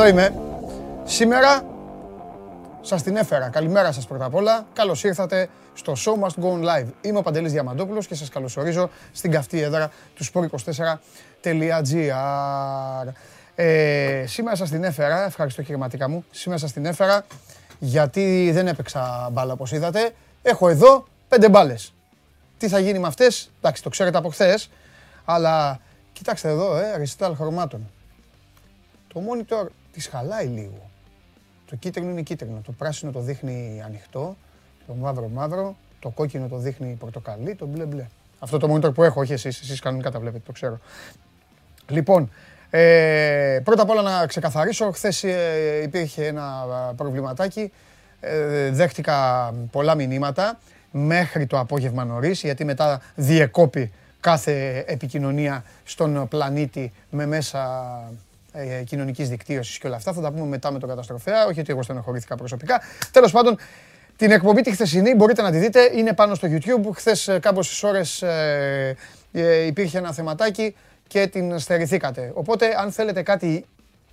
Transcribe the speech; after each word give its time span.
Εδώ 0.00 0.08
είμαι. 0.08 0.34
Σήμερα 1.04 1.62
σας 2.80 3.02
την 3.02 3.16
έφερα. 3.16 3.48
Καλημέρα 3.48 3.92
σας 3.92 4.06
πρώτα 4.06 4.24
απ' 4.24 4.34
όλα. 4.34 4.66
Καλώς 4.72 5.04
ήρθατε 5.04 5.48
στο 5.74 5.92
Show 5.92 6.14
Must 6.22 6.34
Go 6.42 6.52
On 6.52 6.64
Live. 6.64 6.86
Είμαι 7.00 7.18
ο 7.18 7.22
Παντελής 7.22 7.52
Διαμαντόπουλος 7.52 8.06
και 8.06 8.14
σας 8.14 8.28
καλωσορίζω 8.28 8.90
στην 9.12 9.30
καυτή 9.30 9.62
έδρα 9.62 9.90
του 10.14 10.24
sport24.gr. 10.24 13.08
Ε, 13.54 14.24
σήμερα 14.26 14.56
σας 14.56 14.70
την 14.70 14.84
έφερα, 14.84 15.24
ευχαριστώ 15.24 15.62
χειρηματικά 15.62 16.08
μου. 16.08 16.24
Σήμερα 16.30 16.60
σας 16.60 16.72
την 16.72 16.84
έφερα 16.84 17.24
γιατί 17.78 18.50
δεν 18.52 18.66
έπαιξα 18.66 19.28
μπάλα 19.32 19.52
όπως 19.52 19.72
είδατε. 19.72 20.10
Έχω 20.42 20.68
εδώ 20.68 21.06
πέντε 21.28 21.48
μπάλες. 21.48 21.92
Τι 22.58 22.68
θα 22.68 22.78
γίνει 22.78 22.98
με 22.98 23.06
αυτές, 23.06 23.50
εντάξει 23.58 23.82
το 23.82 23.88
ξέρετε 23.88 24.18
από 24.18 24.28
χθες, 24.28 24.70
αλλά 25.24 25.80
κοιτάξτε 26.12 26.48
εδώ, 26.48 26.76
ε, 26.76 26.92
αριστάλ 26.92 27.34
χρωμάτων. 27.34 27.90
Το 29.12 29.22
monitor 29.28 29.66
τις 29.92 30.06
χαλάει 30.06 30.46
λίγο. 30.46 30.90
Το 31.66 31.76
κίτρινο 31.76 32.10
είναι 32.10 32.22
κίτρινο, 32.22 32.60
το 32.64 32.72
πράσινο 32.72 33.12
το 33.12 33.20
δείχνει 33.20 33.82
ανοιχτό, 33.84 34.36
το 34.86 34.94
μαύρο 34.94 35.28
μαύρο, 35.28 35.76
το 36.00 36.08
κόκκινο 36.08 36.48
το 36.48 36.56
δείχνει 36.56 36.96
πορτοκαλί, 36.98 37.54
το 37.54 37.66
μπλε 37.66 37.84
μπλε. 37.84 38.06
Αυτό 38.38 38.58
το 38.58 38.74
monitor 38.74 38.94
που 38.94 39.02
έχω, 39.02 39.20
όχι 39.20 39.32
εσείς, 39.32 39.60
εσείς 39.60 39.80
κανονικά 39.80 40.10
τα 40.10 40.18
βλέπετε, 40.18 40.42
το 40.46 40.52
ξέρω. 40.52 40.78
Λοιπόν, 41.88 42.30
ε, 42.70 43.60
πρώτα 43.64 43.82
απ' 43.82 43.90
όλα 43.90 44.02
να 44.02 44.26
ξεκαθαρίσω, 44.26 44.90
χθες 44.90 45.24
ε, 45.24 45.80
υπήρχε 45.82 46.26
ένα 46.26 46.66
προβληματάκι, 46.96 47.72
ε, 48.20 48.70
δέχτηκα 48.70 49.50
πολλά 49.70 49.94
μηνύματα 49.94 50.58
μέχρι 50.90 51.46
το 51.46 51.58
απόγευμα 51.58 52.04
νωρίς, 52.04 52.42
γιατί 52.42 52.64
μετά 52.64 53.00
διεκόπη 53.14 53.92
κάθε 54.20 54.84
επικοινωνία 54.86 55.64
στον 55.84 56.28
πλανήτη 56.28 56.92
με 57.10 57.26
μέσα 57.26 57.80
ε, 58.52 58.82
κοινωνικής 58.82 59.28
δικτύωσης 59.28 59.78
και 59.78 59.86
όλα 59.86 59.96
αυτά. 59.96 60.12
Θα 60.12 60.20
τα 60.20 60.32
πούμε 60.32 60.46
μετά 60.46 60.70
με 60.70 60.78
τον 60.78 60.88
καταστροφέα, 60.88 61.46
όχι 61.46 61.60
ότι 61.60 61.72
εγώ 61.72 61.82
στενοχωρήθηκα 61.82 62.34
προσωπικά. 62.34 62.80
Τέλος 63.12 63.32
πάντων, 63.32 63.58
την 64.16 64.30
εκπομπή 64.30 64.62
τη 64.62 64.70
χθεσινή 64.70 65.14
μπορείτε 65.14 65.42
να 65.42 65.50
τη 65.50 65.58
δείτε, 65.58 65.90
είναι 65.94 66.12
πάνω 66.12 66.34
στο 66.34 66.48
YouTube. 66.50 66.90
Χθες 66.94 67.38
κάποιες 67.40 67.82
ώρες 67.82 68.22
ε, 68.22 68.96
ε, 69.32 69.66
υπήρχε 69.66 69.98
ένα 69.98 70.12
θεματάκι 70.12 70.76
και 71.06 71.26
την 71.26 71.58
στερηθήκατε. 71.58 72.30
Οπότε 72.34 72.74
αν 72.78 72.92
θέλετε 72.92 73.22
κάτι 73.22 73.64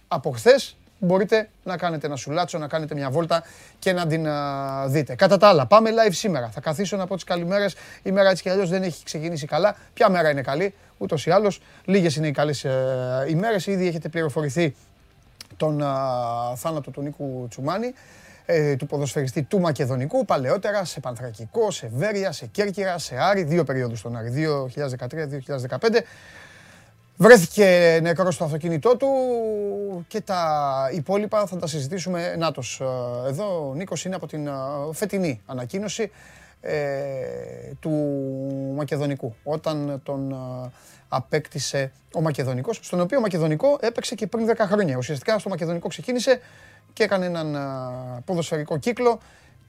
από 0.08 0.32
χθες, 0.32 0.78
μπορείτε 1.00 1.50
να 1.64 1.78
κάνετε 1.78 2.08
ένα 2.08 2.16
σουλάτσο, 2.16 2.58
να 2.58 2.68
κάνετε 2.68 2.96
μια 2.96 3.10
βόλτα 3.10 3.44
και 3.80 3.94
να 3.94 4.08
την 4.08 4.28
δείτε. 4.88 5.16
Κατά 5.16 5.38
τα 5.38 5.48
άλλα, 5.48 5.66
πάμε 5.66 5.90
live 5.90 6.14
σήμερα. 6.14 6.50
Θα 6.50 6.62
καθίσω 6.62 6.98
να 6.98 7.08
πω 7.08 7.16
τις 7.16 7.24
καλημέρες. 7.24 7.76
Η 8.04 8.12
μέρα 8.12 8.30
έτσι 8.30 8.44
κι 8.44 8.50
αλλιώς 8.50 8.70
δεν 8.70 8.84
έχει 8.84 9.04
ξεκινήσει 9.04 9.46
καλά. 9.46 9.76
Ποια 9.94 10.10
μέρα 10.10 10.30
είναι 10.30 10.42
καλή, 10.42 10.74
ούτως 10.98 11.26
ή 11.26 11.32
άλλως. 11.32 11.62
Λίγες 11.86 12.16
είναι 12.16 12.28
οι 12.28 12.32
καλές 12.32 12.64
ε, 12.64 13.26
ημέρες. 13.30 13.68
Ήδη 13.68 13.88
έχετε 13.88 14.10
πληροφορηθεί 14.10 14.76
τον 15.58 15.78
θάνατο 16.56 16.92
του 16.92 17.02
Νίκου 17.02 17.46
Τσουμάνη, 17.50 17.94
ε, 18.46 18.76
του 18.76 18.86
ποδοσφαιριστή 18.86 19.44
του 19.44 19.60
Μακεδονικού, 19.60 20.26
παλαιότερα 20.26 20.86
σε 20.86 21.00
Πανθρακικό, 21.00 21.72
σε 21.72 21.90
Βέρεια, 21.94 22.32
σε 22.32 22.46
Κέρκυρα, 22.46 22.98
σε 22.98 23.16
Άρη, 23.20 23.44
δύο 23.44 23.64
περίοδους 23.64 24.00
στον 24.00 24.16
Άρη, 24.16 24.30
2013-2015. 24.30 26.04
Βρέθηκε 27.20 28.00
νεκρός 28.02 28.36
στο 28.36 28.44
αυτοκίνητό 28.44 28.98
του 28.98 29.08
και 30.08 30.22
τα 30.22 30.90
υπόλοιπα 30.94 31.46
θα 31.46 31.58
τα 31.58 31.68
συζητήσουμε. 31.68 32.36
Νάτος, 32.38 32.82
ε, 32.82 33.30
εδώ 33.30 33.70
ο 33.70 33.74
Νίκος 33.74 34.06
είναι 34.06 34.16
από 34.16 34.28
την 34.28 34.48
ε, 34.48 34.52
φετινή 34.92 35.42
ανακοίνωση 35.46 36.12
ε, 36.62 36.76
του 37.80 37.92
Μακεδονικού. 38.76 39.36
Όταν 39.44 40.02
τον 40.04 40.36
απέκτησε 41.08 41.92
ο 42.14 42.22
Μακεδονικός, 42.22 42.80
στον 42.82 43.00
οποίο 43.00 43.18
ο 43.18 43.22
Μακεδονικό 43.22 43.78
έπαιξε 43.82 44.16
και 44.16 44.28
πριν 44.28 44.50
10 44.50 44.54
χρόνια. 44.58 44.98
Ουσιαστικά 44.98 45.40
στο 45.40 45.50
Μακεδονικό 45.50 45.88
ξεκίνησε 45.88 46.40
και 46.94 47.04
έκανε 47.04 47.26
έναν 47.26 47.58
ποδοσφαιρικό 48.26 48.78
κύκλο 48.78 49.20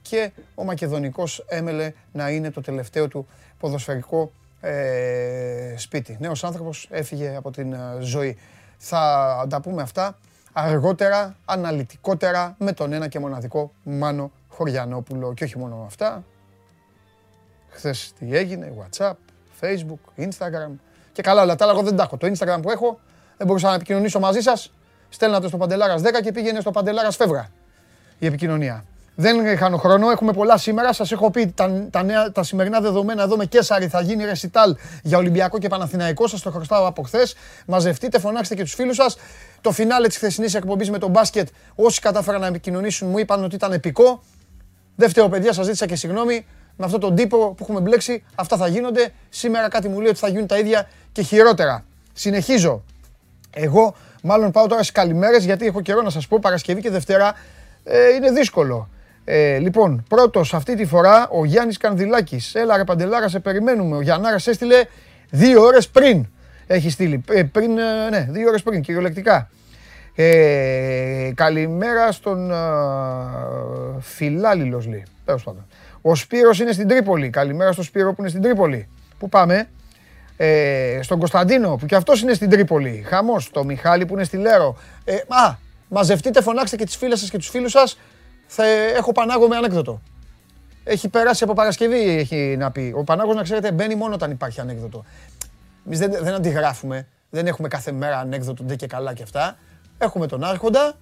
και 0.01 0.31
ο 0.55 0.63
Μακεδονικός 0.63 1.45
έμελε 1.47 1.93
να 2.11 2.29
είναι 2.29 2.51
το 2.51 2.61
τελευταίο 2.61 3.07
του 3.07 3.27
ποδοσφαιρικό 3.59 4.31
ε, 4.61 5.73
σπίτι. 5.77 6.17
Νέος 6.19 6.43
άνθρωπος 6.43 6.87
έφυγε 6.91 7.35
από 7.35 7.51
την 7.51 7.73
ε, 7.73 7.77
ζωή. 7.99 8.37
Θα 8.77 9.45
τα 9.49 9.61
πούμε 9.61 9.81
αυτά 9.81 10.17
αργότερα, 10.53 11.35
αναλυτικότερα 11.45 12.55
με 12.59 12.71
τον 12.71 12.93
ένα 12.93 13.07
και 13.07 13.19
μοναδικό 13.19 13.71
Μάνο 13.83 14.31
Χωριανόπουλο. 14.47 15.33
Και 15.33 15.43
όχι 15.43 15.57
μόνο 15.57 15.83
αυτά. 15.85 16.23
Χθες 17.69 18.13
τι 18.19 18.35
έγινε, 18.35 18.73
WhatsApp, 18.79 19.13
Facebook, 19.61 20.23
Instagram. 20.23 20.71
Και 21.11 21.21
καλά 21.21 21.41
όλα 21.41 21.55
τα 21.55 21.63
άλλα, 21.63 21.73
εγώ 21.73 21.83
δεν 21.83 21.95
τα 21.95 22.03
έχω. 22.03 22.17
Το 22.17 22.27
Instagram 22.27 22.59
που 22.61 22.71
έχω, 22.71 22.99
δεν 23.37 23.47
μπορούσα 23.47 23.67
να 23.67 23.75
επικοινωνήσω 23.75 24.19
μαζί 24.19 24.39
σας. 24.39 24.73
Στέλνατε 25.09 25.47
στο 25.47 25.57
Παντελάρας 25.57 26.01
10 26.01 26.21
και 26.23 26.31
πήγαινε 26.31 26.59
στο 26.59 26.71
Παντελάρας 26.71 27.15
Φεύγα 27.15 27.49
η 28.19 28.25
επικοινωνία. 28.25 28.85
Δεν 29.21 29.57
χάνω 29.57 29.77
χρόνο, 29.77 30.09
έχουμε 30.09 30.33
πολλά 30.33 30.57
σήμερα. 30.57 30.93
Σας 30.93 31.11
έχω 31.11 31.31
πει 31.31 31.47
τα, 31.47 31.87
τα, 31.91 32.03
νέα, 32.03 32.31
τα 32.31 32.43
σημερινά 32.43 32.81
δεδομένα 32.81 33.23
εδώ 33.23 33.37
με 33.37 33.45
Κέσσαρη 33.45 33.87
θα 33.87 34.01
γίνει 34.01 34.25
ρεσιτάλ 34.25 34.75
για 35.03 35.17
Ολυμπιακό 35.17 35.57
και 35.57 35.67
Παναθηναϊκό. 35.67 36.27
Σας 36.27 36.41
το 36.41 36.51
χρωστάω 36.51 36.87
από 36.87 37.01
χθες. 37.03 37.35
Μαζευτείτε, 37.65 38.19
φωνάξτε 38.19 38.55
και 38.55 38.61
τους 38.61 38.73
φίλους 38.73 38.95
σας. 38.95 39.17
Το 39.61 39.71
φινάλε 39.71 40.07
της 40.07 40.17
χθεσινής 40.17 40.53
εκπομπής 40.53 40.89
με 40.89 40.97
τον 40.97 41.09
μπάσκετ, 41.09 41.47
όσοι 41.75 42.01
κατάφεραν 42.01 42.41
να 42.41 42.47
επικοινωνήσουν, 42.47 43.09
μου 43.09 43.17
είπαν 43.17 43.43
ότι 43.43 43.55
ήταν 43.55 43.71
επικό. 43.71 44.23
Δεν 44.95 45.09
φταίω, 45.09 45.29
παιδιά, 45.29 45.53
σας 45.53 45.65
ζήτησα 45.65 45.85
και 45.85 45.95
συγγνώμη. 45.95 46.45
Με 46.75 46.85
αυτόν 46.85 46.99
τον 46.99 47.15
τύπο 47.15 47.37
που 47.37 47.57
έχουμε 47.59 47.79
μπλέξει, 47.79 48.23
αυτά 48.35 48.57
θα 48.57 48.67
γίνονται. 48.67 49.13
Σήμερα 49.29 49.67
κάτι 49.67 49.87
μου 49.87 49.99
λέει 49.99 50.09
ότι 50.09 50.19
θα 50.19 50.27
γίνουν 50.27 50.47
τα 50.47 50.57
ίδια 50.57 50.89
και 51.11 51.21
χειρότερα. 51.21 51.85
Συνεχίζω. 52.13 52.83
Εγώ 53.49 53.95
μάλλον 54.23 54.51
πάω 54.51 54.67
τώρα 54.67 54.83
στις 54.83 54.93
καλημέρες 54.93 55.45
γιατί 55.45 55.65
έχω 55.65 55.81
καιρό 55.81 56.01
να 56.01 56.09
σας 56.09 56.27
πω 56.27 56.39
Παρασκευή 56.41 56.81
και 56.81 56.89
Δευτέρα 56.89 57.33
ε, 57.83 58.13
είναι 58.13 58.31
δύσκολο. 58.31 58.89
Ε, 59.23 59.57
λοιπόν, 59.57 60.03
πρώτος 60.09 60.53
αυτή 60.53 60.75
τη 60.75 60.85
φορά 60.85 61.29
ο 61.29 61.45
Γιάννης 61.45 61.77
Κανδυλάκης. 61.77 62.55
Έλα 62.55 62.77
ρε 62.77 62.83
Παντελάρα, 62.83 63.27
σε 63.27 63.39
περιμένουμε. 63.39 63.95
Ο 63.95 64.01
Γιαννάρας 64.01 64.47
έστειλε 64.47 64.83
δύο 65.29 65.61
ώρες 65.61 65.89
πριν. 65.89 66.27
Έχει 66.67 66.89
στείλει. 66.89 67.23
Ε, 67.29 67.43
πριν, 67.43 67.77
ε, 67.77 68.09
ναι, 68.09 68.27
δύο 68.29 68.47
ώρες 68.47 68.63
πριν, 68.63 68.81
κυριολεκτικά. 68.81 69.49
Ε, 70.15 71.31
καλημέρα 71.35 72.11
στον 72.11 72.51
uh, 72.51 73.97
Φιλάλιλος 73.99 74.87
λέει. 74.87 75.05
Τέλος 75.25 75.43
πάντων. 75.43 75.65
Ο 76.01 76.15
Σπύρος 76.15 76.59
είναι 76.59 76.71
στην 76.71 76.87
Τρίπολη. 76.87 77.29
Καλημέρα 77.29 77.71
στον 77.71 77.83
Σπύρο 77.83 78.13
που 78.13 78.21
είναι 78.21 78.29
στην 78.29 78.41
Τρίπολη. 78.41 78.87
Πού 79.19 79.29
πάμε; 79.29 79.69
Ε, 80.37 80.99
στον 81.01 81.17
Κωνσταντίνο 81.19 81.75
που 81.75 81.85
και 81.85 81.95
αυτός 81.95 82.21
είναι 82.21 82.33
στην 82.33 82.49
Τρίπολη. 82.49 83.03
Χαμός. 83.07 83.49
Το 83.51 83.63
Μιχάλη 83.63 84.05
που 84.05 84.13
είναι 84.13 84.23
στη 84.23 84.37
Λέρο. 84.37 84.77
Ε, 85.03 85.15
α, 85.15 85.55
μαζευτείτε, 85.87 86.41
φωνάξτε 86.41 86.75
και 86.75 86.85
τις 86.85 86.97
φίλες 86.97 87.19
σας 87.19 87.29
και 87.29 87.37
τους 87.37 87.49
φίλους 87.49 87.71
σας 87.71 87.97
θα 88.51 88.65
έχω 88.65 89.11
Πανάγο 89.11 89.47
με 89.47 89.55
ανέκδοτο. 89.55 90.01
Έχει 90.83 91.09
περάσει 91.09 91.43
από 91.43 91.53
Παρασκευή, 91.53 92.17
έχει 92.17 92.55
να 92.57 92.71
πει. 92.71 92.93
Ο 92.97 93.03
Πανάγος, 93.03 93.35
να 93.35 93.43
ξέρετε, 93.43 93.71
μπαίνει 93.71 93.95
μόνο 93.95 94.13
όταν 94.13 94.31
υπάρχει 94.31 94.61
ανέκδοτο. 94.61 95.05
Εμείς 95.85 95.99
δεν, 95.99 96.11
δεν 96.11 96.33
αντιγράφουμε, 96.33 97.07
δεν 97.29 97.47
έχουμε 97.47 97.67
κάθε 97.67 97.91
μέρα 97.91 98.19
ανέκδοτο 98.19 98.63
ντε 98.63 98.75
και 98.75 98.87
καλά 98.87 99.13
και 99.13 99.23
αυτά. 99.23 99.57
Έχουμε 99.97 100.27
τον 100.27 100.43
Άρχοντα, 100.43 100.93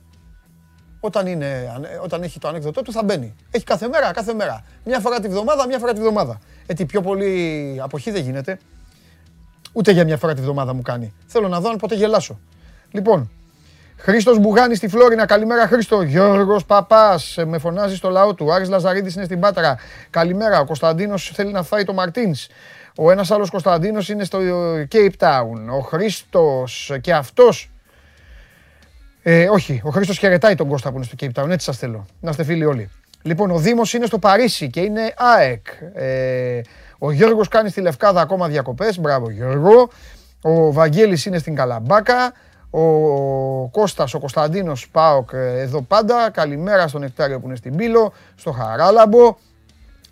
όταν, 1.00 1.28
είναι, 1.28 1.72
όταν 2.04 2.24
έχει 2.24 2.40
το 2.40 2.48
ανέκδοτό 2.48 2.82
του 2.82 2.92
θα 2.92 3.04
μπαίνει. 3.04 3.36
Έχει 3.52 3.64
κάθε 3.64 3.88
μέρα, 3.88 4.12
κάθε 4.12 4.34
μέρα. 4.34 4.64
Μια 4.86 5.00
φορά 5.00 5.20
τη 5.20 5.28
βδομάδα, 5.28 5.68
μια 5.68 5.80
φορά 5.80 5.94
τη 5.94 6.00
βδομάδα. 6.00 6.40
Έτσι 6.66 6.86
πιο 6.86 7.02
πολύ 7.02 7.78
αποχή 7.82 8.12
δεν 8.12 8.22
γίνεται. 8.22 8.60
Ούτε 9.74 9.92
για 9.92 10.04
μια 10.04 10.18
φορά 10.18 10.34
τη 10.34 10.42
βδομάδα 10.42 10.74
μου 10.74 10.82
κάνει. 10.82 11.14
Θέλω 11.26 11.48
να 11.48 11.60
δω 11.60 11.70
αν 11.70 11.78
ποτέ 11.78 11.96
γελάσω. 11.96 12.40
Λοιπόν, 12.92 13.32
Χρήστος 14.00 14.40
Μπουγάνη 14.40 14.76
στη 14.76 14.88
Φλόρινα. 14.88 15.26
Καλημέρα, 15.26 15.68
Χρήστο. 15.68 16.02
Γιώργος 16.02 16.66
Παπάς 16.66 17.38
ε, 17.38 17.46
με 17.46 17.58
φωνάζει 17.58 17.96
στο 17.96 18.10
λαό 18.10 18.34
του. 18.34 18.54
Άρης 18.54 18.70
Λαζαρίδης 18.70 19.16
είναι 19.16 19.26
στην 19.26 19.40
Πάτρα. 19.40 19.78
Καλημέρα. 20.10 20.60
Ο 20.60 20.66
Κωνσταντίνος 20.66 21.32
θέλει 21.34 21.52
να 21.52 21.64
φάει 21.64 21.84
το 21.84 21.94
Μαρτίνς. 21.94 22.48
Ο 22.98 23.12
ένας 23.12 23.32
άλλος 23.32 23.50
Κωνσταντίνος 23.50 24.10
είναι 24.10 24.24
στο 24.24 24.40
Cape 24.92 25.12
Town. 25.20 25.78
Ο 25.78 25.80
Χρήστος 25.80 26.98
και 27.02 27.14
αυτό. 27.14 27.50
Ε, 29.24 29.50
όχι, 29.50 29.82
ο 29.84 29.90
Χρήστος 29.90 30.18
χαιρετάει 30.18 30.56
τον 30.56 30.68
Κώστα 30.68 30.90
που 30.90 30.96
είναι 30.96 31.06
στο 31.06 31.16
Cape 31.20 31.44
Town. 31.44 31.50
Έτσι 31.50 31.66
σας 31.66 31.78
θέλω. 31.78 32.06
Να 32.20 32.30
είστε 32.30 32.44
φίλοι 32.44 32.66
όλοι. 32.66 32.90
Λοιπόν, 33.22 33.52
ο 33.52 33.58
Δήμος 33.58 33.94
είναι 33.94 34.06
στο 34.06 34.20
Παρίσι 34.20 34.70
και 34.70 34.80
είναι 34.80 35.14
ΑΕΚ. 35.18 35.68
Ε, 35.94 36.62
ο 36.98 37.12
Γιώργος 37.12 37.48
κάνει 37.48 37.70
στη 37.70 37.82
Λευκάδα 37.82 38.22
ακόμα 38.22 38.48
διακοπές. 38.48 39.00
Μπράβο, 39.00 39.30
Γιώργο. 39.30 39.90
Ο 40.42 40.72
Βαγγέλης 40.72 41.26
είναι 41.26 41.38
στην 41.38 41.56
Καλαμπάκα. 41.56 42.34
Ο 42.78 43.68
Κώστας, 43.72 44.14
ο 44.14 44.20
Κωνσταντίνος 44.20 44.90
Πάοκ 44.90 45.30
ε, 45.34 45.60
εδώ 45.60 45.82
πάντα. 45.82 46.30
Καλημέρα 46.30 46.88
στον 46.88 47.02
Νεκτάριο 47.02 47.40
που 47.40 47.48
είναι 47.48 47.56
στην 47.56 47.76
Πύλο, 47.76 48.14
στο 48.36 48.52
Χαράλαμπο 48.52 49.38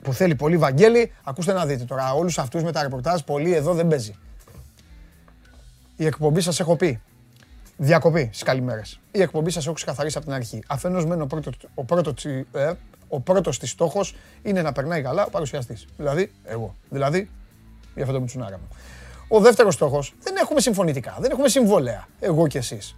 που 0.01 0.13
θέλει 0.13 0.35
πολύ 0.35 0.57
Βαγγέλη. 0.57 1.11
Ακούστε 1.23 1.53
να 1.53 1.65
δείτε 1.65 1.83
τώρα 1.83 2.13
όλους 2.13 2.37
αυτούς 2.37 2.63
με 2.63 2.71
τα 2.71 2.81
ρεπορτάζ, 2.81 3.21
πολύ 3.21 3.53
εδώ 3.53 3.73
δεν 3.73 3.87
παίζει. 3.87 4.15
Η 5.95 6.05
εκπομπή 6.05 6.41
σας 6.41 6.59
έχω 6.59 6.75
πει. 6.75 7.01
Διακοπή 7.77 8.23
στις 8.23 8.43
καλημέρες. 8.43 8.99
Η 9.11 9.21
εκπομπή 9.21 9.49
σας 9.49 9.65
έχω 9.65 9.75
ξεκαθαρίσει 9.75 10.17
από 10.17 10.25
την 10.25 10.35
αρχή. 10.35 10.63
Αφενός 10.67 11.05
μεν 11.05 11.21
ο, 11.21 11.25
πρώτος, 11.25 11.57
ο, 11.73 11.83
πρώτος, 11.83 12.25
ε, 12.25 12.71
ο 13.07 13.19
πρώτος 13.19 13.59
της 13.59 13.69
στόχος 13.69 14.15
είναι 14.41 14.61
να 14.61 14.71
περνάει 14.71 15.01
καλά 15.01 15.25
ο 15.25 15.29
παρουσιαστής. 15.29 15.87
Δηλαδή 15.97 16.31
εγώ. 16.43 16.75
Δηλαδή 16.89 17.29
για 17.93 18.03
αυτό 18.03 18.13
το 18.13 18.19
μουτσουνάρα 18.19 18.57
μου. 18.57 18.67
Ο 19.27 19.39
δεύτερος 19.39 19.73
στόχος 19.73 20.13
δεν 20.23 20.35
έχουμε 20.35 20.59
συμφωνητικά, 20.59 21.17
δεν 21.19 21.31
έχουμε 21.31 21.47
συμβόλαια. 21.47 22.07
Εγώ 22.19 22.47
και 22.47 22.57
εσείς. 22.57 22.95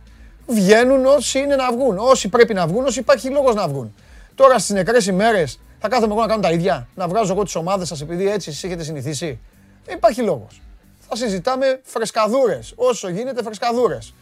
βγαίνουν 0.48 1.06
όσοι 1.06 1.40
είναι 1.40 1.56
να 1.56 1.72
βγουν. 1.72 1.98
Όσοι 1.98 2.30
πρέπει 2.30 2.54
να 2.54 2.68
βγουν, 2.68 2.86
όσοι 2.86 3.00
υπάρχει 3.00 3.30
λόγος 3.30 3.56
να 3.56 3.68
βγουν. 3.68 3.96
Τώρα 4.36 4.60
στις 4.60 4.76
νεκρές 4.76 5.08
ημέρες 5.08 5.60
θα 5.80 5.88
κάθομαι 5.88 6.14
εγώ 6.14 6.22
να 6.22 6.28
κάνω 6.28 6.42
τα 6.42 6.52
ίδια. 6.52 6.88
Να 6.96 7.08
βγάζω 7.08 7.34
εγώ 7.34 7.44
τις 7.44 7.56
ομάδες 7.56 7.88
σας 7.88 8.02
επειδή 8.02 8.30
έτσι 8.30 8.50
εσείς 8.50 8.64
έχετε 8.64 8.84
συνηθίσει. 8.84 9.40
Δεν 9.86 9.96
υπάρχει 9.96 10.22
λόγος. 10.22 10.62
Θα 11.10 11.16
συζητάμε 11.16 11.80
φρεσκαδούρες. 11.84 12.74
Όσο 12.76 13.10
γίνεται 13.10 13.44
φρεσκαδούρες. 13.44 14.14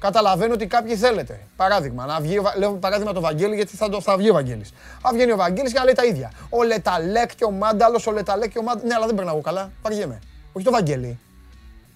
Καταλαβαίνω 0.00 0.54
ότι 0.54 0.66
κάποιοι 0.66 0.96
θέλετε. 0.96 1.40
Παράδειγμα, 1.56 2.06
να 2.06 2.20
βγει, 2.20 2.40
λέω 2.58 2.72
παράδειγμα 2.72 3.12
το 3.12 3.20
Βαγγέλη 3.20 3.54
γιατί 3.54 3.76
θα, 3.76 3.88
το, 3.88 4.00
θα 4.00 4.16
βγει 4.16 4.30
ο 4.30 4.32
Βαγγέλης. 4.32 4.72
Θα 5.02 5.10
βγαίνει 5.12 5.32
ο 5.32 5.36
Βαγγέλης 5.36 5.72
και 5.72 5.78
να 5.78 5.84
λέει 5.84 5.94
τα 5.94 6.04
ίδια. 6.04 6.32
Ο 6.50 6.62
Λεταλέκ 6.62 7.34
και 7.34 7.44
ο 7.44 7.50
Μάνταλος, 7.50 8.06
ο 8.06 8.12
Λεταλέκ 8.12 8.50
και 8.50 8.58
ο 8.58 8.62
Μάνταλος. 8.62 8.88
Ναι, 8.88 8.94
αλλά 8.94 9.06
δεν 9.06 9.14
περνάω 9.14 9.40
καλά. 9.40 9.72
Βαριέμαι. 9.82 10.18
Όχι 10.52 10.64
το 10.64 10.70
Βαγγέλη. 10.70 11.18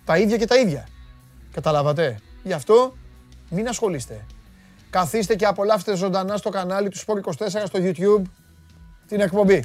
Τα 0.08 0.18
ίδια 0.18 0.36
και 0.36 0.46
τα 0.46 0.56
ίδια. 0.56 0.88
Καταλάβατε; 1.52 2.18
Γι' 2.42 2.52
αυτό 2.52 2.96
μην 3.50 3.68
ασχολείστε. 3.68 4.26
Καθίστε 4.90 5.34
και 5.34 5.46
απολαύστε 5.46 5.96
ζωντανά 5.96 6.36
στο 6.36 6.50
κανάλι 6.50 6.88
του 6.88 6.98
Sport 6.98 7.46
24 7.46 7.46
στο 7.64 7.78
YouTube 7.82 8.22
την 9.08 9.20
εκπομπή. 9.20 9.64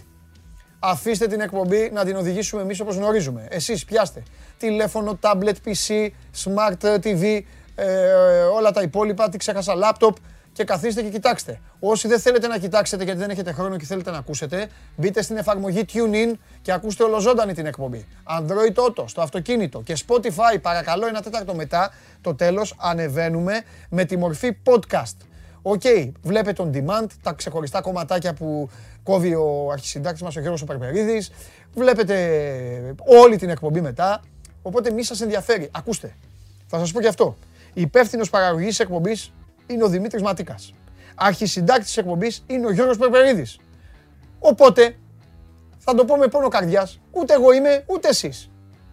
Αφήστε 0.80 1.28
την 1.28 1.42
εκπομπή 1.42 1.90
να 1.94 2.06
την 2.06 2.16
οδηγήσουμε 2.16 2.62
εμείς 2.62 2.80
όπως 2.80 2.96
γνωρίζουμε. 2.96 3.48
Εσείς 3.50 3.86
πιάστε 3.86 4.24
τηλέφωνο, 4.58 5.20
tablet, 5.22 5.56
PC, 5.66 6.10
smart 6.44 6.98
TV, 7.04 7.42
ε, 7.76 8.12
όλα 8.42 8.72
τα 8.72 8.82
υπόλοιπα, 8.82 9.30
τι 9.30 9.38
ξέχασα, 9.38 9.74
laptop 9.76 10.14
και 10.54 10.64
καθίστε 10.64 11.02
και 11.02 11.10
κοιτάξτε. 11.10 11.60
Όσοι 11.80 12.08
δεν 12.08 12.20
θέλετε 12.20 12.48
να 12.48 12.58
κοιτάξετε 12.58 13.04
γιατί 13.04 13.20
δεν 13.20 13.30
έχετε 13.30 13.52
χρόνο 13.52 13.78
και 13.78 13.86
θέλετε 13.86 14.12
να 14.12 14.18
ακούσετε, 14.18 14.70
μπείτε 14.96 15.22
στην 15.22 15.38
εφαρμογή 15.38 15.86
TuneIn 15.94 16.34
και 16.62 16.72
ακούστε 16.72 17.04
ολοζώντανη 17.04 17.54
την 17.54 17.66
εκπομπή. 17.66 18.06
Android 18.40 18.76
Auto, 18.76 19.04
στο 19.06 19.22
αυτοκίνητο 19.22 19.82
και 19.82 19.98
Spotify, 20.08 20.62
παρακαλώ, 20.62 21.08
ένα 21.08 21.22
τέταρτο 21.22 21.56
μετά, 21.56 21.92
το 22.22 22.36
τέλος, 22.36 22.76
ανεβαίνουμε 22.78 23.62
με 23.90 24.06
τη 24.06 24.18
μορφή 24.18 24.58
podcast. 24.64 25.18
Ok, 25.62 25.82
okay, 25.84 26.12
βλέπετε 26.22 26.64
on 26.66 26.76
demand 26.78 27.08
τα 27.22 27.34
ξεχωριστά 27.34 27.82
κομματάκια 27.82 28.34
που 28.34 28.70
κόβει 29.04 29.36
ο 29.36 29.70
αρχισυντάκτης 29.72 30.22
μας 30.22 30.36
ο 30.36 30.40
Γιώργος 30.40 30.64
Περπερίδης. 30.64 31.32
Βλέπετε 31.74 32.96
όλη 33.22 33.38
την 33.38 33.50
εκπομπή 33.50 33.82
μετά. 33.82 34.22
Οπότε 34.62 34.92
μη 34.92 35.04
σας 35.04 35.22
ενδιαφέρει. 35.22 35.70
Ακούστε, 35.72 36.16
θα 36.68 36.80
σας 36.80 36.92
πω 36.92 37.02
και 37.02 37.08
αυτό. 37.08 37.36
Υπεύθυνος 37.74 38.30
παραγωγής 38.30 38.80
εκπομπής 38.80 39.34
είναι 39.68 39.84
ο 39.84 39.88
Δημήτρης 39.88 40.22
Ματίκας. 40.22 40.74
Αρχισυντάκτης 41.16 41.94
τη 41.94 42.00
εκπομπής 42.00 42.44
είναι 42.48 42.66
ο 42.66 42.72
Γιώργος 42.72 42.98
Περπερίδης. 42.98 43.60
Οπότε 44.40 44.96
θα 45.78 45.96
το 45.96 46.06
πω 46.06 46.18
με 46.18 46.28
πόνο 46.28 46.48
καρδιάς. 46.48 47.00
Ούτε 47.12 47.34
εγώ 47.34 47.54
είμαι, 47.54 47.84
ούτε 47.86 48.08
εσείς. 48.08 48.50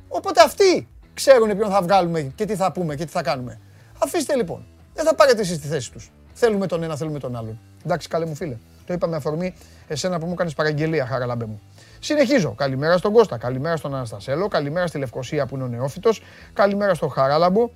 Οπότε 0.08 0.43
αυτοί 0.43 0.88
ξέρουν 1.14 1.56
ποιον 1.56 1.70
θα 1.70 1.82
βγάλουμε 1.82 2.20
και 2.20 2.44
τι 2.44 2.56
θα 2.56 2.72
πούμε 2.72 2.94
και 2.94 3.05
τι 3.05 3.11
θα 3.11 3.22
κάνουμε. 3.22 3.61
Αφήστε 3.99 4.37
λοιπόν. 4.37 4.67
Δεν 4.94 5.05
θα 5.05 5.14
πάρετε 5.14 5.40
εσείς 5.40 5.58
τη 5.58 5.67
θέση 5.67 5.93
τους. 5.93 6.12
Θέλουμε 6.32 6.67
τον 6.67 6.82
ένα, 6.82 6.96
θέλουμε 6.96 7.19
τον 7.19 7.37
άλλον. 7.37 7.58
Εντάξει, 7.84 8.08
καλέ 8.08 8.26
μου 8.26 8.34
φίλε. 8.34 8.56
Το 8.87 8.93
είπαμε 8.93 9.16
αφορμή 9.16 9.55
εσένα 9.88 10.19
που 10.19 10.26
μου 10.26 10.34
κάνει 10.34 10.52
παραγγελία, 10.52 11.06
χαραλαμπέ 11.06 11.44
μου. 11.44 11.61
Συνεχίζω. 12.00 12.55
Καλημέρα 12.55 12.96
στον 12.96 13.12
Κώστα, 13.12 13.38
καλημέρα 13.38 13.76
στον 13.76 13.94
Αναστασέλο, 13.94 14.49
καλημέρα 14.49 14.87
στη 14.87 14.99
Λευκοσία 14.99 15.46
που 15.46 15.55
είναι 15.55 15.64
ο 15.64 15.69
νεόφυτος, 15.69 16.23
καλημέρα 16.52 16.94
στον 16.94 17.11
Χαράλαμπο, 17.11 17.70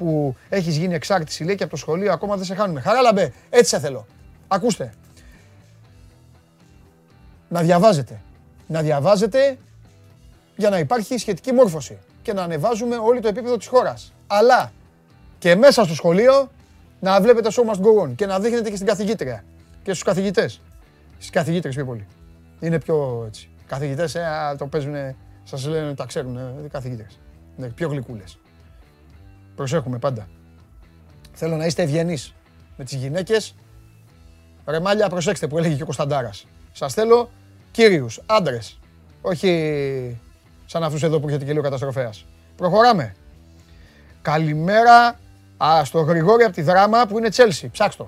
που 0.00 0.36
έχεις 0.48 0.76
γίνει 0.76 0.94
εξάρτηση 0.94 1.44
λέει 1.44 1.54
και 1.54 1.62
από 1.62 1.72
το 1.72 1.78
σχολείο 1.78 2.12
ακόμα 2.12 2.36
δεν 2.36 2.44
σε 2.44 2.54
χάνουμε. 2.54 2.80
Χαρά 2.80 3.00
λαμπέ, 3.00 3.32
έτσι 3.50 3.68
σε 3.68 3.78
θέλω. 3.78 4.06
Ακούστε. 4.48 4.92
Να 7.48 7.62
διαβάζετε. 7.62 8.20
Να 8.66 8.82
διαβάζετε 8.82 9.58
για 10.56 10.70
να 10.70 10.78
υπάρχει 10.78 11.18
σχετική 11.18 11.52
μόρφωση 11.52 11.98
και 12.22 12.32
να 12.32 12.42
ανεβάζουμε 12.42 12.96
όλο 12.96 13.20
το 13.20 13.28
επίπεδο 13.28 13.56
της 13.56 13.66
χώρας. 13.66 14.12
Αλλά 14.26 14.72
και 15.38 15.56
μέσα 15.56 15.84
στο 15.84 15.94
σχολείο 15.94 16.50
να 17.00 17.20
βλέπετε 17.20 17.48
show 17.52 17.70
must 17.70 17.80
go 17.80 18.04
on 18.04 18.14
και 18.14 18.26
να 18.26 18.40
δείχνετε 18.40 18.70
και 18.70 18.74
στην 18.74 18.86
καθηγήτρια 18.86 19.44
και 19.82 19.90
στους 19.90 20.02
καθηγητές. 20.02 20.60
Στις 21.14 21.30
καθηγήτρες 21.30 21.74
πιο 21.74 21.84
πολύ. 21.84 22.06
Είναι 22.60 22.78
πιο 22.80 23.24
έτσι. 23.26 23.48
Καθηγητές 23.66 24.14
ε, 24.14 24.22
το 24.58 24.66
παίζουν, 24.66 24.94
σας 25.44 25.66
λένε 25.66 25.94
τα 25.94 26.04
ξέρουν, 26.04 26.36
ε, 26.36 26.68
καθηγήτρες. 26.70 27.18
Είναι 27.58 27.68
πιο 27.68 27.88
γλυκούλες. 27.88 28.38
Προσέχουμε 29.60 29.98
πάντα. 29.98 30.28
Θέλω 31.32 31.56
να 31.56 31.66
είστε 31.66 31.82
ευγενείς 31.82 32.34
με 32.76 32.84
τις 32.84 32.94
γυναίκες. 32.94 33.54
Ρε 34.66 34.80
μάλια, 34.80 35.08
προσέξτε 35.08 35.46
που 35.46 35.58
έλεγε 35.58 35.74
και 35.74 35.82
ο 35.82 35.84
Κωνσταντάρας. 35.84 36.46
Σας 36.72 36.94
θέλω 36.94 37.30
κύριους, 37.70 38.20
άντρες. 38.26 38.78
Όχι 39.20 40.20
σαν 40.66 40.82
αυτούς 40.82 41.02
εδώ 41.02 41.20
που 41.20 41.28
έχετε 41.28 41.44
και 41.44 41.50
λίγο 41.50 41.62
καταστροφέας. 41.62 42.26
Προχωράμε. 42.56 43.14
Καλημέρα 44.22 45.18
α, 45.56 45.84
στο 45.84 46.00
Γρηγόρη 46.00 46.44
από 46.44 46.54
τη 46.54 46.62
Δράμα 46.62 47.06
που 47.06 47.18
είναι 47.18 47.28
Τσέλσι. 47.28 47.68
Ψάξτε 47.68 48.06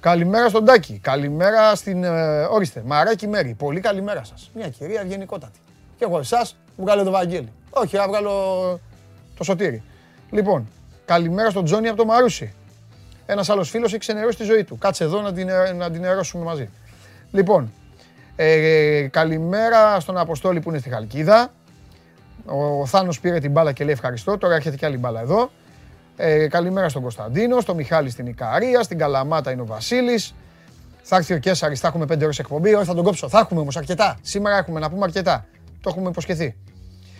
Καλημέρα 0.00 0.48
στον 0.48 0.64
Τάκη. 0.64 0.98
Καλημέρα 0.98 1.74
στην. 1.74 2.04
Ε, 2.04 2.42
ορίστε, 2.42 2.82
Μαράκι 2.86 3.26
Μέρη. 3.26 3.54
Πολύ 3.54 3.80
καλημέρα 3.80 4.24
σας. 4.24 4.50
Μια 4.54 4.68
κυρία 4.68 5.00
ευγενικότατη. 5.00 5.58
Και 5.96 6.04
εγώ 6.04 6.18
εσάς 6.18 6.56
βγάλω 6.76 7.04
το 7.04 7.10
Βαγγέλη. 7.10 7.52
Όχι, 7.70 7.96
να 7.96 8.08
βγάλω 8.08 8.32
το 9.36 9.44
σωτήρι. 9.44 9.82
Λοιπόν, 10.30 10.68
καλημέρα 11.04 11.50
στον 11.50 11.64
Τζόνι 11.64 11.88
από 11.88 11.96
το 11.96 12.04
Μαρούσι. 12.04 12.52
Ένας 13.26 13.48
άλλος 13.48 13.70
φίλος 13.70 13.90
έχει 13.90 13.98
ξενερώσει 13.98 14.36
τη 14.36 14.44
ζωή 14.44 14.64
του. 14.64 14.78
Κάτσε 14.78 15.04
εδώ 15.04 15.20
να 15.20 15.32
την, 15.32 15.48
να 15.76 15.90
την 15.90 16.04
ερώσουμε 16.04 16.44
μαζί. 16.44 16.68
Λοιπόν, 17.30 17.72
ε, 18.36 19.06
καλημέρα 19.10 20.00
στον 20.00 20.18
Αποστόλη 20.18 20.60
που 20.60 20.70
είναι 20.70 20.78
στη 20.78 20.88
Χαλκίδα. 20.88 21.52
Ο, 22.46 22.80
ο 22.80 22.86
Θάνος 22.86 23.20
πήρε 23.20 23.38
την 23.38 23.50
μπάλα 23.50 23.72
και 23.72 23.84
λέει 23.84 23.92
ευχαριστώ. 23.92 24.38
Τώρα 24.38 24.54
έρχεται 24.54 24.76
και 24.76 24.86
άλλη 24.86 24.96
μπάλα 24.96 25.20
εδώ. 25.20 25.50
Ε, 26.16 26.48
καλημέρα 26.48 26.88
στον 26.88 27.02
Κωνσταντίνο, 27.02 27.60
στον 27.60 27.76
Μιχάλη 27.76 28.10
στην 28.10 28.26
Ικαρία, 28.26 28.82
στην 28.82 28.98
Καλαμάτα 28.98 29.50
είναι 29.50 29.62
ο 29.62 29.66
Βασίλης. 29.66 30.34
Θα 31.02 31.16
έρθει 31.16 31.34
ο 31.34 31.38
Κέσσαρη, 31.38 31.74
θα 31.74 31.88
έχουμε 31.88 32.04
5 32.04 32.22
ώρες 32.22 32.38
εκπομπή. 32.38 32.74
Όχι, 32.74 32.84
θα 32.84 32.94
τον 32.94 33.04
κόψω. 33.04 33.28
Θα 33.28 33.38
έχουμε 33.38 33.60
όμως 33.60 33.76
αρκετά. 33.76 34.18
Σήμερα 34.22 34.56
έχουμε 34.56 34.80
να 34.80 34.90
πούμε 34.90 35.04
αρκετά. 35.04 35.46
Το 35.80 35.90
έχουμε 35.90 36.08
υποσχεθεί. 36.08 36.56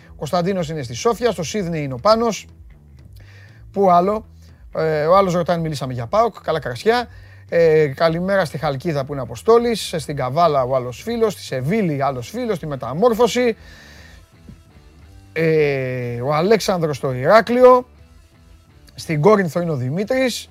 Ο 0.09 0.15
Κωνσταντίνος 0.15 0.69
είναι 0.69 0.83
στη 0.83 0.93
Σόφια, 0.93 1.31
στο 1.31 1.43
Σίδνεϊ 1.43 1.83
είναι 1.83 1.93
ο 1.93 1.99
Πάνος. 2.01 2.45
Πού 3.71 3.91
άλλο; 3.91 4.25
Ε, 4.75 5.05
ο 5.05 5.17
άλλος 5.17 5.33
ρωτάει, 5.33 5.57
μιλήσαμε 5.57 5.93
για 5.93 6.05
ΠΑΟΚ, 6.05 6.35
καλά 6.43 6.59
κρασιά. 6.59 7.07
Ε, 7.49 7.87
καλημέρα 7.87 8.45
στη 8.45 8.57
Χαλκίδα 8.57 9.05
που 9.05 9.13
είναι 9.13 9.21
Αποστόλης, 9.21 9.93
στην 9.97 10.15
Καβάλα 10.15 10.63
ο 10.63 10.75
άλλος 10.75 11.01
φίλος, 11.01 11.33
στη 11.33 11.41
Σεβίλη 11.41 12.03
άλλος 12.03 12.29
φίλος, 12.29 12.57
στη 12.57 12.67
Μεταμόρφωση. 12.67 13.57
Ε, 15.33 16.21
ο 16.21 16.33
Αλέξανδρος 16.33 16.97
στο 16.97 17.13
Ηράκλειο. 17.13 17.87
Στην 18.95 19.21
Κόρινθο 19.21 19.61
είναι 19.61 19.71
ο 19.71 19.75
Δημήτρης. 19.75 20.49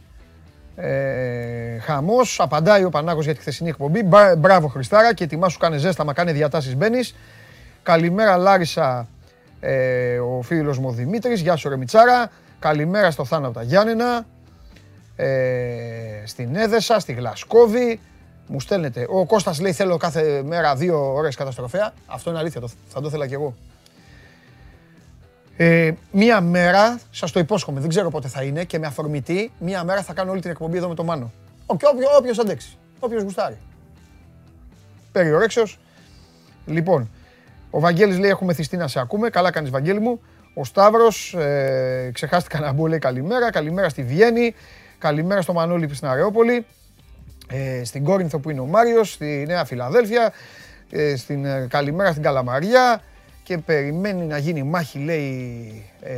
Ε, 0.76 1.78
χαμός, 1.78 2.40
απαντάει 2.40 2.84
ο 2.84 2.90
Πανάγος 2.90 3.24
για 3.24 3.34
τη 3.34 3.40
χθεσινή 3.40 3.68
εκπομπή. 3.68 4.02
Μπράβο 4.38 4.66
Χριστάρα 4.68 5.14
και 5.14 5.24
ετοιμάσου 5.24 5.58
κάνε 5.58 5.76
ζέστα, 5.76 6.04
μα 6.04 6.12
κάνε 6.12 6.32
διατάσεις 6.32 6.76
μπαίνεις. 6.76 7.14
Καλημέρα 7.82 8.36
Λάρισα, 8.36 9.08
ε, 9.60 10.18
ο 10.18 10.42
φίλος 10.42 10.78
μου 10.78 10.88
ο 10.88 10.92
Δημήτρης. 10.92 11.40
Γεια 11.40 11.56
σου 11.56 11.68
ρε 11.68 11.76
Μιτσάρα. 11.76 12.30
Καλημέρα 12.58 13.10
στο 13.10 13.24
Θάνο 13.24 13.50
τα 13.50 13.62
Γιάννενα, 13.62 14.26
ε, 15.16 16.22
στην 16.24 16.56
Έδεσα, 16.56 16.98
στη 16.98 17.12
Γλασκόβη. 17.12 18.00
Μου 18.46 18.60
στέλνετε. 18.60 19.06
Ο 19.08 19.26
Κώστας 19.26 19.60
λέει 19.60 19.72
θέλω 19.72 19.96
κάθε 19.96 20.42
μέρα 20.42 20.74
δύο 20.74 21.14
ώρες 21.14 21.36
καταστροφέα. 21.36 21.92
Αυτό 22.06 22.30
είναι 22.30 22.38
αλήθεια, 22.38 22.60
θα 22.88 23.00
το 23.00 23.06
ήθελα 23.06 23.26
κι 23.26 23.34
εγώ. 23.34 23.54
Ε, 25.56 25.92
μία 26.10 26.40
μέρα, 26.40 27.00
σας 27.10 27.32
το 27.32 27.40
υπόσχομαι, 27.40 27.80
δεν 27.80 27.88
ξέρω 27.88 28.10
πότε 28.10 28.28
θα 28.28 28.42
είναι 28.42 28.64
και 28.64 28.78
με 28.78 28.86
αφορμητή, 28.86 29.52
μία 29.58 29.84
μέρα 29.84 30.02
θα 30.02 30.12
κάνω 30.12 30.30
όλη 30.30 30.40
την 30.40 30.50
εκπομπή 30.50 30.76
εδώ 30.76 30.88
με 30.88 30.94
το 30.94 31.04
Μάνο. 31.04 31.32
Όποιο, 31.66 31.88
όποιος 32.18 32.38
αντέξει, 32.38 32.76
όποιος 32.98 33.22
γουστάρει. 33.22 33.58
Περιορέξεως. 35.12 35.78
Λοιπόν, 36.66 37.10
ο 37.70 37.80
Βαγγέλης 37.80 38.18
λέει 38.18 38.30
έχουμε 38.30 38.52
θυστεί 38.52 38.76
να 38.76 38.88
σε 38.88 39.00
ακούμε. 39.00 39.30
Καλά 39.30 39.50
κάνεις 39.50 39.70
Βαγγέλη 39.70 40.00
μου. 40.00 40.20
Ο 40.60 40.64
Σταύρος, 40.64 41.34
ε, 41.34 42.10
ξεχάστηκα 42.14 42.60
να 42.60 42.72
μπω, 42.72 42.86
λέει 42.86 42.98
καλημέρα. 42.98 43.50
Καλημέρα 43.50 43.88
στη 43.88 44.02
Βιέννη. 44.02 44.54
Καλημέρα 44.98 45.42
στο 45.42 45.52
Μανώλη 45.52 45.94
στην 45.94 46.08
Αρεόπολη. 46.08 46.66
Ε, 47.48 47.84
στην 47.84 48.04
Κόρινθο 48.04 48.38
που 48.38 48.50
είναι 48.50 48.60
ο 48.60 48.64
Μάριος, 48.64 49.12
στη 49.12 49.44
Νέα 49.46 49.64
Φιλαδέλφια. 49.64 50.32
Ε, 50.90 51.16
στην, 51.16 51.44
ε, 51.44 51.66
καλημέρα 51.70 52.10
στην 52.10 52.22
Καλαμαριά. 52.22 53.02
Και 53.42 53.58
περιμένει 53.58 54.24
να 54.24 54.38
γίνει 54.38 54.62
μάχη, 54.62 54.98
λέει, 54.98 55.84
ε, 56.00 56.14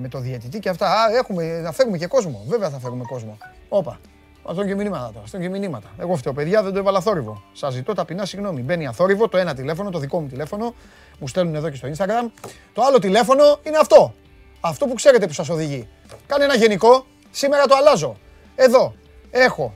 με 0.00 0.08
το 0.08 0.18
διαιτητή 0.18 0.58
και 0.58 0.68
αυτά. 0.68 0.90
Α, 0.90 1.16
έχουμε, 1.18 1.60
θα 1.64 1.72
φέρουμε 1.72 1.98
και 1.98 2.06
κόσμο. 2.06 2.44
Βέβαια 2.48 2.70
θα 2.70 2.78
φέρουμε 2.78 3.04
κόσμο. 3.08 3.38
Όπα. 3.68 3.98
Μα 4.46 4.64
και 4.64 4.74
μηνύματα 4.74 5.10
τώρα. 5.14 5.26
Στέλνουν 5.26 5.52
και 5.52 5.58
μηνύματα. 5.58 5.88
Εγώ 5.98 6.16
φταίω, 6.16 6.32
παιδιά, 6.32 6.62
δεν 6.62 6.72
το 6.72 6.78
έβαλα 6.78 7.00
θόρυβο. 7.00 7.42
Σας 7.52 7.72
ζητώ 7.74 7.94
ταπεινά 7.94 8.24
συγγνώμη. 8.24 8.60
Μπαίνει 8.60 8.86
αθόρυβο 8.86 9.28
το 9.28 9.36
ένα 9.36 9.54
τηλέφωνο, 9.54 9.90
το 9.90 9.98
δικό 9.98 10.20
μου 10.20 10.26
τηλέφωνο. 10.28 10.74
Μου 11.18 11.28
στέλνουν 11.28 11.54
εδώ 11.54 11.70
και 11.70 11.76
στο 11.76 11.88
Instagram. 11.96 12.30
Το 12.72 12.82
άλλο 12.82 12.98
τηλέφωνο 12.98 13.60
είναι 13.62 13.76
αυτό. 13.76 14.14
Αυτό 14.60 14.86
που 14.86 14.94
ξέρετε 14.94 15.26
που 15.26 15.32
σας 15.32 15.48
οδηγεί. 15.48 15.88
Κάνε 16.26 16.44
ένα 16.44 16.56
γενικό. 16.56 17.06
Σήμερα 17.30 17.66
το 17.66 17.74
αλλάζω. 17.76 18.16
Εδώ 18.54 18.94
έχω 19.30 19.74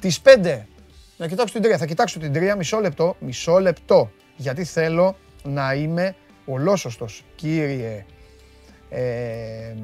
τις 0.00 0.20
5. 0.22 0.60
Να 1.16 1.28
κοιτάξω 1.28 1.52
την 1.52 1.62
τρία. 1.62 1.78
Θα 1.78 1.86
κοιτάξω 1.86 2.18
την 2.18 2.32
τρία 2.32 2.56
μισό 2.56 2.80
λεπτό. 2.80 3.16
Μισό 3.18 3.58
λεπτό. 3.58 4.10
Γιατί 4.36 4.64
θέλω 4.64 5.16
να 5.42 5.74
είμαι 5.74 6.14
ολόσωστος, 6.44 7.24
κύριε, 7.34 8.04
ε, 8.90 9.74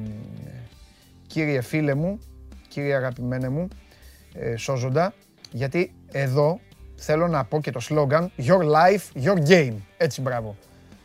κύριε 1.27 1.61
φίλε 1.61 1.93
μου, 1.93 2.19
κύριε 2.67 2.95
αγαπημένε 2.95 3.49
μου, 3.49 3.67
ε, 4.33 4.55
Σώζοντα, 4.55 5.13
γιατί 5.51 5.93
εδώ 6.11 6.59
θέλω 7.05 7.27
να 7.27 7.43
πω 7.43 7.61
και 7.61 7.71
το 7.71 7.79
σλόγκαν 7.79 8.31
Your 8.37 8.61
life, 8.61 9.23
your 9.25 9.47
game. 9.47 9.75
Έτσι, 9.97 10.21
μπράβο. 10.21 10.55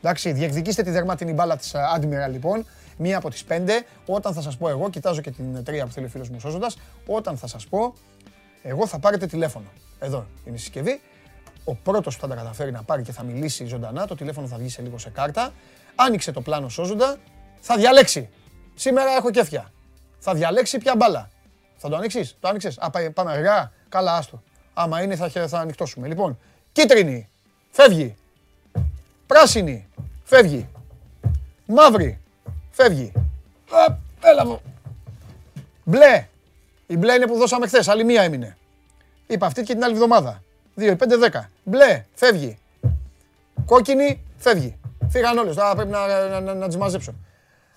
Εντάξει, 0.03 0.33
διεκδικήστε 0.33 0.83
τη 0.83 0.91
δερμάτινη 0.91 1.33
μπάλα 1.33 1.57
της 1.57 1.75
ε, 1.75 1.79
Admiral 1.97 2.31
λοιπόν, 2.31 2.67
μία 2.97 3.17
από 3.17 3.31
τις 3.31 3.45
πέντε. 3.45 3.85
Όταν 4.07 4.35
θα 4.35 4.41
σας 4.41 4.57
πω 4.57 4.69
εγώ, 4.69 4.91
κοιτάζω 4.91 5.21
και 5.21 5.31
την 5.31 5.65
τρία 5.65 5.87
που 5.87 5.93
θέλει 5.93 6.07
ο 6.07 6.09
φίλος 6.09 6.29
μου 6.29 6.41
Σώζοντας, 6.41 6.79
όταν 7.07 7.37
θα 7.37 7.47
σας 7.47 7.67
πω, 7.67 7.95
εγώ 8.63 8.87
θα 8.87 8.99
πάρετε 8.99 9.27
τηλέφωνο. 9.27 9.67
Εδώ 9.99 10.27
είναι 10.45 10.57
η 10.57 10.59
συσκευή. 10.59 11.01
Ο 11.65 11.75
πρώτος 11.75 12.15
που 12.15 12.21
θα 12.21 12.29
τα 12.29 12.35
καταφέρει 12.35 12.73
να 12.73 12.83
πάρει 12.83 13.03
και 13.03 13.13
θα 13.13 13.23
μιλήσει 13.23 13.65
ζωντανά, 13.65 14.07
το 14.07 14.15
τηλέφωνο 14.15 14.47
θα 14.47 14.57
βγει 14.57 14.69
σε 14.69 14.83
λίγο 14.83 14.99
σε 14.99 15.11
κάρτα. 15.11 15.53
Άνοιξε 15.95 16.33
το 16.33 16.41
πλάνο 16.41 16.69
σώζοντα, 16.69 17.17
θα 17.61 17.77
διαλέξει. 17.77 18.29
Σήμερα 18.75 19.11
έχω 19.11 19.31
κέφια. 19.31 19.73
Θα 20.19 20.35
διαλέξει 20.35 20.79
ποια 20.79 20.97
μπάλα. 20.97 21.31
Θα 21.77 21.89
το 21.89 21.97
ανοίξει, 21.97 22.37
το 22.41 22.49
άνοιξες. 22.49 22.79
Α, 22.79 22.91
πάμε 22.91 23.33
αργά. 23.33 23.73
Καλά, 23.89 24.17
άστο. 24.17 24.43
Άμα 24.83 25.03
είναι, 25.03 25.17
θα, 25.17 25.29
θα 25.29 25.59
ανοιχτώσουμε. 25.59 26.09
Λοιπόν, 26.09 26.39
κίτρινη, 26.73 27.29
φεύγει. 27.71 28.15
Πράσινη, 29.27 29.89
φεύγει. 30.25 30.69
Μαύρη, 31.67 32.21
φεύγει. 32.71 33.13
Α, 33.71 33.97
έλα 34.21 34.47
μου. 34.47 34.61
Μπλε. 35.85 36.27
Η 36.87 36.97
μπλε 36.97 37.15
είναι 37.15 37.27
που 37.27 37.37
δώσαμε 37.37 37.67
χθες. 37.67 37.89
Άλλη 37.89 38.05
μία 38.05 38.23
έμεινε. 38.23 38.57
Είπα 39.27 39.47
αυτή 39.47 39.63
και 39.63 39.73
την 39.73 39.85
άλλη 39.85 39.93
εβδομάδα. 39.93 40.43
2, 40.77 40.97
5, 40.97 40.97
10. 41.33 41.41
Μπλε, 41.65 42.05
φεύγει. 42.15 42.59
Κόκκινη, 43.67 44.25
φεύγει. 44.37 44.79
Φύγαν 45.09 45.39
όλες. 45.39 45.55
Τώρα 45.55 45.75
πρέπει 45.75 45.91
να, 45.91 46.29
να, 46.29 46.41
να, 46.41 46.55
να 46.55 46.67
τις 46.67 46.77
μαζέψω. 46.77 47.15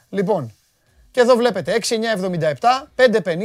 Λοιπόν, 0.10 0.54
και 1.12 1.20
εδώ 1.20 1.36
βλέπετε 1.36 1.78
6,977, 1.82 2.54
5,50, 2.96 3.36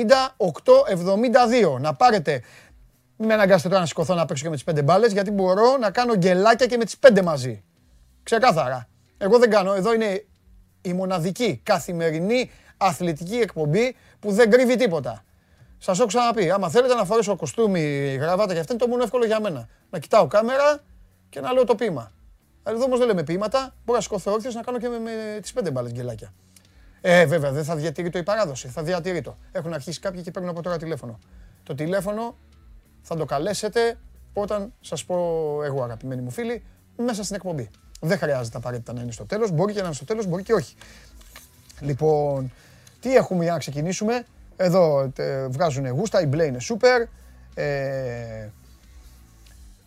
8,72. 1.75 1.81
Να 1.81 1.95
πάρετε, 1.95 2.43
μην 3.19 3.29
με 3.29 3.35
αναγκάσετε 3.35 3.69
τώρα 3.69 3.81
να 3.81 3.87
σηκωθώ 3.87 4.15
να 4.15 4.25
παίξω 4.25 4.43
και 4.43 4.51
με 4.51 4.57
τις 4.57 4.65
5 4.81 4.85
μπάλες, 4.85 5.13
γιατί 5.13 5.31
μπορώ 5.31 5.77
να 5.77 5.91
κάνω 5.91 6.17
γκελάκια 6.17 6.67
και 6.67 6.77
με 6.77 6.85
τις 6.85 6.97
5 6.99 7.23
μαζί. 7.23 7.65
Ξεκάθαρα. 8.23 8.89
Εγώ 9.19 9.39
δεν 9.39 9.51
κάνω. 9.51 9.73
Εδώ 9.75 9.95
είναι 9.95 10.25
η 10.81 10.93
μοναδική 10.93 11.61
καθημερινή 11.63 12.51
αθλητική 12.77 13.37
εκπομπή 13.37 13.97
που 14.21 14.33
δεν 14.33 14.51
κρύβει 14.51 14.77
τίποτα. 14.77 15.25
Σας 15.79 15.99
έχω 15.99 16.09
ξαναπεί, 16.09 16.51
άμα 16.51 16.69
θέλετε 16.71 16.95
να 16.95 17.05
φορέσω 17.05 17.37
κοστούμι, 17.37 18.17
γραβάτα 18.21 18.53
και 18.53 18.61
αυτό 18.61 18.73
είναι 18.73 18.83
το 18.83 18.89
μόνο 18.89 19.03
εύκολο 19.03 19.25
για 19.25 19.41
μένα. 19.41 19.69
Να 19.91 19.99
κοιτάω 19.99 20.27
κάμερα 20.27 20.79
και 21.29 21.41
να 21.41 21.53
λέω 21.53 21.65
το 21.65 21.75
ποίημα. 21.75 22.13
Εδώ 22.65 22.85
όμως 22.85 22.99
δεν 22.99 23.07
λέμε 23.09 23.23
ποίηματα. 23.23 23.75
Μπορώ 23.85 23.99
να 23.99 24.05
σηκωθώ 24.05 24.33
όρθιο 24.33 24.51
να 24.55 24.63
κάνω 24.63 24.79
και 24.79 24.89
με, 24.89 24.99
με 24.99 25.39
τις 25.41 25.53
πέντε 25.53 25.71
μπάλες 25.71 25.93
γκελάκια. 25.93 26.33
Ε, 27.01 27.27
βέβαια, 27.27 27.53
δεν 27.53 27.65
θα 27.65 27.77
διατηρεί 27.77 28.11
το 28.11 28.19
η 28.19 28.23
παράδοση. 28.23 28.69
Θα 28.69 28.83
διατηρεί 28.83 29.21
το. 29.21 29.37
Έχουν 29.53 29.73
αρχίσει 29.73 30.01
κάποιοι 30.01 30.23
και 30.23 30.31
παίρνουν 30.31 30.51
από 30.51 30.63
τώρα 30.63 30.77
τηλέφωνο. 30.77 31.19
Το 31.63 31.75
τηλέφωνο 31.75 32.37
θα 33.03 33.17
το 33.17 33.25
καλέσετε 33.25 33.99
όταν 34.33 34.73
σας 34.81 35.05
πω 35.05 35.15
εγώ, 35.65 35.83
αγαπημένοι 35.83 36.23
μου 36.23 36.31
φίλοι, 36.31 36.63
μέσα 36.97 37.23
στην 37.23 37.37
εκπομπή. 37.37 37.71
Δεν 38.01 38.19
χρειάζεται 38.19 38.57
απαραίτητα 38.57 38.93
να 38.93 39.03
είναι 39.03 39.13
στο 39.13 39.25
τέλος. 39.25 39.51
Μπορεί 39.51 39.73
και 39.73 39.81
να 39.81 39.87
είναι 39.87 39.95
στο 39.95 40.05
τέλος, 40.05 40.27
μπορεί 40.27 40.43
και 40.43 40.53
όχι. 40.53 40.75
Λοιπόν, 41.81 42.53
τι 43.01 43.15
έχουμε 43.15 43.43
για 43.43 43.53
να 43.53 43.59
ξεκινήσουμε; 43.59 44.25
Εδώ 44.57 45.13
βγάζουν 45.49 45.89
γούστα, 45.89 46.21
η 46.21 46.27
μπλε 46.27 46.45
είναι 46.45 46.59
σούπερ. 46.59 47.03
Ε, 47.55 48.49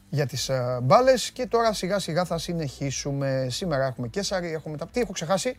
για 0.09 0.25
τις 0.25 0.49
ε, 0.49 0.79
μπάλες 0.83 1.31
και 1.31 1.45
τώρα 1.45 1.73
σιγά 1.73 1.99
σιγά 1.99 2.25
θα 2.25 2.37
συνεχίσουμε. 2.37 3.47
Σήμερα 3.49 3.85
έχουμε 3.85 4.07
Κέσαρι, 4.07 4.53
έχουμε 4.53 4.77
τα... 4.77 4.87
Τι 4.87 4.99
έχω 4.99 5.11
ξεχάσει, 5.11 5.57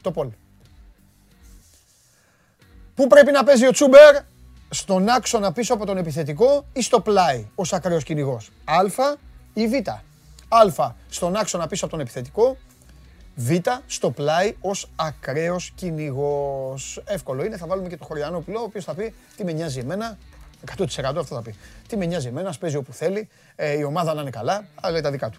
το 0.00 0.10
Πολ. 0.10 0.28
Πού 2.94 3.06
πρέπει 3.06 3.30
να 3.30 3.44
παίζει 3.44 3.66
ο 3.66 3.70
Τσούμπερ, 3.70 4.16
στον 4.70 5.08
άξονα 5.08 5.52
πίσω 5.52 5.74
από 5.74 5.86
τον 5.86 5.96
επιθετικό 5.96 6.64
ή 6.72 6.82
στο 6.82 7.00
πλάι 7.00 7.46
ως 7.54 7.72
ακραίος 7.72 8.04
κυνηγός. 8.04 8.50
Α 8.64 8.80
ή 9.54 9.68
Β. 9.68 9.74
Α 10.48 10.92
στον 11.08 11.36
άξονα 11.36 11.66
πίσω 11.66 11.84
από 11.84 11.94
τον 11.94 12.02
επιθετικό, 12.02 12.56
Β 13.34 13.50
στο 13.86 14.10
πλάι 14.10 14.56
ως 14.60 14.90
ακραίος 14.96 15.72
κυνηγός. 15.74 17.02
Εύκολο 17.04 17.44
είναι, 17.44 17.56
θα 17.56 17.66
βάλουμε 17.66 17.88
και 17.88 17.96
το 17.96 18.04
Χωριανόπουλο, 18.04 18.60
ο 18.60 18.62
οποίος 18.62 18.84
θα 18.84 18.94
πει 18.94 19.14
τι 19.36 19.44
με 19.44 19.52
νοιάζει 19.52 19.78
εμένα, 19.78 20.18
100% 20.76 20.84
αυτό 21.04 21.34
θα 21.34 21.42
πει. 21.42 21.54
Τι 21.88 21.96
με 21.96 22.06
νοιάζει 22.06 22.26
εμένα, 22.28 22.54
παίζει 22.60 22.76
όπου 22.76 22.92
θέλει, 22.92 23.28
ε, 23.56 23.78
η 23.78 23.82
ομάδα 23.82 24.14
να 24.14 24.20
είναι 24.20 24.30
καλά, 24.30 24.66
αλλά 24.74 25.00
τα 25.00 25.10
δικά 25.10 25.30
του. 25.30 25.38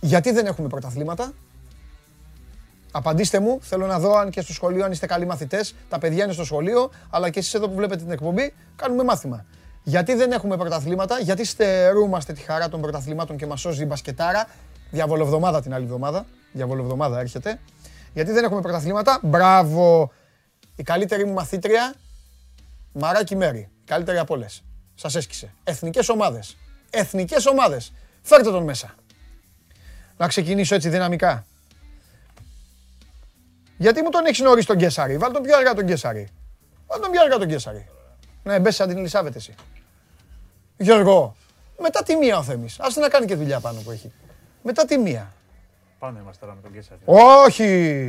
Γιατί 0.00 0.30
δεν 0.30 0.46
έχουμε 0.46 0.68
πρωταθλήματα, 0.68 1.32
Απαντήστε 2.96 3.40
μου, 3.40 3.58
θέλω 3.62 3.86
να 3.86 3.98
δω 3.98 4.14
αν 4.14 4.30
και 4.30 4.40
στο 4.40 4.52
σχολείο 4.52 4.84
αν 4.84 4.92
είστε 4.92 5.06
καλοί 5.06 5.26
μαθητές. 5.26 5.74
Τα 5.88 5.98
παιδιά 5.98 6.24
είναι 6.24 6.32
στο 6.32 6.44
σχολείο, 6.44 6.90
αλλά 7.10 7.30
και 7.30 7.38
εσείς 7.38 7.54
εδώ 7.54 7.68
που 7.68 7.74
βλέπετε 7.74 8.02
την 8.02 8.12
εκπομπή, 8.12 8.54
κάνουμε 8.76 9.04
μάθημα. 9.04 9.44
Γιατί 9.82 10.14
δεν 10.14 10.32
έχουμε 10.32 10.56
πρωταθλήματα, 10.56 11.18
γιατί 11.18 11.44
στερούμαστε 11.44 12.32
τη 12.32 12.40
χαρά 12.40 12.68
των 12.68 12.80
πρωταθλημάτων 12.80 13.36
και 13.36 13.46
μας 13.46 13.60
σώζει 13.60 13.82
η 13.82 13.86
μπασκετάρα. 13.88 14.48
Διαβολοβδομάδα 14.90 15.62
την 15.62 15.74
άλλη 15.74 15.84
εβδομάδα. 15.84 16.26
Διαβολοβδομάδα 16.52 17.20
έρχεται. 17.20 17.60
Γιατί 18.12 18.32
δεν 18.32 18.44
έχουμε 18.44 18.60
πρωταθλήματα. 18.60 19.18
Μπράβο! 19.22 20.12
Η 20.76 20.82
καλύτερη 20.82 21.24
μου 21.24 21.32
μαθήτρια, 21.32 21.94
Μαράκι 22.92 23.36
Μέρη. 23.36 23.68
Καλύτερη 23.84 24.18
από 24.18 24.34
όλες. 24.34 24.62
Σας 24.94 25.14
έσκησε. 25.14 25.54
Εθνικές 25.64 26.08
ομάδες. 26.08 26.56
Εθνικές 26.90 27.46
ομάδες. 27.46 27.92
Φέρτε 28.22 28.50
τον 28.50 28.64
μέσα. 28.64 28.94
Να 30.16 30.28
ξεκινήσω 30.28 30.74
έτσι 30.74 30.88
δυναμικά. 30.88 31.44
Γιατί 33.76 34.02
μου 34.02 34.10
τον 34.10 34.24
έχει 34.26 34.42
νωρίς 34.42 34.66
τον 34.66 34.76
Κέσσαρη. 34.76 35.16
Βάλ 35.16 35.32
τον 35.32 35.42
πιο 35.42 35.56
αργά 35.56 35.74
τον 35.74 35.86
Κέσσαρη. 35.86 36.28
Βάλ 36.86 37.00
τον 37.00 37.10
πιο 37.10 37.20
αργά 37.20 37.38
τον 37.38 37.48
Κέσσαρη. 37.48 37.88
Ναι, 38.42 38.58
μπες 38.58 38.74
σαν 38.74 38.88
την 38.88 38.98
Ελισάβετ 38.98 39.34
εσύ. 39.36 39.54
Γιώργο, 40.76 41.36
μετά 41.78 42.02
τη 42.02 42.16
μία 42.16 42.38
ο 42.38 42.42
Θέμης. 42.42 42.80
Άστε 42.80 43.00
να 43.00 43.08
κάνει 43.08 43.26
και 43.26 43.34
δουλειά 43.34 43.60
πάνω 43.60 43.80
που 43.80 43.90
έχει. 43.90 44.12
Μετά 44.62 44.84
τη 44.84 44.98
μία. 44.98 45.32
Πάνω 45.98 46.18
είμαστε 46.18 46.44
τώρα 46.44 46.54
με 46.54 46.62
τον 46.62 46.72
Κέσσαρη. 46.72 47.00
Όχι, 47.46 47.64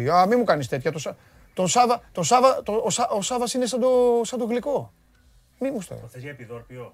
α, 0.09 0.25
μην 0.25 0.37
μου 0.39 0.43
κάνεις 0.43 0.67
τέτοια. 0.67 0.91
Το, 0.91 1.15
τον 1.53 1.67
Σάβα, 1.67 2.01
το 2.11 2.23
Σάβα, 2.23 2.63
το, 2.63 2.81
ο, 2.85 2.89
Σά, 2.89 3.07
ο 3.09 3.21
Σάβας 3.21 3.53
είναι 3.53 3.65
σαν 3.65 3.79
το, 3.79 4.21
σαν 4.23 4.39
το 4.39 4.45
γλυκό. 4.45 4.93
Μη 5.59 5.71
μου 5.71 5.81
στο. 5.81 5.95
Το 5.95 6.07
θες 6.07 6.21
για 6.21 6.31
επιδόρπιο; 6.31 6.93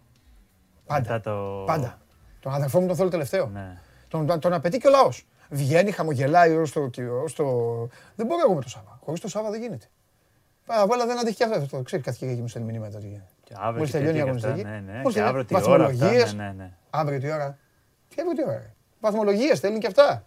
Πάντα, 0.86 1.20
το... 1.20 1.64
πάντα. 1.66 1.98
Τον 2.40 2.54
αδερφό 2.54 2.82
μου 2.82 2.88
τον 2.88 2.96
θέλω 2.96 3.10
τελευταίο. 3.10 3.46
Ναι. 3.46 3.82
Τον, 4.08 4.40
τον 4.40 4.54
απαιτεί 4.54 4.78
και 4.78 4.88
ο 4.88 4.90
λαός. 4.90 5.26
Βγαίνει, 5.54 5.92
χαμογελάει 5.92 6.56
ως 6.56 6.72
το, 6.72 6.90
ως 7.24 7.34
το... 7.34 7.46
Δεν 8.16 8.26
μπορώ 8.26 8.42
εγώ 8.46 8.54
με 8.54 8.62
το 8.62 8.70
Σάβα. 8.70 9.00
Χωρίς 9.04 9.20
το 9.20 9.28
Σάβα 9.28 9.50
δεν 9.50 9.62
γίνεται. 9.62 9.86
Αλλά 10.66 11.06
δεν 11.06 11.20
αντέχει 11.20 11.36
και 11.36 11.44
αυτό. 11.44 11.82
Ξέρει 11.82 12.02
κάθε 12.02 12.36
και 12.36 12.42
μου 12.42 12.48
στέλνει 12.48 12.72
μηνύματα. 12.72 13.00
Και 13.44 13.54
αύριο 13.56 13.78
Μόλις 13.78 13.92
τελειώνει 13.92 14.18
η 14.18 14.22
αγωνιστική. 14.22 14.64
Ναι, 14.64 14.84
ναι. 14.86 15.02
Και 15.12 15.22
αύριο 15.22 15.46
τι 15.46 15.56
ώρα 15.70 15.86
αυτά. 15.86 16.12
Ναι, 16.12 16.24
ναι, 16.36 16.54
ναι. 16.58 16.72
Αύριο 16.90 17.20
τι 17.20 17.32
ώρα. 17.32 17.58
Τι 18.08 18.22
αύριο 18.22 18.44
τι 18.44 18.50
ώρα. 18.50 18.74
Βαθμολογίες 19.00 19.58
στέλνει 19.58 19.78
και 19.78 19.88
αυτά. 19.88 20.24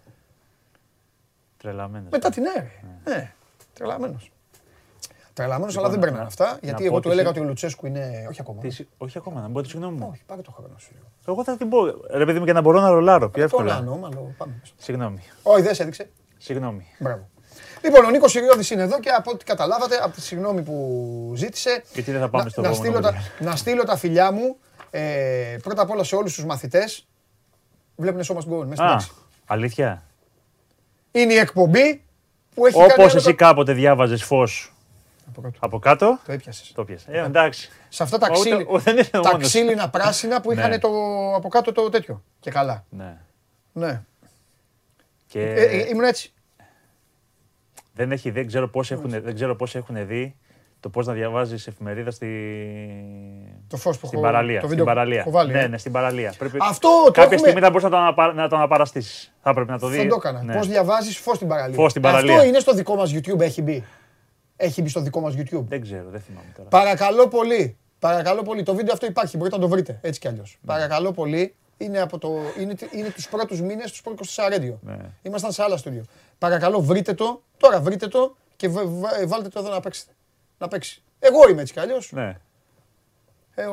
Τρελαμένος. 1.57 2.09
Μετά 2.11 2.31
την 2.31 2.45
αίρε. 2.45 2.71
Ναι, 3.05 3.33
τρελαμένος. 3.75 4.33
Τρελαμένος, 5.35 5.77
αλλά 5.77 5.89
δεν 5.89 5.99
παίρνουν 5.99 6.21
αυτά. 6.21 6.59
Γιατί 6.63 6.85
εγώ 6.85 7.01
του 7.01 7.11
έλεγα 7.11 7.29
ότι 7.29 7.41
ο 7.41 7.45
Λουτσέσκου 7.45 7.87
είναι. 7.87 8.27
Όχι 8.31 8.41
ακόμα. 8.41 8.61
Όχι 8.99 9.19
ακόμα, 9.19 9.41
να 9.41 9.49
μπω 9.49 9.61
τη 9.61 9.69
συγγνώμη 9.69 9.99
μου. 9.99 10.09
Όχι, 10.11 10.23
πάρε 10.27 10.43
το 10.43 10.51
χρόνο 10.51 10.75
σου. 10.79 10.91
Εγώ 11.29 11.45
θα 11.45 11.57
την 11.57 11.69
πω. 11.69 11.79
Ρε 12.11 12.25
παιδί 12.25 12.39
μου 12.39 12.45
και 12.45 12.53
να 12.53 12.61
μπορώ 12.61 12.81
να 12.81 12.91
ρολάρω. 12.91 13.31
Πιο 13.31 13.43
εύκολα. 13.43 13.75
ανώμαλο, 13.75 14.35
πάμε. 14.37 14.61
Συγγνώμη. 14.77 15.23
Όχι, 15.43 15.63
δεν 15.63 15.75
σε 15.75 15.83
έδειξε. 15.83 16.11
Συγγνώμη. 16.39 16.87
Μπράβο. 16.99 17.29
Λοιπόν, 17.85 18.05
ο 18.05 18.11
Νίκος 18.11 18.31
Σιριώδη 18.31 18.75
είναι 18.75 18.83
εδώ 18.83 19.01
και 19.01 19.11
από 19.11 19.31
ό,τι 19.31 19.45
καταλάβατε, 19.45 19.97
από 20.03 20.15
τη 20.15 20.21
συγγνώμη 20.21 20.63
που 20.63 21.33
ζήτησε. 21.37 21.83
Και 21.93 22.03
τι 22.03 22.11
δεν 22.11 22.21
θα 22.21 22.29
πάμε 22.29 22.51
στο 22.51 22.61
να, 22.61 22.73
στείλω 22.73 23.01
τα, 23.01 23.15
να 23.39 23.57
στείλω 23.57 23.85
τα 23.85 23.97
φιλιά 23.97 24.33
μου 24.33 24.57
ε, 24.91 25.57
πρώτα 25.63 25.83
απ' 25.83 25.91
όλα 25.91 26.05
σε 26.05 26.17
όλους 26.17 26.35
τους 26.35 26.45
μαθητές. 26.45 27.07
Βλέπουν 27.97 28.25
σώμα 28.25 28.41
στην 28.41 28.67
μέσα 28.67 28.99
στην 28.99 29.15
Αλήθεια; 29.47 30.03
Είναι 31.11 31.33
η 31.33 31.37
εκπομπή 31.37 32.03
που 32.55 32.67
έχει 32.67 32.83
Όπως 32.83 33.15
εσύ 33.15 33.35
κάποτε 33.35 33.73
διάβαζες 33.73 34.23
φως 34.23 34.74
από 35.29 35.41
κάτω. 35.41 35.59
Από 35.61 35.79
κάτω; 35.79 36.19
Το 36.27 36.33
έπιασες. 36.33 36.73
Το 36.75 36.83
έπιασε. 36.83 37.11
Ε, 37.11 37.25
εντάξει. 37.25 37.71
Σε 37.89 38.03
αυτά 38.03 38.19
τα, 38.19 38.29
ξύλι, 38.29 38.67
τα 39.11 39.37
ξύλινα 39.41 39.91
πράσινα 39.91 40.41
που 40.41 40.53
είχαν 40.53 40.71
ναι. 40.71 40.79
το, 40.79 40.89
από 41.35 41.49
κάτω 41.49 41.73
το 41.73 41.89
τέτοιο. 41.89 42.23
Και 42.41 42.51
καλά. 42.51 42.85
Ναι. 42.91 43.17
ναι. 43.73 44.03
Και... 45.27 45.41
Ε, 45.41 45.65
ε, 45.65 45.89
ήμουν 45.89 46.05
έτσι. 46.05 46.33
Δεν, 47.93 48.13
έχει, 48.13 48.31
δεν, 48.31 48.47
ξέρω 48.47 48.69
πώς 48.69 48.91
έχουν, 48.91 49.11
δεν 49.11 49.35
ξέρω 49.35 49.57
πώς 49.57 49.75
έχουν 49.75 50.07
δει 50.07 50.37
το 50.85 50.91
πώς 50.91 51.07
να 51.07 51.13
διαβάζεις 51.13 51.67
εφημερίδα 51.67 52.11
στη... 52.11 52.29
το 53.69 53.77
φως 53.77 53.99
που 53.99 54.07
στην 54.07 54.21
παραλία. 54.21 54.61
Το 54.61 54.67
στην 54.67 54.85
παραλία. 54.85 55.25
Βάλει, 55.29 55.53
ναι, 55.53 55.61
ε. 55.61 55.67
ναι, 55.69 55.79
στην 55.79 55.93
παραλία. 55.93 56.35
Πρέπει... 56.39 56.59
Αυτό 56.61 56.89
το 56.89 57.05
Κάποια 57.05 57.23
έχουμε... 57.23 57.39
στιγμή 57.39 57.61
θα 57.61 57.69
μπορείς 57.71 57.83
να 57.85 57.91
το, 57.91 57.97
αναπα... 57.97 58.33
να 58.33 58.49
το 58.49 58.57
αναπαραστήσεις. 58.57 59.33
Θα 59.43 59.55
πρέπει 59.55 59.71
να 59.71 59.79
το 59.79 59.87
δεις. 59.87 59.97
Δεν 59.97 60.09
το 60.09 60.15
έκανα. 60.19 60.43
Ναι. 60.43 60.55
Πώς 60.55 60.67
διαβάζεις 60.67 61.19
φως 61.19 61.37
στην 61.37 61.49
παραλία. 61.49 61.75
Φως 61.75 61.91
στην 61.91 62.03
παραλία. 62.03 62.35
Αυτό 62.35 62.47
είναι 62.47 62.59
στο 62.59 62.75
δικό 62.75 62.95
μας 62.95 63.15
YouTube, 63.15 63.41
έχει 63.41 63.63
μπει. 63.63 63.85
Έχει 64.57 64.83
μπει 64.83 64.89
στο 64.89 65.01
δικό 65.01 65.21
μας 65.21 65.35
YouTube. 65.37 65.65
Δεν 65.69 65.81
ξέρω, 65.81 66.09
δεν 66.11 66.21
θυμάμαι 66.21 66.53
τώρα. 66.57 66.69
Παρακαλώ 66.69 67.29
πολύ. 67.29 67.77
Παρακαλώ 67.99 68.43
πολύ. 68.43 68.63
Το 68.63 68.75
βίντεο 68.75 68.93
αυτό 68.93 69.07
υπάρχει, 69.07 69.37
μπορείτε 69.37 69.57
να 69.57 69.63
το 69.63 69.69
βρείτε 69.69 69.99
έτσι 70.03 70.21
κι 70.21 70.29
αλλιώς. 70.29 70.59
Ναι. 70.61 70.67
Παρακαλώ 70.73 71.13
πολύ. 71.13 71.55
Είναι, 71.77 72.01
από 72.01 72.19
το, 72.19 72.37
είναι, 72.61 72.75
είναι 72.93 73.11
τους 73.11 73.29
πρώτους 73.29 73.61
μήνες 73.61 73.91
τους 73.91 74.03
Sport 74.05 74.15
24 74.47 74.53
Radio. 74.59 74.75
Ναι. 74.81 74.97
Ήμασταν 75.23 75.53
σε 75.53 75.63
άλλα 75.63 75.77
στούντιο. 75.77 76.05
Παρακαλώ 76.39 76.81
βρείτε 76.81 77.15
το, 77.15 77.43
τώρα 77.57 77.81
βρείτε 77.81 78.09
το 78.09 78.37
και 78.57 78.69
βα- 78.69 78.87
βα- 78.87 79.27
βάλτε 79.27 79.49
το 79.49 79.59
εδώ 79.59 79.69
να 79.71 79.81
παίξετε. 79.81 80.13
Να 80.59 80.69
παίξει. 80.69 81.03
Εγώ 81.19 81.49
είμαι 81.49 81.61
έτσι 81.61 81.73
κι 81.73 81.81
αλλιώς. 81.81 82.13
Ναι. 82.13 82.37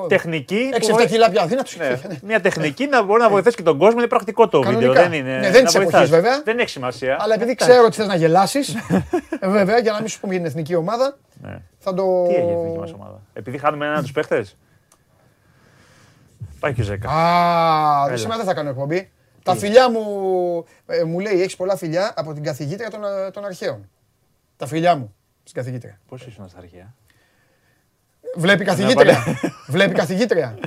Τεχνική. 0.07 0.69
που 0.71 0.77
6-7 0.87 0.93
βοη- 0.93 1.07
κιλά 1.07 1.29
πια 1.29 1.41
αδύνατο. 1.41 1.69
Ναι. 1.77 1.99
Μια 2.23 2.41
τεχνική 2.41 2.87
να 2.87 3.03
μπορεί 3.03 3.21
να 3.21 3.29
βοηθήσει 3.29 3.55
και 3.55 3.63
τον 3.63 3.77
κόσμο. 3.77 3.99
Είναι 3.99 4.07
πρακτικό 4.07 4.47
το 4.47 4.61
βίντεο. 4.61 4.79
Κανονικά. 4.93 5.01
Δεν 5.09 5.13
είναι. 5.13 5.37
Ναι, 5.39 5.49
δεν 5.49 5.63
να 5.63 5.65
της 5.65 5.75
εποχής, 5.75 5.91
βοηθάς. 5.91 6.09
βέβαια. 6.09 6.41
Δεν 6.43 6.59
έχει 6.59 6.69
σημασία. 6.69 7.17
Αλλά 7.19 7.33
επειδή 7.33 7.55
ξέρω 7.55 7.83
ότι 7.85 7.95
θες 7.95 8.07
να 8.07 8.15
γελάσεις, 8.15 8.75
βέβαια 9.57 9.77
για 9.79 9.91
να 9.91 9.99
μην 9.99 10.07
σου 10.07 10.19
πούμε 10.19 10.33
για 10.33 10.41
την 10.41 10.51
εθνική 10.51 10.75
ομάδα, 10.75 11.17
Ναι. 11.41 11.61
θα 11.79 11.93
το. 11.93 12.25
Τι 12.27 12.33
έγινε 12.33 12.51
η 12.51 12.55
εθνική 12.59 12.77
μας 12.79 12.91
ομάδα; 12.93 13.21
Επειδή 13.33 13.57
χάνουμε 13.57 13.83
έναν 13.85 13.95
από 13.97 14.03
τους 14.03 14.13
παίχτε. 14.13 14.45
Πάει 16.59 16.73
και 16.73 16.81
ο 16.81 16.83
Ζέκα. 16.83 17.09
Α, 17.09 18.05
Έλα. 18.07 18.17
σήμερα 18.17 18.37
δεν 18.37 18.45
θα 18.45 18.53
κάνω 18.53 18.69
εκπομπή. 18.69 19.11
Τα 19.43 19.55
φιλιά 19.55 19.89
μου, 19.91 20.01
ε, 20.85 21.03
μου 21.03 21.19
λέει, 21.19 21.41
έχεις 21.41 21.55
πολλά 21.55 21.75
φιλιά 21.77 22.13
από 22.15 22.33
την 22.33 22.43
καθηγήτρια 22.43 22.89
των, 22.89 23.03
ε, 23.03 23.31
των 23.31 23.45
αρχαίων. 23.45 23.89
Τα 24.57 24.65
φιλιά 24.67 24.95
μου 24.95 25.15
στην 25.43 25.61
καθηγήτρια. 25.61 25.99
Πώς 26.07 26.25
ήσουν 26.25 26.47
στα 26.49 26.57
αρχαία; 26.59 26.93
Βλέπει 28.35 28.63
καθηγήτρια. 28.63 29.23
Βλέπει 29.67 29.93
καθηγήτρια. 29.93 30.57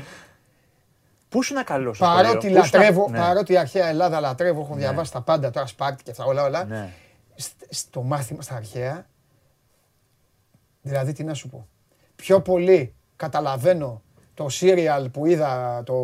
Πού 1.29 1.41
ήσουν 1.41 1.65
καλό. 1.65 1.95
Παρότι 1.99 2.49
λατρεύω, 2.49 3.09
Ναι. 3.11 3.19
παρότι 3.19 3.53
η 3.53 3.57
αρχαία 3.57 3.87
Ελλάδα 3.87 4.21
λατρεύω, 4.21 4.61
έχω 4.61 4.75
διαβάσει 4.75 5.13
τα 5.13 5.21
πάντα 5.21 5.51
τώρα, 5.51 5.67
Σπάρτη 5.67 6.03
και 6.03 6.11
αυτά 6.11 6.25
όλα, 6.25 6.45
όλα. 6.45 6.65
Ναι. 6.65 6.93
Σ- 7.35 7.53
Στο 7.71 8.03
μάθημα 8.03 8.43
στα 8.43 8.55
αρχαία, 8.55 9.07
δηλαδή 10.83 11.13
τι 11.13 11.25
να 11.25 11.35
σου 11.35 11.49
πω, 11.49 11.69
πιο 12.17 12.41
πολύ 12.41 12.95
καταλαβαίνω 13.17 14.03
το 14.35 14.49
σύριαλ 14.49 15.09
που 15.09 15.27
είδα, 15.27 15.83
το 15.85 15.95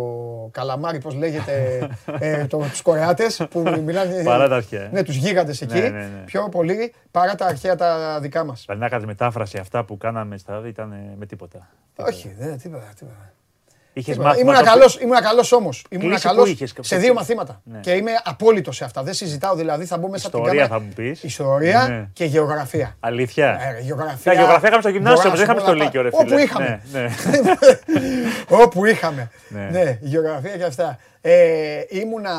καλαμάρι, 0.51 0.99
πώς 0.99 1.15
λέγεται, 1.15 1.89
ε, 2.19 2.47
το, 2.47 2.59
τους 2.71 2.83
Κορεάτες 2.83 3.47
που 3.51 3.61
μιλάνε... 3.85 4.23
Παρά 4.23 4.49
τα 4.49 4.57
αρχαία. 4.57 4.89
Ναι, 4.93 5.03
τους 5.03 5.17
γίγαντες 5.17 5.61
εκεί, 5.61 5.81
Ναι, 5.81 5.89
ναι, 5.89 5.99
ναι. 5.99 6.23
πιο 6.25 6.49
πολύ 6.49 6.93
παρά 7.11 7.35
τα 7.35 7.47
αρχαία 7.47 7.77
τα 7.77 8.19
δικά 8.21 8.45
μας. 8.45 8.63
Δηλαδή 8.67 8.83
να 8.83 8.89
κάνει 8.89 9.07
μετάφραση 9.07 9.59
αυτά 9.59 9.85
που 9.85 9.97
κάναμε 9.97 10.39
στα 10.39 10.63
ήταν 10.67 10.93
ε, 10.93 11.15
με 11.19 11.27
τίποτα. 11.27 11.69
Όχι, 11.97 12.35
δεν, 12.39 12.59
τίποτα, 12.59 12.93
τίποτα. 12.99 13.33
Είχες 14.01 14.13
Τίποτα. 14.15 14.29
μάθει. 14.29 14.41
Ήμουνα 14.41 14.63
καλός, 14.63 14.99
ήμουνα 15.01 15.23
καλός 15.23 15.53
όμως. 15.53 15.85
Ήμουνα 15.91 16.09
Κλίση 16.09 16.27
καλός 16.27 16.45
που 16.45 16.51
είχες, 16.51 16.71
σε 16.81 16.95
από 16.95 17.03
δύο 17.05 17.13
τι- 17.13 17.19
μαθήματα. 17.19 17.61
Ναι. 17.65 17.79
Και 17.79 17.91
είμαι 17.93 18.11
απόλυτος 18.25 18.77
σε 18.77 18.85
αυτά. 18.85 19.03
Δεν 19.03 19.15
συζητάω 19.15 19.55
δηλαδή, 19.55 19.85
θα 19.85 19.99
μπω 19.99 20.09
μέσα 20.09 20.27
από 20.27 20.37
την 20.37 20.45
Ιστορία 20.45 20.67
κάμερα. 20.69 20.81
θα 20.81 20.87
μου 20.87 20.93
πεις. 20.95 21.23
Ιστορία 21.23 21.87
Ναι. 21.89 22.09
και 22.13 22.25
γεωγραφία. 22.25 22.97
Αλήθεια. 23.01 23.59
Ε, 23.69 23.73
ρε, 23.73 23.81
γεωγραφία. 23.81 24.33
Τα 24.33 24.39
γεωγραφία 24.39 24.69
είχαμε 24.69 24.83
στο 24.83 24.91
γυμνάσιο, 24.91 25.31
μπορώ 25.31 25.37
δεν 25.37 25.47
να 25.47 25.53
είχαμε 25.53 25.59
σου 25.61 25.65
στο 25.67 25.73
πω 25.75 25.79
να 25.79 25.85
Λύκειο, 25.85 26.03
ρε 26.03 26.11
πάω. 26.11 26.21
φίλε. 26.21 26.35
Όπου 26.35 26.43
είχαμε. 26.45 26.83
Ναι, 26.93 27.01
ναι. 27.01 27.55
Όπου 28.65 28.85
είχαμε. 28.87 29.31
Ναι. 29.49 29.69
Ναι, 29.73 29.99
γεωγραφία 30.01 30.57
και 30.57 30.65
αυτά. 30.65 30.99
Ε, 31.21 31.81
ήμουνα 31.89 32.33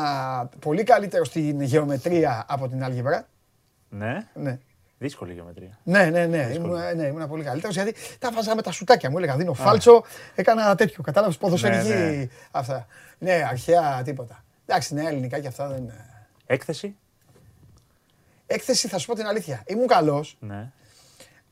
πολύ 0.58 0.82
καλύτερος 0.82 1.26
στην 1.26 1.60
γεωμετρία 1.62 2.44
από 2.48 2.68
την 2.68 2.84
άλγευρα. 2.84 3.26
Ναι, 3.88 4.26
Ναι. 4.34 4.58
Δύσκολη 5.02 5.32
γεωμετρία. 5.32 5.78
Ναι, 5.82 6.04
ναι, 6.04 6.26
ναι. 6.26 6.50
Ήμουνα, 6.54 6.94
ναι, 6.94 7.06
ήμουνα 7.06 7.26
πολύ 7.28 7.44
καλύτερος 7.44 7.74
γιατί 7.74 7.94
τα 8.18 8.32
βάζα 8.32 8.54
με 8.54 8.62
τα 8.62 8.72
σουτάκια 8.72 9.10
μου. 9.10 9.18
Έλεγα 9.18 9.36
δίνω 9.36 9.52
φάλτσο, 9.54 10.04
έκανα 10.34 10.74
τέτοιο. 10.74 11.02
Κατάλαβες 11.02 11.36
ποδοσφαιρική 11.36 11.88
Ναι, 11.88 11.94
ναι. 11.94 12.28
αυτά. 12.50 12.86
Ναι, 13.18 13.32
αρχαία 13.50 14.02
τίποτα. 14.04 14.44
Εντάξει, 14.66 14.94
νέα 14.94 15.08
ελληνικά 15.08 15.38
και 15.40 15.46
αυτά 15.48 15.68
δεν. 15.68 15.92
Έκθεση; 16.46 16.96
Έκθεση 18.46 18.88
θα 18.88 18.98
σου 18.98 19.06
πω 19.06 19.14
την 19.14 19.26
αλήθεια. 19.26 19.62
Ήμουν 19.66 19.86
καλός, 19.86 20.36
Ναι, 20.40 20.70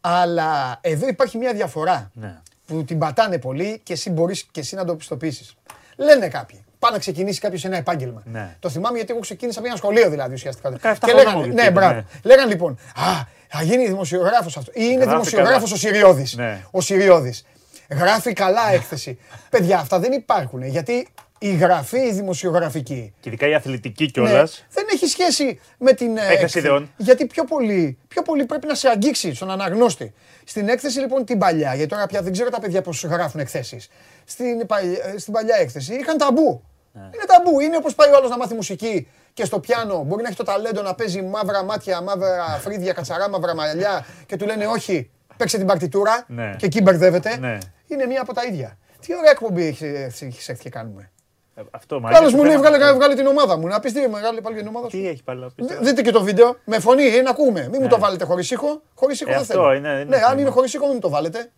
αλλά 0.01 0.79
εδώ 0.81 1.09
υπάρχει 1.09 1.39
μια 1.39 1.53
διαφορά. 1.53 2.11
ναι. 2.15 2.39
που 2.67 2.85
την 2.85 2.99
πατάνε 2.99 3.39
πολύ 3.39 3.81
και 3.83 3.93
εσύ 3.93 4.11
μπορείς 4.11 4.43
και 4.51 4.61
εσύ 4.61 4.75
να 4.75 4.85
το 4.85 4.95
πιστοποιήσεις. 4.97 5.55
Λένε 5.97 6.29
κάποιοι. 6.29 6.65
Πάει 6.79 6.93
να 6.93 6.99
ξεκινήσει 6.99 7.41
κάποιος 7.41 7.65
ένα 7.65 7.77
επάγγελμα. 7.77 8.23
Ναι. 8.25 8.57
Το 8.61 8.69
θυμάμαι 8.69 8.97
γιατί 8.97 9.13
εγώ 9.13 9.21
ξεκίνησα 9.21 9.59
από 9.59 9.69
ένα 9.69 9.77
σχολείο 9.77 10.11
δηλαδή 10.11 10.35
ουσιαστικά. 10.35 10.71
17 10.71 10.79
Και 10.81 10.89
χρονών 11.11 11.17
λέγανε, 11.17 11.47
μου 11.47 11.55
ναι, 11.55 11.63
είπε, 11.63 11.71
μπράβο. 11.71 11.95
ναι. 11.95 12.05
Λέγανε 12.23 12.51
λοιπόν, 12.51 12.79
Α, 12.95 13.25
θα 13.53 13.63
γίνει 13.63 13.87
δημοσιογράφος 13.87 14.57
αυτός. 14.57 14.75
Ή 14.75 14.81
είναι 14.85 14.93
Γράφει 14.95 15.09
δημοσιογράφος 15.11 15.63
καλά. 15.71 15.75
ο 15.75 15.77
Σιριώδης. 15.77 16.35
Ναι. 16.37 16.65
Ο 16.71 16.81
Σιριώδης. 16.81 17.45
Γράφει 17.91 18.33
καλά 18.33 18.73
έκθεση. 18.73 19.19
Παιδιά, 19.51 19.79
αυτά 19.79 19.99
δεν 19.99 20.13
υπάρχουν. 20.13 20.63
Γιατί 20.63 21.09
η 21.39 21.55
γραφή 21.55 21.99
η 21.99 22.13
δημοσιογραφική 22.13 23.13
Και 23.21 23.29
ειδικά 23.29 23.49
η 23.49 23.55
αθλητική 23.55 24.05
ναι, 24.05 24.11
κιόλας. 24.11 24.65
δεν 24.73 24.85
έχει 24.93 25.07
σχέση 25.07 25.61
με 25.79 25.93
την 25.93 26.17
ε, 26.17 26.27
έκθεση. 26.33 26.59
ιδεών. 26.59 26.91
Γιατί 26.97 27.27
πιο 27.27 27.45
πολύ, 27.45 27.99
πιο 28.09 28.23
πολύ 28.23 28.45
πρέπει 28.45 28.67
να 28.67 28.75
σε 28.75 28.89
αγγίξει 28.89 29.35
στον 29.35 29.51
αναγνώστη. 29.51 30.13
Στην 30.45 30.69
έκθεση 30.69 30.99
λοιπόν 30.99 31.25
την 31.25 31.39
παλιά, 31.39 31.75
γιατί 31.75 31.91
τώρα 31.91 32.07
πια 32.07 32.23
δεν 32.23 32.33
ξέρω 32.33 32.51
τα 32.51 32.61
παιδιά 32.61 32.83
πώς 32.83 33.05
γράφουν 33.05 33.41
εκθέσεις. 33.41 33.89
Στην, 34.25 34.67
παλιά- 34.67 35.05
ε, 35.15 35.19
στην 35.19 35.33
παλιά 35.33 35.57
έκθεση 35.61 35.95
είχαν 35.95 36.19
ταμπού. 36.19 36.63
Ναι. 36.93 37.01
Είναι 37.03 37.25
ταμπού. 37.27 37.61
Είναι 37.61 37.77
όπως 37.77 37.95
πάει 37.95 38.11
ο 38.11 38.17
άλλος 38.17 38.31
να 38.31 38.37
μάθει 38.37 38.55
μουσική 38.55 39.09
και 39.41 39.47
στο 39.47 39.61
πιάνο 39.61 40.03
μπορεί 40.07 40.23
να 40.23 40.29
έχει 40.29 40.37
το 40.37 40.45
ταλέντο 40.45 40.83
να 40.83 40.95
παίζει 40.95 41.23
μαύρα 41.23 41.65
μάτια, 41.65 42.01
μαύρα 42.01 42.45
φρύδια, 42.61 42.93
κατσαρά, 42.93 43.29
μαύρα 43.29 43.55
μαλλιά 43.55 44.07
και 44.27 44.37
του 44.37 44.47
λένε 44.47 44.67
όχι, 44.67 45.11
παίξε 45.37 45.57
την 45.57 45.67
παρτιτούρα 45.67 46.25
Ναι. 46.29 46.55
και 46.59 46.67
εκεί 46.67 46.83
μπερδεύεται. 46.83 47.37
Ναι. 47.39 47.59
Είναι 47.87 48.07
μία 48.07 48.21
από 48.21 48.35
τα 48.35 48.45
ίδια. 48.45 48.79
Τι 49.01 49.17
ωραία 49.17 49.31
εκπομπή 49.31 49.67
έχεις 49.67 50.23
έχεις 50.23 50.49
έρθει 50.49 50.63
και 50.63 50.71
κάνουμε. 50.71 51.11
Αυτό 51.71 52.01
μα 52.01 52.11
Άλλο 52.15 52.31
μου 52.31 52.45
λέει 52.45 52.57
βγάλε, 52.57 52.93
βγάλε 52.93 53.15
την 53.15 53.27
ομάδα 53.27 53.57
μου. 53.57 53.67
Να 53.67 53.81
πεις 53.81 53.93
τι 53.93 54.09
μεγάλη 54.09 54.41
πάλι 54.41 54.57
την 54.57 54.67
ομάδα 54.67 54.89
σου. 54.89 54.97
Τι 54.97 55.09
έχει 55.09 55.23
πάλι 55.23 55.41
να 55.41 55.51
πεις. 55.51 55.67
Δ- 55.67 55.83
Δείτε 55.83 56.03
και 56.03 56.11
το 56.11 56.23
βίντεο. 56.23 56.57
Με 56.65 56.79
φωνή, 56.79 57.03
ε, 57.07 57.21
να 57.23 57.31
ακούμε. 57.31 57.69
Μην 57.71 57.79
μου 57.83 57.89
το 57.89 57.99
βάλετε 57.99 58.25
χωρίς 58.25 58.51
ήχο. 58.51 58.83
Χωρίς 58.95 59.21
ήχο 59.21 59.31
Ε, 59.31 59.33
δεν 59.33 59.43
αυτό 59.43 59.53
θέλω. 59.55 59.73
είναι- 59.73 59.89
είναι 59.89 60.05
ναι, 60.05 60.17
αν 60.17 60.23
θέμα. 60.29 60.41
είναι 60.41 60.51
χωρίς 60.51 60.75
ήχο, 60.75 60.85
μην 60.85 60.95
μου 60.95 61.01
το 61.01 61.09
βάλετε. 61.09 61.51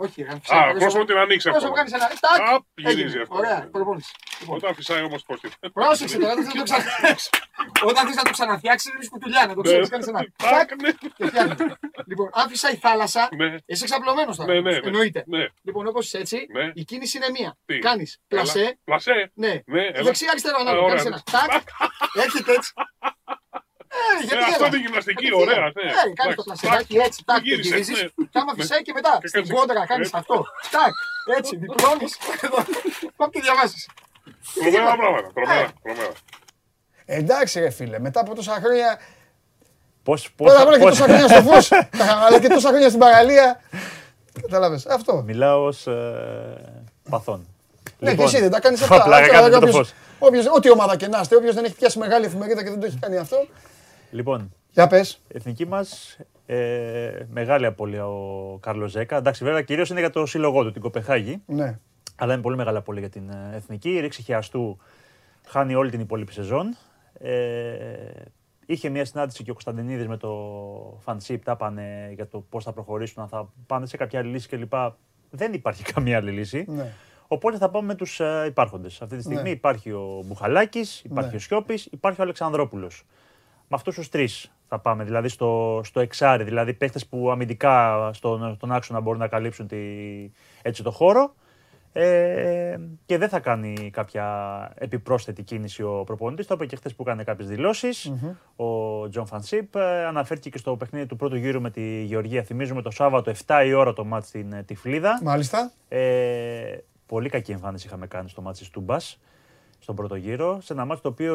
Όχι, 0.00 0.22
Α, 0.22 0.68
ο 0.74 0.78
κόσμο 0.78 1.04
την 1.04 1.16
ανοίξει 1.16 1.48
αυτό. 1.48 1.70
κάνεις 1.70 1.92
ένα. 1.92 2.10
Απ, 2.54 2.62
γυρίζει 2.74 3.18
αυτό. 3.18 3.34
Ωραία, 3.36 3.68
προπόνηση. 3.72 4.12
Όταν 4.46 4.74
φυσάει 4.74 5.02
όμως 5.02 5.22
πώς 5.22 5.40
τη. 5.40 5.48
Πρόσεξε 5.72 6.18
τώρα, 6.18 6.34
δεν 6.34 6.44
θα 6.44 6.52
το 6.52 6.62
ξαναφτιάξει. 6.62 7.30
Όταν 7.84 8.06
θες 8.06 8.16
να 8.16 8.22
το 8.22 8.30
ξαναφτιάξεις, 8.30 8.92
είναι 8.94 9.06
κουτουλιά 9.10 9.46
να 9.46 9.54
το 9.54 9.60
Ναι. 9.60 9.68
ξέρεις. 9.68 9.88
Κάνεις 9.88 10.06
ένα. 10.06 10.26
Τάκ, 10.36 10.80
ναι. 10.82 10.90
Και 11.16 11.26
φτιάχνει. 11.26 11.54
Λοιπόν, 12.06 12.28
αν 12.32 12.48
φυσάει 12.48 12.72
η 12.72 12.76
θάλασσα, 12.76 13.28
Ναι. 13.36 13.54
είσαι 13.66 13.84
ξαπλωμένος 13.84 14.36
τώρα. 14.36 14.52
Ναι, 14.52 14.60
ναι, 14.60 14.70
ναι. 14.70 14.80
Εννοείται. 14.84 15.24
Ναι. 15.26 15.46
Λοιπόν, 15.62 15.86
όπως 15.86 16.06
είσαι 16.06 16.18
έτσι, 16.18 16.46
Ναι. 16.52 16.70
η 16.74 16.84
κίνηση 16.84 17.16
είναι 17.16 17.30
μία. 17.30 17.56
Τι; 17.66 17.78
Κάνεις 17.78 18.18
Έλα. 18.28 18.42
πλασέ, 18.42 18.78
Πλασέ. 18.84 19.30
ναι. 19.34 19.60
Ναι, 19.66 19.82
έλα. 19.82 20.02
Δεξιά 20.02 20.28
αριστερά 20.30 20.56
Α, 20.56 20.60
ανάλογα. 20.60 20.84
ωραία. 20.84 21.02
Κάνεις 21.02 21.22
ένα. 21.30 21.48
Τάκ. 21.48 21.62
Έρχεται 22.24 22.52
έτσι. 22.52 22.72
Ε, 23.98 24.22
Ε, 24.22 24.24
γιατί 24.28 24.44
αυτό 24.52 24.64
γέλα. 24.64 24.66
είναι 24.70 24.80
γυμναστική, 24.84 25.24
Γιατί 25.26 25.40
ωραία. 25.42 25.54
γέλα. 25.58 25.70
ναι. 25.78 25.90
Ε, 25.90 26.10
κάνεις 26.20 26.34
το 26.38 26.42
Εντάξει, 26.42 26.42
πλασεδάκι 26.48 26.94
τάκ. 26.96 27.06
έτσι, 27.06 27.18
τάκ, 27.28 27.40
το 27.42 27.44
Γύρισες, 27.48 27.70
γυρίζεις. 27.70 27.98
ναι. 28.02 28.24
Και 28.32 28.38
άμα 28.42 28.52
φυσάει 28.58 28.82
και 28.86 28.94
μετά, 28.98 29.12
Και 29.22 29.28
στην 29.32 29.40
κάνεις- 29.44 29.56
κόντρα 29.56 29.80
κάνεις 29.92 30.06
έτσι. 30.08 30.18
αυτό. 30.20 30.36
Τάκ, 30.74 30.94
έτσι, 31.38 31.52
διπλώνεις. 31.62 32.12
Εδώ. 32.46 32.58
Πάμε 33.18 33.30
και 33.34 33.40
διαβάζεις. 33.46 33.82
Τρομερά 34.60 34.94
πράγματα. 35.00 35.26
Ε. 35.28 35.32
Τρομερά. 35.36 35.66
τρομερά. 35.84 36.12
Εντάξει 37.18 37.54
ρε 37.64 37.70
φίλε, 37.78 37.98
μετά 38.06 38.18
από 38.24 38.30
τόσα 38.38 38.54
χρόνια, 38.64 38.90
Πώς. 40.02 40.20
πρώτα 40.36 40.60
απ' 40.62 40.66
όλα 40.68 40.78
και 40.78 40.84
τόσα 40.92 41.04
χρόνια 41.04 41.28
στο 41.28 41.42
φως, 41.48 41.68
αλλά 42.26 42.36
και 42.42 42.48
τόσα 42.48 42.68
χρόνια 42.68 42.88
στην 42.88 43.00
παραλία. 43.04 43.46
Κατάλαβες, 44.42 44.86
αυτό. 44.86 45.22
Μιλάω 45.26 45.64
ως 45.64 45.86
παθών. 47.10 47.46
Ναι, 47.98 48.14
και 48.14 48.22
εσύ 48.22 48.40
δεν 48.40 48.50
τα 48.50 48.60
κάνεις 48.60 48.82
αυτά. 48.82 48.94
Λοιπόν, 48.94 49.08
Πλάκα 49.10 49.24
Άρα, 49.24 49.32
κάνετε 49.34 49.50
το 49.50 49.56
όποιος- 49.56 49.76
φως. 49.76 49.92
όποιος- 50.18 50.46
Ό,τι 50.46 50.70
ομάδα 50.70 50.96
και 50.96 51.06
να 51.08 51.20
είστε, 51.20 51.36
όποιος 51.36 51.54
δεν 51.54 51.64
έχει 51.64 51.74
πιάσει 51.74 51.98
μεγάλη 51.98 52.24
εφημερίδα 52.24 52.62
και 52.62 52.70
δεν 52.70 52.80
το 52.80 52.86
έχει 52.86 52.98
κάνει 53.00 53.16
αυτό. 53.16 53.46
Λοιπόν, 54.10 54.52
Για 54.70 54.86
πες. 54.86 55.12
η 55.28 55.32
εθνική 55.34 55.66
μας 55.66 56.18
ε, 56.46 57.10
μεγάλη 57.30 57.66
απώλεια 57.66 58.06
ο 58.08 58.56
Κάρλος 58.60 58.90
Ζέκα. 58.90 59.16
Εντάξει, 59.16 59.44
βέβαια 59.44 59.62
κυρίως 59.62 59.90
είναι 59.90 60.00
για 60.00 60.10
το 60.10 60.26
σύλλογό 60.26 60.64
του, 60.64 60.72
την 60.72 60.82
Κοπεχάγη. 60.82 61.42
Ναι. 61.46 61.78
Αλλά 62.16 62.32
είναι 62.32 62.42
πολύ 62.42 62.56
μεγάλη 62.56 62.76
απώλεια 62.76 63.00
για 63.00 63.10
την 63.10 63.30
ε, 63.30 63.56
εθνική. 63.56 63.90
Η 63.90 64.00
ρήξη 64.00 64.22
χιαστού 64.22 64.78
χάνει 65.46 65.74
όλη 65.74 65.90
την 65.90 66.00
υπόλοιπη 66.00 66.32
σεζόν. 66.32 66.76
Ε, 67.12 67.32
είχε 68.66 68.88
μια 68.88 69.04
συνάντηση 69.04 69.42
και 69.44 69.50
ο 69.50 69.52
Κωνσταντινίδης 69.52 70.06
με 70.08 70.16
το 70.16 70.32
Φανσίπ. 71.00 71.44
Τα 71.44 71.56
πάνε 71.56 72.10
για 72.14 72.26
το 72.28 72.40
πώς 72.48 72.64
θα 72.64 72.72
προχωρήσουν, 72.72 73.22
αν 73.22 73.28
θα 73.28 73.48
πάνε 73.66 73.86
σε 73.86 73.96
κάποια 73.96 74.18
άλλη 74.18 74.30
λύση 74.30 74.48
κλπ. 74.48 74.72
Δεν 75.30 75.52
υπάρχει 75.52 75.82
καμία 75.92 76.16
άλλη 76.16 76.30
λύση. 76.30 76.64
Ναι. 76.68 76.92
Οπότε 77.28 77.56
θα 77.56 77.70
πάμε 77.70 77.86
με 77.86 77.94
τους 77.94 78.20
ε, 78.20 78.44
υπάρχοντες. 78.46 79.02
Αυτή 79.02 79.16
τη 79.16 79.22
στιγμή 79.22 79.42
Ναι. 79.42 79.50
υπάρχει 79.50 79.90
ο 79.90 80.22
Μπουχαλάκης, 80.24 81.00
υπάρχει 81.04 81.30
Ναι. 81.30 81.36
ο 81.36 81.38
Σιώπης, 81.38 81.86
υπάρχει 81.86 82.20
ο 82.20 82.22
Αλεξανδρόπουλος. 82.24 83.04
Με 83.68 83.76
αυτούς 83.76 83.94
τους 83.94 84.08
τρεις 84.08 84.52
θα 84.68 84.78
πάμε, 84.78 85.04
δηλαδή 85.04 85.28
στο, 85.28 85.80
στο 85.84 86.00
εξάρι, 86.00 86.44
δηλαδή 86.44 86.74
παίχτες 86.74 87.06
που 87.06 87.30
αμυντικά 87.30 88.10
στον, 88.12 88.54
στον 88.54 88.72
άξονα 88.72 89.00
μπορούν 89.00 89.20
να 89.20 89.28
καλύψουν 89.28 89.66
τη, 89.66 89.76
έτσι 90.62 90.82
το 90.82 90.90
χώρο. 90.90 91.34
Ε, 91.92 92.78
και 93.06 93.18
δεν 93.18 93.28
θα 93.28 93.40
κάνει 93.40 93.90
κάποια 93.92 94.26
επιπρόσθετη 94.74 95.42
κίνηση 95.42 95.82
ο 95.82 96.02
προπονητής. 96.06 96.46
Το 96.46 96.54
είπε 96.54 96.66
και 96.66 96.76
χθες 96.76 96.94
που 96.94 97.02
έκανε 97.02 97.24
κάποιες 97.24 97.48
δηλώσεις. 97.48 98.12
Ο 98.56 99.08
Τζον 99.08 99.26
Φαν'τ 99.26 99.59
Σιπ 99.59 99.76
ε, 99.76 100.04
αναφέρθηκε 100.06 100.50
και 100.50 100.58
στο 100.58 100.76
παιχνίδι 100.76 101.06
του 101.06 101.16
πρώτου 101.16 101.36
γύρου 101.36 101.60
με 101.60 101.70
τη 101.70 102.02
Γεωργία. 102.02 102.42
Θυμίζουμε 102.42 102.82
το 102.82 102.90
Σάββατο 102.90 103.32
7 103.46 103.62
η 103.66 103.72
ώρα 103.72 103.92
το 103.92 104.04
ματς 104.04 104.28
στην 104.28 104.52
ε, 104.52 104.62
Τιφλίδα. 104.62 105.20
Μάλιστα. 105.22 105.70
Ε, 105.88 106.78
πολύ 107.06 107.28
κακή 107.28 107.52
εμφάνιση 107.52 107.86
είχαμε 107.86 108.06
κάνει 108.06 108.28
στο 108.28 108.42
ματς 108.42 108.58
της 108.58 108.70
Τούμπας 108.70 109.18
στον 109.78 109.94
πρώτο 109.94 110.14
γύρο. 110.14 110.58
Σε 110.60 110.72
ένα 110.72 110.84
ματς 110.84 111.00
το 111.00 111.08
οποίο 111.08 111.34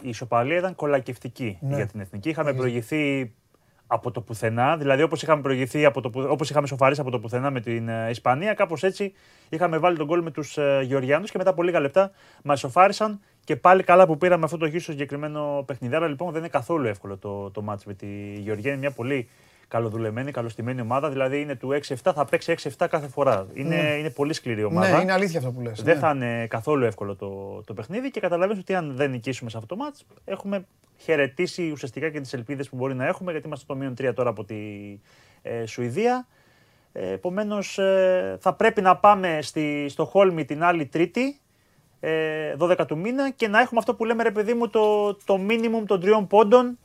η 0.00 0.08
ισοπαλία 0.08 0.56
ήταν 0.58 0.74
κολακευτική 0.74 1.58
Ναι. 1.60 1.76
για 1.76 1.86
την 1.86 2.00
εθνική. 2.00 2.28
Είχαμε 2.28 2.52
προηγηθεί 2.54 3.32
από 3.86 4.10
το 4.10 4.20
πουθενά, 4.20 4.76
δηλαδή 4.76 5.02
όπως 5.02 5.22
είχαμε 5.22 5.42
προηγηθεί, 5.42 5.84
από 5.84 6.00
το, 6.00 6.10
που- 6.10 6.26
όπως 6.28 6.50
είχαμε 6.50 6.66
σοφαρίσει 6.66 7.00
από 7.00 7.10
το 7.10 7.18
πουθενά 7.18 7.50
με 7.50 7.60
την 7.60 7.88
ε, 7.88 8.10
Ισπανία, 8.10 8.54
κάπως 8.54 8.82
έτσι 8.82 9.12
είχαμε 9.48 9.78
βάλει 9.78 9.96
τον 9.96 10.06
γκολ 10.06 10.22
με 10.22 10.30
τους 10.30 10.58
ε, 10.58 10.80
Γεωργιάνους 10.84 11.30
και 11.30 11.38
μετά 11.38 11.50
από 11.50 11.62
λίγα 11.62 11.80
λεπτά 11.80 12.10
μας 12.44 12.58
σοφάρισαν 12.60 13.20
Και 13.44 13.56
πάλι 13.56 13.82
καλά 13.82 14.06
που 14.06 14.16
πήραμε 14.18 14.44
αυτό 14.44 14.56
το 14.56 14.66
γύρο 14.66 14.80
στο 14.80 14.92
συγκεκριμένο 14.92 15.62
παιχνίδι. 15.66 15.94
Άρα 15.94 16.06
λοιπόν 16.08 16.30
δεν 16.30 16.38
είναι 16.40 16.48
καθόλου 16.48 16.86
εύκολο 16.86 17.16
το, 17.16 17.50
το 17.50 17.62
μάτς 17.62 17.84
με 17.84 17.94
τη 17.94 18.06
Γεωργία. 18.38 18.70
Είναι 18.70 18.80
μια 18.80 18.90
πολύ 18.90 19.28
καλοδουλεμένη, 19.72 20.30
καλοστημένη 20.30 20.80
ομάδα. 20.80 21.10
Δηλαδή 21.10 21.40
είναι 21.40 21.56
του 21.56 21.80
6-7, 21.86 21.94
θα 22.14 22.24
παίξει 22.24 22.54
6-7 22.78 22.86
κάθε 22.90 23.08
φορά. 23.08 23.46
Είναι, 23.54 23.76
είναι 23.98 24.10
πολύ 24.10 24.32
σκληρή 24.32 24.64
ομάδα. 24.64 24.96
Ναι, 24.96 25.02
είναι 25.02 25.12
αλήθεια 25.12 25.38
αυτό 25.38 25.50
που 25.50 25.60
λες. 25.60 25.82
Δεν 25.82 25.94
ναι. 25.94 26.00
θα 26.00 26.10
είναι 26.10 26.46
καθόλου 26.46 26.84
εύκολο 26.84 27.16
το, 27.16 27.62
το 27.66 27.74
παιχνίδι 27.74 28.10
και 28.10 28.20
καταλαβαίνεις 28.20 28.62
ότι 28.62 28.74
αν 28.74 28.92
δεν 28.96 29.10
νικήσουμε 29.10 29.50
σε 29.50 29.56
αυτό 29.56 29.74
το 29.74 29.82
μάτς, 29.82 30.06
έχουμε 30.24 30.66
χαιρετήσει 30.96 31.70
ουσιαστικά 31.70 32.08
και 32.10 32.20
τις 32.20 32.32
ελπίδες 32.32 32.68
που 32.68 32.76
μπορεί 32.76 32.94
να 32.94 33.06
έχουμε, 33.06 33.30
γιατί 33.30 33.46
είμαστε 33.46 33.64
στο 33.64 33.74
μείον 33.74 33.94
3 34.10 34.14
τώρα 34.14 34.30
από 34.30 34.44
τη 34.44 34.54
ε, 35.42 35.66
Σουηδία. 35.66 36.26
Ε, 36.92 37.12
Επομένως, 37.12 37.78
θα 38.38 38.54
πρέπει 38.54 38.80
να 38.80 38.96
πάμε 38.96 39.38
στη, 39.42 39.86
στο 39.88 40.04
Χόλμη 40.04 40.44
την 40.44 40.62
άλλη 40.62 40.86
Τρίτη, 40.86 41.40
ε, 42.00 42.54
12 42.58 42.86
του 42.86 42.98
μήνα, 42.98 43.30
και 43.30 43.48
να 43.48 43.60
έχουμε 43.60 43.80
αυτό 43.80 43.94
που 43.94 44.04
λέμε 44.04 44.22
ρε 44.22 44.30
παιδί 44.30 44.54
μου 44.54 44.68
το, 44.68 45.14
το 45.14 45.40
minimum 45.48 45.82
των 45.86 46.00
τριών 46.00 46.26
πόντων. 46.26 46.78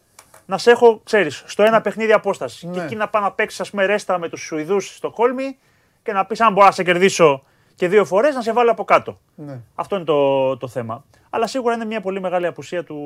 Να 0.49 0.57
σε 0.57 0.71
έχω, 0.71 1.01
ξέρεις, 1.03 1.43
στο 1.45 1.63
ένα 1.63 1.81
παιχνίδι 1.81 2.11
απόστασης. 2.11 2.59
Και 2.59 2.67
Ναι. 2.67 2.83
εκεί 2.83 2.95
να 2.95 3.07
πάω 3.09 3.21
να 3.21 3.31
παίξεις, 3.31 3.59
ας 3.59 3.69
πούμε, 3.69 3.85
ρέστα 3.85 4.17
με 4.17 4.29
τους 4.29 4.41
Σουηδούς 4.41 4.95
στο 4.95 5.09
Χόλμη 5.09 5.57
και 6.03 6.11
να 6.13 6.25
πεις: 6.25 6.41
Αν 6.41 6.53
μπορώ 6.53 6.65
να 6.65 6.71
σε 6.71 6.83
κερδίσω 6.83 7.43
και 7.75 7.87
δύο 7.87 8.05
φορές, 8.05 8.35
να 8.35 8.41
σε 8.41 8.53
βάλω 8.53 8.71
από 8.71 8.83
κάτω. 8.83 9.19
Ναι. 9.35 9.59
Αυτό 9.75 9.95
είναι 9.95 10.05
το, 10.05 10.57
το 10.57 10.67
θέμα. 10.67 11.03
Αλλά 11.29 11.47
σίγουρα 11.47 11.73
είναι 11.73 11.85
μια 11.85 12.01
πολύ 12.01 12.19
μεγάλη 12.21 12.45
απουσία 12.45 12.83
του, 12.83 12.97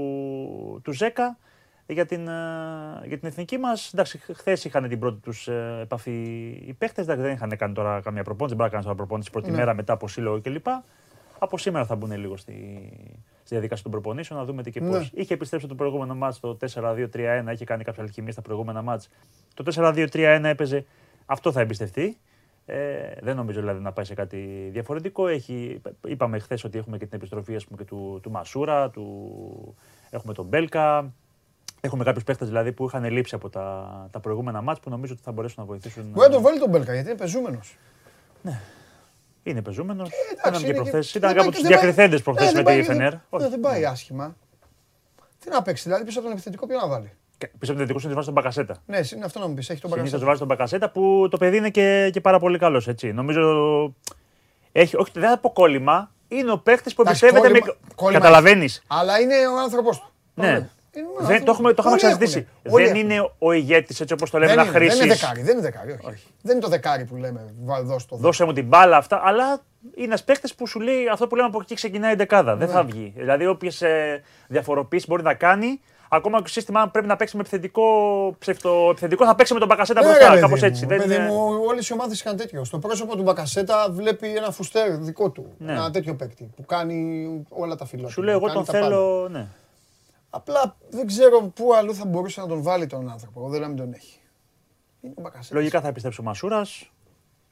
του 0.84 0.92
Ζέκα 0.92 1.38
για 1.88 2.06
την, 2.06 2.28
ε, 2.28 2.32
για 3.08 3.18
την 3.20 3.28
εθνική 3.28 3.58
μας. 3.58 3.92
Εντάξει, 3.94 4.22
χθες 4.34 4.66
είχαν 4.66 4.88
την 4.90 5.00
πρώτη 5.00 5.20
τους 5.22 5.48
επαφή 5.82 6.12
οι 6.68 6.74
παίχτε. 6.74 7.04
Δεν 7.04 7.32
είχαν 7.34 7.58
κάνει 7.58 7.74
τώρα 7.74 8.02
καμία 8.02 8.24
προπόνηση. 8.24 8.56
Δεν 8.56 8.58
μπορεί 8.58 8.64
να 8.64 8.70
κάνεις 8.70 8.86
τώρα 8.86 8.96
προπόνηση 8.98 9.30
πρώτη 9.32 9.52
Ναι. 9.52 9.58
μέρα 9.58 9.74
μετά 9.74 9.94
από 9.94 10.08
σύλλογο 10.08 10.42
κλπ. 10.42 10.66
Από 11.40 11.58
σήμερα 11.58 11.86
θα 11.86 11.96
μπουν 11.96 12.12
λίγο 12.12 12.38
στη, 12.38 12.54
στη 13.38 13.41
διαδικασία 13.54 13.84
των 13.84 13.92
προπονήσεων 13.92 14.40
να 14.40 14.46
δούμε 14.46 14.64
τι 14.64 14.72
και 14.72 14.80
πώς. 14.80 15.12
Ναι. 15.12 15.22
Είχε 15.22 15.34
επιστρέψει 15.34 15.68
το 15.68 15.76
προηγούμενο 15.76 16.16
μάτς 16.16 16.40
το 16.40 16.58
4-2-3-1, 16.74 17.08
είχε 17.54 17.66
κάνει 17.66 17.84
κάποια 17.84 18.04
αλχημία 18.04 18.32
στα 18.32 18.42
προηγούμενα 18.42 18.82
μάτς. 18.82 19.10
Το 19.54 19.64
4-2-3-1 19.76 20.42
έπαιζε. 20.44 20.86
Αυτό 21.26 21.52
θα 21.52 21.62
εμπιστευτεί. 21.62 22.18
Ε, 22.66 23.14
δεν 23.22 23.36
νομίζω 23.36 23.60
δηλαδή 23.60 23.82
να 23.82 23.92
πάει 23.92 24.06
σε 24.06 24.14
κάτι 24.14 24.70
διαφορετικό. 24.72 25.28
Έχει, 25.28 25.82
είπαμε 26.08 26.40
χθες 26.40 26.64
ότι 26.64 26.78
έχουμε 26.78 26.98
και 26.98 27.06
την 27.06 27.18
επιστροφή 27.18 27.56
ας 27.56 27.66
πούμε, 27.66 27.78
και 27.78 27.84
του, 27.84 28.20
του 28.24 28.32
Μασούρα, 28.32 28.90
του, 28.90 29.76
έχουμε 30.10 30.34
τον 30.34 30.46
Μπέλκα. 30.46 31.14
Έχουμε 31.82 32.04
κάποιους 32.04 32.24
παίχτες 32.24 32.48
δηλαδή 32.48 32.72
που 32.72 32.86
είχαν 32.86 33.12
λείψει 33.12 33.36
από 33.36 33.50
τα, 33.50 34.08
τα 34.12 34.20
προηγούμενα 34.20 34.62
μάτς 34.62 34.80
που 34.80 34.90
νομίζω 34.90 35.14
ότι 35.14 35.22
θα 35.22 35.32
μπορέσουν 35.32 35.64
να 35.64 35.66
βοηθήσουν. 35.66 36.04
Μπορεί 36.12 36.28
να 36.28 36.34
τον 36.34 36.44
βάλει 36.44 36.60
τον 36.60 36.70
Μπέλκα 36.70 36.94
γιατί 36.94 37.10
είναι 37.10 37.18
πεζούμενος. 37.18 37.78
Είναι 39.44 39.62
πεζούμενο. 39.62 40.02
εντάξει, 40.02 40.34
Ήταν 40.34 40.52
και 40.54 40.58
είναι 40.60 40.68
και- 40.68 40.74
προχθές. 40.74 41.12
δεν 41.12 41.22
Ήταν 41.22 41.30
πάει 41.34 41.40
από 41.44 41.52
και- 41.52 41.58
τους 41.58 41.62
δεν 41.62 41.72
πάει- 41.72 41.80
διακριθέντες 41.82 42.18
Ναι, 42.18 42.24
προχθέ 42.24 42.46
δεν 42.46 42.56
με 42.56 42.64
πάει- 42.64 42.80
τη 42.80 42.84
Φενέρ. 42.86 43.12
δεν- 43.30 43.50
Δεν 43.50 43.60
πάει 43.60 43.86
άσχημα. 43.86 44.36
Τι 45.40 45.50
να 45.50 45.62
παίξει, 45.62 45.84
δηλαδή 45.84 46.04
πίσω 46.06 46.18
από 46.20 46.28
τον 46.28 46.36
επιθετικό 46.38 46.68
ποιο 46.68 46.78
να 46.80 46.88
βάλει; 46.88 47.12
Πίσω 47.60 47.72
από 47.72 47.80
την 47.80 47.88
δικό 47.88 48.00
σου 48.00 48.10
βάζει 48.14 48.26
τον 48.26 48.34
Μπακασέτα. 48.34 48.76
Ναι, 48.86 49.00
είναι 49.16 49.26
αυτό 49.26 49.40
να 49.40 49.48
μου 49.48 49.54
πεις. 49.54 49.70
Έχει 49.70 49.82
τον 49.82 49.90
Συνήθως 49.92 50.12
Μπακασέτα. 50.12 50.26
βάζει 50.26 50.40
τον 50.40 50.48
Μπακασέτα 50.48 50.90
που 50.90 51.28
το 51.32 51.38
παιδί 51.38 51.58
είναι 51.58 51.70
και, 51.70 52.10
και 52.14 52.22
πάρα 52.22 52.40
πολύ 52.40 52.58
καλός. 52.58 52.88
Νομίζω. 53.14 53.42
Έχει, 54.72 54.96
όχι, 54.98 55.12
δεν 55.14 55.30
θα 55.30 55.38
πω 55.38 55.50
κόλλημα. 55.52 56.12
Είναι 56.28 56.52
ο 56.52 56.58
παίχτη 56.58 56.94
που 56.94 57.02
Εντάξει, 57.02 57.26
εμπιστεύεται 57.26 57.54
με. 57.54 57.60
κόλλημα- 57.60 57.96
κόλλημα 57.96 58.20
Καταλαβαίνεις. 58.22 58.84
Αλλά 58.88 59.20
είναι 59.20 59.36
ο 59.48 59.60
άνθρωπό 59.60 59.90
του. 59.92 60.12
Ναι. 60.34 60.70
Είναι 60.96 61.08
ο 61.20 61.26
Δεν, 61.26 61.44
το 61.44 61.52
έχουμε, 61.52 61.68
το 61.70 61.76
είχαμε 61.80 61.90
Όλοι 61.90 61.98
ξαναζητήσει. 61.98 62.38
έχουνε. 62.64 62.74
Όλοι 62.76 62.86
Δεν 62.88 62.96
έχουνε. 62.96 63.14
είναι 63.14 63.30
ο 63.40 63.52
ηγέτης 63.52 64.00
έτσι 64.02 64.14
όπως 64.14 64.30
το 64.30 64.38
λέμε 64.40 64.54
Δεν 64.56 64.60
να 64.64 64.70
είναι, 64.70 64.72
δεν 64.80 64.82
είναι 64.88 64.92
χρήσεις. 65.00 65.20
δεκάρι, 65.20 65.42
δεν 65.42 65.54
είναι 65.54 65.62
δεκάρι, 65.62 65.92
όχι. 66.08 66.24
Δεν 66.42 66.52
είναι 66.56 66.64
το 66.64 66.70
δεκάρι 66.70 67.06
που 67.06 67.16
λέμε, 67.16 67.54
βα- 67.64 67.82
δώσ' 67.84 68.06
το. 68.06 68.16
Δώσε 68.16 68.46
μου 68.46 68.54
την 68.54 68.66
μπάλα 68.68 68.98
αυτά, 68.98 69.22
αλλά 69.24 69.62
είναι 69.96 70.06
ένας 70.06 70.24
παίχτη 70.24 70.54
που 70.58 70.68
σου 70.68 70.80
λέει 70.80 71.08
αυτό 71.12 71.28
που 71.28 71.36
λέμε 71.36 71.48
από 71.48 71.60
εκεί 71.62 71.76
ξεκινάει 71.76 72.14
η 72.14 72.16
δεκάδα. 72.16 72.56
Δεν 72.56 72.68
Ναι. 72.68 72.74
θα 72.74 72.84
βγει. 72.84 73.14
Δηλαδή, 73.16 73.46
όποιες 73.48 73.84
διαφοροποιήσει 74.48 75.06
μπορεί 75.10 75.24
να 75.24 75.34
κάνει, 75.34 75.80
ακόμα 76.10 76.38
και 76.38 76.44
το 76.44 76.50
σύστημα 76.50 76.82
αν 76.82 76.92
πρέπει 76.92 77.08
να 77.08 77.16
παίξει 77.16 77.36
με 77.36 77.42
επιθετικό, 77.42 77.86
ψευτο, 78.40 78.88
επιθετικό 78.92 79.26
θα 79.26 79.36
παίξει 79.36 79.54
με 79.54 79.60
τον 79.60 79.68
Μπακασέτα 79.68 80.02
Ναι, 80.02 80.08
μπροστά. 80.08 80.34
ρε, 80.34 80.40
Κάπως 80.40 80.60
παιδί 80.60 80.72
έτσι. 80.72 80.84
μου, 80.84 80.90
Δεν 80.90 80.98
παιδί 81.00 81.16
είναι- 81.16 81.26
μου, 81.28 81.64
όλες 81.68 81.90
οι 81.90 81.94
ομάδες 81.94 82.20
είχαν 82.20 82.36
τέτοιο. 82.38 82.64
Στο 82.64 82.80
πρόσωπο 82.80 83.16
του 83.16 83.24
Μπακασέτα 83.24 83.88
βλέπει 83.92 84.28
ένα 84.36 84.52
φουστέρ 84.52 84.92
δικό 84.98 85.30
του. 85.30 85.54
Ναι. 85.58 85.72
Ένα 85.72 85.92
τέτοιο 85.92 86.14
παίκτη 86.16 86.52
που 86.56 86.66
κάνει 86.66 87.28
όλα 87.50 87.76
τα 87.76 87.86
φιλότιμα. 87.86 88.12
Σου 88.14 88.22
λέω, 88.22 88.34
εγώ 88.36 88.46
κάνει 88.46 88.54
τον 88.56 88.66
τα 88.66 88.72
πάντα. 88.72 88.84
θέλω. 88.86 89.28
Ναι. 89.32 89.46
Απλά 90.34 90.78
δεν 90.89 91.08
ξέρω 91.08 91.41
πού 91.41 91.74
αλλού 91.76 91.96
θα 91.96 92.06
μπορούσε 92.06 92.41
να 92.41 92.48
τον 92.48 92.62
βάλει 92.62 92.88
τον 92.88 93.10
άνθρωπο. 93.10 93.39
Εγώ 93.39 93.50
δεν 93.50 93.62
να 93.62 93.67
μην 93.67 93.78
τον 93.78 93.94
έχει. 93.94 94.20
Είναι 95.02 95.13
ο 95.17 95.22
Μπακασέτας. 95.22 95.52
Λογικά 95.52 95.82
θα 95.82 95.88
επιστρέψει 95.88 96.22
ο 96.22 96.24
Μασούρας 96.24 96.91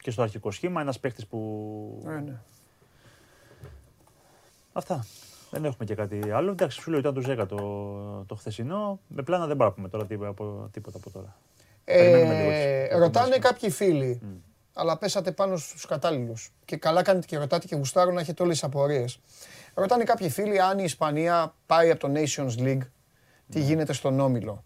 και 0.01 0.11
στο 0.11 0.21
αρχικό 0.21 0.51
σχήμα. 0.51 0.81
Ένας 0.81 0.99
παίχτη 0.99 1.25
που. 1.25 2.01
Ναι, 2.03 2.19
ναι. 2.19 2.39
Αυτά. 4.73 5.05
Δεν 5.51 5.65
έχουμε 5.65 5.85
και 5.85 5.95
κάτι 5.95 6.31
άλλο. 6.31 6.51
Εντάξει, 6.51 6.81
σου 6.81 6.89
λέω 6.89 6.99
ήταν 6.99 7.13
του 7.13 7.23
10 7.27 7.45
το, 7.47 7.57
το 8.27 8.35
χθεσινό. 8.35 8.99
Με 9.07 9.21
πλάνα 9.23 9.45
δεν 9.47 9.55
μπορούμε 9.55 9.69
να 9.69 9.75
πούμε 9.75 9.89
τώρα 9.89 10.05
τίποτα 10.05 10.29
από, 10.29 10.69
τίποτα 10.71 10.97
από 10.97 11.09
τώρα. 11.09 11.37
Περιμένουμε 11.83 12.37
λίγο 12.39 12.49
Ε, 12.51 12.87
τις- 12.87 12.97
ρωτάνε 12.97 13.29
τις- 13.35 13.43
κάποιοι 13.43 13.69
φίλοι, 13.69 14.21
αλλά 14.73 14.97
πέσατε 14.97 15.31
πάνω 15.31 15.57
στους 15.57 15.85
κατάλληλους. 15.85 16.51
Και 16.65 16.75
καλά 16.77 17.01
κάνετε 17.01 17.25
και 17.25 17.37
ρωτάτε 17.37 17.67
και 17.67 17.75
γουστάρουν 17.75 18.13
να 18.13 18.21
έχετε 18.21 18.43
όλες 18.43 18.55
τις 18.59 18.67
απορίες. 18.67 19.19
Ρωτάνε 19.79 20.03
κάποιοι 20.03 20.29
φίλοι 20.29 20.61
αν 20.61 20.79
η 20.79 20.83
Ισπανία 20.85 21.53
πάει 21.65 21.91
από 21.91 21.99
το 21.99 22.11
Nations 22.15 22.63
League, 22.63 22.87
τι 23.51 23.59
γίνεται 23.59 23.93
στον 23.93 24.19
Όμιλο. 24.19 24.63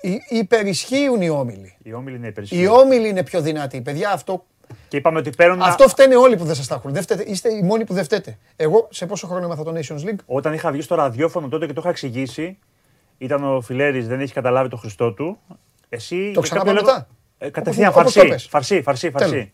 Υ- 0.00 0.30
Υπερισχύουν 0.30 1.20
οι 1.22 1.28
Όμιλοι. 1.28 1.76
Η 1.82 1.92
όμιλη 1.92 2.16
είναι 2.16 2.26
Οι 2.26 2.28
υπερισχύει. 2.28 2.66
Όμιλοι 2.66 3.08
είναι 3.08 3.22
πιο 3.22 3.40
δυνατοί. 3.40 3.80
Παιδιά, 3.80 4.10
αυτό, 4.10 4.44
Και 4.88 4.96
είπαμε 4.96 5.18
ότι 5.18 5.30
παίρνουν. 5.30 5.62
αυτό 5.62 5.88
φταίνε 5.88 6.16
όλοι 6.16 6.36
που 6.36 6.44
δεν 6.44 6.54
σας 6.54 6.66
τα 6.66 6.74
έχουν. 6.74 6.92
Δεν 6.92 7.02
φταίτε, 7.02 7.22
είστε 7.26 7.52
οι 7.52 7.62
μόνοι 7.62 7.84
που 7.84 7.94
δεν 7.94 8.04
φταίτε. 8.04 8.38
Εγώ 8.56 8.88
σε 8.90 9.06
πόσο 9.06 9.26
χρόνο 9.26 9.44
έμαθα 9.44 9.62
το 9.62 9.72
Nations 9.76 10.08
League; 10.08 10.18
Όταν 10.26 10.52
είχα 10.54 10.70
βγει 10.70 10.80
στο 10.82 10.94
ραδιόφωνο 10.94 11.48
τότε 11.48 11.66
και 11.66 11.72
το 11.72 11.80
είχα 11.80 11.88
εξηγήσει, 11.90 12.58
ήταν 13.18 13.44
ο 13.56 13.60
Φιλέρης, 13.60 14.08
δεν 14.08 14.20
έχει 14.20 14.32
καταλάβει 14.32 14.68
το 14.68 14.76
Χριστό 14.76 15.12
του. 15.12 15.38
Εσύ. 15.88 16.30
Το 16.34 16.40
και 16.40 16.46
ξαναπά 16.46 16.66
κάποιο 16.66 16.80
μετά; 16.82 16.92
λόγο- 16.92 17.06
Ε, 17.38 17.50
κατευθείαν 17.50 17.88
Όπως- 17.88 18.00
όπως 18.00 18.12
το 18.12 18.18
φαρσί. 18.20 18.34
πες. 18.34 18.46
Φαρσί, 18.50 18.82
φαρσί, 18.82 19.10
Τέλος. 19.10 19.30
φαρσί. 19.30 19.52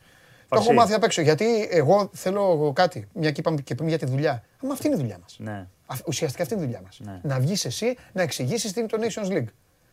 Το 0.48 0.56
έχω 0.56 0.62
Φαρσί. 0.64 0.78
μάθει 0.78 0.92
απ' 0.94 1.02
έξω. 1.04 1.20
Γιατί 1.22 1.68
εγώ 1.70 2.10
θέλω 2.12 2.72
κάτι. 2.74 3.08
Μια 3.12 3.30
και 3.30 3.40
είπαμε 3.40 3.60
και 3.60 3.74
πριν 3.74 3.88
για 3.88 3.98
τη 3.98 4.06
δουλειά. 4.06 4.42
Μα 4.62 4.72
αυτή 4.72 4.86
είναι 4.86 4.96
η 4.96 4.98
δουλειά 4.98 5.18
μας. 5.22 5.36
Ναι. 5.38 5.66
Ουσιαστικά 6.06 6.42
αυτή 6.42 6.54
είναι 6.54 6.62
η 6.62 6.66
δουλειά 6.66 6.82
μας. 6.84 7.00
Ναι. 7.04 7.20
Να 7.22 7.40
βγεις 7.40 7.64
εσύ 7.64 7.96
να 8.12 8.22
εξηγήσεις 8.22 8.72
τι 8.72 8.80
είναι 8.80 8.88
το 8.88 8.98
Nations 9.00 9.32
League. 9.32 9.48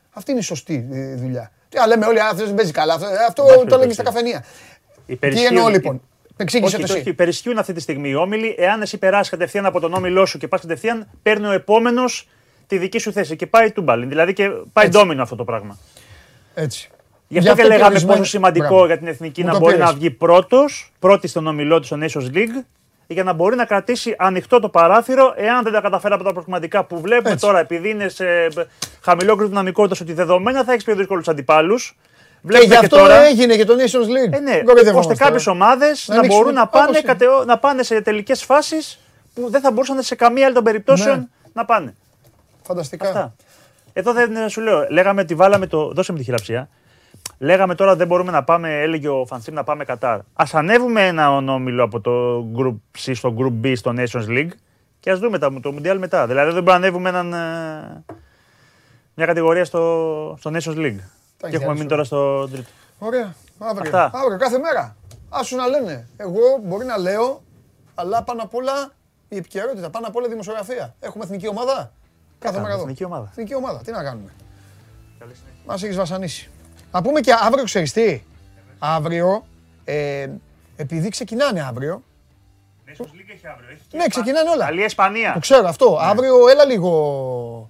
Αυτή 0.10 0.32
είναι 0.32 0.40
η 0.40 0.44
σωστή 0.44 0.88
ε, 0.92 1.16
δουλειά. 1.16 1.52
Τι 1.70 1.78
α, 1.78 1.88
λέμε 1.88 2.06
όλοι, 2.06 2.20
αυτός 2.22 2.46
δεν 2.48 2.56
παίζει 2.56 2.72
καλά. 2.72 2.94
Αυτό, 2.94 3.08
ε, 3.08 3.16
αυτό 3.28 3.44
Εντάξει, 3.44 3.60
το 3.60 3.70
λένε 3.78 3.84
εντάξει. 3.84 3.94
στα 3.94 4.04
καφενεία. 4.04 4.40
Τι 5.06 5.14
Υπερισχύουν- 5.14 5.52
εννοώ 5.56 5.70
λοιπόν; 5.70 6.02
Εξήγησε 6.38 6.76
Όχι, 6.76 6.82
το 6.82 6.88
το 6.88 6.94
εσύ. 6.94 7.02
όχι, 7.02 7.10
υπερισχύουν 7.10 7.58
αυτή 7.58 7.74
τη 7.74 7.80
στιγμή 7.80 8.10
οι 8.10 8.16
όμιλοι. 8.16 8.56
Εάν 8.58 8.82
εσύ 8.82 8.98
περάσει 8.98 9.30
κατευθείαν 9.30 9.66
από 9.66 9.80
τον 9.80 9.94
όμιλό 9.94 10.26
σου 10.26 10.38
και 10.38 10.48
πας 10.48 10.62
κατευθείαν, 10.62 11.08
παίρνει 11.22 11.46
ο 11.48 11.52
επόμενος 11.52 12.28
τη 12.68 12.78
δική 12.78 12.98
σου 13.00 13.12
θέση 13.12 13.36
και 13.36 13.48
πάει 13.48 13.72
τούμπαλιν. 13.72 14.10
Δηλαδή 14.10 14.34
και 14.34 14.48
πάει 14.74 14.86
Έτσι. 14.86 15.00
ντόμινο 15.00 15.22
αυτό 15.22 15.36
το 15.36 15.44
πράγμα. 15.44 15.78
Έτσι. 16.54 16.90
Γι' 17.32 17.38
αυτό 17.50 17.62
και 17.62 17.68
λέγαμε 17.68 17.86
ορισμένοι- 17.86 18.18
πόσο 18.18 18.30
σημαντικό 18.30 18.68
Μπράβο. 18.68 18.86
για 18.86 18.98
την 18.98 19.08
εθνική 19.08 19.42
Μου 19.42 19.48
να 19.48 19.54
το 19.54 19.60
μπορεί 19.60 19.74
πήρες. 19.74 19.88
να 19.88 19.94
βγει 19.96 20.10
πρώτος, 20.12 20.92
πρώτη 21.00 21.28
στον 21.28 21.48
ομιλό 21.48 21.80
της 21.80 21.88
στο 21.88 21.98
Nations 22.02 22.36
League, 22.38 22.64
για 23.08 23.24
να 23.24 23.34
μπορεί 23.34 23.56
να 23.56 23.66
κρατήσει 23.66 24.16
ανοιχτό 24.18 24.60
το 24.60 24.70
παράθυρο 24.70 25.34
εάν 25.36 25.64
δεν 25.64 25.74
τα 25.74 25.82
καταφέρει 25.82 26.14
από 26.14 26.24
τα 26.24 26.34
προκριματικά 26.34 26.84
που 26.86 27.02
βλέπουμε 27.02 27.30
Έτσι. 27.32 27.46
τώρα, 27.46 27.60
επειδή 27.60 27.90
είναι 27.90 28.08
σε 28.10 28.26
χαμηλό 29.02 29.36
κρύο 29.36 29.48
δυναμικότητα, 29.48 29.96
ότι 30.04 30.14
δεδομένα 30.14 30.64
θα 30.64 30.72
έχεις 30.72 30.84
πιο 30.84 30.96
δύσκολους 30.96 31.28
αντιπάλους. 31.28 31.96
Και 32.42 32.48
Βλέπουμε 32.48 32.74
γι' 32.74 32.80
και, 32.80 32.86
αυτό 32.86 32.98
τώρα. 32.98 33.16
έγινε 33.24 33.56
και 33.56 33.66
το 33.66 33.74
Nations 33.74 34.06
League. 34.06 34.34
Ε, 34.34 34.40
ναι, 34.40 34.62
Κοροϊδευόμαστε 34.62 34.98
ώστε 34.98 35.14
τώρα. 35.14 35.26
κάποιες 35.26 35.48
ομάδες 35.48 36.06
να, 36.08 36.16
ανοίξουν- 36.16 36.40
μπορούν 36.42 36.54
να 36.56 36.68
πάνε, 36.68 36.86
όπως 36.86 36.98
είναι. 37.02 37.08
κατεω- 37.08 37.46
να 37.46 37.58
πάνε 37.58 37.84
σε 37.84 38.02
τελικές 38.02 38.44
φάσεις 38.44 39.00
που 39.34 39.48
δεν 39.50 39.62
θα 39.62 39.72
μπορούσαν 39.72 40.02
σε 40.02 40.16
καμία 40.16 40.46
άλλη 40.46 40.54
των 40.56 40.64
περιπτώσεων 40.64 41.18
Ναι. 41.18 41.26
να 41.54 41.66
πάνε. 41.66 41.96
Φανταστικά. 42.64 43.08
Αυτά. 43.08 43.36
Εδώ 43.94 44.14
δεν 44.14 44.50
σου 44.50 44.62
λέω. 44.62 44.86
Λέγαμε 44.90 45.22
ότι 45.22 45.34
βάλαμε 45.36 45.68
το. 45.68 45.92
Δώσε 45.94 46.12
μου 46.12 46.18
τη 46.18 46.24
χειραψία. 46.24 46.70
Λέγαμε 47.38 47.76
τώρα 47.76 47.96
δεν 47.96 48.08
μπορούμε 48.08 48.32
να 48.32 48.44
πάμε, 48.44 48.82
έλεγε 48.82 49.08
ο 49.10 49.26
Φανσίμ, 49.26 49.54
να 49.54 49.64
πάμε 49.64 49.86
Κατάρ. 49.86 50.18
Α 50.20 50.46
ανέβουμε 50.52 51.08
ένα 51.08 51.36
ονόμιλο 51.36 51.84
από 51.84 52.00
το 52.02 52.40
Group 52.58 52.76
C 53.00 53.12
στο 53.16 53.36
Group 53.40 53.66
B 53.66 53.74
στο 53.76 53.94
Nations 53.98 54.28
League 54.28 54.50
και 55.00 55.12
ας 55.12 55.20
δούμε 55.20 55.38
τα- 55.38 55.54
το 55.62 55.74
Mundial 55.78 55.96
μετά. 56.00 56.28
Δηλαδή 56.28 56.52
δεν 56.52 56.64
μπορούμε 56.64 56.72
να 56.72 56.88
ανέβουμε 56.88 57.10
έναν, 57.10 57.34
ε, 57.34 58.04
μια 59.16 59.26
κατηγορία 59.26 59.66
στο, 59.66 60.36
στο 60.40 60.52
Nations 60.54 60.78
League. 60.78 61.00
Τα 61.38 61.50
Και 61.50 61.56
έχουμε 61.56 61.66
έχεις 61.70 61.78
μείνει 61.78 61.86
τώρα 61.86 62.04
στο 62.04 62.48
τρίτο. 62.50 62.70
Ωραία. 63.00 63.34
Αύριο. 63.60 63.82
Αυτά. 63.98 64.20
Αύριο, 64.20 64.38
κάθε 64.38 64.58
μέρα. 64.58 64.96
Άσου 65.30 65.56
να 65.56 65.68
λένε. 65.68 66.08
Εγώ 66.18 66.40
μπορεί 66.64 66.86
να 66.86 66.98
λέω, 66.98 67.42
αλλά 67.96 68.24
πάνω 68.24 68.42
απ' 68.44 68.56
όλα 68.56 68.92
η 69.28 69.36
επικαιρότητα, 69.38 69.90
πάνω 69.90 70.08
απ' 70.08 70.16
όλα 70.16 70.26
η 70.28 70.30
δημοσιογραφία. 70.30 70.96
Έχουμε 71.00 71.24
εθνική 71.24 71.48
ομάδα; 71.48 71.92
Κάθε 72.40 72.60
μέρα 72.60 72.74
εδώ. 72.74 72.82
Εθνική 72.82 73.04
ομάδα. 73.04 73.28
Εθνική 73.32 73.56
ομάδα. 73.56 73.82
Τι 73.82 73.92
να 73.92 74.04
κάνουμε; 74.04 74.30
Μας 75.66 75.84
έχεις 75.84 75.96
βασανίσει. 75.96 76.50
Να 76.92 77.02
πούμε 77.02 77.20
και 77.20 77.34
αύριο, 77.42 77.64
ξέρεις 77.64 77.94
τι; 77.94 78.22
Αύριο, 78.80 79.46
ε, 79.84 80.30
επειδή 80.76 81.10
ξεκινάνε 81.10 81.62
αύριο. 81.64 82.04
Nations 82.88 83.02
League 83.06 83.32
έχει 83.34 83.48
αύριο. 83.48 83.70
Έχεις 83.70 83.86
και 83.90 83.98
Ναι, 83.98 84.08
ξεκινάνε 84.08 84.50
όλα. 84.50 84.66
Γαλλία, 84.66 84.86
Ισπανία. 84.86 85.34
Το 85.34 85.40
ξέρω 85.40 85.68
αυτό. 85.68 85.98
Αύριο, 86.02 86.48
έλα 86.48 86.66
λίγο. 86.66 87.70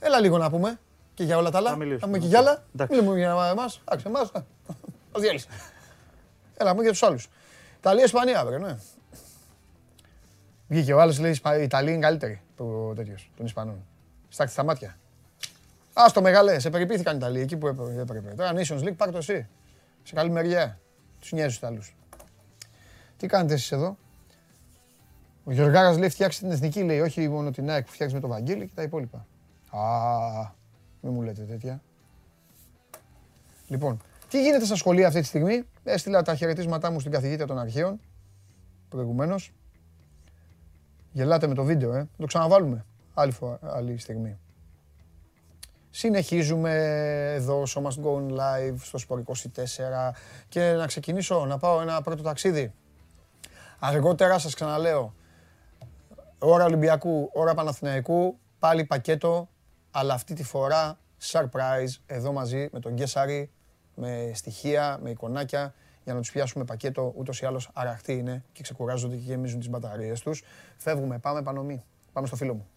Έλα 0.00 0.20
λίγο 0.20 0.38
να 0.38 0.50
πούμε. 0.50 0.78
Και 1.14 1.24
για 1.24 1.36
όλα 1.36 1.50
τα 1.50 1.58
άλλα. 1.58 1.70
Να 1.70 1.76
μιλήσουμε. 1.76 2.06
πούμε 2.06 2.18
και 2.18 2.26
για 2.26 2.38
άλλα. 2.38 2.62
Εντάξει. 2.74 2.96
Μιλούμε 3.00 3.18
για 3.18 3.48
εμάς. 3.50 3.80
Εντάξει, 3.84 4.04
εμάς. 4.08 4.30
Μα 5.12 5.20
διέλυσε. 5.20 5.46
Έλα, 6.56 6.64
να 6.68 6.70
πούμε 6.70 6.82
για 6.82 6.90
τους 6.92 7.02
άλλους. 7.02 7.28
Ιταλία, 7.78 8.04
Ισπανία 8.04 8.40
αύριο, 8.40 8.58
ναι. 8.58 8.76
Βγήκε 10.68 10.92
ο 10.92 11.00
άλλος 11.00 11.18
λέει: 11.18 11.30
«Ισπα- 11.30 11.58
Η 11.58 11.62
Ιταλία 11.62 11.92
είναι 11.92 12.00
καλύτερη. 12.02 12.40
το 12.56 12.92
τέτοιος 12.94 13.30
των 13.36 13.46
Ισπανών. 13.46 13.84
Στάκτη 14.28 14.52
στα 14.52 14.64
μάτια. 14.64 14.96
Α 15.92 16.04
το 16.12 16.22
μεγάλε, 16.22 16.58
σε 16.58 16.70
περιποιήθηκαν 16.70 17.14
οι 17.14 17.16
Ιταλοί 17.20 17.40
εκεί 17.40 17.56
που 17.56 17.66
έπρεπε. 17.66 18.00
έπρεπε. 18.00 18.34
Τώρα 18.34 18.52
Nations 18.54 18.82
League, 18.82 18.96
πάρ 18.96 19.10
το 19.10 19.16
εσύ. 19.16 19.48
Σε 20.02 20.14
καλή 20.14 20.30
μεριά. 20.30 20.80
Τους 21.20 21.32
νοιάζει 21.32 21.48
τους 21.48 21.56
Ιταλούς. 21.56 21.96
Τι 23.16 23.26
κάνετε 23.26 23.54
εσείς 23.54 23.72
εδώ; 23.72 23.96
Ο 25.44 25.52
Γιωργάρας 25.52 25.98
λέει 25.98 26.08
φτιάξει 26.08 26.40
την 26.40 26.50
εθνική, 26.50 26.82
λέει, 26.82 27.00
όχι 27.00 27.28
μόνο 27.28 27.50
την 27.50 27.70
ΑΕΚ 27.70 27.84
που 27.84 27.92
φτιάξει 27.92 28.14
με 28.14 28.20
το 28.20 28.28
Βαγγέλη 28.28 28.66
και 28.66 28.72
τα 28.74 28.82
υπόλοιπα. 28.82 29.26
Α, 29.70 29.80
μην 31.00 31.12
μου 31.12 31.22
λέτε 31.22 31.42
τέτοια. 31.42 31.82
Λοιπόν, 33.68 34.00
τι 34.28 34.42
γίνεται 34.42 34.64
στα 34.64 34.76
σχολεία 34.76 35.06
αυτή 35.06 35.20
τη 35.20 35.26
στιγμή; 35.26 35.64
Έστειλα 35.84 36.22
τα 36.22 36.34
χαιρετίσματά 36.34 36.90
μου 36.90 37.00
στην 37.00 37.12
καθηγήτρια 37.12 37.46
των 37.46 37.58
αρχαίων 37.58 38.00
προηγουμένως. 38.88 39.52
Γελάτε 41.12 41.46
με 41.46 41.54
το 41.54 41.64
βίντεο, 41.64 41.94
ε. 41.94 42.08
Το 42.18 42.26
ξαναβάλουμε 42.26 42.84
άλλη, 43.14 43.32
φορά, 43.32 43.58
άλλη 43.62 43.98
στιγμή. 43.98 44.38
Συνεχίζουμε 45.90 46.72
εδώ 47.34 47.66
στο 47.66 47.82
Must 47.84 48.04
Go 48.04 48.38
Live 48.38 48.74
στο 48.82 48.98
Sport 49.08 49.18
24 49.18 50.12
και 50.48 50.72
να 50.72 50.86
ξεκινήσω 50.86 51.44
να 51.44 51.58
πάω 51.58 51.80
ένα 51.80 52.02
πρώτο 52.02 52.22
ταξίδι. 52.22 52.72
Αργότερα 53.78 54.38
σας 54.38 54.54
ξαναλέω, 54.54 55.14
ώρα 56.38 56.64
Ολυμπιακού, 56.64 57.30
ώρα 57.32 57.54
Παναθηναϊκού, 57.54 58.38
πάλι 58.58 58.84
πακέτο, 58.84 59.48
αλλά 59.90 60.14
αυτή 60.14 60.34
τη 60.34 60.44
φορά 60.44 60.98
surprise 61.32 61.94
εδώ 62.06 62.32
μαζί 62.32 62.68
με 62.72 62.80
τον 62.80 62.92
Γκέσαρη, 62.92 63.50
με 63.94 64.30
στοιχεία, 64.34 64.98
με 65.02 65.10
εικονάκια 65.10 65.74
για 66.04 66.14
να 66.14 66.20
τους 66.20 66.30
πιάσουμε 66.30 66.64
πακέτο, 66.64 67.12
ούτως 67.16 67.40
ή 67.40 67.46
άλλως 67.46 67.70
αραχτοί 67.72 68.12
είναι 68.12 68.44
και 68.52 68.62
ξεκουράζονται 68.62 69.16
και 69.16 69.22
γεμίζουν 69.22 69.58
τις 69.58 69.68
μπαταρίες 69.68 70.20
τους. 70.20 70.42
Φεύγουμε, 70.76 71.18
πάμε 71.18 71.42
πανομή. 71.42 71.84
Πάμε 72.12 72.26
στο 72.26 72.36
φίλο 72.36 72.54
μου. 72.54 72.68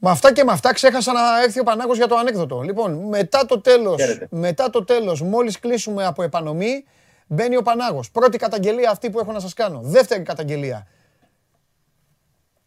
Με 0.00 0.10
αυτά 0.10 0.32
και 0.32 0.44
με 0.44 0.52
αυτά 0.52 0.72
ξέχασα 0.72 1.12
να 1.12 1.42
έρθει 1.42 1.60
ο 1.60 1.62
Πανάγος 1.62 1.96
για 1.96 2.06
το 2.06 2.16
ανέκδοτο. 2.16 2.60
Λοιπόν, 2.60 2.92
μετά 3.08 3.46
το 3.46 3.60
τέλος, 3.60 4.00
Χαίρετε. 4.00 4.26
μετά 4.30 4.70
το 4.70 4.84
τέλος, 4.84 5.22
μόλις 5.22 5.58
κλείσουμε 5.58 6.04
από 6.04 6.22
επανομή, 6.22 6.84
μπαίνει 7.26 7.56
ο 7.56 7.62
Πανάγος. 7.62 8.10
Πρώτη 8.10 8.38
καταγγελία 8.38 8.90
αυτή 8.90 9.10
που 9.10 9.18
έχω 9.18 9.32
να 9.32 9.40
σας 9.40 9.54
κάνω. 9.54 9.80
Δεύτερη 9.82 10.22
καταγγελία. 10.22 10.86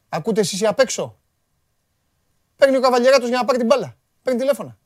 Ακούτε 0.09 0.39
εσείς 0.41 0.61
οι 0.61 0.65
απ' 0.65 0.79
έξω; 0.79 1.17
Παίρνει 2.55 2.77
ο 2.77 2.79
Καβαλιεράτος 2.79 3.27
για 3.27 3.37
να 3.37 3.45
πάρει 3.45 3.57
την 3.57 3.67
μπάλα. 3.67 3.95
Παίρνει 4.23 4.39
τηλέφωνα. 4.39 4.77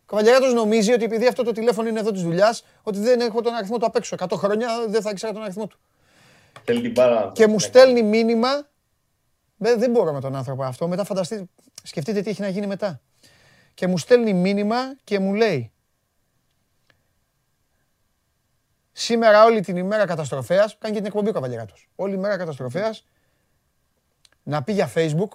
Ο 0.00 0.06
Καβαλιεράτος 0.06 0.52
νομίζει 0.52 0.92
ότι 0.92 1.04
επειδή 1.04 1.26
αυτό 1.26 1.42
το 1.42 1.52
τηλέφωνο 1.52 1.88
είναι 1.88 2.00
εδώ 2.00 2.10
της 2.10 2.22
δουλειάς, 2.22 2.64
ότι 2.82 2.98
δεν 2.98 3.20
έχω 3.20 3.40
τον 3.40 3.54
αριθμό 3.54 3.78
του 3.78 3.86
απ' 3.86 3.96
έξω. 3.96 4.16
100 4.18 4.36
χρόνια 4.36 4.68
δεν 4.88 5.02
θα 5.02 5.10
ήξερα 5.10 5.32
τον 5.32 5.42
αριθμό 5.42 5.66
του. 5.66 5.78
Θέλει 6.64 6.80
την 6.80 6.90
μπάλα. 6.92 7.30
Και 7.34 7.46
μου 7.46 7.58
στέλνει 7.58 8.02
μήνυμα. 8.02 8.48
Δεν, 9.56 9.78
δεν 9.78 9.90
μπορώ 9.90 10.12
με 10.12 10.20
τον 10.20 10.34
άνθρωπο 10.36 10.62
αυτό. 10.62 10.88
Μετά 10.88 11.04
φανταστείτε, 11.04 11.44
σκεφτείτε 11.82 12.20
τι 12.22 12.30
έχει 12.30 12.40
να 12.40 12.48
γίνει 12.48 12.66
μετά. 12.66 13.00
Και 13.74 13.86
μου 13.86 13.98
στέλνει 13.98 14.32
μήνυμα 14.34 14.76
και 15.04 15.18
μου 15.18 15.34
λέει 15.34 15.68
Σήμερα 18.96 19.44
όλη 19.44 19.60
την 19.60 19.76
ημέρα 19.76 20.06
καταστροφέας, 20.06 20.78
κάνει 20.78 20.92
και 20.94 21.00
την 21.00 21.08
εκπομπή 21.08 21.28
ο 21.28 21.32
Καβαλιεράτος. 21.32 21.88
Όλη 21.96 22.14
η 22.14 22.16
μέρα 22.16 22.36
καταστροφέας, 22.36 23.06
να 24.42 24.62
πει 24.62 24.72
για 24.72 24.90
Facebook, 24.94 25.28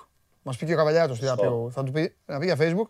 μας 0.43 0.57
πει 0.57 0.65
και 0.65 0.73
ο 0.73 0.75
Καβαλιεράτος 0.75 1.19
τι 1.19 1.25
θα, 1.25 1.35
πει, 1.35 1.41
Σωστό. 1.41 1.63
ο- 1.63 1.69
θα 1.71 1.83
του 1.83 1.91
πει, 1.91 2.15
να 2.25 2.39
πει 2.39 2.45
για 2.45 2.55
Facebook. 2.59 2.89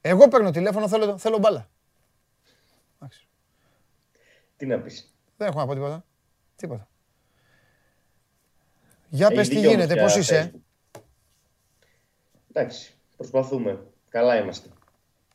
Εγώ 0.00 0.28
παίρνω 0.28 0.50
τηλέφωνο, 0.50 0.88
θέλω, 0.88 1.18
θέλω 1.18 1.38
μπάλα. 1.38 1.68
Εντάξει. 2.96 3.26
Τι 4.56 4.66
να 4.66 4.78
πεις. 4.80 5.14
Δεν 5.36 5.48
έχω 5.48 5.58
να 5.58 5.66
πω 5.66 5.74
τίποτα. 5.74 6.04
Τίποτα. 6.56 6.88
Για 9.14 9.26
Έχει 9.26 9.34
πες 9.36 9.48
τι 9.48 9.54
δίκιο 9.54 9.68
όμως 9.70 9.80
γίνεται, 9.80 9.94
για 9.94 10.02
πώς 10.02 10.16
είσαι. 10.16 10.50
Facebook. 10.54 11.00
Εντάξει, 12.52 12.94
προσπαθούμε. 13.16 13.86
Καλά 14.08 14.36
είμαστε. 14.40 14.68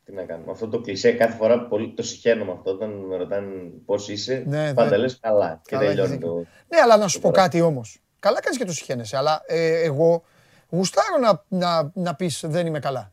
Τι 0.06 0.12
να 0.13 0.24
κάνουμε. 0.24 0.52
Αυτό 0.52 0.68
το 0.68 0.82
κλισέ 0.82 1.12
κάθε 1.12 1.36
φορά 1.38 1.68
πολύ 1.68 1.94
το 1.94 2.04
συχαίνω 2.04 2.52
αυτό. 2.52 2.72
Όταν 2.72 2.90
με 2.90 3.16
ρωτάνε 3.16 3.72
πώς 3.86 4.10
είσαι, 4.10 4.44
Ναι, 4.48 4.74
πάντα 4.74 4.90
ναι. 4.90 4.98
λες 4.98 5.20
καλά. 5.20 5.62
Και 5.63 5.70
Καλά, 5.76 5.84
έχεις 5.84 5.96
τελειώνει 5.96 6.16
δίκιο. 6.18 6.34
το. 6.34 6.38
Ναι, 6.68 6.80
αλλά 6.84 6.98
να 6.98 7.08
σου 7.08 7.20
πω 7.20 7.30
Τώρα. 7.30 7.42
κάτι 7.42 7.62
όμως. 7.62 8.02
Καλά 8.20 8.40
κάνεις 8.42 8.58
και 8.58 8.66
το 8.66 8.74
συχαίνεσαι, 8.74 9.18
αλλά 9.18 9.42
ε, 9.46 9.82
εγώ 9.82 10.24
γουστάρω 10.70 11.18
να, 11.22 11.44
να, 11.48 11.92
να 11.94 12.16
πεις 12.16 12.44
δεν 12.48 12.66
είμαι 12.68 12.80
καλά. 12.80 13.12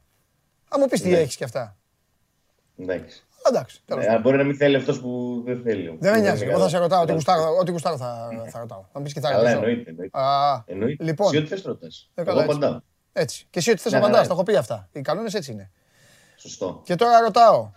Αν 0.68 0.80
μου 0.80 0.86
πεις 0.88 1.00
τι 1.02 1.08
Ναι. 1.10 1.18
έχεις 1.18 1.36
και 1.36 1.44
αυτά. 1.44 1.76
Εντάξει. 2.78 3.24
Αλλά 3.46 3.56
Εντάξει, 3.58 3.80
τέλος 3.84 4.02
Ε, 4.02 4.06
πάντων. 4.06 4.16
αν 4.16 4.22
μπορεί 4.22 4.36
να 4.36 4.44
μην 4.44 4.56
θέλει 4.56 4.76
αυτός 4.76 5.00
που 5.00 5.42
δεν 5.46 5.62
θέλει. 5.62 5.96
Δεν 6.00 6.12
με 6.12 6.20
νοιάζει. 6.20 6.42
είναι 6.44 6.52
Εγώ 6.52 6.60
θα 6.62 6.68
σε 6.68 6.72
καλά. 6.74 6.82
ρωτάω. 6.86 7.00
Ό,τι 7.02 7.06
Καλά. 7.06 7.14
γουστάρω, 7.14 7.56
ό,τι 7.60 7.70
γουστάρω 7.70 7.96
θα, 7.96 8.28
θα 8.50 8.58
ρωτάω. 8.58 8.84
Θα 8.92 8.98
μου 8.98 9.04
πεις 9.04 9.12
και 9.12 9.20
θα 9.20 9.28
Καλά, 9.30 9.40
ρωτήσω. 9.42 9.56
εννοείται. 9.58 9.90
εννοείται. 9.90 10.18
Α, 10.18 10.62
εννοείται. 10.66 11.04
λοιπόν. 11.04 11.26
Εσύ 11.26 11.36
ό,τι 11.36 11.48
θες 11.48 11.62
ρωτάς. 11.62 12.10
Ε, 12.14 12.22
καλά, 12.22 12.42
Εγώ 12.42 12.50
έτσι. 12.52 12.62
απαντάω. 12.64 12.80
έτσι. 13.12 13.46
Και 13.50 13.58
εσύ 13.58 13.70
ό,τι 13.70 13.80
θες 13.80 13.92
Ναι, 13.92 13.98
απαντάς, 13.98 14.20
ναι. 14.20 14.26
τα 14.26 14.32
έχω 14.32 14.42
πει 14.42 14.56
αυτά. 14.56 14.88
Οι 14.92 15.00
κανόνες 15.00 15.34
έτσι 15.34 15.52
είναι. 15.52 15.70
Σωστό. 16.36 16.80
Και 16.84 16.94
τώρα 16.94 17.20
ρωτάω. 17.20 17.70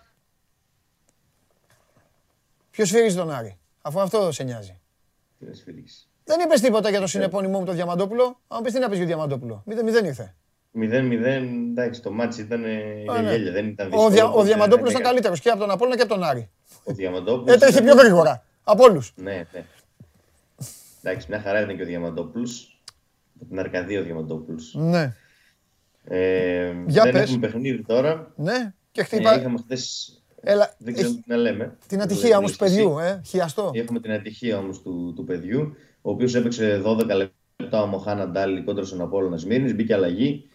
Ποιος 2.70 2.90
φυρίζει 2.90 3.16
τον 3.16 3.30
Άρη, 3.30 3.58
αφού 3.82 4.00
αυτό 4.00 4.32
σε 4.32 4.42
νοιάζει. 4.42 4.80
Τι 5.38 5.44
να 5.46 5.54
σφυρίξει. 5.54 6.08
Δεν 6.24 6.40
είπες 6.40 6.60
τίποτα 6.60 6.90
για 6.90 7.00
το 7.00 7.06
συνεπώνυμό 7.06 7.58
μου 7.58 7.64
το 7.64 7.72
Διαμαντόπουλο. 7.72 8.40
Αν 8.48 8.62
πεις 8.62 8.72
τι 8.72 8.78
να 8.78 8.88
πεις 8.88 8.96
για 8.98 9.06
το 9.06 9.12
Διαμαντόπουλο. 9.12 9.62
Μηδέν, 9.66 9.84
μηδέν 9.84 10.04
ήρθε. 10.04 10.34
0-0, 10.74 11.12
εντάξει, 11.70 12.02
το 12.02 12.12
μάτσι 12.12 12.40
ήταν 12.40 12.64
ε, 12.64 13.02
για 13.02 13.20
ναι. 13.22 13.30
γέλια, 13.30 13.52
δεν 13.52 13.66
ήταν 13.66 13.86
Ο, 13.86 13.90
δύσκολο. 13.90 14.10
Δια, 14.10 14.24
ο 14.24 14.28
οπότε 14.28 14.46
Διαμαντόπουλος 14.46 14.90
δεν 14.92 15.00
ήταν 15.00 15.10
καλύτερος 15.12 15.40
και 15.40 15.48
από 15.50 15.58
τον 15.60 15.70
Απόλλωνα 15.70 15.96
και 15.96 16.02
από 16.02 16.14
τον 16.14 16.22
Άρη. 16.22 16.50
Ο 16.84 16.92
Διαμαντόπουλος 16.92 17.54
Έτρεχε 17.54 17.72
ήταν- 17.72 17.84
πιο 17.84 17.94
γρήγορα 18.02 18.44
από 18.64 18.84
όλους. 18.84 19.12
Ναι, 19.16 19.46
ναι. 19.52 19.64
Εντάξει, 21.02 21.26
μια 21.30 21.40
χαρά 21.40 21.60
ήταν 21.60 21.76
και 21.76 21.82
ο 21.82 21.86
Διαμαντόπουλος. 21.86 22.80
Από 23.40 23.48
την 23.50 23.58
Αρκαδία 23.58 24.00
ο 24.00 24.02
Διαμαντόπουλος. 24.02 24.74
Ναι, 24.78 25.14
Ε, 26.04 26.72
Για 26.86 27.02
δεν 27.02 27.12
πες. 27.12 27.22
έχουμε 27.22 27.38
παιχνίδι 27.46 27.82
τώρα. 27.82 28.32
ναι. 28.36 28.72
Και 28.92 29.00
Ε, 29.00 29.04
χτύπα. 29.04 29.38
είχαμε 29.38 29.58
χθες, 29.58 30.12
Έλα, 30.40 30.74
δεν 30.78 30.92
ξέρω 30.94 31.08
έχει 31.08 31.16
τι 31.20 31.30
να 31.30 31.36
λέμε. 31.36 31.76
την 31.86 31.98
Το 31.98 32.04
ατυχία 32.04 32.38
όμως 32.38 32.56
του 32.56 32.64
λέτε 32.64 32.74
εσύ. 32.74 32.84
παιδιού, 32.84 32.98
ε. 32.98 33.20
Χιαστό. 33.24 33.70
Έχουμε 33.74 34.00
την 34.00 34.10
ατυχία 34.12 34.58
όμως 34.58 34.82
του, 34.82 35.12
του 35.16 35.24
παιδιού, 35.24 35.74
ο 36.02 36.10
οποίος 36.10 36.34
έπαιξε 36.34 36.82
12 36.84 37.14
λεπτά 37.60 37.82
ο 37.82 37.86
Μοχάνα 37.86 38.28
Ντάλι 38.28 38.62
κόντρα 38.62 38.84
στον 38.84 39.00
Απόλλωνας 39.00 39.40
Σμύρνης, 39.40 39.74
μπήκε 39.74 39.94
αλλαγή. 39.94 40.48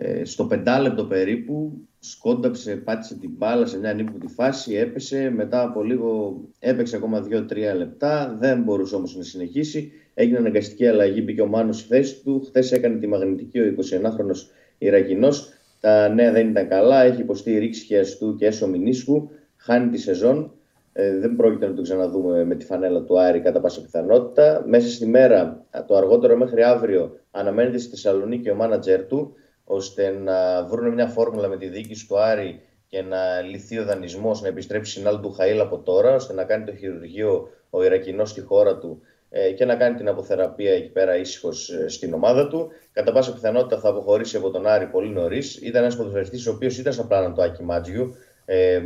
Ε, 0.00 0.24
στο 0.24 0.44
πεντάλεπτο 0.44 1.04
περίπου 1.04 1.72
σκόνταψε, 1.98 2.76
πάτησε 2.76 3.18
την 3.18 3.30
μπάλα 3.36 3.66
σε 3.66 3.78
μια 3.78 3.90
ανύποπτη 3.90 4.26
φάση, 4.26 4.74
έπεσε, 4.74 5.30
μετά 5.30 5.62
από 5.62 5.82
λίγο 5.82 6.40
έπαιξε 6.58 6.96
ακόμα 6.96 7.26
2-3 7.30 7.76
λεπτά, 7.76 8.36
δεν 8.40 8.62
μπορούσε 8.62 8.94
όμως 8.94 9.16
να 9.16 9.22
συνεχίσει, 9.22 9.92
έγινε 10.14 10.38
αναγκαστική 10.38 10.86
αλλαγή, 10.86 11.22
μπήκε 11.24 11.40
ο 11.40 11.46
Μάνος 11.46 11.78
στη 11.78 11.86
θέση 11.88 12.22
του, 12.22 12.44
χθες 12.46 12.72
έκανε 12.72 12.98
τη 12.98 13.06
μαγνητική 13.06 13.60
ο 13.60 13.74
21χρονος 13.78 14.46
Ιρακινός, 14.78 15.52
τα 15.80 16.08
νέα 16.08 16.32
δεν 16.32 16.48
ήταν 16.48 16.68
καλά, 16.68 17.02
έχει 17.02 17.20
υποστεί 17.20 17.58
ρήξη 17.58 17.84
χιαστού 17.84 18.34
και 18.36 18.46
έσω 18.46 18.68
μηνίσκου, 18.68 19.30
χάνει 19.56 19.90
τη 19.90 19.98
σεζόν, 19.98 20.52
ε, 20.92 21.18
δεν 21.18 21.36
πρόκειται 21.36 21.66
να 21.66 21.74
τον 21.74 21.84
ξαναδούμε 21.84 22.44
με 22.44 22.54
τη 22.54 22.64
φανέλα 22.64 23.02
του 23.02 23.20
Άρη 23.20 23.40
κατά 23.40 23.60
πάσα 23.60 23.82
πιθανότητα. 23.82 24.64
Μέσα 24.66 24.88
στη 24.88 25.06
μέρα, 25.06 25.64
το 25.86 25.96
αργότερο 25.96 26.36
μέχρι 26.36 26.62
αύριο, 26.62 27.20
αναμένεται 27.30 27.78
στη 27.78 27.90
Θεσσαλονίκη 27.90 28.50
ο 28.50 28.54
μάνατζερ 28.54 29.06
του, 29.06 29.34
ώστε 29.70 30.10
να 30.10 30.64
βρουν 30.64 30.94
μια 30.94 31.06
φόρμουλα 31.06 31.48
με 31.48 31.56
τη 31.56 31.68
διοίκηση 31.68 32.06
του 32.06 32.18
Άρη 32.18 32.60
και 32.88 33.02
να 33.02 33.40
λυθεί 33.40 33.78
ο 33.78 33.84
δανεισμός, 33.84 34.42
να 34.42 34.48
επιστρέψει 34.48 34.92
συνάλλου 34.92 35.20
του 35.20 35.32
Χαήλ 35.32 35.60
από 35.60 35.78
τώρα, 35.78 36.14
ώστε 36.14 36.32
να 36.32 36.44
κάνει 36.44 36.64
το 36.64 36.74
χειρουργείο 36.74 37.48
ο 37.70 37.84
Ιρακινός 37.84 38.30
στη 38.30 38.40
χώρα 38.40 38.78
του 38.78 39.00
ε, 39.30 39.50
και 39.50 39.64
να 39.64 39.76
κάνει 39.76 39.96
την 39.96 40.08
αποθεραπεία 40.08 40.72
εκεί 40.72 40.88
πέρα 40.88 41.16
ήσυχος 41.16 41.70
στην 41.86 42.14
ομάδα 42.14 42.48
του. 42.48 42.68
Κατά 42.92 43.12
πάσα 43.12 43.32
πιθανότητα 43.32 43.80
θα 43.80 43.88
αποχωρήσει 43.88 44.36
από 44.36 44.50
τον 44.50 44.66
Άρη 44.66 44.86
πολύ 44.86 45.08
νωρίς. 45.08 45.56
Ήταν 45.56 45.82
ένας 45.82 45.96
ποδοσφαιριστής 45.96 46.46
ο 46.46 46.50
οποίος 46.50 46.78
ήταν 46.78 46.92
στα 46.92 47.06
πλάνα 47.06 47.32
του 47.32 47.42
Άκη 47.42 47.62
Μάτζιου. 47.62 48.14
Ε, 48.44 48.82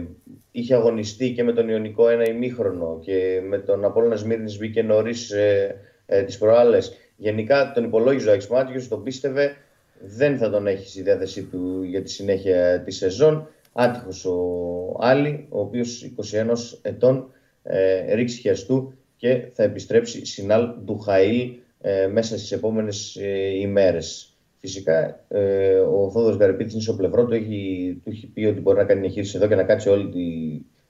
είχε 0.51 0.75
αγωνιστεί 0.75 1.33
και 1.33 1.42
με 1.42 1.53
τον 1.53 1.68
Ιωνικό 1.68 2.09
ένα 2.09 2.29
ημίχρονο 2.29 2.99
και 3.03 3.40
με 3.49 3.59
τον 3.59 3.85
Απόλλωνα 3.85 4.16
Σμύρνης 4.16 4.59
μπήκε 4.59 4.83
νωρίς 4.83 5.31
ε, 5.31 5.77
ε, 6.07 6.23
τις 6.23 6.38
προάλλες. 6.38 6.97
Γενικά 7.16 7.73
τον 7.75 7.85
υπολόγιζε 7.85 8.31
ο 8.31 8.33
Άκης 8.33 8.49
Μάτζιος, 8.49 8.88
τον 8.88 9.03
πίστευε, 9.03 9.57
δεν 10.05 10.38
θα 10.38 10.51
τον 10.51 10.67
έχεις 10.67 10.91
στη 10.91 11.03
διάθεσή 11.03 11.43
του 11.43 11.83
για 11.83 12.03
τη 12.03 12.11
συνέχεια 12.11 12.83
της 12.85 12.97
σεζόν. 12.97 13.49
Άτυχος 13.73 14.25
ο 14.25 14.97
Άλλη, 14.99 15.47
ο 15.49 15.61
οποίος 15.61 16.12
21 16.33 16.79
ετών 16.83 17.33
ε, 17.62 18.15
ρίξει 18.15 18.41
χιαστού 18.41 18.95
και 19.17 19.49
θα 19.53 19.62
επιστρέψει 19.62 20.27
συνάλ 20.27 20.69
του 20.85 21.05
Χαΐλ 21.07 21.51
ε, 21.81 22.07
μέσα 22.07 22.38
στις 22.38 22.53
επόμενες 22.53 23.17
ε, 23.17 23.59
ημέρες. 23.61 24.37
Φυσικά 24.59 25.25
ε, 25.29 25.79
ο 25.79 26.11
Θόδωρος 26.11 26.37
Γαρυπίτης 26.37 26.73
είναι 26.73 26.83
στο 26.83 26.95
πλευρό 26.95 27.25
του, 27.25 27.35
έχει, 27.35 28.01
του 28.05 28.11
έχει 28.11 28.27
πει 28.27 28.45
ότι 28.45 28.61
μπορεί 28.61 28.79
να 28.79 28.85
κάνει 28.85 29.01
μια 29.01 29.09
χείριση 29.11 29.37
εδώ 29.37 29.47
και 29.47 29.55
να 29.55 29.65
κάτσει 29.65 29.88
όλη 29.88 30.09
τη 30.09 30.21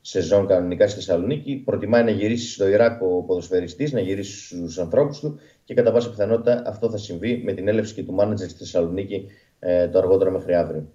σεζόν 0.01 0.47
κανονικά 0.47 0.87
στη 0.87 0.95
Θεσσαλονίκη. 0.95 1.63
Προτιμάει 1.65 2.03
να 2.03 2.11
γυρίσει 2.11 2.53
στο 2.53 2.69
Ιράκ 2.69 3.03
ο 3.03 3.23
ποδοσφαιριστής, 3.23 3.93
να 3.93 4.01
γυρίσει 4.01 4.47
στους 4.47 4.79
ανθρώπους 4.79 5.21
του 5.21 5.39
και 5.73 5.79
κατά 5.79 5.93
πάσα 5.93 6.11
πιθανότητα 6.11 6.63
αυτό 6.67 6.91
θα 6.91 6.97
συμβεί 6.97 7.43
με 7.45 7.53
την 7.53 7.69
έλευση 7.69 7.95
και 7.95 8.05
του 8.05 8.13
μάνατζερ 8.13 8.49
στη 8.49 8.59
Θεσσαλονίκη 8.59 9.27
ε, 9.59 9.89
το 9.89 9.99
αργότερο 9.99 10.31
μέχρι 10.31 10.55
αύριο. 10.55 10.93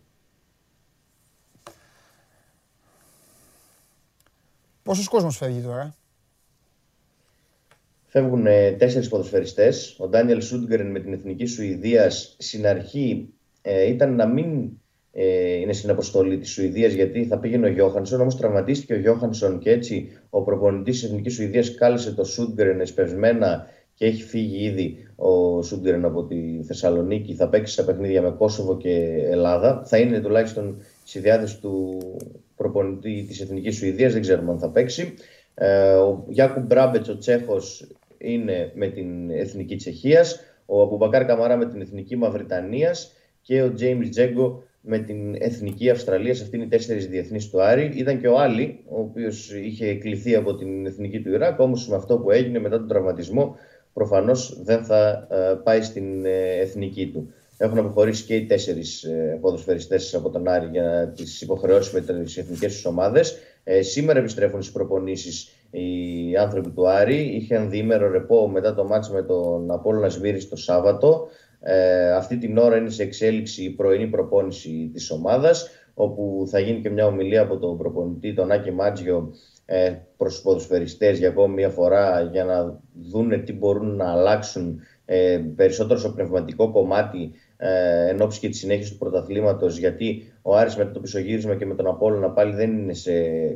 Πόσος 4.84 5.08
κόσμος 5.08 5.38
φεύγει 5.38 5.62
τώρα; 5.62 5.96
Φεύγουν 8.06 8.46
ε, 8.46 8.72
τέσσερις 8.72 9.08
ποδοσφαιριστές. 9.08 9.96
Ο 10.00 10.08
Ντάνιελ 10.08 10.42
Σούντγκρεν 10.42 10.92
με 10.92 11.00
την 11.00 11.14
Εθνική 11.14 11.46
Σουηδίας 11.46 12.36
στην 12.40 12.68
αρχή 12.68 13.34
ε, 13.62 13.88
ήταν 13.88 14.16
να 14.16 14.26
μην 14.26 14.72
ε, 15.12 15.56
είναι 15.56 15.74
στην 15.74 15.90
αποστολή 15.90 16.38
της 16.38 16.50
Σουηδίας 16.50 16.94
γιατί 16.94 17.26
θα 17.26 17.40
πήγαινε 17.40 17.68
ο 17.68 17.70
Γιώχανσον, 17.70 18.22
όμως 18.22 18.38
τραυματίστηκε 18.38 18.94
ο 18.94 19.00
Γιώχανσον 19.00 19.60
και 19.60 19.72
έτσι 19.72 20.20
ο 20.30 20.44
προπονητής 20.44 21.00
της 21.00 21.10
Εθνικής 21.10 21.34
Σουηδίας 21.34 21.76
κάλεσε 21.76 22.14
το 22.14 22.24
Σούντγκρεν 22.24 22.80
εσπευσμένα 22.80 23.68
και 23.98 24.06
έχει 24.06 24.24
φύγει 24.24 24.66
ήδη 24.66 25.08
ο 25.16 25.62
Σούντγκρεν 25.62 26.06
από 26.06 26.24
τη 26.24 26.64
Θεσσαλονίκη. 26.64 27.34
Θα 27.34 27.50
παίξει 27.50 27.74
σε 27.74 27.84
παιχνίδια 27.84 28.22
με 28.22 28.30
Κόσοβο 28.38 28.78
και 28.78 28.94
Ελλάδα. 29.30 29.84
Θα 29.86 29.98
είναι 29.98 30.20
τουλάχιστον 30.20 30.78
στη 31.04 31.20
διάθεση 31.20 31.60
του 31.62 31.98
προπονητή 32.56 33.26
της 33.28 33.42
Εθνικής 33.42 33.76
Σουηδίας, 33.76 34.14
δεν 34.14 34.22
ξέρουμε 34.22 34.52
αν 34.52 34.60
θα 34.60 34.70
παίξει. 34.70 35.14
Ε, 35.54 35.92
ο 35.92 36.26
Γιάκου 36.28 36.60
Μπράμπετς, 36.60 37.10
ο 37.10 37.18
Τσέχος, 37.18 37.88
είναι 38.18 38.72
με 38.76 38.88
την 38.88 39.30
Εθνική 39.30 39.76
Τσεχίας. 39.76 40.40
Ο 40.66 40.82
Αμπουμπακάρ 40.82 41.26
Καμαρά 41.26 41.58
με 41.58 41.66
την 41.66 41.82
Εθνική 41.82 42.16
Μαυριτανίας 42.16 43.14
και 43.42 43.62
ο 43.62 43.74
Τζέιμς 43.74 44.10
Τζέγκο 44.10 44.64
με 44.82 45.00
την 45.00 45.36
Εθνική 45.40 45.90
Αυστραλίας. 45.90 46.42
Αυτή 46.42 46.56
είναι 46.56 46.66
οι 46.66 46.68
τέσσερις 46.68 47.08
διεθνείς 47.08 47.50
του 47.50 47.62
Άρη. 47.62 47.92
Ήταν 47.96 48.20
και 48.20 48.28
ο 48.28 48.40
Άλλη, 48.40 48.80
ο 48.90 49.00
οποίος 49.00 49.54
είχε 49.54 49.96
κληθεί 49.96 50.36
από 50.36 50.56
την 50.56 50.86
Εθνική 50.86 51.22
του 51.22 51.32
Ιράκ. 51.32 51.60
Όμως 51.60 51.88
με 51.88 51.96
αυτό 51.96 52.18
που 52.18 52.32
έγινε 52.32 52.60
μετά 52.60 52.78
τον 52.78 52.88
τραυματισμό, 52.88 53.56
προφανώς 53.98 54.62
δεν 54.64 54.84
θα 54.84 55.28
ε, 55.32 55.54
πάει 55.64 55.82
στην 55.82 56.26
ε, 56.26 56.60
εθνική 56.60 57.08
του. 57.08 57.34
Έχουν 57.58 57.78
αποχωρήσει 57.78 58.24
και 58.24 58.36
οι 58.36 58.46
τέσσερις 58.46 59.06
ποδοσφαιριστές 59.42 60.16
από 60.16 60.30
τον 60.30 60.48
Άρη 60.48 60.68
για 60.72 61.14
τις 61.16 61.42
υποχρεώσεις 61.42 61.94
με 61.94 62.02
τις 62.02 62.38
εθνικές 62.38 62.74
τους 62.74 62.86
ομάδες. 62.86 63.38
Ε, 63.70 63.82
σήμερα 63.82 64.20
επιστρέφουν 64.20 64.62
στις 64.62 64.74
προπονήσεις 64.74 65.50
οι 65.72 66.38
άνθρωποι 66.38 66.70
του 66.70 66.90
Άρη. 66.90 67.16
Είχαν 67.16 67.70
διήμερο 67.70 68.12
ρεπό 68.12 68.48
μετά 68.48 68.76
το 68.76 68.84
μάτς 68.84 69.10
με 69.10 69.22
τον 69.22 69.72
Απόλλωνα 69.72 70.10
Σμύρης 70.10 70.50
το 70.50 70.56
Σάββατο. 70.56 71.28
Ε, 71.60 72.12
αυτή 72.12 72.38
την 72.38 72.58
ώρα 72.58 72.78
είναι 72.78 72.90
σε 72.90 73.04
εξέλιξη 73.04 73.64
η 73.64 73.70
πρωινή 73.70 74.08
προπόνηση 74.08 74.90
της 74.94 75.12
ομάδας, 75.12 75.70
όπου 75.94 76.48
θα 76.50 76.60
γίνει 76.60 76.82
και 76.82 76.90
μια 76.90 77.06
ομιλία 77.06 77.42
από 77.42 77.58
τον 77.58 77.78
προπονητή, 77.78 78.34
τον 78.34 78.52
Άκη 78.52 78.72
Μάτζιο, 78.72 79.34
ε, 79.70 79.96
προς 80.18 80.34
τους 80.34 80.44
ποδοσφαιριστές 80.44 81.18
για 81.18 81.30
ακόμη 81.30 81.54
μια 81.54 81.70
φορά, 81.70 82.22
για 82.22 82.44
να 82.44 82.80
δούνε 83.12 83.38
τι 83.38 83.54
μπορούν 83.54 83.96
να 83.96 84.12
αλλάξουν 84.12 84.80
ε, 85.06 85.40
περισσότερο 85.56 86.00
στο 86.00 86.10
πνευματικό 86.10 86.72
κομμάτι 86.72 87.32
ε, 87.58 88.10
εν 88.10 88.22
ώψη 88.22 88.40
και 88.40 88.50
της 88.50 88.60
συνέχειας 88.60 88.90
του 88.90 88.98
πρωταθλήματος, 88.98 89.78
γιατί 89.78 90.34
ο 90.42 90.56
Άρης 90.56 90.76
με 90.76 90.86
το 90.86 91.00
πισωγύρισμα 91.00 91.56
και 91.56 91.66
με 91.66 91.76
τον 91.76 91.88
Απόλλωνα 91.88 92.30
πάλι 92.30 92.56
δεν 92.56 92.78
είναι 92.78 92.94
σε 92.94 93.12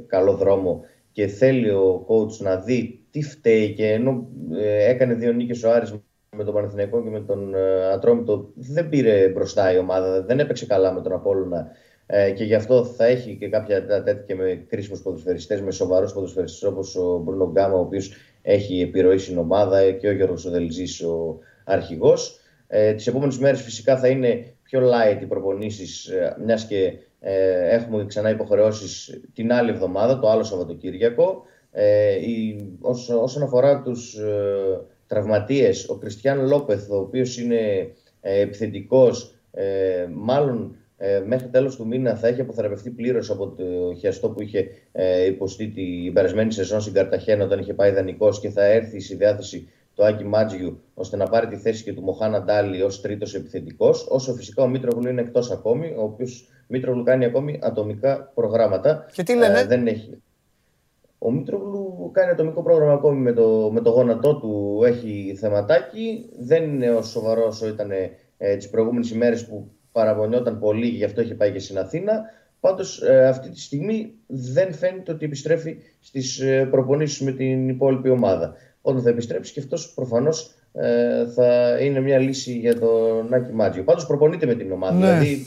καλό 0.08 0.34
δρόμο 0.34 0.82
και 1.12 1.28
θέλει 1.28 1.70
ο 1.70 2.06
coach 2.08 2.38
να 2.38 2.56
δει 2.56 3.06
τι 3.12 3.24
φταίει 3.24 3.74
και 3.74 3.92
ενώ 3.92 4.28
ε, 4.62 4.90
έκανε 4.90 5.14
δύο 5.14 5.32
νίκες 5.32 5.64
ο 5.64 5.72
Άρης 5.72 5.94
με 6.38 6.44
τον 6.44 6.54
Παναθηναϊκό 6.54 7.04
και 7.04 7.10
με 7.10 7.20
τον 7.20 7.56
ε, 7.56 7.92
Ατρόμητο 7.92 8.52
δεν 8.56 8.90
πήρε 8.90 9.28
μπροστά 9.28 9.74
η 9.74 9.78
ομάδα, 9.78 10.22
δεν 10.22 10.40
έπαιξε 10.40 10.66
καλά 10.66 10.94
με 10.94 11.02
τον 11.02 11.14
Απόλλωνα 11.14 11.68
ε, 12.14 12.32
και 12.32 12.44
γι' 12.44 12.56
αυτό 12.56 12.86
θα 12.86 13.06
έχει 13.06 13.36
και 13.40 13.50
κάποια 13.50 14.04
τέτοια 14.04 14.36
με 14.36 14.66
κρίσιμους 14.68 15.02
ποδοσφαιριστές, 15.02 15.62
με 15.62 15.72
σοβαρούς 15.72 16.14
ποδοσφαιριστές 16.14 16.64
όπως 16.64 16.96
ο 16.96 17.18
Μπρούνο 17.18 17.52
Γκάμα, 17.52 17.76
ο 17.76 17.80
οποίος 17.80 18.14
έχει 18.42 18.82
επιρροή 18.82 19.18
στην 19.18 19.38
ομάδα 19.38 19.92
και 19.92 20.08
ο 20.08 20.12
Γιώργος 20.12 20.46
Οδελζής, 20.46 21.02
ο 21.02 21.40
αρχηγός. 21.64 22.40
Ε, 22.68 22.94
Τις 22.94 23.08
επόμενες 23.08 23.38
μέρες 23.38 23.62
φυσικά 23.62 23.98
θα 23.98 24.08
είναι 24.08 24.54
πιο 24.64 24.82
light 24.82 25.22
οι 25.22 25.26
προπονήσεις, 25.26 26.08
ε, 26.08 26.36
μιας 26.46 26.66
και 26.66 26.94
ε, 27.20 27.76
έχουμε 27.76 28.06
ξανά 28.06 28.30
υποχρεώσεις 28.30 29.22
την 29.34 29.54
άλλη 29.54 29.70
εβδομάδα, 29.70 30.20
το 30.20 30.30
άλλο 30.30 30.44
Σαββατοκύριακο. 30.44 31.44
Ε, 31.72 32.14
η, 32.14 32.66
όσον 33.22 33.44
αφορά 33.44 33.82
τους 33.82 34.16
ε, 34.16 34.82
τραυματίες, 35.08 35.90
ο 35.90 35.96
Κριστιαν 35.96 36.48
Λόπεθ, 36.48 36.90
ο 36.92 36.98
οποίος 36.98 37.38
είναι 37.38 37.92
ε, 38.22 38.40
επιθετικός, 38.40 39.36
ε, 39.52 40.08
μάλλον 40.14 40.76
ε, 41.04 41.24
μέχρι 41.26 41.48
τέλος 41.48 41.76
του 41.76 41.88
μήνα 41.88 42.16
θα 42.16 42.28
έχει 42.28 42.42
αποθεραπευτεί 42.42 42.90
πλήρως 42.90 43.30
από 43.30 43.48
το 43.48 43.64
χιαστό 43.98 44.30
που 44.30 44.42
είχε 44.42 44.68
ε, 44.92 45.26
υποστεί 45.26 45.68
την 45.68 46.14
περασμένη 46.14 46.52
σεζόν 46.52 46.82
στην 46.82 46.94
Καρταχένα 46.94 47.44
όταν 47.44 47.60
είχε 47.60 47.74
πάει 47.74 47.92
δανεικός 47.92 48.40
και 48.40 48.50
θα 48.50 48.64
έρθει 48.64 49.00
στη 49.00 49.16
διάθεση 49.16 49.70
του 49.96 50.06
Άκη 50.06 50.24
Μάτζιου 50.24 50.82
ώστε 50.94 51.18
να 51.18 51.28
πάρει 51.28 51.48
τη 51.48 51.56
θέση 51.56 51.84
και 51.84 51.94
του 51.94 52.02
Μοχάνα 52.02 52.42
Ντάλι 52.42 52.82
ως 52.82 53.02
τρίτος 53.02 53.36
επιθετικός, 53.36 54.08
όσο 54.10 54.34
φυσικά 54.34 54.64
ο 54.64 54.68
Μήτρογλου 54.68 55.10
είναι 55.10 55.22
εκτός 55.22 55.52
ακόμη, 55.52 55.88
ο 55.98 56.04
οποίος 56.04 56.50
Μήτρογλου 56.68 57.04
κάνει 57.04 57.26
ακόμη 57.26 57.60
ατομικά 57.62 58.32
προγράμματα. 58.34 59.06
Και 59.14 59.24
τι 59.24 59.36
λένε; 59.36 59.60
Ε, 59.60 59.66
δεν 59.66 59.88
έχει. 59.88 60.22
Ο 61.18 61.32
Μήτρογλου 61.32 62.10
κάνει 62.12 62.32
ατομικό 62.32 62.64
πρόγραμμα 62.64 62.94
ακόμη 62.94 63.20
με 63.20 63.34
το, 63.34 63.70
με 63.74 63.82
το 63.82 63.90
γόνατό 63.90 64.36
του, 64.36 64.82
έχει 64.86 65.36
θεματάκι. 65.40 66.30
Δεν 66.40 66.64
είναι 66.64 66.90
όσο 66.90 67.10
σοβαρός 67.10 67.48
όσο 67.48 67.68
ήταν 67.68 67.92
ε, 68.38 68.56
τις 68.56 68.70
προηγούμενες 68.70 69.12
ημέρες 69.12 69.48
που 69.48 69.72
παραπονιόταν 69.92 70.60
πολύ, 70.60 70.88
γι' 70.88 71.04
αυτό 71.04 71.22
έχει 71.22 71.34
πάει 71.34 71.52
και 71.52 71.60
στην 71.60 71.80
Αθήνα. 71.80 72.22
Πάντως 72.60 73.02
ε, 73.02 73.28
αυτή 73.28 73.50
τη 73.50 73.60
στιγμή 73.60 74.14
δεν 74.28 74.74
φαίνεται 74.74 75.12
ότι 75.12 75.26
επιστρέφει 75.26 75.78
στις 76.00 76.40
ε, 76.40 76.66
προπονήσεις 76.66 77.22
με 77.22 77.32
την 77.32 77.70
υπόλοιπη 77.70 78.10
ομάδα. 78.10 78.54
Όταν 78.82 79.02
θα 79.02 79.10
επιστρέψει 79.10 79.54
και 79.54 79.60
αυτός 79.60 79.94
προφανώς 79.94 80.52
ε, 80.74 81.26
θα 81.28 81.78
είναι 81.82 82.00
μια 82.00 82.18
λύση 82.18 82.52
για 82.52 82.80
τον 82.80 83.28
Νάκη 83.30 83.52
Μάτζιο. 83.52 83.84
Πάντως 83.84 84.06
προπονείται 84.06 84.46
με 84.46 84.56
την 84.56 84.72
ομάδα. 84.72 84.98
Ναι. 84.98 85.06
Δηλαδή 85.06 85.46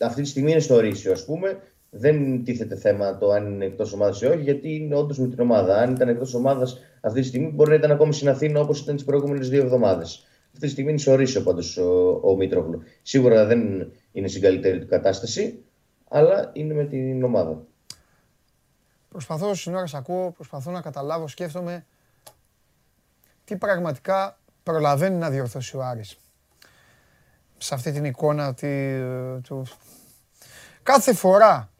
αυτή 0.00 0.22
τη 0.22 0.28
στιγμή 0.28 0.50
είναι 0.50 0.60
στο 0.60 0.74
ορίσιο, 0.74 1.12
ας 1.12 1.24
πούμε. 1.24 1.56
Δεν 1.94 2.44
τίθεται 2.44 2.76
θέμα 2.76 3.18
το 3.18 3.30
αν 3.30 3.46
είναι 3.46 3.64
εκτός 3.64 3.92
ομάδας 3.92 4.20
ή 4.20 4.26
όχι, 4.26 4.42
γιατί 4.42 4.74
είναι 4.74 4.94
όντως 4.94 5.18
με 5.18 5.28
την 5.28 5.40
ομάδα. 5.40 5.76
Αν 5.76 5.92
ήταν 5.92 6.08
εκτός 6.08 6.34
ομάδας 6.34 6.78
αυτή 7.00 7.20
τη 7.20 7.26
στιγμή, 7.26 7.52
μπορεί 7.54 7.70
να 7.70 7.76
ήταν 7.76 7.90
ακόμη 7.90 8.14
στην 8.14 8.28
Αθήνα 8.28 8.60
όπως 8.60 8.80
ήταν 8.80 8.94
τις 8.94 9.04
προηγούμενες 9.04 9.48
δύο 9.48 9.62
εβδομάδες. 9.62 10.26
Αυτή 10.52 10.66
τη 10.66 10.68
στιγμή 10.68 10.90
είναι 10.90 11.00
σε 11.00 11.10
ορίσιο 11.10 11.42
πάντως 11.42 11.76
ο, 11.76 12.20
ο 12.22 12.36
Μήτρογλου. 12.36 12.82
Σίγουρα 13.02 13.44
δεν 13.46 13.92
είναι 14.12 14.28
στην 14.28 14.42
καλύτερη 14.42 14.78
του 14.78 14.86
κατάσταση, 14.86 15.64
αλλά 16.08 16.50
είναι 16.52 16.74
με 16.74 16.84
την 16.84 17.24
ομάδα. 17.24 17.62
Προσπαθώ 19.08 19.54
στην 19.54 19.74
ώρα 19.74 19.86
ακούω, 19.92 20.30
προσπαθώ 20.30 20.70
να 20.70 20.80
καταλάβω, 20.80 21.28
σκέφτομαι 21.28 21.86
τι 23.44 23.56
πραγματικά 23.56 24.38
προλαβαίνει 24.62 25.16
να 25.16 25.30
διορθώσει 25.30 25.76
ο 25.76 25.82
Άρης. 25.82 26.16
Σε 27.58 27.74
αυτή 27.74 27.92
την 27.92 28.04
εικόνα 28.04 28.54
τη, 28.54 28.98
του... 29.42 29.66
Κάθε 30.82 31.14
φορά 31.14 31.70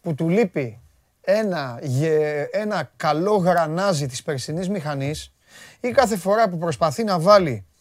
που 0.00 0.14
του 0.14 0.28
λείπει 0.28 0.80
ένα, 1.20 1.78
γε- 1.82 2.48
ένα 2.50 2.90
καλό 2.96 3.36
γρανάζι 3.36 4.06
της 4.06 4.22
περσινής 4.22 4.68
μηχανής 4.68 5.34
ή 5.80 5.90
κάθε 5.90 6.16
φορά 6.16 6.48
που 6.48 6.58
προσπαθεί 6.58 7.04
να 7.04 7.18
βάλει 7.18 7.50
δύο-τρεις- 7.50 7.71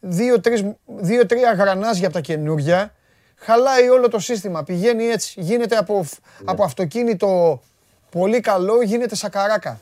δύο-τρία 0.00 1.52
γρανάζια 1.52 2.04
από 2.06 2.14
τα 2.14 2.20
καινούργια, 2.20 2.94
χαλάει 3.36 3.88
όλο 3.88 4.08
το 4.08 4.18
σύστημα. 4.18 4.62
Πηγαίνει 4.64 5.04
έτσι, 5.04 5.40
γίνεται 5.40 5.76
από, 5.76 6.04
από 6.44 6.64
αυτοκίνητο 6.64 7.62
πολύ 8.10 8.40
καλό, 8.40 8.82
γίνεται 8.82 9.14
σακαράκα. 9.14 9.80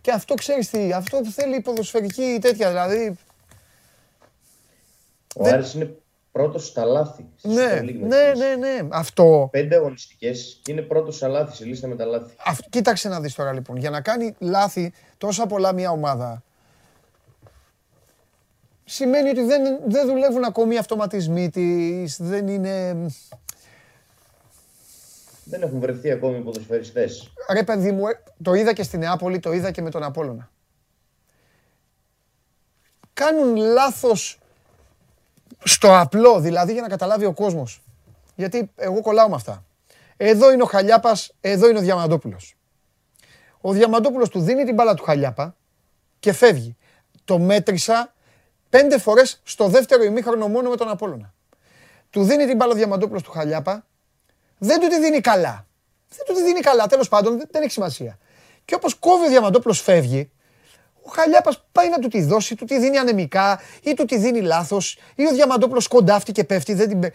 Και 0.00 0.10
αυτό 0.10 0.34
ξέρεις 0.34 0.70
τι, 0.70 0.92
αυτό 0.92 1.24
θέλει 1.24 1.60
ποδοσφαιρική 1.60 2.38
τέτοια, 2.40 2.68
δηλαδή 2.68 3.18
Ο 5.34 5.44
Δεν- 5.44 5.54
Άρης 5.54 5.74
είναι 5.74 5.94
πρώτος 6.32 6.66
στα 6.66 6.84
λάθη. 6.84 7.26
στη 7.36 7.48
ναι, 7.48 7.78
Super 7.80 7.82
League 7.84 7.96
με 8.00 8.06
ναι, 8.06 8.30
τις 8.32 8.40
ναι, 8.40 8.54
ναι, 8.56 8.88
αυτό, 8.90 9.48
Πέντε 9.52 9.76
αγωνιστικές 9.76 10.60
και 10.62 10.72
είναι 10.72 10.80
πρώτος 10.82 11.16
στα 11.16 11.28
λάθη, 11.28 11.56
σε 11.56 11.64
λίστα 11.64 11.86
με 11.86 11.96
τα 11.96 12.04
λάθη. 12.04 12.34
αυτό, 12.44 12.66
κοίταξε 12.70 13.08
να 13.08 13.20
δεις 13.20 13.34
τώρα 13.34 13.52
λοιπόν, 13.52 13.76
για 13.76 13.90
να 13.90 14.00
κάνει 14.00 14.34
λάθη 14.38 14.92
τόσα 15.18 15.46
πολλά 15.46 15.72
μια 15.72 15.90
ομάδα, 15.90 16.42
σημαίνει 18.90 19.28
ότι 19.28 19.42
δεν, 19.42 19.80
δεν 19.86 20.06
δουλεύουν 20.06 20.44
ακόμη 20.44 20.74
οι 20.74 20.78
αυτοματισμοί 20.78 21.50
της, 21.50 22.16
δεν 22.20 22.48
είναι... 22.48 23.06
Δεν 25.44 25.62
έχουν 25.62 25.80
βρεθεί 25.80 26.10
ακόμη 26.10 26.38
οι 26.38 26.40
ποδοσφαιριστές. 26.40 27.32
Ρε 27.52 27.62
παιδί 27.62 27.92
μου, 27.92 28.06
ε, 28.06 28.22
το 28.42 28.54
είδα 28.54 28.72
και 28.72 28.82
στην 28.82 28.98
Νεάπολη, 28.98 29.38
το 29.38 29.52
είδα 29.52 29.70
και 29.70 29.82
με 29.82 29.90
τον 29.90 30.02
Απόλλωνα. 30.02 30.50
Κάνουν 33.12 33.56
λάθος 33.56 34.38
στο 35.64 35.98
απλό, 35.98 36.40
δηλαδή 36.40 36.72
για 36.72 36.82
να 36.82 36.88
καταλάβει 36.88 37.24
ο 37.24 37.32
κόσμος. 37.32 37.82
Γιατί 38.34 38.70
εγώ 38.76 39.00
κολλάω 39.00 39.28
με 39.28 39.34
αυτά. 39.34 39.64
Εδώ 40.16 40.52
είναι 40.52 40.62
ο 40.62 40.66
Χαλιάπας, 40.66 41.34
εδώ 41.40 41.68
είναι 41.68 41.78
ο 41.78 41.82
Διαμαντόπουλος. 41.82 42.56
Ο 43.60 43.72
Διαμαντόπουλος 43.72 44.28
του 44.28 44.40
δίνει 44.40 44.64
την 44.64 44.74
μπάλα 44.74 44.94
του 44.94 45.02
Χαλιάπα 45.02 45.56
και 46.20 46.32
φεύγει. 46.32 46.76
Το 47.24 47.38
μέτρησα 47.38 48.14
πέντε 48.70 48.98
φορές 48.98 49.40
στο 49.44 49.66
δεύτερο 49.66 50.02
ημίχρονο 50.02 50.48
μόνο 50.48 50.70
με 50.70 50.76
τον 50.76 50.88
Απόλλωνα. 50.88 51.32
Του 52.10 52.22
δίνει 52.24 52.46
την 52.46 52.56
μπάλα 52.56 52.72
ο 52.72 52.74
Διαμαντόπουλος 52.74 53.22
του 53.22 53.30
Χαλιάπα, 53.30 53.86
δεν 54.58 54.80
του 54.80 54.88
τη 54.88 55.00
δίνει 55.00 55.20
καλά. 55.20 55.66
Δεν 56.08 56.26
του 56.26 56.34
τη 56.34 56.42
δίνει 56.42 56.60
καλά, 56.60 56.86
τέλος 56.86 57.08
πάντων, 57.08 57.38
δεν, 57.38 57.46
δεν 57.50 57.62
έχει 57.62 57.70
σημασία. 57.72 58.18
Και 58.64 58.74
όπως 58.74 58.94
κόβει 58.94 59.26
ο 59.26 59.28
Διαμαντόπουλος 59.28 59.80
φεύγει, 59.80 60.30
ο 61.02 61.10
Χαλιάπας 61.10 61.64
πάει 61.72 61.88
να 61.88 61.98
του 61.98 62.08
τη 62.08 62.22
δώσει, 62.22 62.54
του 62.54 62.64
τη 62.64 62.78
δίνει 62.78 62.96
ανεμικά 62.98 63.60
ή 63.82 63.94
του 63.94 64.04
τη 64.04 64.16
δίνει 64.18 64.40
λάθος 64.40 64.98
ή 65.14 65.26
ο 65.26 65.30
Διαμαντόπουλος 65.30 65.88
κοντάφτει 65.88 66.32
και 66.32 66.44
πέφτει, 66.44 66.74
δεν 66.74 66.88
την... 66.88 67.00
πε- 67.00 67.14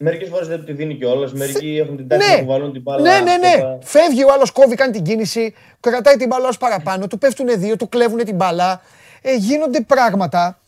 Μερικές 0.00 0.28
φορές 0.28 0.48
δεν 0.48 0.58
του 0.58 0.64
τη 0.64 0.72
δίνει 0.72 0.94
κιόλας. 0.94 1.32
Μερικοί 1.32 1.78
έχουν 1.82 1.96
την 1.96 2.08
τάση 2.08 2.28
Ναι. 2.28 2.34
να 2.34 2.40
κουβαλούν 2.40 2.72
την 2.72 2.82
μπάλα. 2.82 3.00
Ναι, 3.02 3.20
ναι, 3.20 3.36
ναι. 3.36 3.52
στο- 3.56 3.78
Φεύγει 3.82 4.24
ο 4.24 4.32
άλλος, 4.32 4.50
κόβει, 4.50 4.74
κάνει 4.74 4.92
την 4.92 5.02
κίνηση, 5.02 5.54
κρατάει 5.80 6.16
την 6.16 6.26
μπάλα 6.28 6.48
ως 6.48 6.56
παραπάνω, 6.58 7.06
του 7.06 7.18
πέφτουν 7.18 7.46
δύο, 7.60 7.76
του 7.76 7.88
κλέβουν 7.88 8.24
την 8.24 8.34
μπάλα. 8.34 8.80
Ε, 9.22 9.34
γίνονται 9.36 9.80
πράγματα. 9.80 10.58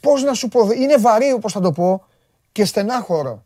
Πώς 0.00 0.22
να 0.22 0.34
σου 0.34 0.48
πω, 0.48 0.70
είναι 0.70 0.96
βαρύ, 0.96 1.32
όπως 1.32 1.52
θα 1.52 1.60
το 1.60 1.72
πω, 1.72 2.04
και 2.52 2.64
στενάχωρο. 2.64 3.44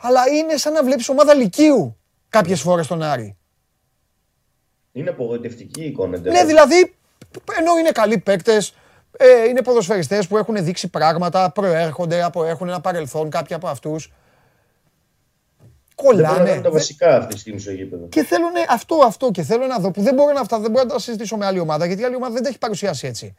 Αλλά 0.00 0.20
είναι 0.28 0.56
σαν 0.56 0.72
να 0.72 0.84
βλέπεις 0.84 1.08
ομάδα 1.08 1.34
λυκείου 1.34 1.96
κάποιες 2.28 2.60
φορές 2.60 2.86
τον 2.86 3.02
Άρη. 3.02 3.36
Είναι 4.92 5.10
απογοητευτική 5.10 5.82
η 5.82 5.86
εικόνα. 5.86 6.08
Ναι, 6.10 6.16
εντελώς. 6.16 6.44
δηλαδή, 6.44 6.94
ενώ 7.58 7.76
είναι 7.78 7.90
καλοί 7.90 8.18
παίκτες, 8.18 8.74
ε, 9.16 9.48
είναι 9.48 9.62
ποδοσφαιριστές 9.62 10.26
που 10.26 10.36
έχουν 10.36 10.64
δείξει 10.64 10.88
πράγματα, 10.88 11.50
προέρχονται 11.50 12.22
από, 12.22 12.44
έχουν 12.44 12.68
ένα 12.68 12.80
παρελθόν 12.80 13.30
κάποιοι 13.30 13.56
από 13.56 13.68
αυτούς. 13.68 14.12
Δεν 15.58 16.14
μπορούν 16.14 16.20
να 16.20 16.28
Κολλάνε. 16.28 16.48
κάνουν 16.48 16.62
τα 16.62 16.68
Δεν- 16.68 16.72
βασικά 16.78 17.16
αυτή 17.16 17.34
τη 17.34 17.40
στιγμή 17.40 17.60
στο 17.60 17.70
γήπεδο. 17.70 18.06
Και 18.06 18.24
θέλουν 18.24 18.50
αυτό, 18.68 18.94
αυτό 19.06 19.30
και 19.30 19.42
θέλω 19.42 19.66
να 19.66 19.78
δω 19.78 19.90
που 19.90 20.02
δεν 20.02 20.14
μπορώ 20.14 20.32
να 20.32 20.40
αυτά, 20.40 20.58
δεν 20.58 20.70
μπορώ 20.70 20.84
να 20.84 20.90
τα 20.92 20.98
συζητήσω 20.98 21.36
με 21.36 21.46
άλλη 21.46 21.58
ομάδα 21.58 21.86
γιατί 21.86 22.02
η 22.02 22.04
άλλη 22.04 22.14
ομάδα 22.14 22.32
δεν 22.34 22.42
τα 22.42 22.48
έχει 22.48 22.58
παρουσιάσει 22.58 23.06
έτσι. 23.06 23.36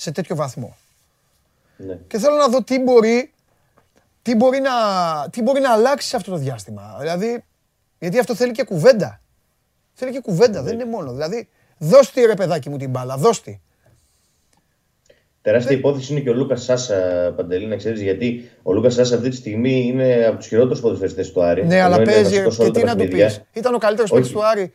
Σε 0.00 0.10
τέτοιο 0.10 0.36
βαθμό. 0.36 0.76
Ναι. 1.76 1.98
Και 2.06 2.18
θέλω 2.18 2.36
να 2.36 2.48
δω 2.48 2.62
τι 2.62 2.78
μπορεί, 2.78 3.32
τι 4.22 4.34
μπορεί, 4.34 4.60
να, 4.60 4.70
τι 5.30 5.42
μπορεί 5.42 5.60
να 5.60 5.72
αλλάξει 5.72 6.08
σε 6.08 6.16
αυτό 6.16 6.30
το 6.30 6.36
διάστημα. 6.36 6.96
Δηλαδή, 7.00 7.44
γιατί 7.98 8.18
αυτό 8.18 8.34
θέλει 8.34 8.52
και 8.52 8.62
κουβέντα. 8.62 9.20
Θέλει 9.94 10.12
και 10.12 10.20
κουβέντα, 10.20 10.62
δεν 10.62 10.74
είναι 10.74 10.84
μόνο. 10.84 11.12
Δηλαδή, 11.12 11.48
δώσ' 11.78 12.10
τη 12.10 12.20
ρε 12.24 12.34
παιδάκι 12.34 12.68
μου 12.68 12.76
την 12.76 12.90
μπάλα, 12.90 13.16
δώσ' 13.16 13.40
τη. 13.42 13.60
Τεράστια 15.42 15.76
υπόθεση 15.76 16.12
είναι 16.12 16.20
και 16.20 16.30
ο 16.30 16.34
Λούκας 16.34 16.62
Σάσα 16.62 17.32
Παντελή, 17.36 17.66
να 17.66 17.76
ξέρεις 17.76 18.00
γιατί. 18.02 18.50
Ο 18.62 18.72
Λούκας 18.72 18.94
Σάσα 18.94 19.16
αυτή 19.16 19.28
τη 19.28 19.36
στιγμή 19.36 19.86
είναι 19.86 20.26
από 20.26 20.36
τους 20.36 20.46
χειρότερους 20.46 20.80
ποδοσφαιριστές 20.80 21.32
του 21.32 21.42
Άρη. 21.42 21.66
Ναι, 21.66 21.76
ενώ 21.76 21.84
αλλά 21.84 21.96
είναι 21.96 22.04
παίζει 22.04 22.22
βασικός 22.22 22.54
σε 22.54 22.58
και 22.58 22.62
όλα 22.62 22.72
τα 22.72 22.80
τι 22.80 22.86
να 22.86 22.92
του 22.92 22.98
παιχνίδια. 22.98 23.26
πεις. 23.26 23.42
Ήταν 23.52 23.74
ο 23.74 23.78
καλύτερος 23.78 24.10
Όχι. 24.10 24.20
παίκτης 24.20 24.36
του 24.38 24.46
Άρη. 24.46 24.72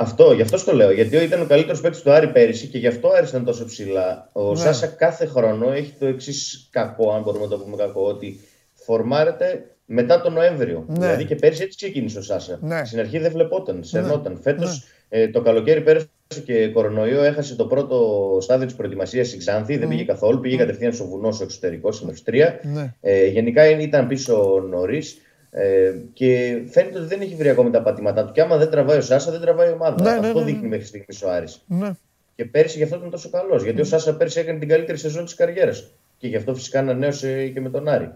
Αυτό, 0.00 0.32
γι' 0.32 0.42
αυτό 0.42 0.64
το 0.64 0.72
λέω. 0.74 0.90
Γιατί 0.92 1.16
ήταν 1.16 1.40
ο 1.42 1.44
καλύτερος 1.44 1.80
παίκτης 1.80 2.02
του 2.02 2.10
Άρη 2.12 2.28
πέρυσι 2.28 2.66
και 2.66 2.78
γι' 2.78 2.86
αυτό 2.86 3.08
ο 3.08 3.12
Άρης 3.16 3.28
ήταν 3.30 3.44
τόσο 3.44 3.64
ψηλά. 3.64 4.28
Ο 4.32 4.50
Ναι. 4.50 4.56
Σάσα 4.56 4.86
κάθε 4.86 5.26
χρόνο 5.26 5.70
έχει 5.72 5.92
το 5.98 6.06
εξής 6.06 6.68
κακό, 6.70 7.12
αν 7.12 7.22
μπορούμε 7.22 7.44
να 7.44 7.50
το 7.50 7.58
πούμε 7.58 7.76
κακό, 7.76 8.02
ότι 8.06 8.40
φορμάρεται 8.74 9.64
μετά 9.86 10.20
τον 10.20 10.32
Νοέμβριο. 10.32 10.84
Ναι. 10.88 10.94
Δηλαδή 10.94 11.24
και 11.24 11.34
πέρυσι 11.34 11.62
έτσι 11.62 11.76
ξεκίνησε 11.76 12.18
ο 12.18 12.22
Σάσα. 12.22 12.58
Ναι. 12.62 12.84
Στην 12.84 12.98
αρχή 12.98 13.18
δεν 13.18 13.32
βλεπόταν, 13.32 13.84
σερνόταν. 13.84 14.32
Ναι. 14.32 14.38
Φέτος 14.40 14.86
Ναι. 15.08 15.18
ε, 15.20 15.28
το 15.28 15.40
καλοκαίρι 15.40 15.80
πέρασε 15.80 16.06
και 16.44 16.68
κορονοϊό, 16.68 17.22
έχασε 17.22 17.54
το 17.54 17.66
πρώτο 17.66 18.38
στάδιο 18.40 18.66
της 18.66 18.74
προετοιμασίας 18.74 19.26
στην 19.26 19.38
Ξάνθη, 19.38 19.76
δεν 19.76 19.88
πήγε 19.88 20.04
καθόλου, 20.04 20.40
πήγε 20.40 20.56
κατευθείαν 20.56 20.92
στο 20.92 21.04
βουνό, 21.06 21.32
στο 21.32 21.44
εξωτερικό, 21.44 21.92
στην 21.92 22.08
Αυστρία. 22.08 22.60
Ναι. 22.62 22.94
Ε, 23.00 23.26
γενικά 23.26 23.66
είναι- 23.68 23.82
ήταν 23.82 24.06
πίσω 24.06 24.64
νωρίς. 24.70 25.18
Ε, 25.50 25.92
και 26.12 26.60
φαίνεται 26.70 26.98
ότι 26.98 27.06
δεν 27.06 27.20
έχει 27.20 27.34
βρει 27.34 27.48
ακόμη 27.48 27.70
τα 27.70 27.82
πατήματά 27.82 28.24
του. 28.24 28.32
Και 28.32 28.40
άμα 28.40 28.56
δεν 28.56 28.70
τραβάει 28.70 28.98
ο 28.98 29.00
Σάσα, 29.00 29.30
δεν 29.30 29.40
τραβάει 29.40 29.68
η 29.68 29.72
ομάδα. 29.72 30.02
Ναι, 30.02 30.10
ναι, 30.10 30.16
Αυτό 30.16 30.38
ναι, 30.38 30.44
ναι. 30.44 30.50
δείχνει 30.50 30.68
μέχρι 30.68 30.86
στιγμής 30.86 31.22
ο 31.22 31.30
Άρης. 31.30 31.62
Ναι. 31.66 31.90
Και 32.34 32.44
πέρυσι 32.44 32.76
γι' 32.76 32.82
αυτό 32.82 32.96
ήταν 32.96 33.10
τόσο 33.10 33.30
καλός. 33.30 33.62
Γιατί 33.62 33.80
ο 33.80 33.84
Σάσα 33.84 34.16
πέρυσι 34.16 34.40
έκανε 34.40 34.58
την 34.58 34.68
καλύτερη 34.68 34.98
σεζόν 34.98 35.24
της 35.24 35.34
καριέρας. 35.34 35.90
Και 36.18 36.28
γι' 36.28 36.36
αυτό 36.36 36.54
φυσικά 36.54 36.78
ανανέωσε 36.78 37.48
και 37.48 37.60
με 37.60 37.70
τον 37.70 37.88
Άρη. 37.88 38.10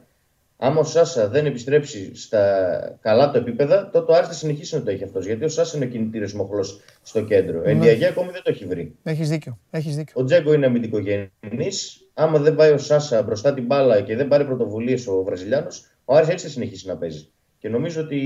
Άμα 0.57 0.81
ο 0.81 0.85
Σάσα 0.85 1.29
δεν 1.29 1.47
επιστρέψει 1.47 2.17
στα 2.17 2.99
καλά 3.01 3.31
του 3.31 3.39
επίπεδα, 3.39 3.91
τότε 3.93 4.13
ο 4.13 4.15
Άρης 4.15 4.29
θα 4.29 4.35
συνεχίσει 4.35 4.75
να 4.75 4.83
το 4.83 4.91
έχει 4.91 5.05
αυτός. 5.05 5.27
Γιατί 5.27 5.45
ο 5.45 5.49
Σάσα 5.49 5.77
είναι 5.77 5.87
ο 5.87 5.89
κινητήριος 5.89 6.35
μοχλός 6.35 6.81
στο 7.03 7.23
κέντρο. 7.23 7.61
Ναι. 7.61 7.71
Ενδιαγέ 7.71 8.07
ακόμη 8.07 8.31
δεν 8.31 8.43
το 8.43 8.51
έχει 8.51 8.65
βρει. 8.65 8.95
Έχεις 9.03 9.29
δίκιο. 9.29 9.59
Έχεις 9.71 9.97
δίκιο. 9.97 10.15
Ο 10.17 10.25
Τζέγκο 10.25 10.53
είναι 10.53 10.67
αμυντικογενής. 10.67 12.02
Άμα 12.15 12.39
δεν 12.39 12.55
πάει 12.55 12.71
ο 12.71 12.79
Σάσα 12.79 13.23
μπροστά 13.23 13.55
την 13.55 13.65
μπάλα 13.67 14.01
και 14.01 14.17
δεν 14.17 14.29
πάρει 14.29 14.45
πρωτοβουλίες 14.45 15.07
ο 15.07 15.23
Βραζιλιάνος, 15.23 15.87
ο 16.05 16.15
Άρης 16.15 16.29
έτσι 16.29 16.47
θα 16.47 16.53
συνεχίσει 16.53 16.87
να 16.87 16.97
παίζει. 16.97 17.29
Και 17.59 17.69
νομίζω 17.69 18.01
ότι 18.01 18.21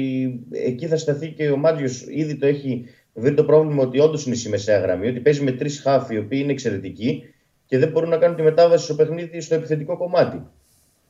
εκεί 0.50 0.86
θα 0.86 0.96
σταθεί 0.96 1.32
και 1.32 1.50
ο 1.50 1.56
Μάτζιο 1.56 1.88
ήδη 2.08 2.36
το 2.36 2.46
έχει 2.46 2.84
βρει 3.12 3.34
το 3.34 3.44
πρόβλημα 3.44 3.82
ότι 3.82 4.00
όντως 4.00 4.26
είναι 4.26 4.34
στη 4.34 4.48
μεσαία 4.48 4.78
γραμμή, 4.78 5.08
ότι 5.08 5.20
παίζει 5.20 5.42
με 5.42 5.52
τρεις 5.52 5.80
χάφοι 5.80 6.14
οι 6.14 6.18
οποίοι 6.18 6.40
είναι 6.42 6.52
εξαιρετικοί 6.52 7.22
και 7.66 7.78
δεν 7.78 7.90
μπορούν 7.90 8.08
να 8.08 8.16
κάνουν 8.16 8.36
τη 8.36 8.42
μετάβαση 8.42 8.84
στο 8.84 8.94
παιχνίδι 8.94 9.40
στο 9.40 9.54
επιθετικό 9.54 9.96
κομμάτι. 9.96 10.42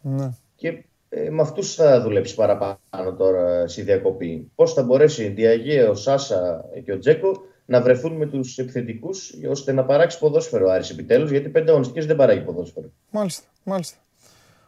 Ναι. 0.01 0.31
Και 0.57 0.85
ε, 1.09 1.31
με 1.31 1.43
αυτούς 1.43 1.75
θα 1.75 2.03
δουλέψει 2.03 2.35
παραπάνω 2.35 3.15
τώρα 3.19 3.69
στη 3.69 3.83
διακοπή. 3.83 4.51
Πώς 4.55 4.73
θα 4.73 4.83
μπορέσει 4.83 5.25
η 5.25 5.29
Διαγέ, 5.29 5.83
ο 5.83 5.95
Σάσα 5.95 6.65
και 6.85 6.93
ο 6.93 6.99
Τζέκο 6.99 7.43
να 7.67 7.81
βρεθούν 7.81 8.13
με 8.13 8.27
τους 8.27 8.59
επιθετικού 8.59 9.11
ώστε 9.51 9.73
να 9.73 9.85
παράξει 9.85 10.19
ποδόσφαιρο 10.19 10.67
ο 10.67 10.71
Άρης 10.73 10.91
επιτέλους, 10.91 11.31
γιατί 11.31 11.49
πέντε 11.49 11.71
αγωνιστικές 11.71 12.07
δεν 12.07 12.17
παράγει 12.17 12.41
ποδόσφαιρο. 12.41 12.87
Μάλιστα, 13.11 13.43
μάλιστα. 13.65 13.97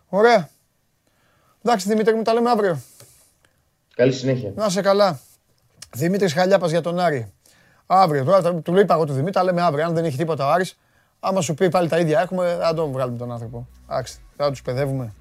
Ωραία. 0.09 0.49
Εντάξει, 1.62 1.88
Δημήτρη 1.88 2.14
μου, 2.14 2.22
τα 2.22 2.32
λέμε 2.32 2.51
αύριο. 2.51 2.80
Καλή 3.94 4.12
συνέχεια. 4.12 4.53
Να 4.57 4.66
είσαι 4.66 4.80
καλά. 4.80 5.20
Δημήτρης 5.94 6.32
Χαλιάπας 6.32 6.70
για 6.70 6.80
τον 6.80 6.99
Άρη. 7.01 7.32
Αύριο, 7.86 8.24
τώρα 8.24 8.42
το- 8.42 8.55
του 8.55 8.72
λέω 8.72 8.82
είπα 8.82 8.94
εγώ 8.94 9.05
του 9.05 9.12
Δημήτρη, 9.12 9.32
τα 9.32 9.44
λέμε 9.44 9.62
αύριο. 9.62 9.84
Αν 9.84 9.94
δεν 9.94 10.05
έχει 10.05 10.16
τίποτα 10.16 10.46
ο 10.46 10.51
Άρης, 10.51 10.78
άμα 11.20 11.40
σου 11.40 11.55
πει 11.55 11.68
πάλι 11.68 11.88
τα 11.88 11.99
ίδια 11.99 12.20
έχουμε, 12.20 12.57
δεν 12.57 12.74
τον 12.74 12.90
βγάλουμε 12.92 13.18
τον 13.18 13.32
άνθρωπο. 13.32 13.68
Εντάξει, 13.90 14.18
θα 14.36 14.51
τους 14.51 14.62
παιδεύουμε. 14.62 15.12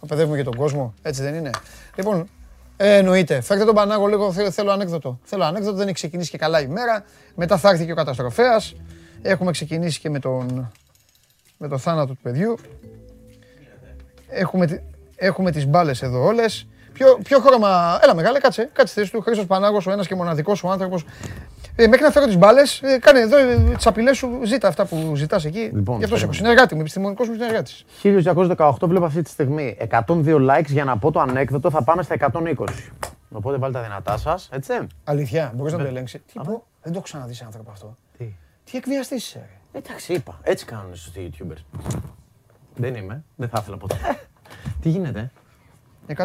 Θα 0.00 0.06
παιδεύουμε 0.06 0.36
και 0.36 0.42
τον 0.42 0.56
κόσμο, 0.56 0.94
έτσι 1.02 1.22
δεν 1.22 1.34
είναι. 1.34 1.50
Λοιπόν, 1.96 2.28
ε, 2.80 2.96
εννοείται. 2.96 3.40
Φέρτε 3.40 3.64
τον 3.64 3.74
Πανάγο 3.74 4.06
λίγο, 4.06 4.32
θέλω, 4.32 4.50
θέλω 4.50 4.70
ανέκδοτο. 4.70 5.18
Θέλω 5.24 5.44
ανέκδοτο, 5.44 5.76
δεν 5.76 5.84
έχει 5.86 5.94
ξεκινήσει 5.94 6.30
και 6.30 6.38
καλά 6.38 6.60
η 6.60 6.66
μέρα. 6.66 7.04
Μετά 7.34 7.56
θα 7.56 7.68
έρθει 7.70 7.84
και 7.86 7.92
ο 7.92 7.94
καταστροφέας. 7.94 8.74
Έχουμε 9.22 9.50
ξεκινήσει 9.50 10.00
και 10.00 10.10
με 10.10 10.18
τον, 10.18 10.72
με 11.56 11.68
το 11.68 11.78
θάνατο 11.78 12.12
του 12.12 12.18
παιδιού. 12.22 12.56
Έχουμε, 14.28 14.66
τη- 14.66 14.80
έχουμε 15.16 15.50
τις 15.50 15.66
μπάλες 15.66 16.02
εδώ 16.02 16.24
όλες. 16.24 16.66
Ποιο, 16.92 17.18
ποιο 17.24 17.40
χρώμα. 17.40 17.98
Έλα, 18.02 18.14
μεγάλε, 18.14 18.38
κάτσε. 18.38 18.62
Κάτσε 18.72 18.92
στη 18.92 19.00
θέση 19.00 19.12
του. 19.12 19.20
Χρήστος 19.20 19.46
Πανάγος, 19.46 19.86
ο 19.86 19.90
ένας 19.90 20.06
και 20.06 20.14
μοναδικός 20.14 20.62
ο 20.64 20.68
άνθρωπος. 20.70 21.04
Ε, 21.80 21.86
μέχρι 21.86 22.04
να 22.04 22.10
φέρω 22.10 22.26
τις 22.26 22.36
μπάλες, 22.38 22.82
ε, 22.82 22.98
κάνε 22.98 23.20
εδώ 23.20 23.36
ε, 23.36 23.56
τις 23.76 23.86
απειλές 23.86 24.16
σου, 24.16 24.40
ζήτα 24.44 24.68
αυτά 24.68 24.86
που 24.86 25.12
ζητάς 25.16 25.44
εκεί. 25.44 25.70
Λοιπόν, 25.74 25.98
Γι' 25.98 26.04
αυτό 26.04 26.16
σε 26.16 26.22
έχω. 26.24 26.30
περίμενε. 26.32 26.34
Συνεργάτη 26.36 26.74
μου, 26.74 26.80
επιστημονικός 26.80 27.28
μου 27.28 27.34
συνεργάτης. 27.34 27.84
1218 28.02 28.88
βλέπω 28.88 29.04
αυτή 29.04 29.22
τη 29.22 29.30
στιγμή. 29.30 29.76
102 29.90 30.36
likes 30.50 30.64
για 30.66 30.84
να 30.84 30.98
πω 30.98 31.10
το 31.10 31.20
ανέκδοτο 31.20 31.70
θα 31.70 31.82
πάμε 31.84 32.02
στα 32.02 32.14
120. 32.32 32.64
Οπότε 33.32 33.56
βάλτε 33.58 33.78
τα 33.78 33.84
δυνατά 33.84 34.16
σας, 34.16 34.48
έτσι. 34.52 34.72
Αλήθεια, 35.04 35.52
μπορείς 35.54 35.72
να 35.72 35.78
το 35.78 35.84
ελέγξεις. 35.84 36.20
Τι 36.26 36.32
πω, 36.38 36.44
δεν 36.44 36.62
το 36.82 36.90
έχω 36.92 37.00
ξαναδείς 37.00 37.36
σε 37.36 37.44
άνθρωπο 37.44 37.70
αυτό. 37.70 37.96
Τι; 38.18 38.24
Τι 38.70 38.76
εκβιαστής 38.78 39.24
είσαι, 39.26 39.38
ρε. 39.72 39.78
Εντάξει, 39.78 40.12
είπα. 40.12 40.38
Έτσι 40.42 40.64
κάνουν 40.64 40.92
οι 40.92 40.96
σωστοί 40.96 41.30
YouTubers. 41.32 41.78
Δεν 42.74 42.94
είμαι. 42.94 43.24
Δεν 43.36 43.48
θα 43.48 43.58
ήθελα 43.62 43.76
ποτέ. 43.76 43.94
Τι 44.82 44.88
γίνεται. 44.88 45.30
125 46.16 46.24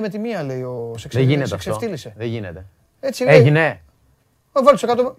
με 0.00 0.08
τη 0.08 0.18
μία 0.18 0.42
λέει 0.42 0.62
ο 0.62 0.94
σε 0.96 1.08
Δεν 1.12 1.22
γίνεται 1.22 1.46
σε 1.46 1.54
αυτό. 1.54 1.70
ξεφτύλισε. 1.70 2.12
Δεν 2.16 2.26
γίνεται. 2.28 2.66
Έτσι 3.00 3.24
λέει. 3.24 3.36
Έγινε. 3.36 3.80
Α, 4.60 4.62
βάλεις 4.62 4.84
100... 4.86 5.14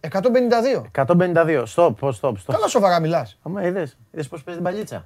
152. 0.00 0.82
152. 0.92 1.64
Stop, 1.74 1.94
stop, 2.00 2.12
stop. 2.20 2.32
stop. 2.32 2.52
Καλά 2.52 2.68
σοβαρά 2.68 3.00
μιλάς. 3.00 3.38
Άμα 3.42 3.62
είδες, 3.62 3.96
είδες 4.10 4.28
πώς 4.28 4.42
παίζει 4.42 4.60
την 4.60 4.70
παλίτσα. 4.70 5.04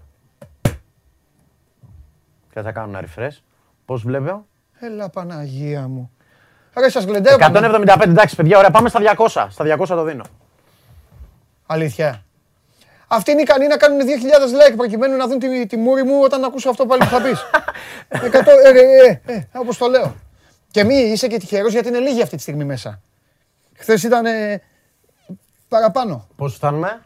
Και 2.53 2.61
θα 2.63 2.73
κάνω 2.73 2.99
ένα 2.99 3.09
refresh. 3.09 3.37
Πώς 3.85 4.03
βλέπω; 4.03 4.47
Έλα 4.79 5.09
Παναγία 5.09 5.89
μου. 5.89 6.11
Ρε 6.77 6.89
σας 6.89 7.05
γλεντάω. 7.05 7.39
κανένα. 7.39 7.97
175, 7.97 8.03
εντάξει 8.03 8.37
παιδιά, 8.37 8.59
ωραία, 8.59 8.71
πάμε 8.71 8.89
στα 8.89 9.01
200. 9.17 9.47
Στα 9.51 9.77
200 9.79 9.87
το 9.87 10.03
δίνω. 10.03 10.25
Αλήθεια. 11.67 12.25
Αυτοί 13.09 13.31
είναι 13.31 13.41
ικανοί 13.41 13.67
να 13.67 13.77
κάνουν 13.77 14.01
2.000 14.01 14.05
like 14.05 14.77
προκειμένου 14.77 15.17
να 15.17 15.27
δουν 15.27 15.39
τη, 15.39 15.67
τη 15.67 15.77
μούρη 15.77 16.03
μου 16.03 16.21
όταν 16.23 16.45
ακούσω 16.45 16.71
αυτό 16.71 16.87
πάλι 16.87 17.03
που 17.05 17.09
θα 17.09 17.23
πεις. 17.23 17.45
Εκατό, 18.27 18.51
ε, 18.51 18.69
ε, 18.69 19.21
ε, 19.27 19.35
ε, 19.35 19.47
όπως 19.53 19.77
το 19.79 19.87
λέω. 19.87 20.15
Και 20.71 20.85
μη 20.85 20.95
είσαι 20.95 21.27
και 21.27 21.39
τυχερός 21.39 21.73
γιατί 21.73 21.89
είναι 21.89 21.99
λίγοι 21.99 22.23
αυτή 22.23 22.37
τη 22.37 22.43
στιγμή 22.43 22.65
μέσα. 22.65 23.01
Χθες 23.85 24.03
ήταν 24.03 24.27
ε, 24.27 24.63
παραπάνω. 25.69 26.27
Πώς 26.37 26.55
φτάνουμε; 26.55 27.01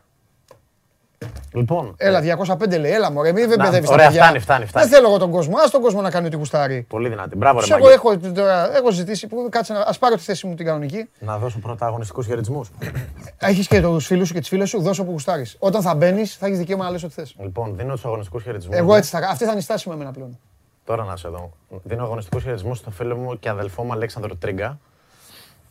Λοιπόν, 1.53 1.95
Έλα, 1.97 2.21
205 2.47 2.79
λέει. 2.79 2.93
Έλα, 2.93 3.11
μωρέ, 3.13 3.33
μην 3.33 3.49
δεν 3.49 3.59
Να, 3.59 3.65
παιδεύεις 3.65 3.89
τα 3.89 3.95
ωραία, 3.95 4.07
παιδιά. 4.07 4.23
φτάνει, 4.23 4.39
φτάνει, 4.39 4.65
φτάνει. 4.67 4.87
Δεν 4.87 4.95
θέλω 4.97 5.09
εγώ 5.09 5.19
τον 5.19 5.31
κόσμο. 5.31 5.57
Ας 5.65 5.71
τον 5.71 5.81
κόσμο 5.81 6.01
να 6.01 6.11
κάνει 6.11 6.27
ό,τι 6.27 6.37
γουστάρει. 6.37 6.83
πολύ 6.89 7.09
δυνατή. 7.09 7.37
Μπράβο 7.37 7.61
ρε 7.61 7.67
Σε 7.67 7.73
εγώ 7.75 7.83
Μάγκη. 7.83 7.95
έχω, 7.95 8.17
τώρα, 8.33 8.77
έχω 8.77 8.91
ζητήσει, 8.91 9.27
που, 9.27 9.49
κάτσε 9.51 9.73
να, 9.73 9.81
ας 9.81 9.99
πάρω 9.99 10.15
τη 10.15 10.21
θέση 10.23 10.47
μου 10.47 10.55
την 10.55 10.67
κανονική. 10.67 11.09
Να 11.19 11.39
δώσω 11.39 11.59
πρώτα 11.59 11.87
αγωνιστικούς 11.87 12.27
χαιρετισμούς. 12.27 12.71
Έχεις 13.39 13.67
και 13.67 13.81
τους 13.81 14.07
φίλους 14.07 14.29
σου 14.29 14.35
και 14.35 14.41
τις 14.41 14.49
φίλες 14.49 14.69
σου, 14.69 14.81
δώσω 14.83 15.05
που 15.05 15.11
γουστάρεις. 15.11 15.57
Όταν 15.59 15.83
θα 15.83 15.95
μπαίνεις, 15.95 16.37
θα 16.37 16.47
έχεις 16.47 16.59
δικαίωμα 16.59 16.85
να 16.85 16.91
λες 16.91 17.03
ό,τι 17.03 17.13
θες. 17.15 17.35
λοιπόν, 17.41 17.77
δίνω 17.77 17.93
τους 17.95 18.05
αγωνιστικούς 18.05 18.43
χαιρετισμούς. 18.43 18.77
Εγώ 18.77 18.87
μου. 18.87 18.95
έτσι 18.95 19.11
θα 19.11 19.19
Αυτή 19.31 19.45
θα 19.45 19.51
είναι 19.51 19.61
η 19.61 19.63
στάση 19.63 19.89
μου 19.89 19.95
εμένα 19.95 20.11
πλέον. 20.11 20.39
Τώρα 20.85 21.05
να 21.05 21.17
σε 21.17 21.29
δω. 21.29 21.51
Δίνω 21.83 22.03
αγωνιστικούς 22.03 22.43
χαιρετισμούς 22.43 22.79
στο 22.79 22.91
φίλο 22.91 23.17
μου 23.17 23.39
και 23.39 23.49
αδελφό 23.49 23.83
μου 23.83 23.93
Αλέξανδρο 23.93 24.35
Τρίγκα, 24.37 24.79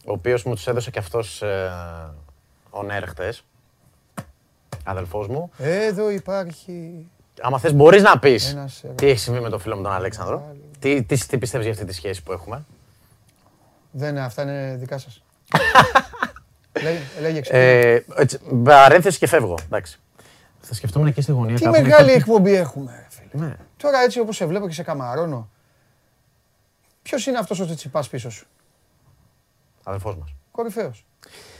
ο 0.07 0.11
οποίος 0.11 0.43
μου 0.43 0.53
τους 0.53 0.67
έδωσε 0.67 0.91
και 0.91 0.99
αυτός 0.99 1.41
ε, 1.41 1.71
on 2.71 2.85
air 2.85 3.03
χτες. 3.07 3.43
Αδελφός 4.83 5.27
μου. 5.27 5.51
Εδώ 5.57 6.09
υπάρχει. 6.09 7.05
Άμα 7.41 7.59
θες 7.59 7.73
μπορείς 7.73 8.01
να 8.01 8.19
πεις 8.19 8.51
Ένας 8.51 8.83
ερωτής. 8.83 9.01
τι 9.05 9.11
έχει 9.11 9.19
συμβεί 9.19 9.39
με 9.39 9.49
τον 9.49 9.59
φίλο 9.59 9.75
μου 9.75 9.83
τον 9.83 9.91
Αλέξανδρο. 9.91 10.55
Τι, 10.79 11.03
τι, 11.03 11.25
τι 11.27 11.37
πιστεύεις 11.37 11.65
για 11.67 11.75
αυτή 11.75 11.85
τη 11.85 11.93
σχέση 11.93 12.23
που 12.23 12.31
έχουμε; 12.31 12.65
Δεν 13.91 14.09
είναι, 14.09 14.21
αυτά 14.21 14.41
είναι 14.41 14.75
δικά 14.79 14.97
σας. 14.97 15.23
Λέγε, 16.83 16.99
λέγε 17.21 17.37
εξή. 17.37 17.51
Ε, 17.53 17.99
έτσι, 18.15 18.39
παρένθεση 18.63 19.17
και 19.17 19.27
φεύγω. 19.27 19.57
Εντάξει. 19.65 19.99
Θα 20.61 20.73
σκεφτόμουν 20.73 21.07
εκεί 21.07 21.21
στη 21.21 21.31
γωνία. 21.31 21.55
Τι 21.55 21.61
κάθομαι 21.63 21.81
μεγάλη 21.87 22.07
κάτι- 22.07 22.19
εκπομπή 22.19 22.53
έχουμε, 22.53 22.91
ρε 22.91 23.07
φίλε. 23.09 23.45
Ναι. 23.45 23.55
Τώρα 23.77 23.99
έτσι 23.99 24.19
όπως 24.19 24.35
σε 24.35 24.45
βλέπω 24.45 24.67
και 24.67 24.73
σε 24.73 24.83
καμαρώνω, 24.83 25.49
ποιος 27.01 27.25
είναι 27.25 27.37
αυτός 27.37 27.59
ο 27.59 27.65
Τσιτσιπάς 27.65 28.09
πίσω 28.09 28.29
σου; 28.29 28.47
Αδερφός 29.87 30.17
μας. 30.17 30.33
Κορυφαίος. 30.51 31.05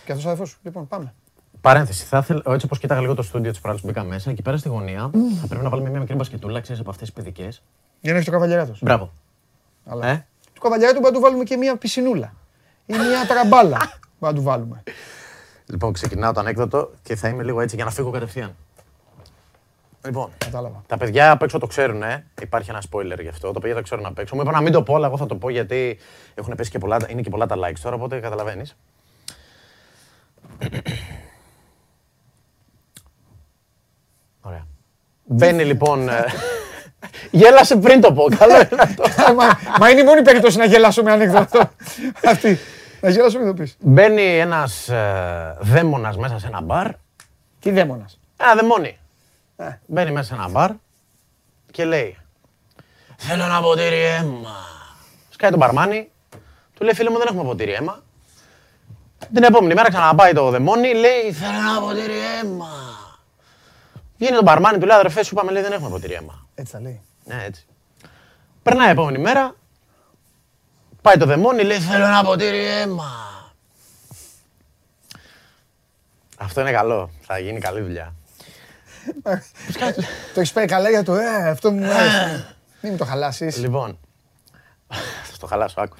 Και 0.05 0.11
αυτός 0.11 0.25
ο 0.25 0.27
αδερφός 0.27 0.49
σου. 0.49 0.57
Λοιπόν, 0.63 0.87
πάμε. 0.87 1.13
Παρένθεση, 1.61 2.05
θα 2.05 2.17
ήθελα, 2.17 2.41
έτσι 2.45 2.65
όπως 2.65 2.79
κοίταγα 2.79 3.01
λίγο 3.01 3.13
το 3.13 3.21
στούντιο 3.21 3.51
της 3.51 3.59
προάλλης 3.59 3.81
που 3.81 3.87
μπήκα 3.87 4.03
μέσα, 4.03 4.29
εκεί 4.29 4.41
πέρα 4.41 4.57
στη 4.57 4.69
γωνία, 4.69 5.09
θα 5.41 5.47
πρέπει 5.47 5.63
να 5.63 5.69
βάλουμε 5.69 5.89
μια 5.89 5.99
μικρή 5.99 6.15
μπασκετούλα, 6.15 6.61
ξέρεις, 6.61 6.81
από 6.81 6.89
αυτές 6.89 7.07
τις 7.11 7.15
παιδικές. 7.23 7.63
Για 8.01 8.11
να 8.11 8.17
έχεις 8.17 8.25
το 8.29 8.33
καβαλιαράτος. 8.33 8.79
Μπράβο. 8.83 9.13
Αλλά 9.85 10.07
Ε, 10.07 10.25
του 10.53 10.61
καβαλιαράτου 10.61 10.99
μπορούμε 10.99 11.17
να 11.19 11.23
του 11.23 11.29
βάλουμε 11.29 11.43
και 11.43 11.57
μια 11.57 11.77
πισινούλα. 11.77 12.33
Ή 12.85 12.93
μια 12.93 13.25
τραμπάλα. 13.27 13.77
Μπορούμε 14.19 14.19
να 14.19 14.33
του 14.33 14.41
βάλουμε. 14.41 14.83
λοιπόν, 15.65 15.93
ξεκινάω 15.93 16.33
το 16.33 16.39
ανέκδοτο 16.39 16.91
και 17.03 17.15
θα 17.15 17.27
είμαι 17.27 17.43
λίγο 17.43 17.61
έτσι 17.61 17.75
για 17.75 17.85
να 17.85 17.91
φύγω 17.91 18.09
κατευθείαν. 18.11 18.55
Λοιπόν, 20.07 20.29
Κατάλαβα. 20.37 20.83
τα 20.87 20.97
παιδιά 20.97 21.31
απ' 21.31 21.41
έξω 21.41 21.59
το 21.59 21.67
ξέρουν, 21.67 22.03
ε. 22.03 22.25
υπάρχει 22.41 22.69
ένα 22.69 22.81
spoiler 22.91 23.17
γι' 23.21 23.27
αυτό. 23.27 23.51
Τα 23.51 23.59
παιδιά 23.59 23.75
το 23.75 23.81
ξέρουν 23.81 24.05
απ' 24.05 24.19
έξω. 24.19 24.35
Μου 24.35 24.41
είπαν 24.41 24.53
να 24.53 24.61
μην 24.61 24.71
το 24.71 24.83
πω, 24.83 24.95
αλλά 24.95 25.07
εγώ 25.07 25.17
θα 25.17 25.25
το 25.25 25.35
πω 25.35 25.49
γιατί 25.49 25.97
έχουν 26.35 26.55
πέσει 26.55 26.69
και 26.71 26.77
πολλά, 26.79 26.97
είναι 27.07 27.21
και 27.21 27.29
πολλά 27.29 27.45
τα 27.45 27.55
likes 27.55 27.79
τώρα, 27.81 27.95
οπότε 27.95 28.19
καταλαβαίνεις. 28.19 28.75
Ωραία. 34.41 34.67
Μπαίνει 35.23 35.63
λοιπόν. 35.63 36.09
ε, 36.09 36.25
Γέλασε 37.31 37.75
πριν 37.75 38.01
το 38.01 38.13
πω. 38.13 38.23
Καλό 38.37 38.55
είναι 38.55 38.81
αυτό. 38.81 39.33
μα, 39.33 39.45
μα 39.79 39.89
είναι 39.89 39.99
η 39.99 40.03
μόνη 40.03 40.21
περίπτωση 40.21 40.57
να 40.57 40.65
γελάσω 40.65 41.03
με 41.03 41.11
ανέκδοτο. 41.11 41.59
Αυτή. 42.31 42.57
Να 43.01 43.09
γελάσω 43.09 43.39
με 43.39 43.45
το 43.45 43.53
πεις. 43.53 43.77
Μπαίνει 43.79 44.39
ένας 44.39 44.89
δαίμονας 45.59 46.17
μέσα 46.17 46.39
σε 46.39 46.47
ένα 46.47 46.61
μπαρ. 46.61 46.87
Τι 47.59 47.71
δαίμονας; 47.71 48.19
Ένα 48.37 48.55
δαιμόνι. 48.55 48.97
Ε. 49.57 49.69
Μπαίνει 49.85 50.11
μέσα 50.11 50.27
σε 50.27 50.33
ένα 50.33 50.49
μπαρ 50.49 50.71
και 51.71 51.85
λέει 51.85 52.17
Θέλω 53.17 53.43
ένα 53.43 53.61
ποτήρι 53.61 54.03
αίμα. 54.03 54.55
Σκάει 55.29 55.49
τον 55.49 55.59
μπαρμάνι, 55.59 56.11
του 56.73 56.83
λέει 56.83 56.93
φίλε 56.93 57.09
μου 57.09 57.17
δεν 57.17 57.27
έχουμε 57.27 57.43
ποτήρι 57.43 57.71
αίμα. 57.71 58.03
Την 59.33 59.43
επόμενη 59.43 59.73
μέρα 59.73 59.89
ξαναπάει 59.89 60.33
το 60.33 60.49
δαιμόνι, 60.49 60.93
λέει 60.93 61.31
Θέλω 61.31 61.57
ένα 61.57 61.79
ποτήρι 61.79 62.13
αίμα. 62.39 62.69
Βγαίνει 64.17 64.35
τον 64.35 64.43
μπαρμάνι, 64.43 64.77
του 64.77 64.85
λέει 64.85 64.97
αδερφέ 64.97 65.23
σου 65.23 65.33
είπαμε 65.33 65.51
λέει 65.51 65.61
δεν 65.61 65.71
έχουμε 65.71 65.89
ποτήρι 65.89 66.13
αίμα. 66.13 66.45
Έτσι 66.55 66.73
θα 66.73 66.81
λέει. 66.81 67.01
Ναι, 67.23 67.43
έτσι. 67.43 67.65
Περνάει 68.63 68.87
η 68.87 68.91
επόμενη 68.91 69.17
μέρα, 69.17 69.55
πάει 71.01 71.17
το 71.17 71.25
δαιμόνι, 71.25 71.63
λέει 71.63 71.79
θέλω 71.79 72.05
ένα 72.05 72.23
ποτήρι 72.23 72.65
αίμα. 72.65 73.11
Αυτό 76.37 76.61
είναι 76.61 76.71
καλό, 76.71 77.09
θα 77.21 77.39
γίνει 77.39 77.59
καλή 77.59 77.81
δουλειά. 77.81 78.13
Το 80.33 80.39
έχεις 80.39 80.51
πάει 80.51 80.65
καλά 80.65 80.89
για 80.89 81.03
το 81.03 81.15
ε, 81.15 81.49
αυτό 81.49 81.71
μου 81.71 81.91
άρεσε. 81.91 82.55
Μην 82.81 82.91
μου 82.91 82.97
το 82.97 83.05
χαλάσεις. 83.05 83.57
Λοιπόν, 83.57 83.99
θα 85.31 85.37
το 85.39 85.47
χαλάσω, 85.47 85.81
άκου. 85.81 85.95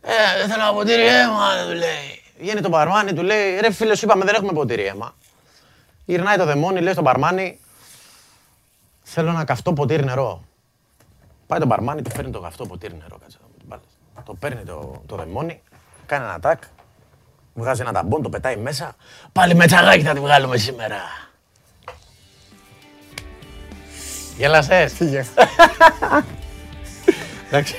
Ε, 0.00 0.38
δεν 0.38 0.48
θέλω 0.48 0.62
ένα 0.62 0.72
ποτήρι 0.72 1.06
αίμα, 1.06 1.66
του 1.66 1.72
λέει. 1.72 2.22
Βγαίνει 2.38 2.60
το 2.60 2.68
μπαρμάνι, 2.68 3.12
του 3.12 3.22
λέει, 3.22 3.60
ρε 3.60 3.72
φίλε 3.72 3.96
σου 3.96 4.04
είπαμε 4.04 4.24
δεν 4.24 4.34
έχουμε 4.34 4.52
ποτήρι 4.52 4.84
αίμα. 4.84 5.14
Γυρνάει 6.04 6.36
το 6.36 6.44
δαιμόνι, 6.44 6.80
λέει 6.80 6.92
στον 6.92 7.04
μπαρμάνι, 7.04 7.60
θέλω 9.02 9.30
ένα 9.30 9.44
καυτό 9.44 9.72
ποτήρι 9.72 10.04
νερό. 10.04 10.44
Πάει 11.46 11.58
το 11.58 11.66
μπαρμάνι, 11.66 12.02
του 12.02 12.10
φέρνει 12.10 12.30
το 12.30 12.40
καυτό 12.40 12.66
ποτήρι 12.66 12.94
νερό, 12.94 13.18
κάτσε 13.18 13.38
να 13.40 13.46
μου 13.46 13.54
την 13.58 13.68
πάρεις. 13.68 13.84
Το 14.24 14.34
παίρνει 14.34 14.64
το, 14.64 15.02
το 15.06 15.16
δαιμόνι, 15.16 15.62
κάνει 16.06 16.24
ένα 16.24 16.40
τάκ, 16.40 16.62
βγάζει 17.54 17.80
ένα 17.80 17.92
ταμπον, 17.92 18.22
το 18.22 18.28
πετάει 18.28 18.56
μέσα. 18.56 18.96
Πάλι 19.32 19.54
με 19.54 19.66
τσαγάκι 19.66 20.02
θα 20.02 20.12
τη 20.12 20.20
βγάλουμε 20.20 20.56
σήμερα. 20.56 21.00
Γέλασες. 24.36 24.92
Φύγε. 24.92 25.24
Εντάξει. 27.48 27.74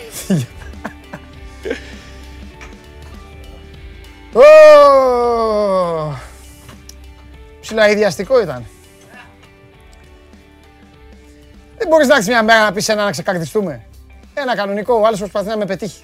Ω! 4.34 4.42
Ψηλά 7.62 7.90
ιδιαστικό 7.90 8.42
ήταν. 8.42 8.66
Δεν 11.78 11.88
μπορείς 11.88 12.08
να 12.08 12.16
έχεις 12.16 12.28
μια 12.28 12.44
μέρα 12.44 12.64
να 12.64 12.72
πεις 12.72 12.90
ένα 12.90 13.04
να 13.04 13.12
ξεκαρδιστούμε. 13.12 13.86
Ένα 14.34 14.56
κανονικό, 14.56 14.94
ο 14.94 15.06
άλλος 15.06 15.20
προσπαθεί 15.20 15.48
να 15.48 15.58
με 15.58 15.66
πετύχει. 15.66 16.04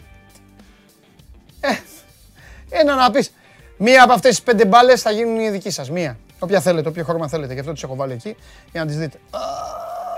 Ε, 1.60 1.68
ένα 2.70 2.95
να 2.95 3.12
πεις. 3.12 3.34
Μία 3.78 4.04
από 4.04 4.14
αυτές 4.14 4.30
τις 4.30 4.41
πέντε 4.41 4.66
μπάλες 4.66 5.02
θα 5.02 5.12
γίνουν 5.12 5.39
οι 5.39 5.49
δική 5.49 5.70
σας. 5.70 5.89
Μία. 5.89 6.18
Όποια 6.39 6.62
θέλετε, 6.62 6.89
όποιο 6.89 7.04
χρώμα 7.04 7.28
θέλετε. 7.28 7.54
Γι' 7.54 7.60
αυτό 7.60 7.74
τις 7.74 7.84
έχω 7.84 7.95
βάλει 7.95 8.14
εκεί 8.14 8.36
για 8.72 8.82
να 8.82 8.88
τις 8.88 8.97
δείτε. 8.97 9.20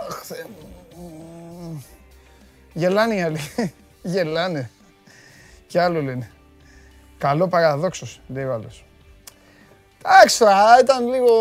Αχ, 0.07 0.23
Θεέ 0.23 0.45
μου. 0.49 1.85
Γελάνε 2.73 3.15
οι 3.15 3.21
άλλοι. 3.21 3.39
Γελάνε. 4.03 4.69
Κι 5.67 5.77
άλλο 5.77 6.01
λένε. 6.01 6.31
Καλό 7.17 7.47
παραδόξος, 7.47 8.21
λέει 8.27 8.43
ο 8.43 8.53
άλλος. 8.53 8.85
Εντάξει 10.05 10.39
τώρα, 10.39 10.79
ήταν 10.81 11.07
λίγο... 11.07 11.33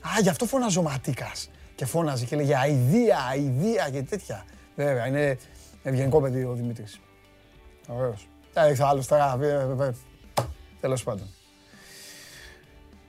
Α, 0.00 0.20
γι' 0.20 0.28
αυτό 0.28 0.46
φώναζε 0.46 0.78
ο 0.78 0.82
Ματίκας. 0.82 1.50
Και 1.74 1.84
φώναζε 1.84 2.24
και 2.24 2.36
λέγε 2.36 2.56
αηδία, 2.56 3.18
αηδία 3.30 3.88
και 3.90 4.02
τέτοια. 4.02 4.44
Βέβαια, 4.76 5.06
είναι 5.06 5.38
ευγενικό 5.82 6.20
παιδί 6.20 6.44
ο 6.44 6.52
Δημήτρης. 6.52 7.00
Ωραίος. 7.86 8.28
Εντάξει, 8.54 8.82
ο 8.82 8.86
άλλος 8.86 9.06
τώρα, 9.06 9.38
ε, 9.40 9.46
ε, 9.46 9.86
ε, 9.86 9.92
τέλος 10.80 11.02
πάντων. 11.02 11.34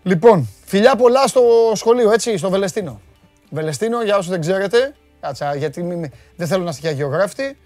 Λοιπόν, 0.03 0.49
φιλιά 0.65 0.95
πολλά 0.95 1.27
στο 1.27 1.71
σχολείο, 1.75 2.11
έτσι, 2.11 2.37
στο 2.37 2.49
Βελεστίνο. 2.49 3.01
Βελεστίνο, 3.49 4.03
για 4.03 4.17
όσους 4.17 4.31
δεν 4.31 4.41
ξέρετε, 4.41 4.95
κάτσα, 5.21 5.55
γιατί 5.55 5.83
μη- 5.83 5.95
μη- 5.97 6.11
δεν 6.35 6.47
θέλω 6.47 6.63
να 6.63 6.69
είστε 6.69 6.81
και 6.81 6.87
αγιογράφτη, 6.87 7.57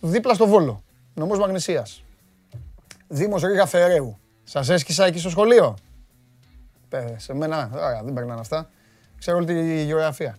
δίπλα 0.00 0.34
στο 0.34 0.46
Βόλο, 0.46 0.82
νομός 1.14 1.38
Μαγνησίας. 1.38 2.02
Δήμος 3.08 3.42
Ρίγα 3.42 3.66
Φεραίου. 3.66 4.18
Σας 4.44 4.68
έσκησα 4.68 5.04
εκεί 5.06 5.18
στο 5.18 5.30
σχολείο. 5.30 5.76
Πε, 6.88 7.14
σε 7.18 7.34
μένα, 7.34 7.70
ωραία, 7.74 8.02
δεν 8.04 8.14
περνάνε 8.14 8.40
αυτά. 8.40 8.70
Ξέρω 9.18 9.36
όλη 9.36 9.46
τη 9.46 9.84
γεωγραφία. 9.84 10.38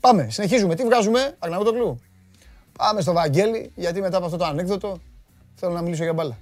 Πάμε, 0.00 0.26
συνεχίζουμε. 0.30 0.74
Τι 0.74 0.84
βγάζουμε, 0.84 1.34
Αγναούτοκλου; 1.38 2.00
Πάμε 2.78 3.00
στο 3.00 3.12
Βαγγέλη, 3.12 3.72
γιατί 3.74 4.00
μετά 4.00 4.16
από 4.16 4.26
αυτό 4.26 4.36
το 4.38 4.44
ανέκδοτο 4.44 4.98
θέλω 5.54 5.72
να 5.72 5.82
μιλήσω 5.82 6.02
για 6.02 6.12
μπάλα. 6.12 6.36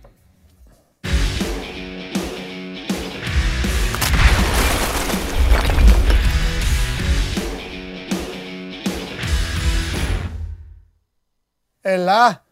Ελά. 11.87 12.45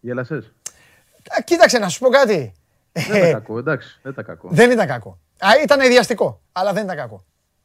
Γέλασες; 0.00 0.52
Α, 1.38 1.42
Κοίταξε 1.44 1.78
να 1.78 1.88
σου 1.88 1.98
πω 1.98 2.08
κάτι. 2.08 2.52
Δεν 2.92 3.14
Ε, 3.14 3.18
ήταν 3.18 3.32
κακό, 3.32 3.58
εντάξει, 3.58 3.98
δεν 4.02 4.12
ήταν 4.12 4.24
κακό. 4.24 4.48
Δεν 4.52 4.70
ήταν 4.70 4.86
κακό. 4.86 5.18
Α, 5.38 5.48
ήταν 5.62 5.80
ιδιαστικό, 5.80 6.40
αλλά 6.52 6.72
δεν 6.72 6.84
ήταν 6.84 6.96
κακό. 6.96 7.24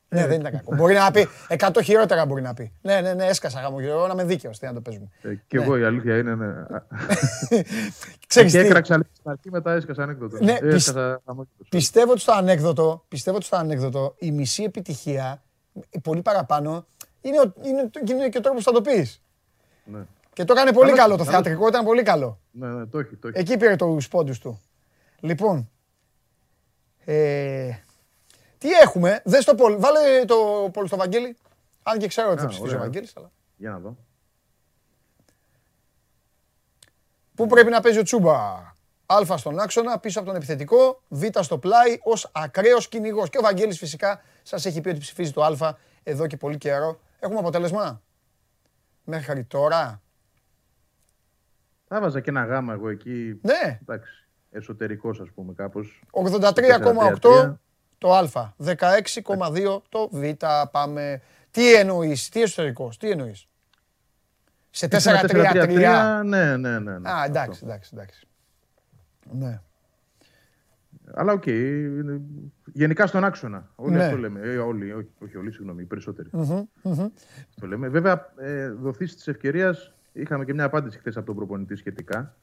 Ναι, 0.09 0.27
δεν 0.27 0.39
ήταν 0.39 0.51
κακό. 0.51 0.75
Μπορεί 0.75 0.93
να 0.93 1.11
πει 1.11 1.27
100 1.47 1.79
χειρότερα 1.83 2.25
μπορεί 2.25 2.41
να 2.41 2.53
πει. 2.53 2.73
Ναι, 2.81 3.01
ναι, 3.01 3.13
ναι, 3.13 3.25
έσκασα 3.25 3.59
γαμογυρό, 3.61 4.07
να 4.07 4.13
είμαι 4.13 4.23
δίκαιος. 4.23 4.59
Τι 4.59 4.65
να 4.65 4.73
το 4.73 4.81
παίζουμε. 4.81 5.09
Ε, 5.21 5.35
Κι 5.47 5.55
εγώ 5.55 5.77
η 5.77 5.83
αλήθεια 5.83 6.17
είναι. 6.17 6.35
Ναι. 6.35 6.47
Ξέρεις 8.27 8.51
Και 8.51 8.59
τι, 8.61 8.65
έκραξα 8.65 8.95
λίγο 8.97 9.09
στην 9.13 9.31
αρχή, 9.31 9.49
μετά 9.51 9.71
έσκασα 9.73 10.03
ανέκδοτο. 10.03 10.37
Ναι, 10.43 10.51
Ε, 10.51 10.59
πισ- 10.59 10.73
έσκασα 10.73 11.21
αμόκητος. 11.25 11.67
πιστεύω 11.69 12.11
ότι 12.11 12.19
στο 12.19 12.31
ανέκδοτο, 12.31 13.05
πιστεύω 13.07 13.35
ότι 13.37 13.45
στο 13.45 13.55
ανέκδοτο 13.55 14.15
η 14.19 14.31
μισή 14.31 14.63
επιτυχία, 14.63 15.43
η 15.89 15.99
πολύ 15.99 16.21
παραπάνω, 16.21 16.85
είναι, 17.21 17.39
ο- 17.39 17.53
είναι, 17.63 17.89
το- 17.89 18.01
είναι 18.09 18.29
και 18.29 18.37
ο 18.37 18.41
τρόπος 18.41 18.63
που 18.63 18.71
θα 18.71 18.81
το 18.81 18.89
πεις. 18.91 19.21
Ναι. 19.83 19.99
Και 20.33 20.43
το 20.43 20.53
έκανε 20.53 20.73
πολύ 20.73 20.91
Αλλά- 20.91 20.99
καλό 21.01 21.15
το 21.15 21.21
αλλά- 21.21 21.31
θεατρικό, 21.31 21.67
ήταν 21.67 21.85
πολύ 21.85 22.03
καλό. 22.03 22.39
Ναι, 22.51 22.67
ναι, 22.67 22.85
το 22.85 22.99
έχει, 22.99 23.15
το 23.15 23.27
έχει. 23.27 23.39
Εκεί 23.39 23.57
πήρε 23.57 23.75
τους 23.75 24.07
πόντους 24.07 24.39
του. 24.39 24.61
Λοιπόν, 25.19 25.69
ε, 27.05 27.69
τι 28.57 28.71
έχουμε, 28.71 29.21
δες 29.25 29.45
το 29.45 29.55
πόλ, 29.55 29.79
βάλε 29.79 30.25
το 30.25 30.69
πόλ 30.73 30.87
στο 30.87 30.97
Βαγγέλη. 30.97 31.37
Αν 31.83 31.97
και 31.99 32.07
ξέρω 32.07 32.29
ότι 32.29 32.39
θα 32.39 32.45
Α, 32.45 32.47
ψηφίσει 32.47 32.69
ο 32.73 32.75
ωραία. 32.75 32.85
Βαγγέλης, 32.89 33.13
αλλά... 33.17 33.31
Για 33.55 33.69
να 33.71 33.79
δω. 33.79 33.97
Πού 37.35 37.47
πρέπει 37.47 37.69
να 37.69 37.81
παίζει 37.81 37.99
ο 37.99 38.03
Τσούμπα; 38.03 38.35
Α 39.05 39.37
στον 39.37 39.59
άξονα, 39.59 39.99
πίσω 39.99 40.19
από 40.19 40.27
τον 40.27 40.35
επιθετικό, 40.37 41.01
Β 41.07 41.23
στο 41.39 41.57
πλάι, 41.57 41.97
ως 42.03 42.29
ακραίος 42.33 42.87
κυνηγός. 42.89 43.29
Και 43.29 43.37
ο 43.37 43.41
Βαγγέλης 43.41 43.77
φυσικά 43.77 44.21
σας 44.43 44.65
έχει 44.65 44.81
πει 44.81 44.89
ότι 44.89 44.99
ψηφίζει 44.99 45.31
το 45.31 45.43
Α 45.43 45.75
εδώ 46.03 46.27
και 46.27 46.37
πολύ 46.37 46.57
καιρό. 46.57 46.99
Έχουμε 47.19 47.39
αποτέλεσμα; 47.39 48.01
Μέχρι 49.03 49.43
τώρα. 49.43 50.01
Θα 51.87 52.01
βάζα 52.01 52.19
και 52.19 52.29
ένα 52.29 52.45
γάμα 52.45 52.73
εγώ 52.73 52.89
εκεί. 52.89 53.39
Ναι, 53.41 53.79
Εντάξει, 53.81 54.27
εσωτερικός 54.51 55.19
ας 55.19 55.29
πούμε 55.35 55.53
κάπως. 55.53 56.01
83,8 56.11 57.53
το 57.97 58.13
Α. 58.13 58.53
16,2 58.57 59.81
το 59.89 60.09
Β. 60.11 60.23
Πάμε. 60.71 61.21
Τι 61.51 61.73
εννοείς, 61.73 62.29
τι 62.29 62.41
εσωτερικός, 62.41 62.97
τι 62.97 63.09
εννοείς; 63.09 63.47
Σε 64.69 64.87
4-3-3. 64.91 66.21
Ναι, 66.23 66.57
ναι, 66.57 66.79
ναι. 66.79 66.97
ναι. 66.97 67.11
Α, 67.11 67.23
εντάξει, 67.25 67.49
Αυτό. 67.51 67.65
εντάξει, 67.65 67.91
εντάξει. 67.93 68.27
Ναι. 69.31 69.61
Αλλά 71.13 71.31
οκ. 71.33 71.45
είναι- 71.45 72.21
γενικά 72.73 73.07
στον 73.07 73.23
άξονα. 73.23 73.69
Όλοι 73.75 73.95
Ναι. 73.95 74.03
αυτό 74.03 74.17
λέμε. 74.17 74.39
Ε, 74.43 74.57
όλοι, 74.57 74.93
όχι, 74.93 75.07
όχι 75.19 75.37
όλοι, 75.37 75.51
συγγνώμη, 75.51 75.81
οι 75.81 75.85
περισσότεροι. 75.85 76.29
Μμμ, 76.31 76.61
μμμ. 76.83 77.07
Αυτό 77.49 77.67
λέμε. 77.67 77.87
Βέβαια, 77.89 78.33
ε, 78.37 78.69
δοθείς 78.69 79.15
της 79.15 79.27
ευκαιρίας, 79.27 79.93
είχαμε 80.13 80.45
και 80.45 80.53
μια 80.53 80.63
απάντηση 80.63 80.97
χθες 80.99 81.17
από 81.17 81.25
τον 81.25 81.35
προπονητή 81.35 81.75
σχετικά 81.75 82.35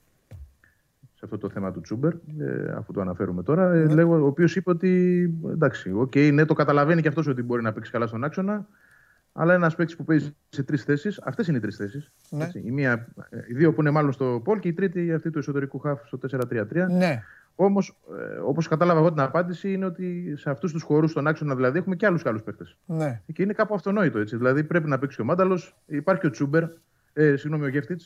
σε 1.14 1.20
αυτό 1.24 1.38
το 1.38 1.48
θέμα 1.50 1.72
του 1.72 1.80
Τσούμπερ, 1.80 2.12
ε, 2.38 2.72
αφού 2.76 2.92
το 2.92 3.00
αναφέρουμε 3.00 3.42
τώρα. 3.42 3.72
Ε, 3.72 3.86
λέγω, 3.88 4.22
ο 4.22 4.26
οποίος 4.26 4.56
είπε 4.56 4.70
ότι 4.70 5.22
εντάξει, 5.50 5.92
οκ, 5.92 6.14
ναι, 6.32 6.44
το 6.44 6.54
καταλαβαίνει 6.54 7.02
και 7.02 7.08
αυτός 7.08 7.26
ότι 7.26 7.42
μπορεί 7.42 7.62
να 7.62 7.72
παίξει 7.72 7.90
καλά 7.90 8.06
στον 8.06 8.24
άξονα, 8.24 8.66
αλλά 9.32 9.54
ένας 9.54 9.74
παίκτης 9.74 9.96
που 9.96 10.04
παίζει 10.04 10.34
σε 10.48 10.62
τρεις 10.62 10.84
θέσεις, 10.84 11.20
αυτές 11.24 11.46
είναι 11.48 11.56
οι 11.56 11.60
τρεις 11.60 11.76
θέσεις. 11.76 12.12
Ναι. 12.30 12.48
Οι, 12.52 12.70
μία, 12.70 13.06
ε, 13.30 13.38
οι 13.48 13.54
δύο 13.54 13.72
που 13.72 13.80
είναι 13.80 13.90
μάλλον 13.90 14.12
στο 14.12 14.40
Πολ 14.44 14.58
και 14.58 14.68
η 14.68 14.72
τρίτη 14.72 15.12
αυτή 15.12 15.30
του 15.30 15.38
εσωτερικού 15.38 15.78
χαφ 15.78 16.00
στο 16.06 16.18
4-3-3. 16.18 16.86
Ναι. 16.90 17.22
Όμως, 17.62 17.96
ε, 18.18 18.38
όπως 18.38 18.68
κατάλαβα 18.68 19.00
εγώ 19.00 19.10
την 19.10 19.20
απάντηση, 19.20 19.72
είναι 19.72 19.84
ότι 19.84 20.34
σε 20.36 20.50
αυτούς 20.50 20.72
τους 20.72 20.82
χώρους, 20.82 21.08
στον 21.08 21.26
άξονα 21.26 21.54
δηλαδή, 21.54 21.78
έχουμε 21.78 21.96
και 21.96 22.06
άλλους 22.06 22.22
καλούς 22.22 22.42
παίκτες. 22.42 22.76
Ναι. 22.86 23.22
Και 23.32 23.42
είναι 23.42 23.52
κάπου 23.52 23.74
αυτονόητο 23.74 24.18
έτσι. 24.18 24.36
Δηλαδή 24.36 24.64
πρέπει 24.64 24.88
να 24.88 24.98
παίξει 24.98 25.16
και 25.16 25.22
ο 25.22 25.24
Μάνταλος. 25.24 25.76
Υπάρχει 25.86 26.20
και 26.20 26.26
ο 26.26 26.30
Τσούμπερ, 26.30 26.62
ε, 27.12 27.36
συγγνώμη, 27.36 27.64
ο 27.64 27.68
Γέφτιτς, 27.68 28.00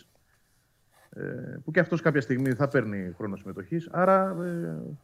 ε, 1.11 1.23
που 1.65 1.71
και 1.71 1.81
αυτός 1.81 2.01
κάποια 2.01 2.21
στιγμή 2.21 2.53
θα 2.53 2.69
παίρνει 2.69 3.15
χρόνο 3.17 3.37
συμμετοχής. 3.37 3.89
Άρα, 3.93 4.37
ε, 4.45 4.97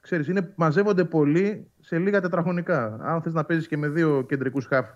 ξέρεις, 0.00 0.28
είναι, 0.28 0.52
μαζεύονται 0.56 1.04
πολλοί 1.04 1.70
σε 1.80 1.98
λίγα 1.98 2.20
τετραγωνικά. 2.20 2.98
Αν 3.02 3.22
θες 3.22 3.32
να 3.32 3.44
παίζεις 3.44 3.68
και 3.68 3.76
με 3.76 3.88
δύο 3.88 4.22
κεντρικούς 4.22 4.66
χαφ 4.66 4.86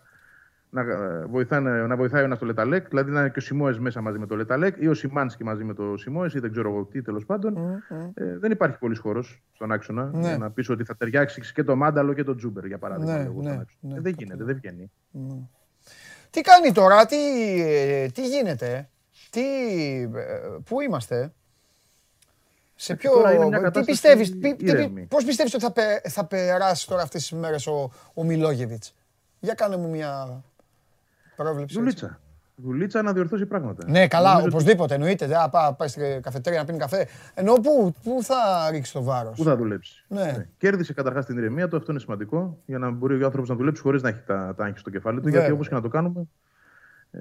να, 0.75 0.81
ε, 0.81 1.25
βοηθάνε, 1.27 1.71
να 1.87 1.97
βοηθάει 1.97 2.23
ο 2.23 2.25
ένας 2.25 2.39
το 2.39 2.47
Λε 2.47 2.57
Ταλέκ, 2.57 2.89
δηλαδή 2.89 3.11
να 3.11 3.21
είναι 3.21 3.29
και 3.29 3.39
ο 3.39 3.43
Σιμόε 3.43 3.79
μέσα 3.79 4.01
μαζί 4.01 4.19
με 4.19 4.27
το 4.27 4.37
Λε 4.37 4.48
Ταλέκ 4.48 4.77
ή 4.79 4.87
ο 4.89 4.95
Σιμάνσκι 4.95 5.45
μαζί 5.45 5.65
με 5.65 5.75
το 5.75 5.97
Σιμόε 5.97 6.31
ή 6.35 6.39
δεν 6.39 6.51
ξέρω 6.51 6.69
εγώ 6.71 6.85
τι 6.85 7.03
τέλος 7.03 7.25
πάντων. 7.27 7.53
Μμ, 7.53 7.97
μμ. 7.97 8.11
Ε, 8.15 8.39
δεν 8.39 8.51
υπάρχει 8.51 8.79
πολύ 8.79 8.97
χώρος 8.97 9.43
στον 9.53 9.73
άξονα 9.73 10.11
Ναι. 10.15 10.21
για 10.29 10.39
να 10.39 10.51
πεις 10.51 10.69
ότι 10.69 10.85
θα 10.85 10.97
ταιριάξει 10.97 11.53
και 11.55 11.63
το 11.63 11.77
Μάνταλο 11.77 12.13
και 12.13 12.23
το 12.23 12.35
Τσούμπερ, 12.35 12.65
για 12.67 12.79
παράδειγμα. 12.79 13.17
Ναι, 13.17 13.25
εγώ, 13.25 13.33
στον 13.33 13.43
ναι, 13.45 13.51
άξονα. 13.51 13.67
ναι, 13.81 13.97
Ε, 13.97 14.01
δεν 14.01 14.15
γίνεται, 14.19 14.45
δεν 14.45 14.55
βγαίνει. 14.57 14.91
Τι 16.31 16.41
κάνει 16.41 16.73
τώρα, 16.73 17.07
τι, 17.07 17.17
ε, 17.63 18.09
τι 18.09 18.27
γίνεται, 18.29 18.89
τι, 19.31 19.43
ε, 20.03 20.09
πού 20.65 20.81
είμαστε, 20.81 21.33
σε 22.75 22.95
ποιο, 22.97 23.11
τώρα 23.13 23.33
είναι 23.35 23.39
μια 23.47 23.57
τι 23.59 23.63
κατάσταση 23.65 23.87
πιστεύεις, 23.87 24.37
πι- 24.39 24.57
τι- 24.57 24.65
ήρεμη. 24.65 25.03
πώς 25.03 25.25
πιστεύεις 25.25 25.55
ότι 25.55 25.63
θα, 25.65 25.73
πε- 25.73 26.09
θα 26.09 26.25
περάσει 26.25 26.89
τώρα 26.89 27.03
αυτές 27.03 27.21
τις 27.29 27.39
μέρες 27.39 27.67
ο, 27.67 27.91
ο 28.15 28.25
Μιλόγεβιτς; 28.25 28.95
Για 29.41 29.55
κάνε 29.55 29.77
μου 29.77 29.89
μια 29.89 30.43
πρόβλεψη. 31.37 31.63
έτσι. 31.63 31.79
Δουλίτσα. 31.79 32.21
Δουλίτσα 32.57 33.03
να 33.03 33.13
διορθώσει 33.13 33.47
πράγματα. 33.47 33.91
Ναι, 33.91 34.09
καλά, 34.09 34.29
Νομίζω 34.29 34.47
ότι 34.47 34.55
οπωσδήποτε 34.55 34.95
εννοείται. 34.95 35.27
Δεν 35.27 35.37
θα 35.37 35.49
πά- 35.49 35.77
πάει 35.77 35.89
στην 35.89 36.23
καφετέρια 36.23 36.59
να 36.59 36.65
πίνει 36.65 36.79
καφέ. 36.79 37.07
Ενώ 37.35 37.53
πού, 37.53 37.95
πού 38.03 38.23
θα 38.23 38.35
ρίξει 38.71 38.93
το 38.93 39.03
βάρος; 39.03 39.37
Πού 39.37 39.45
θα 39.45 39.57
δουλέψει. 39.57 40.05
Ναι. 40.09 40.49
Κέρδισε 40.59 40.93
καταρχάς 40.93 41.27
την 41.27 41.39
ηρεμία 41.39 41.69
του, 41.69 41.77
αυτό 41.77 41.91
είναι 41.93 42.01
σημαντικό, 42.01 42.63
για 42.67 42.79
να 42.79 42.91
μπορεί 42.91 43.23
ο 43.23 43.25
άνθρωπος 43.25 43.49
να 43.49 43.57
δουλέψει 43.57 43.83
χωρίς 43.83 44.03
να 44.03 44.09
έχει 44.09 44.21
τα, 44.27 44.55
τα 44.57 44.65
άγχη 44.65 44.79
στο 44.79 44.91
κεφάλι 44.91 45.17
του. 45.17 45.25
Βέβαια. 45.25 45.39
Γιατί 45.39 45.55
όπως 45.55 45.69
και 45.69 45.75
να 45.75 45.81
το 45.81 45.89
κάνουμε, 45.89 46.29
ε, 47.11 47.21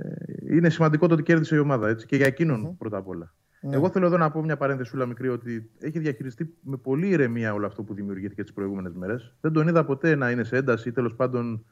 είναι 0.55 0.70
σημαντικό 0.70 1.07
το 1.07 1.14
ότι 1.14 1.24
κέρδισε 1.24 1.55
η 1.55 1.59
ομάδα. 1.59 1.89
Έτσι, 1.89 2.05
και 2.05 2.16
για 2.16 2.26
εκείνον 2.26 2.78
πρώτα 2.78 2.97
απ' 2.97 3.07
όλα. 3.07 3.34
Ναι. 3.61 3.76
Εγώ 3.76 3.89
θέλω 3.89 4.05
εδώ 4.05 4.18
να 4.18 4.32
πω 4.32 4.41
μια 4.41 4.57
παρένθεσούλα 4.57 5.05
μικρή 5.05 5.30
ότι 5.30 5.70
έχει 5.80 5.99
διαχειριστεί 5.99 6.53
με 6.61 6.78
πολύ 6.78 7.07
ηρεμία 7.07 7.53
όλο 7.53 7.66
αυτό 7.66 7.84
που 7.84 7.93
δημιουργήθηκε 7.93 8.43
τις 8.43 8.53
προηγούμενες 8.53 8.93
μέρες. 8.93 9.34
Δεν 9.41 9.51
τον 9.51 9.68
είδα 9.68 9.86
ποτέ 9.86 10.16
να 10.16 10.32
είναι 10.32 10.43
σε 10.43 10.55
ένταση 10.57 10.89
ή 10.89 10.91
τέλος 10.91 11.16
πάντων 11.16 11.66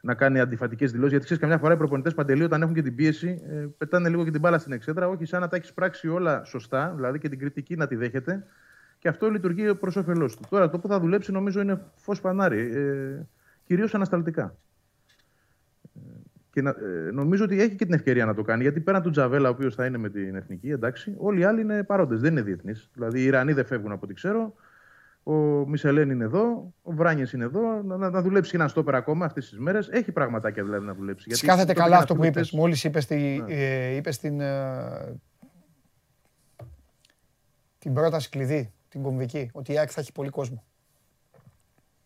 να 0.00 0.14
κάνει 0.14 0.40
αντιφατικές 0.40 0.90
δηλώσεις. 0.90 1.10
Γιατί 1.10 1.24
ξέρεις, 1.24 1.42
καμιά 1.42 1.58
φορά 1.58 1.74
οι 1.74 1.76
προπονητές 1.76 2.14
παντελή, 2.14 2.42
όταν 2.42 2.62
έχουν 2.62 2.74
και 2.74 2.82
την 2.82 2.94
πίεση, 2.94 3.42
ε, 3.50 3.66
πετάνε 3.78 4.08
λίγο 4.08 4.24
και 4.24 4.30
την 4.30 4.40
μπάλα 4.40 4.58
στην 4.58 4.72
εξέδρα. 4.72 5.08
Όχι 5.08 5.24
σαν 5.24 5.40
να 5.40 5.48
τα 5.48 5.56
έχεις 5.56 5.72
πράξει 5.72 6.08
όλα 6.08 6.44
σωστά, 6.44 6.92
δηλαδή 6.96 7.18
και 7.18 7.28
την 7.28 7.38
κριτική 7.38 7.76
να 7.76 7.86
τη 7.86 7.96
δέχεται. 7.96 8.46
Και 8.98 9.08
αυτό 9.08 9.30
λειτουργεί 9.30 9.74
προς 9.74 9.96
όφελός 9.96 10.36
του. 10.36 10.42
Τώρα 10.50 10.70
το 10.70 10.78
που 10.78 10.88
θα 10.88 11.00
δουλέψει 11.00 11.32
νομίζω 11.32 11.60
είναι 11.60 11.80
φως 11.94 12.20
πανάρι. 12.20 12.58
Ε, 12.74 13.26
Κυρίως 13.64 13.94
ανασταλτικά. 13.94 14.56
Ε, 15.94 15.98
Και 16.52 16.62
να, 16.62 16.70
ε, 16.70 17.10
νομίζω 17.10 17.44
ότι 17.44 17.60
έχει 17.60 17.74
και 17.74 17.84
την 17.84 17.94
ευκαιρία 17.94 18.24
να 18.24 18.34
το 18.34 18.42
κάνει. 18.42 18.62
Γιατί 18.62 18.80
πέραν 18.80 19.02
του 19.02 19.10
Τζαβέλα, 19.10 19.48
ο 19.48 19.52
οποίος 19.52 19.74
θα 19.74 19.86
είναι 19.86 19.98
με 19.98 20.08
την 20.10 20.34
εθνική, 20.34 20.70
εντάξει, 20.70 21.14
όλοι 21.18 21.40
οι 21.40 21.44
άλλοι 21.44 21.60
είναι 21.60 21.82
παρόντες. 21.82 22.20
Δεν 22.20 22.30
είναι 22.32 22.42
διεθνείς. 22.42 22.90
Δηλαδή 22.94 23.20
οι 23.20 23.24
Ιρανοί 23.24 23.52
δεν 23.52 23.64
φεύγουν 23.64 23.92
από 23.92 24.00
ό,τι 24.04 24.14
ξέρω. 24.14 24.54
Ο 25.30 25.64
Μισελέν 25.68 26.10
είναι 26.10 26.24
εδώ. 26.24 26.72
Ο 26.82 26.92
Βράνιες 26.92 27.32
είναι 27.32 27.44
εδώ. 27.44 27.82
Να, 27.82 27.96
να, 27.96 28.10
να 28.10 28.22
δουλέψει 28.22 28.50
και 28.50 28.56
ένα 28.56 28.68
στόπερ 28.68 28.94
ακόμα 28.94 29.24
αυτές 29.24 29.48
τις 29.48 29.58
μέρες. 29.58 29.88
Έχει 29.88 30.12
πραγματάκια 30.12 30.64
δηλαδή 30.64 30.86
να 30.86 30.94
δουλέψει. 30.94 31.24
Γιατί 31.26 31.44
Σκάθεται 31.44 31.66
τότε 31.66 31.78
καλά 31.78 31.88
και 31.88 31.94
να 31.94 32.00
αυτό 32.00 32.14
που 32.14 32.20
φύγει 32.20 32.32
είπες. 32.32 32.46
χθες- 32.46 32.60
Μόλις 32.60 32.84
είπες, 32.84 33.06
τη, 33.06 33.14
Ναι. 33.16 33.54
ε, 33.54 33.94
είπες 33.94 34.18
την, 34.18 34.40
ε, 34.40 35.20
την 37.78 37.94
πρόταση 37.94 38.28
κλειδί, 38.28 38.72
την 38.88 39.02
κομβική, 39.02 39.50
ότι 39.52 39.72
η 39.72 39.78
ΑΕΚ 39.78 39.88
θα 39.92 40.00
έχει 40.00 40.12
πολύ 40.12 40.28
κόσμο. 40.30 40.64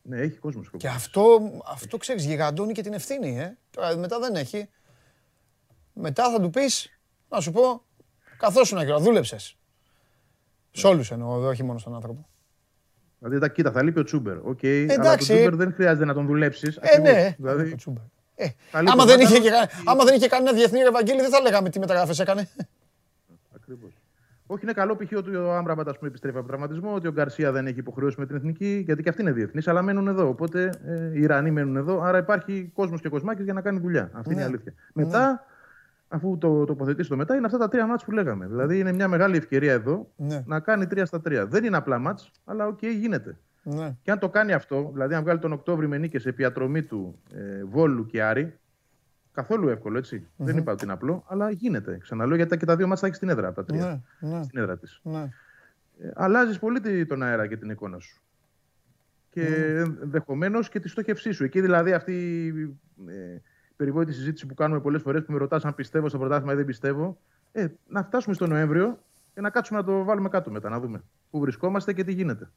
Ναι, 0.02 0.16
έχει 0.20 0.38
κόσμο. 0.38 0.62
Και 0.76 0.88
αυτό, 0.88 1.40
αυτό 1.66 1.96
ξέρεις, 1.96 2.24
γιγαντώνει 2.24 2.72
και 2.72 2.82
την 2.82 2.92
ευθύνη, 2.92 3.38
ε. 3.38 3.56
Τώρα 3.70 3.96
μετά 3.96 4.18
δεν 4.18 4.34
έχει. 4.34 4.68
Μετά 5.92 6.30
θα 6.32 6.40
του 6.40 6.50
πεις, 6.50 6.98
να 7.28 7.40
σου 7.40 7.52
πω, 7.52 7.82
καθώς 8.36 8.68
σου 8.68 8.74
να 8.74 8.98
δούλεψες. 8.98 9.56
Σε 10.70 10.86
όλους 10.86 11.10
εννοώ, 11.10 11.46
όχι 11.48 11.62
μόνο 11.62 11.78
στον 11.78 11.94
άνθρωπο. 11.94 12.28
Δηλαδή, 13.28 13.40
τα, 13.40 13.48
κοίτα, 13.48 13.70
θα 13.72 13.82
λείπει 13.82 13.98
ο 14.00 14.02
Τσούμπερ. 14.04 14.36
Okay, 14.36 14.66
αλλά 14.66 14.86
τον 14.94 15.04
Εντάξει. 15.04 15.32
Τσούμπερ 15.34 15.54
δεν 15.56 15.72
χρειάζεται 15.72 16.04
να 16.04 16.14
τον 16.14 16.26
δουλέψεις. 16.26 16.76
Ε, 16.80 16.98
ναι. 17.00 17.34
Δηλαδή, 17.38 17.72
Ο 17.72 17.76
Τσούμπερ. 17.76 18.02
Ε, 18.34 18.46
Θα 18.70 18.78
λείπει 18.80 18.92
άμα, 18.92 19.02
ο 19.02 19.06
δεν 19.06 19.20
είχε, 19.20 19.38
Μάταλος. 19.40 19.66
και 19.68 19.76
κα- 19.84 19.90
άμα 19.92 20.04
δεν 20.04 20.14
είχε 20.14 20.26
κανένα 20.28 20.52
διεθνή 20.56 20.78
Ευαγγέλη, 20.80 21.20
δεν 21.20 21.30
θα 21.30 21.40
λέγαμε 21.40 21.70
τι 21.70 21.78
μεταγραφές 21.78 22.18
έκανε. 22.20 22.48
Ακριβώς. 23.56 23.92
Όχι, 24.46 24.62
είναι 24.64 24.72
καλό 24.72 24.96
π.χ. 24.96 25.16
ότι 25.16 25.36
ο 25.36 25.54
Άμπραμπατ 25.54 25.88
ας 25.88 25.96
πούμε, 25.96 26.08
επιστρέφει 26.08 26.36
από 26.38 26.46
τραυματισμό, 26.46 26.94
ότι 26.94 27.06
ο 27.06 27.12
Γκαρσία 27.12 27.52
δεν 27.52 27.66
έχει 27.66 27.78
υποχρεώσει 27.78 28.16
με 28.20 28.26
την 28.26 28.36
εθνική, 28.36 28.82
γιατί 28.86 29.02
και 29.02 29.08
αυτοί 29.08 29.22
είναι 29.22 29.32
διεθνείς, 29.32 29.68
αλλά 29.68 29.82
μένουν 29.82 30.08
εδώ. 30.08 30.28
Οπότε 30.28 30.70
ε, 30.86 31.18
οι 31.18 31.20
Ιρανοί 31.22 31.50
μένουν 31.50 31.76
εδώ, 31.76 32.00
άρα 32.02 32.18
υπάρχει 32.18 32.70
κόσμος 32.74 33.00
και 33.00 33.08
κοσμάκι 33.08 33.42
για 33.42 33.52
να 33.52 33.60
κάνει 33.60 33.78
δουλειά. 33.78 34.10
Αυτή 34.12 34.32
είναι 34.32 34.40
η 34.40 34.44
Ναι. 34.44 34.48
αλήθεια. 34.50 34.74
Μετά, 34.92 35.44
αφού 36.08 36.38
το 36.38 36.64
τοποθετήσει 36.64 37.08
το 37.08 37.16
μετά, 37.16 37.36
είναι 37.36 37.46
αυτά 37.46 37.58
τα 37.58 37.68
τρία 37.68 37.86
ματς 37.86 38.04
που 38.04 38.10
λέγαμε. 38.10 38.46
Δηλαδή 38.46 38.78
είναι 38.78 38.92
μια 38.92 39.08
μεγάλη 39.08 39.36
ευκαιρία 39.36 39.72
εδώ 39.72 40.10
Ναι. 40.16 40.42
να 40.46 40.60
κάνει 40.60 40.86
τρία 40.86 41.06
στα 41.06 41.20
τρία. 41.20 41.46
Δεν 41.46 41.64
είναι 41.64 41.76
απλά 41.76 41.98
ματς, 41.98 42.30
αλλά 42.44 42.66
οκ, 42.66 42.82
γίνεται. 42.86 43.36
Ναι. 43.62 43.96
Και 44.02 44.10
αν 44.10 44.18
το 44.18 44.28
κάνει 44.28 44.52
αυτό, 44.52 44.90
δηλαδή 44.92 45.14
αν 45.14 45.22
βγάλει 45.22 45.38
τον 45.38 45.52
Οκτώβρη 45.52 45.86
με 45.88 45.98
νίκες 45.98 46.26
επί 46.26 46.44
Ατρομήτου, 46.44 47.18
ε, 47.34 47.64
Βόλου 47.64 48.06
και 48.06 48.22
Άρη, 48.22 48.58
καθόλου 49.32 49.68
εύκολο 49.68 49.98
έτσι. 49.98 50.26
Δεν 50.36 50.56
είπα 50.56 50.72
ότι 50.72 50.84
είναι 50.84 50.92
απλό, 50.92 51.24
αλλά 51.28 51.50
γίνεται. 51.50 51.98
Ξαναλέω 52.00 52.36
γιατί 52.36 52.56
και 52.56 52.64
τα 52.66 52.76
δύο 52.76 52.84
ματς 52.86 53.00
θα 53.00 53.06
έχεις 53.06 53.16
στην 53.18 53.28
έδρα 53.28 53.46
από 53.46 53.56
τα 53.56 53.64
τρία. 53.64 54.02
Ναι, 54.20 54.28
ναι, 54.36 54.42
Στην 54.42 54.58
έδρα 54.60 54.78
της. 54.78 55.00
ναι. 55.02 55.28
Ε, 56.00 56.10
αλλάζεις 56.14 56.58
πολύ 56.58 56.80
τη- 56.80 57.06
τον 57.06 57.22
αέρα 57.22 57.46
και 57.46 57.56
την 57.56 57.70
εικόνα 57.70 57.98
σου. 57.98 58.22
Και 59.30 59.46
ενδεχομένως 60.02 60.68
και 60.68 60.80
τη 60.80 60.88
στόχευσή 60.88 61.32
σου. 61.32 61.44
Εκεί 61.44 61.60
δηλαδή 61.60 61.92
αυτή 61.92 62.12
η 62.46 62.76
ε, 63.10 63.40
περιβόητη 63.76 64.12
συζήτηση 64.12 64.46
που 64.46 64.54
κάνουμε 64.54 64.80
πολλές 64.80 65.02
φορές 65.02 65.24
που 65.24 65.32
με 65.32 65.38
ρωτάς 65.38 65.64
αν 65.64 65.74
πιστεύω 65.74 66.08
στο 66.08 66.18
πρωτάθλημα 66.18 66.52
ή 66.52 66.56
δεν 66.56 66.64
πιστεύω. 66.64 67.18
Ε, 67.52 67.66
να 67.86 68.02
φτάσουμε 68.02 68.34
στο 68.34 68.46
Νοέμβριο 68.46 68.98
και 69.34 69.40
να 69.40 69.50
κάτσουμε 69.50 69.78
να 69.78 69.84
το 69.84 70.04
βάλουμε 70.04 70.28
κάτω 70.28 70.50
μετά, 70.50 70.68
να 70.68 70.80
δούμε 70.80 71.02
πού 71.30 71.40
βρισκόμαστε 71.40 71.92
και 71.92 72.04
τι 72.04 72.12
γίνεται. 72.12 72.50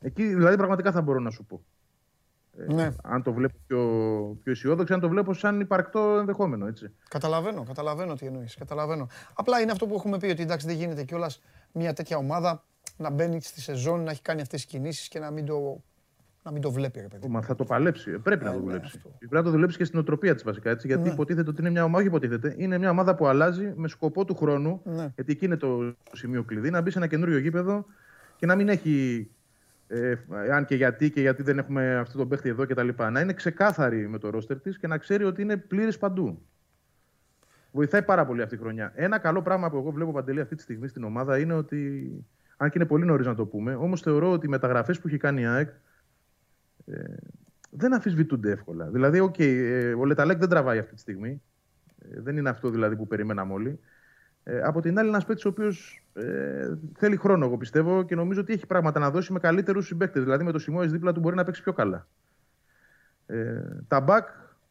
Εκεί 0.00 0.34
δηλαδή 0.34 0.56
πραγματικά 0.56 0.92
θα 0.92 1.02
μπορώ 1.02 1.18
να 1.18 1.30
σου 1.30 1.44
πω. 1.44 1.62
Ε, 2.56 2.72
Ναι. 2.72 2.90
Αν 3.02 3.22
το 3.22 3.32
βλέπω 3.32 3.56
πιο, 3.66 3.78
πιο 4.42 4.52
αισιόδοξο, 4.52 4.94
αν 4.94 5.00
το 5.00 5.08
βλέπω 5.08 5.32
σαν 5.32 5.60
υπαρκτό 5.60 6.16
ενδεχόμενο. 6.18 6.66
Έτσι. 6.66 6.90
Καταλαβαίνω, 7.08 7.62
καταλαβαίνω 7.62 8.14
τι 8.14 8.26
εννοείς. 8.26 8.54
Καταλαβαίνω. 8.54 9.08
Απλά 9.34 9.60
είναι 9.60 9.72
αυτό 9.72 9.86
που 9.86 9.94
έχουμε 9.94 10.18
πει 10.18 10.26
ότι 10.26 10.42
εντάξει 10.42 10.66
δεν 10.66 10.76
γίνεται 10.76 11.04
κιόλας 11.04 11.42
μια 11.72 11.92
τέτοια 11.92 12.16
ομάδα 12.16 12.64
να 12.96 13.10
μπαίνει 13.10 13.42
στη 13.42 13.60
σεζόν, 13.60 14.02
να 14.02 14.10
έχει 14.10 14.22
κάνει 14.22 14.40
αυτές 14.40 14.60
τις 14.62 14.70
κινήσεις 14.70 15.08
και 15.08 15.18
να 15.18 15.30
μην 15.30 15.46
το, 15.46 15.82
να 16.44 16.50
μην 16.52 16.62
το 16.62 16.70
βλέπει, 16.70 17.00
ρε 17.00 17.06
παιδί. 17.08 17.28
Μα 17.28 17.42
θα 17.42 17.54
το 17.54 17.64
παλέψει. 17.64 18.10
Ε, 18.10 18.16
Πρέπει 18.16 18.44
να 18.44 18.50
Ε, 18.50 18.52
το 18.52 18.58
ναι, 18.58 18.64
δουλέψει. 18.64 18.92
αυτό. 18.96 19.08
Πρέπει 19.18 19.34
να 19.34 19.42
το 19.42 19.50
δουλέψει 19.50 19.76
και 19.76 19.84
στην 19.84 19.98
οτροπία 19.98 20.34
της 20.34 20.42
βασικά. 20.42 20.70
Έτσι, 20.70 20.86
γιατί 20.86 21.02
Ναι. 21.02 21.12
υποτίθεται 21.12 21.50
ότι 21.50 21.60
είναι 21.60 21.70
μια 21.70 21.82
ομάδα. 21.84 21.98
Όχι 21.98 22.06
υποτίθεται. 22.06 22.54
Είναι 22.58 22.78
μια 22.78 22.90
ομάδα 22.90 23.14
που 23.14 23.26
αλλάζει 23.26 23.72
με 23.76 23.88
σκοπό 23.88 24.24
του 24.24 24.34
χρόνου. 24.34 24.80
Ναι. 24.84 25.12
Γιατί 25.14 25.32
εκεί 25.32 25.44
είναι 25.44 25.56
το 25.56 25.94
σημείο 26.12 26.42
κλειδί. 26.44 26.70
Να 26.70 26.80
μπει 26.80 26.90
σε 26.90 26.98
ένα 26.98 27.06
καινούριο 27.06 27.38
γήπεδο 27.38 27.86
και 28.36 28.46
να 28.46 28.54
μην 28.54 28.68
έχει. 28.68 29.30
Ε, 29.86 30.14
αν 30.52 30.64
και 30.64 30.74
γιατί 30.74 31.10
και 31.10 31.20
γιατί 31.20 31.42
δεν 31.42 31.58
έχουμε 31.58 31.96
αυτό 31.96 32.18
το 32.18 32.26
παίχτη 32.26 32.48
εδώ 32.48 32.66
κτλ. 32.66 32.88
Να 33.12 33.20
είναι 33.20 33.32
ξεκάθαρη 33.32 34.08
με 34.08 34.18
το 34.18 34.30
ρόστερ 34.30 34.60
της 34.60 34.78
και 34.78 34.86
να 34.86 34.98
ξέρει 34.98 35.24
ότι 35.24 35.42
είναι 35.42 35.56
πλήρης 35.56 35.98
παντού. 35.98 36.42
Βοηθάει 37.70 38.02
πάρα 38.02 38.26
πολύ 38.26 38.42
αυτή 38.42 38.54
η 38.54 38.58
χρονιά. 38.58 38.92
Ένα 38.94 39.18
καλό 39.18 39.42
πράγμα 39.42 39.70
που 39.70 39.76
εγώ 39.76 39.90
βλέπω 39.90 40.12
παντελή 40.12 40.40
αυτή 40.40 40.54
τη 40.54 40.62
στιγμή 40.62 40.88
στην 40.88 41.04
ομάδα 41.04 41.38
είναι 41.38 41.52
ότι. 41.54 42.10
Αν 42.56 42.70
και 42.70 42.78
είναι 42.78 42.86
πολύ 42.88 43.04
νωρίς 43.04 43.26
να 43.26 43.34
το 43.34 43.46
πούμε, 43.46 43.74
όμως 43.74 44.00
θεωρώ 44.00 44.32
ότι 44.32 44.46
οι 44.46 44.48
μεταγραφές 44.48 45.00
που 45.00 45.08
έχει 45.08 45.16
κάνει 45.16 45.40
η 45.40 45.46
ΑΕΚ 45.46 45.68
ε, 46.86 47.14
δεν 47.70 47.94
αμφισβητούνται 47.94 48.50
εύκολα. 48.50 48.86
Δηλαδή, 48.86 49.20
οκ, 49.20 49.38
ε, 49.38 49.94
ο 49.94 50.04
Λε 50.04 50.14
Ταλέκ 50.14 50.38
δεν 50.38 50.48
τραβάει 50.48 50.78
αυτή 50.78 50.94
τη 50.94 51.00
στιγμή. 51.00 51.42
Ε, 51.98 52.20
δεν 52.20 52.36
είναι 52.36 52.48
αυτό 52.48 52.70
δηλαδή 52.70 52.96
που 52.96 53.06
περιμέναμε 53.06 53.52
όλοι. 53.52 53.80
Ε, 54.44 54.60
από 54.60 54.80
την 54.80 54.98
άλλη, 54.98 55.08
ένας 55.08 55.24
παίκτης 55.24 55.44
ο 55.44 55.48
οποίος 55.48 56.04
ε, 56.12 56.74
θέλει 56.96 57.16
χρόνο, 57.16 57.44
εγώ 57.44 57.56
πιστεύω, 57.56 58.02
και 58.02 58.14
νομίζω 58.14 58.40
ότι 58.40 58.52
έχει 58.52 58.66
πράγματα 58.66 59.00
να 59.00 59.10
δώσει 59.10 59.32
με 59.32 59.38
καλύτερους 59.38 59.86
συμπαίκτες. 59.86 60.22
Δηλαδή, 60.22 60.44
με 60.44 60.52
το 60.52 60.58
Σιμόε 60.58 60.86
δίπλα 60.86 61.12
του 61.12 61.20
μπορεί 61.20 61.36
να 61.36 61.44
παίξει 61.44 61.62
πιο 61.62 61.72
καλά. 61.72 62.06
Ε, 63.26 63.60
τα 63.88 64.00
μπακ, 64.00 64.28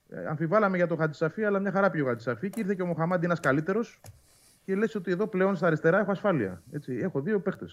ε, 0.09 0.26
αμφιβάλαμε 0.28 0.78
για 0.78 0.88
το 0.88 0.95
Χατζησαφή, 0.95 1.43
αλλά 1.43 1.59
μια 1.59 1.72
χαρά 1.72 1.89
πήγε 1.89 2.03
ο 2.03 2.07
Χατζησαφή 2.07 2.49
και 2.49 2.59
ήρθε 2.59 2.74
και 2.76 2.82
ο 2.82 2.86
Μοχαμαντί 2.86 3.26
ένας 3.26 3.39
καλύτερος. 3.39 4.01
Και 4.66 4.76
λες 4.76 4.95
ότι 4.95 5.12
εδώ 5.12 5.28
πλέον 5.28 5.55
στα 5.55 5.68
αριστερά 5.68 5.99
έχω 5.99 6.12
ασφάλεια. 6.12 6.62
Έτσι, 6.72 6.93
έχω 6.93 7.22
δύο 7.22 7.39
παίχτε. 7.39 7.66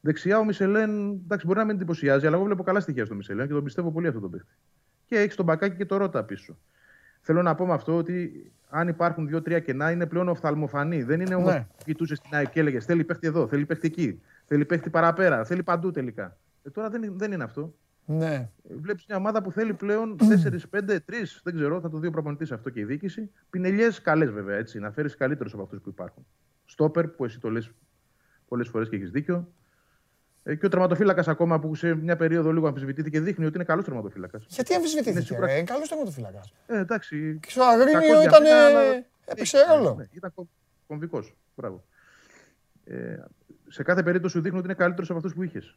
Δεξιά 0.00 0.38
ο 0.38 0.44
Μισελέν, 0.44 1.10
εντάξει, 1.10 1.46
μπορεί 1.46 1.58
να 1.58 1.64
μην 1.64 1.74
εντυπωσιάζει, 1.74 2.26
αλλά 2.26 2.36
εγώ 2.36 2.44
βλέπω 2.44 2.62
καλά 2.62 2.80
στοιχεία 2.80 3.04
στο 3.04 3.14
Μισελέν 3.14 3.46
και 3.46 3.52
τον 3.52 3.64
πιστεύω 3.64 3.90
πολύ 3.90 4.06
αυτό 4.06 4.20
τον 4.20 4.30
παίχτη. 4.30 4.52
Και 5.06 5.18
έχει 5.18 5.36
τον 5.36 5.44
μπακάκι 5.44 5.76
και 5.76 5.86
το 5.86 5.96
ρότα 5.96 6.24
πίσω. 6.24 6.58
Θέλω 7.20 7.42
να 7.42 7.54
πω 7.54 7.66
με 7.66 7.72
αυτό 7.72 7.96
ότι 7.96 8.52
αν 8.68 8.88
υπάρχουν 8.88 9.26
δύο-τρία 9.26 9.60
κενά 9.60 9.90
είναι 9.90 10.06
πλέον 10.06 10.28
οφθαλμοφανή. 10.28 11.02
Δεν 11.02 11.20
είναι 11.20 11.34
όμως 11.34 11.52
Ναι. 11.52 11.60
που 11.76 11.84
κοιτούσε 11.84 12.14
στην 12.14 12.34
ΑΕΚ 12.34 12.50
και 12.50 12.60
έλεγες 12.60 12.84
Θέλει 12.84 13.04
παίχτη 13.04 13.26
εδώ, 13.26 13.46
θέλει 13.46 13.66
παίχτη 13.66 13.86
εκεί, 13.86 14.20
θέλει 14.46 14.64
παίχτη 14.64 14.90
παραπέρα, 14.90 15.44
θέλει 15.44 15.62
παντού 15.62 15.90
τελικά. 15.90 16.36
Ε, 16.62 16.70
τώρα 16.70 16.90
δεν, 16.90 17.12
δεν 17.18 17.32
είναι 17.32 17.44
αυτό. 17.44 17.74
Ναι. 18.04 18.48
Βλέπεις 18.80 19.04
μια 19.08 19.16
ομάδα 19.18 19.42
που 19.42 19.52
θέλει 19.52 19.74
πλέον 19.74 20.16
4-5-3, 20.18 21.40
δεν 21.42 21.54
ξέρω, 21.54 21.80
θα 21.80 21.88
το 21.90 21.98
δει 21.98 22.06
ο 22.06 22.10
προπονητής 22.10 22.52
αυτό 22.52 22.70
και 22.70 22.80
η 22.80 22.84
διοίκηση. 22.84 23.30
Πινελιές 23.50 24.00
καλές 24.02 24.30
βέβαια, 24.30 24.56
έτσι, 24.56 24.78
να 24.78 24.90
φέρεις 24.90 25.16
καλύτερους 25.16 25.52
από 25.52 25.62
αυτούς 25.62 25.80
που 25.80 25.88
υπάρχουν. 25.88 26.26
Στόπερ, 26.64 27.08
που 27.08 27.24
εσύ 27.24 27.40
το 27.40 27.50
λες 27.50 27.70
πολλές 28.48 28.68
φορές 28.68 28.88
και 28.88 28.96
έχεις 28.96 29.10
δίκιο. 29.10 29.52
Ε, 30.42 30.54
και 30.54 30.66
ο 30.66 30.68
τερματοφύλακας 30.68 31.28
ακόμα 31.28 31.60
που 31.60 31.74
σε 31.74 31.94
μια 31.94 32.16
περίοδο 32.16 32.52
λίγο 32.52 32.66
αμφισβητήθηκε 32.66 33.20
δείχνει 33.20 33.44
ότι 33.44 33.54
είναι 33.54 33.64
καλός 33.64 33.84
τερματοφύλακας. 33.84 34.44
Γιατί 34.48 34.74
αμφισβητήθηκε, 34.74 35.24
σίγουρα- 35.26 35.46
ρε, 35.46 35.52
είναι 35.52 35.62
καλός 35.62 35.88
τερματοφύλακας. 35.88 36.52
Ε, 36.66 36.78
εντάξει. 36.78 37.38
Και 37.42 37.50
στο 37.50 37.62
Αγρίνιο 37.62 37.92
κακός 37.92 38.08
για 38.20 38.22
ήταν, 38.22 38.42
μένα, 38.42 38.64
αλλά- 38.66 39.04
έπαιξε 39.24 39.56
Ναι, 39.68 39.74
ρόλο. 39.74 39.94
ναι, 39.94 40.04
ήταν 40.10 40.32
κομβικός. 40.86 41.36
Μπράβο. 41.56 41.84
Ε, 42.84 43.16
σε 43.68 43.82
κάθε 43.82 44.02
περίπτωση 44.02 44.34
σου 44.36 44.42
δείχνει 44.42 44.58
ότι 44.58 44.66
είναι 44.66 44.76
καλύτερος 44.76 45.08
από 45.10 45.18
αυτούς 45.18 45.34
που 45.34 45.42
είχες. 45.42 45.76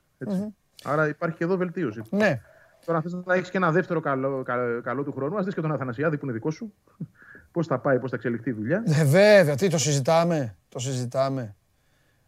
Άρα 0.84 1.08
υπάρχει 1.08 1.38
και 1.38 1.44
εδώ 1.44 1.58
βελτίωση. 1.58 2.02
Ναι. 2.10 2.42
Τώρα, 2.86 2.98
αν 2.98 3.04
θες 3.04 3.14
να 3.26 3.34
έχεις 3.34 3.50
και 3.50 3.58
ένα 3.58 3.72
δεύτερο 3.72 4.00
καλό, 4.00 4.44
καλό, 4.44 4.82
καλό 4.82 5.04
του 5.04 5.12
χρόνου, 5.12 5.38
ας 5.38 5.46
δεις 5.46 5.54
και 5.54 5.62
τον 5.62 5.72
Αθανασιάδη 5.72 6.18
που 6.18 6.26
είναι 6.26 6.34
δικό 6.34 6.52
σου. 6.52 6.74
πώς 7.52 7.68
θα 7.68 7.80
πάει, 7.80 8.00
πώς 8.00 8.10
θα 8.10 8.16
εξελιχθεί 8.16 8.50
η 8.50 8.54
δουλειά. 8.54 8.84
Ε, 8.88 9.04
βέβαια, 9.06 9.56
τι 9.56 9.70
το 9.70 9.78
συζητάμε. 9.78 10.56
Το 10.70 10.80
συζητάμε. 10.80 11.56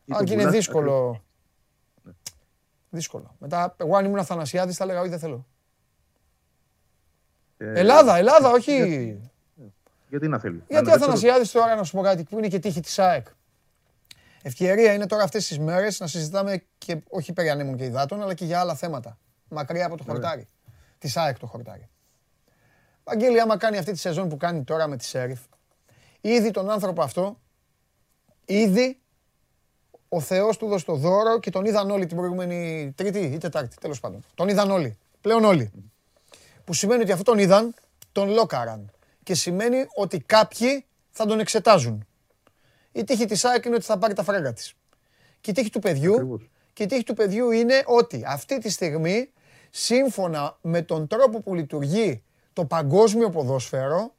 Ή 0.06 0.12
Αν 0.12 0.18
τον 0.18 0.26
και 0.26 0.34
είναι 0.34 0.42
πουλάς, 0.42 0.56
δύσκολο. 0.58 1.25
Δύσκολο. 2.96 3.36
Μετά, 3.40 3.76
εγώ 3.78 3.96
αν 3.96 4.06
ήμουν 4.06 4.20
Αθανασιάδης 4.20 4.76
θα 4.78 4.84
έλεγα 4.84 5.00
όχι 5.00 5.10
δεν 5.10 5.20
θέλω. 5.20 5.46
Ε, 7.58 7.80
Ελλάδα, 7.80 8.18
Ελλάδα, 8.18 8.50
όχι. 8.50 8.74
Γιατί 10.10 10.28
να 10.28 10.40
θέλει. 10.40 10.56
Γιατί 10.56 10.74
Να 10.74 10.80
είναι 10.80 10.90
δεύτερο. 10.90 11.04
Αθανασιάδης 11.04 11.52
τώρα 11.52 11.76
να 11.76 11.84
σου 11.84 11.96
πω 11.96 12.02
κάτι 12.02 12.24
που 12.24 12.38
είναι 12.38 12.48
και 12.48 12.60
τύχη 12.60 12.80
της 12.80 13.00
ΑΕΚ. 13.00 13.28
Ευκαιρία 14.42 14.94
είναι 14.94 15.06
τώρα 15.06 15.24
αυτές 15.24 15.48
τις 15.48 15.60
μέρες 15.60 16.00
να 16.00 16.08
συζητάμε 16.08 16.64
και 16.78 17.02
όχι 17.10 17.34
περί 17.34 17.50
ανέμων 17.50 17.76
και 17.76 17.86
υδάτων, 17.86 18.22
αλλά 18.22 18.34
και 18.34 18.46
για 18.46 18.60
άλλα 18.60 18.76
θέματα. 18.76 19.18
Μακριά 19.50 19.86
από 19.86 19.98
το 19.98 20.04
χορτάρι. 20.04 20.48
Της 20.98 21.18
ΑΕΚ 21.18 21.40
το 21.40 21.48
χορτάρι. 21.48 21.90
Βαγγέλη, 23.04 23.42
άμα 23.42 23.58
κάνει 23.58 23.78
αυτή 23.78 23.92
τη 23.92 23.98
σεζόν 23.98 24.30
που 24.30 24.38
κάνει 24.38 24.64
τώρα 24.64 24.88
με 24.88 24.98
τη 24.98 25.06
Σέριφ, 25.06 25.40
ήδη 26.22 26.52
τον 26.52 26.70
άνθρωπο 26.70 27.02
αυτό, 27.02 27.40
ήδη 28.46 29.00
ο 30.10 30.20
Θεός 30.20 30.58
του 30.58 30.68
δώσει 30.68 30.86
το 30.86 30.96
δώρο 30.96 31.40
και 31.40 31.50
τον 31.50 31.66
είδαν 31.66 31.92
όλοι 31.92 32.06
την 32.06 32.18
προηγούμενη 32.18 32.92
Τρίτη 32.96 33.20
ή 33.20 33.38
Τετάρτη, 33.38 33.76
τέλος 33.82 34.00
πάντων. 34.00 34.24
Τον 34.36 34.48
είδαν 34.48 34.72
όλοι. 34.72 34.98
Πλέον 35.22 35.44
όλοι. 35.46 35.72
Που 36.64 36.74
σημαίνει 36.74 37.02
ότι 37.02 37.12
αυτό 37.12 37.24
τον 37.24 37.38
είδαν, 37.38 37.74
τον 38.12 38.30
λόκαραν. 38.30 38.92
Και 39.24 39.36
σημαίνει 39.36 39.86
ότι 39.96 40.20
κάποιοι 40.20 40.86
θα 41.12 41.26
τον 41.26 41.40
εξετάζουν. 41.40 42.08
Η 42.92 43.04
τύχη 43.04 43.26
της 43.26 43.46
ΑΕΚ 43.46 43.66
είναι 43.66 43.76
ότι 43.76 43.86
θα 43.86 43.98
πάρει 43.98 44.14
τα 44.14 44.24
φράγκα 44.24 44.54
της. 44.54 44.74
Και 45.42 45.52
η 45.52 45.54
τύχη 45.54 45.70
του 45.70 45.80
παιδιού, 45.80 46.14
Ακριβώς. 46.14 46.50
και 46.74 46.84
η 46.84 46.86
τύχη 46.86 47.04
του 47.04 47.14
παιδιού 47.14 47.52
είναι 47.52 47.84
ότι 47.86 48.24
αυτή 48.28 48.58
τη 48.58 48.70
στιγμή, 48.70 49.32
σύμφωνα 49.70 50.58
με 50.62 50.82
τον 50.82 51.08
τρόπο 51.08 51.42
που 51.42 51.56
λειτουργεί 51.56 52.24
το 52.54 52.66
παγκόσμιο 52.66 53.30
ποδόσφαιρο, 53.30 54.14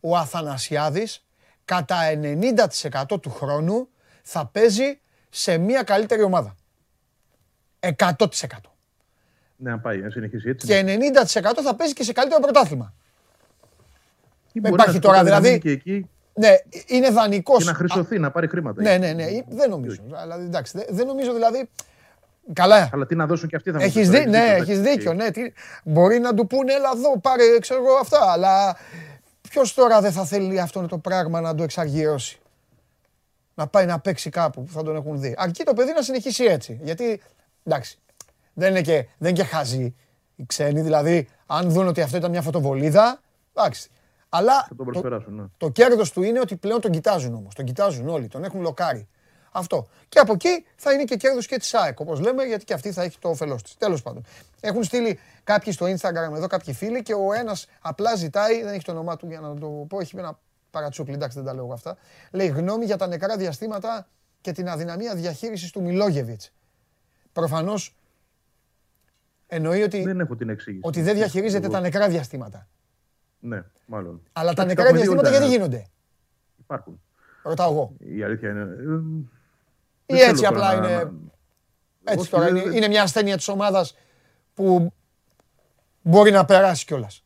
ο 0.00 0.16
Αθανασιάδης 0.16 1.24
κατά 1.64 1.96
90% 3.08 3.20
του 3.22 3.30
χρόνου 3.30 3.88
θα 4.22 4.46
παίζει 4.46 5.00
σε 5.34 5.58
μια 5.58 5.82
καλύτερη 5.82 6.22
ομάδα. 6.22 6.54
100%. 7.80 8.16
Ναι, 9.56 9.70
αν 9.72 9.80
πάει, 9.80 10.02
αν 10.04 10.10
συνεχίσει 10.10 10.48
έτσι. 10.48 10.66
Και 10.66 10.84
90% 10.84 11.62
θα 11.64 11.74
παίζει 11.74 11.92
και 11.92 12.02
σε 12.04 12.12
καλύτερο 12.12 12.40
πρωτάθλημα. 12.40 12.94
Ή 14.52 14.60
με 14.60 14.68
μπορεί 14.68 14.74
υπάρχει 14.82 14.94
να 14.94 15.00
τώρα, 15.00 15.16
σκοτώνει, 15.16 15.34
να 15.34 15.40
δηλαδή, 15.40 15.48
μείνει 15.48 15.58
Και 15.60 15.70
εκεί 15.90 16.08
Ναι, 16.34 16.54
είναι 16.86 17.10
δανεικός. 17.10 17.58
και 17.58 17.64
να 17.70 17.74
χρυσωθεί, 17.74 18.18
να 18.18 18.30
πάρει 18.30 18.48
χρήματα. 18.48 18.82
Ναι, 18.82 18.96
ναι, 18.96 19.12
ναι. 19.12 19.24
Δεν 19.48 19.70
νομίζω. 19.70 20.02
Δηλαδή, 20.06 20.44
εντάξει, 20.44 20.72
δεν- 20.78 20.86
δεν 20.90 21.06
νομίζω 21.06 21.32
δηλαδή. 21.34 21.68
Καλά. 22.52 22.90
Αλλά 22.92 23.06
τι 23.06 23.14
να 23.14 23.26
δώσουν 23.26 23.48
και 23.48 23.56
αυτοί 23.56 23.70
θα 23.70 23.76
μου 23.78 23.82
Έχεις 23.84 23.94
πεις 24.00 24.08
δει, 24.10 24.16
τώρα, 24.16 24.30
ναι, 24.30 24.38
έχεις 24.44 24.62
έχεις 24.68 24.80
δίκιο. 24.80 24.92
δίκιο. 24.94 25.12
Ναι. 25.12 25.30
Τι- 25.30 25.52
μπορεί 25.84 26.18
να 26.18 26.34
του 26.34 26.46
πούνε, 26.46 26.72
έλα 26.72 26.90
εδώ, 26.94 27.18
πάρε, 27.18 27.58
ξέρω 27.60 27.80
εγώ 27.84 27.94
αυτά. 27.94 28.30
Αλλά 28.32 28.76
ποιος 29.48 29.74
τώρα 29.74 30.00
δεν 30.00 30.12
θα 30.12 30.24
θέλει 30.24 30.60
αυτό 30.60 30.86
το 30.86 30.98
πράγμα 30.98 31.40
να 31.40 31.54
το 31.54 31.62
εξαργυρώσει; 31.62 32.40
Να 33.54 33.66
πάει 33.66 33.86
να 33.86 34.00
παίξει 34.00 34.30
κάπου 34.30 34.62
που 34.62 34.72
θα 34.72 34.82
τον 34.82 34.96
έχουν 34.96 35.20
δει. 35.20 35.34
Αρκεί 35.38 35.64
το 35.64 35.74
παιδί 35.74 35.92
να 35.92 36.02
συνεχίσει 36.02 36.44
έτσι. 36.44 36.80
Γιατί, 36.82 37.22
εντάξει, 37.64 37.98
δεν 38.52 38.70
είναι 38.70 38.80
και, 38.82 39.06
δεν 39.18 39.30
είναι 39.30 39.42
και 39.42 39.44
χαζοί 39.44 39.94
οι 40.36 40.46
ξένοι. 40.46 40.80
Δηλαδή, 40.80 41.28
αν 41.46 41.70
δουν 41.70 41.86
ότι 41.86 42.00
αυτό 42.00 42.16
ήταν 42.16 42.30
μια 42.30 42.42
φωτοβολίδα, 42.42 43.20
εντάξει. 43.54 43.90
Αλλά 44.28 44.60
Θα 44.60 44.68
τον 44.68 44.76
το, 44.76 44.84
προσπεράσουν. 44.84 45.34
Ναι. 45.34 45.44
το 45.56 45.68
κέρδος 45.68 46.12
του 46.12 46.22
είναι 46.22 46.40
ότι 46.40 46.56
πλέον 46.56 46.80
τον 46.80 46.90
κοιτάζουν 46.90 47.34
όμως. 47.34 47.54
Τον 47.54 47.64
κοιτάζουν 47.64 48.08
όλοι, 48.08 48.28
τον 48.28 48.44
έχουν 48.44 48.60
λοκάρει. 48.60 49.08
Αυτό. 49.52 49.88
Και 50.08 50.18
από 50.18 50.32
εκεί 50.32 50.64
θα 50.76 50.92
είναι 50.92 51.04
και 51.04 51.16
κέρδος 51.16 51.46
και 51.46 51.56
της 51.56 51.74
ΑΕΚ, 51.74 52.00
όπως 52.00 52.20
λέμε, 52.20 52.44
γιατί 52.44 52.64
και 52.64 52.74
αυτή 52.74 52.92
θα 52.92 53.02
έχει 53.02 53.18
το 53.18 53.28
όφελός 53.28 53.62
της. 53.62 53.76
Τέλος 53.76 54.02
πάντων. 54.02 54.24
Έχουν 54.60 54.84
στείλει 54.84 55.18
κάποιοι 55.44 55.72
στο 55.72 55.86
Instagram 55.86 56.34
εδώ, 56.34 56.46
κάποιοι 56.46 56.74
φίλοι, 56.74 57.02
και 57.02 57.14
ο 57.14 57.32
ένας 57.32 57.66
απλά 57.80 58.14
ζητάει, 58.14 58.62
δεν 58.62 58.72
έχει 58.74 58.84
το 58.84 58.92
όνομά 58.92 59.16
του 59.16 59.26
για 59.26 59.40
να 59.40 59.54
το 59.58 59.66
πω, 59.66 60.00
έχει 60.00 60.16
ένα 60.18 60.38
παρατσούκλι, 60.72 61.14
εντάξει 61.14 61.36
δεν 61.36 61.46
τα 61.46 61.54
λέω 61.54 61.64
εγώ 61.64 61.72
αυτά. 61.72 61.96
Λέει 62.30 62.46
γνώμη 62.46 62.84
για 62.84 62.96
τα 62.96 63.06
νεκρά 63.06 63.36
διαστήματα 63.36 64.08
και 64.40 64.52
την 64.52 64.68
αδυναμία 64.68 65.14
διαχείρισης 65.14 65.70
του 65.70 65.82
Μιλόγεβιτς. 65.82 66.52
Προφανώς 67.32 67.96
εννοεί 69.46 69.82
ότι, 69.82 70.02
Δεν 70.02 70.20
έχω 70.20 70.36
την 70.36 70.48
εξήγηση. 70.48 70.82
ότι 70.86 71.02
δεν 71.02 71.14
διαχειρίζεται 71.14 71.64
Εγώ- 71.64 71.74
τα 71.74 71.80
νεκρά 71.80 72.08
διαστήματα. 72.08 72.68
Ναι, 73.40 73.62
μάλλον. 73.86 74.22
Αλλά 74.32 74.52
τα 74.52 74.62
Εντάξει, 74.62 74.66
νεκρά 74.66 74.82
έχουμε 74.82 74.98
δει 74.98 75.04
διαστήματα 75.06 75.28
όλα. 75.28 75.38
γιατί 75.38 75.54
γίνονται; 75.56 75.86
Υπάρχουν. 76.60 77.00
Ρωτάω 77.42 77.70
εγώ. 77.72 77.92
Η 77.98 78.22
αλήθεια 78.22 78.50
είναι. 78.50 78.60
ε, 78.60 78.64
Ή 80.14 80.18
δεν 80.18 80.28
έτσι 80.28 80.34
θέλω 80.44 80.48
απλά 80.48 80.70
τώρα 80.74 80.80
να- 80.80 80.92
είναι. 80.92 81.02
να- 81.04 81.12
Έτσι 82.12 82.18
Όχι, 82.20 82.30
τώρα 82.30 82.44
δεν- 82.44 82.56
είναι, 82.56 82.76
είναι 82.76 82.88
μια 82.88 83.02
ασθένεια 83.02 83.36
της 83.36 83.48
ομάδας 83.48 83.96
που 84.54 84.92
μπορεί 86.02 86.30
να 86.30 86.44
περάσει 86.44 86.84
κιόλας. 86.84 87.24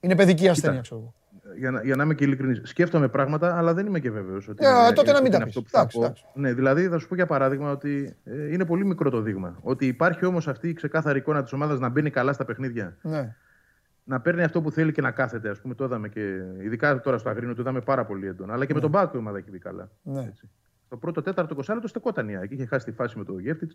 Είναι 0.00 0.14
παιδική 0.16 0.48
ασθένεια, 0.48 0.80
ξέρω 0.80 1.00
εγώ. 1.00 1.14
Για 1.58 1.70
να, 1.70 1.82
για 1.82 1.96
να 1.96 2.02
είμαι 2.02 2.14
και 2.14 2.24
ειλικρινής, 2.24 2.60
σκέφτομαι 2.64 3.08
πράγματα, 3.08 3.56
αλλά 3.56 3.74
δεν 3.74 3.86
είμαι 3.86 3.98
και 4.00 4.10
βέβαιος. 4.10 4.48
Ότι 4.48 4.64
Ε, 4.66 4.68
είναι- 4.68 4.92
τότε 4.92 5.12
να 5.12 5.16
μην 5.22 5.26
ότι 5.26 5.30
τα 5.30 5.36
είναι 5.36 5.44
πεις. 5.46 5.56
αυτό 5.56 5.62
που 5.62 5.68
θα 5.70 5.78
Εντάξει, 5.78 5.98
πω. 5.98 6.04
εντάξει. 6.04 6.24
Ναι, 6.34 6.52
δηλαδή 6.52 6.88
θα 6.88 6.98
σου 6.98 7.08
πω 7.08 7.14
για 7.14 7.26
παράδειγμα 7.26 7.70
ότι 7.70 8.16
ε, 8.24 8.52
είναι 8.52 8.64
πολύ 8.64 8.84
μικρό 8.84 9.10
το 9.10 9.20
δείγμα. 9.20 9.58
Ότι 9.62 9.86
υπάρχει 9.86 10.24
όμως 10.24 10.48
αυτή 10.48 10.68
η 10.68 10.72
ξεκάθαρη 10.72 11.18
εικόνα 11.18 11.42
της 11.42 11.52
ομάδας 11.52 11.78
να 11.78 11.88
μπαίνει 11.88 12.10
καλά 12.10 12.32
στα 12.32 12.44
παιχνίδια. 12.44 12.96
Ναι. 13.02 13.34
Να 14.04 14.20
παίρνει 14.20 14.42
αυτό 14.42 14.60
που 14.60 14.70
θέλει 14.70 14.92
και 14.92 15.00
να 15.00 15.10
κάθεται. 15.10 15.48
Α 15.50 15.54
πούμε, 15.62 15.74
το 15.74 15.84
είδαμε 15.84 16.08
και. 16.08 16.40
Ειδικά 16.62 17.00
τώρα 17.00 17.18
στο 17.18 17.28
Αγρίνιο 17.28 17.54
το 17.54 17.60
είδαμε 17.62 17.80
πάρα 17.80 18.04
πολύ 18.04 18.26
έντονα. 18.26 18.52
Αλλά 18.52 18.64
και 18.64 18.74
με 18.74 18.80
τον 18.80 18.90
ΠΑΟΚ 18.90 19.10
η 19.14 19.18
ομάδα 19.18 19.38
έχει 19.38 19.50
μπει 19.50 19.58
καλά. 19.58 19.90
Ναι. 20.02 20.20
Έτσι. 20.20 20.48
Το 20.88 20.96
πρώτο 20.96 21.22
τέταρτο 21.22 21.54
20 21.54 21.72
λεπτό 21.74 21.88
στεκόταν 21.88 22.28
η 22.28 22.36
ΑΕΚ. 22.36 22.50
Είχε 22.50 22.66
χάσει 22.66 22.84
τη 22.84 22.92
φάση 22.92 23.18
με 23.18 23.24
το 23.24 23.38
Γέφτιτς. 23.38 23.70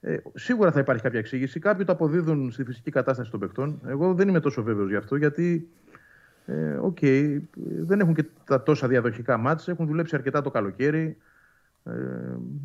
Ε, 0.00 0.16
σίγουρα 0.34 0.72
θα 0.72 0.80
υπάρχει 0.80 1.02
κάποια 1.02 1.18
εξήγηση. 1.18 1.60
Κάποιοι 1.60 1.84
το 1.84 1.92
αποδίδουν 1.92 2.50
στη 2.50 2.64
φυσική 2.64 2.90
κατάσταση 2.90 3.30
των 3.30 3.40
παιχτών. 3.40 3.80
Εγώ 3.86 4.14
δεν 4.14 4.28
είμαι 4.28 4.40
τόσο 4.40 4.62
βέβαιος 4.62 4.88
γι' 4.88 4.96
αυτό 4.96 5.16
γιατί. 5.16 5.68
Ε, 6.48 6.78
οκ, 6.80 7.02
ε, 7.02 7.40
δεν 7.80 8.00
έχουν 8.00 8.14
και 8.14 8.24
τα 8.44 8.62
τόσα 8.62 8.88
διαδοχικά 8.88 9.36
ματς, 9.36 9.68
έχουν 9.68 9.86
δουλέψει 9.86 10.16
αρκετά 10.16 10.42
το 10.42 10.50
καλοκαίρι. 10.50 11.16
Ε, 11.84 11.90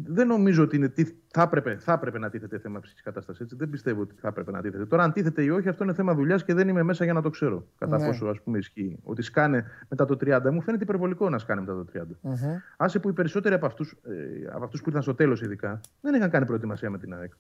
δεν 0.06 0.28
νομίζω 0.28 0.64
ότι 0.64 0.76
είναι, 0.76 0.90
τι, 0.90 1.04
θα, 1.28 1.42
έπρεπε, 1.42 1.78
θα 1.80 1.94
έπρεπε 1.94 2.20
να 2.20 2.30
τίθεται 2.30 2.58
θέμα 2.60 2.80
φυσικής 2.80 3.02
κατάστασης. 3.04 3.42
Έτσι. 3.42 3.56
Δεν 3.56 3.70
πιστεύω 3.70 4.02
ότι 4.02 4.16
θα 4.20 4.28
έπρεπε 4.28 4.52
να 4.52 4.62
τίθεται. 4.62 4.86
Τώρα, 4.86 5.04
αν 5.04 5.12
τίθεται 5.12 5.44
ή 5.44 5.50
όχι, 5.50 5.70
αυτό 5.70 5.84
είναι 5.84 5.94
θέμα 5.94 6.14
δουλειάς 6.16 6.44
και 6.44 6.54
δεν 6.54 6.68
είμαι 6.68 6.84
μέσα 6.84 7.04
για 7.04 7.14
να 7.14 7.22
το 7.22 7.30
ξέρω. 7.30 7.68
Κατά 7.78 7.98
Ναι. 7.98 8.06
πόσο 8.06 8.26
ας 8.26 8.42
πούμε, 8.42 8.58
ισχύει. 8.58 9.00
Ότι 9.04 9.22
σκάνε 9.22 9.66
μετά 9.90 10.06
το 10.06 10.18
30. 10.18 10.52
Μου 10.52 10.62
φαίνεται 10.62 10.84
υπερβολικό 10.84 11.30
να 11.30 11.38
σκάνε 11.38 11.62
μετά 11.62 11.74
το 11.74 11.86
30. 11.94 12.18
Μμμ. 12.22 12.36
Άσε 12.78 13.00
που 13.00 13.10
οι 13.10 13.14
περισσότεροι 13.14 13.56
από 13.56 13.66
αυτούς 13.66 13.92
ε, 13.92 14.48
από 14.54 14.64
αυτούς 14.64 14.80
που 14.80 14.86
ήρθαν 14.88 15.04
στο 15.04 15.16
τέλος, 15.16 15.42
ειδικά, 15.42 15.80
δεν 16.02 16.14
είχαν 16.14 16.30
κάνει 16.30 16.46
προετοιμασία 16.46 16.90
με 16.90 16.98
την 16.98 17.14
ΑΕΚ. 17.14 17.32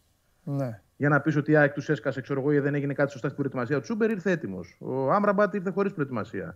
Ναι. 0.44 0.82
Για 0.98 1.10
να 1.10 1.20
πεις 1.22 1.36
ότι 1.36 1.52
η 1.52 1.56
ΑΕΚ 1.56 1.74
τους 1.74 1.89
έσκασε, 1.89 2.22
ξέρω 2.22 2.39
εγώ, 2.39 2.52
ή 2.52 2.60
δεν 2.60 2.76
έγινε 2.76 2.94
κάτι 2.94 3.12
σωστά 3.12 3.28
στην 3.28 3.39
προετοιμασία. 3.39 3.78
Ο 3.78 3.80
Τσούμπερ 3.80 4.10
ήρθε 4.10 4.32
έτοιμος. 4.32 4.78
Ο 4.80 5.12
Άμραμπατ 5.12 5.54
ήρθε 5.54 5.70
χωρίς 5.72 5.94
προετοιμασία. 5.94 6.56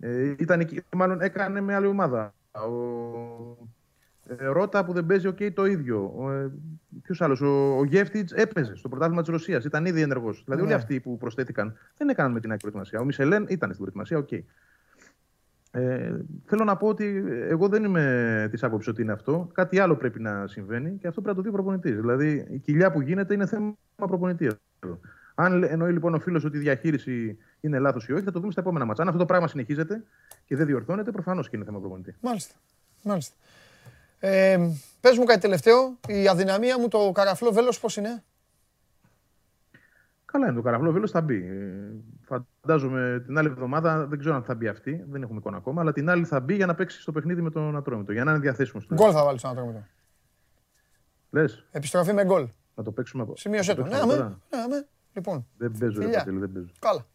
Ε, 0.00 0.34
ήταν 0.38 0.60
εκεί, 0.60 0.82
μάλλον 0.96 1.20
έκανε 1.20 1.60
με 1.60 1.74
άλλη 1.74 1.86
ομάδα. 1.86 2.34
Ο 2.52 3.56
ε, 4.26 4.46
Ρότα 4.46 4.84
που 4.84 4.92
δεν 4.92 5.06
παίζει, 5.06 5.26
οκ, 5.26 5.38
το 5.54 5.66
ίδιο. 5.66 6.28
Ε, 6.30 6.50
Ποιος 7.02 7.20
άλλος, 7.20 7.40
ο, 7.40 7.76
ο 7.78 7.84
Γέφτιτς 7.84 8.32
έπαιζε 8.32 8.74
στο 8.74 8.88
πρωτάθλημα 8.88 9.20
της 9.20 9.30
Ρωσίας. 9.30 9.64
Ήταν 9.64 9.84
ήδη 9.86 10.00
ενεργός. 10.00 10.32
Δηλαδή, 10.44 10.60
όλοι 10.60 10.70
Ναι. 10.70 10.74
αυτοί 10.76 11.00
που 11.00 11.16
προσθέθηκαν 11.18 11.76
δεν 11.96 12.08
έκαναν 12.08 12.32
με 12.32 12.40
την 12.40 12.50
ΑΕΚ 12.50 12.60
προετοιμασία. 12.60 13.00
Ο 13.00 13.04
Μισελέν 13.04 13.46
ήταν 13.48 13.68
στην 13.68 13.76
προετοιμασία, 13.76 14.18
οκ. 14.18 14.28
Ε, 15.70 16.16
θέλω 16.44 16.64
να 16.64 16.76
πω 16.76 16.88
ότι 16.88 17.24
εγώ 17.28 17.68
δεν 17.68 17.84
είμαι 17.84 18.48
της 18.50 18.62
άποψης 18.62 18.88
ότι 18.88 19.02
είναι 19.02 19.12
αυτό. 19.12 19.50
Κάτι 19.54 19.78
άλλο 19.78 19.96
πρέπει 19.96 20.20
να 20.20 20.46
συμβαίνει 20.46 20.98
και 21.00 21.06
αυτό 21.08 21.20
πρέπει 21.20 21.36
να 21.36 21.42
το 21.42 21.48
δει 21.50 21.56
ο 21.56 21.62
προπονητής. 21.62 21.96
Δηλαδή 22.00 22.46
η 22.50 22.58
κοιλιά 22.58 22.92
που 22.92 23.00
γίνεται 23.00 23.34
είναι 23.34 23.46
θέμα 23.46 23.76
προπονητής. 23.96 24.52
εδώ. 24.84 25.00
Αν 25.34 25.52
λέ- 25.58 25.70
εννοεί 25.70 25.92
λοιπόν 25.92 26.14
ο 26.14 26.18
φίλος 26.18 26.44
ότι 26.44 26.56
η 26.56 26.60
διαχείριση 26.60 27.38
είναι 27.60 27.78
λάθος 27.78 28.08
ή 28.08 28.12
όχι, 28.12 28.22
θα 28.24 28.30
το 28.32 28.40
δούμε 28.40 28.52
στα 28.52 28.60
επόμενα 28.60 28.84
μάτσα. 28.84 29.02
Αν 29.02 29.08
αυτό 29.08 29.20
το 29.20 29.26
πράγμα 29.26 29.48
συνεχίζεται 29.48 30.02
και 30.44 30.56
δεν 30.56 30.66
διορθώνεται, 30.66 31.10
προφανώς 31.10 31.48
και 31.48 31.56
είναι 31.56 31.64
θέμα 31.64 31.78
προπονητή. 31.80 32.14
Μάλιστα. 32.20 32.54
Μάλιστα. 33.02 33.34
Ε, 34.18 34.58
πες 35.00 35.16
μου 35.18 35.24
κάτι 35.24 35.40
τελευταίο. 35.40 35.98
Η 36.08 36.28
αδυναμία 36.28 36.78
μου, 36.78 36.88
το 36.88 37.10
καραφλό 37.14 37.52
βέλος 37.52 37.80
πώς 37.80 37.96
είναι; 37.96 38.22
Καλά 40.24 40.46
είναι 40.46 40.54
το 40.56 40.62
καραφλό 40.62 40.92
βέλος, 40.92 41.10
θα 41.10 41.20
μπει. 41.20 41.44
Ε, 42.30 42.36
Φαντάζομαι 42.60 43.22
την 43.26 43.38
άλλη 43.38 43.48
εβδομάδα, 43.48 44.06
δεν 44.06 44.18
ξέρω 44.18 44.34
αν 44.34 44.42
θα 44.42 44.54
μπει 44.54 44.68
αυτή, 44.68 45.04
δεν 45.10 45.22
έχουμε 45.22 45.38
εικόνα 45.38 45.56
ακόμα, 45.56 45.80
αλλά 45.80 45.92
την 45.92 46.10
άλλη 46.10 46.24
θα 46.24 46.40
μπει 46.40 46.54
για 46.54 46.66
να 46.66 46.74
παίξει 46.74 47.00
στο 47.00 47.12
παιχνίδι 47.12 47.40
με 47.42 47.50
τον 47.50 47.76
Ατρόμητο. 47.76 48.12
Για 48.12 48.24
να 48.24 48.30
είναι 48.30 48.40
διαθέσιμος. 48.40 48.86
Γκολ 48.94 49.10
θα 49.14 49.24
βάλεις 49.24 49.40
στον 49.40 49.52
Ατρόμητο. 49.52 49.84
Λες, 51.30 51.64
Επιστροφή 51.70 52.12
με 52.12 52.24
γκολ. 52.24 52.48
να 52.74 52.82
το 52.84 52.92
παίξουμε 52.92 53.22
από. 53.22 53.36
Σημείωσέ 53.36 53.74
το. 53.74 53.82
να 53.82 53.88
Ναι, 53.88 53.92
παίξουμε 53.94 54.12
αμέ. 54.14 54.22
τώρα. 54.22 54.38
Ναι, 54.50 54.62
αμέ. 54.62 54.86
Λοιπόν, 55.12 55.46
Δεν 55.56 55.72
παίζω, 55.78 55.98
ρε 55.98 56.04
Φιλιά. 56.04 56.18
Παντελή, 56.18 56.38
δεν 56.38 56.52
παίζω. 56.52 56.68
καλά. 56.78 57.06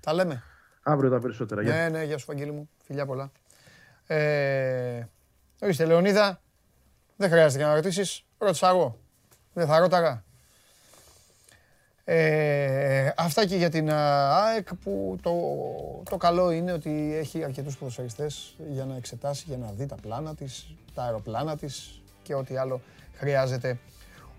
Τα 0.00 0.12
λέμε. 0.12 0.42
Αύριο 0.82 1.10
τα 1.10 1.18
περισσότερα. 1.18 1.62
Γεια. 1.62 1.74
Ναι, 1.74 1.88
ναι, 1.88 2.04
γεια 2.04 2.18
σου 2.18 2.24
Βαγγέλη 2.28 2.50
μου. 2.52 2.68
Φιλιά 2.84 3.06
πολλά. 3.06 3.30
Ε, 4.06 5.04
ορίστε, 5.62 5.84
Λεωνίδα, 5.84 6.40
δεν 7.16 7.30
χρειάζεται 7.30 7.64
να 7.64 7.74
ρωτήσεις. 7.74 8.24
Ρώτησα 8.38 8.68
εγώ. 8.68 8.98
Δεν 9.52 9.66
θα 9.66 9.78
ρώταγα. 9.78 10.24
Ε, 12.12 13.12
αυτά 13.16 13.46
και 13.46 13.56
για 13.56 13.70
την 13.70 13.90
α, 13.90 14.42
ΑΕΚ 14.44 14.74
που 14.74 15.18
το, 15.22 15.32
το 16.10 16.16
καλό 16.16 16.50
είναι 16.50 16.72
ότι 16.72 17.14
έχει 17.18 17.44
αρκετούς 17.44 17.76
ποδοσφαιριστές 17.76 18.56
για 18.70 18.84
να 18.84 18.96
εξετάσει, 18.96 19.44
για 19.46 19.56
να 19.56 19.72
δει 19.76 19.86
τα 19.86 19.94
πλάνα 20.02 20.34
της, 20.34 20.74
τα 20.94 21.02
αεροπλάνα 21.02 21.56
της 21.56 22.02
και 22.22 22.34
ό,τι 22.34 22.56
άλλο 22.56 22.80
χρειάζεται 23.14 23.78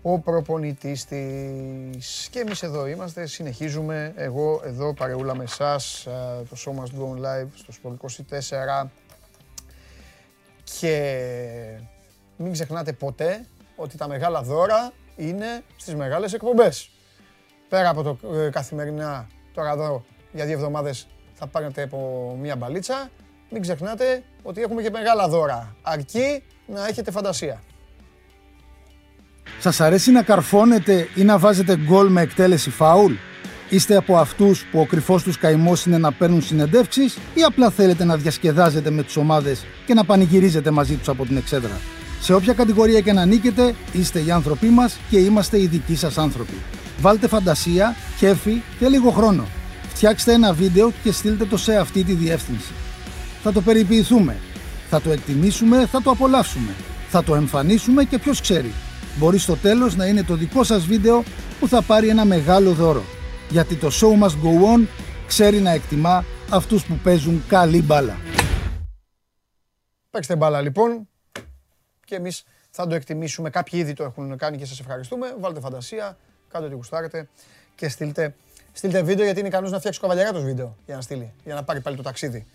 ο 0.02 0.18
προπονητής 0.18 1.04
της. 1.04 2.28
Και 2.30 2.38
εμείς 2.38 2.62
εδώ 2.62 2.86
είμαστε, 2.86 3.26
συνεχίζουμε. 3.26 4.12
Εγώ 4.16 4.62
εδώ 4.64 4.94
παρεούλα 4.94 5.36
με 5.36 5.44
εσάς, 5.44 6.06
ε, 6.06 6.10
το 6.48 6.56
Show 6.64 6.70
Must 6.70 7.00
Go 7.00 7.16
On 7.16 7.24
Live 7.24 7.48
στο 7.54 7.72
Sport 7.82 7.96
24. 7.96 8.90
Και 10.80 11.78
μην 12.36 12.52
ξεχνάτε 12.52 12.92
ποτέ 12.92 13.46
ότι 13.76 13.96
τα 13.96 14.08
μεγάλα 14.08 14.42
δώρα 14.42 14.92
είναι 15.16 15.62
στις 15.76 15.94
μεγάλες 15.94 16.32
εκπομπές. 16.32 16.91
Πέρα 17.72 17.88
από 17.88 18.02
το 18.02 18.18
ε, 18.38 18.48
καθημερινά, 18.50 19.26
τώρα 19.54 19.70
εδώ 19.70 20.04
για 20.32 20.44
δύο 20.44 20.54
εβδομάδες 20.54 21.06
θα 21.34 21.46
πάρετε 21.46 21.82
από 21.82 22.36
μία 22.40 22.56
μπαλίτσα, 22.56 23.10
μην 23.50 23.62
ξεχνάτε 23.62 24.22
ότι 24.42 24.60
έχουμε 24.60 24.82
και 24.82 24.90
μεγάλα 24.90 25.28
δώρα. 25.28 25.76
Αρκεί 25.82 26.42
να 26.66 26.86
έχετε 26.86 27.10
φαντασία. 27.10 27.62
Σας 29.60 29.80
αρέσει 29.80 30.10
να 30.10 30.22
καρφώνετε 30.22 31.08
ή 31.14 31.22
να 31.22 31.38
βάζετε 31.38 31.76
γκολ 31.76 32.08
με 32.08 32.20
εκτέλεση 32.20 32.70
φάουλ; 32.70 33.12
Είστε 33.68 33.96
από 33.96 34.16
αυτούς 34.16 34.64
που 34.64 34.80
ο 34.80 34.86
κρυφός 34.86 35.22
τους 35.22 35.38
καημός 35.38 35.86
είναι 35.86 35.98
να 35.98 36.12
παίρνουν 36.12 36.42
συνεντεύξεις 36.42 37.16
ή 37.34 37.42
απλά 37.42 37.70
θέλετε 37.70 38.04
να 38.04 38.16
διασκεδάζετε 38.16 38.90
με 38.90 39.02
τις 39.02 39.16
ομάδες 39.16 39.64
και 39.86 39.94
να 39.94 40.04
πανηγυρίζετε 40.04 40.70
μαζί 40.70 40.96
τους 40.96 41.08
από 41.08 41.26
την 41.26 41.36
εξέδρα; 41.36 41.80
Σε 42.20 42.34
όποια 42.34 42.52
κατηγορία 42.52 43.00
και 43.00 43.12
να 43.12 43.24
νίκετε, 43.24 43.74
είστε 43.92 44.20
οι 44.20 44.30
άνθρωποι 44.30 44.66
μας 44.66 44.98
και 45.10 45.18
είμαστε 45.18 45.60
οι 45.60 45.66
δικοί 45.66 45.96
σας 45.96 46.18
άνθρωποι. 46.18 46.54
Βάλτε 47.02 47.28
φαντασία, 47.28 47.94
κέφι 48.18 48.62
και 48.78 48.88
λίγο 48.88 49.10
χρόνο. 49.10 49.46
Φτιάξτε 49.88 50.32
ένα 50.32 50.52
βίντεο 50.52 50.92
και 51.02 51.12
στείλτε 51.12 51.44
το 51.44 51.56
σε 51.56 51.76
αυτή 51.76 52.04
τη 52.04 52.12
διεύθυνση. 52.12 52.72
Θα 53.42 53.52
το 53.52 53.60
περιποιηθούμε. 53.60 54.40
Θα 54.88 55.00
το 55.00 55.10
εκτιμήσουμε, 55.10 55.86
θα 55.86 56.02
το 56.02 56.10
απολαύσουμε. 56.10 56.74
Θα 57.08 57.24
το 57.24 57.34
εμφανίσουμε 57.34 58.04
και 58.04 58.18
ποιος 58.18 58.40
ξέρει. 58.40 58.72
Μπορεί 59.18 59.38
στο 59.38 59.56
τέλος 59.56 59.96
να 59.96 60.06
είναι 60.06 60.22
το 60.22 60.34
δικό 60.34 60.64
σας 60.64 60.86
βίντεο 60.86 61.22
που 61.60 61.68
θα 61.68 61.82
πάρει 61.82 62.08
ένα 62.08 62.24
μεγάλο 62.24 62.72
δώρο. 62.72 63.04
Γιατί 63.50 63.74
το 63.74 63.90
show 63.92 64.24
must 64.24 64.36
go 64.44 64.76
on 64.76 64.86
ξέρει 65.26 65.60
να 65.60 65.70
εκτιμά 65.70 66.24
αυτούς 66.50 66.84
που 66.84 66.94
παίζουν 66.94 67.42
καλή 67.48 67.82
μπάλα. 67.82 68.16
Παίξτε 70.10 70.36
μπάλα 70.36 70.60
λοιπόν 70.60 71.08
και 72.04 72.14
εμείς 72.14 72.44
θα 72.70 72.86
το 72.86 72.94
εκτιμήσουμε. 72.94 73.50
Κάποιοι 73.50 73.80
ήδη 73.82 73.92
το 73.92 74.04
έχουν 74.04 74.36
κάνει 74.36 74.56
και 74.56 74.66
σας 74.66 74.80
ευχαριστούμε. 74.80 75.34
Βάλτε 75.40 75.60
φαντασία, 75.60 76.16
κάντε 76.52 76.66
ό,τι 76.66 76.74
γουστάρετε 76.74 77.28
και 77.74 77.88
στείλτε, 77.88 78.34
στείλτε 78.72 79.02
βίντεο 79.02 79.24
γιατί 79.24 79.38
είναι 79.38 79.48
ικανός 79.48 79.70
να 79.70 79.78
φτιάξει 79.78 80.00
καβαλιαράτος 80.00 80.42
βίντεο 80.42 80.76
για 80.86 80.94
να 80.94 81.00
στείλει, 81.00 81.32
για 81.44 81.54
να 81.54 81.64
πάρει 81.64 81.80
πάλι 81.80 81.96
το 81.96 82.02
ταξίδι. 82.02 82.46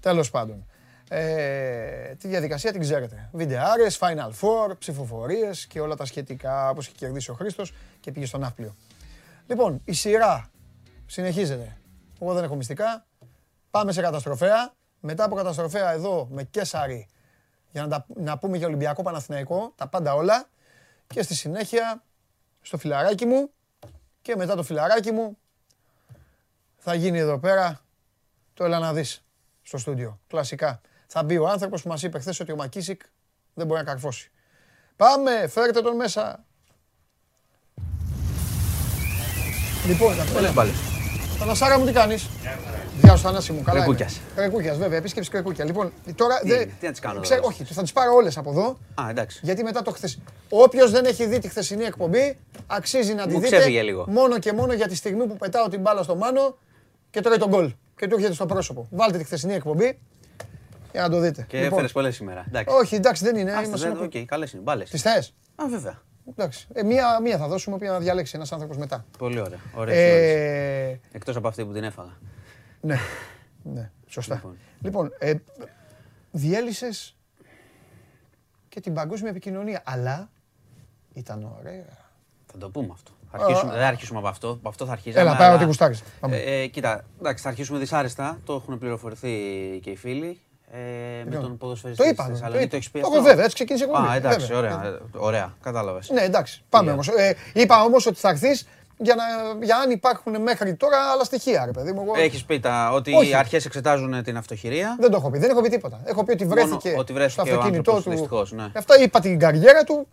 Τέλος 0.00 0.30
πάντων. 0.30 0.66
Ε, 1.08 2.14
τη 2.14 2.28
διαδικασία 2.28 2.72
την 2.72 2.80
ξέρετε. 2.80 3.28
Βιντεάρες, 3.32 3.98
Final 4.00 4.30
Four, 4.40 4.78
ψηφοφορίες 4.78 5.66
και 5.66 5.80
όλα 5.80 5.96
τα 5.96 6.04
σχετικά 6.04 6.70
όπως 6.70 6.86
έχει 6.86 6.96
κερδίσει 6.96 7.30
ο 7.30 7.34
Χρήστος 7.34 7.72
και 8.00 8.12
πήγε 8.12 8.26
στον 8.26 8.40
Ναύπλιο. 8.40 8.74
Λοιπόν, 9.46 9.80
η 9.84 9.92
σειρά 9.92 10.50
συνεχίζεται. 11.06 11.76
Εγώ 12.20 12.34
δεν 12.34 12.44
έχω 12.44 12.54
μυστικά. 12.56 13.06
Πάμε 13.70 13.92
σε 13.92 14.00
καταστροφέα. 14.00 14.72
Μετά 15.00 15.24
από 15.24 15.34
καταστροφέα 15.34 15.92
εδώ 15.92 16.28
με 16.30 16.42
Κέσαρη 16.42 17.08
για 17.70 17.82
να, 17.82 17.88
τα, 17.88 18.06
να 18.14 18.38
πούμε 18.38 18.56
για 18.56 18.66
Ολυμπιακό 18.66 19.02
Παναθηναϊκό, 19.02 19.72
τα 19.76 19.88
πάντα 19.88 20.14
όλα. 20.14 20.48
Και 21.06 21.22
στη 21.22 21.34
συνέχεια 21.34 22.02
στο 22.64 22.78
φιλαράκι 22.78 23.26
μου 23.26 23.50
και 24.22 24.36
μετά 24.36 24.54
το 24.56 24.62
φιλαράκι 24.62 25.12
μου 25.12 25.38
θα 26.76 26.94
γίνει 26.94 27.18
εδώ 27.18 27.38
πέρα 27.38 27.80
το 28.54 28.64
έλα 28.64 28.78
να 28.78 28.92
δεις 28.92 29.24
στο 29.62 29.78
στούντιο. 29.78 30.20
Κλασικά. 30.26 30.80
Θα 31.06 31.22
μπει 31.22 31.38
ο 31.38 31.48
άνθρωπος 31.48 31.82
που 31.82 31.88
μας 31.88 32.02
είπε 32.02 32.18
χθες 32.18 32.40
ότι 32.40 32.52
ο 32.52 32.56
Μακίσικ 32.56 33.00
δεν 33.54 33.66
μπορεί 33.66 33.78
να 33.80 33.86
καρφώσει. 33.86 34.30
Πάμε, 34.96 35.46
φέρτε 35.48 35.80
τον 35.80 35.96
μέσα. 35.96 36.44
Λοιπόν, 39.86 40.14
Πολλές 40.32 40.52
μπάλες; 40.52 40.74
Θανασάρα 41.38 41.78
μου 41.78 41.86
τι 41.86 41.92
κάνεις; 41.92 42.28
Γεια 43.02 43.16
σου 43.16 43.22
Θανάση 43.22 43.52
μου, 43.52 43.62
καλά 43.62 43.78
Κρεκούκιας. 43.78 44.16
είναι. 44.16 44.24
Κρεκούκιας, 44.34 44.76
βέβαια, 44.78 44.98
επίσκεψη 44.98 45.30
Κρεκούκια. 45.30 45.64
Λοιπόν, 45.64 45.92
τώρα 46.14 46.38
Τι- 46.38 46.48
δεν... 46.48 46.70
τι 46.80 46.84
να 46.86 46.90
τις 46.90 47.00
κάνω 47.00 47.20
ξέρω- 47.20 47.42
τώρα. 47.42 47.54
Όχι, 47.54 47.64
θα 47.74 47.82
τις 47.82 47.92
πάρω 47.92 48.14
όλες 48.14 48.36
από 48.36 48.50
εδώ. 48.50 48.78
Α, 49.02 49.10
εντάξει. 49.10 49.40
Γιατί 49.42 49.62
μετά 49.62 49.82
το 49.82 49.90
χθες... 49.90 50.18
Όποιος 50.48 50.90
δεν 50.90 51.04
έχει 51.04 51.26
δει 51.26 51.38
τη 51.38 51.48
χθεσινή 51.48 51.84
εκπομπή, 51.84 52.36
αξίζει 52.66 53.14
να 53.14 53.26
τη 53.26 53.32
Μου 53.32 53.40
δείτε. 53.40 53.56
ξέφυγε 53.56 53.82
λίγο. 53.82 54.04
Μόνο 54.08 54.38
και 54.38 54.52
μόνο 54.52 54.72
για 54.72 54.88
τη 54.88 54.94
στιγμή 54.96 55.26
που 55.26 55.36
πετάω 55.36 55.68
την 55.68 55.80
μπάλα 55.80 56.02
στο 56.02 56.16
Μάνο 56.16 56.56
και 57.10 57.20
τρώει 57.20 57.36
τον 57.38 57.48
γκολ. 57.48 57.72
Και 57.96 58.06
του 58.08 58.14
έρχεται 58.14 58.34
στο 58.34 58.46
πρόσωπο. 58.46 58.88
Βάλτε 58.90 59.18
τη 59.18 59.24
χθεσινή 59.24 59.54
εκπομπή 59.54 59.98
για 60.92 61.02
να 61.02 61.08
το 61.08 61.18
δείτε. 61.18 61.44
Και 61.48 61.58
έφερες 61.58 61.92
πολλές 61.92 62.14
σήμερα. 62.14 62.44
Εντάξει. 62.48 62.74
Όχι, 62.74 62.94
εντάξει, 62.94 63.24
δεν 63.24 63.36
είναι. 63.36 63.50
Άστα, 63.50 63.62
είμαστε 63.66 63.88
δεν- 63.88 63.96
να- 63.98 64.04
Οκ, 64.04 64.12
καλές 64.26 64.52
είναι. 64.52 64.62
Μπάλες. 64.62 64.90
Τις 64.90 65.02
θες; 65.02 65.34
Α, 65.54 65.64
βέβαια. 65.68 66.00
Εντάξει. 66.30 66.66
Ε, 66.72 66.82
μία, 66.82 67.20
μία 67.22 67.38
θα 67.38 67.46
δώσουμε, 67.48 67.76
οποία 67.76 67.90
να 67.90 67.98
διαλέξει 67.98 68.32
ένας 68.36 68.52
άνθρωπος 68.52 68.76
μετά. 68.76 69.04
Πολύ 69.18 69.40
ωραία. 69.40 69.58
Ωραία. 69.74 69.94
Ε... 69.94 70.88
Ε, 70.90 71.00
Εκτός 71.12 71.36
από 71.36 71.48
αυτή 71.48 71.64
που 71.64 71.72
την 71.72 71.84
έφαγα. 71.84 72.16
Ναι, 72.84 72.98
ναι, 73.62 73.90
σωστά. 74.06 74.34
Λοιπόν. 74.34 74.56
Λοιπόν, 74.80 75.12
ε, 75.18 75.34
διέλυσες 76.30 77.16
και 78.68 78.80
την 78.80 78.94
παγκόσμια 78.94 79.30
επικοινωνία, 79.30 79.82
αλλά 79.84 80.30
ήταν 81.12 81.52
ωραία. 81.58 81.84
Θα 82.52 82.58
το 82.58 82.70
πούμε 82.70 82.88
αυτό. 82.92 83.10
Θα 83.30 83.44
αρχίσουμε, 83.44 83.72
δεν 83.72 83.80
θα 83.80 83.86
αρχίσουμε 83.86 84.18
από 84.18 84.28
αυτό. 84.28 84.50
Από 84.50 84.68
αυτό 84.68 84.86
θα 84.86 84.92
αρχίσουμε. 84.92 85.22
Έλα, 85.22 85.36
πάρε 85.36 85.54
ό,τι 85.54 85.64
γουστάρεις. 85.64 86.02
Πάμε. 86.20 86.36
Ε, 86.36 86.62
ε, 86.62 86.66
κοίτα, 86.66 87.04
εντάξει, 87.20 87.42
θα 87.42 87.48
αρχίσουμε 87.48 87.78
δυσάρεστα. 87.78 88.38
Το 88.44 88.54
έχουν 88.54 88.78
πληροφορηθεί 88.78 89.30
και 89.82 89.90
οι 89.90 89.96
φίλοι. 89.96 90.40
Ε, 90.70 91.24
με 91.24 91.36
τον 91.36 91.56
ποδοσφαιριστή 91.58 92.02
Το 92.02 92.08
της 92.08 92.12
είπα, 92.18 92.24
το 92.26 92.30
Θεσσαλονίκη. 92.30 92.62
είπα. 92.64 92.70
Το 92.70 92.76
έχεις 92.76 92.90
πει 92.90 93.00
Το 93.00 93.06
αυτό; 93.06 93.18
έχω 93.18 93.26
βέβαια, 93.26 93.44
έτσι 93.44 93.54
ξεκίνησε 93.54 93.84
η 93.84 93.88
εκπομπή, 93.88 94.08
Α, 94.08 94.14
εντάξει, 94.14 94.38
βέβαια, 94.46 94.58
ωραία. 94.58 94.76
βέβαια. 94.78 94.98
ε, 94.98 95.18
Ωραία, 95.18 95.54
κατάλαβες. 95.62 96.10
Ναι, 96.10 96.20
εντάξει, 96.20 96.62
πάμε 96.68 96.82
Ωραία. 96.92 96.94
όμως. 96.94 97.08
Ε, 97.08 97.36
είπα 97.52 97.82
όμως 97.82 98.06
ότι 98.06 98.18
θα 98.18 98.28
έρθεις 98.28 98.66
για, 98.96 99.14
να, 99.14 99.24
για 99.64 99.76
αν 99.76 99.90
υπάρχουν 99.90 100.42
μέχρι 100.42 100.74
τώρα 100.74 100.96
άλλα 101.12 101.24
στοιχεία, 101.24 101.64
ρε 101.64 101.70
παιδί 101.70 101.92
μου. 101.92 102.02
Εγώ 102.02 102.12
Έχεις 102.16 102.44
πει 102.44 102.60
τα, 102.60 102.90
ότι 102.92 103.14
Όχι. 103.14 103.30
οι 103.30 103.34
αρχές 103.34 103.64
εξετάζουν 103.64 104.22
την 104.22 104.36
αυτοχειρία; 104.36 104.96
Δεν 105.00 105.10
το 105.10 105.16
έχω 105.16 105.30
πει, 105.30 105.38
δεν 105.38 105.50
έχω 105.50 105.60
πει 105.62 105.68
τίποτα. 105.68 106.00
Έχω 106.04 106.24
πει 106.24 106.32
ότι 106.32 106.44
Μόνο 106.44 106.54
βρέθηκε, 106.54 106.94
ότι 106.98 107.12
βρέθηκε 107.12 107.40
στο 107.40 107.50
ο 107.50 107.54
αυτοκίνητό 107.54 107.90
άνθρωπος, 107.90 108.04
του. 108.04 108.10
δυστυχώς, 108.10 108.52
ναι. 108.52 108.72
Αυτά 108.76 109.02
είπα 109.02 109.20
την 109.20 109.38
καριέρα 109.38 109.84
του. 109.84 110.06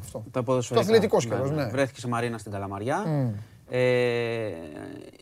Αυτό. 0.00 0.24
Τα 0.30 0.42
ποδοσφαιρικά. 0.42 0.86
Το 0.86 0.92
αθλητικό 0.92 1.20
σκέλος, 1.20 1.50
ναι. 1.50 1.64
Βρέθηκε 1.64 2.00
σε 2.00 2.08
Μαρίνα 2.08 2.38
στην 2.38 2.52
Καλαμαριά. 2.52 3.04
Ε, 3.70 4.50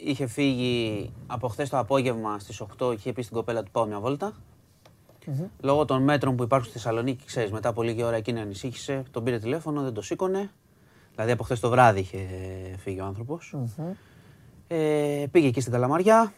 είχε 0.04 0.26
φύγει 0.26 1.12
από 1.26 1.48
χθες 1.48 1.68
το 1.68 1.78
απόγευμα 1.78 2.38
στις 2.38 2.62
8, 2.78 2.92
είχε 2.92 3.12
πει 3.12 3.22
στην 3.22 3.36
κοπέλα 3.36 3.62
του 3.62 3.70
πάω 3.70 3.84
μια 3.86 3.98
βολτα 4.00 4.32
Λόγω 5.60 5.84
των 5.84 6.02
μέτρων 6.02 6.36
που 6.36 6.42
υπάρχουν 6.42 6.68
στη 6.70 6.78
Θεσσαλονίκη, 6.78 7.24
ξέρεις, 7.24 7.50
μετά 7.50 7.68
από 7.68 7.82
λίγη 7.82 8.02
ώρα 8.02 8.16
εκείνη 8.16 8.40
ανησύχησε, 8.40 9.02
τον 9.10 9.24
πήρε 9.24 9.38
τηλέφωνο, 9.38 9.82
δεν 9.82 9.92
το 9.92 10.02
σήκωνε. 10.02 10.50
Δηλαδή 11.16 11.32
από 11.32 11.44
χθες 11.44 11.60
το 11.60 11.70
βράδυ 11.70 12.00
είχε 12.00 12.18
φύγει 12.78 13.00
ο 13.00 13.04
άνθρωπος. 13.04 13.54
Ε, 14.68 15.24
πήγε 15.30 15.46
εκεί 15.48 15.60
στην 15.60 15.72
Καλαμαριά. 15.72 16.32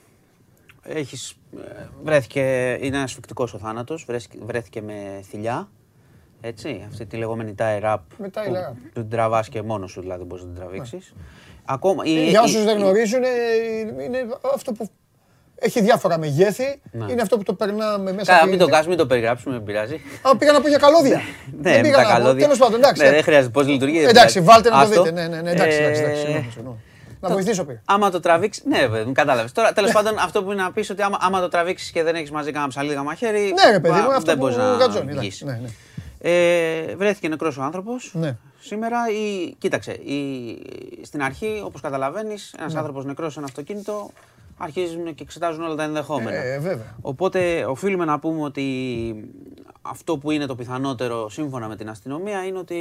Έχεις, 0.82 1.30
ε, 1.56 1.86
βρέθηκε, 2.02 2.76
είναι 2.80 2.98
ασφυκτικός 3.02 3.54
ο 3.54 3.58
θάνατος, 3.58 4.04
βρέθηκε, 4.04 4.38
βρέθηκε 4.42 4.82
με 4.82 5.20
θηλιά. 5.28 5.68
Έτσι, 6.40 6.84
αυτή 6.88 7.06
τη 7.06 7.16
λεγόμενη 7.16 7.54
tie 7.58 7.82
wrap. 7.82 7.98
Με 8.18 8.30
tie 8.34 8.42
που 8.46 8.52
wrap. 8.54 8.90
Την 8.92 9.08
τραβάς 9.08 9.48
και 9.48 9.62
μόνος 9.62 9.90
σου, 9.90 10.00
δηλαδή 10.00 10.24
μπορείς 10.24 10.44
να 10.44 10.50
την 10.50 10.60
τραβήξεις. 10.60 11.14
Ακόμα, 11.64 12.04
η- 12.04 12.28
Για 12.28 12.40
η- 12.40 12.44
όσους 12.44 12.64
δεν 12.64 12.78
η- 12.78 12.80
γνωρίζουν, 12.80 13.22
ε, 13.22 14.02
είναι 14.04 14.18
αυτό 14.54 14.72
που 14.72 14.88
έχει 15.60 15.80
διάφορα 15.82 16.18
μεγέθη. 16.18 16.80
Ναι. 16.90 17.12
Είναι 17.12 17.22
αυτό 17.22 17.36
που 17.36 17.42
το 17.42 17.54
περνάμε 17.54 18.12
μέσα. 18.12 18.24
Καλά, 18.24 18.38
από 18.38 18.48
μην 18.48 18.56
την- 18.58 18.66
το 18.66 18.72
κάνεις, 18.72 18.86
μην 18.88 18.96
το 18.96 19.06
περιγράψουμε, 19.06 19.54
δεν 19.54 19.64
πειράζει. 19.64 20.00
Α, 20.22 20.36
πήγα 20.36 20.52
να 20.52 20.60
πω 20.60 20.68
για 20.68 20.78
καλώδια. 20.78 21.16
Ναι, 21.16 21.62
Δεν 21.62 21.74
με 21.76 21.80
πήγα 21.80 21.96
τα 21.96 22.02
να 22.02 22.08
πω. 22.08 22.14
καλώδια. 22.14 22.42
Τέλος 22.42 22.58
πάντων, 22.58 22.78
εντάξει. 22.78 23.02
Ναι, 23.02 23.10
δεν 23.10 23.22
χρειάζεται. 23.22 23.50
Πώς 23.52 23.66
λειτουργεί. 23.66 23.98
δεν 24.00 24.08
Εντάξει, 24.08 24.40
πειράζει. 24.42 24.50
βάλτε 24.52 24.68
να 24.70 24.74
το 24.74 24.80
Άστο. 24.90 25.02
δείτε. 25.02 25.20
Ναι, 25.20 25.28
ναι, 25.28 25.40
ναι, 25.42 25.50
εντάξει, 25.50 25.76
εντάξει, 25.78 26.02
εντάξει. 26.02 26.20
Ε, 26.20 26.24
συγγνώμη, 26.24 26.50
συγγνώμη. 26.52 26.76
Να 27.20 27.28
βοηθήσω 27.28 27.64
πήγα. 27.64 27.80
Άμα 27.84 28.10
το 28.10 28.20
τραβήξει. 28.20 28.62
Ναι, 28.64 28.78
βέβαια, 28.86 29.12
κατάλαβες. 29.12 29.52
Τώρα, 29.52 29.72
τέλος 29.72 29.92
πάντων, 29.92 30.18
αυτό 30.18 30.42
που 30.44 30.52
είναι 30.52 30.62
να 30.62 30.72
πεις 30.72 30.90
ότι 30.90 31.02
άμα, 31.02 31.16
άμα 31.20 31.40
το 31.40 31.48
τραβήξεις 31.48 31.90
και 31.90 32.02
δεν 32.02 32.14
έχεις 32.14 32.30
μαζί 32.30 32.50
κανένα 32.50 32.68
ψαλίδι 32.70 32.96
μαχαίρι. 32.96 33.40
Ναι, 33.64 33.70
ρε 33.70 33.80
παιδί 33.80 33.94
μου, 34.00 34.12
α, 34.12 34.16
αυτό 34.16 34.20
δεν 34.24 34.34
που 34.34 34.40
μπορείς 34.40 34.56
να 34.56 34.64
γατζώνει. 34.64 35.12
βγεις. 35.12 35.40
εντάξει, 35.42 35.44
Ναι, 35.44 35.60
ναι. 35.62 35.68
Ε, 36.20 36.96
βρέθηκε 36.96 37.28
νεκρός 37.28 37.56
ο 37.58 37.62
άνθρωπος. 37.62 38.10
Ναι. 38.14 38.36
Σήμερα, 38.60 38.98
η... 39.08 39.54
κοίταξε, 39.58 39.90
η... 39.92 40.16
στην 41.02 41.22
αρχή, 41.22 41.62
όπως 41.64 41.80
καταλαβαίνεις, 41.80 42.54
ένας 42.58 42.72
Ναι. 42.72 42.78
άνθρωπος 42.78 43.04
νεκρός 43.04 43.32
σε 43.32 43.38
ένα 43.38 43.48
αυτοκίνητο, 43.48 44.10
αρχίζουν 44.58 45.14
και 45.14 45.22
εξετάζουν 45.22 45.62
όλα 45.62 45.74
τα 45.74 45.82
ενδεχόμενα. 45.82 46.36
Ε, 46.36 46.58
βέβαια. 46.58 46.96
Οπότε 47.00 47.64
οφείλουμε 47.64 48.04
να 48.04 48.18
πούμε 48.18 48.42
ότι 48.42 48.64
αυτό 49.82 50.18
που 50.18 50.30
είναι 50.30 50.46
το 50.46 50.54
πιθανότερο 50.54 51.28
σύμφωνα 51.28 51.68
με 51.68 51.76
την 51.76 51.88
αστυνομία 51.88 52.44
είναι 52.44 52.58
ότι 52.58 52.76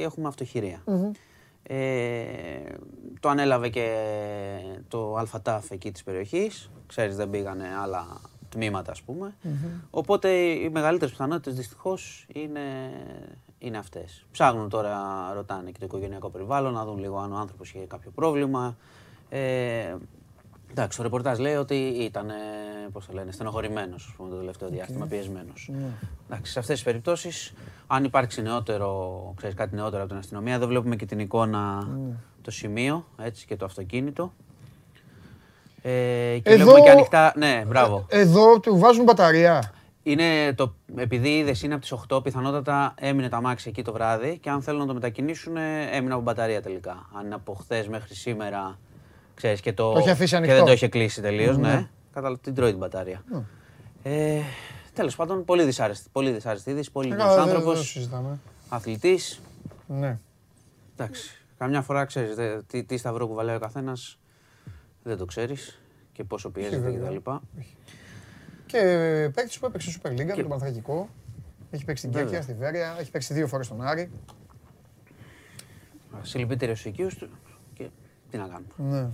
έχουμε 0.00 0.28
αυτοχειρία. 0.28 0.82
Ε, 1.62 1.76
το 3.20 3.28
ανέλαβε 3.28 3.68
και 3.68 3.96
το 4.88 5.16
ΑΛΦΑΤΑΦ 5.16 5.70
εκεί 5.70 5.92
της 5.92 6.02
περιοχής. 6.02 6.70
Ξέρεις 6.86 7.16
δεν 7.16 7.30
πήγανε 7.30 7.66
άλλα 7.82 8.06
τμήματα 8.48 8.90
ας 8.90 9.02
πουμε 9.02 9.34
Οπότε 9.90 10.30
οι 10.30 10.70
μεγαλύτερες 10.70 11.10
πιθανότητες 11.10 11.54
δυστυχώς 11.54 12.26
είναι, 12.32 12.60
είναι 13.58 13.78
αυτές. 13.78 14.26
Ψάχνουν 14.30 14.68
τώρα, 14.68 14.98
ρωτάνε 15.34 15.70
και 15.70 15.78
το 15.78 15.84
οικογενειακό 15.84 16.30
περιβάλλον, 16.30 16.72
να 16.72 16.84
δουν 16.84 16.98
λίγο 16.98 17.18
αν 17.18 17.32
ο 17.32 17.36
άνθρωπος 17.36 17.68
είχε 17.74 17.86
κάποιο 17.86 18.10
πρόβλημα. 18.10 18.76
Ε, 19.28 19.94
εντάξει, 20.72 20.96
το 20.96 21.02
ρεπορτάζ 21.02 21.38
λέει 21.38 21.54
ότι 21.54 21.74
ήταν, 21.76 22.28
ε, 22.28 22.32
πώς 22.92 23.06
το 23.06 23.12
λένε, 23.12 23.32
στενοχωρημένος 23.32 24.06
ας 24.08 24.14
πούμε, 24.16 24.28
το 24.30 24.36
τελευταίο 24.36 24.68
διάστημα, 24.68 25.06
πιεσμένος. 25.06 25.70
Εντάξει, 26.30 26.52
σε 26.52 26.58
αυτές 26.58 26.74
τις 26.74 26.84
περιπτώσεις, 26.84 27.52
αν 27.86 28.04
υπάρξει 28.04 28.42
νεότερο, 28.42 29.32
ξέρεις, 29.36 29.54
κάτι 29.56 29.74
νεότερο 29.74 30.00
από 30.02 30.10
την 30.10 30.18
αστυνομία, 30.18 30.54
εδώ 30.54 30.66
βλέπουμε 30.66 30.96
και 30.96 31.06
την 31.06 31.18
εικόνα, 31.18 31.88
το 32.42 32.50
σημείο, 32.50 33.04
έτσι, 33.22 33.46
και 33.46 33.56
το 33.56 33.64
αυτοκίνητο. 33.64 34.32
Ε, 35.82 35.90
και 35.90 36.50
Εδώ- 36.50 36.56
βλέπουμε 36.64 36.80
και 36.80 36.90
ανοιχτά, 36.90 37.32
ναι, 37.36 37.64
μπράβο. 37.66 38.06
Εδώ 38.08 38.60
του 38.60 38.78
βάζουν 38.78 39.04
μπαταρία. 39.04 39.72
Είναι 40.02 40.52
το, 40.54 40.74
επειδή 40.96 41.28
είδε 41.38 41.54
είναι 41.64 41.72
από 41.74 41.82
τις 41.82 41.92
8, 41.92 42.22
πιθανότατα 42.22 42.94
έμεινε 42.98 43.28
το 43.28 43.36
αμάξι 43.36 43.68
εκεί 43.68 43.82
το 43.82 43.92
βράδυ 43.92 44.38
και 44.38 44.50
αν 44.50 44.62
θέλουν 44.62 44.80
να 44.80 44.86
το 44.86 44.94
μετακινήσουν, 44.94 45.56
έμεινε 45.92 46.12
από 46.12 46.22
μπαταρία 46.22 46.62
τελικά. 46.62 47.08
Αν 47.18 47.24
είναι 47.24 47.34
από 47.34 47.54
χθες 47.54 47.88
μέχρι 47.88 48.14
σήμερα, 48.14 48.78
ξέρεις 49.34 49.60
και 49.60 49.72
το. 49.72 49.92
Το 49.92 49.98
είχε 49.98 50.10
αφήσει 50.10 50.30
Και 50.30 50.36
ανοιχτό. 50.36 50.56
δεν 50.56 50.64
το 50.64 50.72
είχε 50.72 50.88
κλείσει 50.88 51.20
τελείως, 51.20 51.56
Ναι. 51.56 51.68
ναι. 51.74 51.88
Κατάλαβα, 52.12 52.40
την 52.40 52.54
τρώει 52.54 52.70
την 52.70 52.78
μπαταρία. 52.78 53.24
Ε, 54.02 54.40
Τέλος 54.94 55.16
πάντων, 55.16 55.44
πολύ 55.44 55.64
δυσάρεστη, 55.64 56.08
πολύ 56.12 56.30
δυσάρεστη 56.30 56.70
είδηση. 56.70 56.90
Πολύ 56.92 57.12
Ε, 57.12 57.14
νέο 57.16 57.28
δεν- 57.28 57.38
άνθρωπος, 57.38 57.74
Δεν 57.74 57.84
συζητάμε. 57.84 58.38
αθλητής. 58.68 59.40
Ναι. 59.86 60.18
Εντάξει. 60.96 61.44
Καμιά 61.58 61.82
φορά 61.82 62.04
ξέρεις 62.04 62.34
τι, 62.66 62.84
τι 62.84 62.96
σταυρό 62.96 63.26
κουβαλάει 63.26 63.56
ο 63.56 63.58
καθένας, 63.58 64.18
δεν 65.02 65.16
το 65.16 65.24
ξέρεις 65.24 65.80
και 66.12 66.24
πόσο 66.24 66.50
πιέζεται 66.50 66.76
βέβαια. 66.90 67.08
κτλ. 67.18 67.30
Και 68.66 68.78
παίκτης 69.34 69.58
που 69.58 69.66
έπαιξε 69.66 70.00
Super 70.02 70.08
League 70.10 70.24
με 70.24 70.32
τον 70.34 70.48
Παναθρακικό. 70.48 71.08
Έχει 71.70 71.84
παίξει 71.84 72.02
στην 72.06 72.12
Βέβαια. 72.12 72.30
Κέρκυρα, 72.30 72.42
στη 72.52 72.64
Βέρεια, 72.64 72.96
έχει 72.98 73.10
παίξει 73.10 73.34
δύο 73.34 73.46
φορές 73.46 73.66
στον 73.66 73.82
Άρη. 73.82 74.10
Συλληπιτήρια 76.22 76.74
στους 76.76 76.90
οικείους 76.90 77.14
του 77.14 77.26
και 77.26 77.41
τι 78.32 78.38
να 78.38 78.46
κάνουμε. 78.48 78.98
Ναι. 78.98 79.08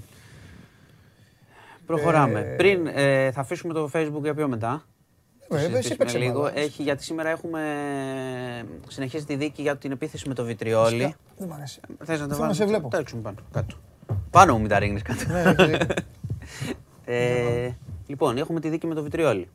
Προχωράμε. 1.86 2.40
Ε, 2.40 2.42
Πριν 2.42 2.86
ε, 2.86 3.30
θα 3.32 3.40
αφήσουμε 3.40 3.72
το 3.72 3.90
Facebook 3.92 4.22
για 4.22 4.34
πιο 4.34 4.48
μετά. 4.48 4.84
Ε, 5.40 5.46
Θα 5.48 5.54
εσύ 5.56 5.64
συζητήσουμε 5.66 5.96
παίξε 5.96 6.18
λίγο. 6.18 6.40
μπάλα. 6.40 6.58
Έχει, 6.58 6.82
γιατί 6.82 7.04
σήμερα 7.04 7.28
έχουμε 7.28 7.60
συνεχίσει 8.88 9.24
τη 9.26 9.36
δίκη 9.36 9.62
για 9.62 9.76
την 9.76 9.90
επίθεση 9.92 10.28
με 10.28 10.34
το 10.34 10.44
βιτριόλι. 10.44 11.14
Δεν 11.38 11.48
μ' 11.48 11.52
αρέσει. 11.52 11.80
Θες 12.04 12.20
να 12.20 12.26
τα 12.26 12.34
Θέλω 12.34 12.46
να 12.46 12.52
σε 12.52 12.58
βάλουμε, 12.58 12.64
βλέπω. 12.64 12.88
Τα 12.88 12.98
ρίξουμε 12.98 13.22
πάνω. 13.22 13.36
Κάτω. 13.52 13.76
Πάνω 14.30 14.52
μου 14.54 14.60
μην 14.60 14.68
τα 14.68 14.78
ρίχνεις 14.78 15.02
κάτω. 15.02 15.24
Ναι, 15.32 15.40
έχεις 15.40 15.66
δίκιο. 15.66 15.94
ε, 17.04 17.70
λοιπόν, 18.06 18.38
έχουμε 18.38 18.60
τη 18.60 18.68
δίκη 18.68 18.86
με 18.86 18.94
το 18.94 19.02
βιτριόλι. 19.02 19.48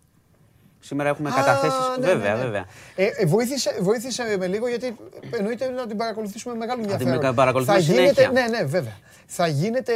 Σήμερα 0.85 1.09
έχουμε 1.09 1.29
Α, 1.29 1.33
καταθέσεις. 1.35 1.79
ναι, 1.99 2.05
βέβαια, 2.07 2.31
ναι, 2.31 2.37
ναι. 2.37 2.43
βέβαια. 2.43 2.65
Ε, 2.95 3.05
ε, 3.05 3.25
βοήθησε, 3.25 3.77
βοήθησε 3.81 4.35
με 4.39 4.47
λίγο 4.47 4.67
γιατί 4.67 4.95
εννοείται 5.37 5.69
να 5.69 5.87
την 5.87 5.97
παρακολουθήσουμε 5.97 6.53
με 6.53 6.59
μεγάλο 6.59 6.81
την 6.81 6.91
ενδιαφέρον. 6.91 7.35
παρακολουθούμε 7.35 7.77
θα 7.77 7.83
γίνεται, 7.83 8.13
συνέχεια. 8.21 8.31
ναι, 8.31 8.57
ναι, 8.57 8.63
βέβαια. 8.65 8.97
Θα 9.25 9.47
γίνεται 9.47 9.93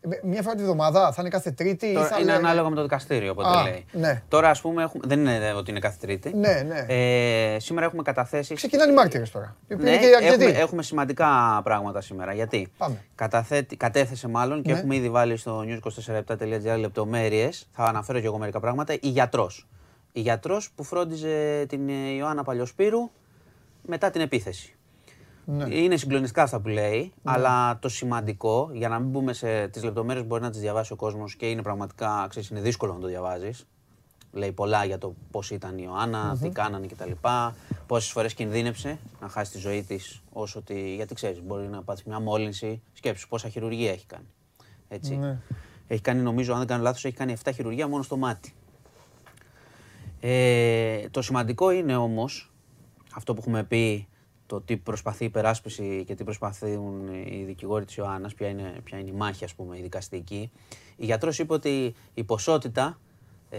ε, 0.00 0.08
μία 0.22 0.42
φορά 0.42 0.54
τη 0.54 0.62
βδομάδα, 0.62 1.12
θα 1.12 1.16
είναι 1.20 1.28
κάθε 1.30 1.50
Τρίτη 1.50 1.86
ή 1.86 1.92
Τώρα 1.94 2.06
θα 2.06 2.16
είναι 2.18 2.24
λένε- 2.32 2.44
ανάλογα 2.44 2.68
με 2.68 2.74
το 2.76 2.82
δικαστήριο, 2.82 3.30
οπότε 3.30 3.58
Α, 3.58 3.62
λέει. 3.62 3.84
ναι. 3.92 4.22
Τώρα, 4.28 4.50
ας 4.50 4.60
πούμε, 4.60 4.82
έχουμε, 4.82 5.02
δεν 5.06 5.18
είναι 5.20 5.52
ότι 5.56 5.70
είναι 5.70 5.80
κάθε 5.80 5.96
Τρίτη. 6.00 6.34
Ναι, 6.34 6.62
ναι. 6.66 6.84
Ε, 7.54 7.58
σήμερα 7.58 7.86
έχουμε 7.86 8.02
καταθέσεις 8.02 8.56
Ξεκινάνε 8.56 8.90
οι 8.92 8.94
μάρτυρες 8.94 9.30
τώρα. 9.30 9.56
οι 9.68 9.74
οποίοι 9.74 9.86
Ναι, 9.88 9.96
είναι 9.96 10.08
και 10.08 10.14
αρκετοί. 10.16 10.44
έχουμε, 10.44 10.58
έχουμε 10.60 10.82
σημαντικά 10.82 11.60
πράγματα 11.64 12.00
σήμερα. 12.00 12.32
Γιατί; 12.32 12.68
Πάμε. 12.78 12.96
Καταθέτει, 13.14 13.76
κατέθεσε 13.76 14.28
μάλλον 14.28 14.62
και 14.62 14.72
Ναι. 14.72 14.78
έχουμε 14.78 14.96
ήδη 14.96 15.10
βάλει 15.10 15.36
στο 15.36 15.64
news247.gr 15.66 16.78
λεπτομέρειες. 16.78 17.68
Θα 17.72 17.84
αναφέρω 17.84 18.20
και 18.20 18.26
εγώ 18.26 18.38
μερικά 18.38 18.60
πράγματα. 18.60 18.92
Η 18.92 19.08
γιατρός. 19.08 19.66
Η 20.18 20.20
γιατρός 20.20 20.70
που 20.70 20.82
φρόντιζε 20.82 21.64
την 21.68 21.88
ε, 21.88 21.92
Ιωάννα 21.92 22.44
Παλιοσπύρου 22.44 23.10
μετά 23.82 24.10
την 24.10 24.20
επίθεση. 24.20 24.76
Ναι. 25.44 25.74
Είναι 25.74 25.96
συγκλονιστικά 25.96 26.42
αυτά 26.42 26.60
που 26.60 26.68
λέει, 26.68 27.12
αλλά 27.24 27.78
το 27.78 27.88
σημαντικό, 27.88 28.70
για 28.72 28.88
να 28.88 28.98
μην 28.98 29.10
μπούμε 29.10 29.32
σε 29.32 29.68
τις 29.68 29.82
λεπτομέρειες, 29.82 30.26
μπορεί 30.26 30.42
να 30.42 30.50
τις 30.50 30.60
διαβάσει 30.60 30.92
ο 30.92 30.96
κόσμος 30.96 31.36
και 31.36 31.50
είναι 31.50 31.62
πραγματικά, 31.62 32.26
ξέρεις, 32.28 32.48
είναι 32.48 32.60
δύσκολο 32.60 32.92
να 32.92 32.98
το 32.98 33.06
διαβάζεις. 33.06 33.66
Λέει 34.32 34.52
πολλά 34.52 34.84
για 34.84 34.98
το 34.98 35.14
πώς 35.30 35.50
ήταν 35.50 35.78
η 35.78 35.82
ιωαννα 35.84 36.38
τι 36.42 36.48
κάνανε 36.48 36.86
κτλ. 36.86 37.10
Πόσες 37.86 38.10
φορές 38.10 38.34
κινδύνεψε 38.34 38.98
να 39.20 39.28
χάσει 39.28 39.52
τη 39.52 39.58
ζωή 39.58 39.82
της, 39.82 40.22
όσο 40.32 40.58
ότι. 40.58 40.94
Γιατί 40.94 41.14
ξέρεις, 41.14 41.42
μπορεί 41.42 41.66
να 41.68 41.82
πάθεις 41.82 42.04
μια 42.04 42.20
μόλυνση. 42.20 42.82
Σκέψου 42.92 43.28
πόσα 43.28 43.48
χειρουργία 43.48 43.90
έχει 43.90 44.06
κάνει. 44.06 44.26
Έτσι. 44.88 45.16
Ναι. 45.16 45.38
Έχει 45.86 46.00
κάνει, 46.00 46.20
νομίζω, 46.20 46.52
αν 46.52 46.58
δεν 46.58 46.66
κάνω 46.66 46.82
λάθος, 46.82 47.04
έχει 47.04 47.16
κάνει 47.16 47.36
7 47.44 47.50
χειρουργία 47.54 47.88
μόνο 47.88 48.02
στο 48.02 48.16
μάτι. 48.16 48.52
Ε, 50.20 51.08
το 51.10 51.22
σημαντικό 51.22 51.70
είναι 51.70 51.96
όμως 51.96 52.52
αυτό 53.14 53.34
που 53.34 53.40
έχουμε 53.40 53.64
πει, 53.64 54.08
το 54.46 54.60
τι 54.60 54.76
προσπαθεί 54.76 55.22
η 55.22 55.26
υπεράσπιση 55.26 56.04
και 56.06 56.14
τι 56.14 56.24
προσπαθούν 56.24 57.08
οι 57.26 57.44
δικηγόροι 57.46 57.84
της 57.84 57.96
Ιωάννας, 57.96 58.34
ποια 58.34 58.48
είναι, 58.48 58.80
ποια 58.84 58.98
είναι 58.98 59.10
η 59.10 59.12
μάχη 59.12 59.44
ας 59.44 59.54
πούμε 59.54 59.78
η 59.78 59.82
δικαστική. 59.82 60.50
Η 60.96 61.04
γιατρός 61.04 61.38
είπε 61.38 61.52
ότι 61.52 61.94
η 62.14 62.24
ποσότητα 62.24 62.98
ε, 63.50 63.58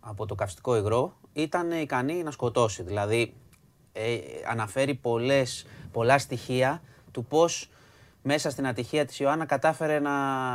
από 0.00 0.26
το 0.26 0.34
καυστικό 0.34 0.76
υγρό 0.76 1.16
ήταν 1.32 1.70
ικανή 1.70 2.22
να 2.22 2.30
σκοτώσει. 2.30 2.82
Δηλαδή 2.82 3.34
ε, 3.92 4.18
αναφέρει 4.48 4.94
πολλές, 4.94 5.66
πολλά 5.92 6.18
στοιχεία 6.18 6.82
του 7.12 7.24
πώς 7.24 7.70
μέσα 8.26 8.50
στην 8.50 8.66
ατυχία 8.66 9.04
της 9.04 9.18
Ιωάννα 9.20 9.44
κατάφερε 9.46 9.98
να, 9.98 10.10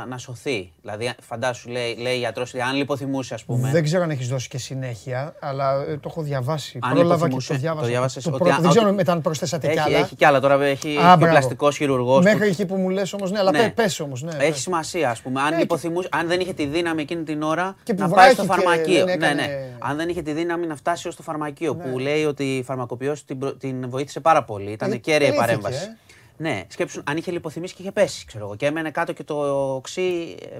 να 0.06 0.18
σωθεί. 0.18 0.72
Δηλαδή 0.82 1.10
φαντάσου 1.22 1.68
λέει, 1.68 1.96
λέει 2.00 2.14
η 2.14 2.18
γιατρός, 2.18 2.54
αν 2.54 2.76
λιποθυμούσε 2.76 3.34
ας 3.34 3.44
πούμε. 3.44 3.70
Δεν 3.70 3.82
ξέρω 3.84 4.02
αν 4.02 4.10
έχεις 4.10 4.28
δώσει 4.28 4.48
και 4.48 4.58
συνέχεια, 4.58 5.34
αλλά 5.40 5.84
ε, 5.88 5.94
το 5.96 6.00
έχω 6.06 6.22
διαβάσει. 6.22 6.78
Αν 6.82 6.90
Πρόλαβα 6.90 7.08
και 7.14 7.16
υποθυμούσε, 7.16 7.52
το 7.52 7.58
διάβασα. 7.58 7.82
το 7.84 7.90
διάβασες, 7.90 8.22
Το 8.22 8.28
ότι 8.28 8.38
πρώτο- 8.38 8.54
αν- 8.54 8.60
δεν 8.62 8.70
ξέρω 8.70 8.86
ότι- 8.86 8.96
μετά 8.96 9.12
αν 9.12 9.20
προσθέσατε 9.20 9.66
κι 9.66 9.72
Έχει, 9.78 9.80
άλλα. 9.88 9.98
έχει 9.98 10.14
κι 10.16 10.24
άλλα 10.24 10.40
τώρα, 10.40 10.54
έχει, 10.64 10.88
έχει 10.88 10.96
Α, 10.96 11.00
και 11.00 11.04
μπράβο. 11.04 11.26
πλαστικός 11.26 11.76
χειρουργός. 11.76 12.24
Μέχρι 12.24 12.38
που- 12.38 12.44
εκεί 12.44 12.66
που 12.66 12.76
μου 12.76 12.88
λες 12.88 13.12
όμως, 13.12 13.30
ναι, 13.30 13.38
αλλά 13.38 13.50
Ναι. 13.50 13.58
πέ- 13.58 13.74
πες 13.74 14.00
όμως. 14.00 14.22
Ναι, 14.22 14.30
Έχει 14.38 14.50
πες. 14.50 14.60
σημασία, 14.60 15.10
ας 15.10 15.20
πούμε. 15.20 15.40
Αν, 15.40 15.50
Ναι, 15.50 15.56
και- 15.56 15.62
υποθυμούσε, 15.62 16.08
αν 16.12 16.26
δεν 16.28 16.40
είχε 16.40 16.52
τη 16.52 16.66
δύναμη 16.66 17.02
εκείνη 17.02 17.22
την 17.22 17.42
ώρα 17.42 17.76
Και 17.82 17.94
που 17.94 18.00
να 18.00 18.08
πάει 18.08 18.32
στο 18.32 18.44
βράχηκε, 18.44 18.66
φαρμακείο. 18.68 19.04
δεν 19.04 19.18
Ναι, 19.18 19.26
έκανε- 19.26 19.46
ναι. 19.46 19.68
Αν 19.78 19.96
δεν 19.96 20.08
είχε 20.08 20.22
τη 20.22 20.32
δύναμη 20.32 20.66
να 20.66 20.76
φτάσει 20.76 21.08
ως 21.08 21.16
το 21.16 21.22
φαρμακείο, 21.22 21.74
Ναι. 21.74 21.84
που 21.84 21.98
λέει 21.98 22.24
ότι 22.24 22.56
η 22.56 22.62
φαρμακοποιός 22.62 23.24
την, 23.24 23.38
προ- 23.38 23.56
την 23.58 23.90
βοήθησε 23.90 24.20
πάρα 24.20 24.44
πολύ. 24.44 24.70
Ήταν 24.70 24.92
Ε, 24.92 24.96
κέρια 24.96 25.16
η 25.26 25.30
λύθηκε, 25.30 25.40
παρέμβαση. 25.46 25.88
Ε. 26.40 26.42
Ναι, 26.42 26.64
σκέψου 26.68 27.02
αν 27.06 27.16
είχε 27.16 27.30
λιποθυμήσει 27.30 27.74
και 27.74 27.82
είχε 27.82 27.92
πέσει, 27.92 28.26
ξέρω 28.26 28.44
εγώ, 28.44 28.56
και 28.56 28.66
έμενε 28.66 28.90
κάτω 28.90 29.12
και 29.12 29.24
το 29.24 29.74
οξύ 29.74 30.36
ε, 30.52 30.58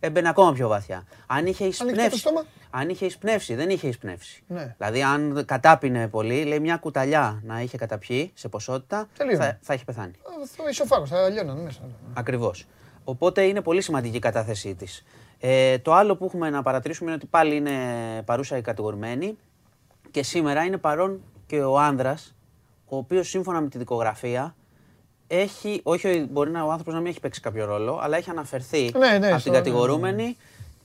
έμπαινε 0.00 0.28
ακόμα 0.28 0.52
πιο 0.52 0.68
βαθιά. 0.68 1.04
Αν 1.26 1.46
είχε 1.46 1.64
Ανοιχτό 1.64 1.84
το 1.84 1.90
εισπνεύσει. 1.90 2.18
στόμα. 2.18 2.44
Αν 2.70 2.88
είχε 2.88 3.06
εισπνεύσει, 3.06 3.54
δεν 3.54 3.70
είχε 3.70 3.88
εισπνεύσει. 3.88 4.42
Ναι. 4.46 4.74
Δηλαδή, 4.78 5.02
αν 5.02 5.44
κατάπινε 5.46 6.08
πολύ, 6.08 6.44
λέει 6.44 6.60
μια 6.60 6.76
κουταλιά 6.76 7.40
να 7.44 7.60
είχε 7.60 7.76
καταπιεί 7.76 8.30
σε 8.34 8.48
ποσότητα, 8.48 9.08
Τελείωνε. 9.16 9.44
θα, 9.44 9.58
θα 9.62 9.74
είχε 9.74 9.84
πεθάνει. 9.84 10.10
Α, 10.12 10.30
Το 10.56 10.64
ισοφάγος, 10.70 11.08
θα 11.08 11.28
λιώνανε 11.28 11.62
μέσα. 11.62 11.80
Ακριβώς. 12.14 12.66
Οπότε 13.04 13.42
είναι 13.42 13.60
πολύ 13.60 13.80
σημαντική 13.82 14.16
η 14.16 14.18
κατάθεσή 14.18 14.74
της. 14.74 15.04
Ε, 15.40 15.78
το 15.78 15.92
άλλο 15.94 16.16
που 16.16 16.24
έχουμε 16.24 16.50
να 16.50 16.62
παρατηρήσουμε 16.62 17.06
είναι 17.10 17.18
ότι 17.22 17.26
πάλι 17.30 17.56
είναι 17.56 17.72
παρούσα 18.24 18.56
η 18.56 18.60
κατηγορημένη 18.60 19.36
και 20.10 20.22
σήμερα 20.22 20.64
είναι 20.64 20.76
παρόν 20.78 21.22
και 21.46 21.60
ο 21.62 21.78
άνδρας, 21.78 22.34
ο 22.86 22.96
οποίος 22.96 23.28
σύμφωνα 23.28 23.60
με 23.60 23.68
τη 23.68 23.78
δικογραφία 23.78 24.54
έχει, 25.26 25.80
όχι 25.82 26.26
μπορεί 26.30 26.50
να, 26.50 26.64
ο 26.64 26.70
άνθρωπος 26.70 26.94
να 26.94 27.00
μην 27.00 27.08
έχει 27.10 27.20
παίξει 27.20 27.40
κάποιο 27.40 27.64
ρόλο, 27.64 27.98
αλλά 28.02 28.16
έχει 28.16 28.30
αναφερθεί 28.30 28.90
Ναι, 28.98 29.18
ναι, 29.18 29.26
από 29.26 29.38
στο- 29.38 29.42
την 29.42 29.52
κατηγορούμενη 29.52 30.36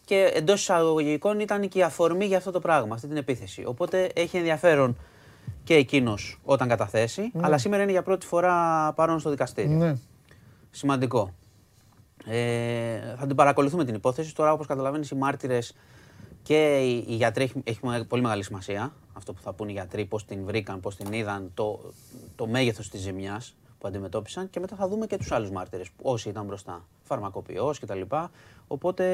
και 0.05 0.31
εντός 0.33 0.61
εισαγωγικών 0.61 1.39
ήταν 1.39 1.67
και 1.67 1.79
η 1.79 1.83
αφορμή 1.83 2.25
για 2.25 2.37
αυτό 2.37 2.51
το 2.51 2.59
πράγμα, 2.59 2.95
αυτή 2.95 3.07
την 3.07 3.17
επίθεση. 3.17 3.63
Οπότε 3.65 4.09
έχει 4.15 4.37
ενδιαφέρον 4.37 4.97
και 5.63 5.73
εκείνος 5.75 6.39
όταν 6.43 6.67
καταθέσει, 6.67 7.31
αλλά 7.41 7.57
σήμερα 7.57 7.83
είναι 7.83 7.91
για 7.91 8.03
πρώτη 8.03 8.25
φορά 8.25 8.91
παρόν 8.95 9.19
στο 9.19 9.29
δικαστήριο. 9.29 9.77
Ναι. 9.77 9.95
Σημαντικό. 10.71 11.33
Ε, 12.25 13.15
θα 13.19 13.27
την 13.27 13.35
παρακολουθούμε 13.35 13.85
την 13.85 13.95
υπόθεση. 13.95 14.35
Τώρα, 14.35 14.51
όπως 14.51 14.67
καταλαβαίνεις, 14.67 15.09
οι 15.09 15.15
μάρτυρες 15.15 15.75
και 16.43 16.77
οι, 16.79 17.05
οι 17.07 17.15
γιατροί 17.15 17.43
έχει, 17.43 17.53
έχει 17.63 17.79
με- 17.81 18.03
πολύ 18.03 18.21
μεγάλη 18.21 18.43
σημασία. 18.43 18.93
Αυτό 19.13 19.33
που 19.33 19.41
θα 19.41 19.53
πούν 19.53 19.67
οι 19.69 19.71
γιατροί, 19.71 20.05
πώς 20.05 20.25
την 20.25 20.45
βρήκαν, 20.45 20.79
πώς 20.79 20.95
την 20.95 21.13
είδαν, 21.13 21.51
το, 21.53 21.93
το 22.35 22.47
μέγεθος 22.47 22.89
της 22.89 23.01
ζημιάς 23.01 23.55
που 23.80 23.88
αντιμετώπισαν 23.88 24.49
και 24.49 24.59
μετά 24.59 24.75
θα 24.75 24.88
δούμε 24.88 25.05
και 25.05 25.17
τους 25.17 25.32
άλλους 25.32 25.49
μάρτυρες, 25.51 25.88
όσοι 26.01 26.30
ήταν 26.30 26.45
μπροστά, 26.45 26.86
φαρμακοποιός 27.03 27.80
κτλ. 27.80 28.01
Οπότε 28.67 29.05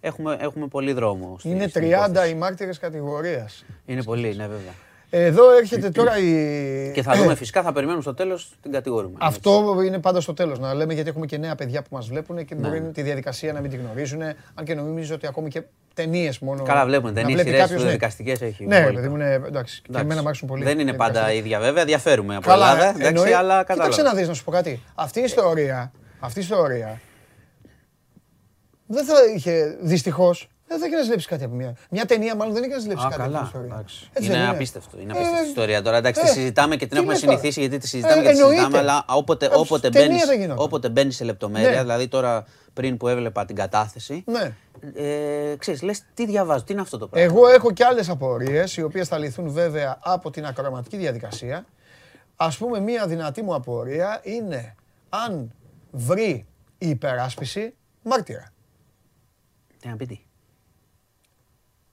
έχουμε, 0.00 0.36
έχουμε 0.40 0.66
πολύ 0.66 0.92
δρόμο. 0.92 1.36
στη- 1.38 1.48
Είναι 1.48 1.68
στην 1.68 1.82
30 1.82 2.04
υπόθεση. 2.10 2.30
οι 2.30 2.34
μάρτυρες 2.34 2.78
κατηγορίας. 2.78 3.64
Είναι 3.86 4.02
πολύ, 4.02 4.34
ναι 4.34 4.46
βέβαια. 4.46 4.72
Εδώ 5.14 5.56
έρχεται 5.56 5.90
τώρα 5.90 6.18
η. 6.18 6.90
Και 6.94 7.02
θα 7.02 7.14
δούμε 7.16 7.34
φυσικά, 7.34 7.62
θα 7.62 7.72
περιμένουμε 7.72 8.02
στο 8.02 8.14
τέλος 8.14 8.52
την 8.62 8.72
κατηγορούμε. 8.72 9.14
Ε. 9.14 9.26
Αυτό 9.26 9.76
είναι 9.86 9.98
πάντα 9.98 10.20
στο 10.20 10.34
τέλος 10.34 10.58
να 10.58 10.74
λέμε 10.74 10.94
γιατί 10.94 11.08
έχουμε 11.08 11.26
και 11.26 11.36
νέα 11.38 11.54
παιδιά 11.54 11.82
που 11.82 11.88
μας 11.90 12.08
βλέπουν 12.08 12.44
και 12.44 12.54
Ναι. 12.54 12.68
μπορεί 12.68 12.80
τη 12.80 13.02
διαδικασία 13.02 13.52
να 13.52 13.60
μην 13.60 13.70
τη 13.70 13.76
γνωρίζουν. 13.76 14.22
Αν 14.54 14.64
και 14.64 14.74
νομίζω 14.74 15.14
ότι 15.14 15.26
ακόμη 15.26 15.48
και 15.48 15.62
ταινίες 15.94 16.38
μόνο. 16.38 16.62
Καλά, 16.62 16.84
βλέπουμε 16.84 17.08
να 17.10 17.14
ταινίες, 17.14 17.32
βλέπει 17.34 17.48
σειρές, 17.48 17.62
κάποιος, 17.66 17.84
ναι. 17.84 17.90
δικαστικές 17.90 18.40
έχει. 18.42 18.66
Ναι, 18.66 18.82
πολύ. 18.82 18.94
παιδί 18.94 19.08
μου, 19.08 19.14
είναι 19.14 19.32
εντάξει. 19.46 19.76
Και 19.80 19.86
Εντάξει. 19.88 20.04
εμένα 20.06 20.20
μου 20.22 20.28
αρέσουν 20.28 20.48
πολύ. 20.48 20.64
Δεν 20.64 20.78
είναι 20.78 20.90
οι 20.90 20.94
πάντα 20.94 21.12
δικαστικές. 21.12 21.40
ίδια 21.44 21.60
βέβαια, 21.60 21.84
διαφέρουμε 21.84 22.36
από 22.36 22.48
Καλά, 22.48 22.70
Ελλάδα. 22.70 22.88
Εντάξει, 22.88 23.06
εννοεί- 23.06 23.32
αλλά 23.34 23.58
Κοίταξε 23.62 23.82
να 23.82 23.86
κατάλαβα. 23.86 24.14
δεις 24.18 24.28
να 24.28 24.34
σου 24.34 24.44
πω 24.44 24.50
κάτι. 24.50 24.82
Αυτή 24.94 25.20
η 25.20 25.22
ιστορία, 25.24 25.92
αυτή 26.20 26.38
η 26.38 26.42
ιστορία 26.42 27.00
δεν 28.86 29.04
θα 29.04 29.14
είχε, 29.36 29.76
δυστυχώς, 29.80 30.48
δεν 30.72 30.80
θα 30.80 30.86
είχε 30.86 30.96
να 30.96 31.02
ζηλέψει 31.02 31.28
κάτι 31.28 31.44
από 31.44 31.54
μια. 31.54 31.76
Μια 31.90 32.04
ταινία 32.06 32.34
μάλλον 32.36 32.54
δεν 32.54 32.62
είχε 32.62 32.72
να 32.72 32.78
ζηλέψει 32.78 33.04
Α, 33.06 33.08
κάτι 33.08 33.20
από 33.22 33.30
την 33.30 33.32
καλά. 33.38 33.46
ιστορία. 33.46 33.74
εντάξει. 33.74 34.08
Έτσι 34.12 34.28
Είναι 34.30 34.38
δεν 34.38 34.48
απίστευτο. 34.48 34.98
Είναι 35.00 35.12
Ε, 35.12 35.16
απίστευτη 35.18 35.48
ιστορία 35.48 35.82
τώρα. 35.82 35.96
Εντάξει, 35.96 36.20
τη 36.22 36.28
ε, 36.28 36.32
συζητάμε 36.32 36.76
και 36.76 36.86
την 36.86 36.88
τι 36.90 36.96
έχουμε 36.96 37.12
λες 37.12 37.20
τώρα; 37.22 37.32
συνηθίσει 37.38 37.60
γιατί 37.60 37.78
τη 37.78 37.88
συζητάμε 37.88 38.14
Ε, 38.20 38.24
και 38.24 38.28
τη 38.30 38.36
συζητάμε. 38.36 38.56
εννοείται. 38.64 38.78
Αλλά 38.78 39.04
όποτε, 39.08 39.46
Ε, 39.46 39.50
όποτε 39.52 39.90
ταινία 39.90 40.08
μπαίνει 40.08 40.24
δεν 40.24 40.40
γινόταν. 40.40 40.64
όποτε 40.64 40.88
μπαίνεις 40.88 41.16
σε 41.16 41.24
λεπτομέρεια, 41.24 41.70
Ναι. 41.70 41.80
δηλαδή 41.80 42.08
τώρα 42.08 42.46
πριν 42.72 42.96
που 42.96 43.08
έβλεπα 43.08 43.44
την 43.44 43.56
κατάθεση, 43.56 44.24
Ναι. 44.26 44.54
ε, 44.94 45.54
ξέρεις, 45.58 45.82
λες 45.82 46.02
τι 46.14 46.26
διαβάζω, 46.26 46.64
τι 46.64 46.72
είναι 46.72 46.80
αυτό 46.82 46.98
το 46.98 47.08
πράγμα; 47.08 47.30
Εγώ 47.32 47.48
έχω 47.48 47.72
και 47.72 47.84
άλλες 47.84 48.08
απορίες, 48.08 48.76
οι 48.76 48.82
οποίες 48.82 49.08
θα 49.08 49.18
λυθούν 49.18 49.50
βέβαια 49.50 49.98
από 50.02 50.30
την 50.30 50.46
ακροαματική 50.46 50.96
διαδικασία. 50.96 51.64
Ας 52.36 52.56
πούμε, 52.58 52.80
μία 52.80 53.06
δυνατή 53.06 53.42
μου 53.42 53.54
απορία 53.54 54.20
είναι 54.22 54.74
αν 55.08 55.52
βρει 55.90 56.46
η 56.78 56.88
υπεράσπιση 56.88 57.74
μάρτυρα. 58.02 58.52
Τι 59.80 59.88
να 59.88 59.96
πει 59.96 60.06
τι; 60.06 60.20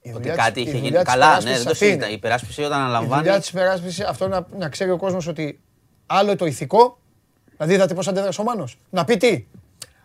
Η 0.02 0.08
Ότι 0.08 0.18
δουλειά 0.18 0.34
της- 0.34 0.44
κάτι 0.44 0.58
η 0.58 0.62
είχε 0.62 0.70
δουλειά 0.70 0.88
γίνει. 0.88 1.02
της 1.02 1.12
Καλά, 1.12 1.26
ναι, 1.26 1.30
υπεράσπισης 1.32 1.56
δεν 1.56 1.64
το 1.64 1.70
αυτή 1.70 1.84
είναι. 1.84 1.92
συζητά. 1.94 2.10
Η 2.10 2.12
υπεράσπιση 2.14 2.62
όταν 2.62 2.78
Η 2.78 2.82
αναλαμβάνει. 2.82 3.22
δουλειά 3.22 3.38
της 3.40 3.48
υπεράσπισης, 3.48 4.04
αυτό 4.04 4.28
να, 4.28 4.46
να 4.58 4.68
ξέρει 4.68 4.90
ο 4.90 4.96
κόσμος 4.96 5.26
ότι 5.26 5.60
άλλο 6.06 6.36
το 6.36 6.46
ηθικό, 6.46 6.98
δηλαδή 7.50 7.74
είδατε 7.74 7.94
πώς 7.94 8.08
αντέδρασε 8.08 8.40
ο 8.40 8.44
Μάνος, 8.44 8.78
να 8.90 9.04
πει 9.04 9.16
τι; 9.16 9.44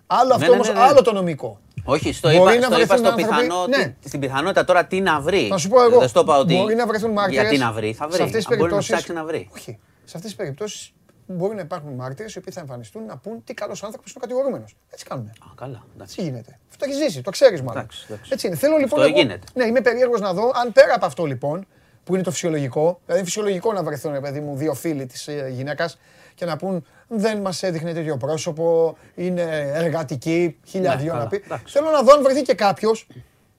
Άλλο 0.08 0.34
αυτό 0.34 0.46
ναι, 0.46 0.54
όμως, 0.54 0.68
ναι, 0.68 0.74
ναι. 0.74 0.80
άλλο 0.80 1.02
το 1.02 1.12
νομικό. 1.14 1.60
Όχι, 1.84 2.14
στο 2.14 2.28
Μπορεί 2.28 2.38
είπα, 2.40 2.46
να 2.46 2.52
στο 2.52 2.66
είπα 2.66 2.76
βρεθούν 2.76 2.98
στο 2.98 3.08
άνθρωποι- 3.08 3.46
πιθανό, 3.46 3.68
ναι. 3.68 3.96
τι- 4.02 4.08
στην 4.08 4.20
πιθανότητα 4.20 4.64
τώρα 4.66 4.86
τι 4.86 5.02
να 5.02 5.20
βρει. 5.22 5.48
Θα 5.48 5.58
σου 5.58 5.70
πω 5.70 5.84
εγώ, 5.84 6.00
Δεν 6.00 6.08
στο 6.08 6.20
είπα 6.20 6.38
ότι 6.38 6.56
μπορεί 6.56 6.76
να 6.76 6.88
βρεθούν 6.88 7.12
μάρτυρες. 7.12 7.42
γιατί 7.42 7.58
να 7.58 7.72
βρει, 7.72 7.94
θα 7.94 8.08
βρει. 8.08 8.16
Σε 8.18 8.24
αυτές 8.24 8.44
τις 8.44 8.52
Αν 8.52 8.58
μπορεί 8.58 8.72
να 8.72 8.78
περιπτώσεις, 8.78 8.94
ψάξει 9.06 9.14
να 9.14 9.26
βρει. 9.26 9.50
Όχι. 9.56 9.80
Σε 10.04 10.18
αυτές 10.18 10.22
τις 10.22 10.36
περιπτώσεις 10.36 10.92
μπορεί 11.28 11.56
να 11.56 11.62
υπάρχουν 11.62 11.94
μάρτυρες 11.94 12.34
οι 12.34 12.38
οποίοι 12.38 12.54
θα 12.54 12.60
εμφανιστούν 12.60 13.06
να 13.06 13.18
πούν 13.18 13.44
τι 13.44 13.54
καλός 13.54 13.84
άνθρωπος 13.84 14.10
είναι 14.12 14.20
ο 14.24 14.28
κατηγορούμενος. 14.28 14.76
Έτσι 14.90 15.06
κάνουμε. 15.06 15.30
Α, 15.30 15.46
καλά, 15.56 15.84
εντάξει. 15.96 16.16
Έτσι 16.20 16.30
γίνεται. 16.32 16.60
Αυτό 16.70 16.86
έχεις 16.86 16.98
ζήσει, 16.98 17.22
το 17.22 17.30
ξέρεις 17.32 17.62
μάλλον. 17.62 17.82
Εντάξει, 17.82 18.06
εντάξει. 18.10 18.30
Έτσι 18.34 18.48
είναι. 18.48 18.56
Θέλω 18.56 18.78
λοιπόν. 18.78 19.00
Αυτό 19.00 19.12
εγώ- 19.12 19.20
γίνεται. 19.22 19.48
Ναι, 19.54 19.66
είμαι 19.66 19.82
περίεργος 19.82 20.22
να 20.22 20.34
δω 20.34 20.52
αν 20.56 20.72
πέρα 20.72 20.94
από 20.96 21.06
αυτό 21.06 21.26
λοιπόν, 21.26 21.66
που 22.04 22.14
είναι 22.14 22.24
το 22.24 22.32
φυσιολογικό, 22.32 22.82
δηλαδή 22.82 23.14
είναι 23.20 23.24
φυσιολογικό 23.24 23.74
να 23.74 23.84
βρεθούν, 23.84 24.12
ρε 24.12 24.20
παιδί 24.20 24.40
μου, 24.40 24.56
δύο 24.56 24.74
φίλοι 24.74 25.06
της 25.06 25.30
γυναίκας 25.50 25.98
και 26.36 26.46
να 26.46 26.58
πούν 26.58 26.86
δεν 27.08 27.38
μας 27.42 27.64
έδειχνε 27.64 27.94
τέτοιο 27.94 28.18
πρόσωπο, 28.18 28.98
είναι 29.16 29.72
εργατική, 29.74 30.60
χίλια 30.66 30.96
Ναι, 30.96 31.02
δυο 31.02 31.12
να 31.12 31.18
καλά, 31.18 31.30
πει. 31.30 31.42
εντάξει. 31.46 31.74
Θέλω 31.78 31.90
να 31.90 32.02
δω 32.04 32.14
αν 32.14 32.24
βρεθεί 32.24 32.42
και 32.42 32.54
κάποιος 32.54 33.08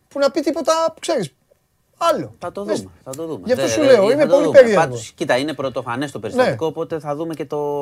που 0.08 0.18
να 0.18 0.30
πει 0.30 0.40
τίποτα, 0.40 0.94
ξέρεις. 1.00 1.34
Άλλο. 1.98 2.34
Θα 2.38 2.52
το 2.52 2.64
Μες- 2.64 2.78
δούμε. 2.78 2.90
Θα 3.04 3.10
το 3.10 3.26
δούμε. 3.26 3.40
Γι' 3.44 3.52
αυτό 3.52 3.64
Δεν- 3.64 3.74
σου 3.74 3.80
δεν- 3.80 3.88
λέω, 3.90 4.06
θα 4.06 4.12
είμαι 4.12 4.22
το 4.26 4.30
πολύ 4.32 4.44
δούμε. 4.44 4.56
περίεργος. 4.58 4.84
Πάντως, 4.84 5.12
κοίτα, 5.14 5.36
είναι 5.36 5.54
πρωτοφανές 5.54 6.10
το 6.10 6.18
περιστατικό, 6.18 6.64
Ναι. 6.64 6.70
οπότε 6.70 6.98
θα 6.98 7.14
δούμε 7.16 7.34
και 7.34 7.44
το. 7.44 7.80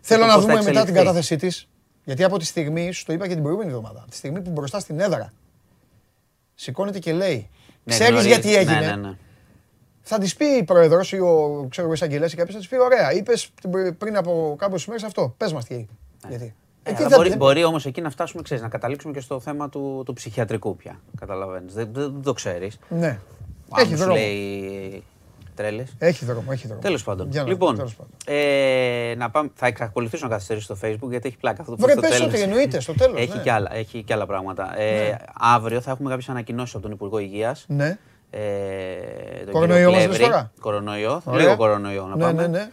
Θέλω 0.00 0.20
το 0.20 0.26
να 0.26 0.34
πώς 0.34 0.42
θα 0.44 0.48
δούμε 0.50 0.52
μετά 0.54 0.62
την 0.70 0.76
εξελιχθεί. 0.78 0.92
κατάθεσή 0.92 1.36
της. 1.36 1.68
Γιατί 2.04 2.24
από 2.24 2.38
τη 2.38 2.44
στιγμή, 2.44 2.92
σου 2.92 3.04
το 3.04 3.12
είπα 3.12 3.26
και 3.28 3.32
την 3.34 3.42
προηγούμενη 3.42 3.70
εβδομάδα, 3.70 4.00
από 4.00 4.10
τη 4.10 4.16
στιγμή 4.16 4.40
που 4.40 4.50
μπροστά 4.50 4.78
στην 4.78 5.00
έδρα 5.00 5.32
σηκώνεται 6.54 6.98
και 6.98 7.12
λέει, 7.12 7.48
Ναι, 7.84 7.92
ξέρεις 7.94 8.08
γνωρίζει. 8.12 8.28
γιατί 8.28 8.48
Ναι, 8.48 8.54
έγινε; 8.54 8.80
ναι, 8.86 8.96
ναι. 8.96 9.16
Θα 10.02 10.18
της 10.18 10.36
πει 10.36 10.44
η 10.44 10.62
πρόεδρος 10.64 11.12
ή 11.12 11.18
ο 11.20 11.66
ξέρω, 11.70 11.86
εγώ, 11.86 11.92
εισαγγελέας 11.94 12.32
ή 12.32 12.36
κάποιος, 12.36 12.54
θα 12.54 12.60
της 12.60 12.68
πει: 12.70 12.76
Ωραία, 12.80 13.12
είπες 13.12 13.50
πριν 13.98 14.16
από 14.16 14.54
κάποιε 14.58 14.84
μέρες 14.88 15.02
αυτό. 15.02 15.34
Πες 15.36 15.52
μας 15.52 15.64
τι. 15.64 15.86
Γιατί. 16.28 16.54
Ε, 16.86 16.90
Εκεί 16.90 17.00
αλλά 17.00 17.10
θα- 17.10 17.16
μπορεί, 17.16 17.28
δεν- 17.28 17.38
μπορεί 17.38 17.64
όμως 17.64 17.86
εκεί 17.86 18.00
να 18.00 18.10
φτάσουμε, 18.10 18.42
ξέρεις, 18.42 18.62
να 18.62 18.68
καταλήξουμε 18.68 19.12
και 19.12 19.20
στο 19.20 19.40
θέμα 19.40 19.68
του, 19.68 20.02
του 20.06 20.12
ψυχιατρικού 20.12 20.76
πια. 20.76 21.00
Καταλαβαίνεις. 21.20 21.74
Δεν, 21.74 21.88
δεν, 21.92 22.12
δεν 22.12 22.22
το 22.22 22.32
ξέρεις. 22.32 22.78
Ναι. 22.88 23.18
Έχει 23.76 23.94
δρόμο. 23.94 24.14
λέει 24.14 25.02
τρέλες. 25.54 25.94
Έχει 25.98 26.24
δρόμο, 26.24 26.44
έχει 26.50 26.66
δρόμο. 26.66 26.80
Τέλος 26.82 27.02
πάντων. 27.04 27.28
Για 27.30 27.42
να- 27.42 27.48
λοιπόν, 27.48 27.76
τέλος 27.76 27.94
πάντων. 27.94 28.12
ε, 28.26 29.14
να 29.16 29.30
πάμε, 29.30 29.50
θα 29.54 29.66
εξακολουθήσω 29.66 30.26
να 30.26 30.32
καθυστερήσω 30.32 30.74
στο 30.74 30.88
Facebook 30.88 31.10
γιατί 31.10 31.28
έχει 31.28 31.36
πλάκα 31.36 31.60
αυτό 31.62 31.74
που 31.74 31.80
Βρε, 31.82 31.92
στο 31.92 32.00
πες 32.00 32.10
τέλος. 32.10 32.26
ότι 32.26 32.40
εννοείται, 32.40 32.80
στο 32.80 32.92
τέλος, 32.94 33.20
Έχει, 33.20 33.36
ναι. 33.36 33.42
και 33.42 33.52
άλλα, 33.52 33.74
έχει 33.76 34.02
και 34.02 34.12
άλλα 34.12 34.26
πράγματα. 34.26 34.78
Ε, 34.80 35.16
Αύριο 35.38 35.80
θα 35.80 35.90
έχουμε 35.90 36.08
κάποιες 36.10 36.28
ανακοινώσεις 36.28 36.74
από 36.74 36.82
τον 36.82 36.92
Υπουργό 36.92 37.18
Υγείας. 37.18 37.64
Ναι. 37.68 37.98
Ε, 38.30 38.40
τον 39.44 39.52
Κορονοϊό 39.52 39.76
κύριο 39.76 39.90
μας 39.90 39.98
λες 39.98 40.06
Πλεύρη. 40.06 40.24
τώρα; 40.24 40.50
Κορονοϊό. 40.60 41.20
Ωραία. 41.24 41.42
Λίγο 41.44 41.56
κορονοϊό 41.56 42.06
να 42.06 42.16
Ναι, 42.16 42.22
πάμε. 42.24 42.42
ναι, 42.42 42.46
ναι. 42.48 42.58
Ε, 42.58 42.68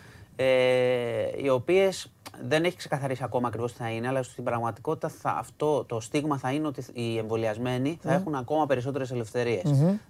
οι 1.44 1.50
οποίες 1.50 2.12
δεν 2.48 2.64
έχει 2.64 2.76
ξεκαθαρίσει 2.76 3.24
ακόμα 3.24 3.48
ακριβώς 3.48 3.72
τι 3.74 3.78
θα 3.78 3.90
είναι, 3.90 4.08
αλλά 4.08 4.24
στην 4.24 4.44
πραγματικότητα 4.44 5.10
θα, 5.22 5.30
αυτό 5.40 5.84
το 5.84 6.00
στίγμα 6.00 6.38
θα 6.38 6.52
είναι 6.52 6.68
ότι 6.68 6.86
οι 6.94 7.18
εμβολιασμένοι 7.18 8.00
θα 8.02 8.14
έχουν 8.14 8.36
ακόμα 8.36 8.66
περισσότερες 8.66 9.12
ελευθερίες. 9.12 9.62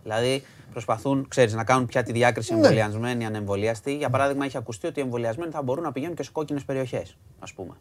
Δηλαδή 0.03 0.43
προσπαθούν, 0.71 1.25
ξέρεις, 1.27 1.53
να 1.53 1.63
κάνουν 1.63 1.86
πια 1.86 2.03
τη 2.03 2.11
διάκριση 2.11 2.53
Ναι. 2.53 2.59
εμβολιασμένοι 2.59 3.25
ανεμβολιαστοί. 3.25 3.95
Για 3.95 4.09
παράδειγμα, 4.09 4.45
έχει 4.45 4.57
ακουστεί 4.57 4.88
ότι 4.88 4.99
οι 4.99 5.03
εμβολιασμένοι 5.03 5.51
θα 5.51 5.61
μπορούν 5.61 5.84
να 5.84 5.91
πηγαίνουν 5.91 6.15
και 6.15 6.23
σε 6.23 6.32
κόκκινες 6.32 6.63
περιοχές, 6.63 7.15
ας 7.39 7.53
πούμε. 7.53 7.73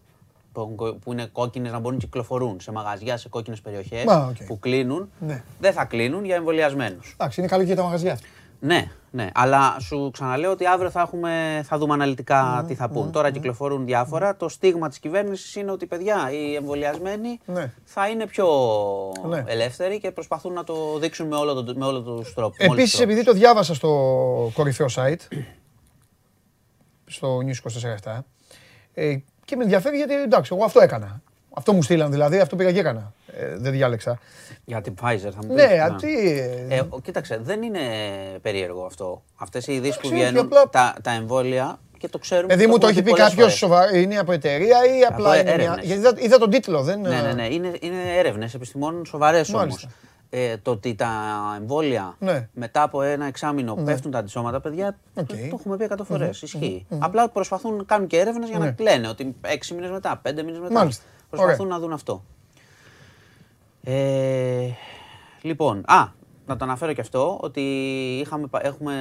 Που, 0.53 0.61
έχουν 0.61 0.75
κο- 0.77 0.95
που 0.95 1.13
είναι 1.13 1.27
κόκκινες 1.33 1.73
να 1.73 1.79
μπορούν 1.79 1.99
να 1.99 2.05
κυκλοφορούν 2.05 2.61
σε 2.61 2.73
μαγαζιά 2.73 3.17
σε 3.17 3.29
κόκκινες 3.29 3.61
περιοχές 3.61 4.05
Μα, 4.05 4.27
οκ. 4.27 4.45
που 4.47 4.59
κλείνουν. 4.59 5.11
Ναι. 5.21 5.43
Δεν 5.61 5.73
θα 5.73 5.85
κλείνουν 5.85 6.25
για 6.25 6.35
εμβολιασμένους. 6.37 7.13
Εντάξει, 7.19 7.41
είναι 7.41 7.49
καλό 7.49 7.61
και 7.63 7.67
για 7.67 7.77
τα 7.77 7.83
μαγαζιά. 7.83 8.19
Ναι, 8.63 8.91
ναι. 9.11 9.29
Αλλά 9.35 9.77
σου 9.81 10.11
ξαναλέω 10.13 10.51
ότι 10.51 10.67
αύριο 10.67 10.91
θα, 10.91 11.01
έχουμε, 11.01 11.61
θα 11.65 11.79
δούμε 11.79 11.93
αναλυτικά 11.95 12.65
τι 12.69 12.75
θα 12.75 12.89
πούν. 12.89 13.13
Τώρα 13.13 13.31
κυκλοφορούν 13.31 13.85
διάφορα. 13.85 14.37
Το 14.37 14.49
στίγμα 14.49 14.89
της 14.89 14.99
κυβέρνησης 14.99 15.55
είναι 15.55 15.71
ότι 15.71 15.87
παιδιά, 15.87 16.31
οι 16.33 16.55
εμβολιασμένοι 16.55 17.41
Ναι. 17.45 17.73
θα 17.85 18.09
είναι 18.09 18.27
πιο 18.27 18.47
Ναι. 19.29 19.45
ελεύθεροι 19.47 20.01
και 20.01 20.11
προσπαθούν 20.11 20.53
να 20.53 20.65
το 20.65 20.99
δείξουν 20.99 21.27
με 21.27 21.37
όλο, 21.37 21.63
το, 21.65 21.75
με 21.77 21.85
όλο 21.85 22.01
τους 22.01 22.35
τρόπους. 22.35 22.59
με 22.59 22.65
όλους 22.65 22.75
τους 22.77 22.83
Επίσης, 22.83 22.97
τρόπους. 22.97 23.15
επειδή 23.15 23.25
το 23.27 23.33
διάβασα 23.33 23.75
στο 23.75 24.51
κορυφαίο 24.55 24.87
site, 24.97 25.37
στο 27.07 27.39
News 27.39 27.71
24 28.05 28.25
ε, 28.95 29.17
και 29.45 29.57
με 29.57 29.63
ενδιαφέρει 29.63 29.97
γιατί 29.97 30.15
εντάξει, 30.15 30.55
εγώ 30.55 30.65
αυτό 30.65 30.81
έκανα. 30.81 31.23
Αυτό 31.55 31.73
μου 31.73 31.83
στείλαν 31.83 32.11
δηλαδή, 32.11 32.39
αυτό 32.41 32.57
πήγα 32.57 32.73
και 32.73 32.79
έκανα. 32.79 33.13
Ε, 33.39 33.57
δεν 33.57 33.73
διάλεξα. 33.73 34.19
Για 34.65 34.81
την 34.81 34.95
Pfizer 35.01 35.31
θα 35.35 35.39
μου 35.47 35.55
Ναι, 35.55 35.67
πεις, 35.67 35.81
α, 35.81 35.95
τι, 36.01 36.39
Ε, 36.75 36.83
ο- 36.89 37.01
κοίταξε, 37.01 37.39
δεν 37.43 37.63
είναι 37.63 37.81
περίεργο 38.43 38.85
αυτό. 38.85 39.23
Αυτές 39.37 39.67
οι 39.67 39.73
ειδήσεις 39.73 39.97
που 40.01 40.07
Εντάξει, 40.07 40.25
βγαίνουν, 40.25 40.45
απλά- 40.45 40.69
τα, 40.71 40.95
τα 41.03 41.11
εμβόλια 41.11 41.79
και 41.99 42.09
το 42.09 42.19
ξέρουμε. 42.19 42.55
Παιδί 42.55 42.67
μου 42.67 42.79
το 42.79 42.87
έχουμε 42.87 42.91
έχει 42.91 43.03
πει 43.03 43.11
πολλές 43.11 43.25
κάποιος 43.29 43.43
φορές. 43.45 43.59
σοβαρό, 43.59 43.97
είναι 43.97 44.19
από 44.19 44.33
εταιρεία 44.33 44.77
ή 44.99 45.03
απλά 45.09 45.29
Από 45.31 45.35
είναι 45.35 45.43
μια. 45.43 45.53
έρευνες. 45.53 45.85
Γιατί 45.87 46.01
είδα, 46.01 46.13
είδα 46.19 46.39
τον 46.39 46.51
τίτλο, 46.51 46.83
δεν. 46.83 47.01
Ναι, 47.01 47.21
ναι, 47.21 47.33
ναι. 47.33 47.47
Είναι, 47.47 47.73
είναι 47.81 48.17
έρευνες 48.19 48.55
επιστημόνων 48.55 49.05
σοβαρές 49.07 49.49
όμως. 49.49 49.61
Μάλιστα. 49.67 49.89
Ε, 50.33 50.57
το 50.57 50.71
ότι 50.71 50.95
τα 50.95 51.09
εμβόλια 51.61 52.17
Ναι. 52.19 52.49
μετά 52.53 52.83
από 52.83 53.03
ένα 53.03 53.27
εξάμεινο 53.27 53.75
πέφτουν 53.75 54.11
τα 54.11 54.19
αντισώματα, 54.19 54.61
παιδιά, 54.61 54.99
Οκ. 55.15 55.27
το, 55.27 55.35
το 55.51 55.57
έχουμε 55.61 55.77
πει 55.77 55.85
100 55.85 56.05
φορές. 56.05 56.43
Ισχύει. 56.43 56.87
Απλά 56.99 57.29
προσπαθούν 57.29 57.77
να 57.77 57.83
κάνουν 57.83 58.07
και 58.07 58.19
έρευνες 58.19 58.49
για 58.49 58.59
Ναι. 58.59 58.65
να 58.65 58.75
λένε 58.91 59.09
ότι 59.09 59.35
6 59.41 59.75
μήνες 59.75 59.91
μετά, 59.91 60.21
5 60.25 60.43
μήνες 60.43 60.61
μετά. 60.61 60.73
Μάλιστα. 60.73 61.05
Προσπαθούν 61.31 61.65
Ωραία. 61.67 61.75
να 61.77 61.81
δουν 61.83 61.93
αυτό. 61.93 62.25
Ε, 63.85 64.69
λοιπόν, 65.43 65.83
α, 65.87 66.05
να 66.47 66.57
το 66.57 66.65
αναφέρω 66.65 66.93
και 66.93 67.01
αυτό, 67.01 67.39
ότι 67.41 67.61
είχαμε, 68.19 68.47
πα- 68.47 68.67
έχουμε 68.67 68.95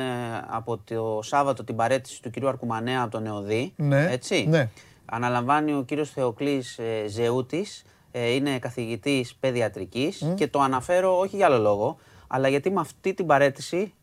από 0.49 0.77
το 0.77 1.19
Σάββατο 1.23 1.63
την 1.63 1.75
παρέτηση 1.75 2.21
του 2.21 2.29
κυρίου 2.29 2.47
Αρκουμανέα 2.47 3.01
από 3.01 3.11
τον 3.11 3.25
ΕΟΔΗ. 3.25 3.73
Ναι, 3.75 4.11
Έτσι. 4.11 4.45
ναι. 4.49 4.69
Αναλαμβάνει 5.05 5.73
ο 5.73 5.81
κύριος 5.83 6.09
Θεοκλής 6.09 6.77
ε, 6.79 7.07
Ζεούτης, 7.07 7.83
ε, 8.11 8.29
είναι 8.33 8.59
καθηγητής 8.59 9.35
παιδιατρικής 9.35 10.33
και 10.35 10.47
το 10.47 10.59
αναφέρω 10.59 11.17
όχι 11.19 11.35
για 11.35 11.45
άλλο 11.45 11.57
λόγο, 11.57 11.97
αλλά 12.27 12.47
γιατί 12.47 12.69
με 12.71 12.79
αυτή 12.79 13.13
την 13.13 13.25
παρέτηση 13.25 13.93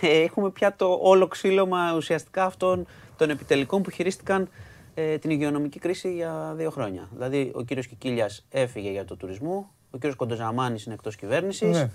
ε, 0.00 0.20
έχουμε 0.20 0.50
πια 0.50 0.76
το 0.76 0.98
όλο 1.02 1.26
ξύλωμα 1.28 1.94
ουσιαστικά 1.96 2.44
αυτών 2.44 2.86
των 3.16 3.30
επιτελικών 3.30 3.82
που 3.82 3.90
χειρίστηκαν 3.90 4.48
ε, 4.94 5.18
την 5.18 5.30
υγειονομική 5.30 5.78
κρίση 5.78 6.14
για 6.14 6.52
δύο 6.56 6.70
χρόνια. 6.70 7.08
Δηλαδή 7.12 7.52
ο 7.54 7.62
κύριος 7.62 7.86
Κικίλιας 7.86 8.46
έφυγε 8.50 8.90
για 8.90 9.04
το 9.04 9.16
τουρισμό, 9.16 9.70
ο 9.96 9.98
κύριος 9.98 10.14
Κοντοζαμάνης 10.18 10.84
είναι 10.84 10.94
εκτός 10.94 11.16
κυβέρνησης, 11.16 11.76
Ναι. 11.76 11.90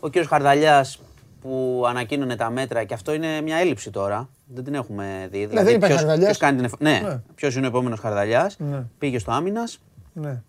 ο 0.00 0.08
κύριος 0.08 0.26
Χαρδαλιάς 0.28 1.00
που 1.40 1.84
ανακοίνωνε 1.88 2.36
τα 2.36 2.50
μέτρα 2.50 2.84
και 2.84 2.94
αυτό 2.94 3.14
είναι 3.14 3.40
μια 3.40 3.56
έλλειψη 3.56 3.90
τώρα. 3.90 4.28
Δεν 4.46 4.64
την 4.64 4.74
έχουμε 4.74 5.28
δει. 5.30 5.46
Δηλαδή, 5.46 5.66
δεν 5.66 5.76
υπάρχει 5.76 5.78
ποιος- 5.86 5.98
Χαρδαλιάς. 5.98 6.24
ποιος 6.24 6.36
κάνει 6.38 6.56
την 6.56 6.64
εφ- 6.64 6.80
ναι, 6.80 7.08
Ναι. 7.08 7.20
ποιος 7.34 7.54
είναι 7.56 7.66
ο 7.66 7.68
επόμενος 7.68 8.00
Χαρδαλιάς. 8.00 8.56
Ναι. 8.58 8.82
Πήγε 8.98 9.18
στο 9.18 9.30
Άμυνας. 9.30 9.80
ναι. 10.12 10.42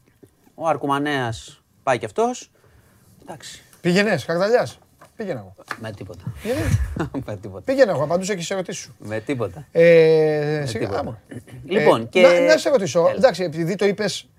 Ο 0.56 0.68
Αρκουμανέας 0.68 1.62
πάει 1.84 1.98
κι 1.98 2.06
αυτός. 2.06 2.52
Εντάξει, 3.22 3.62
Πήγαινε, 3.82 4.18
Χαρδαλιάς. 4.18 4.80
Πήγαινα 5.16 5.40
εγώ. 5.40 5.56
με 5.80 5.92
τίποτα. 5.92 6.24
Γιατί; 6.44 6.60
με 7.26 7.36
τίποτα. 7.38 7.62
Πήγαινα 7.64 7.92
εγώ, 7.92 8.04
απαντούσα 8.04 8.36
και 8.36 8.42
σε 8.42 8.54
ερωτήσεις 8.54 8.84
σου. 8.84 8.96
με 9.00 9.20
τίποτα. 9.20 9.68
Ε, 9.72 10.64
σιγά, 10.66 10.80
τίποτα. 10.80 11.00
άμα. 11.00 11.20
Λοιπόν, 11.66 12.02
Ε, 12.02 12.06
και- 12.06 12.22
να, 12.22 12.40
να 12.40 12.58
σε 12.58 12.70
ρωτήσω, 12.70 13.00
Έλα. 13.00 13.12
εντάξει, 13.16 13.44
επειδή 13.44 13.76
το 13.76 13.86
είπες, 13.86 14.30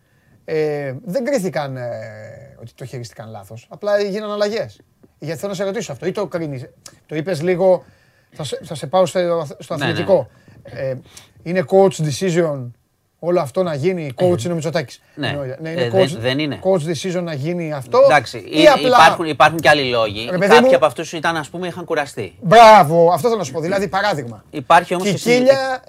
ε, 0.45 0.95
δεν 1.05 1.25
κρίθηκαν 1.25 1.77
ε, 1.77 1.89
ότι 2.61 2.73
το 2.75 2.85
χειρίστηκαν 2.85 3.31
λάθος. 3.31 3.67
Απλά 3.71 3.99
έγιναν 3.99 4.31
αλλαγές. 4.33 4.81
Γιατί 5.19 5.39
θέλω 5.39 5.51
να 5.53 5.57
σε 5.59 5.65
ρωτήσω 5.65 5.93
αυτό, 5.93 6.07
ή 6.07 6.13
το 6.13 6.27
κρίνεις. 6.27 6.65
Το 7.07 7.17
είπες 7.17 7.43
λίγο 7.43 7.85
Θα 8.35 8.45
σε, 8.45 8.61
θα 8.65 8.75
σε 8.75 8.87
πάω 8.87 9.07
στο, 9.07 9.47
στο 9.59 9.77
Ναι, 9.77 9.85
ναι. 9.85 9.91
αθλητικό. 9.91 10.29
Ε, 10.63 10.95
είναι 11.43 11.65
coach 11.71 11.91
decision 12.09 12.71
όλο 13.19 13.41
αυτό 13.41 13.63
να 13.63 13.75
γίνει. 13.75 14.13
Coach 14.17 14.43
είναι 14.43 14.53
ο 14.53 14.55
Μητσοτάκης. 14.55 15.01
ναι. 15.15 15.27
Εννοώ, 15.29 15.43
Ε, 15.43 15.57
είναι 15.61 15.75
δεν- 15.75 15.93
coach, 15.93 16.17
δεν 16.19 16.39
είναι. 16.39 16.59
Coach 16.63 16.81
decision 16.93 17.23
να 17.23 17.35
γίνει 17.35 17.73
αυτό. 17.73 17.99
Εντάξει, 18.05 18.39
ή 18.39 18.63
ή- 18.63 18.67
απλά. 18.69 18.87
υπάρχουν, 18.89 19.25
υπάρχουν 19.25 19.59
και 19.59 19.69
άλλοι 19.69 19.91
λόγοι. 19.91 20.29
Ρε 20.31 20.39
παιδί 20.39 20.53
Κάποιοι 20.53 20.69
μου- 20.71 20.77
από 20.77 20.87
αυτούς 20.87 21.13
ήταν, 21.13 21.37
ας 21.37 21.49
πούμε, 21.49 21.67
είχαν 21.67 21.85
κουραστεί. 21.85 22.35
Μπράβο, 22.43 23.13
αυτό 23.13 23.27
θέλω 23.29 23.39
να 23.39 23.45
σου 23.45 23.53
πω. 23.53 23.61
Δηλαδή, 23.61 23.89
παράδειγμα. 23.89 24.45
Υπάρχει 24.51 24.95
όμως 24.95 25.07
και 25.07 25.13
Κικίλια, 25.15 25.83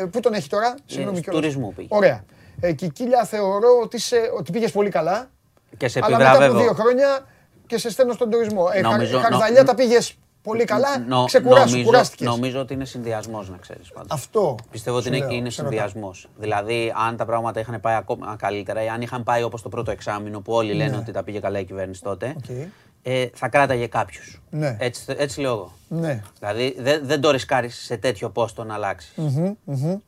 ε, 0.00 0.04
πού 0.04 0.20
τον 0.20 0.32
έχει 0.34 0.48
τώρα, 0.48 0.74
συγγνώμη 0.86 1.16
στο 1.16 1.30
κιόλας. 1.30 1.40
τουρισμού 1.42 1.72
πήγε. 1.74 1.88
Ωραία. 1.90 2.24
Ε, 2.60 2.72
Κικίλια 2.72 3.24
θεωρώ 3.24 3.68
ότι, 3.82 3.98
σε, 3.98 4.16
ότι 4.38 4.52
πήγες 4.52 4.70
πολύ 4.72 4.88
καλά, 4.90 5.30
και 5.76 5.88
σε 5.88 6.00
αλλά 6.02 6.16
μετά 6.16 6.30
από 6.30 6.38
δύο 6.38 6.46
επιβραβεύω. 6.46 6.82
χρόνια 6.82 7.26
και 7.66 7.78
σε 7.78 7.90
στέλνω 7.90 8.12
στον 8.12 8.30
τουρισμό. 8.30 8.68
Ε, 8.72 8.80
Νομίζω- 8.80 9.18
Χαρ- 9.18 9.30
Χαρδαλιά 9.32 9.60
νο- 9.60 9.66
τα 9.66 9.74
πήγες 9.74 10.14
πολύ 10.42 10.64
καλά, 10.64 10.98
Νο- 10.98 11.24
ξεκουράσου, 11.24 11.68
νομίζω, 11.70 11.84
κουράστηκες. 11.84 12.26
νομίζω 12.26 12.60
ότι 12.60 12.74
είναι 12.74 12.84
συνδυασμός, 12.84 13.48
να 13.50 13.56
ξέρεις 13.56 13.90
πάντω. 13.92 14.06
Αυτό. 14.14 14.54
Πιστεύω 14.70 14.96
ότι 14.96 15.06
σου 15.08 15.14
είναι, 15.14 15.24
λέω, 15.26 15.34
είναι 15.34 15.50
σε 15.50 15.62
ρωτάω. 15.62 15.78
συνδυασμός. 15.78 16.28
Δηλαδή, 16.36 16.92
αν 17.06 17.16
τα 17.16 17.24
πράγματα 17.24 17.60
είχαν 17.60 17.80
πάει 17.80 17.94
ακόμα 17.94 18.36
καλύτερα 18.38 18.82
ή 18.84 18.88
αν 18.88 19.00
είχαν 19.02 19.22
πάει 19.22 19.42
όπως 19.42 19.62
το 19.62 19.68
πρώτο 19.68 19.90
εξάμεινο 19.90 20.40
που 20.40 20.52
όλοι 20.52 20.72
λένε 20.72 20.96
ότι 20.96 21.12
τα 21.12 21.22
πήγε 21.22 21.38
καλά 21.40 21.58
η 21.58 21.64
κυβέρνηση 21.64 22.02
τότε, 22.02 22.26
Ναι. 22.26 22.34
Οκ. 22.62 22.66
Ε, 23.02 23.26
θα 23.34 23.48
κράταγε 23.48 23.86
κάποιου. 23.86 24.20
Ναι. 24.50 24.76
Έτσι, 24.80 25.04
έτσι 25.08 25.40
λέω 25.40 25.52
εγώ. 25.52 25.72
Ναι. 25.88 26.22
Δηλαδή, 26.38 26.76
δεν, 26.78 27.00
δεν 27.06 27.20
το 27.20 27.30
ρισκάρεις 27.30 27.76
σε 27.84 27.96
τέτοιο 27.96 28.30
πόστο 28.30 28.64
να 28.64 28.74
αλλάξεις. 28.74 29.14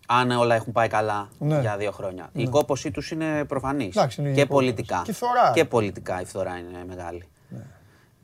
Αν 0.06 0.31
όλα 0.31 0.55
έχουν 0.55 0.73
πάει 0.73 0.89
καλά 0.89 1.28
Ναι. 1.39 1.60
για 1.60 1.77
δύο 1.77 1.90
χρόνια. 1.90 2.28
Η 2.32 2.47
κόπωσή 2.48 2.90
τους 2.90 3.10
είναι 3.10 3.44
προφανής. 3.44 3.97
Εντάξει, 3.97 4.20
είναι 4.20 4.31
η 4.31 4.35
Και 4.35 4.40
κόπωση. 4.47 4.64
πολιτικά. 4.66 5.02
Και 5.05 5.10
η 5.10 5.14
φθορά. 5.14 5.51
Και 5.55 5.64
πολιτικά 5.64 6.20
η 6.20 6.24
φθορά 6.24 6.56
είναι 6.59 6.85
μεγάλη. 6.89 7.24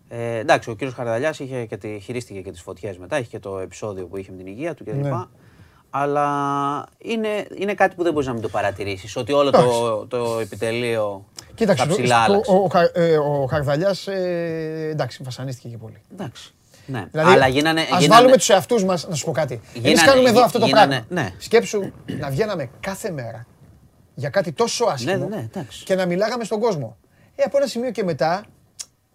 Ε, 0.08 0.36
εντάξει, 0.38 0.70
ο 0.70 0.74
κύριος 0.74 0.94
Χαρδαλιάς 0.94 1.38
είχε 1.38 1.64
και 1.64 1.76
τη, 1.76 1.98
χειρίστηκε 1.98 2.40
και 2.40 2.50
τις 2.50 2.60
φωτιές 2.62 2.98
μετά, 2.98 3.18
είχε 3.18 3.28
και 3.28 3.38
το 3.38 3.58
επεισόδιο 3.58 4.06
που 4.06 4.16
είχε 4.16 4.30
με 4.30 4.36
την 4.36 4.46
υγεία 4.46 4.74
του 4.74 4.84
κλπ. 4.84 4.94
Ναι. 4.94 5.24
Αλλά 5.90 6.86
είναι, 6.98 7.46
είναι 7.58 7.74
κάτι 7.74 7.94
που 7.94 8.02
δεν 8.02 8.12
μπορείς 8.12 8.26
να 8.28 8.32
μην 8.32 8.42
το 8.42 8.48
παρατηρήσεις, 8.48 9.16
ότι 9.16 9.32
όλο 9.32 9.50
το, 9.50 10.06
το 10.06 10.38
επιτελείο 10.40 11.24
Κοίταξε, 11.58 11.82
τα 11.82 11.88
το- 11.88 11.94
ψηλά 11.96 12.16
το- 12.26 12.32
άλλαξε. 12.32 12.50
ο, 12.50 12.54
ο, 12.54 12.68
Χα- 12.68 12.90
ε, 13.02 13.16
ο 13.18 13.46
Χαρδαλιάς, 13.50 14.06
ε, 14.06 14.88
εντάξει, 14.92 15.22
βασανίστηκε 15.22 15.68
και 15.68 15.76
πολύ. 15.76 16.02
Εντάξει. 16.12 16.52
Ναι. 16.86 17.06
Δηλαδή, 17.10 17.32
Αλλά 17.32 17.46
γίνανε, 17.48 17.80
ας 17.80 17.86
γίνανε- 17.86 18.08
βάλουμε 18.08 18.36
τους 18.36 18.48
εαυτούς 18.48 18.84
μας, 18.84 19.08
να 19.08 19.14
σου 19.14 19.24
πω 19.24 19.32
κάτι. 19.32 19.54
Εμείς 19.54 19.88
Γίνανε- 19.88 20.08
κάνουμε 20.10 20.28
εδώ 20.28 20.38
γι- 20.38 20.44
αυτό 20.44 20.58
το 20.58 20.66
γίνανε- 20.66 21.02
πράγμα. 21.06 21.22
ναι. 21.22 21.34
Σκέψου 21.38 21.80
να 22.20 22.30
βγαίναμε 22.30 22.70
κάθε 22.80 23.10
μέρα 23.10 23.46
για 24.14 24.28
κάτι 24.28 24.52
τόσο 24.52 24.84
άσχημο 24.84 25.16
Ναι, 25.28 25.36
ναι, 25.36 25.42
εντάξει. 25.54 25.84
και 25.84 25.94
να 25.94 26.06
μιλάγαμε 26.06 26.44
στον 26.44 26.60
κόσμο. 26.60 26.96
Ε, 27.36 27.42
από 27.42 27.56
ένα 27.56 27.66
σημείο 27.66 27.90
και 27.90 28.04
μετά, 28.04 28.44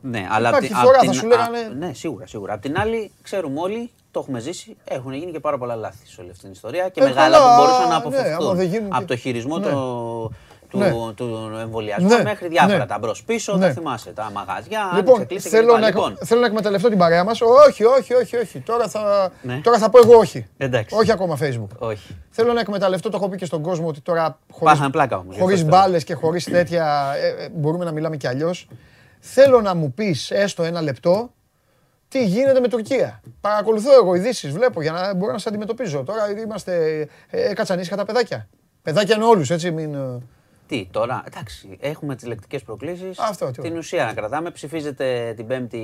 Ναι, 0.06 0.28
αλλά 0.30 0.50
Υπάρχει 0.50 0.66
απ' 0.74 0.80
τη- 0.80 0.86
φορά, 0.86 0.98
απ' 0.98 1.04
θα 1.06 1.12
την- 1.12 1.20
σου 1.20 1.28
λέγανε- 1.28 1.58
α- 1.66 1.74
Ναι, 1.88 1.94
σίγουρα, 1.94 2.28
σίγουρα. 2.28 2.54
Απ' 2.54 2.62
την 2.62 2.78
άλλη, 2.78 3.12
ξέρουμε 3.22 3.60
όλοι, 3.60 3.92
το 4.12 4.20
έχουμε 4.20 4.40
ζήσει, 4.40 4.78
έχουν 4.84 5.14
γίνει 5.14 5.32
και 5.32 5.40
πάρα 5.40 5.58
πολλά 5.58 5.76
λάθη 5.76 6.08
σε 6.08 6.22
όλη 6.22 6.30
αυτή 6.30 6.42
την 6.42 6.52
ιστορία 6.52 6.90
και 6.90 7.02
Ε, 7.02 7.04
μεγάλα 7.04 7.38
καλά, 7.38 7.50
που 7.56 7.62
μπορούσαν 7.62 7.82
να 7.82 7.88
ναι, 7.88 7.96
αποφευθούν. 7.96 8.46
άμα 8.46 8.54
δεν 8.54 8.68
γίνουν 8.68 8.90
και- 8.90 8.96
Από 8.98 9.06
το 9.08 9.16
χειρισμό 9.16 9.58
Ναι. 9.58 9.66
το- 9.70 10.32
του, 10.74 10.80
Ναι. 10.80 10.92
του 11.16 11.52
εμβολιασμού 11.62 12.08
Ναι, 12.08 12.24
μέχρι 12.24 12.48
διάφορα. 12.48 12.78
ναι. 12.78 12.86
Τα 12.86 12.98
μπρο-πίσω, 13.00 13.56
Ναι. 13.58 13.66
τα 13.68 13.74
θυμάσαι, 13.74 14.12
τα 14.12 14.32
μαγαζιά, 14.34 14.92
Λοιπόν, 14.96 15.16
άνοιξε, 15.16 15.26
κλείσε 15.26 15.50
θέλω 15.50 15.72
κλπ. 15.74 15.80
να, 15.82 15.88
Λοιπόν, 15.88 16.18
θέλω 16.26 16.40
να 16.40 16.46
εκμεταλλευτώ 16.46 16.90
την 16.90 16.98
παρέα 16.98 17.24
μας. 17.24 17.42
Όχι, 17.42 17.84
όχι, 17.84 18.14
όχι, 18.14 18.36
όχι. 18.38 18.60
Τώρα 18.60 18.88
θα, 18.88 19.32
Ναι. 19.42 19.60
τώρα 19.64 19.78
θα 19.78 19.90
πω 19.90 20.00
εγώ 20.04 20.18
όχι. 20.18 20.46
Εντάξει. 20.58 20.96
Όχι 20.96 21.12
ακόμα 21.12 21.38
Facebook. 21.42 21.78
όχι. 21.78 22.16
Θέλω 22.30 22.54
να 22.54 22.60
εκμεταλλευτώ, 22.60 23.10
το 23.10 23.18
έχω 23.18 23.30
πει 23.30 23.38
και 23.38 23.46
στον 23.46 23.62
κόσμο, 23.62 23.88
ότι 23.88 24.02
τώρα 24.02 24.40
Πάθανε 24.60 24.90
πλάκα 24.90 25.18
όμως, 25.18 25.36
γι' 25.36 25.42
χωρίς 25.42 25.60
αυτό 25.62 25.72
το 25.72 25.78
μπάλες 25.78 26.04
και 26.04 26.14
χωρίς 26.14 26.44
τέτοια 26.44 27.14
ε, 27.40 27.44
ε, 27.44 27.50
μπορούμε 27.54 27.86
να 27.86 27.92
μιλάμε 27.92 28.18
κι 28.18 28.28
αλλιώς. 28.28 28.68
Θέλω 29.20 29.62
να 29.62 29.76
μου 29.76 29.94
πεις 29.94 30.32
έστω 30.32 30.64
ένα 30.64 30.82
λεπτό 30.82 31.32
τι 32.08 32.26
γίνεται 32.26 32.60
με 32.60 32.68
Τουρκία. 32.68 33.22
Παρακολουθώ 33.42 33.94
εγώ 33.94 34.16
ειδήσεις, 34.16 34.52
βλέπω 34.52 34.82
για 34.82 34.92
να 34.92 35.14
μπορώ 35.14 35.32
να 35.32 35.38
σε 35.38 35.50
αντιμετωπίζω. 35.50 36.04
Τώρα 36.04 36.22
είμαστε 36.44 37.08
ε, 37.30 37.54
κατσανίσια 37.54 37.98
τα 37.98 38.06
παιδάκια. 38.06 38.48
Παιδάκια 38.82 39.16
είναι 39.16 39.26
όλους, 39.26 39.50
έτσι, 39.50 39.72
μην... 39.72 39.96
ε, 40.76 40.80
Τι 40.80 40.88
τώρα, 40.92 41.24
εντάξει, 41.28 41.78
έχουμε 41.80 42.16
τις 42.16 42.26
λεκτικές 42.26 42.62
προκλήσεις. 42.64 43.20
Αυτό, 43.20 43.46
τι 43.46 43.52
Την 43.52 43.64
ωραία. 43.66 43.78
ουσία 43.78 44.06
να 44.06 44.14
κρατάμε. 44.14 44.52
Ψηφίζεται 44.52 45.34
την 45.36 45.48
Πέμπτη 45.48 45.78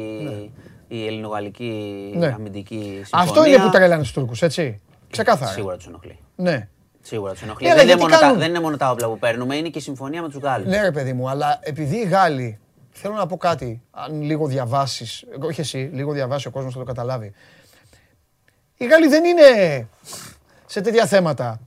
η 0.88 1.06
ελληνογαλλική 1.07 1.74
Ναι. 2.16 2.28
αμυντική 2.28 2.76
συμφωνία. 2.76 3.07
Αυτό 3.30 3.45
είναι 3.45 3.57
που 3.57 3.70
τρελάνε 3.70 4.02
τους 4.02 4.11
Τούρκους, 4.14 4.41
έτσι. 4.41 4.82
Ξεκάθαρα. 5.11 5.52
Σίγουρα 5.52 5.76
τους 5.76 5.86
ενοχλεί. 5.88 6.20
Ναι. 6.36 6.68
Σίγουρα 7.02 7.32
τους 7.32 7.41
ενοχλεί. 7.41 7.68
Ναι, 7.68 7.74
αλλά 7.74 7.82
δεν, 7.82 7.90
είναι 7.90 7.98
γιατί 7.98 8.10
μόνο 8.11 8.20
τα, 8.22 8.26
κάνουν- 8.28 8.40
δεν 8.41 8.49
είναι 8.49 8.60
μόνο 8.60 8.78
τα 8.78 8.91
όπλα 8.91 9.07
που 9.07 9.20
παίρνουμε, 9.20 9.56
είναι 9.56 9.70
και 9.70 9.78
η 9.78 9.82
συμφωνία 9.82 10.22
με 10.22 10.30
τους 10.30 10.41
Γάλλους. 10.41 10.68
Ναι, 10.68 10.82
ρε 10.82 10.91
παιδί 10.91 11.14
μου, 11.14 11.30
αλλά 11.30 11.60
επειδή 11.61 11.95
οι 11.98 12.03
Γάλλοι. 12.07 12.60
Θέλω 12.91 13.14
να 13.14 13.26
πω 13.26 13.38
κάτι. 13.38 13.82
Αν 13.91 14.22
λίγο 14.22 14.45
διαβάσεις, 14.48 15.26
όχι 15.41 15.61
εσύ, 15.61 15.90
λίγο 15.94 16.11
διαβάσει 16.11 16.48
ο 16.48 16.52
κόσμος 16.52 16.74
θα 16.74 16.80
το 16.80 16.86
καταλάβει. 16.86 17.34
Οι 18.78 18.86
Γάλλοι 18.86 19.07
δεν 19.07 19.24
είναι 19.24 19.88
σε 20.66 20.82
τέτοια 20.82 21.06
θέματα. 21.06 21.60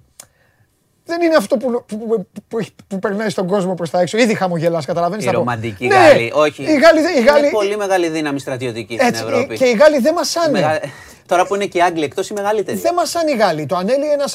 Δεν 1.16 1.22
είναι 1.26 1.36
αυτό 1.36 1.56
που, 1.56 1.84
που, 1.86 1.98
που, 1.98 2.26
που, 2.48 2.58
έχει- 2.58 2.74
που 2.88 2.98
περνάει 2.98 3.28
στον 3.30 3.46
κόσμο 3.46 3.74
προς 3.74 3.90
τα 3.90 4.00
έξω. 4.00 4.18
Ήδη 4.18 4.34
χαμογελάς, 4.34 4.84
καταλαβαίνεις. 4.86 5.24
Οι 5.24 5.30
ρομαντικοί 5.30 5.86
ναι, 5.86 5.94
Γάλλοι. 5.94 6.32
Όχι. 6.34 6.62
Οι 6.62 6.78
Γάλλοι, 6.78 7.00
δεν- 7.00 7.16
οι 7.16 7.20
Γάλλοι, 7.24 7.38
Είναι 7.40 7.50
πολύ 7.50 7.76
μεγάλη 7.76 8.08
δύναμη 8.08 8.38
στρατιωτική 8.38 8.94
στην 8.94 9.06
έτσι, 9.06 9.22
Ευρώπη. 9.26 9.56
και 9.56 9.64
οι 9.64 9.72
Γάλλοι 9.72 9.98
δεν 9.98 10.12
Η 10.12 10.14
μασάνε. 10.14 10.50
μεγα- 10.60 10.80
Τώρα 11.30 11.46
που 11.46 11.54
είναι 11.54 11.66
και 11.66 11.78
οι 11.78 11.82
Άγγλοι 11.82 12.04
εκτός, 12.04 12.28
οι 12.28 12.32
μεγαλύτεροι. 12.34 12.78
Δεν 12.78 12.94
μασάνε 12.94 13.30
οι 13.30 13.36
Γάλλοι. 13.36 13.66
Το 13.66 13.76
ανέλει 13.76 14.06
ένας 14.12 14.34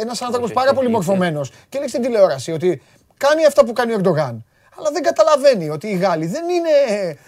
ένας 0.00 0.22
άνθρωπος 0.22 0.44
Όχι, 0.48 0.52
πάρα 0.52 0.66
όχι, 0.66 0.74
πολύ 0.78 0.86
όχι. 0.86 0.94
μορφωμένος 0.96 1.50
και 1.68 1.78
λέει 1.78 1.88
στην 1.88 2.02
τηλεόραση 2.02 2.52
ότι 2.52 2.82
κάνει 3.16 3.46
αυτά 3.46 3.64
που 3.64 3.72
κάνει 3.72 3.92
ο 3.92 3.94
Ερντογάν. 3.94 4.44
Αλλά 4.78 4.90
δεν 4.92 5.02
καταλαβαίνει 5.02 5.68
ότι 5.68 5.86
οι 5.88 5.96
Γάλλοι 5.96 6.26
δεν 6.26 6.42
είναι. 6.48 6.70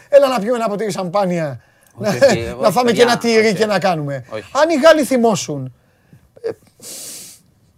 Έλα 0.09 0.28
να 0.28 0.39
πιούμε 0.40 0.56
ένα 0.56 0.69
ποτήρι 0.69 0.93
σαμπάνια. 0.93 1.60
Να, 1.97 2.09
Όχι, 2.09 2.24
όχι, 2.24 2.40
να 2.40 2.55
όχι, 2.66 2.73
φάμε 2.73 2.90
και 2.93 2.97
παιδιά, 2.97 3.02
ένα 3.02 3.19
τυρί 3.19 3.47
όχι. 3.47 3.55
και 3.55 3.66
να 3.66 3.78
κάνουμε. 3.78 4.24
Όχι. 4.31 4.44
Αν 4.62 4.69
οι 4.70 4.74
Γάλλοι 4.74 5.05
θυμώσουν. 5.05 5.74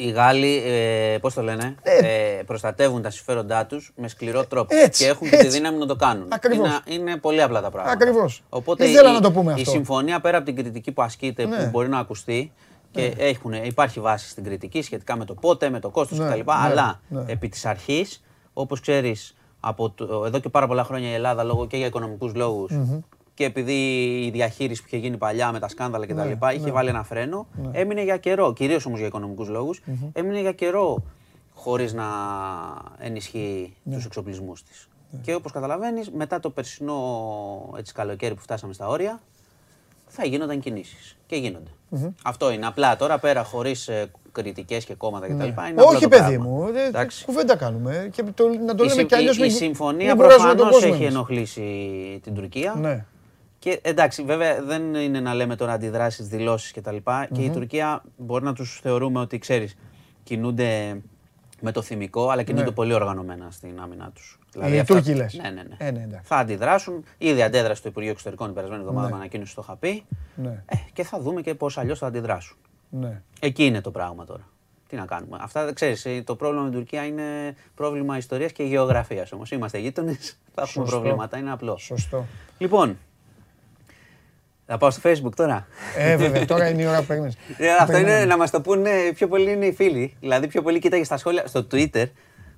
Οι 0.05 0.11
Γάλλοι, 0.11 0.63
ε, 0.67 1.19
πώς 1.21 1.35
το 1.35 1.43
λένε, 1.43 1.75
Ε. 1.83 1.97
ε, 2.39 2.43
προστατεύουν 2.43 3.03
τα 3.03 3.11
συμφέροντά 3.11 3.67
τους 3.67 3.93
με 3.97 4.09
σκληρό 4.09 4.45
τρόπο. 4.47 4.75
Έτσι, 4.77 5.05
και 5.05 5.11
έχουν 5.11 5.29
και 5.31 5.37
τη 5.37 5.47
έτσι. 5.47 5.57
δύναμη 5.59 5.79
να 5.79 5.87
το 5.87 5.97
κάνουν. 5.97 6.27
Ακριβώς. 6.33 6.67
Είναι, 6.67 6.81
είναι 7.03 7.17
πολύ 7.17 7.43
απλά 7.43 7.61
τα 7.63 7.71
πράγματα. 7.71 7.95
Ακριβώς. 7.97 8.43
Οπότε 8.49 8.85
Ήθελα 8.89 9.11
η, 9.11 9.13
να 9.13 9.21
το 9.21 9.33
πούμε 9.33 9.51
η 9.51 9.55
αυτό. 9.55 9.71
συμφωνία 9.71 10.21
πέρα 10.21 10.37
από 10.37 10.47
την 10.47 10.57
κριτική 10.57 10.93
που 10.93 11.03
ασκείται, 11.03 11.45
Ναι. 11.47 11.57
που 11.57 11.71
μπορεί 11.71 11.89
να 11.89 11.99
ακουστεί, 11.99 12.53
και 12.91 13.15
έχουν, 13.19 13.53
υπάρχει 13.53 14.01
βάση 14.01 14.29
στην 14.29 14.45
κριτική 14.45 14.83
σχετικά 14.83 15.17
με 15.17 15.25
το 15.25 15.35
πότε, 15.35 15.71
με 15.71 15.81
το 15.81 15.91
κόστος 15.91 16.19
Ναι, 16.19 16.25
κτλ. 16.29 16.37
ναι, 16.37 16.43
αλλά 16.47 17.01
ναι. 17.09 17.25
επί 17.27 17.49
της 17.49 17.67
αρχής, 17.67 18.23
όπως 18.53 18.81
ξέρεις, 18.81 19.37
από 19.61 19.91
το, 19.91 20.23
εδώ 20.27 20.39
και 20.39 20.49
πάρα 20.49 20.67
πολλά 20.67 20.85
χρόνια 20.85 21.11
η 21.11 21.15
Ελλάδα 21.15 21.43
λόγω 21.43 21.67
και 21.67 21.77
για 21.77 21.87
οικονομικούς 21.87 22.35
λόγους, 22.35 22.73
και 23.35 23.45
επειδή 23.45 23.73
η 24.27 24.31
διαχείριση 24.31 24.81
που 24.81 24.87
είχε 24.91 24.97
γίνει 24.97 25.17
παλιά 25.17 25.53
με 25.53 25.59
τα 25.59 25.69
σκάνδαλα 25.69 26.07
κτλ. 26.07 26.15
Ναι, 26.15 26.53
είχε 26.55 26.71
βάλει 26.73 26.89
ένα 26.89 27.03
φρένο, 27.03 27.47
έμεινε 27.73 28.03
για 28.03 28.17
καιρό, 28.17 28.53
κυρίως 28.53 28.87
όμως 28.87 28.99
για 28.99 29.09
οικονομικούς 29.09 29.49
λόγους, 29.49 29.81
έμεινε 30.13 30.41
για 30.41 30.53
καιρό 30.53 31.03
χωρίς 31.55 31.93
να 31.93 32.05
ενισχύει 32.99 33.75
Ναι. 33.83 33.95
τους 33.95 34.05
εξοπλισμούς 34.05 34.63
της. 34.63 34.89
Και 35.23 35.35
όπως 35.35 35.53
καταλαβαίνεις, 35.53 36.11
μετά 36.11 36.41
το 36.41 36.51
περσινό 36.51 36.99
έτσι, 37.79 37.93
καλοκαίρι 37.93 38.35
που 38.35 38.41
φτάσαμε 38.43 38.73
στα 38.73 38.89
όρια, 38.89 39.21
θα 40.07 40.25
γίνονταν 40.25 40.61
κινήσεις. 40.61 41.17
Και 41.27 41.37
γίνονται. 41.37 41.71
Αυτό 42.25 42.51
είναι. 42.51 42.67
Απλά 42.67 42.97
τώρα 42.97 43.19
πέρα 43.19 43.45
χωρίς 43.45 43.91
κριτικές 44.33 44.85
και 44.85 44.95
κόμματα 44.95 45.27
κτλ. 45.27 45.35
Είναι 45.35 45.55
απλό 45.57 45.85
Όχι, 45.85 46.03
το 46.03 46.09
παιδί 46.09 46.23
πράγμα. 46.37 46.45
μου. 46.45 46.67
ε, 46.75 46.87
Εντάξει. 46.87 47.25
Κουβέντα 47.25 47.57
κάνουμε. 47.57 48.09
Και 48.13 48.23
το, 48.23 48.49
να 48.49 48.75
το 48.75 48.85
Η, 48.85 48.87
λέμε 48.87 48.99
συμ- 48.99 49.09
κι 49.09 49.15
αλλιώς. 49.15 49.39
η- 49.39 49.45
η 49.45 49.51
συμφωνία 49.51 50.09
τον 50.09 50.19
προφανώς 50.27 50.55
κόσμο 50.71 50.79
έχει 50.83 51.03
εμείς. 51.03 51.15
ενοχλήσει 51.15 52.21
την 52.23 52.35
Τουρκία. 52.35 52.75
Ναι. 52.81 53.05
Και 53.65 53.79
εντάξει, 53.83 54.23
βέβαια 54.23 54.63
δεν 54.63 54.95
είναι 54.95 55.21
να 55.21 55.35
λέμε 55.35 55.57
τώρα 55.57 55.73
αντιδράσεις, 55.73 56.29
δηλώσεις 56.29 56.73
κτλ. 56.73 56.97
Και 57.33 57.43
η 57.43 57.51
Τουρκία 57.51 58.03
μπορεί 58.17 58.45
να 58.45 58.53
τους 58.53 58.81
θεωρούμε 58.83 59.21
ότι 59.21 59.39
ξέρεις, 59.39 59.77
κινούνται 60.23 61.01
με 61.61 61.73
το 61.73 61.83
θυμικό, 61.83 62.29
αλλά 62.31 62.43
κινούνται 62.43 62.65
Ναι. 62.65 62.71
πολύ 62.71 62.93
οργανωμένα 62.93 63.51
στην 63.51 63.81
άμυνά 63.81 64.11
τους. 64.15 64.39
Οι 64.73 64.83
Τούρκοι 64.85 65.15
λες. 65.15 65.35
Ναι, 65.43 65.49
ναι, 65.51 65.63
ναι. 65.63 65.75
Ε, 65.79 65.91
ναι, 65.91 66.03
εντάξει. 66.03 66.27
θα 66.27 66.37
αντιδράσουν. 66.37 67.05
Ήδη 67.19 67.43
αντέδρασε 67.43 67.83
το 67.83 67.89
Υπουργείο 67.89 68.11
Εξωτερικών 68.11 68.47
την 68.47 68.55
περασμένη 68.55 68.83
εβδομάδα 68.83 69.09
με 69.09 69.15
ανακοίνωση 69.17 69.55
το 69.55 69.61
είχα 69.65 69.77
πει. 69.77 70.05
Ναι. 70.35 70.63
Ε, 70.67 70.77
και 70.93 71.03
θα 71.03 71.21
δούμε 71.21 71.41
και 71.43 71.55
πώς 71.55 71.79
αλλιώς 71.79 71.99
θα 71.99 72.07
αντιδράσουν. 72.07 72.57
ναι. 72.91 73.23
Εκεί 73.41 73.65
είναι 73.67 73.81
το 73.81 73.91
πράγμα 73.91 74.25
τώρα. 74.25 74.49
Τι 74.89 74.97
να 74.97 75.05
κάνουμε. 75.07 75.39
Αυτά 75.41 75.65
δεν 75.65 75.75
ξέρει. 75.75 76.23
Το 76.23 76.37
πρόβλημα 76.37 76.63
με 76.65 76.71
την 76.71 76.79
Τουρκία 76.79 77.05
είναι 77.07 77.23
πρόβλημα 77.75 78.17
ιστορίας 78.17 78.53
και 78.53 78.63
γεωγραφίας 78.63 79.33
όμως. 79.33 79.51
Είμαστε 79.51 79.79
γείτονες, 79.79 80.39
θα 80.55 80.63
έχουμε 80.63 80.85
Σωστό. 80.85 81.01
προβλήματα. 81.01 81.39
Είναι 81.39 81.53
απλό. 81.53 81.77
Σωστό. 81.77 82.25
Λοιπόν, 82.59 82.99
θα 84.67 84.79
πάω 84.79 84.91
στο 84.91 85.11
facebook 85.11 85.33
τώρα. 85.37 85.67
Ε, 85.97 86.17
βέβαια, 86.17 86.45
τώρα 86.45 86.69
είναι 86.69 86.83
η 86.83 86.87
ώρα 86.87 86.99
που 86.99 87.05
παίρνει. 87.07 87.31
Ε, 87.59 87.67
Αυτό 87.81 87.97
είναι 87.97 88.25
να 88.25 88.37
μας 88.37 88.51
το 88.51 88.61
πούνε 88.61 88.91
πιο 89.15 89.29
πολύ 89.29 89.53
είναι 89.53 89.67
οι 89.67 89.73
φίλοι. 89.73 90.17
Δηλαδή, 90.21 90.47
πιο 90.47 90.63
πολύ 90.63 90.79
κοίταγε 90.79 91.05
στα 91.05 91.17
σχόλια 91.17 91.47
στο 91.47 91.67
Twitter 91.73 92.05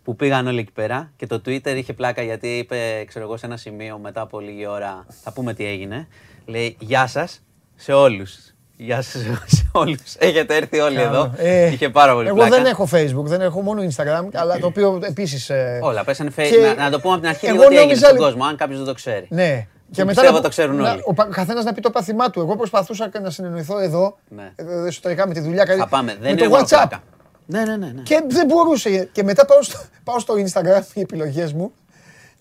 που 0.04 0.16
πήγαν 0.16 0.46
όλοι 0.46 0.58
εκεί 0.58 0.72
πέρα 0.72 1.12
και 1.16 1.26
το 1.26 1.42
Twitter 1.46 1.74
είχε 1.76 1.92
πλάκα 1.92 2.22
γιατί 2.22 2.48
είπε, 2.58 3.04
ξέρω 3.06 3.24
εγώ, 3.24 3.36
σε 3.36 3.46
ένα 3.46 3.56
σημείο 3.56 3.98
μετά 3.98 4.20
από 4.20 4.40
λίγη 4.40 4.66
ώρα, 4.66 5.06
θα 5.22 5.32
πούμε 5.32 5.54
τι 5.54 5.66
έγινε. 5.66 6.08
Λέει 6.44 6.76
Γεια 6.80 7.06
σας 7.06 7.40
σε 7.74 7.92
όλους. 7.92 8.34
Γεια 8.76 9.02
σας 9.02 9.22
σε 9.46 9.70
όλους. 9.72 10.00
Έχετε 10.18 10.56
έρθει 10.56 10.78
όλοι 10.78 11.00
εδώ. 11.00 11.32
Ε, 11.36 11.66
Είχε 11.72 11.88
πάρα 11.88 12.12
πολύ 12.14 12.26
Εγώ 12.28 12.36
πλάκα. 12.36 12.56
δεν 12.56 12.64
έχω 12.66 12.88
Facebook, 12.92 13.24
δεν 13.24 13.40
έχω 13.40 13.60
μόνο 13.60 13.82
Instagram, 13.82 14.28
αλλά 14.32 14.58
το 14.58 14.66
οποίο 14.66 15.00
επίσης. 15.02 15.50
Όλα, 15.82 16.04
πέσανε 16.04 16.30
Και 16.30 16.42
Facebook. 16.42 16.76
Να, 16.76 16.82
να 16.84 16.90
το 16.90 17.00
πούμε 17.00 17.12
από 17.12 17.22
την 17.22 17.30
αρχή 17.30 17.46
εγώ 17.46 17.54
λίγο 17.56 17.68
τι 17.68 17.74
έγινε 17.74 17.82
νόμιζα 17.84 18.04
στον 18.06 18.16
λι- 18.16 18.24
κόσμο, 18.24 18.44
αν 18.44 18.56
κάποιος 18.56 18.78
δεν 18.78 18.86
το 18.86 18.94
ξέρει. 18.94 19.26
Ναι. 19.30 19.66
Και 19.90 20.04
πιστεύω 20.04 20.40
το 20.40 20.48
ξέρουν 20.48 20.76
να- 20.76 20.90
όλοι. 20.90 21.02
Ο 21.04 21.12
καθένας 21.14 21.64
να 21.64 21.72
πει 21.72 21.80
το 21.80 21.90
πάθημά 21.90 22.30
του. 22.30 22.40
Εγώ 22.40 22.56
προσπαθούσα 22.56 23.08
και 23.08 23.18
να 23.18 23.30
συνεννοηθώ 23.30 23.78
εδώ, 23.78 24.16
Ναι. 24.28 24.52
ε, 24.56 24.86
εσωτερικά 24.86 25.26
με 25.26 25.34
τη 25.34 25.40
δουλειά. 25.40 25.64
Θα 25.78 25.86
πάμε. 25.88 26.12
Δεν 26.12 26.20
με 26.22 26.28
είναι 26.28 26.40
το 26.42 26.48
μόνο 26.48 26.62
WhatsApp. 26.62 26.66
πλάκα. 26.68 27.02
Ναι, 27.46 27.64
ναι, 27.64 27.76
ναι. 27.76 27.86
ναι. 27.94 28.02
Και 28.02 28.22
δεν 28.28 28.46
μπορούσε. 28.46 29.08
Και 29.12 29.22
μετά 29.22 29.44
πάω 29.44 29.62
στο, 29.62 29.78
πάω 30.04 30.18
στο 30.18 30.34
Instagram, 30.34 30.82
οι 30.94 31.00
επιλογές 31.00 31.52
μου, 31.52 31.72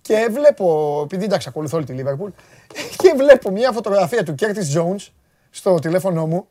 και 0.02 0.28
βλέπω, 0.32 1.02
επειδή 1.04 1.24
εντάξει, 1.24 1.48
ακολουθώ 1.50 1.78
όλη 1.78 1.86
τη 1.86 1.96
Liverpool, 1.98 2.30
και 3.02 3.14
βλέπω 3.18 3.52
μια 3.52 3.72
φωτογραφία 3.72 4.24
του 4.24 4.36
Curtis 4.40 4.78
Jones 4.80 5.08
στο 5.50 5.76
τηλέφωνο 5.80 6.26
μου. 6.28 6.48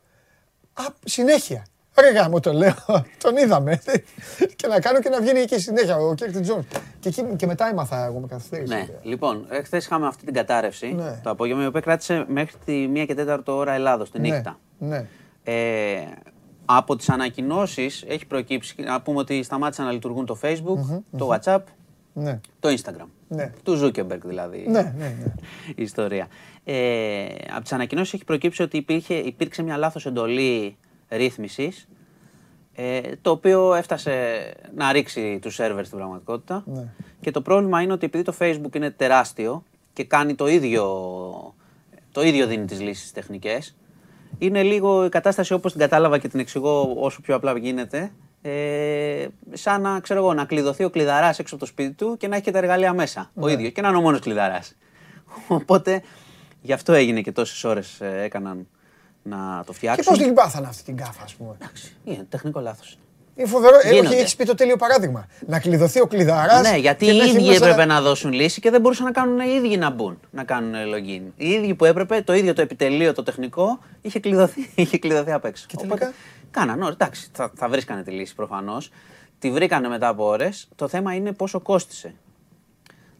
Α, 0.73 0.83
συνέχεια. 1.05 1.65
Ρε 1.99 2.11
γάμο 2.11 2.39
το 2.39 2.53
λέω, 2.53 2.73
τον 3.23 3.37
είδαμε. 3.37 3.81
και 4.55 4.67
να 4.67 4.79
κάνω 4.79 4.99
και 4.99 5.09
να 5.09 5.21
βγαίνει 5.21 5.45
και 5.45 5.57
συνέχεια 5.59 5.97
ο 5.97 6.13
Curtis 6.17 6.51
Jones. 6.51 6.79
Και, 6.99 7.09
εκεί, 7.09 7.23
και 7.35 7.45
μετά 7.45 7.69
έμαθα 7.69 8.05
εγώ 8.05 8.19
με 8.19 8.27
καθυστέρηση. 8.27 8.73
Ναι, 8.73 8.87
λοιπόν, 9.03 9.45
χθες 9.63 9.85
είχαμε 9.85 10.07
αυτή 10.07 10.25
την 10.25 10.33
κατάρρευση 10.33 10.93
Ναι. 10.93 11.19
το 11.23 11.29
απόγευμα, 11.29 11.63
η 11.63 11.65
οποία 11.65 11.81
κράτησε 11.81 12.25
μέχρι 12.27 12.55
τη 12.65 12.89
1 12.93 13.05
και 13.07 13.15
4 13.27 13.39
ώρα 13.45 13.73
Ελλάδος, 13.73 14.11
τη 14.11 14.19
ναι, 14.19 14.29
νύχτα. 14.29 14.59
ναι. 14.77 15.05
Ε, 15.43 15.53
από 16.65 16.95
τις 16.95 17.09
ανακοινώσεις 17.09 18.03
έχει 18.07 18.25
προκύψει, 18.25 18.75
να 18.81 19.01
πούμε 19.01 19.19
ότι 19.19 19.43
σταμάτησαν 19.43 19.85
να 19.85 19.91
λειτουργούν 19.91 20.25
το 20.25 20.39
Facebook, 20.41 21.01
το 21.17 21.29
WhatsApp, 21.33 21.61
ναι. 22.13 22.39
το 22.59 22.69
Instagram. 22.69 23.07
Ναι. 23.27 23.51
Του 23.63 23.79
Zuckerberg 23.83 24.19
δηλαδή. 24.25 24.65
Ναι, 24.67 24.81
ναι, 24.81 24.91
ναι. 24.97 25.33
η 25.75 25.83
ιστορία. 25.83 26.27
Ε, 26.63 27.25
από 27.53 27.61
τις 27.61 27.73
ανακοινώσεις 27.73 28.13
έχει 28.13 28.23
προκύψει 28.23 28.61
ότι 28.61 28.77
υπήρχε, 28.77 29.13
υπήρξε 29.13 29.63
μια 29.63 29.77
λάθος 29.77 30.05
εντολή 30.05 30.77
ρύθμισης 31.09 31.87
ε, 32.75 33.01
το 33.21 33.31
οποίο 33.31 33.73
έφτασε 33.73 34.53
να 34.75 34.91
ρίξει 34.91 35.39
τους 35.41 35.53
σερβερ 35.53 35.85
στην 35.85 35.97
πραγματικότητα. 35.97 36.63
Ναι. 36.65 36.87
Και 37.21 37.31
το 37.31 37.41
πρόβλημα 37.41 37.81
είναι 37.81 37.93
ότι 37.93 38.05
επειδή 38.05 38.23
το 38.23 38.33
Facebook 38.39 38.75
είναι 38.75 38.91
τεράστιο 38.91 39.63
και 39.93 40.03
κάνει 40.03 40.35
το 40.35 40.47
ίδιο, 40.47 40.85
το 42.11 42.21
ίδιο 42.21 42.47
δίνει 42.47 42.65
τις 42.65 42.81
λύσεις 42.81 43.11
τεχνικές, 43.11 43.75
είναι 44.37 44.63
λίγο 44.63 45.05
η 45.05 45.09
κατάσταση 45.09 45.53
όπως 45.53 45.71
την 45.71 45.81
κατάλαβα 45.81 46.17
και 46.17 46.27
την 46.27 46.39
εξηγώ 46.39 46.93
όσο 46.97 47.21
πιο 47.21 47.35
απλά 47.35 47.57
γίνεται, 47.57 48.11
ε, 48.41 49.27
σαν 49.53 49.81
να, 49.81 49.99
ξέρω 49.99 50.19
εγώ, 50.19 50.33
να 50.33 50.45
κλειδωθεί 50.45 50.83
ο 50.83 50.89
κλειδαράς 50.89 51.39
έξω 51.39 51.55
από 51.55 51.63
το 51.63 51.69
σπίτι 51.69 51.93
του 51.93 52.17
και 52.17 52.27
να 52.27 52.35
έχει 52.35 52.43
και 52.43 52.51
τα 52.51 52.57
εργαλεία 52.57 52.93
μέσα, 52.93 53.31
ο 53.35 53.47
ίδιος, 53.47 53.71
και 53.71 53.81
να 53.81 53.87
είναι 53.87 53.97
ο 53.97 54.01
μόνος 54.01 54.19
κλειδαράς. 54.19 54.75
Οπότε, 55.47 56.01
γι' 56.61 56.73
αυτό 56.73 56.93
έγινε 56.93 57.21
και 57.21 57.31
τόσες 57.31 57.63
ώρες 57.63 58.01
ε, 58.01 58.21
έκαναν 58.23 58.67
να 59.29 59.63
το 59.65 59.71
Και 59.71 59.77
φτιάξουν. 59.77 60.17
πώ 60.17 60.23
την 60.23 60.33
πάθανε 60.33 60.67
αυτή 60.67 60.83
την 60.83 60.97
κάφα, 60.97 61.23
ας 61.23 61.33
πούμε; 61.35 61.55
Εντάξει, 61.61 61.95
είναι 62.03 62.25
τεχνικό 62.29 62.59
λάθος. 62.59 62.97
Είναι 63.35 63.47
φοβερό. 63.47 63.75
Ε, 63.83 63.89
Γίνονται. 63.89 64.07
όχι, 64.07 64.17
έχεις 64.17 64.35
πει 64.35 64.45
το 64.45 64.55
τέλειο 64.55 64.75
παράδειγμα. 64.75 65.27
Να 65.47 65.59
κλειδωθεί 65.59 66.01
ο 66.01 66.07
κλειδαράς. 66.07 66.69
Ναι, 66.71 66.77
γιατί 66.77 67.05
οι 67.05 67.17
ίδιοι 67.17 67.53
έπρεπε 67.53 67.85
να 67.85 68.01
δώσουν 68.01 68.31
λύση 68.31 68.61
και 68.61 68.69
δεν 68.69 68.81
μπορούσαν 68.81 69.05
να 69.05 69.11
κάνουν 69.11 69.39
οι 69.39 69.53
ίδιοι 69.55 69.77
να 69.77 69.89
μπουν, 69.89 70.19
να 70.31 70.43
κάνουν 70.43 70.73
login. 70.73 71.31
Οι 71.35 71.49
ίδιοι 71.49 71.75
που 71.75 71.85
έπρεπε, 71.85 72.21
το 72.21 72.33
ίδιο 72.33 72.53
το 72.53 72.61
επιτελείο, 72.61 73.13
το 73.13 73.23
τεχνικό, 73.23 73.79
είχε 74.01 74.19
κλειδωθεί, 74.19 74.69
είχε 74.75 74.97
κλειδωθεί 74.97 75.31
απ' 75.31 75.45
έξω. 75.45 75.65
Και 75.67 75.75
τελικά; 75.77 76.13
κάναν, 76.51 76.81
ωραία, 76.81 76.93
εντάξει, 76.93 77.29
θα, 77.31 77.51
θα 77.55 77.69
βρίσκανε 77.69 78.03
τη 78.03 78.11
λύση 78.11 78.35
προφανώς. 78.35 78.91
Τη 79.39 79.51
βρήκανε 79.51 79.87
μετά 79.87 80.07
από 80.07 80.25
ώρες. 80.25 80.67
Το 80.75 80.87
θέμα 80.87 81.13
είναι 81.13 81.31
πόσο 81.31 81.59
κόστισε. 81.59 82.13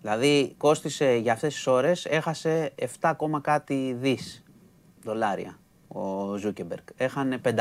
Δηλαδή, 0.02 0.54
κόστισε 0.58 1.20
για 1.22 1.34
αυτές 1.34 1.54
τις 1.54 1.68
ώρες, 1.68 2.06
έχασε 2.06 2.74
7, 2.80 2.86
ακόμα 3.02 3.42
κάτι 3.42 3.98
δις 4.00 4.44
δολάρια 5.04 5.58
ο 5.98 6.36
Ζούκερμπεργκ. 6.38 6.84
Έχανε 6.98 7.42
500.000 7.44 7.54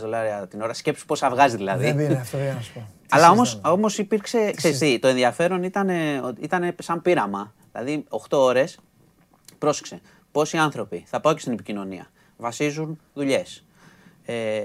δολάρια 0.00 0.46
την 0.50 0.60
ώρα. 0.62 0.74
Σκέψου 0.74 1.06
πόσα 1.06 1.30
βγάζει 1.30 1.56
δηλαδή. 1.56 1.92
Δεν 1.92 1.98
είναι 1.98 2.18
αυτό, 2.20 2.36
για 2.36 2.52
να 2.54 2.60
σου 2.60 2.72
πω. 2.72 2.80
Τι 3.02 3.06
Αλλά 3.10 3.30
όμως 3.30 3.44
συζητάμε. 3.44 3.74
όμως 3.74 3.98
υπήρξε. 3.98 4.52
Ξέρεις 4.56 4.78
τι, 4.78 4.98
το 4.98 5.08
ενδιαφέρον 5.08 5.62
ήταν, 5.62 5.88
ήταν 6.40 6.74
σαν 6.78 7.02
πείραμα. 7.02 7.52
Δηλαδή, 7.72 8.04
8 8.10 8.18
ώρες. 8.30 8.78
Πρόσεξε. 9.58 10.00
Πόσοι 10.32 10.56
άνθρωποι, 10.56 11.04
θα 11.06 11.20
πάω 11.20 11.34
και 11.34 11.40
στην 11.40 11.52
επικοινωνία, 11.52 12.06
βασίζουν 12.36 12.98
δουλειές. 13.14 13.64
Ε, 14.24 14.62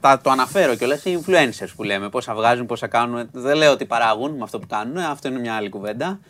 θα 0.00 0.20
το 0.20 0.30
αναφέρω 0.30 0.74
κιόλας 0.74 1.04
οι 1.04 1.20
influencers 1.24 1.68
που 1.76 1.82
λέμε. 1.82 2.08
Πόσα 2.08 2.34
βγάζουν, 2.34 2.66
πόσα 2.66 2.86
κάνουν. 2.86 3.28
Δεν 3.32 3.56
λέω 3.56 3.72
ότι 3.72 3.84
παράγουν 3.84 4.30
με 4.30 4.42
αυτό 4.42 4.58
που 4.58 4.66
κάνουν. 4.66 4.96
Αυτό 4.96 5.28
είναι 5.28 5.38
μια 5.38 5.54
άλλη 5.54 5.68
κουβέντα. 5.68 6.20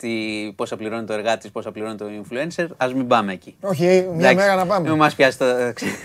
Τι, 0.00 0.52
πόσα 0.56 0.76
πληρώνει 0.76 1.04
το 1.04 1.12
εργάτη, 1.12 1.48
πόσα 1.50 1.72
πληρώνει 1.72 1.96
το 1.96 2.04
influencer. 2.22 2.66
Α 2.76 2.86
μην 2.94 3.06
πάμε 3.06 3.32
εκεί. 3.32 3.56
Όχι, 3.60 3.84
μια 3.84 4.12
Εντάξει, 4.12 4.34
μέρα 4.34 4.54
να 4.54 4.66
πάμε. 4.66 4.88
Μην 4.88 4.98
μας 4.98 5.14
πιάσει 5.14 5.38
το. 5.38 5.44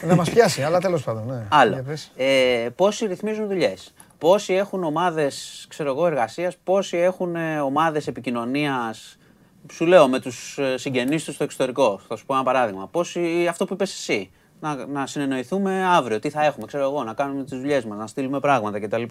Να 0.07 0.15
μας 0.15 0.29
πιάσει, 0.29 0.61
αλλά 0.61 0.79
τέλος 0.79 1.03
πάντων. 1.03 1.25
Ναι. 1.27 1.33
Για 1.33 1.47
Άλλο. 1.49 1.83
πες. 1.87 2.11
Ε, 2.15 2.67
πόσοι 2.75 3.05
ρυθμίζουν 3.05 3.47
δουλειές. 3.47 3.93
Πόσοι 4.17 4.53
έχουν 4.53 4.83
ομάδες 4.83 5.67
εργασίας, 6.05 6.57
πόσοι 6.63 6.97
έχουν 6.97 7.35
ομάδες 7.63 8.07
επικοινωνίας. 8.07 9.17
Σου 9.71 9.85
λέω 9.85 10.07
με 10.07 10.19
τους 10.19 10.59
συγγενείς 10.75 11.23
τους 11.23 11.33
στο 11.35 11.43
εξωτερικό. 11.43 11.99
Θα 12.07 12.15
σου 12.15 12.25
πω 12.25 12.33
ένα 12.33 12.43
παράδειγμα. 12.43 12.87
Πόσοι, 12.87 13.47
αυτό 13.49 13.65
που 13.65 13.73
είπες 13.73 13.91
εσύ. 13.91 14.31
Να, 14.59 14.85
να 14.85 15.07
συνεννοηθούμε 15.07 15.85
αύριο. 15.85 16.19
Τι 16.19 16.29
θα 16.29 16.45
έχουμε, 16.45 16.65
ξέρω 16.65 16.83
εγώ, 16.83 17.03
να 17.03 17.13
κάνουμε 17.13 17.43
τις 17.43 17.57
δουλειές 17.59 17.85
μας, 17.85 17.97
να 17.97 18.07
στείλουμε 18.07 18.39
πράγματα 18.39 18.79
κτλ. 18.79 19.03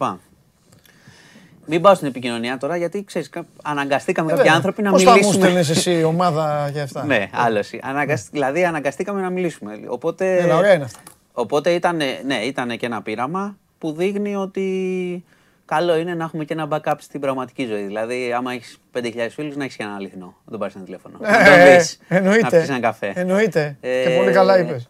Μην 1.66 1.80
πάω 1.80 1.94
στην 1.94 2.06
επικοινωνία 2.08 2.58
τώρα 2.58 2.76
γιατί 2.76 3.04
ξέρεις, 3.04 3.30
αναγκαστήκαμε 3.62 4.28
κάποιοι 4.28 4.42
Βέβαια. 4.42 4.56
άνθρωποι 4.56 4.82
να 4.82 4.90
Πώς 4.90 5.02
θα 5.02 5.10
μου 5.10 5.16
μιλήσουμε. 5.16 5.44
στέλνεις 5.44 5.68
εσύ 5.70 6.02
ομάδα 6.04 6.70
και 6.72 6.80
αυτά; 6.80 7.04
Ναι, 7.04 7.28
άλλο 7.32 7.58
εσύ. 7.58 7.80
Αναγκασ- 7.82 8.28
Δηλαδή 8.30 8.64
αναγκαστήκαμε 8.64 9.20
να 9.20 9.30
μιλήσουμε. 9.30 9.80
Οπότε, 9.86 10.36
Έλα, 10.36 10.56
ωραία 10.56 10.72
είναι 10.74 10.84
αυτά. 10.84 11.00
οπότε 11.32 11.70
ήταν, 11.70 11.96
ναι, 12.26 12.34
ήταν 12.44 12.76
και 12.78 12.86
ένα 12.86 13.02
πείραμα 13.02 13.56
που 13.78 13.92
δείχνει 13.92 14.36
ότι 14.36 15.24
καλό 15.64 15.96
είναι 15.96 16.14
να 16.14 16.24
έχουμε 16.24 16.44
και 16.44 16.52
ένα 16.52 16.68
backup 16.70 16.94
στην 16.98 17.20
πραγματική 17.20 17.64
ζωή. 17.66 17.82
Δηλαδή, 17.82 18.32
άμα 18.36 18.52
έχεις 18.52 18.78
5.000 18.92 19.34
φίλους, 19.34 19.56
να 19.56 19.64
έχεις 19.64 19.76
και 19.76 19.82
ένα 19.82 19.94
αληθινό. 19.94 20.34
Να 20.44 20.50
τον 20.50 20.60
πάρει 20.60 20.72
ένα 20.76 20.84
τηλέφωνο. 20.84 21.16
να 21.20 21.28
τον 21.44 21.52
Ε, 21.52 21.76
πεις, 21.76 21.98
Να 22.08 22.16
Εννοείται. 22.16 22.48
πιεις 22.58 22.68
ένα 22.68 22.80
καφέ. 22.80 23.12
Εννοείται. 23.14 23.76
Και 23.80 23.88
Ε, 24.08 24.16
πολύ 24.16 24.32
καλά 24.32 24.58
είπες. 24.58 24.88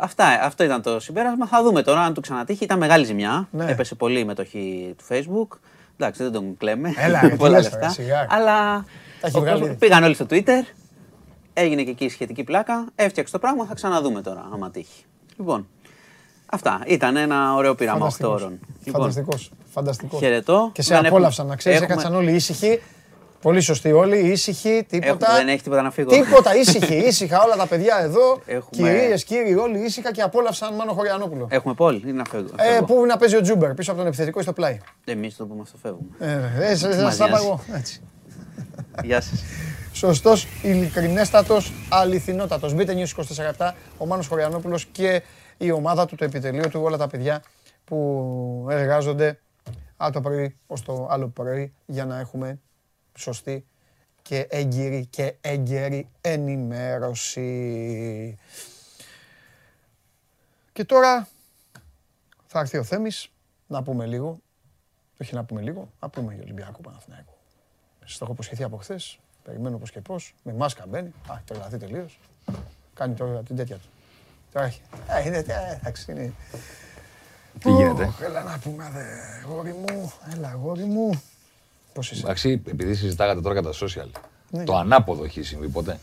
Αυτά, 0.00 0.24
αυτό 0.42 0.64
ήταν 0.64 0.82
το 0.82 1.00
συμπέρασμα. 1.00 1.46
Θα 1.46 1.62
δούμε 1.62 1.82
τώρα 1.82 2.00
αν 2.00 2.14
του 2.14 2.20
ξανατύχει. 2.20 2.64
Ήταν 2.64 2.78
μεγάλη 2.78 3.04
ζημιά. 3.04 3.48
Ναι. 3.50 3.64
Έπεσε 3.70 3.94
πολύ 3.94 4.18
η 4.20 4.24
μετοχή 4.24 4.94
του 4.98 5.04
Facebook. 5.14 5.58
Εντάξει, 6.00 6.22
δεν 6.22 6.32
τον 6.32 6.56
κλαίμε. 6.56 6.92
Έλα, 6.96 7.20
ρε, 7.22 7.28
τι 7.28 7.36
Πολλά 7.36 7.56
λες 7.58 7.64
τώρα, 7.68 7.76
λεφτά. 7.78 7.92
σιγά. 8.02 8.26
Αλλά 8.30 8.84
Τα 9.20 9.26
έχει 9.26 9.36
ο 9.36 9.40
βγάλει 9.40 9.52
κόσμος- 9.58 9.68
ήδη. 9.76 9.78
πήγαν 9.86 10.02
όλοι 10.04 10.14
στο 10.14 10.26
Twitter. 10.30 10.62
Έγινε 11.52 11.82
και 11.82 11.90
εκεί 11.90 12.04
η 12.04 12.08
σχετική 12.08 12.44
πλάκα. 12.44 12.86
Έφτιαξε 12.94 13.32
το 13.32 13.38
πράγμα. 13.38 13.64
Θα 13.64 13.74
ξαναδούμε 13.74 14.22
τώρα, 14.22 14.48
άμα 14.52 14.70
τύχει. 14.70 15.04
Λοιπόν, 15.38 15.66
αυτά. 16.46 16.80
Ήταν 16.86 17.16
ένα 17.16 17.54
ωραίο 17.54 17.74
πείραμα 17.74 18.06
8 18.06 18.28
ώρων. 18.28 18.58
Λοιπόν, 18.84 19.00
Φανταστικός. 19.00 19.50
Φανταστικός. 19.70 20.20
χαιρετώ. 20.20 20.70
Και 20.74 20.82
σε 20.82 20.94
Δεν 20.94 21.06
απόλαυσαν, 21.06 21.30
έχουμε- 21.30 21.48
να 21.50 21.56
ξέρεις, 21.56 21.78
έχουμε- 21.80 21.92
έκατσαν 22.00 22.14
όλοι 22.20 22.32
ήσυχοι. 22.32 22.80
Πολύ 23.42 23.60
σωστοί 23.60 23.92
όλοι, 23.92 24.18
ήσυχοι, 24.18 24.84
τίποτα. 24.88 25.08
έχουμε- 25.12 25.28
δεν 25.38 25.48
έχει 25.48 25.62
τίποτα 25.62 25.82
να 25.82 25.90
φύγω. 25.90 26.10
Τίποτα, 26.10 26.56
ήσυχοι, 26.60 26.94
ήσυχα 26.94 27.42
όλα 27.42 27.56
τα 27.56 27.66
παιδιά 27.66 27.98
εδώ. 28.02 28.40
Έχουμε- 28.46 28.70
Κυρίες, 28.70 29.24
κύριοι, 29.24 29.54
όλοι 29.54 29.78
ήσυχα 29.78 30.12
και 30.12 30.22
απόλαυσαν 30.22 30.74
Μάνο 30.74 30.92
Χωριανόπουλο. 30.92 31.46
Έχουμε 31.50 31.74
πόλη. 31.74 32.02
Είναι 32.04 32.12
να 32.12 32.24
φεύγω. 32.24 32.50
Ε, 32.56 32.80
πού 32.86 33.06
να 33.06 33.16
παίζει 33.16 33.36
ο 33.36 33.40
Τζούμπερ 33.40 33.74
πίσω 33.74 33.90
από 33.90 33.98
τον 34.00 34.08
επιθετικό 34.08 34.40
ή 34.40 34.42
στο 34.42 34.52
πλάι. 34.52 34.78
Εμείς 35.04 35.36
το 35.36 35.46
πούμε 35.46 35.60
αυτό 35.62 35.76
φεύγουμε. 35.82 36.08
Ε, 36.18 36.70
ε, 36.70 36.74
σε- 36.76 36.86
Μας 37.02 37.14
σα 37.14 37.24
τα 37.24 37.28
νοιάζει. 37.28 37.44
εγώ. 37.44 37.60
Έτσι. 37.74 38.00
Γεια 39.04 39.20
σας. 39.20 39.44
Σωστός, 39.92 40.46
ειλικρινέστατος, 40.62 41.72
αληθινότατος. 41.88 42.74
Μπείτε 42.74 42.94
News 42.94 43.08
24 43.58 43.74
ο 43.98 44.06
Μάνος 44.06 44.26
Χωριανόπουλος 44.26 44.84
και 44.92 45.22
η 45.58 45.70
ομάδα 45.70 46.06
του, 46.06 46.16
το 46.16 46.24
επιτελείο 46.24 46.68
του, 46.68 46.80
όλα 46.82 46.96
τα 46.96 47.06
παιδιά 47.06 47.42
που 47.84 48.66
εργάζονται 48.70 49.38
από 49.96 50.12
το 50.12 50.20
πρωί 50.20 50.56
ως 50.66 50.82
το 50.82 51.06
άλλο 51.10 51.28
πρωί 51.28 51.72
για 51.86 52.04
να 52.04 52.18
έχουμε 52.18 52.58
σωστή 53.18 53.66
και 54.22 54.46
έγκυρη 54.50 55.06
και 55.06 55.34
έγκαιρη 55.40 56.08
ενημέρωση. 56.20 57.46
Και 60.72 60.84
τώρα 60.84 61.28
θα 62.46 62.60
έρθει 62.60 62.78
ο 62.78 62.82
Θέμης 62.84 63.30
να 63.66 63.82
πούμε 63.82 64.06
λίγο. 64.06 64.40
Όχι 65.20 65.34
να 65.34 65.44
πούμε 65.44 65.60
λίγο, 65.60 65.88
να 66.00 66.08
πούμε 66.08 66.34
για 66.34 66.42
Ολυμπιακό 66.42 66.80
Παναθηναϊκό. 66.80 67.38
Σας 68.04 68.18
το 68.18 68.24
έχω 68.24 68.32
υποσχεθεί 68.32 68.62
από 68.62 68.76
χθες. 68.76 69.18
Περιμένω 69.42 69.78
πώς 69.78 69.90
και 69.90 70.00
πώς. 70.00 70.34
Με 70.42 70.52
μάσκα 70.52 70.86
μπαίνει. 70.88 71.08
Α, 71.08 71.34
έχει 71.34 71.42
τρελαθεί 71.44 71.76
τελείως. 71.76 72.18
Κάνει 72.94 73.14
τώρα 73.14 73.42
την 73.42 73.56
τέτοια 73.56 73.76
του. 73.76 73.88
Τώρα 74.52 74.66
έχει. 74.66 74.80
Ε, 75.08 75.26
είναι, 75.26 75.36
ε, 75.36 75.76
εντάξει, 75.80 76.12
είναι. 76.12 76.32
Τι 77.58 77.70
γίνεται; 77.70 78.04
Ωχ, 78.04 78.20
Έλα 78.20 78.42
να 78.42 78.58
πούμε, 78.58 78.90
δε, 78.90 79.04
γόρι 79.46 79.72
μου. 79.72 80.12
Έλα, 80.32 80.52
γόρι 80.52 80.84
μου. 80.84 81.22
Πώς 81.98 82.10
είσαι; 82.10 82.20
Εντάξει, 82.24 82.62
επειδή 82.68 82.94
συζητάγατε 82.94 83.40
τώρα 83.40 83.60
για 83.60 83.70
τα 83.70 83.78
social, 83.78 84.20
Ναι. 84.50 84.64
το 84.64 84.76
ανάποδο 84.76 85.24
έχει 85.24 85.42
συμβεί 85.42 85.68
ποτέ; 85.68 85.98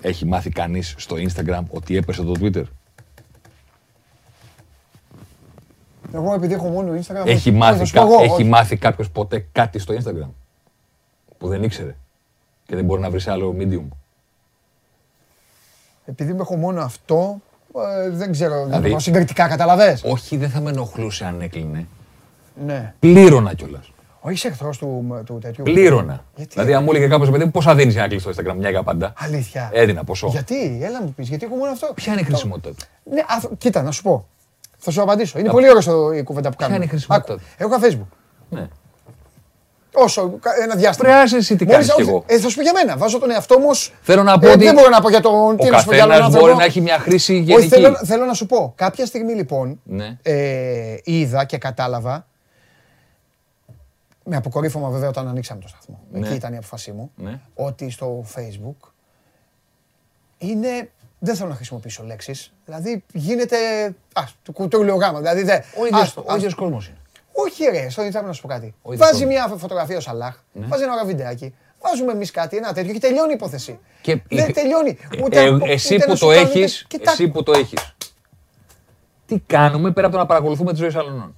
Έχει 0.00 0.26
μάθει 0.26 0.50
κανείς 0.50 0.94
στο 0.98 1.16
Instagram 1.18 1.62
ότι 1.70 1.96
έπεσε 1.96 2.22
το 2.22 2.32
Twitter; 2.40 2.62
Εγώ 6.12 6.34
επειδή 6.34 6.52
έχω 6.54 6.68
μόνο 6.68 6.92
Instagram. 6.92 7.26
Έχει 7.26 7.34
όχι, 7.36 7.50
μάθει, 7.50 7.78
θα 7.78 7.84
σου 7.84 7.92
πω 7.92 8.00
κα- 8.00 8.06
εγώ, 8.06 8.22
έχει 8.22 8.32
όχι. 8.32 8.44
μάθει 8.44 8.76
κάποιος 8.76 9.10
ποτέ 9.10 9.46
κάτι 9.52 9.78
στο 9.78 9.94
Instagram 9.94 10.28
που 11.38 11.48
δεν 11.48 11.62
ήξερε 11.62 11.96
και 12.66 12.74
δεν 12.76 12.84
μπορεί 12.84 13.00
να 13.00 13.10
βρει 13.10 13.20
σε 13.20 13.30
άλλο 13.30 13.54
medium; 13.58 13.88
Επειδή 16.04 16.36
έχω 16.40 16.56
μόνο 16.56 16.82
αυτό, 16.82 17.40
ε, 18.04 18.08
δεν 18.10 18.32
ξέρω. 18.32 18.54
Δεν 18.56 18.64
Δηλαδή- 18.66 18.88
το 18.88 18.94
πω 18.94 19.00
συγκριτικά, 19.00 19.48
καταλαβες; 19.48 20.02
Όχι, 20.04 20.36
δεν 20.36 20.50
θα 20.50 20.60
με 20.60 20.70
ενοχλούσε 20.70 21.24
αν 21.24 21.40
έκλεινε. 21.40 21.86
Ναι. 22.64 22.94
Πλήρωνα 23.00 23.54
κιόλας. 23.54 23.88
Όχι 24.26 24.34
είσαι 24.34 24.48
εχθρός 24.48 24.78
του, 24.78 25.22
του 25.26 25.38
τέτοιου. 25.42 25.62
Πλήρωνα. 25.64 26.24
Γιατί; 26.36 26.50
Δηλαδή, 26.52 26.74
αν 26.74 26.82
μου 26.82 26.90
έλεγε 26.90 27.06
κάποιος 27.08 27.30
παιδί, 27.30 27.46
πόσα 27.46 27.74
δίνεις 27.74 27.92
για 27.92 28.02
να 28.02 28.08
κλείσει 28.08 28.24
το 28.26 28.32
Instagram 28.36 28.54
μια 28.58 28.70
για 28.70 28.82
πάντα. 28.82 29.12
Αλήθεια. 29.18 29.70
Έδινα 29.72 30.04
ποσό. 30.04 30.28
Γιατί, 30.28 30.78
έλα 30.82 31.02
μου 31.02 31.12
πεις, 31.16 31.28
γιατί 31.28 31.44
έχω 31.44 31.54
μόνο 31.56 31.70
αυτό; 31.70 31.92
Ποια 31.94 32.12
είναι 32.12 32.20
η 32.20 32.24
χρησιμότητα 32.24 32.68
του; 32.68 32.76
Ναι, 33.14 33.20
α, 33.20 33.24
κοίτα, 33.58 33.82
να 33.82 33.90
σου 33.90 34.02
πω. 34.02 34.26
Θα 34.78 34.90
σου 34.90 35.02
απαντήσω. 35.02 35.38
Είναι 35.38 35.50
πολύ 35.50 35.68
ωραίος 35.68 35.86
η 36.18 36.22
κουβέντα 36.22 36.50
που 36.50 36.56
κάνουμε. 36.56 36.76
είναι 36.76 36.84
η 36.84 36.88
χρησιμότητα 36.88 37.32
Άκου, 37.32 37.42
του; 37.42 37.48
Έχω 37.64 37.74
ένα 37.74 37.86
Facebook. 37.86 38.16
Ναι. 38.48 38.68
Όσο 39.96 40.38
κα- 40.40 40.50
ένα 40.62 40.74
διάστημα. 40.74 41.08
Πρέπει 41.08 41.18
να 41.18 41.22
είσαι 41.24 41.36
εσύ 41.36 41.56
τι 41.56 41.64
Μόλις- 41.64 41.76
κάνεις 41.78 41.94
κι 41.94 42.00
όχι, 42.00 42.10
εγώ. 42.10 42.24
Ε, 42.26 42.38
θα 42.38 42.48
σου 42.48 42.56
πω 42.56 42.62
για 42.62 42.72
μένα. 42.72 42.96
Βάζω 42.96 43.18
τον 43.18 43.30
εαυτό 43.30 43.58
μου. 43.58 43.66
ως- 43.68 43.94
Θέλω 44.02 44.22
να 44.22 44.38
πω 44.38 44.46
Ε, 44.48 44.50
ότι 44.50 44.64
Δεν 44.64 44.74
μπορώ 44.74 44.88
να 44.88 45.00
πω 45.00 45.08
για 45.08 45.20
τον. 45.20 45.56
τι 45.56 45.66
Ο 45.66 45.70
να 45.70 45.78
σου 45.78 45.84
πω 45.84 45.94
για 45.94 46.02
άλλον 46.02 46.14
καθένας 46.16 46.24
άνθρωπο. 46.24 46.46
μπορεί 46.46 46.56
να 46.58 46.64
έχει 46.64 46.80
μια 46.80 46.98
χρήση 46.98 47.32
Όχι, 47.32 47.42
γενική. 47.42 47.68
θέλω, 47.68 47.96
θέλω 48.04 48.24
να 48.24 48.32
σου 48.34 48.46
πω. 48.46 48.72
Κάποια 48.76 49.06
στιγμή 49.06 49.32
λοιπόν 49.34 49.80
Ναι. 49.84 50.18
ε, 50.22 50.96
είδα 51.04 51.44
και 51.44 51.58
κατάλαβα. 51.58 52.26
Με 54.24 54.36
αποκορύφωμα 54.36 54.88
βέβαια 54.88 55.08
όταν 55.08 55.28
ανοίξαμε 55.28 55.60
το 55.60 55.68
σταθμό. 55.68 56.00
Ναι. 56.10 56.26
Εκεί 56.26 56.34
ήταν 56.36 56.52
η 56.52 56.56
αποφασή 56.56 56.92
μου. 56.92 57.10
Ναι. 57.16 57.40
Ότι 57.54 57.90
στο 57.90 58.24
Facebook 58.36 58.88
είναι. 60.38 60.90
Δεν 61.18 61.34
θέλω 61.36 61.48
να 61.48 61.54
χρησιμοποιήσω 61.54 62.02
λέξεις. 62.04 62.52
Δηλαδή 62.64 63.04
γίνεται. 63.12 63.56
Α, 64.12 64.22
του 64.42 64.52
κουτρούλιο 64.52 64.94
γάμα. 64.96 65.18
Δηλαδή 65.18 65.42
δεν. 65.42 65.60
Ο 65.80 65.86
ίδιος- 65.86 66.02
άστο, 66.02 66.20
ο 66.20 66.24
άστο. 66.26 66.36
ίδιος 66.36 66.54
κόσμος 66.54 66.86
είναι. 66.88 66.96
Όχι, 67.32 67.64
ρε, 67.64 67.88
στο 67.88 68.02
Instagram 68.06 68.24
να 68.24 68.32
σου 68.32 68.42
πω 68.42 68.48
κάτι. 68.48 68.74
Ο 68.82 68.92
ίδιος 68.92 69.08
Βάζει 69.08 69.24
κόσμος. 69.24 69.46
μια 69.48 69.56
φωτογραφία 69.58 69.96
ο 69.96 70.00
Σαλάχ, 70.00 70.36
Ναι. 70.52 70.66
βάζει 70.66 70.82
ένα 70.82 70.92
ωραίο 70.92 71.04
βιντεάκι. 71.04 71.54
Βάζουμε 71.80 72.12
εμείς 72.12 72.30
κάτι, 72.30 72.56
ένα 72.56 72.72
τέτοιο 72.72 72.92
και 72.92 72.98
τελειώνει 72.98 73.30
η 73.30 73.34
υπόθεση. 73.34 73.78
Και 74.00 74.22
Δεν 74.28 74.48
η- 74.48 74.52
τελειώνει. 74.52 74.98
Ε, 75.18 75.22
Ούτε, 75.22 75.42
ε, 75.42 75.48
ούτε 75.50 75.72
εσύ 75.72 75.96
να 75.96 76.04
που 76.06 76.16
σου 76.16 76.26
το 76.26 76.32
κάνουν- 76.32 76.54
έχεις, 76.54 76.84
Κοιτά- 76.88 77.12
εσύ 77.12 77.28
που 77.28 77.42
το 77.42 77.52
έχεις. 77.52 77.96
Τι 79.26 79.38
κάνουμε 79.38 79.92
πέρα 79.92 80.06
από 80.06 80.16
το 80.16 80.22
να 80.22 80.28
παρακολουθούμε 80.28 80.72
τη 80.72 80.78
ζωή 80.78 80.90
άλλων. 80.96 81.34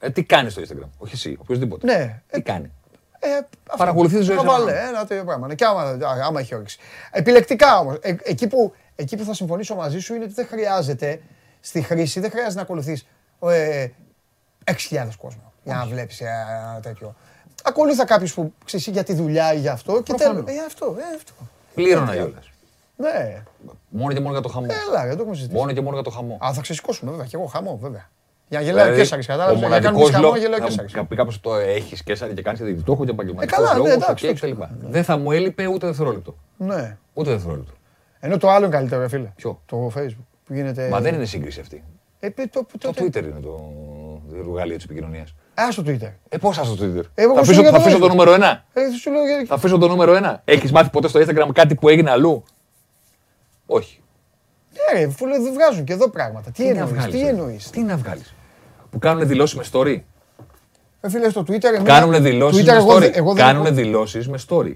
Ε, 0.00 0.10
τι 0.10 0.22
κάνει 0.24 0.50
στο 0.50 0.62
Instagram, 0.62 0.88
όχι 0.98 1.14
εσύ, 1.14 1.36
οποιοδήποτε. 1.40 1.86
Ναι. 1.86 2.22
Τι 2.30 2.42
κάνει. 2.42 2.72
Ε, 3.18 3.28
αυτό. 3.36 3.76
Παρακολουθείς 3.76 4.18
τη 4.18 4.24
ζωή 4.24 4.36
Να 4.36 4.40
σου. 4.42 4.48
βάλε, 4.48 4.72
ένα 4.88 5.06
τέτοιο 5.06 5.24
πράγμα. 5.24 5.46
Ναι, 5.46 5.54
Και 5.54 5.64
άμα, 5.64 5.82
α, 5.82 5.96
άμα 6.24 6.40
έχει 6.40 6.54
όρεξη. 6.54 6.78
Επιλεκτικά 7.10 7.78
όμως. 7.78 7.96
εκεί, 8.02 8.46
που, 8.46 8.72
εκεί 8.96 9.16
που 9.16 9.24
θα 9.24 9.34
συμφωνήσω 9.34 9.74
μαζί 9.74 9.98
σου 9.98 10.14
είναι 10.14 10.24
ότι 10.24 10.32
δεν 10.32 10.46
χρειάζεται 10.46 11.20
στη 11.60 11.82
χρήση, 11.82 12.20
δεν 12.20 12.30
χρειάζεται 12.30 12.54
να 12.54 12.62
ακολουθείς 12.62 13.06
ε, 13.42 13.86
6.000 14.64 15.08
κόσμο 15.18 15.52
για 15.64 15.74
να 15.74 15.86
βλέπεις 15.86 16.20
ένα 16.20 16.80
τέτοιο. 16.82 17.14
Ακολούθα 17.62 18.04
κάποιους 18.04 18.34
που 18.34 18.52
ξέρεις 18.64 18.86
για 18.86 19.04
τη 19.04 19.14
δουλειά 19.14 19.52
ή 19.54 19.58
για 19.58 19.72
αυτό 19.72 20.02
και 20.02 20.14
Προφανώς. 20.14 20.44
τέλος. 20.44 20.60
Ε, 20.60 20.64
αυτό, 20.66 20.96
ε, 20.98 21.14
αυτό. 21.16 21.32
Πλήρωνα 21.74 22.12
κιόλας. 22.14 22.50
Ναι, 22.96 23.42
Μόνο 23.88 24.12
και 24.12 24.20
μόνο 24.20 24.32
για 24.32 24.40
το 24.42 24.48
χαμό. 24.48 24.66
έλα, 24.88 25.06
δεν 25.06 25.14
το 25.16 25.20
έχουμε 25.20 25.34
συζητήσει. 25.34 25.58
Μόνο 25.60 25.72
και 25.72 25.80
μόνο 25.80 25.94
για 25.94 26.02
το 26.04 26.10
χαμό. 26.10 26.38
Α, 26.44 26.52
θα 26.52 26.60
ξεσηκώσουμε 26.60 27.10
βέβαια. 27.10 27.26
Και 27.26 27.36
εγώ 27.36 27.44
χαμό, 27.46 27.76
βέβαια. 27.82 28.08
Για 28.48 28.58
να 28.58 28.64
γελάει 28.64 28.80
ο 28.80 28.84
Δηλαδή, 28.84 29.00
Κέσσαρης, 29.00 29.28
ο 29.28 29.30
κατάλαβε. 29.32 29.58
Για 29.58 29.68
να 29.68 29.74
μοναδικός 29.74 29.92
κάνουμε 29.92 30.12
χαμό, 30.12 30.24
λόγος- 30.24 30.38
γελάει 30.40 30.54
ο 30.60 30.62
θα 30.62 30.70
μου 30.70 30.76
Κέσσαρης. 30.86 31.08
πει 31.08 31.16
κάποιος 31.16 31.40
το 31.40 31.54
έχεις 31.54 32.02
Κέσσαρη 32.02 32.34
και 32.34 32.42
κάνεις 32.42 32.60
γιατί 32.60 32.82
το 32.82 32.92
έχω 32.92 33.04
και 33.04 33.10
επαγγελματικός 33.10 33.58
Ε, 33.58 33.62
καλά, 33.62 33.72
ναι, 33.72 33.78
λόγο 33.88 33.90
εντάξει, 34.02 34.26
και 34.26 34.32
κτλ. 34.34 34.62
Δεν 34.80 35.04
θα 35.04 35.16
μου 35.16 35.32
έλειπε 35.32 35.66
ούτε 35.66 35.86
δευτερόλεπτο. 35.86 36.36
Ναι. 36.56 36.96
Ούτε 37.14 37.30
δευτερόλεπτο. 37.30 37.72
Ενώ 38.20 38.36
το 38.36 38.48
άλλο 38.50 38.66
είναι 38.66 38.74
καλύτερο, 38.74 39.00
ρε 39.00 39.08
φίλε. 39.08 39.32
Ποιο; 39.36 39.60
Το 39.66 39.92
Facebook. 39.96 40.24
Που 40.44 40.54
γίνεται... 40.54 40.88
Μα 40.88 41.00
δεν 41.00 41.14
είναι 41.14 41.24
σύγκριση 41.24 41.60
αυτή. 41.60 41.84
Ε, 42.20 42.28
παι- 42.28 42.50
το, 42.52 42.66
Το 42.78 42.92
το, 42.92 43.04
Twitter 43.04 43.22
είναι 43.22 43.40
το 43.42 43.72
εργαλείο 44.38 44.76
της 44.76 44.84
επικοινωνίας. 44.84 45.34
Α, 45.54 45.70
στο 45.72 45.82
Twitter. 45.86 46.12
Ε, 46.28 46.36
πώς 46.38 46.54
στο 46.56 46.74
Twitter; 46.80 47.02
Εγώ 47.14 47.34
θα 47.34 47.44
σου 47.44 47.50
αφήσω, 47.50 47.62
λέω 47.62 47.70
θα 47.70 47.76
το 47.76 47.82
αφήσω 47.82 47.98
το 47.98 48.04
Facebook. 48.06 48.08
νούμερο 48.08 48.32
ένα; 48.34 48.64
Ε, 48.72 48.80
σου 49.00 49.10
λέω 49.10 49.24
για... 49.26 49.44
Θα 49.46 49.54
αφήσω 49.54 49.78
το 49.78 49.88
νούμερο 49.88 50.14
ένα; 50.14 50.42
Έχεις 50.44 50.72
μάθει 50.72 50.90
ποτέ 50.90 51.08
στο 51.08 51.20
Instagram 51.20 51.48
κάτι 51.52 51.74
που 51.74 51.88
έγινε 51.88 52.10
αλλού; 52.10 52.44
Όχι. 53.66 54.00
Ναι, 54.94 55.00
ρε, 55.00 55.08
φούλε, 55.08 55.38
δεν 55.38 55.52
βγάζουν 55.52 55.84
και 55.84 55.92
εδώ 55.92 56.08
πράγματα. 56.08 56.50
Τι 56.50 56.62
να 56.62 56.68
εννοείς, 56.68 56.90
βγάλεις, 56.92 57.14
τι 57.14 57.20
ρε. 57.20 57.28
εννοείς; 57.28 57.70
Τι 57.70 57.80
να 57.80 57.96
βγάλεις; 57.96 58.34
Που 58.90 58.98
κάνουν 58.98 59.26
δηλώσεις 59.28 59.56
με 59.56 59.64
story; 59.72 60.00
Ε, 61.00 61.08
φίλε, 61.10 61.28
στο 61.30 61.40
Twitter... 61.40 61.64
εμένα- 61.64 61.82
Κάνουν 61.84 62.22
δηλώσεις 62.22 62.62
Twitter, 62.62 62.66
με 62.66 62.76
εγώ 62.76 62.94
story. 62.96 62.98
δεν- 63.00 63.12
εγώ 63.14 63.32
δεν 63.34 63.44
Κάνουν 63.44 63.64
έχω- 63.66 63.74
δηλώσεις 63.74 64.28
με 64.28 64.38
story. 64.48 64.74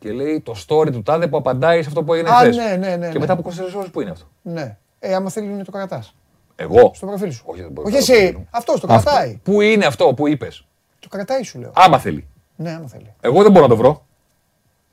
Και 0.00 0.12
λέει 0.12 0.40
το 0.40 0.54
story 0.66 0.92
του 0.92 1.02
τάδε 1.02 1.26
που 1.28 1.36
απαντάει 1.36 1.82
σε 1.82 1.88
αυτό 1.88 2.02
που 2.04 2.14
έγινε 2.14 2.30
Α, 2.30 2.34
χθες. 2.34 2.56
ναι, 2.56 2.76
ναι, 2.76 2.96
ναι, 2.96 3.06
Και 3.06 3.12
ναι. 3.12 3.18
μετά 3.18 3.32
από 3.32 3.42
24 3.42 3.74
ώρες 3.78 3.90
που 3.90 4.00
είναι 4.00 4.10
αυτό; 4.10 4.26
Ναι. 4.42 4.76
Ε, 4.98 5.14
άμα 5.14 5.30
θέλει 5.30 5.46
να 5.46 5.64
το 5.64 5.70
κρατάς. 5.70 6.14
Εγώ; 6.56 6.90
Στο 6.94 7.06
προφίλ 7.06 7.32
σου. 7.32 7.42
Όχι, 7.46 7.60
δεν 7.62 7.70
μπορώ 7.70 7.88
Όχι 7.88 7.96
να 7.96 8.00
το 8.00 8.06
προφίλ 8.06 8.24
εσύ. 8.26 8.36
μου. 8.36 8.46
Αυτός 8.50 8.80
το 8.80 8.86
Αυτό. 8.92 9.10
κρατάει. 9.10 9.40
Πού 9.42 9.60
είναι 9.60 9.84
αυτό 9.86 10.14
που 10.14 10.28
είπες; 10.28 10.66
Το 11.00 11.08
κρατάει 11.08 11.42
σου 11.42 11.58
λέω. 11.58 11.70
Άμα 11.74 11.98
θέλει. 11.98 12.26
Ναι, 12.56 12.70
άμα 12.70 12.86
θέλει. 12.88 13.14
Εγώ 13.20 13.42
δεν 13.42 13.50
μπορώ 13.50 13.62
να 13.64 13.70
το 13.70 13.76
βρω. 13.76 14.04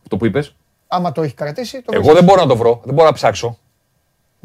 Αυτό 0.03 0.17
που 0.17 0.25
είπες. 0.25 0.55
Άμα 0.87 1.11
το 1.11 1.21
έχει 1.21 1.33
κρατήσει, 1.33 1.81
το 1.81 1.91
Εγώ 1.95 2.13
δεν 2.13 2.23
μπορώ 2.23 2.41
να 2.41 2.47
το 2.47 2.55
βρω. 2.55 2.81
Δεν 2.83 2.93
μπορώ 2.93 3.07
να 3.07 3.13
ψάξω. 3.13 3.57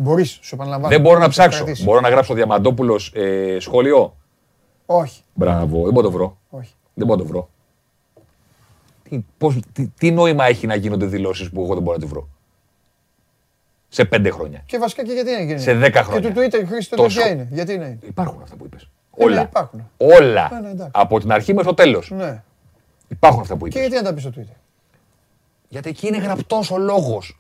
Μπορείς, 0.02 0.39
σου 0.43 0.55
επαναλαμβάνω. 0.55 0.93
Δεν 0.94 1.01
μπορώ 1.01 1.18
να 1.18 1.24
Το 1.24 1.31
ψάξω. 1.31 1.56
κρατήσεις. 1.59 1.85
Μπορώ 1.85 2.01
να 2.01 2.09
γράψω 2.09 2.35
Διαμαντόπουλος 2.35 3.12
ε, 3.14 3.56
σχόλιο; 3.60 4.16
Όχι, 4.86 5.22
Μπράβο, 5.35 5.82
δεν 5.85 5.93
μπορώ 5.93 5.94
να 5.94 6.02
το 6.02 6.10
βρω. 6.10 6.39
όχι. 6.51 6.72
Δεν 6.94 7.06
μπορώ 7.06 7.18
να 7.18 7.27
το 7.27 7.32
βρω. 7.32 7.48
Τι, 9.02 9.24
πώς, 9.39 9.59
τι, 9.72 9.86
τι 9.86 10.10
νόημα 10.10 10.44
έχει 10.44 10.66
να 10.66 10.74
γίνονται 10.74 11.06
δηλώσεις 11.06 11.51
που 11.51 11.62
εγώ 11.62 11.74
δεν 11.74 11.82
μπορώ 11.82 11.97
να 11.97 12.02
τη 12.02 12.09
βρω; 12.09 12.28
Σε 13.89 14.05
πέντε 14.05 14.31
χρόνια. 14.31 14.62
Και 14.66 14.78
βασικά 14.78 15.05
και 15.05 15.12
γιατί 15.12 15.31
είναι 15.31 15.43
γίνει; 15.43 15.59
Σε 15.60 15.72
10 15.81 15.93
χρόνια. 15.94 16.28
Και 16.28 16.35
το 16.35 16.40
Twitter 16.40 16.62
η 16.62 16.66
χρήση 16.66 16.90
του 16.90 16.97
Τόσο. 16.97 17.16
τέτοια 17.20 17.32
είναι; 17.32 17.48
Γιατί 17.51 17.72
είναι; 17.72 17.98
Υπάρχουν 18.02 18.43
αυτά 18.43 18.56
που 18.56 18.64
είπες. 18.64 18.82
Ε, 18.82 18.86
ναι, 19.24 19.31
Όλα. 19.32 19.40
υπάρχουν. 19.43 19.90
Όλα. 19.97 20.48
Ναι, 20.52 20.60
ναι, 20.60 20.70
εντάξει. 20.70 20.90
Από 20.94 21.20
την 21.20 21.32
αρχή 21.32 21.52
μέχρι 21.52 21.68
το 21.68 21.74
τέλος. 21.74 22.10
Ναι. 22.10 22.43
Υπάρχουν 23.09 23.40
αυτά 23.40 23.56
που 23.56 23.68
Και 23.68 23.78
είπες. 23.78 23.89
γιατί 23.90 24.05
να 24.05 24.09
τα 24.10 24.14
πεις 24.14 24.22
στο 24.22 24.32
Twitter; 24.36 24.56
Γιατί 25.68 25.89
εκεί 25.89 26.06
είναι 26.06 26.18
γραπτός 26.18 26.70
ο 26.70 26.78
λόγος. 26.78 27.40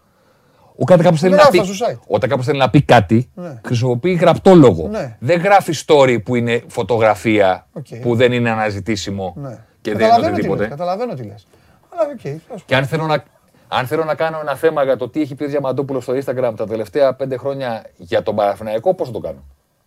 Όταν 0.82 0.98
κάποιος 1.00 1.20
θέλει, 1.20 1.34
Δεν 1.34 1.44
να 1.44 1.50
πει, 1.50 1.56
γράφω 1.56 1.72
στο 1.74 1.86
site. 1.86 1.98
όταν 2.06 2.28
κάποιος 2.28 2.46
θέλει 2.46 2.58
να 2.58 2.70
πει 2.70 2.82
κάτι, 2.82 3.30
Ναι. 3.34 3.60
χρησιμοποιεί 3.64 4.12
γραπτό 4.12 4.54
λόγο. 4.54 4.88
Ναι. 4.88 5.16
Δεν 5.20 5.40
γράφει 5.40 5.72
story 5.86 6.18
που 6.24 6.34
είναι 6.34 6.62
φωτογραφία 6.66 7.66
Οκ. 7.72 7.86
που 8.02 8.14
δεν 8.16 8.32
είναι 8.32 8.50
αναζητήσιμο 8.50 9.34
Ναι. 9.36 9.48
και 9.80 9.90
δεν 9.90 9.92
είναι 9.92 10.02
Καταλαβαίνω 10.02 10.26
τι 10.26 10.32
οτιδήποτε. 10.32 10.60
λες, 10.62 10.70
Καταλαβαίνω 10.70 11.14
τι 11.14 11.22
λες. 11.22 11.46
Αλλά 11.94 12.10
οκ. 12.12 12.40
θα 12.48 12.56
σου 12.58 12.64
Και 12.66 12.76
αν 12.76 12.84
θέλω, 12.86 13.06
να, 13.06 13.24
αν 13.68 13.86
θέλω 13.86 14.04
να 14.04 14.14
κάνω 14.14 14.38
ένα 14.40 14.54
θέμα 14.54 14.84
για 14.84 14.96
το 14.96 15.08
τι 15.08 15.20
έχει 15.20 15.34
πει 15.34 15.44
ο 15.44 15.48
Διαμαντόπουλος 15.48 16.02
στο 16.02 16.12
Instagram 16.12 16.52
τα 16.56 16.66
τελευταία 16.66 17.14
πέντε 17.14 17.36
χρόνια 17.36 17.84
για 17.96 18.22
τον 18.22 18.34
Παναθηναϊκό, 18.36 18.94
πώς 18.94 19.06
θα 19.06 19.12
το 19.12 19.20
κάνω; 19.20 19.38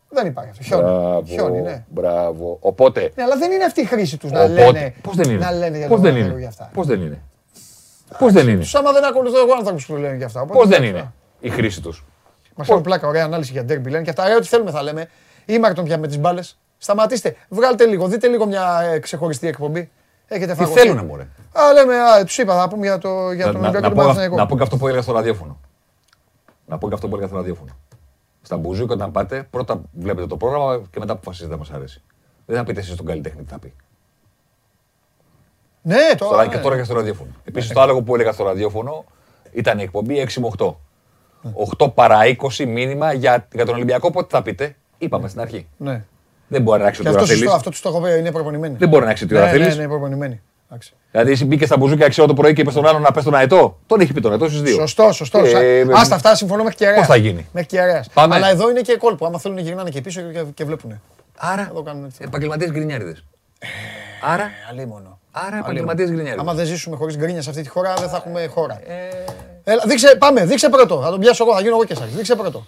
πω. 0.09 0.15
Δεν 0.15 0.27
υπάρχει 0.27 0.49
αυτό. 0.49 0.63
Χιόνι. 0.63 0.83
Μπράβο, 0.83 1.23
Χιόνι, 1.25 1.61
ναι. 1.61 1.83
μπράβο. 1.89 2.57
Οπότε, 2.61 3.11
Ναι, 3.15 3.23
αλλά 3.23 3.37
δεν 3.37 3.51
είναι 3.51 3.63
αυτή 3.63 3.81
η 3.81 3.85
χρήση 3.85 4.17
τους 4.17 4.31
να 4.31 4.39
οπότε 4.43 4.53
λένε. 4.61 4.93
πώς 5.01 5.15
δεν 5.15 5.29
είναι; 5.29 5.39
Να 5.45 5.51
λένε 5.51 5.77
για 5.77 5.87
πώς 5.87 5.95
τον 6.01 6.03
δεν 6.11 6.11
Παναθηναϊκό 6.13 6.29
είναι. 6.31 6.39
για 6.39 6.47
αυτά. 6.49 6.69
Πώς 6.73 6.87
δεν 6.87 7.01
είναι; 7.01 7.21
Πώς 8.19 8.33
δεν 8.33 8.47
είναι; 8.47 8.59
Τους 8.59 8.75
άμα 8.75 8.91
δεν 8.91 9.05
ακολουθώ 9.05 9.39
εγώ 9.39 9.53
άνθρωπους 9.53 9.85
που 9.85 9.95
λένε 9.95 10.15
για 10.15 10.25
αυτά. 10.25 10.41
οπότε 10.41 10.59
Πώς 10.59 10.67
δεν 10.67 10.83
εντάξει, 10.83 10.97
είναι 10.99 11.11
η 11.39 11.49
χρήση 11.49 11.81
τους; 11.81 12.03
Μας 12.55 12.67
κάνουν 12.67 12.83
πλάκα, 12.83 13.07
ωραία 13.07 13.23
ανάλυση 13.25 13.51
για 13.51 13.63
ντέρμπι 13.63 13.89
λένε 13.89 14.03
και 14.03 14.09
αυτά. 14.09 14.27
Ε, 14.29 14.35
ό,τι 14.35 14.47
θέλουμε 14.47 14.71
θα 14.71 14.81
λέμε. 14.83 15.09
Ή 15.45 15.59
Μάρτον 15.59 15.85
πια 15.85 15.97
με 15.97 16.07
τις 16.07 16.17
μπάλες. 16.19 16.57
Σταματήστε. 16.77 17.35
Βγάλτε 17.49 17.85
λίγο, 17.85 18.07
δείτε 18.07 18.27
λίγο 18.27 18.45
μια 18.45 18.79
ε, 18.93 18.99
ξεχωριστή 18.99 19.47
εκπομπή. 19.47 19.91
Έχετε 20.27 20.51
Τι 20.51 20.57
φαγωθεί. 20.57 20.79
θέλουνε 20.79 21.03
μωρέ; 21.03 21.23
Α, 21.51 21.73
λέμε, 21.73 21.95
α, 21.99 22.23
του 22.25 22.41
είπα, 22.41 22.59
θα 22.59 22.67
πούμε 22.67 22.85
για, 22.85 22.97
το, 22.97 23.31
για 23.31 23.45
Να, 23.45 23.51
τον 23.51 23.61
να, 23.61 23.67
Ολυμπιακό 23.67 23.79
να, 23.81 23.89
του 23.89 23.95
πω, 23.95 24.01
αυ- 24.01 24.07
Παναθηναϊκό. 24.07 24.35
να 24.35 24.45
πω 24.45 24.55
και 24.57 24.63
αυτό 24.63 24.77
που 24.77 24.87
έλεγα 24.87 25.01
στο 25.01 25.13
ραδιόφωνο. 25.13 25.59
Να 26.65 26.77
πω 26.77 26.87
και 26.87 26.93
αυτό 26.93 27.07
που 27.07 27.13
έλεγα 27.13 27.27
στο 27.29 27.37
ραδιόφωνο. 27.37 27.71
Στα 28.41 28.57
μπουζούκια 28.57 28.95
όταν 28.95 29.11
πάτε, 29.11 29.47
πρώτα 29.49 29.81
βλέπετε 29.91 30.27
το 30.27 30.37
πρόγραμμα 30.37 30.81
και 30.91 30.99
μετά 30.99 31.13
αποφασίζετε 31.13 31.53
αν 31.53 31.59
μας 31.59 31.71
αρέσει. 31.71 32.01
Δεν 32.45 32.57
θα 32.57 32.63
πείτε 32.63 32.79
εσείς 32.79 32.95
τον 32.95 33.05
καλλιτέχνη 33.05 33.43
τι 33.43 33.51
θα 33.51 33.59
πει. 33.59 33.73
Ναι, 35.85 35.95
Τώρα, 36.17 36.31
τώρα. 36.31 36.47
και 36.47 36.55
ναι. 36.55 36.61
τώρα 36.61 36.75
και 36.77 36.83
στο 36.83 36.93
ραδιόφωνο. 36.93 37.29
Επίσης, 37.43 37.69
το 37.71 37.81
άλλο 37.81 38.01
που 38.01 38.15
έλεγα 38.15 38.31
στο 38.31 38.43
ραδιόφωνο 38.43 39.03
ήταν 39.51 39.79
η 39.79 39.81
εκπομπή 39.83 40.27
6 40.27 40.41
με 40.41 40.49
8. 40.57 40.75
8 41.79 41.93
παρά 41.93 42.19
20 42.57 42.65
μήνυμα 42.65 43.13
για, 43.13 43.47
για 43.53 43.65
τον 43.65 43.75
Ολυμπιακό. 43.75 44.11
Πότε 44.11 44.27
θα 44.29 44.41
πείτε; 44.41 44.75
Είπαμε 44.97 45.27
στην 45.27 45.41
αρχή. 45.41 45.67
Ναι. 45.77 46.03
Δεν 46.47 46.61
μπορεί 46.61 46.81
να 46.81 46.87
άξει 46.87 47.01
Και 47.01 47.07
ό,τι 47.07 47.15
ώρα 47.15 47.23
αυτό, 47.23 47.33
θέλει. 47.33 47.43
σωστό, 47.45 47.55
αυτό 47.57 47.69
τους 47.69 47.81
το 47.81 47.89
έχω 47.89 48.01
πει, 48.01 48.17
είναι 48.19 48.31
προπονημένοι. 48.31 48.75
Δεν 48.77 48.89
μπορεί 48.89 49.05
να 49.05 49.11
άξει 49.11 49.23
ό,τι 49.23 49.33
ναι, 49.33 49.39
ώρα 49.39 49.51
ναι, 49.51 49.63
θέλει. 49.65 49.75
ναι, 49.81 49.87
προπονημένοι. 49.87 50.41
Εντάξει. 50.69 50.93
Δηλαδή, 51.11 51.31
εσύ 51.31 51.45
μπήκες 51.45 51.67
στα 51.67 51.77
μπουζούκια 51.77 52.07
6 52.07 52.13
ώρα 52.17 52.27
το 52.27 52.33
πρωί 52.33 52.53
και 52.53 52.61
είπες 52.61 52.73
στον 52.73 52.85
άλλον 52.87 53.01
να 53.01 53.11
πες 53.11 53.23
τον 53.23 53.35
αετό. 53.35 53.79
Τον 53.85 53.99
έχει 53.99 54.13
πει 54.13 54.21
τον 54.21 54.31
αετό 54.31 54.47
στις 54.47 54.61
δύο. 54.61 54.73
Σωστό, 54.75 55.11
σωστό. 55.11 55.39
Ε, 55.39 55.49
Σα- 55.89 55.99
Άστα 55.99 56.15
αυτά 56.15 56.35
συμφωνώ 56.35 56.63
μέχρι 56.63 56.77
κεραία. 56.77 56.95
Πώς 56.97 57.05
θα 57.05 57.15
γίνει; 57.15 57.47
Μέχρι 57.51 57.69
κεραία. 57.69 58.03
Πάμε. 58.13 58.35
Αλλά 58.35 58.49
εδώ 58.49 58.69
είναι 58.69 58.81
και 58.81 58.97
κόλπο. 58.97 59.25
Άμα 59.25 59.39
θέλουν 59.39 59.57
γυρνάνε 59.57 59.89
και 59.89 60.01
πίσω 60.01 60.21
και, 60.21 60.43
και 60.53 60.65
βλέπουν. 60.65 61.01
Άρα, 61.37 61.67
Εδώ 61.71 61.81
κάνουν 61.83 62.05
έτσι. 62.05 62.17
επαγγελματίες 62.23 62.71
γκρινιάριδες. 62.71 63.23
Άρα, 64.21 64.49
Αλίμονο. 64.69 65.19
Άρα 65.35 65.57
επαγγελματίες 65.57 66.09
γκρινιάριδε. 66.09 66.41
Άμα 66.41 66.53
δεν 66.53 66.65
ζήσουμε 66.65 66.95
χωρίς 66.95 67.17
γκρίνια 67.17 67.41
σε 67.41 67.49
αυτή 67.49 67.61
τη 67.61 67.69
χώρα, 67.69 67.93
δεν 67.93 68.09
θα 68.09 68.15
έχουμε 68.17 68.45
χώρα. 68.47 68.79
Έλα, 69.63 69.83
δείξε, 69.87 70.15
πάμε, 70.19 70.45
δείξε 70.45 70.69
πρώτο. 70.69 71.01
Θα 71.01 71.09
τον 71.09 71.19
πιάσω 71.19 71.43
εγώ, 71.43 71.53
θα 71.53 71.61
γίνω 71.61 71.73
εγώ 71.75 71.83
και 71.85 71.93
εσάς. 71.93 72.09
Δείξε 72.09 72.35
πρώτο. 72.35 72.65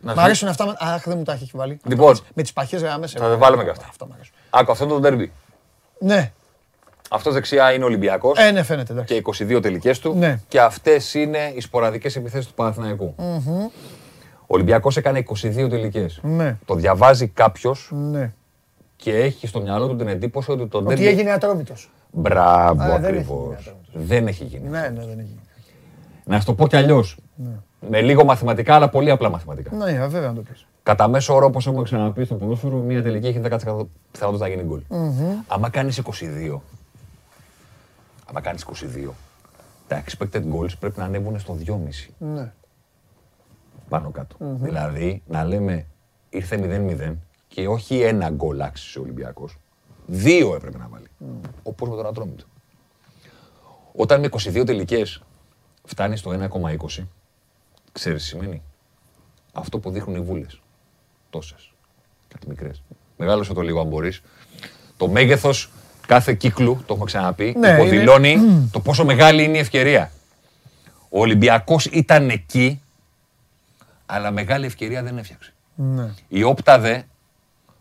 Να 0.00 0.12
Μ' 0.12 0.14
σου- 0.14 0.22
αρέσουν 0.24 0.48
αυτά. 0.48 0.66
με- 0.66 0.74
Αχ, 0.78 1.02
δεν 1.06 1.16
μου 1.16 1.22
τα 1.24 1.32
έχει 1.32 1.50
βάλει. 1.54 1.80
Λοιπόν. 1.84 2.18
Με 2.34 2.42
τι 2.42 2.50
παχές 2.54 2.82
γραμμές. 2.82 3.12
Θα 3.12 3.18
τα 3.28 3.36
βάλουμε 3.36 3.64
και 3.64 3.70
αυτά. 3.70 3.86
Αυτό 3.88 4.06
μ' 4.06 4.12
αρέσουν. 4.14 4.34
Άκου, 4.50 4.72
αυτό 4.72 4.84
είναι 4.84 4.92
το 4.92 5.00
ντέρμπι. 5.00 5.32
Ναι, 5.98 6.32
Αυτός 7.10 7.32
δεξιά 7.34 7.72
είναι 7.72 7.84
Ολυμπιακός 7.84 8.38
ε, 8.38 8.50
ναι, 8.50 8.62
φαίνεται. 8.62 8.92
Εντάξει. 8.92 9.14
και 9.14 9.44
22 9.56 9.60
τελικές 9.62 9.98
του. 9.98 10.14
Ναι. 10.16 10.40
Και 10.48 10.60
αυτές 10.60 11.14
είναι 11.14 11.52
οι 11.54 11.60
σποραδικές 11.60 12.16
επιθέσεις 12.16 12.46
του 12.46 12.54
Παναθηναϊκού. 12.54 13.14
Ο 14.48 14.54
Ολυμπιακός 14.54 14.96
έκανε 14.96 15.18
22 15.18 15.68
τελικές. 15.68 16.18
Ναι, 16.22 16.56
Το 16.64 16.74
διαβάζει 16.74 17.26
κάποιος 17.28 17.88
ναι. 17.92 18.32
και 18.96 19.16
έχει 19.16 19.46
στο 19.46 19.60
μυαλό 19.60 19.88
του 19.88 19.96
την 19.96 20.08
εντύπωση 20.08 20.50
ότι 20.50 20.66
το 20.66 20.78
Ότι 20.78 20.86
ντέρμπι. 20.86 21.06
έγινε 21.06 21.30
ατρόμητος. 21.32 21.90
Μπράβο 22.18 22.82
Α, 22.82 22.86
δεν 22.98 23.04
έχει 23.04 23.06
ακριβώς. 23.06 23.42
γίνει 23.44 23.54
αυτό. 23.54 23.76
Δεν 23.92 24.26
έχει 24.26 24.44
γίνει. 24.44 24.68
Ναι, 24.68 24.78
ναι, 24.80 25.00
δεν 25.06 25.18
έχει 25.18 25.28
γίνει. 25.28 25.40
Να 26.24 26.38
σου 26.40 26.46
το 26.46 26.54
πω 26.54 26.66
κι 26.66 26.76
αλλιώς. 26.76 27.18
με 27.90 28.00
λίγο 28.00 28.24
μαθηματικά, 28.24 28.74
αλλά 28.74 28.88
πολύ 28.88 29.10
απλά 29.10 29.30
μαθηματικά. 29.30 29.76
Ναι, 29.76 29.90
ε, 29.90 30.06
βέβαια 30.08 30.28
να 30.28 30.34
το 30.34 30.40
πεις. 30.40 30.66
Κατά 30.82 31.08
μέσο 31.08 31.34
όρο, 31.34 31.46
όπως 31.46 31.66
έχουμε 31.66 31.82
ξαναπεί 31.82 32.24
στο 32.24 32.34
ποδόσφαιρο, 32.34 32.76
μια 32.76 33.02
τελική 33.02 33.26
έχει 33.26 33.40
10% 33.44 33.86
πιθανότητα 34.10 34.44
να 34.48 34.54
γίνει 34.54 34.62
γκολ. 34.62 34.82
Άμα 35.46 35.68
κάνεις 35.70 35.98
22, 35.98 36.60
άμα 38.28 38.40
κάνεις 38.40 38.62
22, 38.62 39.14
τα 39.88 40.02
expected 40.04 40.42
goals 40.42 40.78
πρέπει 40.80 40.98
να 40.98 41.04
ανέβουν 41.04 41.38
στο 41.38 41.54
2,5 41.54 42.10
Ναι. 42.18 42.52
πάνω 43.88 44.10
κάτω. 44.10 44.36
Δηλαδή, 44.40 45.22
να 45.26 45.44
λέμε 45.44 45.86
ήρθε 46.30 46.56
0-0 46.56 47.14
και 47.48 47.68
όχι 47.68 48.00
ένα 48.00 48.30
γκολ 48.30 48.60
άξισε 48.60 48.98
ο 48.98 49.02
Ολυμπιακός. 49.02 49.58
Δύο 50.06 50.54
έπρεπε 50.54 50.78
να 50.78 50.88
βάλει. 50.90 51.06
Όπως 51.62 51.88
με 51.88 51.96
τον 51.96 52.06
Ατρόμητο. 52.06 52.44
Όταν 53.92 54.20
με 54.20 54.28
22 54.30 54.66
τελικές 54.66 55.22
φτάνει 55.84 56.16
στο 56.16 56.30
1,20, 56.30 57.06
ξέρεις 57.92 58.22
τι 58.22 58.28
σημαίνει; 58.28 58.62
Αυτό 59.52 59.78
που 59.78 59.90
δείχνουν 59.90 60.16
οι 60.16 60.20
βούλες. 60.20 60.60
Τόσες. 61.30 61.72
Κάτι 62.28 62.48
μικρές. 62.48 62.82
Μεγάλωσε 63.16 63.52
το 63.52 63.60
λίγο 63.60 63.80
αν 63.80 63.86
μπορείς. 63.86 64.22
Το 64.96 65.08
μέγεθος 65.08 65.70
κάθε 66.06 66.34
κύκλου, 66.34 66.74
το 66.86 66.92
έχουμε 66.92 67.04
ξαναπεί, 67.04 67.54
Ναι, 67.58 67.68
υποδηλώνει 67.68 68.38
το 68.72 68.80
πόσο 68.80 69.04
μεγάλη 69.04 69.42
είναι 69.42 69.56
η 69.56 69.60
ευκαιρία. 69.60 70.10
Ο 71.08 71.20
Ολυμπιακός 71.20 71.84
ήταν 71.84 72.28
εκεί, 72.28 72.80
αλλά 74.06 74.30
μεγάλη 74.30 74.66
ευκαιρία 74.66 75.02
δεν 75.02 75.18
έφτιαξε. 75.18 75.52
Ναι. 75.74 76.14
Η 76.28 76.42
όπτα 76.42 76.78
δε, 76.78 77.02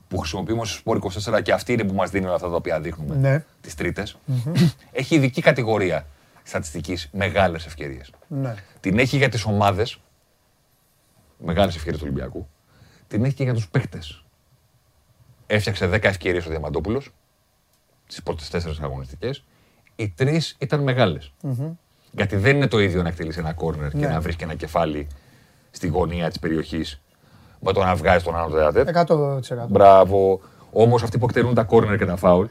που 0.07 0.17
χρησιμοποιούμε 0.17 0.65
στο 0.65 0.81
Sport 0.85 0.99
24 1.35 1.41
και 1.41 1.51
αυτή 1.53 1.73
είναι 1.73 1.83
που 1.83 1.93
μας 1.93 2.09
δίνει 2.09 2.25
όλα 2.25 2.35
αυτά 2.35 2.49
τα 2.49 2.55
οποία 2.55 2.79
δείχνουμε, 2.79 3.15
Ναι. 3.15 3.45
τις 3.61 3.75
τρίτες, 3.75 4.17
έχει 4.91 5.15
ειδική 5.15 5.41
κατηγορία 5.41 6.05
στατιστικής 6.43 7.09
μεγάλες 7.13 7.65
ευκαιρίες. 7.65 8.11
Ναι. 8.27 8.55
Την 8.79 8.99
έχει 8.99 9.17
για 9.17 9.29
τις 9.29 9.45
ομάδες, 9.45 9.99
μεγάλες 11.37 11.75
ευκαιρίες 11.75 12.01
του 12.01 12.07
Ολυμπιακού, 12.09 12.47
την 13.07 13.23
έχει 13.25 13.33
και 13.33 13.43
για 13.43 13.53
τους 13.53 13.69
παίκτες. 13.69 14.23
Έφτιαξε 15.47 15.87
10 15.87 16.03
ευκαιρίες 16.03 16.45
ο 16.45 16.49
Διαμαντόπουλος, 16.49 17.11
στις 18.07 18.23
πρώτες 18.23 18.49
τέσσερις 18.49 18.79
αγωνιστικές, 18.79 19.43
οι 19.95 20.09
τρεις 20.09 20.55
ήταν 20.59 20.79
μεγάλες. 20.83 21.33
Γιατί 22.11 22.35
δεν 22.35 22.55
είναι 22.55 22.67
το 22.67 22.79
ίδιο 22.79 23.01
να 23.01 23.07
εκτελείς 23.09 23.37
ένα 23.37 23.53
κόρνερ 23.53 23.89
και 23.91 23.97
Ναι. 23.97 24.07
να 24.07 24.21
βρεις 24.21 24.35
και 24.35 24.43
ένα 24.43 24.55
κεφάλι 24.55 25.07
στη 25.71 25.87
γωνία 25.87 26.27
της 26.29 26.39
περιοχής 26.39 27.01
με 27.65 27.73
το 27.73 27.83
να 27.83 27.95
βγάζεις 27.95 28.23
τον 28.23 28.35
άλλο 28.35 28.49
τετατέτ. 28.49 29.09
100%. 29.09 29.65
Μπράβο. 29.67 30.39
Όμως 30.71 31.03
αυτοί 31.03 31.17
που 31.17 31.25
εκτελούν 31.25 31.53
τα 31.53 31.63
κόρνερ 31.63 31.97
και 31.97 32.05
τα 32.05 32.15
φάουλ 32.15 32.45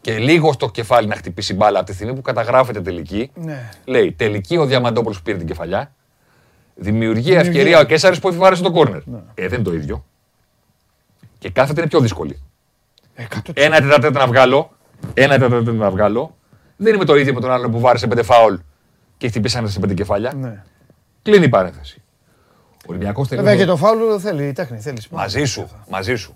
και 0.00 0.18
λίγο 0.18 0.52
στο 0.52 0.70
κεφάλι 0.70 1.06
να 1.06 1.14
χτυπήσει 1.16 1.54
μπάλα 1.54 1.78
από 1.78 1.88
τη 1.88 1.94
στιγμή 1.94 2.14
που 2.14 2.20
καταγράφεται 2.22 2.80
τελική. 2.80 3.30
Ναι. 3.34 3.70
Λέει 3.84 4.12
τελική 4.12 4.56
ο 4.56 4.66
Διαμαντόπουλος 4.66 5.16
που 5.16 5.22
πήρε 5.22 5.36
την 5.38 5.46
κεφαλιά. 5.46 5.92
Δημιουργία 6.74 7.22
Δημιουργία. 7.22 7.40
ευκαιρία 7.40 7.78
ο 7.80 7.84
Κέσσαρης 7.84 8.18
που 8.18 8.28
εφηβάρεσε 8.28 8.62
το 8.62 8.70
κόρνερ. 8.70 9.00
Ε, 9.34 9.48
δεν 9.48 9.52
είναι 9.52 9.62
το 9.62 9.74
ίδιο. 9.74 10.04
Και 11.38 11.50
κάθεται 11.50 11.80
είναι 11.80 11.88
πιο 11.88 12.00
δύσκολη. 12.00 12.42
100%. 13.16 13.22
Ένα 13.54 13.80
τετατέτ 13.80 14.14
να 14.14 14.26
βγάλω, 14.26 14.70
ένα 15.14 15.38
τετατέτ 15.38 15.74
να 15.74 15.90
βγάλω. 15.90 16.36
Δεν 16.76 16.94
είμαι 16.94 17.04
το 17.04 17.16
ίδιο 17.16 17.34
με 17.34 17.40
τον 17.40 17.50
άλλο 17.50 17.70
που 17.70 17.80
βάρεσε 17.80 18.06
πέντε 18.06 18.22
φάουλ 18.22 18.54
και 19.16 19.28
χτυπήσανε 19.28 19.68
σε 19.68 19.78
πέντε 19.80 19.94
κεφάλια. 19.94 20.32
Ναι. 20.32 20.64
Κλείνει 21.22 21.44
η 21.44 21.48
παρένθεση. 21.48 21.99
Ο 22.80 22.86
Ολυμπιακό 22.86 23.22
Βέβαια 23.24 23.56
και 23.56 23.64
το 23.64 23.76
φάουλ 23.76 23.98
θέλει 24.18 24.52
τέχνη. 24.52 24.78
Θέλει. 24.78 24.98
Μαζί 25.10 25.44
σου, 25.44 25.68
μαζί 25.88 26.14
σου. 26.14 26.34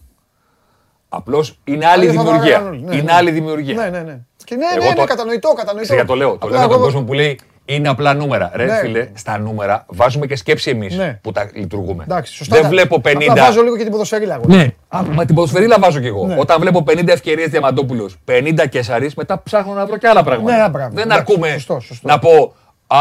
Απλώς 1.09 1.59
είναι 1.65 1.87
άλλη 1.87 2.09
Αλλιώς 2.09 2.15
θα 2.17 2.23
το 2.23 2.29
δημιουργία. 2.31 2.55
έκαναν 2.55 2.73
όλοι. 2.73 2.83
Ναι, 2.83 2.95
Είναι 2.95 3.03
ναι. 3.05 3.13
άλλη 3.13 3.31
δημιουργία. 3.31 3.75
Ναι, 3.75 3.89
ναι, 3.89 4.01
ναι. 4.01 4.19
Και 4.45 4.55
ναι, 4.55 4.65
Εγώ 4.75 4.85
ναι, 4.85 4.89
ναι, 4.91 4.95
το- 4.95 5.05
κατανοητό, 5.05 5.49
κατανοητό. 5.49 5.83
Ξέρετε, 5.83 6.07
το 6.07 6.15
λέω. 6.15 6.29
Το 6.29 6.35
Απλά 6.35 6.49
λέω 6.51 6.59
για 6.59 6.67
τον 6.69 6.77
εγώ- 6.77 6.85
κόσμο 6.85 7.03
που 7.03 7.13
λέει 7.13 7.39
είναι 7.65 7.89
απλά 7.89 8.15
νούμερα. 8.15 8.51
Ρε 8.55 8.65
Ναι. 8.65 8.75
φίλε, 8.79 9.09
στα 9.15 9.39
νούμερα 9.39 9.85
βάζουμε 9.89 10.27
και 10.27 10.37
σκέψη 10.37 10.71
εμείς 10.71 10.97
Ναι. 10.97 11.19
που 11.23 11.33
τα 11.33 11.51
λειτουργούμε. 11.55 12.03
Εντάξει, 12.05 12.33
σωστά. 12.35 12.55
Δεν 12.55 12.63
τα- 12.65 12.69
βλέπω 12.71 13.01
50. 13.01 13.31
Απλά 13.31 13.45
βάζω 13.45 13.63
λίγο 13.63 13.77
και 13.77 13.83
την 13.83 13.93
ποδοσφαιρίλα. 13.93 14.35
εγώ. 14.35 14.45
Ναι, 14.47 14.69
α, 14.89 15.03
μα 15.03 15.25
την 15.25 15.35
ποδοσφαιρίλα 15.35 15.77
βάζω 15.81 16.01
κι 16.01 16.07
εγώ. 16.07 16.27
Ναι. 16.27 16.37
Όταν 16.39 16.61
βλέπω 16.61 16.83
50 16.83 17.13
ευκαιρίες 17.13 17.49
Διαμαντόπουλος, 17.49 18.17
50 18.25 18.67
Κεσαρή, 18.67 19.11
μετά 19.17 19.43
ψάχνω 19.43 19.73
να 19.73 19.87
βρω 19.87 19.97
και 19.97 20.09
άλλα 20.09 20.23
πράγματα. 20.23 20.57
Ναι, 20.57 20.63
α, 20.63 20.69
μπράβο. 20.69 20.95
Δεν 20.95 21.05
Εντάξει, 21.11 21.19
αρκούμε 21.19 21.49
σωστό, 21.53 21.81
σωστό. 21.81 22.09
να 22.09 22.19
πω 22.19 22.55
Α, 22.87 22.99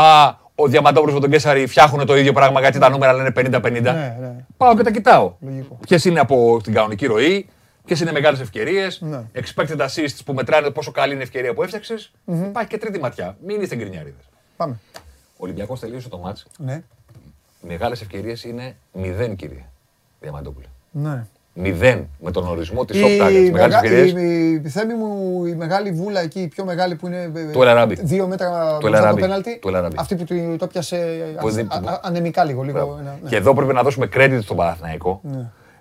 ο 0.56 0.68
Διαμαντόπουλος 0.68 1.14
με 1.14 1.20
τον 1.22 1.30
Κέσσαρη 1.30 1.68
φτιάχνουν 1.68 2.06
το 2.06 2.16
ίδιο 2.18 2.34
πράγμα 2.34 2.60
γιατί 2.60 2.80
τα 2.80 2.90
νούμερα 2.90 3.14
λένε 3.14 3.32
50-50. 3.36 3.72
Ναι, 3.72 4.18
ναι. 4.20 4.36
Πάω 4.58 4.76
και 4.76 4.84
τα 4.84 4.92
κοιτάω. 4.92 5.34
Λογικό. 5.40 5.80
Ποιες 5.88 6.06
είναι 6.06 6.20
από 6.20 6.60
την 6.64 6.74
κανονική 6.74 7.06
ροή, 7.06 7.50
ποιες 7.86 8.00
είναι 8.00 8.12
μεγάλες 8.12 8.40
ευκαιρίες, 8.40 9.02
Ναι. 9.02 9.24
expected 9.34 9.78
assists 9.78 10.18
που 10.26 10.34
μετράνε 10.34 10.70
πόσο 10.70 10.92
καλή 10.92 11.12
είναι 11.14 11.22
η 11.22 11.24
ευκαιρία 11.26 11.54
που 11.54 11.64
έφτιαξες. 11.64 12.12
Υπάρχει 12.26 12.70
και 12.70 12.78
τρίτη 12.78 13.00
ματιά. 13.00 13.38
Μην 13.46 13.62
είστε 13.62 13.76
γκρινιάριδες. 13.76 14.30
Πάμε. 14.58 14.80
Ο 15.38 15.38
Ολυμπιακός 15.38 15.80
τελείωσε 15.80 16.10
το 16.10 16.18
μάτς. 16.18 16.46
Ναι. 16.58 16.84
Οι 17.64 17.68
μεγάλες 17.68 18.02
ευκαιρίες 18.02 18.44
είναι 18.44 18.76
μηδέν, 18.94 19.36
κύριε 19.36 19.66
Διαμαντόπουλε. 20.20 20.66
Ναι. 20.92 21.26
Μηδέν 21.56 22.08
με 22.20 22.32
τον 22.32 22.48
ορισμό 22.48 22.86
της 22.86 23.00
Η, 23.00 23.04
όπτα 23.04 23.30
για 23.30 23.40
τι 23.44 23.52
μεγάλες 23.52 23.82
μεγα- 23.82 23.96
ευκαιρίες. 23.96 24.12
η, 24.24 24.62
η, 24.66 24.70
Θέμη 24.70 24.94
μου, 24.94 25.46
η 25.46 25.56
μεγάλη 25.56 25.92
βούλα 25.92 26.20
εκεί, 26.22 26.40
η 26.42 26.48
πιο 26.48 26.66
μεγάλη 26.66 26.96
που 26.96 27.08
είναι 27.08 27.32
ε, 27.36 27.52
Του 27.52 27.62
Ελαράμπη. 27.62 27.98
δύο 28.02 28.28
μέτρα 28.28 28.50
μπροστά 28.50 28.76
από 28.76 28.88
Ελαράμπη. 28.88 29.16
το 29.16 29.22
πέναλτι. 29.28 29.58
Του 29.62 29.68
Ελαράμπη. 29.68 29.96
Αυτή 29.98 30.16
που 30.16 30.24
του- 30.24 30.56
το 30.60 30.68
πιάσε 30.68 30.98
Που 31.40 31.48
α- 31.48 31.52
δεν- 31.52 31.68
α- 31.72 31.92
α- 31.92 32.00
ανεμικά 32.04 32.44
λίγο. 32.44 32.62
λίγο 32.64 32.98
ένα- 33.02 33.18
ναι. 33.24 33.30
Και 33.30 33.36
εδώ 33.36 33.54
πρέπει 33.54 33.74
να 33.74 33.82
δώσουμε 33.84 34.10
credit 34.16 34.40
στον 34.42 34.58
Παναθηναϊκό. 34.58 35.22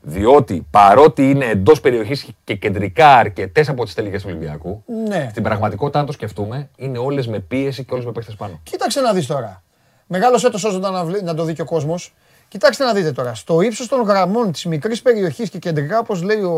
Διότι 0.05 0.67
παρότι 0.71 1.31
είναι 1.31 1.45
εντός 1.45 1.81
περιοχής 1.81 2.27
και 2.45 2.55
κεντρικά 2.55 3.17
αρκετές 3.17 3.69
από 3.69 3.85
τις 3.85 3.95
τελικές 3.95 4.23
του 4.23 4.29
Ολυμπιακού, 4.31 4.83
Ναι. 5.09 5.27
στην 5.31 5.43
πραγματικότητα, 5.43 5.99
αν 5.99 6.07
το 6.07 6.13
σκεφτούμε, 6.13 6.69
είναι 6.77 6.99
όλες 6.99 7.29
με 7.29 7.39
πίεση 7.39 7.85
και 7.85 7.93
όλες 7.95 8.05
με 8.07 8.13
παίχτε 8.13 8.33
πάνω. 8.39 8.61
Κοίταξε 8.63 9.01
να 9.01 9.13
δεις 9.13 9.27
τώρα. 9.27 9.63
Μεγάλος 10.07 10.45
έτος 10.45 10.65
όσο 10.65 10.79
να, 10.79 11.05
βλέ- 11.05 11.23
να 11.23 11.35
το 11.35 11.45
δει 11.45 11.53
και 11.53 11.63
ο 11.63 11.65
κόσμος. 11.65 12.15
Κοιτάξτε 12.53 12.85
να 12.85 12.93
δείτε 12.95 13.13
τώρα. 13.13 13.35
Στο 13.35 13.61
ύψος 13.61 13.89
των 13.89 14.01
γραμμών 14.03 14.53
της 14.53 14.65
μικρής 14.65 15.03
περιοχής 15.03 15.51
και 15.51 15.59
κεντρικά, 15.59 15.99
όπως 15.99 16.23
λέει 16.23 16.43
ο, 16.43 16.53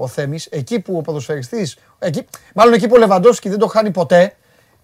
ο 0.00 0.06
Θέμης, 0.06 0.46
εκεί 0.46 0.80
που 0.80 0.96
ο 0.96 1.00
ποδοσφαιριστής, 1.00 1.76
εκεί, 1.98 2.24
μάλλον 2.54 2.74
εκεί 2.74 2.86
που 2.86 2.92
ο 2.96 2.98
Λεβαντόφσκι 2.98 3.48
δεν 3.48 3.58
το 3.58 3.66
χάνει 3.66 3.90
ποτέ, 3.90 4.34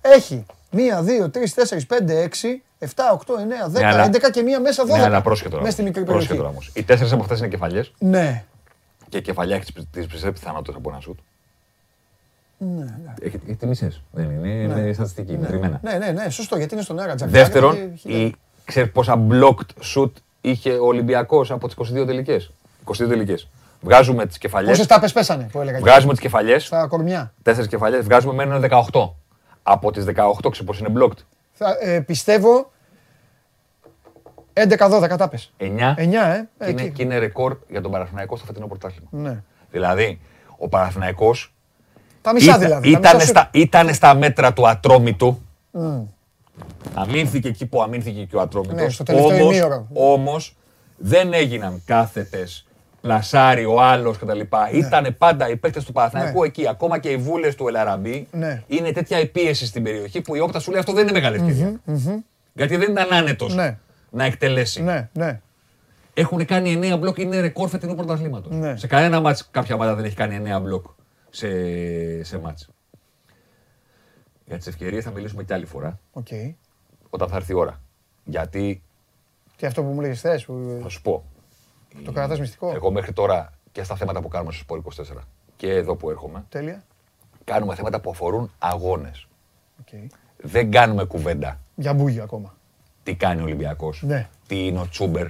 έχει 0.00 0.46
1, 0.72 0.76
2, 1.24 1.30
3, 1.30 1.54
4, 1.54 1.86
5, 1.86 2.22
6, 2.22 2.62
7, 2.78 2.86
8, 3.12 3.38
9, 3.38 3.68
10, 3.68 3.80
Ναι, 3.80 3.86
αλλά- 3.86 4.04
11 4.04 4.30
και 4.30 4.42
μία 4.42 4.60
μέσα 4.60 4.84
12. 4.84 4.86
Ναι, 4.96 5.02
αλλά 5.04 5.22
πρόσχετο. 5.22 5.58
Μέσα 5.58 5.70
στη 5.70 5.82
μικρή 5.82 6.04
περιοχή. 6.04 6.38
όμως. 6.38 6.70
Οι 6.74 6.82
τέσσερις 6.82 7.12
από 7.12 7.22
αυτές 7.22 7.38
είναι 7.38 7.48
κεφαλιές 7.48 7.92
Ναι. 7.98 8.44
και 9.08 9.16
η 9.18 9.22
κεφαλιά 9.22 9.56
έχεις 9.56 9.66
τις 9.72 9.84
περισσότερε 10.06 10.32
πιθανότητες 10.32 10.74
από 10.74 10.90
ένα 10.90 11.00
σουτ. 11.00 11.18
Ναι, 12.58 12.84
έχει, 13.20 13.40
έχει 13.46 13.56
τι 13.56 13.66
μισέ. 13.66 13.92
Δεν 14.10 14.30
είναι, 14.30 14.48
είναι 14.48 14.92
στατιστική, 14.92 15.36
μετρημένα. 15.38 15.80
Ναι, 15.82 15.92
ναι, 15.92 16.10
ναι, 16.10 16.30
σωστό, 16.30 16.56
γιατί 16.56 16.74
είναι 16.74 16.82
στον 16.82 16.98
αέρα. 16.98 17.14
τζακ-τζακ 17.14 17.40
Δεύτερον, 17.42 17.74
και 17.74 17.96
χιλιάδες. 18.00 18.26
η, 18.30 18.34
ξέρεις 18.64 18.90
πόσα 18.92 19.26
blocked 19.30 19.84
shoot 19.94 20.10
είχε 20.42 20.70
ο 20.72 20.86
Ολυμπιακός 20.86 21.50
από 21.50 21.66
τις 21.66 21.76
22 21.76 22.06
τελικές. 22.06 22.52
22 22.84 23.08
τελικές. 23.08 23.48
Βγάζουμε 23.80 24.26
τις 24.26 24.38
κεφαλιές, 24.38 24.70
Πόσες 24.70 24.86
τάπες 24.86 25.12
πέσανε, 25.12 25.48
που 25.52 25.60
έλεγα. 25.60 25.78
βγάζουμε 25.78 26.12
τις 26.12 26.20
κεφαλιές, 26.22 26.64
Στα 26.64 26.86
κορμιά. 26.86 27.32
τέσσερις 27.42 27.68
κεφαλιές, 27.68 28.04
βγάζουμε 28.04 28.34
μένουν 28.34 28.60
18. 28.60 29.14
Από 29.62 29.90
τις 29.92 30.04
18 30.04 30.50
ξέρεις 30.50 30.64
πώς 30.66 30.78
είναι 30.78 30.88
blocked. 30.98 31.18
Θα, 31.52 31.76
ε, 31.80 32.00
πιστεύω 32.00 32.70
11-12 34.52 35.16
τάπες. 35.16 35.52
9 35.56 35.94
9, 35.96 36.34
ε. 36.58 36.64
και, 36.64 36.70
είναι, 36.70 36.82
εκεί. 36.82 36.90
και 36.90 37.02
είναι 37.02 37.18
ρεκόρ 37.18 37.56
για 37.68 37.80
τον 37.80 37.90
Παναθηναϊκό 37.90 38.36
στο 38.36 38.46
φετινό 38.46 38.66
πρωτάθλημα. 38.66 39.08
Ναι. 39.10 39.42
Δηλαδή, 39.70 40.20
ο 40.56 40.68
Παναθηναϊκός 40.68 41.54
Τα 42.22 42.32
μισά 42.32 42.44
ήταν, 42.46 42.60
δηλαδή. 42.60 42.92
τα 42.92 42.98
ήταν, 42.98 43.14
μισά 43.14 43.18
σου- 43.26 43.26
στα, 43.30 43.48
ήταν 43.52 43.94
στα 43.94 44.14
μέτρα 44.14 44.52
του 44.52 44.68
ατρόμητου. 44.68 45.42
Μμ. 45.70 46.02
Αμήνθηκε 46.94 47.48
εκεί 47.48 47.66
που 47.66 47.82
αμήνθηκε 47.82 48.24
και 48.24 48.36
ο 48.36 48.40
Ατρόμητος. 48.40 48.74
Ναι, 48.80 48.88
στο 48.88 49.02
τελευταίο 49.02 49.36
όμως, 49.40 49.54
ημίωρο. 49.54 49.86
όμως 49.92 50.56
δεν 50.96 51.32
έγιναν 51.32 51.82
κάθετες, 51.86 52.66
πλασάρι 53.00 53.64
ο 53.64 53.82
άλλος 53.82 54.18
κτλ. 54.18 54.40
Ήτανε 54.72 55.10
πάντα 55.10 55.48
οι 55.48 55.56
παίκτες 55.56 55.84
του 55.84 55.92
Παναθηναϊκού 55.92 56.44
εκεί. 56.44 56.68
Ακόμα 56.68 56.98
και 56.98 57.08
οι 57.08 57.16
βούλες 57.16 57.54
του 57.54 57.68
Ελ 57.68 57.81
Αραμπί. 57.81 58.26
Ναι. 58.30 58.62
Είναι 58.66 58.92
τέτοια 58.92 59.20
η 59.20 59.26
πίεση 59.26 59.66
στην 59.66 59.82
περιοχή 59.82 60.20
που 60.20 60.34
η 60.34 60.40
Opta 60.40 60.58
σου 60.58 60.70
λέει 60.70 60.80
αυτό 60.80 60.92
δεν 60.92 61.02
είναι 61.02 61.12
μεγάλη 61.12 61.36
ευκαιρία. 61.36 61.80
Γιατί 62.52 62.76
δεν 62.76 62.90
ήταν 62.90 63.12
άνετος 63.12 63.54
Ναι. 63.54 63.78
να 64.10 64.24
εκτελέσει. 64.24 64.82
Ναι, 64.82 65.08
ναι. 65.12 65.40
Έχουν 66.14 66.44
κάνει 66.44 66.78
9 66.94 66.98
μπλοκ, 66.98 67.18
είναι 67.18 67.40
ρεκόρ 67.40 67.68
φετινού 67.68 67.94
πρωταθλήματος. 67.94 68.52
Ναι. 68.56 68.76
Σε 68.76 68.86
κανένα 68.86 69.20
ματς 69.20 69.48
κάποια 69.50 69.74
ομάδα 69.74 69.94
δεν 69.94 70.04
έχει 70.04 70.14
κάνει 70.16 70.42
9 70.56 70.60
μπλοκ 70.62 70.84
σε, 71.30 71.48
σε 72.24 72.38
ματς. 72.38 72.68
Για 74.52 74.60
τις 74.60 74.66
ευκαιρίες 74.66 75.04
θα 75.04 75.10
μιλήσουμε 75.10 75.44
κι 75.44 75.52
άλλη 75.52 75.64
φορά, 75.66 75.98
Οκ. 76.12 76.26
όταν 77.10 77.28
θα 77.28 77.36
έρθει 77.36 77.52
η 77.52 77.54
ώρα. 77.54 77.80
Γιατί, 78.24 78.82
Και 79.56 79.66
αυτό 79.66 79.82
που 79.82 79.88
μου 79.88 80.00
λέγες 80.00 80.18
χθες, 80.18 80.44
που 80.44 80.78
θα 80.82 80.88
σου 80.88 81.02
πω, 81.02 81.24
το 82.04 82.12
κρατάς 82.12 82.38
μυστικό. 82.40 82.72
εγώ 82.74 82.90
μέχρι 82.90 83.12
τώρα 83.12 83.52
και 83.72 83.82
στα 83.82 83.96
θέματα 83.96 84.20
που 84.20 84.28
κάνουμε 84.28 84.52
στο 84.52 84.64
Sport 84.68 84.76
24 84.78 85.24
και 85.56 85.70
εδώ 85.72 85.96
που 85.96 86.10
έρχομαι, 86.10 86.44
Τέλεια. 86.48 86.82
κάνουμε 87.44 87.74
θέματα 87.74 88.00
που 88.00 88.10
αφορούν 88.10 88.50
αγώνες. 88.58 89.26
Οκ. 89.80 90.10
Δεν 90.42 90.70
κάνουμε 90.70 91.04
κουβέντα 91.04 91.60
Για 91.74 91.94
μπούγιο 91.94 92.22
ακόμα. 92.22 92.54
τι 93.02 93.14
κάνει 93.14 93.40
ο 93.40 93.44
Ολυμπιακός, 93.44 94.02
Ναι. 94.02 94.28
τι 94.46 94.66
είναι 94.66 94.80
ο 94.80 94.88
Τσούμπερ, 94.88 95.26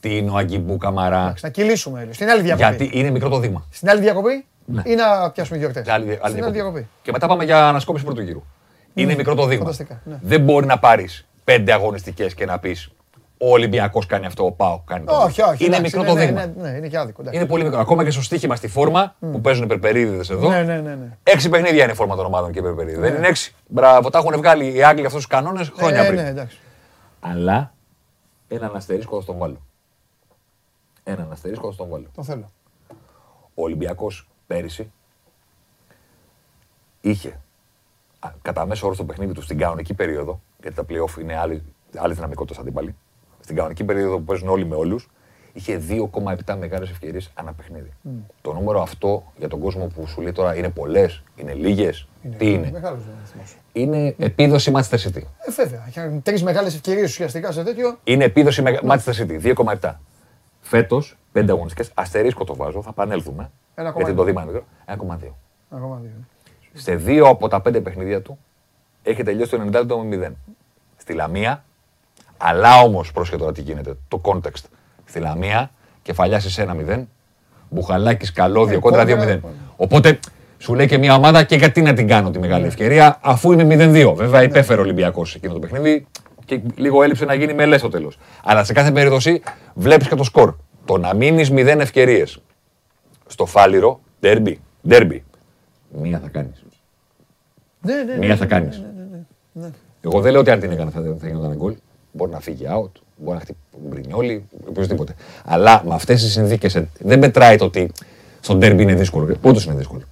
τι 0.00 0.16
είναι 0.16 0.30
ο 0.30 0.36
Αγκιμπού 0.36 0.76
Καμαρά. 0.76 1.22
Εντάξει, 1.22 1.44
να 1.44 1.50
κυλήσουμε. 1.50 2.08
Στην 2.12 2.28
άλλη 2.28 2.42
διακοπή. 2.42 2.66
Γιατί 2.84 2.98
είναι 2.98 3.10
μικρό 3.10 3.28
το 3.28 3.38
δείγμα. 3.38 3.66
Στην 3.70 3.88
άλλη 3.90 4.00
διακοπή; 4.00 4.34
Ναι. 4.34 4.42
Ή 4.84 4.94
να 4.94 5.30
πιάσουμε 5.30 5.58
γιορτές. 5.58 5.88
Άλλη, 5.88 6.04
άλλη 6.08 6.16
Στην 6.16 6.24
άλλη 6.26 6.34
διακοπή. 6.34 6.52
διακοπή. 6.52 6.88
Και 7.02 7.12
μετά 7.12 7.26
πάμε 7.26 7.44
για 7.44 7.68
ανασκόπηση 7.68 8.04
πρώτου 8.04 8.22
γύρου. 8.22 8.42
Είναι 8.94 9.14
μικρό 9.14 9.34
το 9.34 9.46
δείγμα. 9.46 9.62
φανταστικά, 9.64 10.00
ναι. 10.04 10.18
Δεν 10.22 10.40
μπορεί 10.40 10.66
να 10.66 10.78
πάρεις 10.78 11.26
πέντε 11.44 11.72
αγωνιστικές 11.72 12.34
και 12.34 12.44
να 12.44 12.58
πεις 12.58 12.90
ο 13.42 13.50
Ολυμπιακός 13.50 14.06
κάνει 14.06 14.26
αυτό, 14.26 14.44
ο 14.44 14.50
Πάο 14.52 14.80
κάνει 14.86 15.04
το. 15.04 15.12
Όχι, 15.22 15.42
όχι. 15.42 15.64
Είναι 15.64 15.76
εντάξει, 15.76 15.96
μικρό 15.98 16.12
το 16.12 16.18
ναι, 16.18 16.24
δείγμα. 16.26 16.46
Ναι, 16.46 16.70
ναι, 16.70 16.76
είναι 16.76 16.88
και 16.88 16.98
άδικο. 16.98 17.20
εντάξει. 17.20 17.38
Είναι 17.40 17.48
πολύ 17.48 17.64
μικρό. 17.64 17.78
Ακόμα 17.80 18.04
και 18.04 18.10
στο 18.10 18.22
στοίχημα 18.22 18.56
στη 18.56 18.68
φόρμα 18.68 19.14
που 19.20 19.40
παίζουν 19.40 19.64
υπερπερίδιδε 19.64 20.34
εδώ. 20.34 20.48
Ναι, 20.50 20.62
ναι, 20.62 20.80
ναι. 20.80 20.94
ναι. 20.94 21.16
Έξι 21.22 21.48
παιχνίδια 21.48 21.82
είναι 21.82 21.92
η 21.92 21.94
φόρμα 21.94 22.16
των 22.16 22.24
ομάδων 22.26 22.52
και 22.52 22.58
υπερπερίδιδε. 22.58 23.00
Δεν 23.00 23.14
είναι 23.14 23.26
έξι. 23.26 23.54
Μπράβο, 23.68 24.10
τα 24.10 24.18
έχουν 24.18 24.36
βγάλει 24.36 24.74
οι 24.76 24.84
Άγγλοι 24.84 25.06
αυτούς 25.06 25.20
τους 25.26 25.26
κανόνες 25.36 25.72
χρόνια 25.76 26.02
Ε, 26.02 26.06
πριν. 26.06 26.22
ναι, 26.22 26.28
εντάξει. 26.28 26.58
Αλλά 27.20 27.72
έναν 28.48 28.76
αστερίσκο 28.76 29.20
θα 29.20 29.26
τον 29.26 29.38
βάλω. 29.38 29.60
Έναν 31.04 31.28
αστερίσκο 31.32 31.70
θα 31.70 31.76
τον 31.76 31.88
βάλω. 31.88 32.06
Το 32.14 32.22
θέλω. 32.22 32.50
Ο 33.54 33.62
Ολυμπιακός 33.62 34.28
πέρυσι 34.50 34.92
είχε 37.00 37.40
α, 38.18 38.30
κατά 38.42 38.66
μέσο 38.66 38.86
όρο 38.86 38.94
στο 38.94 39.04
παιχνίδι 39.04 39.32
του 39.32 39.42
στην 39.42 39.58
κανονική 39.58 39.94
περίοδο, 39.94 40.40
γιατί 40.60 40.76
τα 40.76 40.84
playoff 40.88 41.20
είναι 41.20 41.36
άλλη, 41.36 41.62
άλλη 41.96 42.14
δυναμικότητα 42.14 42.60
αντίπαλοι. 42.60 42.94
Στην 43.40 43.56
κανονική 43.56 43.84
περίοδο 43.84 44.16
που 44.16 44.24
παίζουν 44.24 44.48
όλοι 44.48 44.66
με 44.66 44.74
όλους, 44.74 45.08
είχε 45.52 45.82
2,7 46.46 46.56
μεγάλες 46.58 46.90
ευκαιρίες 46.90 47.30
ανά 47.34 47.52
παιχνίδι. 47.52 47.90
Το 48.40 48.52
νούμερο 48.52 48.82
αυτό 48.82 49.32
για 49.36 49.48
τον 49.48 49.60
κόσμο 49.60 49.86
που 49.86 50.06
σου 50.06 50.20
λέει 50.20 50.32
τώρα 50.32 50.56
είναι 50.56 50.68
πολλές, 50.68 51.22
είναι 51.36 51.54
λίγες. 51.54 52.08
Τι 52.38 52.52
είναι; 52.52 52.70
Μεγάλος 52.70 53.00
ο 53.00 53.10
αριθμός. 53.18 53.56
Είναι 53.72 54.14
επίδοση 54.18 54.72
Manchester 54.74 54.98
City. 54.98 55.22
Ε, 55.46 55.50
βέβαια. 55.50 56.20
Τρεις 56.22 56.42
μεγάλες 56.42 56.74
ευκαιρίες 56.74 57.10
ουσιαστικά 57.10 57.52
σε 57.52 57.62
τέτοιο. 57.62 57.98
Είναι 58.04 58.24
επίδοση 58.24 58.62
με 58.62 58.78
Manchester 58.82 59.12
City, 59.12 59.40
2,7. 59.40 59.94
Φέτος, 60.60 61.16
πέντε 61.32 61.52
αγωνιστικές, 61.52 61.90
αστερίσκο 61.94 62.44
το 62.44 62.54
βάζω, 62.56 62.82
θα 62.82 62.90
επανέλθουμε. 62.90 63.50
1,2. 63.74 63.92
Γιατί 63.96 64.14
το 64.14 64.24
δήμα 64.24 64.42
είναι 64.42 64.50
μικρό. 64.52 64.66
1,2. 64.86 65.34
Ακόμα 65.70 66.00
δύο. 66.02 66.10
Σε 66.72 66.94
δύο 66.94 67.26
από 67.26 67.48
τα 67.48 67.60
πέντε 67.60 67.80
παιχνίδια 67.80 68.22
του 68.22 68.38
έχει 69.02 69.22
τελειώσει 69.22 69.50
το 69.50 69.78
90 69.78 69.86
το 69.86 70.04
0. 70.10 70.30
Στη 70.96 71.12
Λαμία, 71.12 71.64
αλλά 72.36 72.80
όμως 72.80 73.12
πρόσχετο 73.12 73.38
τώρα 73.40 73.52
τι 73.52 73.60
γίνεται, 73.60 73.96
το 74.08 74.20
context. 74.24 74.64
Στη 75.04 75.18
Λαμία, 75.20 75.70
κεφαλιά 76.02 76.40
σε 76.40 76.66
1-0, 76.88 77.02
μπουχαλάκι 77.68 78.32
καλώδιο 78.32 78.76
Ε, 78.76 78.80
κόντρα 78.80 79.04
κόντρα, 79.04 79.40
2-0. 79.42 79.48
Οπότε 79.76 80.18
σου 80.58 80.74
λέει 80.74 80.86
και 80.86 80.98
μια 80.98 81.14
ομάδα 81.14 81.44
και 81.44 81.56
γιατί 81.56 81.82
να 81.82 81.92
την 81.92 82.06
κάνω 82.06 82.30
τη 82.30 82.38
μεγάλη 82.38 82.66
ευκαιρία, 82.66 83.18
αφού 83.20 83.52
είμαι 83.52 83.64
0-2. 83.64 84.14
Βέβαια 84.14 84.42
υπέφερε 84.42 84.80
ο 84.80 84.82
Ολυμπιακός 84.82 85.34
εκείνο 85.34 85.52
το 85.52 85.58
παιχνίδι 85.58 86.06
και 86.44 86.60
λίγο 86.74 87.02
έλειψε 87.02 87.24
να 87.24 87.34
γίνει 87.34 87.54
μελές 87.54 87.80
στο 87.80 87.88
τέλος. 87.88 88.18
Αλλά 88.44 88.64
σε 88.64 88.72
κάθε 88.72 88.90
περίπτωση 88.90 89.42
βλέπεις 89.74 90.08
και 90.08 90.14
το 90.14 90.24
σκορ. 90.24 90.54
Το 90.84 90.98
να 90.98 91.14
μείνεις 91.14 91.50
0 91.52 91.78
ευκαιρίες 91.78 92.42
στο 93.30 93.46
φάληρο, 93.46 94.00
ντέρμπι, 94.20 94.60
ντέρμπι, 94.88 95.24
μία 96.02 96.18
θα 96.18 96.28
κάνεις. 96.28 96.64
Ναι, 97.80 97.94
ναι, 97.94 98.12
ναι. 98.12 98.18
Μία 98.18 98.36
θα 98.36 98.46
κάνεις. 98.46 98.82
Εγώ 100.00 100.20
δεν 100.20 100.32
λέω 100.32 100.40
ότι 100.40 100.50
αν 100.50 100.60
την 100.60 100.70
έκανε 100.70 100.90
θα, 100.90 101.16
θα 101.20 101.26
γινόταν 101.26 101.56
γκολ. 101.56 101.74
Μπορεί 102.12 102.30
να 102.30 102.40
φύγει 102.40 102.64
out, 102.68 102.90
μπορεί 103.16 103.36
να 103.36 103.40
χτυπήσει 103.40 103.70
μπρινιόλι, 103.88 104.44
οποιοδήποτε. 104.68 105.14
Αλλά 105.44 105.82
με 105.86 105.94
αυτές 105.94 106.22
τις 106.22 106.32
συνθήκες 106.32 106.82
δεν 106.98 107.18
μετράει 107.18 107.56
το 107.56 107.64
ότι 107.64 107.92
στον 108.40 108.58
ντέρμπι 108.58 108.82
είναι 108.82 108.94
δύσκολο. 108.94 109.36
Πότε 109.40 109.60
είναι 109.66 109.74
δύσκολο. 109.74 110.02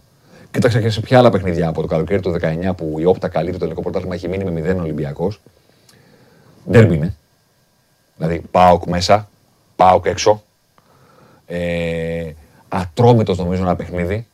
Κοίταξα 0.51 0.81
και 0.81 0.91
σε 0.91 1.01
ποια 1.01 1.19
άλλα 1.19 1.31
παιχνίδια 1.31 1.69
από 1.69 1.81
το 1.81 1.87
καλοκαίρι 1.87 2.21
του 2.21 2.37
19 2.41 2.71
που 2.77 2.97
η 2.99 3.05
Όπτα 3.05 3.29
καλύπτει 3.29 3.59
το 3.59 3.65
ελληνικό 3.65 3.83
πρωτάθλημα 3.83 4.15
έχει 4.15 4.29
μείνει 4.29 4.51
με 4.51 4.73
0 4.73 4.77
Ολυμπιακός. 4.81 5.41
Ντέρμπι 6.71 6.95
είναι. 6.95 7.15
Δηλαδή 8.17 8.43
πάω 8.51 8.81
μέσα, 8.87 9.29
πάω 9.77 10.01
έξω. 10.05 10.43
Ε, 11.47 12.31
Ατρόμητος 12.69 13.39
νομίζω 13.39 13.63
ένα 13.63 13.77
παιχνίδι. 13.77 14.27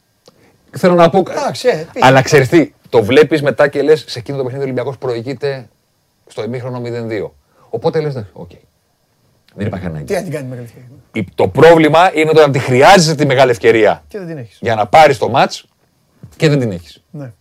Θέλω 0.77 0.95
να 0.95 1.11
πω. 1.11 1.19
Εντάξει, 1.19 1.69
ε, 1.69 1.87
πεις. 1.93 2.03
Αλλά 2.03 2.23
ξέρεις 2.23 2.49
τι, 2.49 2.73
το 2.89 3.03
βλέπεις 3.05 3.43
μετά 3.43 3.69
και 3.69 3.83
λες 3.83 4.05
σε 4.09 4.19
εκείνο 4.19 4.37
το 4.37 4.43
παιχνίδι 4.43 4.63
ο 4.65 4.67
Ολυμπιακός 4.67 4.99
προηγείται 4.99 5.69
στο 6.27 6.45
ημίχρονο 6.45 6.81
0-2. 6.85 7.31
Οπότε 7.71 8.01
λες, 8.01 8.25
οκ. 8.33 8.51
Δεν 9.55 9.67
υπάρχει 9.67 9.87
ανάγκη. 9.87 10.05
Τι 10.05 10.15
να 10.15 10.23
την 10.23 10.33
κάνει 10.33 10.47
μεγάλη 10.49 10.67
ευκαιρία. 10.67 10.89
Η- 11.13 11.25
Το 11.35 11.49
πρόβλημα 11.49 12.11
είναι 12.15 12.33
το 12.33 12.41
να 12.41 12.51
τη 12.51 12.59
χρειάζεσαι 12.59 13.15
τη 13.15 13.27
μεγάλη 13.27 13.51
ευκαιρία 13.51 14.05
Και 14.09 14.19
δεν 14.19 14.27
την 14.27 14.39
έχεις. 14.39 14.59
για 14.61 14.75
να 14.75 14.87
πάρεις 14.87 15.19
το 15.19 15.29
ματς 15.29 15.53
και 16.37 16.49
δεν 16.49 16.59
την 16.59 16.71
έχεις. 16.73 17.03
Ναι, 17.11 17.33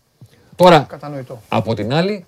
Τώρα, 0.56 0.86
κατανοητό. 0.90 1.42
από 1.50 1.74
την 1.74 1.94
άλλη, 1.94 2.26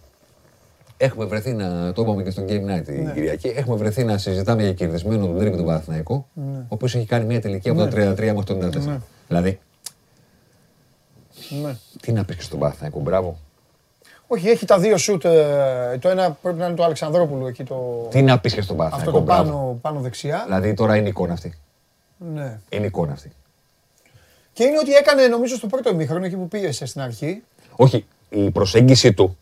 έχουμε 0.97 1.25
βρεθεί 1.25 1.53
να. 1.53 1.93
Το 1.93 2.01
είπαμε 2.01 2.23
και 2.23 2.29
στο 2.29 2.43
Game 2.47 2.65
Night 2.69 2.81
την 2.85 3.03
Ναι. 3.03 3.11
Κυριακή. 3.13 3.47
Έχουμε 3.47 3.75
βρεθεί 3.75 4.03
να 4.03 4.17
συζητάμε 4.17 4.61
για 4.63 4.73
κερδισμένο 4.73 5.25
τον 5.25 5.37
τρίπη 5.37 5.57
του 5.57 5.63
Παναθηναϊκού, 5.63 6.25
Ναι. 6.33 6.57
ο 6.57 6.65
οποίο 6.67 6.87
έχει 6.87 7.05
κάνει 7.05 7.25
μια 7.25 7.41
τελική 7.41 7.69
από 7.69 7.79
το 7.79 7.85
33 7.85 7.91
μέχρι 8.33 8.43
το 8.43 8.53
94. 8.55 9.01
Δηλαδή, 9.27 9.59
Ναι. 11.63 11.75
τι 12.01 12.11
να 12.11 12.25
πεις 12.25 12.35
και 12.35 12.41
στον 12.41 12.59
Παναθηναϊκό, 12.59 12.99
μπράβο. 12.99 13.39
Όχι, 14.27 14.49
έχει 14.49 14.65
τα 14.65 14.79
δύο 14.79 14.97
σουτ. 14.97 15.25
ε, 15.25 15.97
Το 15.99 16.09
ένα 16.09 16.31
πρέπει 16.41 16.57
να 16.57 16.65
είναι 16.65 16.75
του 16.75 16.83
Αλεξανδρόπουλου 16.83 17.47
εκεί 17.47 17.63
το. 17.63 18.07
Τι 18.09 18.21
να 18.21 18.39
πεις 18.39 18.53
και 18.53 18.61
στον 18.61 18.81
Αυτό 18.81 18.89
Παναθηναϊκό, 18.95 19.19
το 19.19 19.23
μπράβο. 19.25 19.49
πάνω, 19.51 19.77
πάνω 19.81 19.99
δεξιά. 19.99 20.41
Δηλαδή 20.45 20.73
τώρα 20.73 20.95
είναι 20.95 21.07
εικόνα 21.09 21.33
αυτή. 21.33 21.53
Ναι. 22.17 22.59
Είναι 22.69 22.85
εικόνα 22.85 23.11
αυτή. 23.11 23.31
Και 24.53 24.63
είναι 24.63 24.77
ότι 24.79 24.93
έκανε 24.93 25.27
νομίζω 25.27 25.55
στο 25.55 25.67
πρώτο 25.67 25.89
ημίχρονο 25.89 26.25
εκεί 26.25 26.35
που 26.35 26.47
πίεσε 26.47 26.85
στην 26.85 27.01
αρχή. 27.01 27.43
Όχι, 27.75 28.05
η 28.29 28.51
προσέγγιση 28.51 29.13
του 29.13 29.37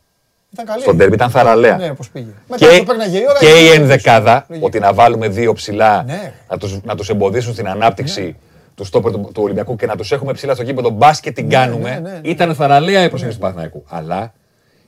Ήταν 0.54 0.66
καλή. 0.66 0.82
στον 0.82 0.98
τέρμι 0.98 1.14
ήταν 1.16 1.30
θαραλέα. 1.30 1.78
Ναι, 1.78 1.94
πώς 1.94 2.10
πήγε. 2.10 2.28
Μετά 2.50 2.68
Και, 2.70 2.78
το 2.78 2.84
παίρναγε 2.84 3.18
η 3.18 3.24
ώρα. 3.30 3.40
και 3.40 3.46
η 3.62 3.66
ήταν 3.66 3.82
ενδεκάδα, 3.82 4.46
λογικό. 4.50 4.68
ότι 4.68 4.80
να 4.80 4.94
βάλουμε 4.94 5.28
δύο 5.28 5.54
ψηλά, 5.54 6.04
Ναι. 6.04 6.34
να, 6.50 6.58
τους, 6.58 6.82
να 6.84 6.96
τους 6.96 7.10
εμποδίσουν 7.10 7.54
στην 7.54 7.68
ανάπτυξη 7.68 8.36
του 8.76 8.84
στόπερ 8.86 9.12
του, 9.12 9.30
του 9.34 9.44
Ολυμπιακού 9.44 9.76
και 9.76 9.86
να 9.86 9.96
τους 9.96 10.12
έχουμε 10.12 10.34
ψηλά 10.34 10.54
στο 10.54 10.64
κήπεδο 10.64 10.90
μπάσκετ 10.90 11.36
την 11.36 11.50
κάνουμε, 11.50 11.90
ναι, 11.90 12.00
ναι, 12.00 12.20
ναι. 12.24 12.30
ήταν 12.30 12.56
θαραλέα 12.56 13.04
η 13.04 13.10
προσέγγιση 13.10 13.38
του 13.38 13.44
Παναθηναϊκού. 13.44 13.84
Αλλά, 13.88 14.34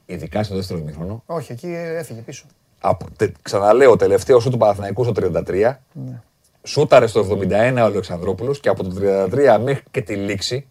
ειδικά 0.06 0.44
στο 0.44 0.56
δεύτερο 0.56 0.80
ημίχρονο, 0.80 1.24
Όχι, 1.26 1.52
εκεί 1.52 1.68
έφυγε 1.98 2.20
πίσω. 2.20 2.46
από, 2.80 3.06
τε, 3.18 3.32
ξαναλέω, 3.42 3.96
τελευταίο 3.96 4.40
σου 4.40 4.50
του 4.50 4.58
Παναθηναϊκού 4.58 5.04
στο 5.04 5.12
33, 5.16 5.80
Ναι. 5.92 6.22
σούταρε 6.64 7.08
στο 7.08 7.20
71 7.20 7.82
ο 7.82 7.86
Αλεξανδρόπουλος 7.86 8.60
και 8.60 8.70
από 8.70 8.84
το 8.84 8.96
33 8.96 9.60
μέχρι 9.64 9.84
και 9.92 10.02
τη 10.02 10.16
λήξη, 10.16 10.68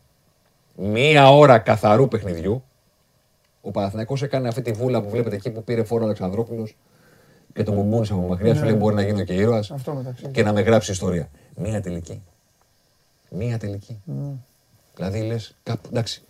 μία 0.76 1.30
ώρα 1.30 1.58
καθαρού 1.58 2.08
παιχνιδιού, 2.08 2.64
ο 3.64 3.70
Παναθηναϊκός 3.70 4.22
έκανε 4.22 4.48
αυτή 4.48 4.62
τη 4.62 4.72
βούλα 4.72 5.02
που 5.02 5.08
βλέπετε 5.10 5.36
εκεί 5.36 5.50
που 5.50 5.64
πήρε 5.64 5.84
φόρο 5.84 6.02
ο 6.02 6.04
Αλεξανδρόπουλος 6.04 6.76
και 7.54 7.62
τον 7.62 7.74
μπουμπούνισε 7.74 8.12
από 8.12 8.22
μακριά, 8.22 8.54
σου 8.54 8.64
λέει 8.64 8.74
μπορεί 8.74 8.94
να 8.94 9.02
γίνω 9.02 9.24
και 9.24 9.32
ήρωας 9.34 9.68
Ναι. 9.70 9.76
Αυτό 9.76 9.92
μεταξύ. 9.94 10.26
και 10.32 10.42
να 10.42 10.52
με 10.52 10.60
γράψει 10.60 10.92
ιστορία. 10.92 11.28
Μία 11.56 11.80
τελική. 11.80 12.22
Μία 13.30 13.58
τελική. 13.58 14.00
Δηλαδή 14.96 15.20
λες, 15.20 15.54
κάπου, 15.62 15.88
εντάξει, 15.90 16.22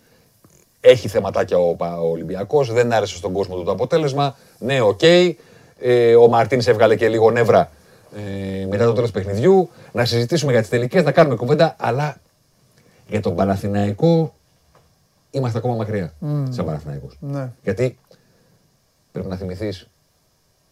έχει 0.81 1.07
θεματάκια 1.07 1.57
ο, 1.57 1.75
Πα- 1.75 1.99
ο 2.01 2.09
Ολυμπιακός, 2.09 2.73
δεν 2.73 2.93
άρεσε 2.93 3.15
στον 3.15 3.31
κόσμο 3.33 3.55
του 3.55 3.63
το 3.63 3.71
αποτέλεσμα. 3.71 4.35
Ναι, 4.59 4.81
οκ. 4.81 4.99
Ε, 5.79 6.15
ο 6.15 6.27
Μαρτίνς 6.27 6.67
έβγαλε 6.67 6.95
και 6.95 7.09
λίγο 7.09 7.31
νεύρα 7.31 7.71
ε, 8.61 8.65
μετά 8.65 8.85
το 8.85 8.93
τέλος 8.93 9.11
του 9.11 9.19
παιχνιδιού. 9.19 9.69
Να 9.91 10.05
συζητήσουμε 10.05 10.51
για 10.51 10.61
τις 10.61 10.69
τελικές, 10.69 11.03
να 11.03 11.11
κάνουμε 11.11 11.35
κουβέντα, 11.35 11.75
αλλά 11.79 12.17
για 13.07 13.21
τον 13.21 13.35
Παναθηναϊκό 13.35 14.33
είμαστε 15.37 15.57
ακόμα 15.57 15.75
μακριά 15.75 16.13
σαν 16.49 16.65
Παναθηναϊκός. 16.65 17.17
Ναι. 17.19 17.49
Γιατί 17.63 17.97
πρέπει 19.11 19.27
να 19.27 19.35
θυμηθείς 19.35 19.87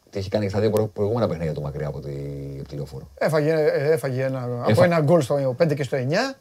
τι 0.10 0.20
έχει 0.20 0.30
κάνει 0.30 0.44
και 0.44 0.50
στα 0.50 0.60
δύο 0.60 0.70
προ- 0.70 0.88
προηγούμενα 0.94 1.28
παιχνίδια 1.28 1.54
του 1.54 1.62
μακριά 1.62 1.88
από 1.88 2.00
τη, 2.00 2.12
από 2.60 2.68
τη 2.70 2.76
λεωφόρο. 2.76 3.08
Έφαγε, 3.18 3.52
ε, 3.52 3.92
έφαγε 3.92 4.24
ένα, 4.24 4.44
από 4.44 4.72
Έφα- 4.72 4.84
ένα 4.84 5.00
γκολ 5.02 5.22
στο 5.22 5.56
5 5.58 5.74
και 5.76 5.84
στο 5.84 5.98
9. 5.98 6.36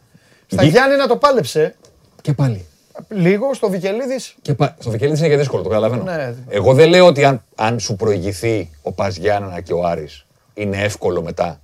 Στα 0.46 0.62
Γη- 0.62 0.70
Γιάννενα 0.72 1.06
το 1.06 1.16
πάλεψε 1.16 1.74
Και 2.22 2.32
πάλι. 2.32 2.66
λίγο, 3.08 3.54
στο 3.54 3.68
Βικελίδης. 3.70 4.34
Και 4.42 4.54
πα... 4.54 4.76
Στο 4.78 4.90
Βικελίδης 4.90 5.20
είναι 5.20 5.28
και 5.28 5.36
δύσκολο, 5.36 5.62
το 5.62 5.68
καταλαβαίνω. 5.68 6.02
Ναι. 6.02 6.34
Εγώ 6.48 6.74
δεν 6.74 6.88
λέω 6.88 7.06
ότι 7.06 7.24
αν, 7.24 7.42
αν 7.54 7.78
σου 7.80 7.96
προηγηθεί 7.96 8.70
ο 8.82 8.92
Πας 8.92 9.16
Γιάννενα 9.16 9.60
και 9.60 9.72
ο 9.72 9.86
Άρης 9.86 10.26
είναι 10.54 10.76
εύκολο 10.76 11.22
μετά 11.22 11.60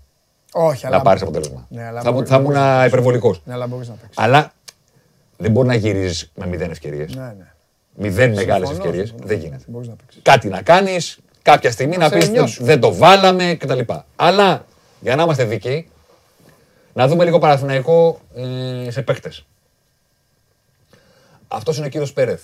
Όχι, 0.53 0.87
αλλά. 0.87 0.97
να 0.97 1.03
πάρεις 1.03 1.23
αποτέλεσμα. 1.23 1.67
Ναι, 1.69 1.85
αλλά 1.87 2.01
θα, 2.03 2.13
μπορεί- 2.13 2.29
θα 2.29 2.35
ήμουν 2.35 2.47
μπορείς 2.47 2.61
να 2.61 2.73
παίξεις. 2.73 2.93
υπερβολικός. 2.93 3.43
Ναι, 3.45 3.53
αλλά 3.53 3.67
μπορείς 3.67 3.89
να 3.89 3.95
παίξεις. 3.95 4.19
Αλλά 4.19 4.53
δεν 5.41 5.51
μπορεί 5.51 5.69
να 5.69 5.75
γυρίζεις 5.75 6.31
με 6.35 6.47
μηδέν 6.47 6.71
ευκαιρίες. 6.71 7.15
Ναι, 7.15 7.23
ναι. 7.39 7.53
Μηδέν 7.95 8.33
μεγάλες 8.33 8.69
Συμφωνώ, 8.69 8.89
ευκαιρίες. 8.89 9.09
συμφωνώ. 9.09 9.29
Δεν 9.29 9.39
γίνεται. 9.39 9.65
Μπορείς 9.67 9.89
να 9.89 9.95
παίξεις. 9.95 10.21
Κάτι 10.23 10.49
να 10.49 10.63
κάνεις, 10.63 11.19
κάποια 11.43 11.71
στιγμή 11.71 11.97
να 11.97 12.09
σε 12.09 12.17
πεις 12.17 12.29
νιώσουν. 12.29 12.65
δεν 12.67 12.81
το 12.81 12.95
βάλαμε 12.95 13.55
κτλ. 13.55 13.81
Αλλά 14.17 14.65
για 15.01 15.17
να 15.17 15.23
είμαστε 15.23 15.45
δίκαιοι, 15.45 15.89
να 16.93 17.09
δούμε 17.09 17.25
λίγο 17.25 17.39
Παναθηναϊκό 17.39 18.21
ε, 18.87 18.91
σε 18.91 19.03
παίκτες. 19.03 19.47
Αυτός 21.49 21.77
είναι 21.77 21.87
ο 21.87 21.89
κύριος 21.89 22.13
Πέρεθ. 22.13 22.43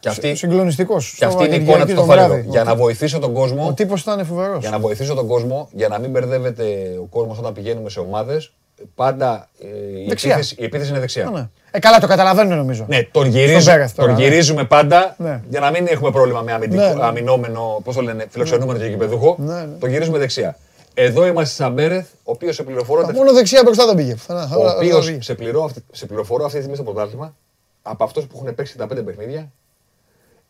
Και 0.00 0.08
αυτή, 0.08 0.34
Συγκλονιστικός. 0.34 1.14
και 1.18 1.24
αυτή 1.24 1.44
είναι 1.44 1.56
η 1.56 1.62
εικόνα 1.62 1.86
του 1.86 1.90
στο 1.90 2.04
φάληρο. 2.04 2.38
Για 2.38 2.64
να 2.64 2.74
βοηθήσω 2.76 3.18
τον 3.18 3.32
κόσμο. 3.32 3.66
Ο 3.66 3.72
τύπος 3.74 4.00
ήταν 4.00 4.24
φοβερός. 4.26 4.60
Για 4.60 4.70
να 4.70 4.78
βοηθήσω 4.78 5.14
τον 5.14 5.26
κόσμο, 5.26 5.68
για 5.72 5.88
να 5.88 5.98
μην 5.98 6.10
μπερδεύεται 6.10 6.96
ο 7.00 7.04
κόσμος 7.04 7.38
όταν 7.38 7.52
πηγαίνουμε 7.52 7.90
σε 7.90 8.00
ομάδες, 8.00 8.52
πάντα 8.94 9.48
ε, 9.60 10.00
η, 10.00 10.06
Δεξιά. 10.08 10.32
επίθεση, 10.32 10.54
η 10.58 10.64
επίθεση 10.64 10.90
είναι 10.90 10.98
δεξιά. 10.98 11.30
Ναι. 11.30 11.48
Ε, 11.70 11.78
καλά, 11.78 11.98
το 12.00 12.06
καταλαβαίνω 12.06 12.54
νομίζω. 12.56 12.84
Ναι, 12.88 13.02
τον, 13.02 13.08
Στον 13.10 13.26
γυρίζ, 13.26 13.64
Πέρεθ 13.64 13.92
τώρα, 13.94 14.08
τον 14.12 14.18
ναι. 14.20 14.24
γυρίζουμε 14.28 14.64
πάντα 14.64 15.14
Ναι. 15.18 15.42
για 15.48 15.60
να 15.60 15.70
μην 15.70 15.86
έχουμε 15.86 16.10
πρόβλημα 16.10 16.40
με 16.42 16.52
αμυντικό, 16.52 16.82
Ναι, 16.82 16.94
ναι. 16.94 17.04
αμυνόμενο, 17.04 17.80
πώς 17.84 17.94
το 17.94 18.00
λένε, 18.02 18.26
φιλοξενούμενο 18.30 18.78
και 18.78 18.84
γηπεδούχο. 18.86 19.36
Ναι, 19.38 19.54
ναι. 19.54 19.76
Τον 19.78 19.88
γυρίζουμε 19.90 20.18
δεξιά. 20.18 20.56
Εδώ 20.94 21.26
είμαστε 21.26 21.54
σαν 21.54 21.72
Μπέρεθ, 21.72 22.06
ο 22.12 22.30
οποίος 22.32 22.54
σε 22.54 22.62
πληροφορώ, 22.62 23.10
Μόνο 23.14 23.32
δεξιά 23.32 23.60
μπροστά 23.64 23.86
δεν 23.86 23.94
πήγε. 23.94 24.14
Θα- 24.14 24.46
θα- 24.46 24.56
ο 24.56 24.64
θα- 24.68 24.76
οποίος 24.76 25.04
θα 25.06 25.12
βγει. 25.12 25.22
σε, 25.22 25.34
πληρώ 25.34 25.64
αυτή- 25.64 25.84
σε 25.92 26.06
πληροφορώ 26.06 26.44
αυτή 26.44 26.56
τη 26.58 26.62
στιγμή 26.64 26.82
στο 26.84 26.92
πρωτάθλημα, 26.92 27.34
από 27.82 28.04
αυτούς 28.04 28.24
που 28.26 28.40
έχουν 28.42 28.54
παίξει 28.54 28.76
τα 28.76 28.86
πέντε 28.86 29.02
παιχνίδια, 29.02 29.50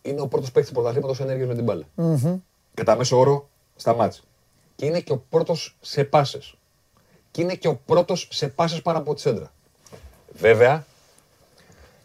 είναι 0.03 0.21
ο 0.21 0.27
πρώτος 0.27 0.51
παίκτης 0.51 0.69
του 0.73 0.77
πρωταθλήματος 0.77 1.21
ενέργειας 1.21 1.49
με 1.49 1.55
την 1.55 1.65
μπάλα. 1.65 1.85
Κατά 2.75 2.97
μέσο 2.97 3.19
όρο 3.19 3.49
στα 3.77 3.95
μάτς. 3.95 4.23
Και 4.77 4.87
είναι 4.87 5.01
και 5.01 5.13
ο 5.13 5.25
πρώτος 5.31 5.77
σε 5.81 6.05
πάσες. 6.05 6.55
Και 7.35 7.43
είναι 7.43 7.55
και 7.55 7.69
ο 7.69 7.75
πρώτος 7.75 8.29
σε 8.31 8.49
πάσες 8.49 8.83
πάνω 8.83 8.99
από 8.99 9.15
τη 9.15 9.21
σέντρα. 9.21 9.53
Βέβαια, 10.33 10.85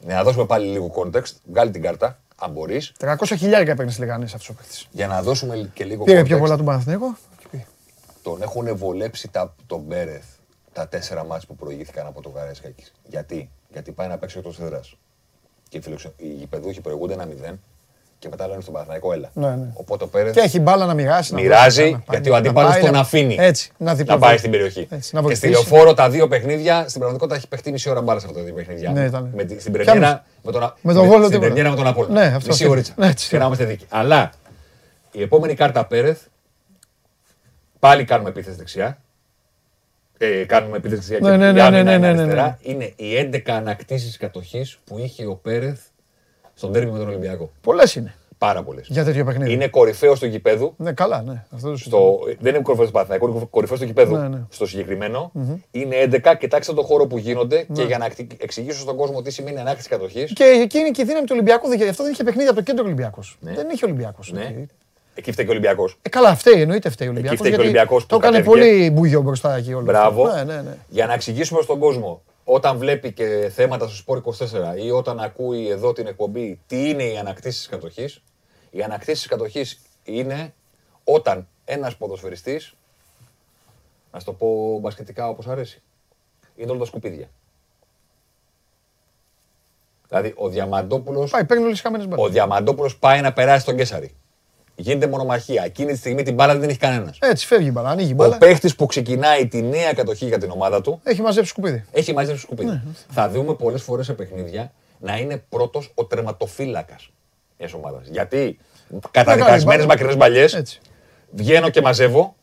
να 0.06 0.24
δώσουμε 0.24 0.46
πάλι 0.46 0.68
λίγο 0.68 0.92
context, 0.96 1.32
βγάλει 1.46 1.72
την 1.72 1.82
κάρτα, 1.82 2.20
αν 2.36 2.52
μπορείς, 2.52 2.94
300 3.00 3.16
χιλιάρικα 3.38 3.76
παίρνει 3.76 3.92
στι 3.92 4.00
Λεγανέ 4.00 4.26
αυτό 4.26 4.54
ο 4.54 4.56
παίκτη. 4.56 4.86
για 4.92 5.08
να 5.08 5.22
δώσουμε 5.22 5.72
και 5.74 5.84
λίγο 5.86 6.04
Πήρε 6.04 6.22
context. 6.22 6.26
πιο 6.26 6.38
πολλά 6.38 6.58
του 6.58 6.64
Παναθηναίκου. 6.64 7.16
Τον 8.24 8.42
έχουν 8.42 8.78
βολέψει 8.78 9.28
τα, 9.28 9.56
τον 9.68 9.80
Μπέρεθ 9.80 10.26
τα 10.74 10.88
τέσσερα 10.88 11.24
μάτς 11.24 11.46
που 11.46 11.56
προηγήθηκαν 11.56 12.06
από 12.08 12.22
το 12.22 12.30
Γαρέσκακης. 12.30 12.94
Γιατί, 13.08 13.50
Γιατί 13.72 13.92
πάει 13.92 14.08
να 14.08 14.18
παίξει 14.18 14.38
εκτός 14.38 14.60
έδρας. 14.60 14.96
Και 15.70 15.78
οι, 15.78 15.82
φιλοξε... 15.82 16.14
οι 16.18 16.28
γηπεδούχοι 16.28 16.82
προηγούνται 16.82 17.14
ένα 17.14 17.28
0 17.50 17.54
και 18.20 18.28
μετά 18.30 18.48
λένε 18.48 18.62
στον 18.62 18.74
Παναθηναϊκό 18.74 19.14
έλα. 19.14 19.30
Ναι, 19.34 19.48
ναι. 19.56 19.68
Οπότε 19.74 20.04
ο 20.04 20.08
Πέρεθ 20.08 20.34
Και 20.34 20.40
έχει 20.40 20.60
μπάλα 20.60 20.86
να 20.86 20.94
μοιράσει. 20.94 21.34
να 21.34 21.42
μοιράζει 21.42 21.82
πάει, 21.82 21.92
να 21.92 21.98
πάει, 21.98 22.06
γιατί 22.10 22.30
ο 22.30 22.32
να 22.32 22.38
αντίπαλος 22.38 22.72
πάει, 22.72 22.82
τον 22.82 22.92
να- 22.92 23.00
αφήνει 23.00 23.36
Έτσι, 23.40 23.72
να, 23.78 23.86
να 23.86 23.96
διπλωθεί. 23.96 24.20
πάει 24.22 24.38
στην 24.38 24.52
περιοχή. 24.52 24.88
Έτσι, 24.90 25.16
να 25.16 25.22
και 25.22 25.36
στη 25.36 25.48
βοηθήσει. 25.48 25.70
λεωφόρο 25.70 25.94
τα 25.94 26.10
δύο 26.10 26.28
παιχνίδια 26.28 26.80
στην 26.80 26.92
πραγματικότητα 26.94 27.36
έχει 27.36 27.48
παιχτεί 27.48 27.72
μισή 27.72 27.90
ώρα 27.90 28.02
μπάλα 28.02 28.20
σε 28.20 28.26
αυτά 28.26 28.38
τα 28.40 28.46
δύο 28.46 28.54
παιχνίδια. 28.54 28.92
Ναι, 28.92 29.06
ήταν. 29.06 29.32
Με, 29.36 29.44
τη- 29.44 29.60
στην 29.60 29.72
Ποια 29.74 29.84
πρεμιέρα 29.84 30.12
μισή; 30.14 30.22
με 30.44 30.52
τον, 30.52 30.64
Α- 30.64 30.74
Με 30.82 30.94
τον 30.94 31.02
με- 31.02 31.08
Βόλο 31.08 31.20
στην 31.24 31.30
τίποτα. 31.32 31.46
πρεμιέρα 31.46 31.70
με 31.70 31.76
τον 31.76 31.88
Απόλλωνα. 31.88 32.14
Ναι, 32.20 32.36
αυτό, 32.36 32.48
Μισή 32.48 32.62
αυτό. 32.64 32.74
ωρίτσα. 32.76 32.94
Ναι, 32.98 33.08
έτσι. 33.08 33.30
Και 33.30 33.38
να 33.38 33.46
είμαστε 33.46 33.64
δίκαιοι. 33.66 33.88
Αλλά 33.90 34.32
η 35.12 35.22
επόμενη 35.22 35.54
κάρτα 35.54 35.86
Πέρεθ 35.86 36.20
πάλι 37.80 38.04
κάνουμε 38.04 38.30
επίθεση 38.30 38.58
δεξιά. 38.58 38.98
Ε, 40.18 40.44
κάνουμε 40.46 40.78
επίθεση 40.78 41.02
δεξιά 41.14 41.20
Ναι, 41.20 41.32
και 41.38 41.44
ναι, 41.44 41.50
η 41.50 41.54
ναι, 41.54 41.62
άμυνα 41.62 41.84
ναι, 41.84 41.92
είναι 41.92 41.98
ναι, 42.08 42.14
ναι, 42.14 42.20
αριστερά. 42.22 42.44
ναι. 42.64 42.72
Είναι 42.72 42.94
οι 42.96 43.16
11 43.46 43.52
ανακτήσεις 43.52 44.18
κατοχής 44.18 44.80
που 44.86 44.98
είχε 44.98 45.26
ο 45.26 45.36
Πέρεθ 45.36 45.80
στον 46.60 46.72
τέρμι 46.72 46.92
με 46.92 46.98
τον 46.98 47.08
Ολυμπιακό. 47.08 47.50
Πολλές 47.62 47.96
είναι 47.96 48.14
Πάρα 48.38 48.64
πολλές. 48.64 48.88
για 48.90 49.04
τέτοιο 49.04 49.26
παιχνίδι. 49.26 49.52
Είναι 49.52 49.68
κορυφαίο 49.68 50.18
του 50.18 50.26
γηπέδου. 50.26 50.74
Ναι, 50.78 50.92
καλά, 50.92 51.22
ναι. 51.22 51.44
Αυτό 51.56 51.70
το 51.72 51.78
Στο, 51.78 52.20
δεν 52.40 52.54
είναι 52.54 52.64
κορυφαίο 52.64 52.86
του 52.86 52.92
Παναθηναϊκού, 52.92 53.28
είναι 53.28 53.48
κορυφαίο 53.50 53.78
του 53.78 53.84
γηπέδου. 53.86 54.16
Ναι, 54.16 54.28
ναι. 54.28 54.38
Στο 54.50 54.66
συγκεκριμένο 54.68 55.32
είναι 55.72 55.96
11. 56.24 56.36
Κοιτάξτε 56.40 56.74
το 56.74 56.82
χώρο 56.82 57.08
που 57.08 57.18
γίνονται 57.18 57.66
Ναι. 57.68 57.76
και 57.76 57.84
για 57.88 57.98
να 57.98 58.06
εκτι- 58.06 58.44
εξηγήσω 58.44 58.80
στον 58.80 58.96
κόσμο 58.96 59.22
τι 59.22 59.32
σημαίνει 59.32 59.60
ανάκτηση 59.60 59.90
κατοχής. 59.90 60.34
Και 60.34 60.44
εκείνη 60.44 60.92
και 60.92 61.02
η 61.02 61.06
δύναμη 61.06 61.26
του 61.26 61.32
Ολυμπιακού. 61.36 61.68
δεν- 61.68 61.90
Αυτό 61.90 62.04
δεν 62.04 62.12
είχε 62.12 62.24
παιχνίδι 62.24 62.48
από 62.48 62.56
το 62.58 62.64
κέντρο 62.64 62.84
Ολυμπιακός. 62.84 63.38
Δεν 63.42 63.68
είχε 63.74 63.86
Ολυμπιακός. 63.86 64.32
Ναι. 64.32 64.56
Εκεί 65.16 65.32
φταίει 65.32 65.46
και 65.46 65.52
ο 65.52 65.54
Ολυμπιακός. 65.54 65.98
Ε, 66.02 66.10
καλά, 66.10 66.36
φταίει, 66.36 66.62
εννοείται 66.62 66.90
φταίει 66.90 67.08
ο 67.08 67.12
Ολυμπιακός. 67.12 67.40
φταίει 67.40 67.52
και 67.52 67.58
ο 67.58 67.62
Ολυμπιακός 67.62 68.06
Το 68.06 68.18
που 68.18 68.22
έκανε 68.26 68.38
κατέβηκε. 68.42 68.66
πολύ 68.68 68.90
μπούγιο 68.92 69.22
μπροστά 69.22 69.56
εκεί 69.56 69.74
όλο. 69.74 69.86
Μπράβο. 69.86 70.24
αυτό. 70.24 70.36
Ναι, 70.38 70.44
ναι, 70.54 70.62
ναι. 70.62 70.76
Για 70.90 71.06
να 71.06 71.14
εξηγήσουμε 71.14 71.62
στον 71.62 71.80
κόσμο, 71.80 72.22
όταν 72.52 72.78
βλέπει 72.78 73.12
και 73.12 73.52
θέματα 73.54 73.88
στο 73.88 73.96
Σπόρ 73.96 74.22
24 74.40 74.84
ή 74.84 74.92
όταν 74.92 75.20
ακούει 75.20 75.68
εδώ 75.68 75.94
την 75.94 76.08
εκπομπή 76.08 76.60
τι 76.68 76.90
είναι 76.90 77.04
οι 77.04 77.18
ανακτήσεις 77.18 77.68
κατοχής, 77.68 78.22
οι 78.70 78.84
ανακτήσεις 78.84 79.28
κατοχής 79.28 79.80
είναι 80.04 80.54
όταν 81.04 81.48
ένας 81.66 81.96
ποδοσφαιριστής, 81.98 82.74
να 84.12 84.20
σου 84.20 84.26
το 84.26 84.34
πω 84.34 84.80
μπασκετικά 84.80 85.28
όπως 85.28 85.48
αρέσει, 85.48 85.82
είναι 86.56 86.72
όλα 86.72 86.80
τα 86.80 86.86
σκουπίδια. 86.86 87.30
Δηλαδή, 90.08 90.34
ο 90.36 90.50
Διαμαντόπουλος 90.50 91.32
Πάει, 91.32 91.46
παίρνει 91.46 91.64
όλες 91.64 91.76
τις 91.76 91.84
χαμένε 91.84 92.04
ο 92.04 92.08
μπάλε. 92.08 92.30
Διαμαντόπουλος 92.30 92.98
πάει 92.98 93.22
να 93.22 93.34
περάσει 93.34 93.66
τον 93.66 93.76
Κέσαρη. 93.76 94.16
Γίνεται 94.82 95.08
μονομαχία. 95.08 95.64
Εκείνη 95.66 95.92
τη 95.92 95.98
στιγμή 95.98 96.24
την 96.24 96.34
μπάλα 96.34 96.52
δεν 96.52 96.62
την 96.62 96.70
έχει 96.70 96.80
κανένας. 96.80 97.18
Έτσι, 97.22 97.46
φεύγει 97.46 97.68
η 97.68 97.72
μπάλα. 97.74 97.90
Ανοίγει 97.90 98.10
η 98.10 98.12
Ο 98.12 98.16
μπάλα. 98.16 98.38
παίχτης 98.38 98.76
που 98.76 98.86
ξεκινάει 98.86 99.48
τη 99.48 99.62
νέα 99.62 99.94
κατοχή 99.94 100.26
για 100.26 100.38
την 100.38 100.52
ομάδα 100.52 100.82
του 100.82 101.00
Έχει 101.04 101.22
μαζέψει 101.22 101.50
σκουπίδι. 101.50 101.86
έχει 101.92 102.14
μαζέψει 102.14 102.42
σκουπίδι. 102.42 102.70
Ναι. 102.70 102.82
Θα 103.10 103.30
δούμε 103.30 103.54
πολλές 103.54 103.82
φορές 103.82 104.06
σε 104.06 104.14
παιχνίδια 104.14 104.72
να 105.00 105.18
είναι 105.18 105.44
πρώτος 105.50 105.92
ο 105.96 106.06
τερματοφύλακας 106.06 107.10
μιας 107.58 107.74
ομάδας. 107.74 108.08
Γιατί 108.08 108.58
καταδικασμένες 109.12 109.66
μπάλα. 109.66 109.86
μακρινές 109.86 110.18
μπαλιές 110.18 110.54
Έτσι. 110.54 110.80
βγαίνω 111.32 111.70
και 111.70 111.82
μαζεύω, 111.82 112.36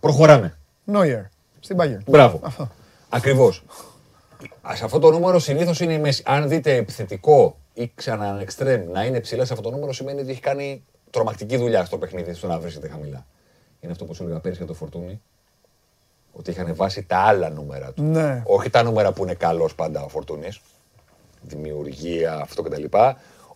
προχωράμε. 0.00 0.58
Νόιερ. 0.84 1.20
Στην 1.60 1.76
Bayern. 1.80 1.98
Μπράβο. 2.06 2.40
Αυτό. 2.42 2.70
Ακριβώς. 3.08 3.64
Σε 4.74 4.84
αυτό 4.84 4.98
το 4.98 5.10
νούμερο 5.10 5.38
συνήθως 5.38 5.80
είναι 5.80 5.92
η 5.92 5.98
μέση. 5.98 6.22
Αν 6.26 6.48
δείτε 6.48 6.74
επιθετικό 6.74 7.56
ή 7.74 7.92
ξανά 7.94 8.38
εξτρέμ 8.40 8.90
να 8.90 9.04
είναι 9.04 9.20
ψηλά 9.20 9.44
σε 9.44 9.52
αυτό 9.52 9.68
το 9.68 9.74
νούμερο, 9.74 9.92
σημαίνει 9.92 10.20
ότι 10.20 10.30
έχει 10.30 10.40
κάνει 10.40 10.84
τρομακτική 11.16 11.56
δουλειά 11.56 11.84
στο 11.84 11.98
παιχνίδι, 11.98 12.32
στο 12.34 12.46
να 12.46 12.58
βρίσκεται 12.58 12.88
χαμηλά. 12.88 13.26
Είναι 13.80 13.92
αυτό 13.92 14.04
που 14.04 14.14
σου 14.14 14.22
έλεγα 14.22 14.38
πέρυσι 14.38 14.58
για 14.60 14.68
το 14.72 14.74
φορτούνι. 14.78 15.20
Ότι 16.32 16.50
είχαν 16.50 16.74
βάσει 16.74 17.02
τα 17.02 17.16
άλλα 17.18 17.50
νούμερα 17.50 17.92
του. 17.92 18.02
Ναι. 18.02 18.42
Όχι 18.46 18.70
τα 18.70 18.82
νούμερα 18.82 19.12
που 19.12 19.22
είναι 19.22 19.34
καλός 19.34 19.74
πάντα 19.74 20.02
ο 20.02 20.08
φορτούνης. 20.08 20.60
Δημιουργία, 21.42 22.34
αυτό 22.34 22.62
κτλ. 22.62 22.84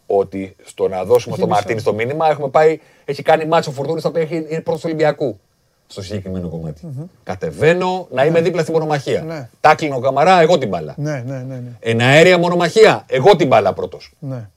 Ότι 0.07 0.57
στο 0.65 0.89
να 0.89 1.05
δώσουμε 1.05 1.35
Είχε 1.35 1.41
το 1.45 1.47
μισό. 1.49 1.59
Μαρτίνη 1.61 1.81
στο 1.81 1.95
μήνυμα 1.95 2.29
έχουμε 2.29 2.49
πάει, 2.49 2.81
έχει 3.05 3.23
κάνει 3.23 3.45
μάτσο 3.47 3.71
φορτούνης 3.71 4.01
στα 4.01 4.11
οποία 4.11 4.23
έχει- 4.23 4.35
είναι 4.37 4.61
πρώτος 4.61 4.81
του 4.81 4.87
Ολυμπιακού. 4.87 5.39
Στο 5.87 6.03
συγκεκριμένο 6.03 6.49
κομμάτι. 6.49 7.09
Κατεβαίνω 7.25 8.07
να 8.11 8.25
είμαι 8.25 8.41
δίπλα 8.41 8.61
στην 8.63 8.73
μονομαχία. 8.75 9.23
Ναι. 9.23 9.49
Τάκλινο 9.61 10.01
καμαρά, 10.01 10.41
εγώ 10.41 10.59
την 10.59 10.69
μπάλα. 10.69 10.95
Ναι, 10.97 11.23
ναι, 11.27 11.37
ναι. 11.39 11.55
ναι. 11.55 11.71
Εναέρια 11.81 12.39
μονομαχία, 12.39 13.05
εγώ 13.09 13.37
την 13.37 13.47
μπάλα 13.47 13.73
πρώτος. 13.73 14.13
ναι. 14.19 14.49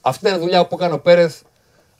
Αυτή 0.00 0.28
είναι 0.28 0.36
η 0.36 0.40
δουλειά 0.40 0.66
που 0.66 0.74
έκανε 0.74 0.94
ο 0.94 0.98
Πέρεθ. 1.00 1.40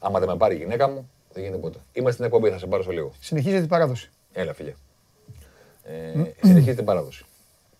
Άμα 0.04 0.18
δεν 0.18 0.28
με 0.28 0.36
πάρει 0.36 0.54
η 0.54 0.58
γυναίκα 0.58 0.88
μου, 0.88 1.10
δεν 1.32 1.42
γίνεται 1.42 1.60
ποτέ. 1.60 1.78
Είμαστε 1.92 2.12
στην 2.12 2.24
εκπομπή, 2.24 2.50
θα 2.50 2.58
σε 2.58 2.66
πάρω 2.66 2.82
σε 2.82 2.92
λίγο. 2.92 3.12
Συνεχίζει 3.20 3.58
την 3.58 3.68
παράδοση. 3.68 4.10
Έλα, 4.32 4.54
φίλε. 4.54 4.72
Ε, 5.82 6.22
συνεχίζει 6.42 6.76
την 6.76 6.84
παράδοση. 6.84 7.24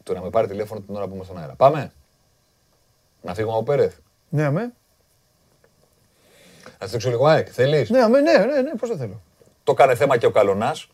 Το 0.02 0.14
να 0.14 0.20
με 0.20 0.30
πάρει 0.30 0.46
τηλέφωνο 0.46 0.80
την 0.80 0.96
ώρα 0.96 1.06
που 1.06 1.14
είμαι 1.14 1.24
στον 1.24 1.38
αέρα. 1.38 1.54
Πάμε. 1.54 1.92
Να 3.22 3.34
φύγουμε 3.34 3.54
από 3.54 3.64
Πέρεθ. 3.64 3.94
Ναι, 4.28 4.42
αμέ. 4.44 4.72
Να 6.80 6.86
στήξω 6.86 7.08
λίγο 7.08 7.26
ΑΕΚ. 7.26 7.48
Θέλεις; 7.52 7.90
Ναι, 7.90 8.00
αμέ, 8.00 8.20
ναι, 8.20 8.32
ναι, 8.32 8.60
ναι, 8.60 8.74
πώς 8.78 8.88
το 8.88 8.96
θέλω. 8.96 9.20
Το 9.64 9.72
έκανε 9.72 9.94
θέμα 9.94 10.16
και 10.16 10.26
ο 10.26 10.30
Καλονάς, 10.30 10.84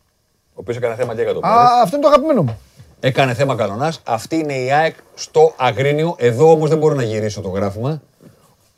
ο 0.49 0.53
οποίος 0.53 0.77
έκανε 0.77 0.95
θέμα 0.95 1.15
και 1.15 1.21
για 1.21 1.33
τον 1.33 1.41
Πέρεθ. 1.41 1.57
Α, 1.57 1.81
αυτό 1.81 1.95
είναι 1.95 2.05
το 2.05 2.11
αγαπημένο 2.11 2.43
μου. 2.43 2.59
Έκανε 2.99 3.33
θέμα 3.33 3.55
Καλονάς. 3.55 4.01
Αυτή 4.05 4.35
είναι 4.35 4.53
η 4.53 4.71
ΑΕΚ 4.71 4.95
στο 5.15 5.53
Αγρίνιο. 5.57 6.15
Εδώ 6.17 6.51
όμως 6.51 6.69
δεν 6.69 6.77
μπορώ 6.77 6.95
να 6.95 7.03
γυρίσω 7.03 7.41
το 7.41 7.49
γράφημα. 7.49 8.01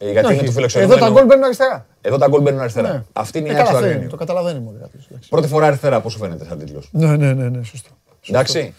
Ε, 0.04 0.12
γιατί 0.12 0.28
είναι 0.28 0.36
Όχι. 0.38 0.46
του 0.46 0.52
φιλοξενούμενου. 0.52 0.98
Εδώ 0.98 1.06
τα 1.06 1.12
γκολ 1.14 1.26
μπαίνουν 1.26 1.44
αριστερά. 1.44 1.86
Εδώ 2.02 2.18
τα 2.18 2.28
γκολ 2.28 2.42
μπαίνουν 2.42 2.60
αριστερά. 2.60 2.92
Ναι. 2.94 3.04
Αυτή 3.14 3.38
είναι 3.38 3.48
η 3.48 3.52
Ε, 3.52 3.54
ΑΕΚ 3.56 3.66
στο 3.66 3.74
καλά, 3.76 3.78
αυτό 3.78 3.86
είναι, 3.88 3.96
Αγρίνιο. 3.96 4.10
Το 4.10 4.26
καταλαβαίνει 4.26 4.60
μόνο 4.60 4.78
κάποιος, 4.82 5.08
εντάξει. 5.10 5.30
Πρώτη 5.30 5.48
φορά 5.48 5.66
αριστερά, 5.68 6.02
πώς 6.02 6.12
σου 6.12 6.20
φαίνεται 6.20 6.46
σαν 6.46 6.58
τίτλος; 6.58 6.90
Ναι, 6.92 7.16
ναι, 7.16 7.34
ναι, 7.34 7.50
ναι, 7.50 7.64
σωστό. 7.64 7.90
Εντάξει. 8.30 8.74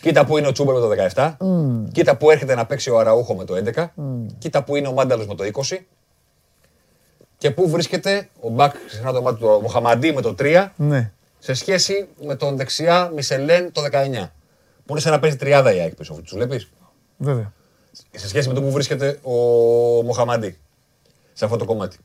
Κοίτα 0.00 0.24
που 0.24 0.38
είναι 0.38 0.46
ο 0.46 0.52
Τσούμπερ 0.52 0.74
με 0.74 0.80
το 0.80 0.88
17. 1.14 1.36
Κοίτα 1.92 2.16
που 2.16 2.30
έρχεται 2.30 2.54
να 2.54 2.66
παίξει 2.66 2.90
ο 2.90 2.98
Αραούχο 2.98 3.34
με 3.34 3.44
το 3.44 3.54
11. 3.56 3.92
Κοίτα 4.38 4.62
που 4.64 4.76
είναι 4.76 4.88
ο 4.88 4.92
Μάνταλος 4.92 5.26
με 5.26 5.34
το 5.34 5.44
20. 5.44 5.78
Και 7.38 7.50
πού 7.50 7.68
βρίσκεται 7.70 8.28
ο 8.40 8.48
Μπακ, 8.48 8.74
συχνά 8.86 9.10
το 9.12 9.16
όνομα 9.18 9.34
του, 9.36 9.46
ο 9.48 9.60
Μοχαμαντή 9.60 10.12
με 10.12 10.20
το 10.20 10.34
3, 10.38 10.72
Ναι. 10.76 11.12
σε 11.38 11.54
σχέση 11.54 12.08
με 12.26 12.34
τον 12.34 12.56
δεξιά 12.56 13.10
Μισελέν 13.14 13.72
το 13.72 13.82
19. 13.82 14.32
Που 14.86 14.92
είναι 14.92 15.00
σαν 15.00 15.12
να 15.12 15.18
παίζει 15.20 15.36
τριάδα 15.36 15.74
η 15.74 15.80
ΑΕΚ 15.80 15.94
πίσω. 15.94 16.14
Του 16.14 16.34
βλέπεις; 16.36 16.70
Βέβαια. 17.16 17.52
Σε 18.12 18.28
σχέση 18.28 18.48
με 18.48 18.54
το 18.54 18.62
που 18.62 18.70
βρίσκεται 18.70 19.18
ο 19.22 19.32
Μοχαμαντή. 20.02 20.56
Σε 21.32 21.44
αυτό 21.44 21.56
το 21.56 21.64
κομμάτι. 21.64 21.96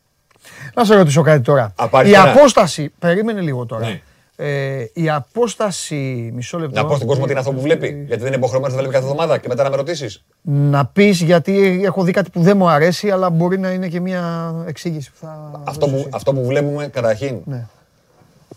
Να 0.74 0.86
σε 0.86 0.96
ρωτήσω 0.96 1.22
κάτι 1.22 1.42
τώρα. 1.42 1.74
Από 1.76 1.98
Η 1.98 2.00
αριστερά. 2.00 2.32
απόσταση. 2.32 2.92
Περίμενε 3.00 3.42
λίγο 3.42 3.66
τώρα. 3.66 3.86
Ναι. 3.88 4.02
Ε, 4.38 4.86
η 4.94 5.10
απόσταση. 5.10 6.32
Μισό 6.36 6.60
λεπτό. 6.60 6.82
Να 6.82 6.88
πω 6.88 6.96
στον 6.96 7.08
κόσμο 7.08 7.26
τι 7.26 7.30
είναι 7.32 7.40
αυτό 7.40 7.52
που 7.52 7.62
βλέπει. 7.62 7.88
Γιατί 7.88 8.18
δεν 8.18 8.28
είναι 8.28 8.36
υποχρεωμένος 8.36 8.76
να 8.76 8.82
τα 8.82 8.88
βλέπει 8.88 8.94
κάθε 8.94 9.06
εβδομάδα 9.12 9.38
και 9.38 9.48
μετά 9.48 9.64
να 9.64 9.70
με 9.70 9.76
ρωτήσεις. 9.76 10.24
Να 10.42 10.86
πεις 10.86 11.22
γιατί 11.22 11.82
έχω 11.84 12.04
δει 12.04 12.12
κάτι 12.12 12.30
που 12.30 12.42
δεν 12.42 12.58
μου 12.58 12.68
αρέσει, 12.70 13.10
αλλά 13.10 13.30
μπορεί 13.30 13.60
να 13.60 13.72
είναι 13.72 13.88
και 13.88 14.00
μια 14.00 14.54
εξήγηση 14.68 15.12
που 15.12 15.18
θα. 15.22 15.62
Αυτό 15.64 15.86
δώσεις 15.86 16.02
που, 16.02 16.08
εσύ. 16.08 16.10
αυτό 16.18 16.34
που 16.34 16.46
βλέπουμε 16.46 16.88
καταρχήν 16.88 17.38
Ναι. 17.46 17.68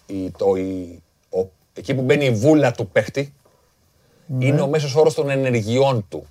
η, 0.06 0.30
το, 0.36 0.54
η, 0.56 1.02
ο, 1.30 1.46
εκεί 1.74 1.94
που 1.94 2.02
μπαίνει 2.02 2.24
η 2.24 2.30
βούλα 2.30 2.70
του 2.72 2.88
παίχτη 2.88 3.32
Ναι. 4.26 4.44
είναι 4.46 4.60
ο 4.60 4.66
μέσος 4.68 4.94
όρος 4.94 5.14
των 5.14 5.30
ενεργειών 5.30 6.06
του. 6.08 6.26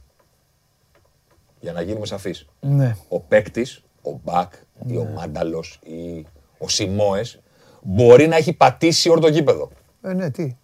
Για 1.68 1.76
να 1.76 1.81
γίνουμε 1.81 2.06
σαφείς. 2.06 2.45
Ναι. 2.60 2.95
Ο 3.07 3.19
παίκτης, 3.19 3.84
ο 4.02 4.19
Μπακ 4.23 4.53
ή 4.88 4.95
ο 4.95 5.07
Μάνταλος 5.15 5.80
ή 5.84 6.26
ο 6.57 6.68
Σιμόες 6.69 7.39
μπορεί 7.81 8.27
να 8.27 8.35
έχει 8.35 8.53
πατήσει 8.53 9.10
όλο 9.10 9.19
το 9.19 9.27
γήπεδο. 9.27 9.69
Ε, 10.02 10.14
ναι, 10.14 10.30
τι; 10.30 10.56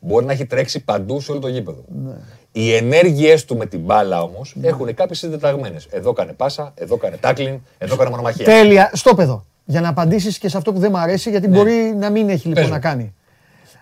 Μπορεί 0.00 0.24
να 0.24 0.32
έχει 0.32 0.46
τρέξει 0.46 0.80
παντού 0.84 1.20
σε 1.20 1.30
όλο 1.30 1.40
το 1.40 1.48
γήπεδο. 1.48 1.84
Ναι. 2.04 2.12
Οι 2.52 2.74
ενέργειές 2.74 3.44
του 3.44 3.56
με 3.56 3.66
την 3.66 3.80
μπάλα 3.80 4.22
όμως 4.22 4.56
έχουν 4.62 4.94
κάποιες 4.94 5.18
συντεταγμένες. 5.18 5.86
Εδώ 5.90 6.12
κάνε 6.12 6.32
πάσα, 6.32 6.72
εδώ 6.74 6.96
κάνε 6.96 7.16
τάκλιν, 7.16 7.60
εδώ 7.78 7.96
κάνε 7.96 8.10
μονομαχία. 8.10 8.44
Τέλεια. 8.44 8.90
Στο 8.94 9.14
παιδό. 9.14 9.44
Για 9.64 9.80
να 9.80 9.88
απαντήσεις 9.88 10.38
και 10.38 10.48
σε 10.48 10.56
αυτό 10.56 10.72
που 10.72 10.78
δεν 10.78 10.90
μου 10.92 10.98
αρέσει, 10.98 11.30
γιατί 11.30 11.48
μπορεί 11.48 11.94
να 11.98 12.10
μην 12.10 12.28
έχει 12.28 12.48
λοιπόν 12.48 12.52
Ναι. 12.52 12.60
Πες 12.60 12.68
να 12.68 12.74
μου. 12.74 12.80
κάνει. 12.96 13.14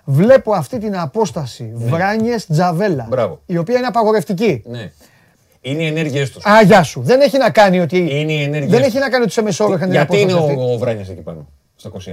Βλέπω 0.05 0.53
αυτή 0.53 0.78
την 0.78 0.99
απόσταση 0.99 1.73
Βράνιες 1.74 2.47
Τζαβέλα. 2.47 3.07
Μπράβο. 3.09 3.41
Η 3.47 3.57
οποία 3.57 3.77
είναι 3.78 3.87
απαγορευτική. 3.87 4.62
Ναι. 4.66 4.93
Είναι 5.61 5.82
οι 5.82 5.87
ενέργειες 5.87 6.31
τους. 6.31 6.47
Α, 6.47 6.62
γεια 6.62 6.82
σου. 6.82 7.01
Δεν 7.03 7.20
έχει 7.20 7.39
να 7.39 7.51
κάνει 7.51 7.81
ότι. 7.81 7.97
Είναι 7.99 8.32
οι 8.32 8.43
ενέργειες 8.43 8.70
Δεν 8.70 8.78
τους. 8.78 8.89
έχει 8.89 8.99
να 8.99 9.09
κάνει 9.11 9.23
ότι 9.24 9.32
σε 9.32 9.43
μεσόωρο 9.43 9.73
είχαν 9.74 9.85
την 9.89 9.93
Γιατί 9.97 10.19
είναι 10.20 10.32
απόσταση 10.32 10.53
αυτή. 10.59 10.70
ο, 10.70 10.73
ο 10.74 10.78
Βράνιας 10.78 11.09
εκεί 11.09 11.20
πάνω, 11.20 11.49
στο 11.77 11.93
21. 12.07 12.12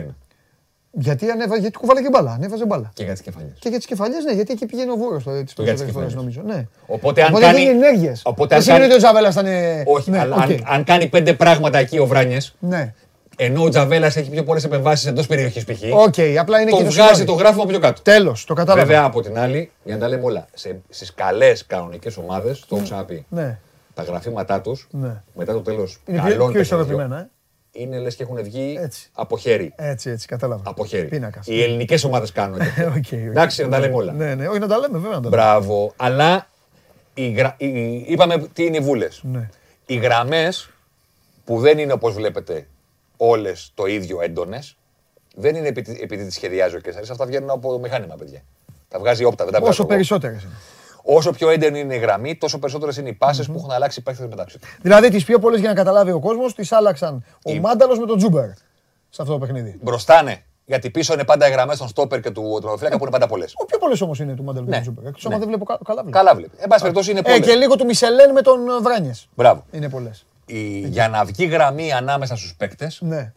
Γιατί, 0.91 1.29
ανέβα, 1.29 1.57
γιατί 1.57 1.77
κουβάλε 1.77 2.01
και 2.01 2.09
μπάλα. 2.11 2.31
Ανέβαζε 2.31 2.65
μπάλα. 2.65 2.91
Και 2.93 3.03
για 3.03 3.13
τις 3.13 3.21
κεφαλιές. 3.21 3.51
Και 3.59 3.69
για 3.69 3.77
τις 3.77 3.87
κεφαλιές, 3.87 4.23
ναι, 4.23 4.31
γιατί 4.31 4.51
εκεί 4.51 4.65
πήγαινε 4.65 4.91
ο 4.91 4.95
Βόρο 4.95 5.21
το 5.23 5.31
έτσι 5.31 5.55
Και 5.55 5.63
για 5.63 5.73
τις 5.73 5.81
περισσότερες 5.81 6.13
φορές 6.13 6.13
κεφαλιές. 6.13 6.35
νομίζω. 6.35 6.41
Ναι. 6.59 6.67
Οπότε 6.95 7.21
αν 7.21 7.27
Οπότε 7.29 7.45
κάνει- 7.45 7.59
είναι 7.61 7.69
ενέργειες. 7.69 8.21
Οπότε 8.23 8.47
Δεν 8.47 8.57
αν 8.57 8.63
σημαίνει 8.63 8.79
κάνει- 8.87 8.93
ότι 8.93 9.05
ο 9.05 9.07
Τζαβέλα 9.07 9.29
ήταν. 9.29 9.85
Όχι, 9.95 10.11
ναι, 10.11 10.19
αλλά 10.19 10.35
οκ. 10.35 10.41
αν, 10.41 10.63
αν 10.65 10.83
κάνει 10.83 11.07
πέντε 11.07 11.33
πράγματα 11.33 11.77
εκεί 11.77 11.97
ο 11.99 12.05
Βράνιες 12.05 12.55
Ναι. 12.59 12.93
Ενώ 13.39 13.63
ο 13.63 13.69
Τζαβέλας 13.69 14.15
έχει 14.15 14.29
πιο 14.29 14.43
πολλές 14.43 14.63
επεμβάσεις 14.63 15.05
εντός 15.05 15.27
περιοχής 15.27 15.63
π.χ. 15.63 15.81
Οκ, 15.93 16.13
απλά 16.39 16.61
είναι 16.61 16.69
Το 16.71 16.77
και 16.77 16.83
το 16.83 16.89
βγάζει 16.89 16.95
σημάδι. 16.95 17.25
το 17.25 17.33
γράφημα 17.33 17.65
πιο 17.65 17.79
κάτω. 17.79 18.01
Τέλος, 18.01 18.45
το 18.45 18.53
κατάλαβα. 18.53 18.85
Βέβαια 18.85 19.03
από 19.03 19.21
την 19.21 19.37
άλλη, 19.39 19.71
για 19.83 19.93
να 19.95 19.99
τα 20.01 20.07
λέμε 20.07 20.23
όλα, 20.23 20.47
στις 20.89 21.13
καλές 21.13 21.65
κανονικές 21.65 22.17
ομάδες, 22.17 22.59
το 22.59 22.75
έχω 22.75 22.83
ξαναπεί. 22.83 23.25
Ναι, 23.29 23.59
Τα 23.93 24.03
γραφήματά 24.03 24.61
τους 24.61 24.87
ναι. 24.91 25.21
μετά 25.33 25.53
το 25.53 25.61
τέλος 25.61 25.99
Είναι 26.05 26.21
πιο, 26.25 26.47
πιο 26.47 26.59
ισορροπημένα. 26.59 27.17
Ε. 27.19 27.29
είναι 27.71 27.99
λες 27.99 28.15
και 28.15 28.23
έχουν 28.23 28.43
βγει 28.43 28.77
Έτσι. 28.81 29.09
από 29.13 29.37
χέρι. 29.37 29.73
Έτσι, 29.75 30.09
έτσι, 30.09 30.27
κατάλαβα. 30.27 30.61
Από 30.65 30.85
χέρι. 30.85 31.07
Πίνακας. 31.07 31.47
Οι 31.47 31.63
ελληνικές 31.63 32.03
ομάδες 32.03 32.31
κάνουν 32.31 32.59
Ε, 32.61 32.63
τέτοιο. 32.75 32.87
OK, 32.87 32.95
OK. 32.95 33.11
Εντάξει, 33.11 33.63
να 33.63 33.69
τα 33.69 33.79
λέμε 33.79 33.95
όλα. 33.95 34.11
Ναι, 34.13 34.35
ναι, 34.35 34.47
όχι 34.47 34.59
να 34.59 34.67
τα 34.67 34.77
λέμε, 34.77 34.97
βέβαια 34.97 35.15
να 35.17 35.21
τα 35.21 35.29
λέμε. 35.29 35.41
Μπράβο. 35.43 35.93
Αλλά 35.95 36.47
οι 37.13 37.29
γρα... 37.31 37.55
οι... 37.57 37.95
είπαμε 38.07 38.47
τι 38.53 38.65
είναι 38.65 38.77
οι 38.77 38.81
βούλες. 38.81 39.19
Ναι. 39.23 39.49
Οι 39.85 39.95
γραμμές 39.95 40.69
που 41.45 41.59
δεν 41.59 41.77
είναι 41.77 41.93
όπως 41.93 42.13
βλέπετε 42.13 42.67
όλες 43.17 43.71
το 43.73 43.85
ίδιο 43.85 44.21
έντονες, 44.21 44.77
δεν 45.35 45.55
είναι 45.55 45.67
επειδή, 45.67 45.99
επειδή 46.01 46.25
τις 46.25 46.33
σχεδιάζει 46.33 46.75
ο 46.75 46.79
Καίσαρης. 46.79 47.05
Αυτά 47.11 47.25
βγαίνουν 47.25 47.49
από 47.49 47.71
το 47.71 47.79
μηχάνημα, 47.79 48.15
παιδιά. 48.15 48.41
Τα 48.87 48.99
βγάζει 48.99 49.23
Opta, 49.23 49.43
δεν 49.43 49.53
τα 49.53 49.59
βγάζω 49.59 49.71
Όσο 49.73 49.81
εγώ. 49.81 49.91
περισσότερες 49.91 50.43
είναι. 50.43 50.53
Όσο 51.09 51.31
πιο 51.31 51.49
έντονη 51.49 51.79
είναι 51.79 51.95
η 51.95 51.97
γραμμή, 51.97 52.35
τόσο 52.35 52.59
περισσότερες 52.59 52.97
είναι 52.97 53.09
οι 53.09 53.13
πάσες 53.13 53.43
που 53.43 53.53
έχουν 53.57 53.71
αλλάξει 53.71 53.99
οι 53.99 54.03
παίχτες 54.03 54.27
μεταξύ 54.27 54.59
τους. 54.59 54.77
Δηλαδή 54.81 55.09
τις 55.09 55.23
πιο 55.23 55.39
πολλές 55.39 55.59
για 55.59 55.69
να 55.69 55.75
καταλάβει 55.75 56.11
ο 56.11 56.19
κόσμος, 56.19 56.55
τις 56.55 56.71
άλλαξαν 56.71 57.23
ο 57.45 57.51
Η- 57.51 57.59
Μάνταλος 57.59 57.99
με 57.99 58.05
τον 58.05 58.17
Τσούμπερ 58.17 58.47
σε 59.09 59.21
αυτό 59.21 59.33
το 59.33 59.39
παιχνίδι. 59.39 59.77
Μπροστά 59.81 60.21
ναι, 60.21 60.43
γιατί 60.65 60.89
πίσω 60.89 61.13
είναι 61.13 61.23
πάντα 61.23 61.47
οι 61.47 61.51
γραμμές 61.51 61.77
των 61.77 61.87
στόπερ 61.87 62.19
και 62.21 62.31
του 62.31 62.57
τροφλέκα 62.61 62.95
που 62.97 63.01
είναι 63.03 63.11
πάντα 63.11 63.27
πολλές. 63.27 63.53
Ο 63.57 63.65
πιο 63.65 63.77
πολλές 63.77 64.01
όμως 64.01 64.19
είναι 64.19 64.35
του 64.35 64.43
Μάνταλο 64.43 64.65
με 64.65 64.69
Ναι. 64.69 64.75
τον 64.75 64.83
Τσούμπερ. 64.93 65.05
Εκτός 65.13 65.19
Ναι. 65.29 65.33
άμα 65.35 65.37
δεν 65.37 65.47
βλέπω 65.47 65.65
κα- 65.65 65.79
καλά. 65.85 66.01
βλέπω. 66.01 66.17
Καλά 66.17 66.35
βλέπει. 66.35 66.51
Εν 66.57 66.67
πάση 66.67 66.81
περιπτώσει 66.81 67.11
είναι 67.11 67.19
Ε, 67.19 67.23
πολλές. 67.23 67.39
και 67.47 67.53
λίγο 67.55 67.75
του 67.75 67.85
Μισελέν 67.85 68.31
με 68.31 68.41
τον 68.41 68.59
Βράνιες. 68.81 69.27
Μπράβο. 69.35 69.65
Είναι 69.71 69.89
πολλές. 69.89 70.25
Η... 70.47 70.79
Για 70.87 71.09
να 71.09 71.25
βγει 71.25 71.45
γραμμή 71.45 71.91
ανάμεσα 71.91 72.35
στους 72.35 72.55
παίκτες, 72.55 73.01
Ναι. 73.01 73.33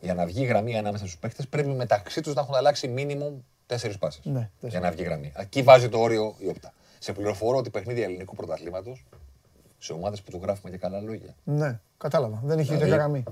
για 0.00 0.14
να 0.14 0.26
βγει 0.26 0.44
γραμμή 0.44 0.78
ανάμεσα 0.78 1.04
στους 1.04 1.18
παίκτες, 1.18 1.48
πρέπει 1.48 1.68
μεταξύ 1.68 2.20
τους 2.20 2.34
να 2.34 2.40
έχουν 2.40 2.54
αλλάξει 2.54 2.94
minimum 2.96 3.32
τέσσερις 3.66 3.98
πάσες. 3.98 4.24
Ναι, 4.24 4.32
για 4.32 4.48
τέσσερις. 4.60 4.84
να 4.86 4.90
βγει 4.90 5.02
γραμμή. 5.02 5.32
Εκεί 5.36 5.62
βάζει 5.62 5.88
το 5.88 5.98
όριο 5.98 6.34
η 6.38 6.48
όπτα. 6.48 6.72
Σε 6.98 7.12
πληροφορώ 7.12 7.58
ότι 7.58 7.70
παιχνίδια 7.70 8.04
ελληνικού 8.04 8.34
πρωταθλήματος 8.36 9.04
σε 9.78 9.92
ομάδες 9.92 10.22
που 10.22 10.30
του 10.30 10.40
γράφουμε 10.42 10.70
και 10.70 10.78
καλά 10.78 11.00
λόγια. 11.00 11.34
Ναι, 11.44 11.80
κατάλαβα. 11.98 12.40
Δεν 12.44 12.58
έχει 12.58 12.68
Δηλαδή, 12.68 12.86
ούτε 12.86 12.94
γραμμή. 12.96 13.22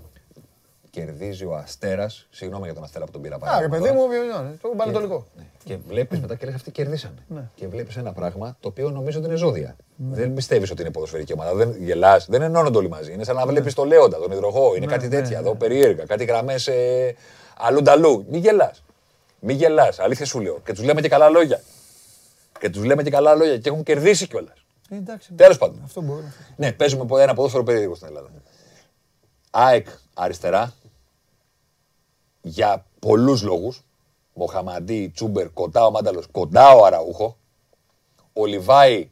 Κερδίζει 0.90 1.44
ο 1.44 1.54
Αστέρας. 1.54 2.26
Συγγνώμη 2.30 2.64
για 2.64 2.74
τον 2.74 2.82
Αστέρα 2.84 3.04
που 3.04 3.10
τον 3.10 3.20
πήρα 3.22 3.38
πάρα 3.38 3.52
Α, 3.56 3.60
ρε 3.60 3.68
παιδί 3.68 3.90
μου, 3.90 4.08
ναι, 4.08 4.56
το 4.62 4.68
πανετολικό. 4.76 5.26
Ναι. 5.36 5.42
Και 5.64 5.76
βλέπεις 5.88 6.20
μετά 6.20 6.34
και 6.34 6.46
λες 6.46 6.54
αυτοί 6.54 6.70
κερδίσανε. 6.70 7.14
Ναι. 7.28 7.48
Και 7.54 7.68
βλέπεις 7.68 7.96
ένα 7.96 8.12
πράγμα 8.12 8.56
το 8.60 8.68
οποίο 8.68 8.90
νομίζω 8.90 9.18
ότι 9.18 9.28
είναι 9.28 9.36
ζώδια. 9.36 9.76
Δεν 9.96 10.34
πιστεύεις 10.34 10.70
ότι 10.70 10.82
είναι 10.82 10.90
ποδοσφαιρική 10.90 11.32
ομάδα. 11.32 11.54
Δεν 11.54 11.76
γελάς, 11.82 12.26
δεν 12.28 12.42
ενώνονται 12.42 12.78
όλοι 12.78 12.88
μαζί. 12.88 13.12
Είναι 13.12 13.24
σαν 13.24 13.36
να 13.36 13.46
βλέπεις 13.46 13.74
το 13.74 13.84
Λέοντα, 13.84 14.18
τον 14.18 14.30
υδροχό. 14.32 14.74
Είναι 14.76 14.86
Ναι, 14.86 14.92
κάτι 14.92 15.08
ναι, 15.08 15.14
τέτοια 15.16 15.40
ναι. 15.40 15.46
εδώ 15.48 15.54
περίεργα. 15.56 16.04
Κάτι 16.04 16.24
γραμμές 16.24 16.66
ε, 16.66 17.14
αλλού 17.56 17.82
νταλού. 17.82 18.24
Μη 18.30 18.38
γελάς. 18.38 18.82
Μη 19.40 19.52
γελάς. 19.52 19.98
Αλήθεια 19.98 20.24
σου 20.26 20.40
λέω. 20.40 20.60
Και 20.64 20.72
τους 20.72 20.84
λέμε 20.84 21.00
και 21.00 21.08
καλά 21.08 21.28
λόγια. 21.28 21.60
Και 22.60 22.70
τους 22.70 22.84
λέμε 22.84 23.02
και 23.02 23.10
καλά 23.10 23.34
λόγια 23.34 23.58
και 23.58 23.68
έχουν 23.68 23.82
κερδίσει 23.82 24.26
κιόλας. 24.26 24.64
Ε, 24.90 24.96
Εντάξει. 24.96 25.32
Τέλος 25.32 25.58
πάντων. 25.58 25.80
Αυτό 25.84 26.00
μπορεί. 26.00 26.24
Ναι, 26.56 26.72
παίζουμε 26.72 27.04
πο- 27.04 27.18
ένα 27.18 27.34
ποδόσφαιρο 27.34 27.62
περίεργο 27.62 27.94
στην 27.94 28.08
Ελλάδα. 28.08 28.28
ΑΕΚ 29.50 29.86
αριστερά 30.14 30.72
για 32.42 32.84
πολλούς 32.98 33.42
λόγους. 33.42 33.84
Μοχαμαντή, 34.34 35.10
Τσούμπερ, 35.14 35.50
κοντά 35.52 35.86
ο 35.86 35.90
Μάνταλος, 35.90 36.26
κοντά 36.30 36.70
ο 36.74 36.84
Αραούχο. 36.84 37.36
Ο 38.32 38.46
Λιβάη 38.46 39.10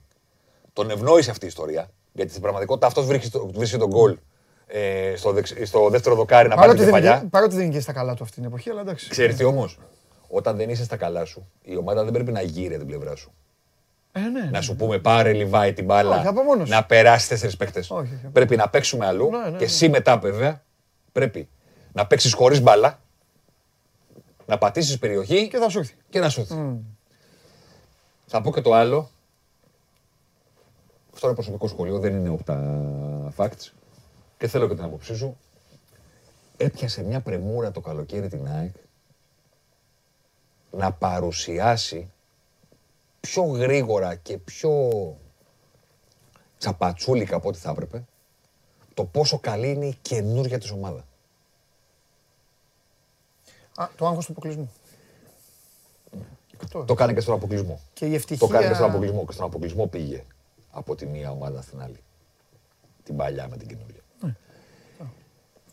τον 0.72 0.90
ευνόησε 0.90 1.30
αυτή 1.30 1.44
η 1.44 1.48
ιστορία. 1.48 1.90
Γιατί 2.12 2.30
στην 2.30 2.42
πραγματικότητα 2.42 2.86
αυτός 2.86 3.06
βρίσκει 3.52 3.76
τον 3.78 3.88
γκολ 3.88 4.18
ε, 4.66 5.12
στο, 5.16 5.32
δεξ- 5.32 5.54
στο 5.66 5.88
δεύτερο 5.90 6.14
δοκάρι 6.14 6.48
να 6.48 6.54
πάρει 6.54 6.66
Παρότι 6.66 6.84
την 6.84 6.92
δεν, 6.92 7.00
κεφαλιά. 7.02 7.20
είναι, 7.20 7.30
παρότι 7.30 7.54
δεν 7.54 7.64
είναι 7.64 7.74
και 7.74 7.80
στα 7.80 7.92
καλά 7.92 8.14
του 8.14 8.22
αυτή 8.22 8.34
την 8.36 8.44
εποχή, 8.44 8.70
αλλά 8.70 8.80
εντάξει. 8.80 9.08
Ξέρεις 9.08 9.36
τι 9.36 9.44
όμως, 9.44 9.78
όταν 10.28 10.56
δεν 10.56 10.70
είσαι 10.70 10.84
στα 10.84 10.96
καλά 10.96 11.24
σου, 11.24 11.48
η 11.62 11.76
ομάδα 11.76 12.04
δεν 12.04 12.12
πρέπει 12.12 12.32
να 12.32 12.42
γύρει 12.42 12.76
την 12.78 12.86
πλευρά 12.86 13.16
σου. 13.16 13.32
Ε, 14.12 14.20
ναι. 14.20 14.48
Να 14.52 14.60
σου 14.60 14.76
πούμε 14.76 14.98
πάρε 14.98 15.32
Λιβάη 15.32 15.72
την 15.72 15.84
μπάλα, 15.84 16.16
Όχι, 16.18 16.26
από 16.26 16.42
μόνος 16.42 16.68
σου. 16.68 16.74
να 16.74 16.84
περάσει 16.84 17.28
τέσσερις 17.28 17.56
παίκτες. 17.56 17.90
Όχι, 17.90 18.00
όχι. 18.14 18.26
Πρέπει 18.32 18.56
να 18.56 18.68
παίξουμε 18.68 19.06
αλλού 19.06 19.30
Ναι, 19.30 19.36
ναι, 19.38 19.44
και 19.44 19.50
ναι. 19.50 19.62
εσύ 19.64 19.88
μετά 19.88 20.18
βέβαια 20.18 20.62
πρέπει 21.12 21.48
να 21.92 22.06
παίξεις 22.06 22.32
χωρίς 22.34 22.60
μπάλα, 22.60 23.00
να 24.48 24.58
πατήσεις 24.58 24.98
περιοχή 24.98 25.48
Και 25.48 25.58
θα 25.58 25.68
σου 25.68 25.78
έρθει. 25.78 25.94
και 26.08 26.20
να 26.20 26.28
σου 26.28 26.40
έρθει. 26.40 26.80
Θα 28.26 28.40
πω 28.40 28.52
και 28.52 28.60
το 28.60 28.72
άλλο. 28.72 29.10
Αυτό 31.12 31.26
είναι 31.26 31.36
προσωπικό 31.36 31.68
σχολείο, 31.68 31.98
δεν 31.98 32.14
είναι 32.14 32.28
από 32.28 32.44
τα 32.44 33.32
facts. 33.36 33.72
Και 34.38 34.46
θέλω 34.48 34.68
και 34.68 34.74
την 34.74 34.84
άποψή 34.84 35.16
σου. 35.16 35.36
Έπιασε 36.56 37.02
μια 37.02 37.20
πρεμούρα 37.20 37.70
το 37.70 37.80
καλοκαίρι 37.80 38.28
την 38.28 38.48
ΑΕΚ 38.48 38.74
να 40.70 40.92
παρουσιάσει 40.92 42.10
πιο 43.20 43.42
γρήγορα 43.42 44.14
και 44.14 44.38
πιο 44.38 44.90
τσαπατσούλικα 46.58 47.36
από 47.36 47.48
ό,τι 47.48 47.58
θα 47.58 47.70
έπρεπε 47.70 48.04
το 48.94 49.04
πόσο 49.04 49.38
καλή 49.38 49.70
είναι 49.70 49.86
η 49.86 49.98
καινούργια 50.02 50.58
της 50.58 50.70
ομάδα. 50.70 51.07
Α, 53.78 53.88
το 53.96 54.06
άγχος 54.06 54.26
του 54.26 54.32
αποκλεισμού. 54.32 54.70
Αυτό. 56.62 56.84
Το 56.84 56.94
κάνει 56.94 57.14
και 57.14 57.20
στον 57.20 57.34
αποκλεισμό. 57.34 57.80
Και 57.92 58.06
η 58.06 58.14
ευτυχία... 58.14 58.46
Το 58.46 58.52
κάνει 58.52 58.66
και 58.68 58.74
στον 58.74 58.88
αποκλεισμό. 58.88 59.24
Και 59.26 59.32
στον 59.32 59.46
αποκλεισμό 59.46 59.86
πήγε 59.86 60.24
από 60.70 60.94
τη 60.94 61.06
μία 61.06 61.30
ομάδα 61.30 61.62
στην 61.62 61.80
άλλη. 61.82 61.96
Την 63.04 63.16
παλιά 63.16 63.48
με 63.48 63.56
την 63.56 63.68
καινούργια. 63.68 64.00
Ναι. 64.22 64.34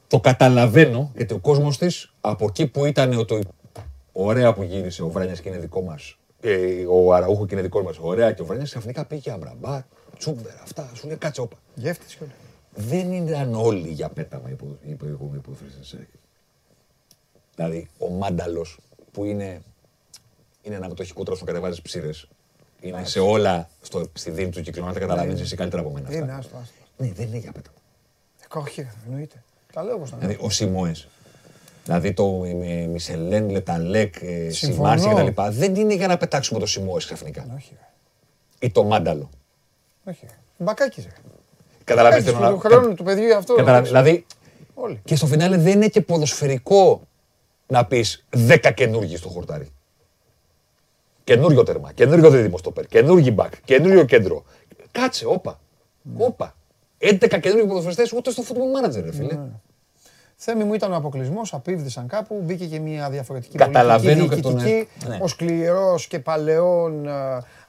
Το 0.08 0.20
καταλαβαίνω 0.20 1.12
γιατί 1.16 1.34
ο 1.34 1.40
κόσμος 1.40 1.78
της 1.78 2.14
από 2.22 2.46
εκεί 2.46 2.68
που 2.68 2.86
ήταν 2.86 3.26
το 3.26 3.40
ωραία 4.12 4.54
που 4.54 4.64
γύρισε 4.64 5.04
ο 5.04 5.10
Βράνιας 5.10 5.42
και 5.42 5.50
είναι 5.50 5.58
δικό 5.58 5.82
μας. 5.82 6.18
Ε, 6.42 6.86
ο 6.90 7.14
Αραούχο 7.14 7.46
και 7.46 7.54
είναι 7.54 7.64
δικό 7.64 7.82
μας. 7.82 7.98
Ωραία 8.00 8.32
και 8.32 8.42
ο 8.42 8.46
Βράνιας 8.46 8.70
ξαφνικά 8.70 9.06
πήγε 9.06 9.32
αμπραμπά, 9.32 9.86
τσούμπερ, 10.18 10.54
αυτά. 10.62 10.90
Σου 10.94 11.08
λέει 11.08 11.18
κάτσε 11.18 11.42
όπα. 11.42 11.58
Γεύτης 11.76 12.16
και 12.16 12.24
όλα. 12.24 12.32
Δεν 12.76 13.12
ήταν 13.12 13.54
όλοι 13.56 13.90
για 13.90 14.10
πέταμα 14.10 14.50
οι 14.50 14.54
ποδο- 14.54 14.78
οι 14.86 14.94
προηγούμενοι 14.94 15.42
ποδοσφαιριστές. 15.42 15.94
ε. 15.94 16.08
Δηλαδή, 17.56 17.88
ο 17.98 18.10
Μάνταλος 18.10 18.78
που 19.12 19.24
είναι, 19.26 19.62
είναι 20.62 20.76
ένα 20.76 20.88
με 20.88 20.94
το 20.94 21.02
έχει 21.02 21.14
κούτρα 21.14 21.36
στο 21.36 21.46
κατεβάζεις 21.46 21.82
ψήρες. 21.82 22.28
Είναι 22.80 23.06
σε 23.06 23.20
όλα 23.20 23.70
στο, 23.82 24.10
στη 24.14 24.32
δίνη 24.32 24.50
του 24.50 24.62
κυκλώνα, 24.62 24.94
τα 24.94 25.00
καταλαβαίνεις 25.00 25.42
εσύ 25.42 25.56
καλύτερα 25.56 25.82
από 25.82 25.92
μένα. 25.92 26.08
αυτά. 26.08 26.20
Είναι, 26.20 26.32
άστο, 26.34 26.58
άστο. 26.62 26.74
Ναι, 26.98 27.12
δεν 27.12 27.28
είναι 27.28 27.38
για 27.38 27.52
πέταμα. 27.52 27.76
Ε, 28.42 28.60
Όχι, 28.60 28.82
ρε, 28.82 28.88
εννοείται. 29.08 29.44
Τα 29.74 29.84
λέω 29.84 29.96
όπως 29.96 30.10
τα 30.10 30.18
λέω. 30.18 30.28
Δηλαδή, 30.28 30.46
ο 30.46 30.50
Σιμόε. 30.50 30.92
Δηλαδή 31.84 32.14
το 32.14 32.28
με, 32.32 32.54
με 32.54 32.86
Μισελέν, 32.88 33.50
Λεταλέκ, 33.50 34.16
ε, 34.22 34.50
Συμφωνώ. 34.50 34.98
Σιμάρση 34.98 35.32
κτλ. 35.32 35.42
Δεν 35.52 35.76
είναι 35.76 35.94
για 35.94 36.08
να 36.08 36.18
πετάξουμε 36.18 36.60
το 36.60 36.66
Σιμόε 36.66 36.98
ξαφνικά. 36.98 37.48
Όχι, 37.56 37.74
ρε. 37.80 37.88
Ή 38.68 38.72
το 38.72 38.84
Μάνταλο. 38.84 39.30
Όχι, 40.04 40.20
ρε. 40.26 40.36
Μπακάκης, 40.58 41.04
ρε. 41.04 41.12
Καταλαβαίνετε 41.84 42.32
Μπακάκης 42.32 42.54
του 42.62 42.68
χρόνου 42.70 42.94
του 42.94 43.04
παιδιού 43.04 43.36
αυτό. 43.36 43.54
Καταλαβα- 43.56 43.88
εντάξει. 43.88 43.92
Δηλαδή, 43.92 44.26
Όλοι. 44.74 45.02
και 45.06 45.16
στο 45.16 45.26
φινάλε 45.28 45.58
δεν 45.58 45.74
είναι 45.74 45.88
και 45.88 46.02
ποδοσφαιρικό 46.02 47.02
να 47.68 47.86
πεις 47.86 48.26
10 48.48 48.72
καινούργιοι 48.76 49.18
στο 49.18 49.30
χορτάρι. 49.30 49.70
Καινούριο 51.24 51.64
τέρμα, 51.64 51.92
καινούριο 51.94 52.30
δίδυμο 52.30 52.58
στόπερ, 52.58 52.86
καινούργιο 52.86 53.34
μπακ, 53.34 53.54
καινούριο 53.66 54.04
κέντρο. 54.06 54.44
Κάτσε, 54.92 55.26
όπα. 55.26 55.60
Όπα. 56.18 56.56
11 56.98 57.40
καινούργιοι 57.42 57.68
ποδοσφαιριστές 57.68 58.12
ούτε 58.14 58.32
στο 58.32 58.44
football 58.48 58.88
manager, 58.88 59.04
ρε 59.04 59.12
φίλε. 59.12 59.38
Θέμη 60.36 60.64
μου 60.64 60.74
ήταν 60.74 60.92
ο 60.92 60.96
αποκλεισμός, 60.96 61.54
απήβδησαν 61.54 62.08
κάπου, 62.08 62.42
μπήκε 62.44 62.66
και 62.66 62.80
μια 62.80 63.10
διαφορετική 63.10 63.58
Καταλαβαίνω 63.58 64.26
πολιτική 64.26 64.36
και 64.36 64.42
τον- 64.42 64.60
διοικητική. 64.60 65.08
ναι. 65.08 65.18
Ο 65.22 65.28
σκληρός 65.28 66.08
και 66.08 66.20
παλαιών 66.20 67.08
ε, 67.08 67.12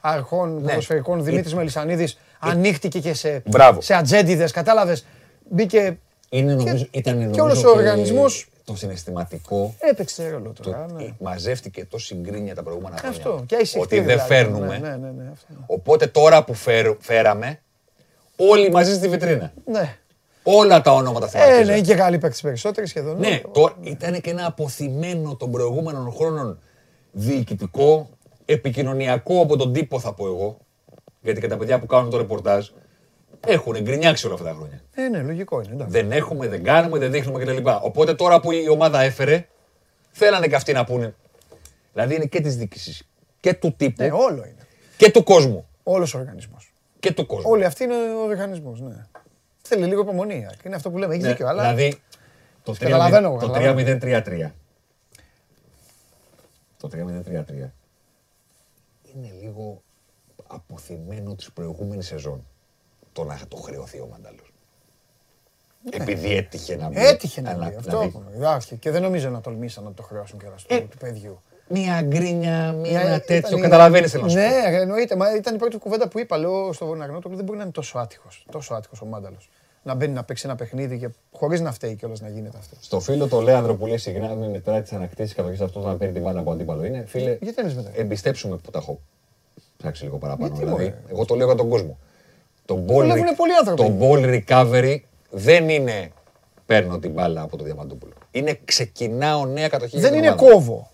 αρχών 0.01 0.53
Ναι. 0.55 0.61
ποδοσφαιρικών 0.69 1.23
Δημήτρης 1.23 1.53
Μελισανίδης 1.53 2.17
ανοίχτηκε 2.39 2.99
και 2.99 3.13
σε, 3.13 3.41
Μπράβο. 3.45 3.81
σε 3.81 3.93
ατζέντιδες. 3.93 4.51
Κατάλαβες. 4.51 5.05
Μπήκε. 5.49 5.97
Είναι, 6.29 6.55
Και- 6.55 6.63
νομίζω, 6.63 6.87
ήταν 6.91 7.13
και 7.19 7.25
νομίζω 7.25 7.43
όλος 7.43 7.57
ο 7.63 7.71
και 7.71 7.77
οργανισμός- 7.77 8.47
το 8.67 8.75
συναισθηματικό 8.75 9.75
Έπαιξε 9.79 10.29
ρόλο 10.29 10.51
το, 10.55 10.61
τώρα. 10.63 10.85
ναι. 10.93 11.03
ε, 11.03 11.13
μαζεύτηκε 11.19 11.85
τόση 11.85 12.15
γκρίνια 12.15 12.55
τα 12.55 12.63
προηγούμενα 12.63 12.97
χρόνια. 12.97 13.17
Αυτό. 13.17 13.43
Και 13.45 13.55
η 13.55 13.79
ότι 13.79 13.99
δεν 13.99 14.19
φέρνουμε. 14.19 14.77
Ναι, 14.77 14.89
ναι, 14.89 14.95
ναι, 14.97 15.11
ναι, 15.11 15.29
αυτό. 15.33 15.53
Οπότε 15.65 16.07
τώρα 16.07 16.43
που 16.43 16.53
φέρ- 16.53 16.95
φέραμε, 16.99 17.59
όλοι 18.35 18.71
μαζί 18.71 18.93
στη 18.93 19.07
βιτρίνα. 19.07 19.53
ναι. 19.65 19.97
Όλα 20.43 20.81
τα 20.81 20.91
ονόματα 20.93 21.27
στην 21.27 21.39
Ε, 21.39 21.43
Μαρκίζα. 21.45 21.71
ναι, 21.71 21.81
και 21.81 21.93
Γάλλοι 21.93 22.17
παίκτες 22.17 22.41
περισσότεροι 22.41 22.87
σχεδόν. 22.87 23.19
Ναι, 23.19 23.41
το, 23.51 23.73
ήταν 23.81 24.21
και 24.21 24.29
ένα 24.29 24.45
αποθυμένο 24.45 25.35
των 25.35 25.51
προηγούμενων 25.51 26.11
χρόνων 26.11 26.59
διοικητικό, 27.11 28.09
επικοινωνιακό 28.45 29.41
από 29.41 29.57
τον 29.57 29.73
τύπο 29.73 29.99
θα 29.99 30.13
πω 30.13 30.25
εγώ. 30.25 30.57
Γιατί 31.21 31.39
και 31.41 31.47
τα 31.47 31.57
παιδιά 31.57 31.79
που 31.79 31.85
κάνουν 31.85 32.09
το 32.09 32.17
ρεπορτάζ 32.17 32.69
έχουν 33.45 33.81
γκρινιάξει 33.81 34.25
όλα 34.25 34.35
αυτά 34.35 34.45
τα 34.45 34.53
χρόνια. 34.53 34.81
Ε, 34.93 35.07
ναι, 35.07 35.21
λογικό 35.21 35.61
είναι. 35.61 35.73
εντάξει. 35.73 35.91
Δεν 36.01 36.11
έχουμε, 36.11 36.47
δεν 36.47 36.63
κάνουμε, 36.63 36.97
δεν 36.99 37.11
δείχνουμε 37.11 37.43
κτλ. 37.43 37.69
Οπότε 37.81 38.13
τώρα 38.13 38.39
που 38.39 38.51
η 38.51 38.69
ομάδα 38.69 39.01
έφερε, 39.01 39.47
θέλανε 40.11 40.47
και 40.47 40.55
αυτοί 40.55 40.73
να 40.73 40.83
πούνε. 40.85 41.15
Δηλαδή 41.93 42.15
είναι 42.15 42.25
και 42.25 42.41
της 42.41 42.55
διοίκησης 42.55 43.07
και 43.39 43.53
του 43.53 43.73
τύπου 43.77 44.03
Ναι, 44.03 44.11
όλο 44.11 44.37
είναι. 44.45 44.67
και 44.97 45.11
του 45.11 45.23
κόσμου. 45.23 45.67
Όλος 45.83 46.13
ο 46.13 46.17
οργανισμός. 46.17 46.73
Και 46.99 47.11
του 47.13 47.25
κόσμου. 47.25 47.49
Όλοι 47.51 47.65
αυτοί 47.65 47.83
είναι 47.83 47.95
ο 47.95 48.23
οργανισμός. 48.23 48.81
Ναι. 48.81 49.05
Θέλει 49.61 49.85
λίγο 49.85 50.01
υπομονή. 50.01 50.47
Είναι 50.65 50.75
αυτό 50.75 50.89
που 50.91 50.97
λέμε. 50.97 51.13
Έχει 51.13 51.23
Ναι, 51.23 51.29
δίκιο. 51.29 51.47
Αλλά 51.47 51.61
Δηλαδή, 51.73 52.01
Το 52.63 52.73
Σε 52.73 52.83
καταλαβαίνω, 52.83 53.35
3-0 53.35 53.39
Το 53.39 53.47
καταλαβαίνω. 53.51 53.99
3-0-3-3. 54.01 54.51
Το 56.77 56.89
3-0-3-3 56.93 57.71
είναι 59.15 59.31
λίγο 59.41 59.81
αποθυμένο 60.47 61.35
της 61.35 61.51
προηγούμενης 61.51 62.05
σεζόν. 62.07 62.47
Το 63.17 63.23
να 63.23 63.39
το 63.47 63.57
χρεωθεί 63.57 63.97
ο 63.99 64.07
Μαντάλος. 64.11 64.51
Επειδή 65.91 66.35
έτυχε 66.35 66.75
να 66.75 66.87
μπει. 66.87 66.95
Ναι. 66.95 67.07
Έτυχε 67.07 67.41
να 67.41 67.49
Αλλά, 67.51 67.65
μπει. 67.69 67.75
δηλαδή, 67.81 68.05
Αυτό. 68.05 68.23
Εντάξει, 68.35 68.75
Και 68.75 68.91
δεν 68.91 69.01
νομίζω 69.01 69.29
να 69.29 69.41
τολμήσαν 69.41 69.83
να 69.83 69.93
το 69.93 70.03
χρεώσουν 70.03 70.39
κιόλας 70.39 70.63
του 70.63 70.73
Ε, 70.73 70.79
του 70.79 70.97
παιδιού. 70.97 71.41
Μία 71.69 72.01
γκρίνια, 72.01 72.71
μία 72.71 72.91
Ναι, 72.91 73.07
ένα 73.07 73.19
τέτοιο. 73.19 73.47
ήταν- 73.47 73.61
Καταλαβαίνεις 73.61 74.11
θέλω 74.11 74.23
να 74.23 74.29
σου 74.29 74.35
πω. 74.35 74.41
Ναι, 74.41 74.69
ρε, 74.69 74.81
εννοείται. 74.81 75.15
Μα 75.15 75.35
ήταν 75.35 75.55
η 75.55 75.57
πρώτη 75.57 75.77
κουβέντα 75.77 76.07
που 76.07 76.19
είπα. 76.19 76.37
Λέω 76.37 76.73
στο 76.73 76.85
Βορναγνώτο 76.85 77.29
δεν 77.29 77.43
μπορεί 77.45 77.57
να 77.57 77.63
είναι 77.63 77.71
τόσο 77.71 77.97
άτυχος. 77.97 78.45
Τόσο 78.51 78.73
άτυχος 78.73 79.01
ο 79.01 79.05
Μάνταλος. 79.05 79.49
Να 79.83 79.93
μπαίνει 79.95 80.13
να 80.13 80.23
παίξει 80.23 80.43
ένα 80.45 80.55
παιχνίδι 80.55 80.97
και 80.99 81.09
χωρίς 81.33 81.61
να 81.61 81.71
φταίει 81.71 81.95
κιόλας 81.95 82.21
να 82.21 82.29
γίνεται 82.29 82.57
αυτό. 82.57 82.75
Στο 82.79 82.99
φίλο 82.99 83.27
το 83.27 83.41
Λέανδρο 83.41 83.75
που 83.75 83.85
λέει 83.85 83.97
συγγνώμη 83.97 84.47
μετά 84.47 84.81
τις 84.81 84.91
ανακτήσεις 84.93 85.33
κατοχή 85.35 85.63
αυτός 85.63 85.83
να 85.85 85.95
παίρνει 85.97 86.13
την 86.13 86.23
μπάλα 86.23 86.39
από 86.39 86.51
αντίπαλο 86.51 86.83
είναι. 86.85 87.03
Φίλε, 87.07 87.31
Γιατί 87.41 87.51
δεν 87.53 87.65
λες 87.65 87.73
μετά; 87.73 87.91
εμπιστέψουμε 87.95 88.55
που 88.57 88.71
τα 88.71 88.79
έχω 88.79 88.99
ψάξει 89.77 90.03
λίγο 90.03 90.17
παραπάνω. 90.17 90.47
Γιατί, 90.47 90.63
δηλαδή, 90.65 90.83
μωρέ. 90.83 91.01
εγώ 91.09 91.25
το 91.25 91.35
λέω 91.35 91.45
για 91.45 91.55
τον 91.55 91.69
κόσμο. 91.69 91.97
Το 92.67 92.75
ball, 92.75 92.87
δουλεύουνε 92.87 93.33
πολλοί 93.35 93.51
άνθρωποι. 93.59 93.81
το 93.83 93.97
ball 93.99 94.41
recovery 94.47 94.97
δεν 95.29 95.69
είναι 95.69 96.11
παίρνω 96.65 96.99
την 96.99 97.11
μπάλα 97.11 97.41
από 97.41 97.57
το 97.57 97.63
Διαμαντούπουλο. 97.63 98.13
Είναι 98.31 98.59
ξεκινάω 98.65 99.45
νέα 99.45 99.67
κατοχή. 99.67 99.91
για 99.97 100.01
Δεν 100.09 100.11
την 100.11 100.19
είναι 100.23 100.35
ομάδα. 100.39 100.51
κόβω. 100.53 100.91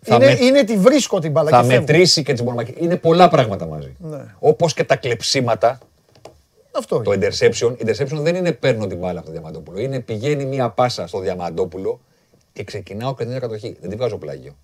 Θα 0.00 0.14
Είναι, 0.14 0.24
με- 0.26 0.38
είναι 0.40 0.64
τη 0.64 0.76
βρίσκω 0.76 1.18
την 1.18 1.30
μπάλα 1.30 1.50
Θα 1.50 1.60
και 1.60 1.66
φεύγω. 1.66 1.80
μετρήσει 1.80 2.22
και 2.22 2.32
τις 2.32 2.42
μονομακίε. 2.42 2.74
Είναι 2.78 2.96
πολλά 2.96 3.28
πράγματα 3.28 3.66
μαζί. 3.66 3.96
Ναι. 3.98 4.24
Όπως 4.38 4.74
και 4.74 4.84
τα 4.84 4.96
κλεψίματα, 4.96 5.78
Αυτό 6.72 7.00
το 7.02 7.12
είναι. 7.12 7.28
interception. 7.30 7.76
Interception 7.76 8.18
δεν 8.20 8.34
είναι 8.34 8.52
παίρνω 8.52 8.86
την 8.86 8.98
μπάλα 8.98 9.18
από 9.18 9.26
το 9.26 9.32
Διαμαντόπουλο. 9.32 9.78
Είναι 9.80 10.00
πηγαίνει 10.00 10.44
μία 10.44 10.68
πάσα 10.70 11.06
στο 11.06 11.18
Διαμαντόπουλο 11.20 12.00
και 12.52 12.64
ξεκινάω 12.64 13.10
και 13.14 13.22
την 13.22 13.30
νέα 13.30 13.38
κατοχή. 13.40 13.76
Δεν 13.80 13.90
τη 13.90 13.96
βγάζω 13.96 14.18
πλάγιο. 14.18 14.56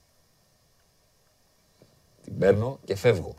Την 2.24 2.38
παίρνω 2.38 2.78
και 2.84 2.96
φεύγω. 2.96 3.34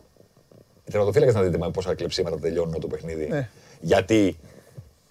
Οι 0.85 0.91
τερματοφύλακε 0.91 1.31
να 1.31 1.41
δείτε 1.41 1.57
με 1.57 1.71
πόσα 1.71 1.95
κλεψίματα 1.95 2.39
τελειώνουν 2.39 2.79
το 2.79 2.87
παιχνίδι. 2.87 3.27
Ναι. 3.27 3.49
Γιατί 3.79 4.37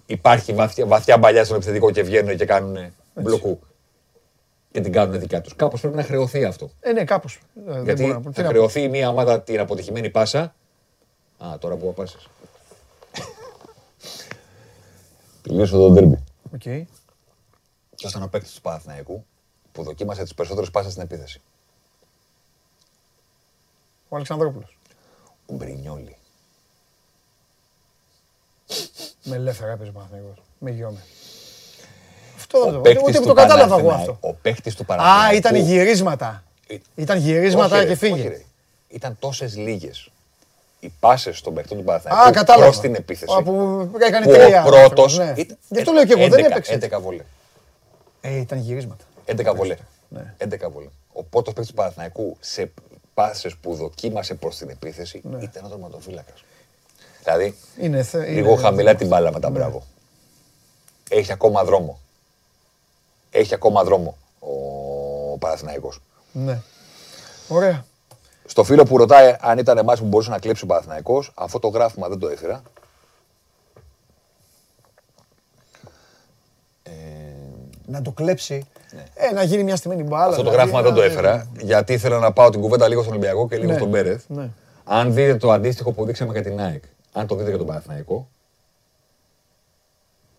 υπάρχει 0.06 0.52
βαθιά, 0.52 0.86
βαθιά 0.86 1.18
παλιά 1.18 1.44
στον 1.44 1.56
επιθετικό 1.56 1.90
και 1.90 2.02
βγαίνουν 2.02 2.36
και 2.36 2.44
κάνουν 2.44 2.92
μπλοκού. 3.14 3.60
Και 4.70 4.80
την 4.80 4.92
κάνουν 4.92 5.20
δικιά 5.20 5.40
τους. 5.40 5.56
Κάπως 5.56 5.80
πρέπει 5.80 5.96
να 5.96 6.02
χρεωθεί 6.02 6.44
αυτό. 6.44 6.70
Ε, 6.80 6.92
ναι, 6.92 7.04
κάπως. 7.04 7.40
Δεν 7.54 7.84
Γιατί 7.84 8.02
μπορώ 8.02 8.14
να 8.14 8.20
πω. 8.20 8.28
Τι 8.28 8.34
θα 8.34 8.42
να 8.42 8.48
πω. 8.48 8.54
χρεωθεί 8.54 8.88
μια 8.88 9.08
ομάδα 9.08 9.40
την 9.40 9.60
αποτυχημένη 9.60 10.10
πάσα. 10.10 10.54
Α, 11.38 11.58
τώρα 11.58 11.76
που 11.76 11.94
πάσει. 11.94 12.16
Τελείωσε 15.42 15.72
το 15.72 15.90
ντέρμπι. 15.90 16.24
Οκ. 16.54 16.62
Ποιο 17.96 18.08
ήταν 18.08 18.22
ο 18.22 18.28
παίκτης 18.28 18.52
του 18.54 18.60
Παναθηναϊκού 18.60 19.24
που 19.72 19.82
δοκίμασε 19.82 20.22
τις 20.22 20.34
περισσότερες 20.34 20.70
πάσες 20.70 20.92
στην 20.92 21.04
επίθεση. 21.04 21.40
Ο 24.08 24.16
Αλεξανδρόπουλος. 24.16 24.73
Ο 25.46 25.54
Μπρινιόλι. 25.54 26.16
Με 29.22 29.36
ελεύθερα 29.36 29.72
έπαιζε 29.72 29.90
ο 29.90 29.92
Παναθηναϊκός. 29.92 30.42
Με 30.58 30.70
γιώμε. 30.70 31.04
Αυτό 32.36 32.60
δεν 32.64 32.68
Ο 32.68 32.72
το 32.72 32.80
παίκτης 32.80 33.02
Ούτε 33.02 33.12
που 33.12 33.20
του 33.22 33.28
το 33.28 33.34
κατάλαβα 33.34 33.76
εγώ 33.76 33.86
Παναθηναϊκού- 33.88 34.14
αυτό. 34.14 34.28
Ο 34.28 34.32
παίκτης 34.42 34.74
του 34.74 34.84
Παναθηναϊκού. 34.84 35.26
Α, 35.28 35.34
ήταν 35.36 35.54
γυρίσματα. 35.54 36.44
Ε, 36.66 36.76
Ήταν 36.94 37.18
γυρίσματα 37.18 37.76
όχι, 37.76 37.86
και 37.86 37.86
ρε, 37.86 37.90
όχι, 37.92 38.14
φύγε. 38.14 38.28
ρε. 38.28 38.42
Ήταν 38.88 39.16
τόσες 39.20 39.56
λίγες 39.56 40.08
οι 40.80 40.92
πάσες 41.00 41.40
των 41.40 41.54
παίκτων 41.54 41.78
του 41.78 41.84
Παναθηναϊκού 41.84 42.28
Α, 42.28 42.30
κατάλαβα. 42.30 42.64
προς 42.70 42.80
την 42.80 42.94
επίθεση. 42.94 43.34
Α, 43.38 43.42
που 43.42 43.90
έκανε 44.00 44.26
που 44.26 44.32
τρία. 44.32 44.62
ο 44.64 44.66
πρώτο. 44.66 45.08
Ναι. 45.08 45.32
Γι' 45.68 45.78
αυτό 45.78 45.92
λέω 45.92 46.04
και 46.04 46.12
εγώ, 46.18 46.28
δεν 46.28 46.44
έπαιξε. 46.44 46.72
11 46.72 47.00
βολέ. 47.00 47.22
Ε, 48.20 48.36
ήταν 48.36 48.58
γυρίσματα. 48.58 49.04
11 49.26 49.54
βολέ. 49.54 49.76
Ναι. 50.08 50.34
11 50.38 50.70
βολέ. 50.70 50.88
Ο 51.12 51.22
πρώτος 51.22 51.52
παίκτης 51.52 51.70
του 51.70 51.74
Παναθηναϊκού 51.76 52.36
σε 52.40 52.70
πάσες 53.14 53.56
που 53.56 53.74
δοκίμασε 53.74 54.34
προς 54.34 54.56
την 54.56 54.68
επίθεση 54.68 55.20
Ναι. 55.24 55.42
ήταν 55.42 55.64
ο 55.64 55.68
τερματοφύλακας. 55.68 56.44
Δηλαδή, 57.24 57.56
Είναι, 57.78 58.02
θε- 58.02 58.28
λίγο 58.28 58.50
είναι- 58.52 58.60
χαμηλά 58.60 58.94
την 58.94 59.06
μπάλα 59.08 59.32
με 59.32 59.40
τα 59.40 59.50
μπράβο. 59.50 59.82
Έχει 61.10 61.32
ακόμα 61.32 61.64
δρόμο. 61.64 61.98
Έχει 63.30 63.54
ακόμα 63.54 63.84
δρόμο 63.84 64.16
ο 64.38 65.38
Παναθηναϊκός. 65.38 66.00
Ναι. 66.32 66.60
Ωραία. 67.48 67.84
Στο 68.46 68.64
φίλο 68.64 68.84
που 68.84 68.96
ρωτάει 68.96 69.36
αν 69.40 69.58
ήταν 69.58 69.78
εμάς 69.78 69.98
που 69.98 70.04
μπορούσε 70.06 70.30
να 70.30 70.38
κλέψει 70.38 70.64
ο 70.64 70.66
Παναθηναϊκός, 70.66 71.32
αυτό 71.34 71.58
το 71.58 71.68
γράφημα 71.68 72.08
δεν 72.08 72.18
το 72.18 72.28
έφερα. 72.28 72.62
Να 77.86 78.02
το 78.02 78.10
κλέψει. 78.10 78.66
Ε, 79.14 79.32
να 79.34 79.42
γίνει 79.42 79.62
μια 79.62 79.76
στημένη 79.76 80.02
μπάλα. 80.02 80.24
Ναι. 80.24 80.30
Αυτό 80.30 80.42
το 80.42 80.50
δηλαδή, 80.50 80.56
γράφημα 80.70 80.82
δεν 80.82 80.94
το 80.94 81.00
να- 81.00 81.06
έφερα, 81.06 81.46
γιατί 81.60 81.92
ήθελα 81.92 82.18
να 82.18 82.32
πάω 82.32 82.50
την 82.50 82.60
κουβέντα 82.60 82.88
λίγο 82.88 83.00
στον 83.02 83.12
Ολυμπιακό 83.14 83.48
και 83.48 83.56
λίγο 83.56 83.70
Ναι. 83.70 83.76
στον 83.78 83.90
Πέρεθ. 83.90 84.24
Ναι. 84.28 84.48
Αν 84.84 85.14
δείτε 85.14 85.36
το 85.36 85.50
αντίστοιχο 85.52 85.92
που 85.92 86.04
δείξαμε 86.04 86.32
για 86.32 86.42
την 86.42 86.60
ΑΕΚ, 86.60 86.82
αν 87.12 87.26
το 87.26 87.34
δείτε 87.34 87.48
για 87.48 87.58
τον 87.58 87.66
Παναθηναϊκό, 87.66 88.28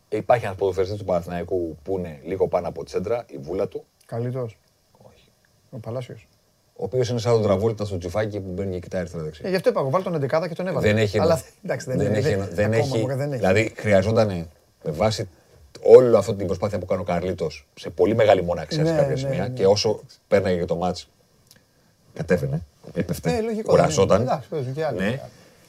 υπάρχει 0.10 0.46
ένας 0.46 0.58
ποδοσφαιριστής 0.58 0.98
του 1.00 1.06
Παναθηναϊκού 1.06 1.78
που 1.84 1.98
είναι 1.98 2.20
λίγο 2.26 2.48
πάνω 2.48 2.68
από 2.68 2.84
τη 2.84 2.90
σέντρα, 2.90 3.24
η 3.28 3.38
βούλα 3.38 3.68
του, 3.68 3.86
Καλύτερος. 4.06 4.58
Όχι. 4.98 5.28
Ο 5.70 5.78
Παλάσιος. 5.78 6.28
ο 6.76 6.84
οποίος 6.84 7.10
είναι 7.10 7.20
σαν 7.20 7.32
τον 7.34 7.42
Τραβόλτα 7.42 7.86
στο 7.86 7.98
τσιφάκι 7.98 8.40
που 8.40 8.52
μπαίνει 8.52 8.74
και 8.74 8.80
κοιτάει 8.80 9.00
αριστερά 9.00 9.24
Ε, 9.24 9.26
δεξιά. 9.26 9.50
γι' 9.50 9.56
αυτό 9.56 9.70
είπα, 9.70 9.80
εγώ 9.80 9.90
βάλω 9.90 10.04
τον 10.04 10.14
11 10.14 10.48
και 10.48 10.56
τον 10.56 10.68
έβαλα. 10.68 10.82
Δεν 10.88 10.98
έχει. 10.98 11.20
Αλλά 11.20 11.42
εντάξει, 11.64 11.86
δεν, 11.90 11.98
δεν 11.98 12.08
είναι- 12.08 12.18
έχει. 12.18 12.28
δεν- 12.36 12.50
δεν 12.52 12.66
ακόμα, 12.74 12.78
έχει- 12.86 12.98
μωρέ, 13.02 13.16
δεν 13.16 13.28
έχει. 13.32 13.40
Δηλαδή 13.40 13.74
χρειαζόταν 13.78 14.28
με 14.84 14.92
βάση 14.92 15.30
όλη 15.84 16.16
αυτή 16.16 16.34
την 16.36 16.46
προσπάθεια 16.46 16.80
που 16.80 16.86
κάνει 16.86 17.02
ο 17.02 17.04
Καρλίτος 17.04 17.68
σε 17.76 17.90
πολύ 17.90 18.16
μεγάλη 18.16 18.44
μοναξιά 18.44 18.86
σε 18.86 18.92
Ναι, 18.92 18.98
κάποια 18.98 19.12
ναι, 19.12 19.16
σημεία 19.16 19.42
ναι. 19.44 19.50
και 19.50 19.66
όσο 19.66 20.00
πέρναγε 20.28 20.58
και 20.60 20.66
το 20.66 20.76
μάτς 20.76 21.08
κατέβαινε, 22.14 22.62
έπεφτε, 22.94 23.36
Ε, 23.38 23.42
λογικό, 23.42 23.70
κουρασόταν. 23.72 24.18
ναι. 24.18 24.24
Εντάξει, 24.24 24.48
παίζουν 24.50 24.74
και 24.74 24.86
άλλοι. 24.86 25.00
Ναι. 25.00 25.20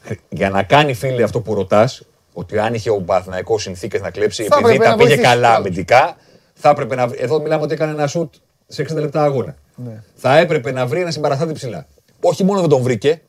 Χρ- 0.03 0.21
Για 0.29 0.51
να 0.51 0.63
κάνει 0.63 0.95
φίλοι 0.95 1.23
αυτό 1.23 1.41
που 1.41 1.55
ρωτάς, 1.55 2.03
ότι 2.33 2.59
αν 2.59 2.75
είχε 2.75 2.91
ο 2.91 3.01
Παναθηναϊκός 3.01 3.63
συνθήκες 3.63 4.01
να 4.01 4.11
κλέψει, 4.11 4.43
Θα 4.45 4.57
επειδή 4.59 4.75
έπρεπε 4.75 4.85
τα 4.85 4.91
να 4.91 4.97
πήγε 4.97 5.09
βοηθήσει 5.09 5.29
καλά 5.29 5.41
κι 5.49 5.55
άλλους. 5.55 5.67
αμυντικά, 5.67 6.17
θα 6.55 6.69
έπρεπε 6.69 6.95
να. 6.95 7.07
βρει- 7.09 7.21
Εδώ 7.23 7.41
μιλάμε 7.41 7.63
ότι 7.63 7.75
έκανε 7.75 7.93
ένα 7.93 8.07
σουτ 8.07 8.35
σε 8.67 8.83
60 8.83 9.01
λεπτά 9.01 9.23
αγώνα. 9.23 9.57
Ναι. 9.75 10.03
Θα 10.15 10.39
έπρεπε 10.39 10.71
να 10.73 10.87
βρει 10.87 11.01
ένα 11.01 11.11
συμπαραστάτη 11.11 11.53
ψηλά. 11.53 11.87
Όχι 12.21 12.45
μόνο 12.45 12.61
δεν 12.61 12.69
τον 12.69 12.83
βρήκε, 12.83 13.21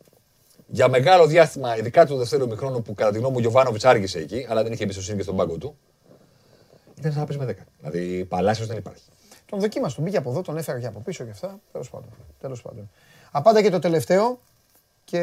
για 0.67 0.87
μεγάλο 0.87 1.25
διάστημα, 1.27 1.77
ειδικά 1.77 2.05
του 2.05 2.17
δεύτερου 2.17 2.47
μηχρόνου 2.47 2.81
που 2.81 2.93
κατά 2.93 3.11
τη 3.11 3.17
γνώμη 3.17 3.31
μου 3.31 3.37
ο 3.37 3.41
Γιωβάνοβιτς 3.41 3.85
άργησε 3.85 4.19
εκεί, 4.19 4.45
αλλά 4.49 4.63
δεν 4.63 4.71
είχε 4.71 4.83
εμπιστοσύνη 4.83 5.17
και 5.17 5.23
στον 5.23 5.35
πάγκο 5.35 5.57
του. 5.57 5.77
Ήταν 6.97 7.11
σαν 7.11 7.21
να 7.21 7.27
παίζει 7.27 7.45
με 7.45 7.55
10. 7.59 7.63
Δηλαδή 7.79 8.25
Παλάσιος 8.25 8.67
δεν 8.67 8.77
υπάρχει. 8.77 9.03
Τον 9.45 9.59
δοκίμασε, 9.59 9.95
τον 9.95 10.03
πήγε 10.03 10.17
από 10.17 10.29
εδώ, 10.29 10.41
τον 10.41 10.57
έφερε 10.57 10.79
και 10.79 10.85
από 10.87 10.99
πίσω 10.99 11.23
και 11.23 11.29
αυτά. 11.31 11.59
Τέλος 11.71 11.89
πάντων. 11.89 12.09
Τέλος 12.39 12.61
πάντων. 12.61 12.89
Απάντα 13.31 13.61
και 13.61 13.69
το 13.69 13.79
τελευταίο 13.79 14.39
και 15.03 15.21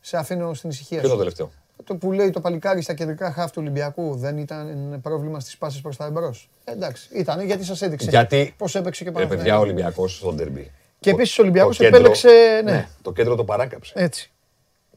σε 0.00 0.16
αφήνω 0.16 0.54
στην 0.54 0.70
ησυχία 0.70 0.98
Ποιο 1.00 1.08
σου. 1.08 1.14
είναι 1.14 1.24
το 1.24 1.36
τελευταίο; 1.36 1.50
Το 1.84 1.96
που 1.96 2.12
λέει 2.12 2.30
το 2.30 2.40
παλικάρι 2.40 2.82
στα 2.82 2.94
κεντρικά 2.94 3.32
χάφ 3.32 3.50
του 3.50 3.58
Ολυμπιακού 3.60 4.16
δεν 4.16 4.38
ήταν 4.38 4.98
πρόβλημα 5.02 5.40
στις 5.40 5.56
πάσει 5.58 5.80
προς 5.80 5.96
τα 5.96 6.04
εμπρός; 6.04 6.50
Εντάξει, 6.64 7.08
ήταν 7.12 7.40
γιατί 7.46 7.64
σας 7.64 7.82
έδειξε 7.82 8.10
Γιατί 8.10 8.54
πώς 8.56 8.74
έπαιξε 8.74 9.04
και 9.04 9.10
ρε 9.10 9.14
παιδιά 9.16 9.26
ο 9.26 9.28
Παναθηναϊκός. 9.36 9.62
Ολυμπιακός 9.62 10.16
στον 10.16 10.36
τερμπή. 10.36 10.70
Και 11.00 11.10
επίσης 11.10 11.38
ο 11.38 11.42
Ολυμπιακός 11.42 11.76
Το 11.76 11.82
κέντρο- 11.84 12.00
επέλεξε, 12.00 12.60
ναι. 12.64 12.88
Το 13.02 13.12
κέντρο 13.12 13.34
το 13.34 13.44
παράκαψε. 13.44 13.92
Έτσι. 13.96 14.30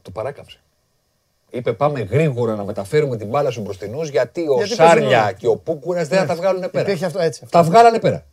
Το 0.02 0.10
παράκαψε. 0.10 0.60
Είπε 1.54 1.72
πάμε 1.72 2.00
γρήγορα 2.00 2.54
να 2.54 2.64
μεταφέρουμε 2.64 3.16
την 3.16 3.28
μπάλα 3.28 3.50
στους 3.50 3.62
μπροστινούς 3.62 4.08
γιατί 4.08 4.40
ο 4.40 4.54
Γιατί 4.56 4.76
παίζουν 4.76 4.76
Σάρλια 4.76 5.22
όλα. 5.22 5.32
και 5.32 5.46
ο 5.46 5.56
Πούκουρας 5.56 6.08
δεν 6.08 6.18
θα 6.18 6.26
τα 6.26 6.34
βγάλουν 6.34 6.70
πέρα. 6.70 6.80
Υπήρχε 6.84 7.04
αυτό 7.04 7.20
έτσι. 7.20 7.40
Αυτό. 7.44 7.58
Τα 7.58 7.64
βγάλανε 7.64 7.98
πέρα. 8.00 8.24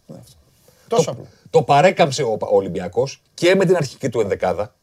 Τόσο 0.88 1.04
το, 1.06 1.12
απλό. 1.12 1.26
το 1.50 1.64
παρέκαμψε 1.64 2.24
ο, 2.24 2.32
ο 2.42 2.56
Ολυμπιακός 2.56 3.22
και 3.34 3.56
με 3.56 3.66
την 3.66 3.76
αρχική 3.76 4.10
του 4.10 4.20
ενδεκάδα. 4.20 4.74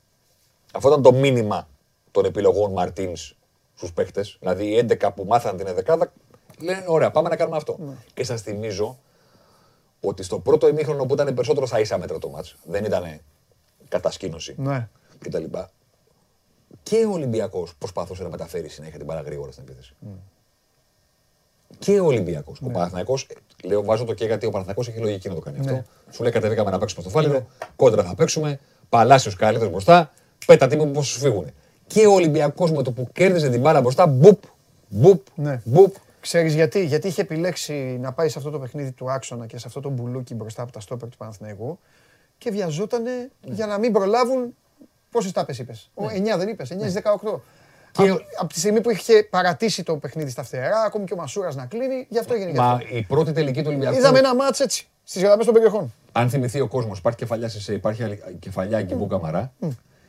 Αυτό 0.73 0.89
ήταν 0.89 1.03
το 1.03 1.13
μήνυμα 1.13 1.69
των 2.11 2.25
επιλογών 2.25 2.73
Μαρτίνς 2.73 3.35
στους 3.77 3.93
παίχτες. 3.93 4.37
Δηλαδή 4.41 4.65
οι 4.67 4.87
11 5.01 5.09
που 5.15 5.25
μάθαν 5.25 5.57
την 5.57 5.67
ενδεκάδα 5.67 6.13
λένε 6.59 6.85
ωραία 6.87 7.11
πάμε 7.11 7.29
να 7.29 7.37
κάνουμε 7.37 7.57
αυτό. 7.57 7.77
Ναι. 7.79 7.93
Και 8.15 8.25
σας 8.25 8.43
θυμίζω 8.43 8.99
ότι 10.01 10.23
στο 10.23 10.39
πρώτο 10.39 10.69
ημίχρονο 10.69 11.05
που 11.05 11.15
ήταν 11.15 11.35
περισσότερο 11.35 11.67
στα 11.67 11.81
ίσα 11.81 11.99
μέτρα 11.99 12.19
το 12.19 12.29
μάτς, 12.29 12.57
δεν 12.65 12.85
ήταν 12.85 13.21
κατασκήνωση 13.89 14.55
Ναι. 14.59 14.89
κτλ. 15.19 15.45
Και 16.83 17.05
ο 17.05 17.13
Ολυμπιακός 17.13 17.75
προσπαθούσε 17.79 18.23
να 18.23 18.29
μεταφέρει 18.29 18.69
συνέχεια 18.69 18.97
την 18.97 19.07
μπάλα 19.07 19.21
γρήγορα 19.21 19.53
στην 19.53 19.65
επίθεση. 19.69 19.95
Και 21.79 22.01
ο 22.01 22.05
Ολυμπιακός. 22.05 22.61
Ο 22.63 22.71
Παναθηναϊκός, 22.71 23.27
λέω, 23.65 23.85
βάζω 23.85 24.05
το 24.05 24.15
και 24.15 24.25
γιατί 24.25 24.47
ο 24.47 24.51
Παναθηναϊκός 24.51 24.89
έχει 24.89 24.99
λογική 24.99 25.29
να 25.29 25.35
το 25.35 25.41
κάνει 25.41 25.59
αυτό. 25.59 25.83
Σου 26.11 26.23
λέει 26.23 26.33
κατεβήκαμε 26.33 26.71
να 26.71 26.79
παίξουμε 26.79 27.03
στο 27.03 27.11
φάληρο, 27.11 27.47
κόντρα 27.77 28.05
θα 28.05 28.15
παίξουμε, 28.15 28.61
Παλάσιος 28.89 29.37
καλύτερος 29.37 29.71
μπροστά, 29.71 30.13
πέτα 30.47 30.67
τίμη 30.67 30.87
πώς 30.87 31.07
σου 31.07 31.19
φύγουν. 31.19 31.51
Και 31.87 32.07
ο 32.07 32.13
Ολυμπιακός 32.13 32.73
με 32.73 32.83
το 32.83 32.93
που 32.93 33.09
κέρδιζε 33.13 33.49
την 33.51 33.61
μπάλα 33.61 33.81
μπροστά, 33.81 34.07
μπουπ, 34.07 34.43
μπουπ, 34.89 35.27
Ναι. 35.35 35.61
μπουπ. 35.65 35.95
Ξέρεις 36.21 36.55
γιατί, 36.55 36.85
γιατί 36.85 37.09
είχε 37.09 37.21
επιλέξει 37.21 37.73
να 38.01 38.13
πάει 38.13 38.29
σε 38.29 38.39
αυτό 38.39 38.51
το 38.51 38.59
παιχνίδι 38.59 38.93
του 38.93 39.11
άξονα 39.11 39.47
και 39.47 39.59
σε 39.59 39.65
αυτό 39.67 39.81
το 39.81 39.89
μπουλούκι 39.89 40.35
μπροστά 40.35 40.63
από 40.63 40.73
τα 40.73 40.81
στόπερ 40.81 41.09
του 41.09 41.17
Παναθηναϊκού 41.17 41.79
και 42.39 42.51
βιαζότανε 42.51 43.31
για 43.45 43.67
να 43.67 43.79
μην 43.79 43.93
προλάβουν. 43.93 44.57
Πόσες 45.11 45.33
τάπες 45.33 45.59
είπες, 45.59 45.91
9 45.95 46.37
δεν 46.39 46.49
είπες, 46.49 46.71
9 46.71 46.79
στις 46.81 46.93
18. 46.93 47.43
Και- 47.93 48.09
Από, 48.11 48.21
από 48.39 48.53
τη 48.53 48.59
στιγμή 48.59 48.81
που 48.81 48.91
είχε 48.91 49.23
παρατήσει 49.31 49.83
το 49.83 49.97
παιχνίδι 49.97 50.31
στα 50.31 50.43
φτερά, 50.43 50.81
ακόμη 50.87 51.05
και 51.05 51.13
ο 51.13 51.17
Μασούρας 51.17 51.55
να 51.55 51.67
κλείνει, 51.67 52.07
γι' 52.09 52.19
αυτό 52.19 52.35
έγινε 52.35 52.51
γι' 52.51 52.57
Μα 52.59 52.71
αυτό. 52.71 52.87
η 52.97 53.03
πρώτη 53.03 53.33
τελική 53.33 53.61
του 53.61 53.69
Ολυμπιακού. 53.69 53.97
Είδαμε 53.97 54.19
ένα 54.19 54.35
μάτς 54.35 54.61
έτσι, 54.61 54.87
στις 55.05 55.23
γραμμές 55.23 55.45
των 55.45 55.55
περιοχών. 55.55 55.93
Αν 56.13 56.31
θυμηθεί 56.31 56.61
ο 56.61 56.69
κόσμος, 56.69 56.99
υπάρχει 56.99 57.19
κεφαλιά 57.19 57.49
σε, 57.49 57.73
υπάρχει 57.75 58.03
άλλη- 58.03 58.23
κεφαλιά 58.39 58.83
Γκυμπού 58.83 59.07
Καμαρά. 59.07 59.53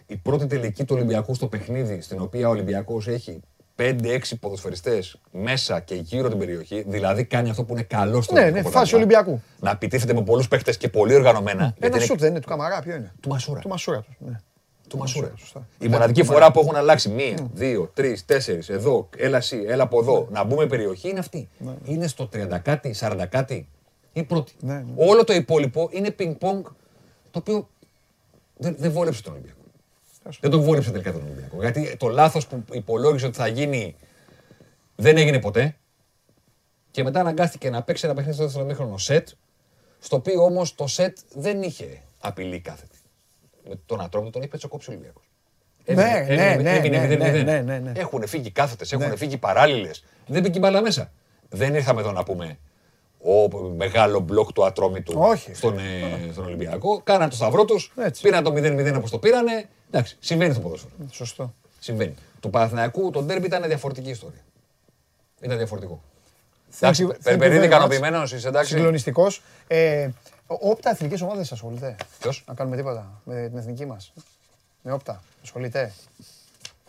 Η 0.05 0.15
πρώτη 0.17 0.45
τελική 0.45 0.83
του 0.85 0.95
Ολυμπιακού 0.95 1.33
στο 1.35 1.47
παιχνίδι, 1.47 2.01
στην 2.01 2.21
οποία 2.21 2.47
ο 2.47 2.51
Ολυμπιακός 2.51 3.07
έχει 3.07 3.39
5-6 3.75 4.35
ποδοσφαιριστές 4.39 5.19
μέσα 5.31 5.79
και 5.79 5.95
γύρω 5.95 6.29
την 6.29 6.37
περιοχή, 6.37 6.83
δηλαδή 6.87 7.23
κάνει 7.25 7.49
αυτό 7.49 7.63
που 7.63 7.73
είναι 7.73 7.83
καλό 7.83 8.21
στο 8.21 8.33
Ναι, 8.33 8.39
ελληνικό 8.41 8.69
ναι, 8.69 8.75
φάση 8.75 8.91
πρωτάθλημα. 8.91 9.21
Ολυμπιακού. 9.23 9.41
Να 9.59 9.69
επιτίθεται 9.71 10.13
με 10.13 10.21
πολλούς 10.23 10.47
παίχτες 10.47 10.77
και 10.77 10.89
πολύ 10.89 11.15
οργανωμένα. 11.15 11.63
γιατί 11.63 11.85
Ένα 11.85 11.95
είναι 11.95 12.05
σουτ 12.05 12.19
δεν 12.19 12.29
είναι 12.29 12.39
του 12.39 12.47
Καμαρά, 12.47 12.79
ποιο 12.81 12.95
είναι; 12.95 13.13
Του 13.19 13.29
Μασούρα. 13.29 13.59
Του 13.59 13.67
Μασούρα 13.69 14.01
τους. 14.01 14.15
Ναι. 14.19 14.39
Του 14.87 14.97
Μασούρα. 14.97 15.31
σωστά. 15.37 15.67
Η 15.79 15.87
μοναδική 15.87 16.23
φορά 16.23 16.51
που 16.51 16.59
έχουν 16.59 16.75
αλλάξει 16.75 17.09
μία, 17.09 17.49
δύο, 17.53 17.91
τρεις, 17.93 18.25
τέσσερις, 18.25 18.69
εδώ, 18.69 19.09
έλα 19.17 19.37
εσύ, 19.37 19.63
έλα 19.67 19.83
από 19.83 19.99
εδώ, 19.99 20.27
να 20.31 20.43
μπούμε 20.43 20.67
περιοχή 20.67 21.09
είναι 21.09 21.19
αυτή. 21.19 21.49
Είναι 21.85 22.07
στο 22.07 22.29
30 22.33 22.59
κάτι, 22.63 22.95
40 22.99 23.25
κάτι. 23.29 23.53
Είναι 23.53 24.25
η 24.25 24.27
πρώτη. 24.27 24.53
Ναι, 24.59 24.73
ναι. 24.73 24.83
Όλο 24.95 25.23
το 25.23 25.33
υπόλοιπο 25.33 25.89
είναι 25.91 26.11
πινκ-πονγκ 26.11 26.63
το 27.31 27.39
οποίο 27.39 27.69
δεν, 28.57 28.75
δεν 28.79 28.91
βόλεψε 28.91 29.21
τον 29.21 29.33
Ολυμπιακό. 29.33 29.55
Δεν 30.39 30.51
τον 30.51 30.61
βόλεψε 30.61 30.91
τελικά 30.91 31.11
τον 31.11 31.21
Ολυμπιακό. 31.21 31.61
Γιατί 31.61 31.97
το 31.97 32.07
λάθος 32.07 32.47
που 32.47 32.63
υπολόγιζε 32.71 33.25
ότι 33.25 33.37
θα 33.37 33.47
γίνει 33.47 33.95
δεν 34.95 35.17
έγινε 35.17 35.39
ποτέ. 35.39 35.75
Και 36.91 37.03
μετά 37.03 37.19
αναγκάστηκε 37.19 37.69
να 37.69 37.83
παίξει 37.83 38.05
ένα 38.05 38.13
παιχνίδι 38.13 38.35
στο 38.35 38.45
δεύτερο 38.45 38.65
μήχρονο 38.65 38.97
σετ, 38.97 39.27
στο 39.99 40.15
οποίο 40.15 40.43
όμως 40.43 40.75
το 40.75 40.87
σετ 40.87 41.17
δεν 41.33 41.61
είχε 41.61 42.01
απειλή 42.19 42.59
κάθετη. 42.59 42.96
Με 43.69 43.75
τον 43.85 44.01
Ατρόμητο 44.01 44.39
τον 44.39 44.49
είχε 44.53 44.67
κόψει 44.67 44.89
ο 44.89 44.93
Ολυμπιακό. 44.93 45.21
Ναι, 45.85 45.93
ναι, 46.35 46.55
ναι, 46.61 46.79
ναι, 46.87 47.15
ναι, 47.15 47.43
ναι, 47.43 47.61
ναι, 47.61 47.79
ναι. 47.79 47.91
Έχουν 47.95 48.27
φύγει 48.27 48.51
κάθετες, 48.51 48.91
έχουν 48.91 49.09
Ναι. 49.09 49.15
φύγει 49.15 49.37
παράλληλες. 49.37 50.03
Δεν 50.27 50.41
μπήκε 50.41 50.57
η 50.57 50.61
μπάλα 50.61 50.81
μέσα. 50.81 51.11
Δεν 51.49 51.75
ήρθαμε 51.75 51.99
εδώ 52.01 52.11
να 52.11 52.23
πούμε 52.23 52.57
ο 53.23 53.47
μεγάλο 53.75 54.19
μπλοκ 54.19 54.51
του 54.53 54.65
Ατρόμητου 54.65 55.13
Όχι. 55.17 55.53
στον, 55.55 55.77
ε, 55.77 56.31
στον 56.31 56.45
Ολυμπιακό. 56.45 57.01
Κάναν 57.03 57.29
το 57.29 57.35
σταυρό 57.35 57.65
τους, 57.65 57.93
Έτσι. 57.97 58.21
πήραν 58.21 58.43
το 58.43 58.51
0-0 58.51 58.95
όπως 58.97 59.11
το 59.11 59.17
πήρανε. 59.19 59.65
Εντάξει, 59.91 60.17
συμβαίνει 60.19 60.51
στο 60.53 60.61
ποδόσφαιρο. 60.61 60.91
Σωστό. 61.11 61.53
Συμβαίνει. 61.79 62.15
Του 62.39 62.49
Παναθηναϊκού 62.49 63.09
το 63.09 63.21
ντέρμπι 63.21 63.45
ήταν 63.45 63.63
διαφορετική 63.67 64.09
ιστορία. 64.09 64.41
Ήταν 65.41 65.57
διαφορετικό. 65.57 66.01
Thank 66.71 66.75
Εντάξει, 66.81 67.05
you- 67.07 67.11
thank 67.11 67.15
you 67.17 67.23
Περπερίδη 67.23 67.59
very 67.59 67.63
much. 67.63 67.65
ικανοποιημένος, 67.67 68.31
είσαι 68.33 68.47
εντάξει. 68.47 68.73
Συγκλονιστικός. 68.73 69.41
Ε, 70.49 70.53
ο- 70.53 70.57
όπτα 70.69 70.89
εθνικές 70.89 71.21
ομάδες 71.21 71.51
ασχολείται. 71.51 71.95
Ποιος; 72.19 72.43
Να 72.47 72.53
κάνουμε 72.53 72.75
τίποτα 72.75 73.21
με 73.23 73.47
την 73.47 73.57
εθνική 73.57 73.85
μας. 73.85 74.13
Με 74.81 74.91
όπτα. 74.91 75.23
Ασχολείται. 75.43 75.93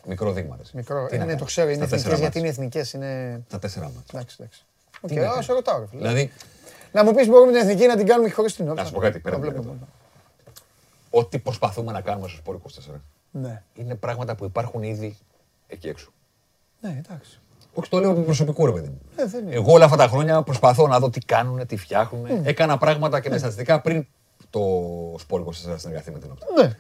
Μικρό 0.07 0.33
δείγμα. 0.33 0.57
ρε. 0.57 0.63
Μικρό. 0.73 0.97
Τι 1.07 1.11
να 1.11 1.17
Είναι, 1.17 1.25
κάνεις. 1.25 1.39
το 1.41 1.45
ξέρω, 1.45 1.69
είναι 1.69 1.87
Στα 1.87 1.97
τέσσερα 1.97 2.15
εθνικέ 2.15 2.39
γιατί 2.39 2.39
ματς. 2.47 2.57
είναι 2.59 2.67
εθνικές. 2.67 2.93
Είναι... 2.93 3.43
Τα 3.49 3.59
τέσσερα 3.59 3.85
ματς. 3.95 4.09
Εντάξει, 4.13 4.37
εντάξει. 4.41 4.65
Οκ, 5.01 5.11
να 5.11 5.23
α, 5.23 5.29
κάνεις. 5.31 5.45
σε 5.45 5.53
ρωτάω, 5.53 5.79
ρε 5.79 5.87
φίλε. 5.87 6.01
Δηλαδή, 6.01 6.33
Να 6.93 7.05
μου 7.05 7.13
πεις 7.15 7.27
μπορούμε 7.29 7.53
την 7.53 7.61
εθνική 7.61 7.87
να 7.87 7.97
την 7.97 8.07
κάνουμε 8.07 8.31
χωρίς 8.31 8.55
την 8.55 8.69
Opta. 8.69 8.83
Να 8.83 8.89
σου 8.89 8.95
πω 8.95 9.01
κάτι, 9.01 9.19
πέρα 9.19 9.37
Το 9.39 9.43
από 9.43 9.51
βλέπουμε. 9.51 9.79
το 9.81 9.87
ό,τι 11.19 11.39
προσπαθούμε 11.39 11.93
να 11.93 12.01
κάνουμε 12.01 12.29
στο 12.29 12.37
Sport 12.37 12.55
24 12.55 13.01
Ναι. 13.31 13.63
είναι 13.75 13.95
πράγματα 13.95 14.35
που 14.35 14.45
υπάρχουν 14.45 14.83
ήδη 14.83 15.17
εκεί 15.67 15.89
έξω. 15.89 16.11
Ναι, 16.81 17.03
εντάξει. 17.07 17.41
Όχι, 17.75 17.89
το 17.91 17.99
λέω 17.99 18.13
με 18.13 18.23
προσωπικό 18.23 18.67
ρε 18.67 18.73
παιδί 18.73 18.89
μου. 18.89 19.01
Ε, 19.17 19.25
δεν 19.27 19.47
είναι. 19.47 19.55
Εγώ 19.55 19.73
όλα 19.73 19.85
αυτά 19.85 19.97
τα 19.97 20.09
χρόνια 20.09 20.43
προσπαθώ 20.43 20.87
να 20.87 20.99
δω 20.99 21.11
τι 21.11 21.21
κάνουν, 21.21 21.67
τι 21.67 21.77
φτιάχνουν. 21.77 22.27
Έκανα 22.43 22.79
πράγματα 22.79 23.21
και 23.21 23.29
με 23.31 23.39
στατιστικά 23.39 23.81
πριν 23.81 24.07
το 24.51 24.61
Σπόρ 25.19 25.43
24 25.47 25.53
συνεργαθεί 25.77 26.11
με 26.11 26.19
την 26.19 26.31
Όπτα. 26.31 26.47
Ναι. 26.63 26.77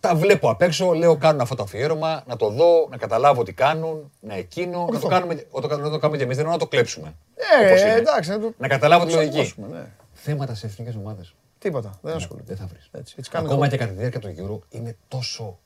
Τα 0.00 0.14
βλέπω 0.14 0.50
απ' 0.50 0.62
έξω, 0.62 0.92
λέω 0.92 1.16
κάνουν 1.16 1.40
αυτό 1.40 1.54
το 1.54 1.62
αφιέρωμα, 1.62 2.22
να 2.26 2.36
το 2.36 2.48
δω, 2.50 2.86
να 2.90 2.96
καταλάβω 2.96 3.42
τι 3.42 3.52
κάνουν, 3.52 4.10
να 4.20 4.34
εκείνο. 4.34 4.78
Να 4.78 4.86
το, 4.86 4.92
Ορθό. 4.94 5.08
κάνουμε, 5.08 5.34
να 5.34 5.60
το, 5.60 5.76
να 5.78 5.90
το 5.90 5.98
κάνουμε 5.98 6.18
και 6.18 6.24
εμείς, 6.24 6.36
δεν 6.36 6.44
εννοώ 6.44 6.52
να 6.52 6.58
το 6.58 6.66
κλέψουμε. 6.66 7.14
Ε, 7.62 7.66
όπως 7.66 7.80
είναι. 7.80 7.92
εντάξει. 7.92 8.30
Να, 8.30 8.40
το... 8.40 8.52
Να 8.58 8.68
καταλάβω 8.68 9.04
τη 9.04 9.10
να 9.12 9.16
λογική. 9.18 9.40
ξαπλώσουμε, 9.42 9.78
ναι. 9.78 9.86
Θέματα 10.12 10.54
σε 10.54 10.66
εθνικές 10.66 10.94
ομάδες. 10.94 11.34
Τίποτα. 11.58 11.98
Δεν 12.02 12.14
ασχολείται. 12.16 12.46
Δεν 12.46 12.56
θα 12.56 12.66
βρεις. 12.66 12.88
Έτσι, 12.92 13.14
έτσι 13.18 13.30
κάνουμε 13.30 13.50
Ακόμα 13.52 13.66
εγώ. 13.66 13.76
και 13.76 13.80
κατά 13.82 13.92
τη 13.92 13.98
διάρκεια 13.98 14.20
του 14.20 14.28
γύρου 14.28 14.60
είναι 14.70 14.96
τόσο 15.08 15.58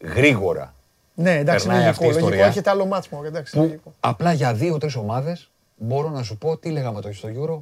γρήγορα 0.00 0.74
Ναι, 1.22 1.38
εντάξει, 1.38 1.64
περνάει 1.66 1.80
είναι 1.82 1.90
αυτή 1.90 2.02
λογικό. 2.04 2.04
η 2.04 2.06
Λογικό, 2.06 2.26
ιστορία. 2.26 2.46
έχετε 2.46 2.70
άλλο 2.70 2.86
μάτσιμο. 2.86 3.22
Εντάξει, 3.24 3.52
που 3.56 3.62
λογικό. 3.62 3.94
απλά 4.00 4.32
για 4.32 4.54
δύο-τρεις 4.54 4.96
ομάδες 4.96 5.50
μπορώ 5.76 6.08
να 6.08 6.22
σου 6.22 6.38
πω 6.38 6.56
τι 6.56 6.70
λέγαμε 6.70 7.00
το 7.00 7.12
στο 7.12 7.28
Euro, 7.28 7.58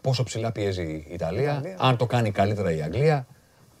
πόσο 0.00 0.22
ψηλά 0.22 0.52
πιέζει 0.52 0.82
η 0.82 1.06
Ιταλία, 1.12 1.42
Ιταλία. 1.52 1.76
αν 1.80 1.96
το 1.96 2.06
κάνει 2.06 2.30
καλύτερα 2.30 2.72
η 2.72 2.82
Αγγλία. 2.82 3.26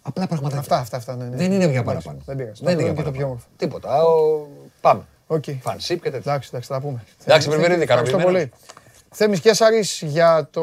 Απλά 0.02 0.26
πραγματάκια. 0.26 0.58
Αυτά, 0.60 0.78
αυτά, 0.78 0.96
αυτά. 0.96 1.16
Ναι, 1.16 1.24
ναι. 1.24 1.36
Δεν 1.36 1.52
είναι 1.52 1.54
για 1.56 1.64
Εντάξει, 1.66 1.84
παραπάνω. 1.84 2.18
Δεν 2.26 2.36
πειράζει. 2.36 2.64
Δεν 2.64 2.72
είναι 2.72 2.82
για 2.82 2.92
και 2.92 3.02
το 3.02 3.10
πιο 3.10 3.12
παραπάνω. 3.12 3.26
όμορφο. 3.26 3.46
Τίποτα. 3.56 4.02
Ο... 4.04 4.46
Πάμε. 4.80 5.02
OK. 5.26 5.44
Fanship 5.60 6.02
και 6.02 6.10
τέτοια. 6.10 6.32
Εντάξει, 6.32 6.48
εντάξει, 6.52 6.68
θα 6.68 6.74
τα 6.74 6.80
πούμε. 6.80 7.04
Εντάξει, 7.24 7.48
Θε- 7.48 7.56
Περπερίδη, 7.56 7.82
Ευχαριστώ 7.82 8.16
ικανοποιημένος. 8.18 8.50
πολύ. 8.50 8.62
Θέμης 9.10 9.40
Καίσαρης 9.40 10.02
για 10.02 10.48
το 10.50 10.60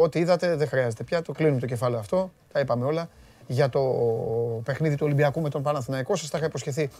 ό,τι 0.00 0.18
είδατε, 0.18 0.56
δεν 0.56 0.68
χρειάζεται 0.68 1.02
πια, 1.04 1.22
το 1.22 1.32
κλείνουμε 1.32 1.60
το 1.60 1.66
κεφάλαιο 1.66 1.98
αυτό, 2.00 2.32
τα 2.52 2.60
είπαμε 2.60 2.84
όλα. 2.84 3.08
Για 3.46 3.68
το 3.68 3.80
παιχνίδι 4.64 4.94
του 4.96 5.02
Ολυμπιακού 5.06 5.40
με 5.40 5.48
τον 5.48 5.62
Παναθηναϊκό, 5.62 6.16
σας 6.16 6.30
τα 6.30 6.38
είχα 6.38 6.46
υποσχεθεί 6.46 6.90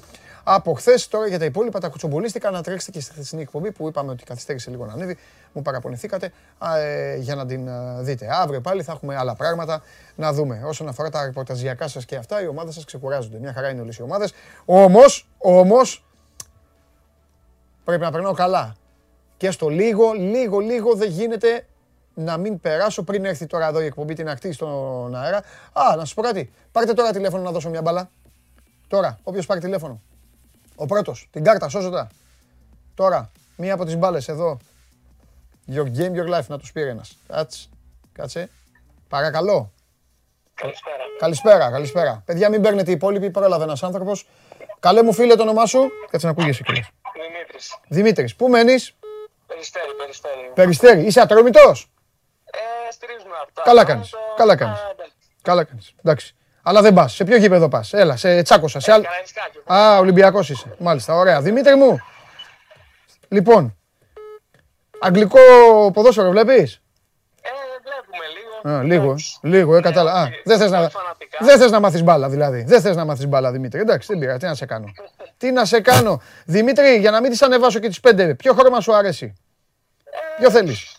από 0.44 0.72
χθες. 0.72 1.08
Τώρα 1.08 1.26
για 1.26 1.38
τα 1.38 1.44
υπόλοιπα 1.44 1.80
τα 1.80 1.88
κουτσομπολίστικα 1.88 2.50
να 2.50 2.62
τρέξετε 2.62 2.90
και 2.90 3.00
στη 3.00 3.12
χθεσινή 3.12 3.42
εκπομπή 3.42 3.72
που 3.72 3.88
είπαμε 3.88 4.10
ότι 4.10 4.24
καθυστέρησε 4.24 4.70
λίγο 4.70 4.86
να 4.86 4.92
ανέβει. 4.92 5.16
Μου 5.52 5.62
παραπονηθήκατε 5.62 6.32
α, 6.58 6.78
ε, 6.78 7.16
για 7.16 7.34
να 7.34 7.46
την 7.46 7.68
α, 7.68 8.02
δείτε. 8.02 8.28
Αύριο 8.30 8.60
πάλι 8.60 8.82
θα 8.82 8.92
έχουμε 8.92 9.16
άλλα 9.16 9.34
πράγματα 9.34 9.82
να 10.14 10.32
δούμε. 10.32 10.62
Όσον 10.64 10.88
αφορά 10.88 11.10
τα 11.10 11.24
ρεπορταζιακά 11.24 11.88
σας 11.88 12.04
και 12.04 12.16
αυτά, 12.16 12.42
οι 12.42 12.46
ομάδες 12.46 12.74
σας 12.74 12.84
ξεκουράζονται. 12.84 13.38
Μια 13.38 13.52
χαρά 13.52 13.70
είναι 13.70 13.80
όλες 13.80 13.96
οι 13.96 14.02
ομάδες. 14.02 14.32
Όμως, 14.64 15.28
όμως, 15.38 16.04
πρέπει 17.84 18.02
να 18.02 18.10
περνάω 18.10 18.32
καλά. 18.32 18.76
Και 19.36 19.50
στο 19.50 19.68
λίγο, 19.68 20.12
λίγο, 20.12 20.58
λίγο 20.58 20.94
δεν 20.94 21.10
γίνεται 21.10 21.66
να 22.14 22.36
μην 22.36 22.60
περάσω 22.60 23.02
πριν 23.02 23.24
έρθει 23.24 23.46
τώρα 23.46 23.66
εδώ 23.66 23.80
η 23.80 23.84
εκπομπή 23.84 24.14
την 24.14 24.28
ακτή 24.28 24.52
στον 24.52 25.14
αέρα. 25.14 25.36
Α, 25.72 25.96
να 25.96 26.04
σου 26.04 26.14
πω 26.14 26.22
κάτι. 26.22 26.52
Πάρτε 26.72 26.92
τώρα 26.92 27.12
τηλέφωνο 27.12 27.42
να 27.42 27.50
δώσω 27.50 27.68
μια 27.68 27.82
μπαλά. 27.82 28.10
Τώρα, 28.88 29.18
όποιος 29.22 29.46
πάρει 29.46 29.60
τηλέφωνο. 29.60 30.00
Ο 30.74 30.86
πρώτος, 30.86 31.28
την 31.32 31.44
κάρτα, 31.44 31.68
σώζοντα. 31.68 32.08
Τώρα, 32.94 33.30
μία 33.56 33.74
από 33.74 33.84
τις 33.84 33.96
μπάλες 33.96 34.28
εδώ. 34.28 34.58
Your 35.74 35.84
game, 35.84 36.12
your 36.12 36.38
life, 36.38 36.46
να 36.46 36.58
τους 36.58 36.72
πήρε 36.72 36.90
ένας. 36.90 37.18
Κάτσε. 37.28 37.68
Κάτσε. 38.12 38.48
Παρακαλώ. 39.08 39.72
Καλησπέρα. 40.54 40.96
Καλησπέρα, 41.18 41.70
καλησπέρα. 41.70 42.22
Παιδιά, 42.24 42.48
μην 42.48 42.62
παίρνετε 42.62 42.90
οι 42.90 42.94
υπόλοιποι, 42.94 43.30
πρόλαβε 43.30 43.64
ένας 43.64 43.82
άνθρωπος. 43.82 44.28
Καλέ 44.80 45.02
μου 45.02 45.12
φίλε 45.12 45.34
το 45.34 45.42
όνομά 45.42 45.66
σου. 45.66 45.90
Κάτσε 46.10 46.26
να 46.26 46.32
ακούγεσαι 46.32 46.62
κιόλας. 46.62 46.90
Δημήτρης. 47.28 47.78
Δημήτρης, 47.88 48.36
πού 48.36 48.48
μένεις, 48.48 48.94
Περιστέρη, 49.46 49.94
περιστέρη. 49.98 50.50
Περιστέρη, 50.54 51.02
είσαι 51.06 51.20
ατρόμητος; 51.20 51.90
Ε, 52.88 52.92
στηρίζουμε 52.92 53.34
αυτά. 53.44 53.62
Καλά 53.64 53.84
κάνεις, 53.84 54.10
Το- 54.10 54.18
καλά 54.36 54.52
Α, 54.52 54.56
κάνεις. 54.56 54.78
εντάξει. 54.92 55.16
Καλά 55.42 55.64
κάνεις. 55.64 55.94
Εντάξει. 56.04 56.34
Αλλά 56.62 56.82
δεν 56.82 56.94
πας. 56.94 57.14
Σε 57.14 57.24
ποιο 57.24 57.36
γήπεδο 57.36 57.68
πας. 57.68 57.92
Έλα, 57.92 58.16
σε 58.16 58.42
τσάκωσα. 58.42 58.80
Σε 58.80 58.92
άλλο... 58.92 59.02
Καραϊσκάκι. 59.02 59.58
Α, 59.72 59.98
Ολυμπιακός 59.98 60.50
είσαι. 60.50 60.74
Μάλιστα, 60.78 61.14
ωραία. 61.14 61.40
Δημήτρη 61.40 61.74
μου. 61.74 61.98
Λοιπόν. 63.28 63.76
Αγγλικό 65.00 65.38
ποδόσφαιρο 65.92 66.30
βλέπεις; 66.30 66.80
Ε, 67.42 67.48
βλέπουμε 67.82 68.24
λίγο. 68.62 68.76
Α, 68.78 68.82
λίγο, 68.82 69.04
Εντάξει. 69.04 69.38
λίγο, 69.42 69.76
ε, 69.76 69.80
κατάλαβα. 69.80 70.18
Α, 70.18 70.22
όχι, 70.22 70.40
δεν 70.44 70.58
θες 70.58 70.70
να, 70.70 70.78
όχι 70.80 70.90
φανατικά. 70.90 71.38
δεν 71.44 71.58
θες 71.58 71.70
να 71.70 71.80
μάθεις 71.80 72.02
μπάλα 72.02 72.28
δηλαδή. 72.28 72.62
Δεν 72.62 72.80
θες 72.80 72.96
να 72.96 73.04
μάθεις 73.04 73.26
μπάλα, 73.26 73.50
Δημήτρη. 73.52 73.80
Εντάξει, 73.80 74.08
δεν 74.10 74.18
πειράζει. 74.18 74.38
Τι 74.38 74.46
να 74.46 74.54
σε 74.54 74.66
κάνω. 74.66 74.92
Τι 75.38 75.50
να 75.52 75.64
σε 75.64 75.80
κάνω. 75.80 76.20
Δημήτρη, 76.46 76.96
για 76.96 77.10
να 77.10 77.20
μην 77.20 77.30
τις 77.30 77.42
ανεβάσω 77.42 77.78
και 77.78 77.88
τις 77.88 78.00
πέντε, 78.00 78.34
ποιο 78.34 78.52
χρώμα 78.54 78.80
σου 78.80 78.94
αρέσει. 78.94 79.34
Ποιο 80.38 80.50
θέλεις; 80.50 80.93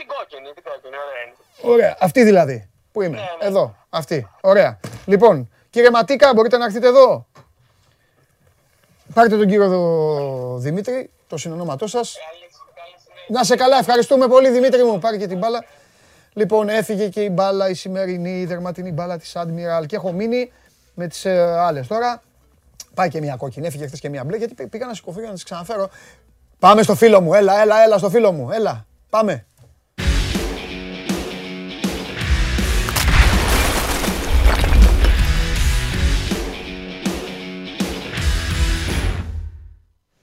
Την 0.00 0.08
κόκκινη, 0.14 0.48
την 0.54 0.62
κόκκινη, 0.68 0.94
ωραία 1.04 1.20
είναι. 1.24 1.72
Ωραία, 1.74 1.96
αυτή 2.00 2.22
δηλαδή. 2.24 2.68
Πού 2.92 3.02
είμαι, 3.02 3.16
Ναι, 3.16 3.22
ναι. 3.40 3.46
εδώ, 3.48 3.76
αυτή. 3.90 4.28
Ωραία. 4.40 4.80
Λοιπόν, 5.06 5.50
κύριε 5.70 5.90
Ματίκα, 5.90 6.32
μπορείτε 6.34 6.56
να 6.56 6.64
έρθετε 6.64 6.86
εδώ. 6.86 7.26
Πάρτε 9.14 9.36
τον 9.36 9.46
κύριο 9.46 9.68
Δο- 9.68 10.56
Δημήτρη, 10.58 11.10
το 11.26 11.36
συνονόματό 11.36 11.86
σας. 11.86 12.16
Καλή, 12.30 12.40
καλή 12.74 12.94
συνέχεια. 13.04 13.26
Να 13.28 13.44
σε 13.44 13.56
καλά, 13.56 13.78
ευχαριστούμε 13.78 14.26
πολύ 14.26 14.50
Δημήτρη 14.50 14.82
μου. 14.84 14.98
Πάρε 14.98 15.16
και 15.16 15.26
την 15.26 15.38
μπάλα. 15.38 15.64
Λοιπόν, 16.32 16.68
έφυγε 16.68 17.08
και 17.08 17.22
η 17.22 17.28
μπάλα 17.32 17.68
η 17.68 17.74
σημερινή, 17.74 18.40
η 18.40 18.44
δερματινή 18.46 18.92
μπάλα 18.92 19.18
της 19.18 19.32
Admiral 19.36 19.86
και 19.86 19.96
έχω 19.96 20.12
μείνει 20.12 20.52
με 20.94 21.06
τις 21.06 21.24
ε, 21.24 21.40
άλλες 21.58 21.86
τώρα. 21.86 22.22
Πάει 22.94 23.08
και 23.08 23.20
μια 23.20 23.36
κόκκινη, 23.36 23.66
έφυγε 23.66 23.86
χθες 23.86 24.00
και 24.00 24.08
μια 24.08 24.24
μπλε 24.24 24.36
γιατί 24.36 24.54
πή- 24.54 24.68
πήγα 24.68 24.86
να 24.86 24.94
σηκωθώ 24.94 25.18
για 25.18 25.28
να 25.28 25.34
τις 25.34 25.44
ξαναφέρω. 25.44 25.88
Πάμε 26.58 26.82
στο 26.82 26.94
φίλο 26.94 27.20
μου, 27.20 27.34
έλα, 27.34 27.60
έλα, 27.60 27.82
έλα 27.82 27.98
στο 27.98 28.10
φίλο 28.10 28.32
μου, 28.32 28.50
έλα, 28.50 28.86
πάμε. 29.10 29.46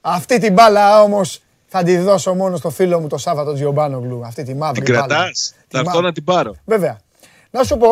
Αυτή 0.10 0.40
την 0.40 0.54
μπάλα 0.54 1.02
όμως 1.02 1.40
θα 1.68 1.84
τη 1.84 1.98
δώσω 1.98 2.34
μόνο 2.34 2.58
στο 2.58 2.70
φίλο 2.70 3.00
μου 3.00 3.08
το 3.08 3.18
Σάββατο 3.18 3.54
Τζιομπάνογλου. 3.54 4.26
Αυτή 4.26 4.44
τη 4.44 4.54
μαύρη 4.56 4.82
Την 4.84 4.94
μπάλα. 4.94 5.08
κρατάς, 5.08 5.54
Τη 5.58 5.64
θα 5.68 5.78
έρθω 5.80 5.90
μαύρη. 5.90 6.06
να 6.06 6.12
την 6.14 6.24
πάρω. 6.24 6.56
Βέβαια. 6.66 7.00
Να 7.52 7.64
σου 7.64 7.78
πω. 7.78 7.90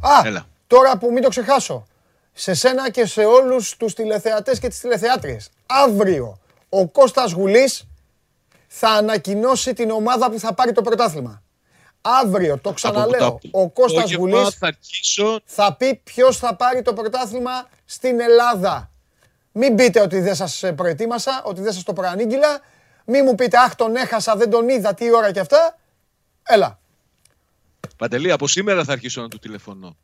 Α, 0.00 0.26
Έλα. 0.26 0.46
τώρα 0.66 0.98
που 0.98 1.10
μην 1.12 1.22
το 1.22 1.28
ξεχάσω. 1.28 1.86
Σε 2.32 2.54
σένα 2.54 2.90
και 2.90 3.06
σε 3.06 3.24
όλους 3.24 3.76
τους 3.76 3.94
τηλεθεατές 3.94 4.58
και 4.58 4.68
τις 4.68 4.80
τηλεθεάτριες. 4.80 5.50
αύριο 5.66 6.38
ο 6.68 6.88
Κώστας 6.88 7.32
Γουλής 7.32 7.86
θα 8.66 8.88
ανακοινώσει 8.88 9.72
την 9.74 9.90
ομάδα 9.90 10.30
που 10.30 10.38
θα 10.38 10.54
πάρει 10.54 10.72
το 10.72 10.82
πρωτάθλημα. 10.82 11.42
Αύριο, 12.00 12.58
το 12.58 12.72
ξαναλέω, 12.72 13.38
ο 13.50 13.68
Κώστας 13.70 14.02
απόγευμα 14.02 14.36
Γουλής 14.38 14.54
θα 14.54 14.66
αρχίσω 14.66 15.40
θα 15.44 15.74
πει 15.74 16.00
ποιος 16.04 16.36
θα 16.36 16.54
πάρει 16.56 16.82
το 16.82 16.92
πρωτάθλημα 16.92 17.68
στην 17.84 18.20
Ελλάδα. 18.20 18.89
Μην 19.52 19.74
πείτε 19.74 20.00
ότι 20.00 20.20
δεν 20.20 20.34
σας 20.34 20.62
ε, 20.62 20.72
προετοίμασα, 20.72 21.42
ότι 21.44 21.60
δεν 21.60 21.72
σας 21.72 21.82
το 21.82 21.92
προανήγγειλα. 21.92 22.60
Μην 23.04 23.24
μου 23.26 23.34
πείτε, 23.34 23.58
αχ 23.58 23.74
τον 23.74 23.96
έχασα, 23.96 24.36
δεν 24.36 24.50
τον 24.50 24.68
είδα, 24.68 24.94
τι 24.94 25.14
ώρα 25.14 25.32
και 25.32 25.40
αυτά. 25.40 25.78
Έλα. 26.42 26.78
Παντελή, 27.96 28.30
από 28.32 28.48
σήμερα 28.48 28.84
θα 28.84 28.92
αρχίσω 28.92 29.20
να 29.22 29.28
του 29.28 29.38
τηλεφωνώ. 29.38 29.96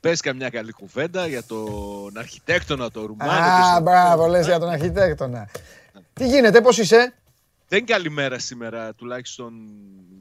Πες 0.00 0.20
καμιά 0.20 0.48
καλή 0.50 0.72
κουβέντα 0.72 1.26
για 1.26 1.42
τον 1.44 2.18
αρχιτέκτονα, 2.18 2.90
τον 2.90 3.06
Ρουμάνο. 3.06 3.30
και 3.32 3.38
Α, 3.38 3.70
στον- 3.70 3.82
μπράβο, 3.82 4.26
λες 4.26 4.46
για 4.46 4.58
τον 4.58 4.68
αρχιτέκτονα. 4.68 5.48
Τι 6.12 6.26
γίνεται, 6.26 6.60
πώς 6.60 6.78
είσαι; 6.78 7.14
Δεν 7.68 7.86
καλημέρα 7.86 8.38
σήμερα, 8.38 8.94
τουλάχιστον 8.94 9.52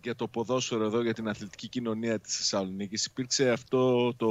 για 0.04 0.16
το 0.16 0.28
ποδόσφαιρο 0.28 0.86
εδώ, 0.86 1.02
για 1.04 1.14
την 1.14 1.28
αθλητική 1.28 1.68
κοινωνία 1.68 2.20
της 2.20 2.38
Θεσσαλονίκης. 2.38 3.06
Υπήρξε 3.06 3.50
αυτό 3.50 4.14
το, 4.16 4.30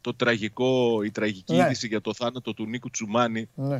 το 0.00 0.14
τραγικό, 0.14 1.02
η 1.04 1.10
τραγική 1.10 1.52
Ναι. 1.54 1.64
είδηση 1.64 1.86
για 1.86 2.00
το 2.00 2.14
θάνατο 2.14 2.54
του 2.54 2.66
Νίκου 2.66 2.90
Τσουμάνη. 2.90 3.48
Ναι. 3.54 3.76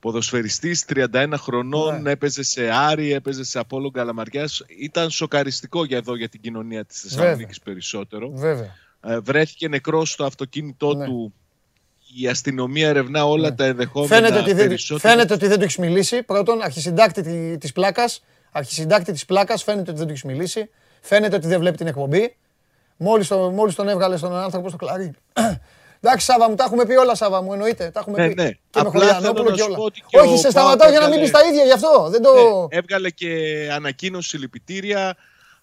Ποδοσφαιριστής 0.00 0.84
31 0.88 1.32
χρονών, 1.36 2.02
Ναι. 2.02 2.10
έπαιζε 2.10 2.42
σε 2.42 2.70
Άρη, 2.70 3.12
έπαιζε 3.12 3.44
σε 3.44 3.58
Απόλλων 3.58 3.92
Καλαμαριάς. 3.92 4.62
Ήταν 4.80 5.10
σοκαριστικό 5.10 5.84
για 5.84 5.96
εδώ 5.96 6.16
για 6.16 6.28
την 6.28 6.40
κοινωνία 6.40 6.84
της 6.84 7.00
Θεσσαλονίκης 7.00 7.60
περισσότερο. 7.60 8.30
Βέβαια. 8.34 8.74
Ε, 9.00 9.18
βρέθηκε 9.18 9.68
νεκρός 9.68 10.10
στο 10.10 10.24
αυτοκίνητό 10.24 10.94
Ναι. 10.94 11.04
του. 11.04 11.32
Η 12.20 12.28
αστυνομία 12.28 12.88
ερευνά 12.88 13.24
όλα 13.26 13.54
τα 13.54 13.64
ενδεχόμενα 13.64 14.14
Φαίνεται 14.14 14.38
ότι, 14.38 14.52
δεν, 14.52 14.66
περισσότερα. 14.66 15.14
φαίνεται 15.14 15.34
ότι 15.34 15.46
δεν 15.46 15.58
του 15.58 15.64
έχεις 15.64 15.76
μιλήσει. 15.76 16.22
Πρώτον, 16.22 16.62
αρχισυντάκτη 16.62 17.22
τη- 17.22 17.58
της 17.58 17.72
πλάκας. 17.72 18.24
Αρχισυντάκτη 18.58 19.12
της 19.12 19.24
πλάκας, 19.24 19.62
φαίνεται 19.62 19.90
ότι 19.90 19.98
δεν 19.98 20.06
του 20.06 20.12
έχεις 20.12 20.24
μιλήσει. 20.24 20.70
Φαίνεται 21.00 21.36
ότι 21.36 21.46
δεν 21.46 21.60
βλέπει 21.60 21.76
την 21.76 21.86
εκπομπή. 21.86 22.36
Μόλις, 22.96 23.28
το, 23.28 23.50
μόλις 23.50 23.74
τον 23.74 23.88
έβγαλε 23.88 24.16
στον 24.16 24.36
άνθρωπο 24.36 24.68
στο 24.68 24.76
κλαρί. 24.76 25.12
Εντάξει, 26.00 26.24
Σάβα 26.24 26.48
μου, 26.48 26.54
τα 26.54 26.64
έχουμε 26.64 26.84
πει 26.86 26.94
όλα, 26.94 27.14
Σάβα 27.14 27.42
μου, 27.42 27.52
εννοείται. 27.52 27.90
Τα 27.90 28.00
έχουμε 28.00 28.18
Ναι, 28.26 28.28
πει. 28.28 28.42
ναι. 28.42 28.48
Και 28.50 28.56
με 28.74 28.80
Απλά 28.80 28.90
Χωριανόπουλο 28.90 29.34
θέλω 29.34 29.50
να 29.50 29.54
και 29.56 29.60
σου 29.62 29.66
όλα. 29.68 29.76
πω 29.76 29.82
ότι 29.84 30.02
και 30.06 30.18
Όχι, 30.18 30.32
ο 30.32 30.36
σε 30.36 30.42
Πάοκ 30.42 30.52
σταματάω 30.52 30.90
για 30.90 31.00
να 31.00 31.08
μην 31.08 31.18
πεις 31.20 31.26
έβγαλε- 31.28 31.46
τα 31.46 31.52
ίδια 31.52 31.64
γι' 31.64 31.72
αυτό. 31.72 32.08
Δεν 32.10 32.22
το... 32.22 32.32
Ναι, 32.34 32.76
έβγαλε 32.78 33.10
και 33.10 33.28
ανακοίνωση 33.72 34.28
συλληπιτήρια. 34.28 35.16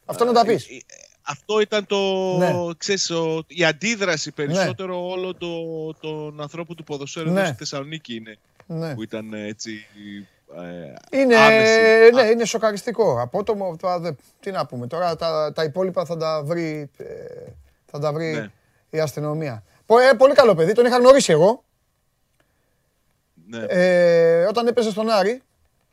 Αυτό 0.05 0.25
να 0.25 0.33
τα 0.33 0.45
πεις. 0.45 0.65
Ε, 0.69 0.73
ε, 0.73 0.77
Αυτό 1.21 1.59
ήταν 1.59 1.85
το, 1.85 1.97
Ναι. 2.37 2.51
ξέρεις, 2.77 3.09
ο- 3.09 3.43
η 3.47 3.63
αντίδραση 3.65 4.31
περισσότερο 4.31 5.07
όλων 5.07 5.37
το, 5.37 5.47
των 6.01 6.41
ανθρώπων 6.41 6.75
του 6.75 6.83
ποδοσφαίρου 6.83 7.31
Ναι. 7.31 7.39
εδώ 7.39 7.47
στη 7.47 7.57
Θεσσαλονίκη 7.57 8.15
είναι. 8.15 8.37
Ναι. 8.65 8.93
Που 8.93 9.03
ήταν 9.03 9.33
έτσι 9.33 9.71
ε, 9.95 10.23
Είναι, 11.11 11.35
άμεση. 11.37 12.09
ναι, 12.13 12.21
είναι 12.21 12.45
σοκαριστικό. 12.45 13.21
Απότομο, 13.21 13.75
τώρα 13.75 13.99
δεν- 13.99 14.17
τι 14.39 14.51
να 14.51 14.65
πούμε. 14.65 14.87
Τώρα 14.87 15.15
τα, 15.15 15.51
τα 15.55 15.63
υπόλοιπα 15.63 16.05
θα 16.05 16.17
τα 16.17 16.43
βρει, 16.43 16.89
ε, 16.97 17.05
θα 17.85 17.99
τα 17.99 18.13
βρει 18.13 18.31
Ναι. 18.31 18.51
η 18.89 18.99
αστυνομία. 18.99 19.63
Πο- 19.85 19.99
ε, 19.99 20.13
πολύ 20.17 20.33
καλό 20.33 20.55
παιδί, 20.55 20.73
τον 20.73 20.85
είχα 20.85 20.97
γνωρίσει 20.97 21.31
εγώ. 21.31 21.63
Ναι. 23.47 23.65
Ε, 23.69 24.45
όταν 24.45 24.67
έπαιζε 24.67 24.89
στον 24.89 25.09
Άρη, 25.09 25.41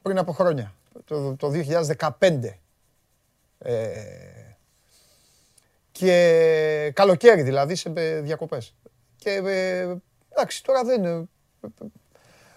πριν 0.02 0.18
από 0.18 0.32
χρόνια, 0.32 0.74
το, 1.05 1.36
το 1.36 1.48
2015. 1.48 2.59
Ε, 3.59 3.90
και 5.93 6.93
καλοκαίρι 6.94 7.43
δηλαδή, 7.43 7.74
σε 7.74 7.93
ε, 7.94 8.20
διακοπές. 8.20 8.74
Και 9.16 9.30
ε, 9.30 9.94
εντάξει, 10.28 10.62
τώρα 10.64 10.84
δεν... 10.84 11.30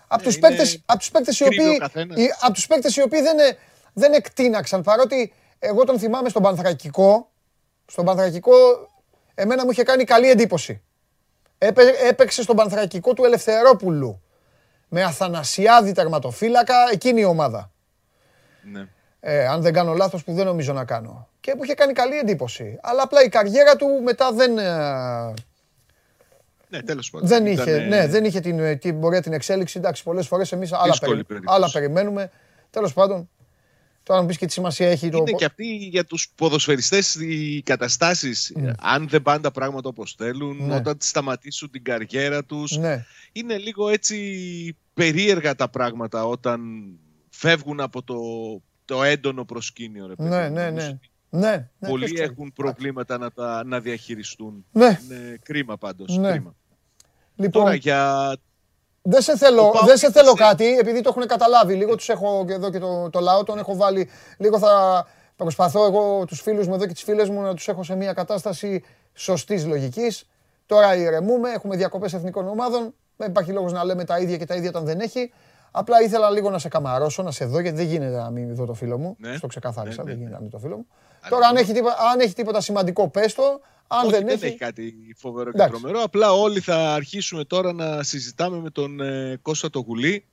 ε, 0.05 0.15
από 0.15 0.23
τους 0.23 0.35
είναι 0.35 0.47
παίκτες, 0.47 0.81
απ' 0.85 0.99
τους 0.99 1.11
παίκτες 1.11 1.39
οι 1.39 1.43
κρύβει 1.43 1.61
ο 1.63 1.67
οποίοι, 1.67 1.77
καθένας. 1.77 2.17
οι- 2.17 2.29
απ' 2.41 2.53
τους 2.53 2.67
παίκτες 2.67 2.95
οι 2.95 3.01
οποίοι 3.01 3.21
δεν, 3.21 3.39
ε, 3.39 3.57
δεν 3.93 4.13
εκτείναξαν, 4.13 4.81
παρότι 4.81 5.33
εγώ 5.59 5.83
τον 5.83 5.99
θυμάμαι 5.99 6.29
στον 6.29 6.41
Πανθρακικό, 6.43 7.29
στον 7.85 8.05
Πανθρακικό 8.05 8.53
εμένα 9.35 9.63
μου 9.65 9.71
είχε 9.71 9.83
κάνει 9.83 10.03
καλή 10.03 10.29
εντύπωση. 10.29 10.81
Έπαι- 11.57 11.95
έπαιξε 12.09 12.41
στον 12.41 12.55
Πανθρακικό 12.55 13.13
του 13.13 13.23
Ελευθερόπουλου 13.25 14.21
με 14.89 15.03
Αθανασιάδη 15.03 15.91
τερματοφύλακα, 15.91 16.75
εκείνη 16.91 17.21
η 17.21 17.23
ομάδα. 17.25 17.71
Ναι. 18.71 18.87
Ε, 19.19 19.47
αν 19.47 19.61
δεν 19.61 19.73
κάνω 19.73 19.93
λάθος 19.93 20.23
που 20.23 20.33
δεν 20.33 20.45
νομίζω 20.45 20.73
να 20.73 20.85
κάνω. 20.85 21.27
Και 21.39 21.55
που 21.55 21.63
είχε 21.63 21.73
κάνει 21.73 21.93
καλή 21.93 22.17
εντύπωση. 22.17 22.79
Αλλά 22.81 23.01
απλά 23.03 23.23
η 23.23 23.29
καριέρα 23.29 23.75
του 23.75 23.87
μετά 24.03 24.31
δεν, 24.31 24.57
ε, 24.57 25.33
Ναι, 26.75 26.81
τέλος 26.83 27.09
πάντων. 27.09 27.27
δεν, 27.27 27.45
είχε, 27.45 27.61
Ήτανε- 27.61 27.87
ναι, 27.87 28.07
δεν 28.07 28.25
είχε 28.25 28.39
την, 28.39 28.59
ε, 28.59 28.75
την 28.75 28.99
πορεία, 28.99 29.21
την 29.21 29.33
εξέλιξη. 29.33 29.77
Εντάξει, 29.79 30.03
πολλές 30.03 30.27
φορές 30.27 30.51
εμείς 30.51 30.71
άλλα, 30.73 30.83
Δύσκολη 30.91 31.11
περι- 31.11 31.25
περίπτωση. 31.27 31.55
άλλα 31.57 31.69
περιμένουμε. 31.71 32.29
Τέλος 32.69 32.93
πάντων, 32.93 33.29
τώρα 34.03 34.21
μου 34.21 34.27
πεις 34.27 34.37
και 34.37 34.45
τι 34.45 34.51
σημασία 34.51 34.89
έχει 34.89 35.09
το... 35.09 35.17
Είναι 35.17 35.31
και 35.31 35.45
αυτοί 35.45 35.75
για 35.75 36.05
τους 36.05 36.31
ποδοσφαιριστές 36.35 37.15
οι 37.15 37.61
καταστάσεις, 37.65 38.53
αν 38.81 39.07
δεν 39.09 39.21
πάνε 39.21 39.39
τα 39.41 39.51
πράγματα 39.51 39.89
όπως 39.89 40.13
θέλουν, 40.17 40.65
Ναι. 40.65 40.75
όταν 40.75 40.95
σταματήσουν 40.99 41.69
την 41.69 41.83
καριέρα 41.83 42.43
τους, 42.45 42.77
Ναι. 42.77 43.05
είναι 43.31 43.57
λίγο 43.57 43.89
έτσι 43.89 44.77
περίεργα 44.93 45.55
τα 45.55 45.69
πράγματα 45.69 46.25
όταν 46.25 46.59
φεύγουν 47.29 47.79
από 47.79 48.03
το, 48.03 48.15
το 48.85 49.03
έντονο 49.03 49.45
προσκήνιο. 49.45 50.07
Ρε, 50.07 50.15
παιδί 50.15 50.29
Ναι, 50.29 50.47
μου. 50.47 50.53
ναι, 50.53 50.63
Νομίζω 50.65 50.85
ναι. 50.87 50.91
ότι 50.93 51.09
Ναι, 51.29 51.39
ναι, 51.49 51.69
ποιος 51.79 51.89
Πολλοί 51.91 52.05
ξέρεις. 52.05 52.31
έχουν 52.31 52.53
προβλήματα 52.53 53.17
να, 53.17 53.31
τα, 53.31 53.63
να 53.65 53.79
διαχειριστούν. 53.79 54.65
Ναι. 54.71 54.99
Είναι 55.09 55.39
κρίμα 55.43 55.77
πάντως. 55.77 56.17
Ναι. 56.17 56.29
Κρίμα. 56.29 56.55
Λοιπόν, 57.35 57.63
Τώρα 57.63 57.75
για... 57.75 58.35
Δεν 59.01 59.21
σε 59.21 59.31
Ο 59.31 59.37
θέλω, 59.37 59.61
Πάοκ 59.61 59.85
δεν 59.85 59.97
σε 59.97 60.05
έπεσε- 60.05 60.11
θέλω 60.23 60.33
κάτι, 60.33 60.77
επειδή 60.77 61.01
το 61.01 61.09
έχουν 61.15 61.27
καταλάβει. 61.27 61.73
Λίγο 61.73 61.95
τους 61.95 62.09
έχω 62.09 62.43
και 62.47 62.53
εδώ 62.53 62.69
και 62.69 62.79
το, 62.79 63.09
το 63.09 63.19
λαό, 63.19 63.43
τον 63.43 63.57
έχω 63.57 63.75
βάλει. 63.75 64.09
Λίγο 64.37 64.59
θα 64.59 65.05
προσπαθώ 65.35 65.85
εγώ 65.85 66.25
τους 66.25 66.41
φίλους 66.41 66.67
μου 66.67 66.73
εδώ 66.73 66.85
και 66.85 66.93
τις 66.93 67.03
φίλες 67.03 67.29
μου 67.29 67.41
να 67.41 67.53
τους 67.53 67.67
έχω 67.67 67.83
σε 67.83 67.95
μια 67.95 68.13
κατάσταση 68.13 68.83
σωστής 69.13 69.65
λογικής. 69.65 70.27
Τώρα 70.65 70.95
ηρεμούμε, 70.95 71.49
έχουμε 71.49 71.75
διακοπές 71.75 72.13
εθνικών 72.13 72.47
ομάδων. 72.47 72.93
Δεν 73.17 73.29
υπάρχει 73.29 73.51
λόγος 73.51 73.71
να 73.73 73.83
λέμε 73.83 74.03
τα 74.03 74.19
ίδια 74.19 74.37
και 74.37 74.45
τα 74.45 74.55
ίδια 74.55 74.69
όταν 74.69 74.85
δεν 74.85 74.99
έχει. 74.99 75.33
Απλά 75.71 76.01
ήθελα 76.01 76.29
λίγο 76.29 76.49
να 76.49 76.59
σε 76.59 76.67
καμαρώσω, 76.67 77.23
να 77.23 77.31
σε 77.31 77.45
δω, 77.45 77.59
γιατί 77.59 77.77
δεν 77.77 77.85
γίνεται 77.85 78.15
να 78.17 78.29
μην 78.29 78.55
δω 78.55 78.65
το 78.65 78.73
φίλο 78.73 78.97
μου. 78.97 79.15
Ναι. 79.19 79.35
Στο 79.37 79.47
ξεκαθάρισα, 79.47 80.03
Ναι, 80.03 80.09
ναι, 80.09 80.09
δεν 80.09 80.13
ναι. 80.13 80.19
γίνεται 80.19 80.35
να 80.35 80.41
μην 80.41 80.49
δω 80.49 80.57
το 80.57 80.63
φίλο 80.63 80.75
μου. 80.77 80.85
Τώρα, 81.29 81.47
αν 81.47 81.55
έχει, 81.55 81.73
τίποτα, 81.73 81.95
αν 82.13 82.19
έχει 82.19 82.33
τίποτα 82.33 82.61
σημαντικό, 82.61 83.07
πες 83.09 83.33
το. 83.33 83.43
Αν 83.87 83.99
Όχι, 84.05 84.11
δεν, 84.11 84.25
δεν 84.25 84.35
έχει. 84.35 84.45
έχει 84.45 84.57
κάτι 84.57 84.93
φοβερό 85.17 85.51
και 85.51 85.57
Εντάξει. 85.61 85.79
τρομερό. 85.81 86.03
Απλά 86.03 86.31
όλοι 86.33 86.59
θα 86.59 86.93
αρχίσουμε 86.93 87.43
τώρα 87.43 87.73
να 87.73 88.03
συζητάμε 88.03 88.57
με 88.57 88.69
τον 88.69 89.01
ε, 89.01 89.37
Κώστα 89.41 89.69
το 89.69 89.79
Γουλή 89.79 90.25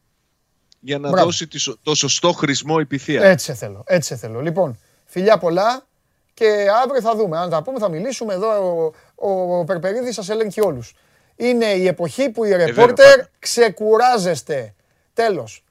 για 0.81 0.99
να 0.99 1.09
Μπράβο. 1.09 1.25
δώσει 1.27 1.47
τη 1.49 1.59
σω- 1.59 1.79
το 1.83 1.95
σωστό 1.95 2.33
χρησμό 2.33 2.77
η 2.81 2.87
πυθία. 2.87 3.23
Έτσι 3.25 3.45
σε 3.45 3.55
θέλω, 3.55 3.83
έτσι 3.87 4.09
σε 4.09 4.17
θέλω. 4.17 4.41
Λοιπόν, 4.41 4.79
φιλιά 5.05 5.39
πολλά 5.39 5.87
και 6.35 6.67
αύριο 6.85 7.01
θα 7.01 7.17
δούμε. 7.17 7.39
Αν 7.39 7.51
τα 7.51 7.63
πούμε 7.63 7.79
θα 7.79 7.89
μιλήσουμε 7.89 8.35
εδώ. 8.35 8.85
Ο, 9.15 9.31
ο 9.59 9.65
Περπερίδης 9.65 10.15
σας 10.15 10.29
ελέγχει 10.29 10.61
όλους. 10.61 10.95
Είναι 11.37 11.67
η 11.67 11.87
εποχή 11.87 12.31
που 12.31 12.45
οι 12.45 12.49
βέβαια, 12.49 12.67
ρεπόρτερ 12.67 13.11
πάντα. 13.17 13.29
ξεκουράζεστε. 13.39 14.75
Τέλος. 15.15 15.65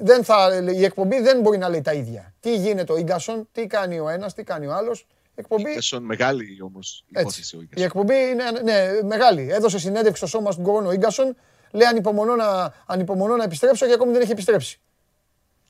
Δεν 0.00 0.24
θα, 0.24 0.62
η 0.74 0.84
εκπομπή 0.84 1.20
δεν 1.20 1.40
μπορεί 1.40 1.58
να 1.58 1.68
λέει 1.68 1.80
τα 1.80 1.92
ίδια. 1.92 2.34
Τι 2.40 2.56
γίνεται 2.56 2.92
ο 2.92 2.96
Ίγκασον, 2.96 3.48
τι 3.52 3.66
κάνει 3.66 3.98
ο 3.98 4.08
ένας, 4.08 4.34
τι 4.34 4.42
κάνει 4.42 4.66
ο 4.66 4.72
άλλος. 4.74 5.06
Η 5.38 5.40
εκπομπή, 5.40 5.70
Ίγκασον, 5.70 6.02
μεγάλη 6.02 6.58
όμως 6.62 7.04
υπόθεση 7.08 7.56
ο 7.56 7.60
η 7.60 7.62
Ίγκασον. 7.62 7.86
εκπομπή 7.86 8.14
είναι 8.30 8.44
ναι, 8.64 9.02
μεγάλη. 9.06 9.48
Έδωσε 9.50 9.78
συνέντευξη 9.78 10.16
στο 10.16 10.26
σώμα 10.26 10.50
του 10.54 10.60
Γκορόνο 10.60 10.88
ο 10.88 10.92
Ίγκασον. 10.92 11.36
Λέει 11.70 11.86
ανυπομονώ 11.88 12.36
να, 12.36 12.72
ανυπομονώ 12.86 13.36
να 13.36 13.44
επιστρέψω 13.44 13.86
και 13.86 13.92
ακόμη 13.92 14.12
δεν 14.12 14.20
έχει 14.20 14.30
επιστρέψει. 14.30 14.80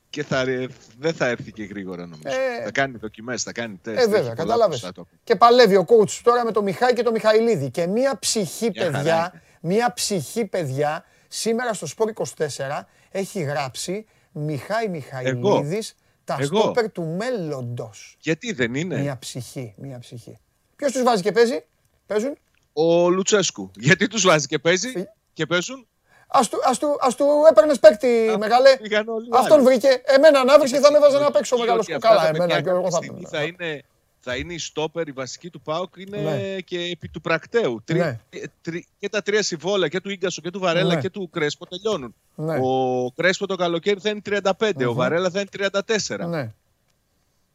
Και 0.09 0.23
θα, 0.23 0.43
ρε- 0.43 0.65
δεν 0.99 1.13
θα 1.13 1.27
έρθει 1.27 1.51
και 1.51 1.63
γρήγορα 1.63 2.01
νομίζω. 2.01 2.21
Ε, 2.59 2.63
θα 2.63 2.71
κάνει 2.71 2.97
δοκιμές, 2.97 3.43
θα 3.43 3.51
κάνει 3.51 3.79
τεστ. 3.83 3.97
Ε, 3.97 4.01
έχει 4.01 4.09
βέβαια, 4.09 4.21
πολλά 4.23 4.35
κατάλαβες. 4.35 4.67
μπροστά 4.67 4.91
του. 4.91 5.07
Και 5.23 5.35
παλεύει 5.35 5.75
ο 5.75 5.85
coach 5.87 6.19
τώρα 6.23 6.45
με 6.45 6.51
το 6.51 6.63
Μιχάη 6.63 6.93
και 6.93 7.03
το 7.03 7.11
Μιχαηλίδη. 7.11 7.69
Και 7.69 7.87
μία 7.87 8.19
ψυχή, 8.19 8.69
Μια 8.73 8.83
χαρά 8.83 8.97
παιδιά, 8.97 9.41
μία 9.61 9.93
ψυχή, 9.93 10.45
παιδιά, 10.45 11.05
σήμερα 11.27 11.73
στο 11.73 11.85
Σπόρ 11.85 12.11
24 12.37 12.81
έχει 13.11 13.41
γράψει 13.41 14.05
Μιχάη 14.31 14.87
Μιχαηλίδης, 14.87 15.95
τα 16.35 16.43
Εγώ; 16.43 16.59
στόπερ 16.59 16.91
του 16.91 17.03
μέλλοντος. 17.03 18.17
Γιατί 18.19 18.51
δεν 18.51 18.75
είναι; 18.75 18.97
Μία 18.97 19.17
ψυχή, 19.19 19.73
μία 19.77 19.99
ψυχή. 19.99 20.37
Ποιος 20.75 20.91
τους 20.91 21.03
βάζει 21.03 21.21
και 21.21 21.31
παίζει, 21.31 21.65
παίζουν; 22.07 22.37
ο 22.73 23.09
Λουτσέσκου. 23.09 23.71
Γιατί 23.75 24.07
τους 24.07 24.25
βάζει 24.25 24.47
και 24.47 24.59
παίζει 24.59 24.89
Φι- 24.89 25.07
και 25.33 25.45
παίζουν; 25.45 25.87
Ας 26.27 26.49
του, 26.49 26.59
ας 26.65 26.77
του, 26.79 26.97
ας 27.01 27.15
του 27.15 27.25
έπαιρνες 27.49 27.79
παίκτη, 27.79 28.35
μεγάλε. 28.39 28.77
πήγαν 28.77 29.07
όλοι 29.07 29.27
Αυτόν 29.31 29.57
άλλοι. 29.57 29.65
βρήκε. 29.65 30.01
Εμένα 30.05 30.43
να 30.43 30.59
βρεις 30.59 30.71
και 30.71 30.79
θα 30.79 30.91
με 30.91 30.99
βάζει 30.99 31.17
να 31.17 31.31
παίξω 31.31 31.55
Ότι 31.55 31.63
μεγάλο 31.63 31.79
αυτά 31.79 31.91
σκοκάλα. 31.99 32.21
τα 32.21 32.27
Εμένα 32.27 32.45
παιδιά 32.45 32.61
και 32.61 32.69
εγώ 32.69 32.77
κάποια 32.81 32.91
θα 32.91 33.03
στιγμή 33.03 33.25
θα 33.29 33.43
είναι, 33.43 33.83
θα 34.19 34.35
είναι 34.35 34.53
η 34.53 34.57
στόπερ, 34.57 35.07
η 35.07 35.11
βασική 35.11 35.49
του 35.49 35.61
ΠΑΟΚ 35.61 35.93
είναι 35.97 36.17
Ναι. 36.21 36.59
και 36.59 36.79
επί 36.79 37.09
του 37.09 37.21
πρακτέου. 37.21 37.81
Τρι- 37.85 37.99
Ναι. 37.99 38.19
ε, 38.29 38.43
τρι- 38.61 38.85
και 38.99 39.09
τα 39.09 39.21
τρία 39.21 39.43
συμβόλαια 39.43 39.87
και 39.87 39.99
του 40.01 40.09
Ίγκασο 40.09 40.41
και 40.41 40.49
του 40.49 40.59
Βαρέλα 40.59 40.93
Ναι. 40.95 41.01
και 41.01 41.09
του 41.09 41.29
Κρέσπο 41.29 41.65
τελειώνουν. 41.67 42.15
Ναι. 42.35 42.57
Ο 42.61 43.11
Κρέσπο 43.15 43.45
το 43.47 43.55
καλοκαίρι 43.55 43.99
θα 43.99 44.09
είναι 44.09 44.21
35, 44.23 44.85
ο 44.87 44.93
Βαρέλα 44.93 45.29
θα 45.29 45.39
είναι 45.39 45.49
34. 45.49 46.27
Ναι. 46.27 46.51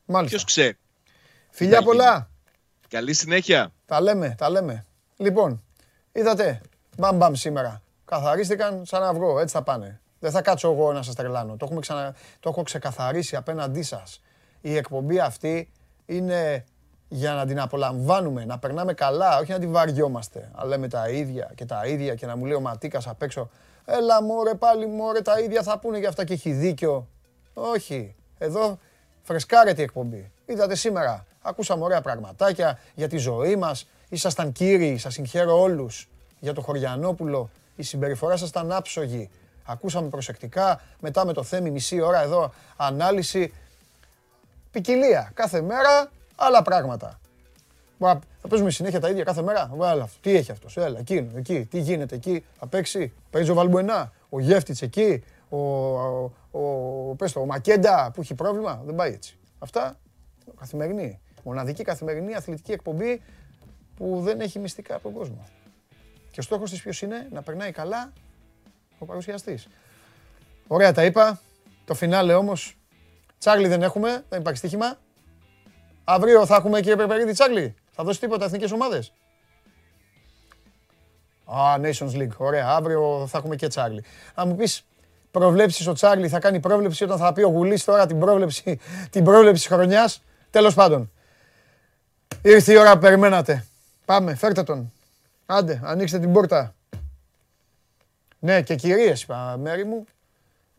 Μάλιστα. 0.07 0.37
Ποιος 0.37 0.45
ξέρει. 0.45 0.77
Φιλιά 1.51 1.73
θα 1.77 1.83
γίνει. 1.83 1.91
πολλά. 1.97 2.31
Καλή 2.89 3.13
συνέχεια. 3.15 3.73
Τα 3.87 4.01
λέμε, 4.01 4.35
τα 4.39 4.51
λέμε. 4.51 4.85
Λοιπόν, 5.17 5.63
είδατε, 6.13 6.61
μπαμ 6.99 7.17
μπαμ 7.17 7.35
σήμερα. 7.35 7.83
Καθαρίστηκαν 8.05 8.83
σαν 8.87 9.03
αυγό, 9.03 9.39
έτσι 9.41 9.55
θα 9.55 9.63
πάνε. 9.63 10.01
Δεν 10.21 10.31
θα 10.31 10.43
κάτσω 10.43 10.71
εγώ 10.73 10.93
να 10.93 11.03
σας 11.03 11.15
τρελάνω. 11.15 11.57
Το, 11.57 11.65
έχουμε 11.65 11.81
ξανα... 11.81 12.15
το 12.41 12.49
έχω 12.49 12.63
ξεκαθαρίσει 12.63 13.37
απέναντί 13.37 13.83
σας. 13.83 14.21
Η 14.61 14.77
εκπομπή 14.77 15.19
αυτή 15.21 15.69
είναι 16.07 16.65
για 17.09 17.33
να 17.33 17.47
την 17.47 17.61
απολαμβάνουμε, 17.61 18.45
να 18.45 18.59
περνάμε 18.59 18.93
καλά, 18.93 19.39
όχι 19.39 19.53
να 19.53 19.59
την 19.59 19.73
βαριόμαστε. 19.73 20.51
Αλλά 20.55 20.69
λέμε 20.69 20.89
τα 20.89 21.09
ίδια 21.09 21.51
και 21.55 21.65
τα 21.65 21.87
ίδια 21.87 22.15
και 22.15 22.27
να 22.27 22.37
μου 22.37 22.45
λέει 22.45 22.57
ο 22.57 22.61
Ματίκας 22.61 23.07
απ' 23.07 23.23
έξω 23.23 23.51
Έλα 23.85 24.23
μωρέ 24.23 24.55
πάλι 24.55 24.87
μωρέ 24.87 25.21
τα 25.21 25.41
ίδια 25.41 25.63
θα 25.63 25.79
πούνε 25.79 25.99
για 25.99 26.09
αυτά 26.09 26.25
και 26.25 26.33
έχει 26.33 26.53
δίκιο. 26.53 27.09
Όχι. 27.55 28.15
Εδώ 28.39 28.79
φρεσκάρεται 29.23 29.81
η 29.81 29.85
εκπομπή. 29.85 30.31
Είδατε 30.47 30.75
σήμερα. 30.75 31.27
Ακούσαμε 31.43 31.85
ωραία 31.85 32.01
πραγματάκια 32.01 32.79
για 32.95 33.09
τη 33.09 33.17
ζωή 33.17 33.57
μας. 33.57 33.89
Ήσασταν 34.09 34.53
κύριοι, 34.53 34.99
σας 34.99 35.15
συγχαίρω 35.15 35.61
όλους 35.61 36.09
για 36.41 36.53
το 36.53 36.61
Χωριανόπουλο. 36.61 37.51
Η 37.77 37.83
συμπεριφορά 37.83 38.37
σας 38.37 38.49
ήταν 38.49 38.73
άψογη. 38.73 39.31
Ακούσαμε 39.65 40.09
προσεκτικά. 40.09 40.81
Μετά 41.01 41.27
με 41.27 41.33
το 41.33 41.43
Θέμη 41.43 41.71
μισή 41.71 42.01
ώρα 42.01 42.23
εδώ 42.23 42.53
ανάλυση. 42.77 43.53
Ποικιλία. 44.75 45.31
Κάθε 45.35 45.63
μέρα 45.63 46.11
άλλα 46.37 46.63
πράγματα. 46.63 47.21
Μα, 47.99 48.21
Θα 48.41 48.49
παίζουμε 48.49 48.71
συνέχεια 48.71 49.01
τα 49.01 49.09
ίδια 49.09 49.25
κάθε 49.25 49.43
μέρα; 49.43 49.71
Βάλε 49.75 50.03
αυτό. 50.03 50.21
Τι 50.21 50.37
έχει 50.37 50.51
αυτός. 50.51 50.77
Έλα, 50.77 50.99
εκείνο, 50.99 51.31
εκεί. 51.37 51.65
Τι 51.71 51.79
γίνεται 51.79 52.15
εκεί. 52.15 52.45
Θα 52.59 52.67
παίξει. 52.67 53.13
Παίζει 53.31 53.51
ο 53.51 53.55
Βαλμπουενά. 53.55 54.13
Ο 54.29 54.41
Γεύτιτ 54.41 54.83
εκεί. 54.83 55.23
Ο, 55.49 55.59
ο, 55.59 56.33
ο, 56.51 57.15
πες 57.15 57.33
το, 57.33 57.41
ο 57.41 57.47
Μακέντα 57.47 58.11
που 58.15 58.21
έχει 58.21 58.35
πρόβλημα. 58.35 58.83
Δεν 58.85 58.95
πάει 58.95 59.13
έτσι. 59.13 59.39
Αυτά 59.59 59.99
καθημερινή. 60.59 61.21
Μοναδική 61.43 61.83
καθημερινή 61.83 62.35
αθλητική 62.35 62.73
εκπομπή 62.73 63.23
που 63.97 64.21
δεν 64.23 64.41
έχει 64.41 64.59
μυστικά 64.59 64.95
από 64.95 65.03
τον 65.03 65.13
κόσμο. 65.13 65.45
Και 66.31 66.41
ο 66.41 66.43
στόχος 66.43 66.71
της 66.71 66.83
ποιος 66.83 67.03
είναι, 67.03 67.29
να 67.33 67.43
περνάει 67.43 67.73
καλά 67.73 68.13
ο 68.99 69.05
παρουσιαστής. 69.05 69.69
Ωραία 70.67 70.93
τα 70.93 71.05
είπα. 71.05 71.41
Το 71.85 71.95
φινάλε 71.95 72.35
όμως. 72.35 72.77
Τσάρλι 73.45 73.69
δεν 73.69 73.83
έχουμε, 73.83 74.25
δεν 74.29 74.41
υπάρχει 74.41 74.59
στοίχημα. 74.59 74.99
Αύριο 76.05 76.47
θα 76.47 76.57
έχουμε 76.57 76.81
κύριε 76.81 76.97
Περπερίδη 76.97 77.33
Τσάρλι. 77.33 77.75
Θα 77.91 78.05
δώσει 78.05 78.21
τίποτα 78.21 78.45
εθνικές 78.45 78.73
ομάδες. 78.73 79.13
Α, 81.45 81.57
Nations 81.81 82.17
League. 82.17 82.37
Ωραία. 82.37 82.69
Αύριο 82.69 83.27
θα 83.29 83.39
έχουμε 83.39 83.57
και 83.57 83.67
Τσάρλι. 83.67 84.05
Αν 84.35 84.49
μου 84.49 84.57
πεις 84.57 84.87
προβλέψεις 85.31 85.87
ο 85.87 85.93
Τσάρλι 85.93 86.29
θα 86.29 86.39
κάνει 86.39 86.61
πρόβλεψη 86.61 87.05
όταν 87.05 87.19
θα 87.19 87.33
πει 87.33 87.43
ο 87.43 87.49
Γουλής 87.49 87.85
τώρα 87.85 88.07
την 88.07 88.19
πρόβλεψη, 88.19 88.81
την 89.11 89.25
πρόβλεψη 89.25 89.69
χρονιάς; 89.69 90.23
Τέλος 90.51 90.75
πάντων. 90.75 91.13
Ήρθε 92.43 92.73
η 92.73 92.77
ώρα 92.77 92.93
που 92.93 93.01
περιμένατε. 93.01 93.67
Πάμε, 94.05 94.35
φέρτε 94.35 94.63
τον. 94.63 94.93
Άντε, 95.47 95.81
ανοίξτε 95.85 96.19
την 96.19 96.33
πόρτα. 96.33 96.75
Ναι, 98.39 98.63
και 98.63 98.75
κυρίες 98.75 99.23
είπα, 99.23 99.57
Μέρη 99.57 99.85
μου. 99.85 100.07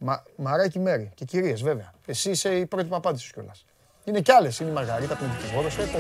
Μα, 0.06 0.24
Μαράκι 0.36 0.80
Μέρη. 0.80 1.12
Και 1.16 1.26
κυρίες, 1.26 1.62
βέβαια. 1.62 1.94
Εσύ 2.06 2.30
είσαι 2.30 2.56
η 2.58 2.66
πρώτη 2.66 2.86
που 2.88 2.96
απάντησες 2.96 3.32
κιόλας. 3.32 3.66
Είναι 4.04 4.22
κι 4.22 4.32
άλλες. 4.32 4.60
Είναι 4.60 4.70
η 4.70 4.74
Μαργαρίτα 4.74 5.16
που 5.16 5.24
είναι 5.24 5.34
δικηγόρος. 5.42 5.78
Έχω 5.78 5.98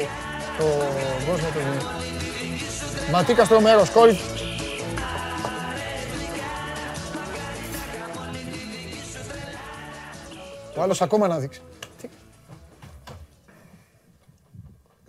το 0.58 0.64
κόσμο 1.32 1.48
το 1.48 1.60
Ματίκα 3.12 3.48
τρομερός. 3.48 3.90
Κόλ. 3.90 4.16
Ο 10.78 10.82
άλλος 10.82 11.02
ακόμα 11.02 11.28
να 11.28 11.40
δείξει. 11.40 11.62
Τι- 12.02 12.10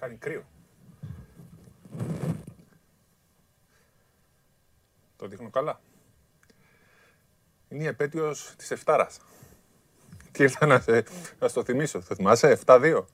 Κάνει 0.01 0.17
κρύο. 0.17 0.43
Το 5.17 5.27
δείχνω 5.27 5.51
καλά. 5.51 5.81
Είναι 7.77 7.85
η 7.85 7.89
επέτειος 7.89 8.55
της 8.57 8.71
Εφτάρας. 8.71 9.19
Και 10.33 10.43
ήρθα 10.43 10.67
να, 10.67 10.81
σε, 10.81 11.05
να 11.39 11.49
στο 11.49 11.65
θυμίσω. 11.65 12.01
Θα 12.01 12.15
θυμάσαι 12.15 12.59
7-2. 12.65 13.05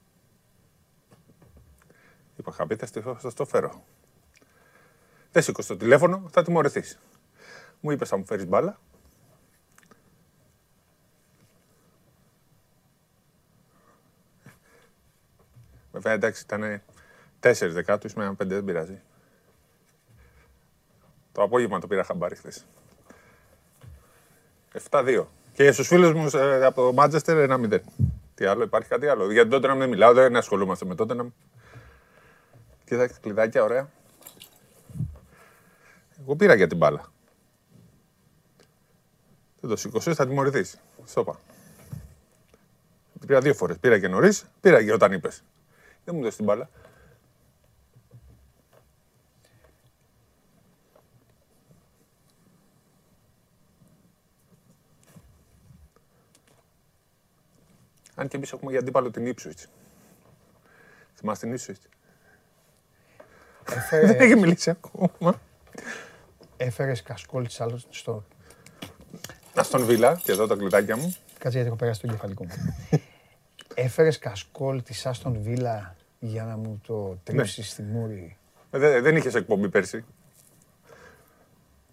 Είπα, 2.37 2.53
χαπί, 2.53 2.77
θα 2.77 2.87
στο- 2.87 3.01
θα 3.01 3.19
σας 3.19 3.35
το 3.35 3.45
φέρω. 3.45 3.85
Δεν 5.33 5.43
σήκω 5.43 5.63
στο 5.63 5.77
τηλέφωνο, 5.77 6.29
θα 6.33 6.43
τιμωρηθείς. 6.43 6.99
Μου 7.81 7.91
είπες 7.91 8.09
θα 8.09 8.17
μου 8.17 8.25
φέρεις 8.25 8.47
μπάλα. 8.47 8.81
Βέβαια, 15.93 16.13
εντάξει, 16.13 16.43
ήταν 16.43 16.83
τέσσερις 17.41 17.75
δεκάτου, 17.75 18.11
με 18.17 18.25
ένα 18.25 18.35
πέντε, 18.35 18.55
δεν 18.55 18.65
πειράζει. 18.65 19.01
Το 21.33 21.43
απόγευμα 21.43 21.79
το 21.81 21.87
πήρα 21.87 22.05
χαμπάρι 22.05 22.37
χθες. 22.37 22.67
7-2. 24.91 25.25
Και 25.55 25.73
στους 25.73 25.87
φίλους 25.87 26.13
μου 26.13 26.39
ε, 26.39 26.65
από 26.65 26.83
το 26.83 26.93
Μάντζεστερ 26.93 27.51
1-0. 27.51 27.79
Τι 28.35 28.45
άλλο, 28.45 28.63
υπάρχει 28.63 28.89
κάτι 28.89 29.07
άλλο. 29.07 29.33
Για 29.33 29.49
τον 29.49 29.61
Tottenham 29.61 29.77
δεν 29.79 29.89
μιλάω, 29.89 30.13
δεν 30.13 30.37
ασχολούμαστε 30.37 30.85
με 30.85 30.95
Tottenham. 30.99 31.27
Κοίταξε, 32.85 33.19
κλειδάκια, 33.21 33.63
ωραία. 33.63 33.89
Εγώ 36.21 36.37
πήρα 36.37 36.55
για 36.55 36.67
την 36.67 36.77
μπάλα. 36.77 37.13
Δεν 39.61 39.71
το 39.71 39.77
σηκωσείς, 39.77 40.17
θα 40.17 40.27
τιμωρηθείς. 40.27 40.81
Σώπα. 41.07 41.41
Πήρα 43.27 43.41
δύο 43.41 43.55
φορές. 43.55 43.79
Πήρα 43.79 43.99
και 43.99 44.09
νωρίς, 44.09 44.45
πήρα 44.61 44.85
και 44.85 44.93
όταν 44.93 45.13
είπες. 45.13 45.43
Δεν 46.05 46.15
μου 46.15 46.21
δώσεις 46.21 46.37
την 46.37 46.45
μπάλα. 46.45 46.69
Αν 58.23 58.29
και 58.29 58.37
εμείς 58.37 58.53
έχουμε 58.53 58.71
για 58.71 58.81
αντίπαλο 58.81 59.11
την 59.11 59.35
Ipswich. 59.35 59.65
Θυμάστε 61.15 61.47
την 61.47 61.57
Ipswich; 61.59 61.89
Δεν 63.91 64.21
έχει 64.21 64.37
μιλήσει 64.37 64.71
ακόμα. 64.71 65.41
Έφερες 66.57 67.03
κασκόλ 67.03 67.47
της 67.47 67.61
άλλος 67.61 67.87
στο... 67.91 68.25
Αστον 69.55 69.85
Βίλα, 69.85 70.21
και 70.23 70.33
εδώ 70.33 70.47
τα 70.47 70.55
κλειδάκια 70.55 70.97
μου. 70.97 71.17
Κάτσε 71.39 71.49
γιατί 71.57 71.67
έχω 71.67 71.77
περάσει 71.77 72.01
το 72.01 72.07
κεφαλικό 72.07 72.45
μου. 72.45 72.51
Έφερες 73.75 74.19
κασκόλ 74.19 74.83
της 74.83 75.07
Άστον 75.07 75.43
Βίλα 75.43 75.97
για 76.19 76.45
να 76.45 76.57
μου 76.57 76.81
το 76.87 77.19
τρίψεις 77.25 77.71
στη 77.71 77.83
μούρη; 77.83 78.37
Ε, 78.71 78.79
δε- 78.79 79.01
δεν 79.01 79.17
είχες 79.17 79.35
εκπομπή 79.35 79.69
πέρσι. 79.69 80.05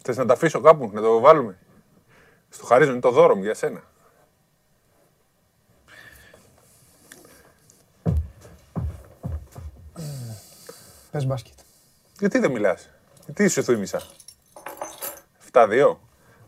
Θες 0.04 0.18
να 0.18 0.26
τα 0.26 0.34
αφήσω 0.34 0.62
κάπου, 0.62 0.90
να 0.94 1.02
το 1.02 1.20
βάλουμε; 1.20 1.58
Στο 2.50 2.66
χαρίζω, 2.66 2.92
είναι 2.92 3.00
το 3.00 3.12
δώρο 3.12 3.36
μου 3.36 3.44
για 3.44 3.54
σένα. 3.54 3.84
Πες 11.12 11.26
μπάσκετ. 11.26 11.54
Γιατί 12.20 12.40
δεν 12.40 12.52
μιλάς, 12.52 12.90
τι 13.34 13.48
σου 13.48 13.64
θύμισα; 13.64 14.02
7-2, 15.52 15.98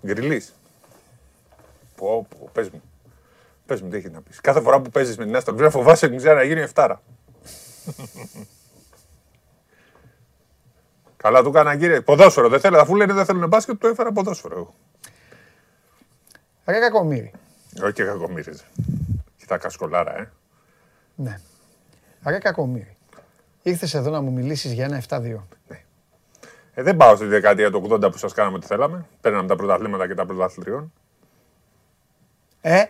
γκριλής. 0.05 0.53
Πω, 1.95 2.27
πω, 2.29 2.49
πες 2.53 2.69
μου. 2.69 2.81
Πες 3.65 3.81
μου 3.81 3.89
τι 3.89 3.97
έχεις 3.97 4.11
να 4.11 4.21
πεις. 4.21 4.41
Κάθε 4.41 4.61
φορά 4.61 4.81
που 4.81 4.89
παίζεις 4.89 5.17
με 5.17 5.25
την 5.25 5.35
Άστον 5.35 5.55
Βίλα 5.55 5.69
φοβάσαι 5.69 6.07
μην 6.07 6.17
ξέρει 6.17 6.35
να 6.35 6.43
γίνει 6.43 6.61
εφτάρα. 6.61 7.01
Καλά 11.17 11.43
του 11.43 11.49
έκανα 11.49 11.77
κύριε. 11.77 12.01
Ποδόσφαιρο 12.01 12.49
δεν 12.49 12.59
θέλω. 12.59 12.79
Αφού 12.79 12.95
λένε 12.95 13.13
δεν 13.13 13.25
θέλουν 13.25 13.47
μπάσκετ, 13.47 13.79
το 13.79 13.87
έφερα 13.87 14.11
ποδόσφαιρο. 14.11 14.55
εγώ. 14.55 14.73
Ρε 16.65 16.79
κακομύρι. 16.79 17.31
Όχι 17.83 17.93
και 17.93 18.03
κακομύριζε. 18.03 18.63
Κοιτά 19.37 19.57
κασκολάρα, 19.57 20.17
ε. 20.17 20.31
Ναι. 21.15 21.39
Ρε 22.25 22.37
κακομύρι. 22.37 22.97
Ήρθες 23.63 23.93
εδώ 23.93 24.09
να 24.09 24.21
μου 24.21 24.31
μιλήσεις 24.31 24.71
για 24.71 24.85
ένα 24.85 25.03
7-2. 25.09 25.39
Ε, 26.73 26.83
δεν 26.83 26.97
πάω 26.97 27.15
στη 27.15 27.25
δεκαετία 27.25 27.71
του 27.71 27.87
80 27.91 28.11
που 28.11 28.17
σας 28.17 28.33
κάναμε 28.33 28.55
ό,τι 28.57 28.65
θέλαμε. 28.65 29.05
Παίρναμε 29.21 29.47
τα 29.47 29.55
πρωταθλήματα 29.55 30.07
και 30.07 30.13
τα 30.13 30.25
πρωταθλητριών. 30.25 30.93
Ε, 32.61 32.83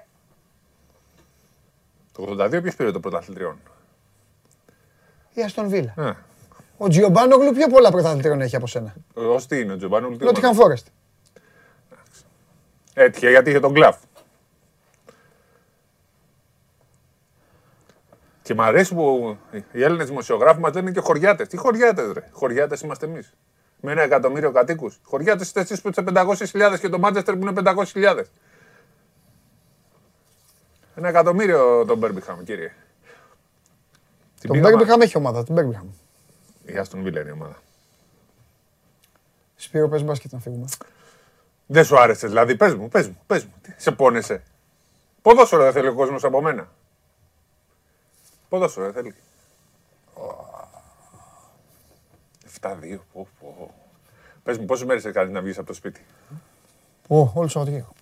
Το 2.12 2.24
82 2.40 2.60
ποιος 2.62 2.76
πήρε 2.76 2.92
το 2.92 3.00
πρωταθλητριών. 3.00 3.58
η 5.34 5.42
Αστον 5.44 5.68
Βίλα. 5.70 5.94
Ε, 5.98 6.12
Ο 6.78 6.88
Τζιομπάνογλου 6.88 7.52
πιο 7.52 7.68
πολλά 7.68 7.92
πρωταθλητήρων 7.92 8.42
έχει 8.42 8.56
από 8.56 8.68
σένα. 8.68 8.94
ως 9.14 9.48
τι 9.48 9.60
είναι 9.60 9.74
ο 9.74 9.78
Τζομπάνου. 9.78 10.18
τι 10.18 10.24
Νότιχαν 10.26 10.50
ομάδα; 10.50 10.62
Φόρεστ. 10.64 10.88
Έτυχε 12.94 13.30
γιατί 13.30 13.50
είχε 13.50 13.60
τον 13.60 13.74
κλαφ. 13.74 13.98
Και 18.52 18.58
μ' 18.58 18.62
αρέσει 18.62 18.94
που 18.94 19.38
οι 19.72 19.84
Έλληνες 19.84 20.08
δημοσιογράφοι 20.08 20.60
μας 20.60 20.74
λένε 20.74 20.92
και 20.92 21.00
χωριάτες. 21.00 21.48
Τι 21.48 21.58
χωριάτες, 21.58 22.12
ρε; 22.12 22.30
Χωριάτες 22.32 22.82
είμαστε 22.82 23.06
εμείς. 23.06 23.34
Με 23.82 23.92
ένα 23.92 24.02
εκατομμύριο 24.02 24.52
κατοίκους. 24.52 25.00
Χωριάτες 25.04 25.48
είστε 25.48 25.60
εσείς 25.60 25.82
που 25.82 25.90
είστε 25.90 26.02
500.000 26.02 26.80
και 26.80 26.90
το 26.90 27.00
Μάντσεστερ 27.00 27.36
που 27.36 27.42
είναι 27.42 27.52
500.000. 27.52 28.24
Ένα 30.96 31.08
εκατομμύριο 31.08 31.86
τον 31.86 31.98
Μπέρμπιχαμ, 31.98 32.44
κύριε. 32.44 32.68
Την 32.68 32.76
Τον 34.42 34.52
πήγαμε- 34.52 34.76
Μπέρμπιχαμ 34.76 35.02
έχει 35.02 35.18
ομάδα. 35.18 35.44
Τον 35.44 35.56
Μπέρμπιχαμ. 35.56 35.88
Η 36.66 36.78
Άστον 36.78 37.04
Βίλα 37.04 37.20
είναι 37.22 37.30
η 37.30 37.34
ομάδα. 37.34 37.56
Σπύρο, 39.56 39.88
πες 39.90 40.04
μπάσκετ 40.04 40.32
να 40.32 40.40
φύγουμε. 40.40 40.66
Δεν 41.66 41.84
σου 41.86 42.00
άρεσε, 42.00 42.28
δηλαδή. 42.28 42.56
Πες 42.56 42.76
μου, 42.76 42.88
πες 42.90 43.08
μου, 43.08 43.18
πες 43.28 43.44
μου. 43.46 43.54
Τι, 43.62 43.74
Σε 43.78 43.92
πόνεσαι. 43.92 44.44
Ποδόσφαιρο 45.22 45.64
δεν 45.64 45.72
θέλει 45.72 45.88
ο 45.88 45.94
κόσμος 45.94 46.24
από 46.24 46.42
μένα. 46.42 46.70
Ποδόσφαιρο 48.52 48.86
δεν 48.92 48.94
θέλει. 48.94 49.16
7-2. 52.62 53.00
Πω, 53.14 53.28
πω. 53.40 53.74
Πες 54.44 54.58
μου, 54.58 54.66
πόσες 54.66 54.86
μέρες 54.86 55.06
έκανε 55.06 55.32
να 55.32 55.42
βγεις 55.42 55.58
από 55.58 55.68
το 55.68 55.74
σπίτι; 55.74 56.06
Ω, 57.08 57.18
όλο 57.18 57.32
το 57.34 57.48
Σαββατοκύριακο. 57.48 57.94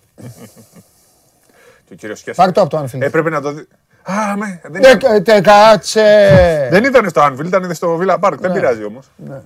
Και 1.84 1.92
ο 1.92 1.96
κύριος 1.96 2.22
Κέσσαρ. 2.22 2.44
Πάρ' 2.44 2.54
το 2.54 2.60
από 2.60 2.70
το 2.70 2.78
Anfield. 2.82 3.00
Έπρεπε 3.00 3.30
να 3.30 3.40
το 3.40 3.52
δει. 3.52 3.66
Α, 4.02 4.36
με, 4.36 4.60
δεν, 4.62 4.80
Ναι, 4.80 4.88
ήταν, 4.88 4.98
κα- 4.98 5.22
τε, 5.22 5.40
κάτσε. 5.40 6.68
δεν 6.70 6.84
ήταν 6.84 7.08
στο 7.08 7.22
Anfield, 7.26 7.44
ήταν 7.46 7.74
στο 7.74 7.98
Villa 8.02 8.18
Park. 8.20 8.34
Δεν 8.38 8.50
Ναι. 8.50 8.56
πειράζει 8.56 8.84
όμως. 8.84 9.10
Ναι. 9.16 9.42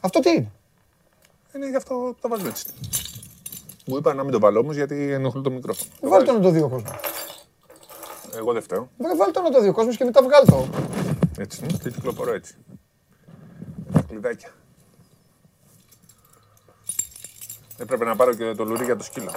Αυτό 0.00 0.20
τι 0.20 0.30
είναι; 0.30 0.50
Είναι 1.54 1.68
γι' 1.68 1.76
αυτό 1.76 2.14
το 2.20 2.28
βάζω 2.28 2.46
έτσι. 2.46 2.66
Μου 3.86 3.96
είπα 3.96 4.14
να 4.14 4.22
μην 4.22 4.32
το 4.32 4.38
βάλω 4.38 4.60
όμως 4.60 4.76
γιατί 4.76 5.12
ενοχλεί 5.12 5.42
το 5.42 5.50
μικρόφωνο. 5.50 5.90
Βάλτε 6.00 6.24
το 6.26 6.32
να 6.32 6.40
το 6.40 6.50
δει 6.50 6.60
ο 6.60 6.68
κόσμος. 6.68 6.92
Εγώ 8.36 8.52
δεν 8.52 8.62
φταίω. 8.62 8.90
Βάλτε 8.96 9.32
το 9.32 9.42
να 9.42 9.50
το 9.50 9.60
δει 9.60 9.68
ο 9.68 9.72
κόσμο 9.72 9.92
και 9.92 10.04
μετά 10.04 10.22
βγάλει 10.22 10.46
το. 10.46 10.68
Έτσι, 11.38 11.60
ναι, 11.60 11.66
και 11.66 11.90
κυκλοφορώ 11.90 12.32
έτσι. 12.34 12.54
Τα 13.92 14.02
κλειδάκια. 14.08 14.48
Έπρεπε 17.78 18.04
να 18.04 18.16
πάρω 18.16 18.34
και 18.34 18.54
το 18.54 18.64
λουρί 18.64 18.84
για 18.84 18.96
το 18.96 19.04
σκύλο. 19.04 19.30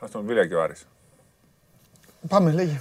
Αστον 0.00 0.26
Βίλια 0.26 0.46
και 0.46 0.54
ο 0.54 0.62
Άρης. 0.62 0.86
Πάμε, 2.28 2.52
λέγε. 2.52 2.80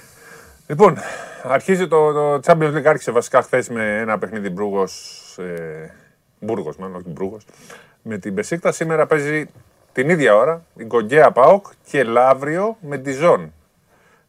Λοιπόν, 0.67 0.97
αρχίζει 1.43 1.87
το, 1.87 2.11
το 2.13 2.39
Champions 2.45 2.75
League, 2.75 2.85
άρχισε 2.85 3.11
βασικά 3.11 3.41
χθες 3.41 3.69
με 3.69 3.99
ένα 3.99 4.17
παιχνίδι 4.17 4.49
Μπρούγος, 4.49 5.35
ε, 5.39 5.93
Μπούργος 6.39 6.77
μάλλον, 6.77 6.95
όχι 6.95 7.09
Μπρούγος, 7.09 7.45
με 8.01 8.17
την 8.17 8.33
Πεσίκτα. 8.33 8.71
Σήμερα 8.71 9.05
παίζει 9.05 9.49
την 9.91 10.09
ίδια 10.09 10.35
ώρα 10.35 10.65
η 10.75 10.83
Γκογκέα 10.83 11.31
Πάοκ 11.31 11.65
και 11.83 12.03
Λαύριο 12.03 12.77
με 12.81 12.97
τη 12.97 13.11
Ζων. 13.11 13.53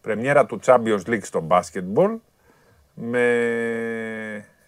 Πρεμιέρα 0.06 0.46
του 0.46 0.60
Champions 0.64 1.00
League 1.06 1.22
στο 1.22 1.40
μπάσκετμπολ 1.40 2.18
με 2.94 3.24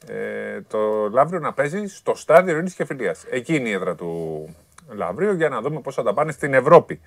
ε, 0.06 0.60
το 0.68 1.08
Λαύριο 1.08 1.40
να 1.40 1.52
παίζει 1.52 1.86
στο 1.86 2.14
στάδιο 2.14 2.52
Ειρήνης 2.54 2.74
και 2.74 2.84
Φιλίας. 2.84 3.24
Εκεί 3.30 3.54
είναι 3.54 3.68
η 3.68 3.72
έδρα 3.72 3.94
του 3.94 4.56
Λαύριο 4.88 5.32
για 5.32 5.48
να 5.48 5.60
δούμε 5.60 5.80
πώς 5.80 5.94
θα 5.94 6.02
τα 6.02 6.14
πάνε 6.14 6.32
στην 6.32 6.54
Ευρώπη. 6.54 7.00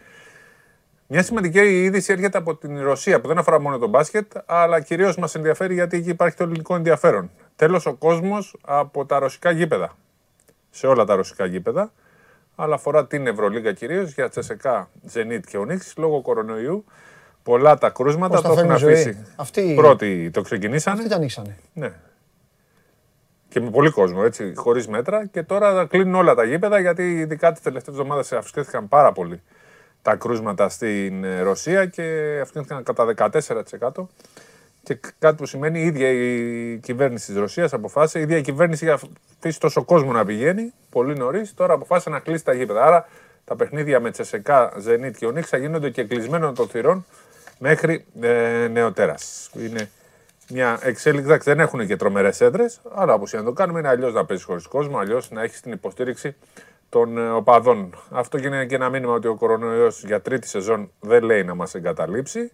Μια 1.08 1.24
σημαντική 1.24 1.60
είδηση 1.60 2.14
έρχεται 2.14 2.38
από 2.38 2.56
την 2.56 2.82
Ρωσία 2.82 3.22
που 3.22 3.28
δεν 3.28 3.38
αφορά 3.38 3.60
μόνο 3.60 3.78
τον 3.78 3.90
μπάσκετ, 3.90 4.32
αλλά 4.46 4.80
κυρίως 4.80 5.18
μας 5.18 5.36
ενδιαφέρει 5.36 5.74
γιατί 5.74 5.98
εκεί 5.98 6.10
υπάρχει 6.10 6.38
το 6.38 6.44
ελληνικό 6.44 6.76
ενδιαφέρον. 6.76 7.32
Τέλος 7.56 7.86
ο 7.86 7.94
κόσμος 7.94 8.58
από 8.62 9.06
τα 9.06 9.20
ρωσικά 9.20 9.52
γήπεδα. 9.52 9.98
Σε 10.70 10.88
όλα 10.88 11.06
τα 11.06 11.16
ρωσικά 11.16 11.46
γήπεδα, 11.46 11.92
αλλά 12.56 12.76
αφορά 12.76 13.08
την 13.08 13.28
Ευρωλίγα 13.28 13.74
κυρίως 13.74 14.14
για 14.14 14.30
Τσεσεκά, 14.30 14.90
Ζενίτ 15.04 15.46
και 15.48 15.58
Ονίξ 15.58 15.94
λόγω 15.98 16.22
κορονοϊού. 16.22 16.86
Πολλά 17.44 17.78
τα 17.78 17.90
κρούσματα 17.90 18.34
Πώς 18.34 18.42
τα 18.42 18.48
το 18.48 18.60
έχουν 18.60 18.78
φέρνει 18.78 18.92
η 18.92 18.96
ζωή. 18.96 19.02
αφήσει. 19.04 19.26
Αυτοί- 19.36 19.76
Πρώτοι 19.76 20.30
το 20.34 20.42
ξεκινήσανε. 20.42 20.98
Αυτοί 20.98 21.10
τα 21.10 21.16
ανοίξανε. 21.16 21.58
Ναι. 21.74 21.92
Και 23.50 23.60
με 23.60 23.70
πολύ 23.70 23.90
κόσμο, 23.90 24.22
έτσι, 24.26 24.54
χωρίς 24.56 24.88
μέτρα. 24.88 25.26
Και 25.26 25.44
τώρα 25.44 25.86
κλείνουν 25.86 26.16
όλα 26.16 26.36
τα 26.36 26.44
γήπεδα 26.44 26.80
γιατί 26.80 27.12
ειδικά 27.20 27.52
τις 27.52 27.62
τελευταίες 27.62 27.96
εβδομάδες 27.96 28.32
αυξήθηκαν 28.32 28.88
πάρα 28.88 29.12
πολύ 29.12 29.42
τα 30.02 30.16
κρούσματα 30.16 30.70
στην 30.70 31.24
ε, 31.24 31.42
Ρωσία 31.42 31.86
και 31.86 32.38
αυξήθηκαν 32.42 32.84
κατά 32.84 33.06
14%. 33.06 34.08
Και 34.84 34.94
κ- 34.96 35.06
κάτι 35.20 35.36
που 35.36 35.46
σημαίνει 35.46 35.80
η 35.80 35.86
ίδια 35.86 36.10
η 36.10 36.78
κυβέρνηση 36.78 37.26
της 37.26 37.36
Ρωσίας 37.36 37.74
αποφάσισε, 37.74 38.20
η 38.20 38.22
ίδια 38.22 38.38
η 38.38 38.42
κυβέρνηση 38.42 38.86
είχε 38.86 38.94
αφήσει 39.40 39.60
τόσο 39.60 39.84
κόσμο 39.84 40.12
να 40.12 40.26
πηγαίνει 40.26 40.74
πολύ 40.90 41.16
νωρίς, 41.18 41.54
τώρα 41.54 41.74
αποφάσισε 41.74 42.10
να 42.10 42.20
κλείσει 42.20 42.44
τα 42.44 42.54
γήπεδα. 42.54 42.84
Άρα 42.86 43.08
τα 43.46 43.56
παιχνίδια 43.56 44.00
με 44.00 44.12
Τσεσεκά, 44.12 44.74
Ζενίτ 44.80 45.18
και 45.18 45.26
Ονίξ 45.26 45.50
θα 45.50 45.58
γίνονται 45.58 45.90
και 45.90 46.04
κλεισμένων 46.04 46.56
των 46.56 46.68
θυρών 46.68 47.06
μέχρι 47.62 48.06
ε, 48.22 48.68
νεοτέρας. 48.72 49.50
Είναι 49.54 49.90
μια 50.50 50.80
εξέλιξη. 50.82 51.26
Εντάξει, 51.26 51.50
δεν 51.50 51.60
έχουν 51.60 51.88
και 51.88 51.96
τρομερές 51.96 52.42
έδρες, 52.42 52.82
αλλά 52.96 53.14
όπως 53.14 53.34
να 53.34 53.44
το 53.44 53.54
κάνουμε 53.54 53.80
είναι 53.80 53.88
αλλιώς 53.88 54.14
να 54.14 54.26
παίζεις 54.26 54.46
χωρίς 54.46 54.68
κόσμο, 54.68 54.98
αλλιώς 54.98 55.32
να 55.32 55.42
έχεις 55.42 55.62
την 55.62 55.72
υποστήριξη 55.72 56.36
των 56.90 57.18
ε, 57.18 57.30
οπαδών. 57.30 57.96
Αυτό 58.12 58.40
και 58.40 58.48
είναι 58.48 58.66
και 58.66 58.76
ένα 58.76 58.90
μήνυμα 58.90 59.14
ότι 59.14 59.28
ο 59.28 59.36
κορονοϊός 59.36 60.04
για 60.04 60.22
τρίτη 60.22 60.48
σεζόν 60.48 60.92
δεν 61.00 61.24
λέει 61.24 61.44
να 61.44 61.56
μας 61.56 61.76
εγκαταλείψει. 61.76 62.52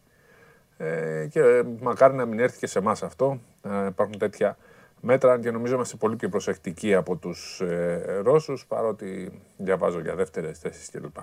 Ε, 0.78 1.28
και 1.30 1.40
ε, 1.40 1.62
μακάρι 1.82 2.14
να 2.14 2.26
μην 2.26 2.40
έρθει 2.40 2.58
και 2.58 2.68
σε 2.68 2.80
εμάς 2.80 3.04
αυτό. 3.04 3.40
Ε, 3.62 3.86
υπάρχουν 3.86 4.18
τέτοια 4.18 4.58
μέτρα 5.02 5.40
και 5.40 5.52
νομίζω 5.52 5.74
είμαστε 5.74 5.96
πολύ 5.96 6.16
πιο 6.16 6.30
προσεκτικοί 6.30 6.94
από 6.96 7.16
τους 7.16 7.62
ε, 7.62 8.20
Ρώσους, 8.24 8.66
παρότι 8.66 9.42
διαβάζω 9.58 10.00
για 10.00 10.16
δεύτερες 10.16 10.60
θέσεις 10.60 10.90
κλπ. 10.90 11.18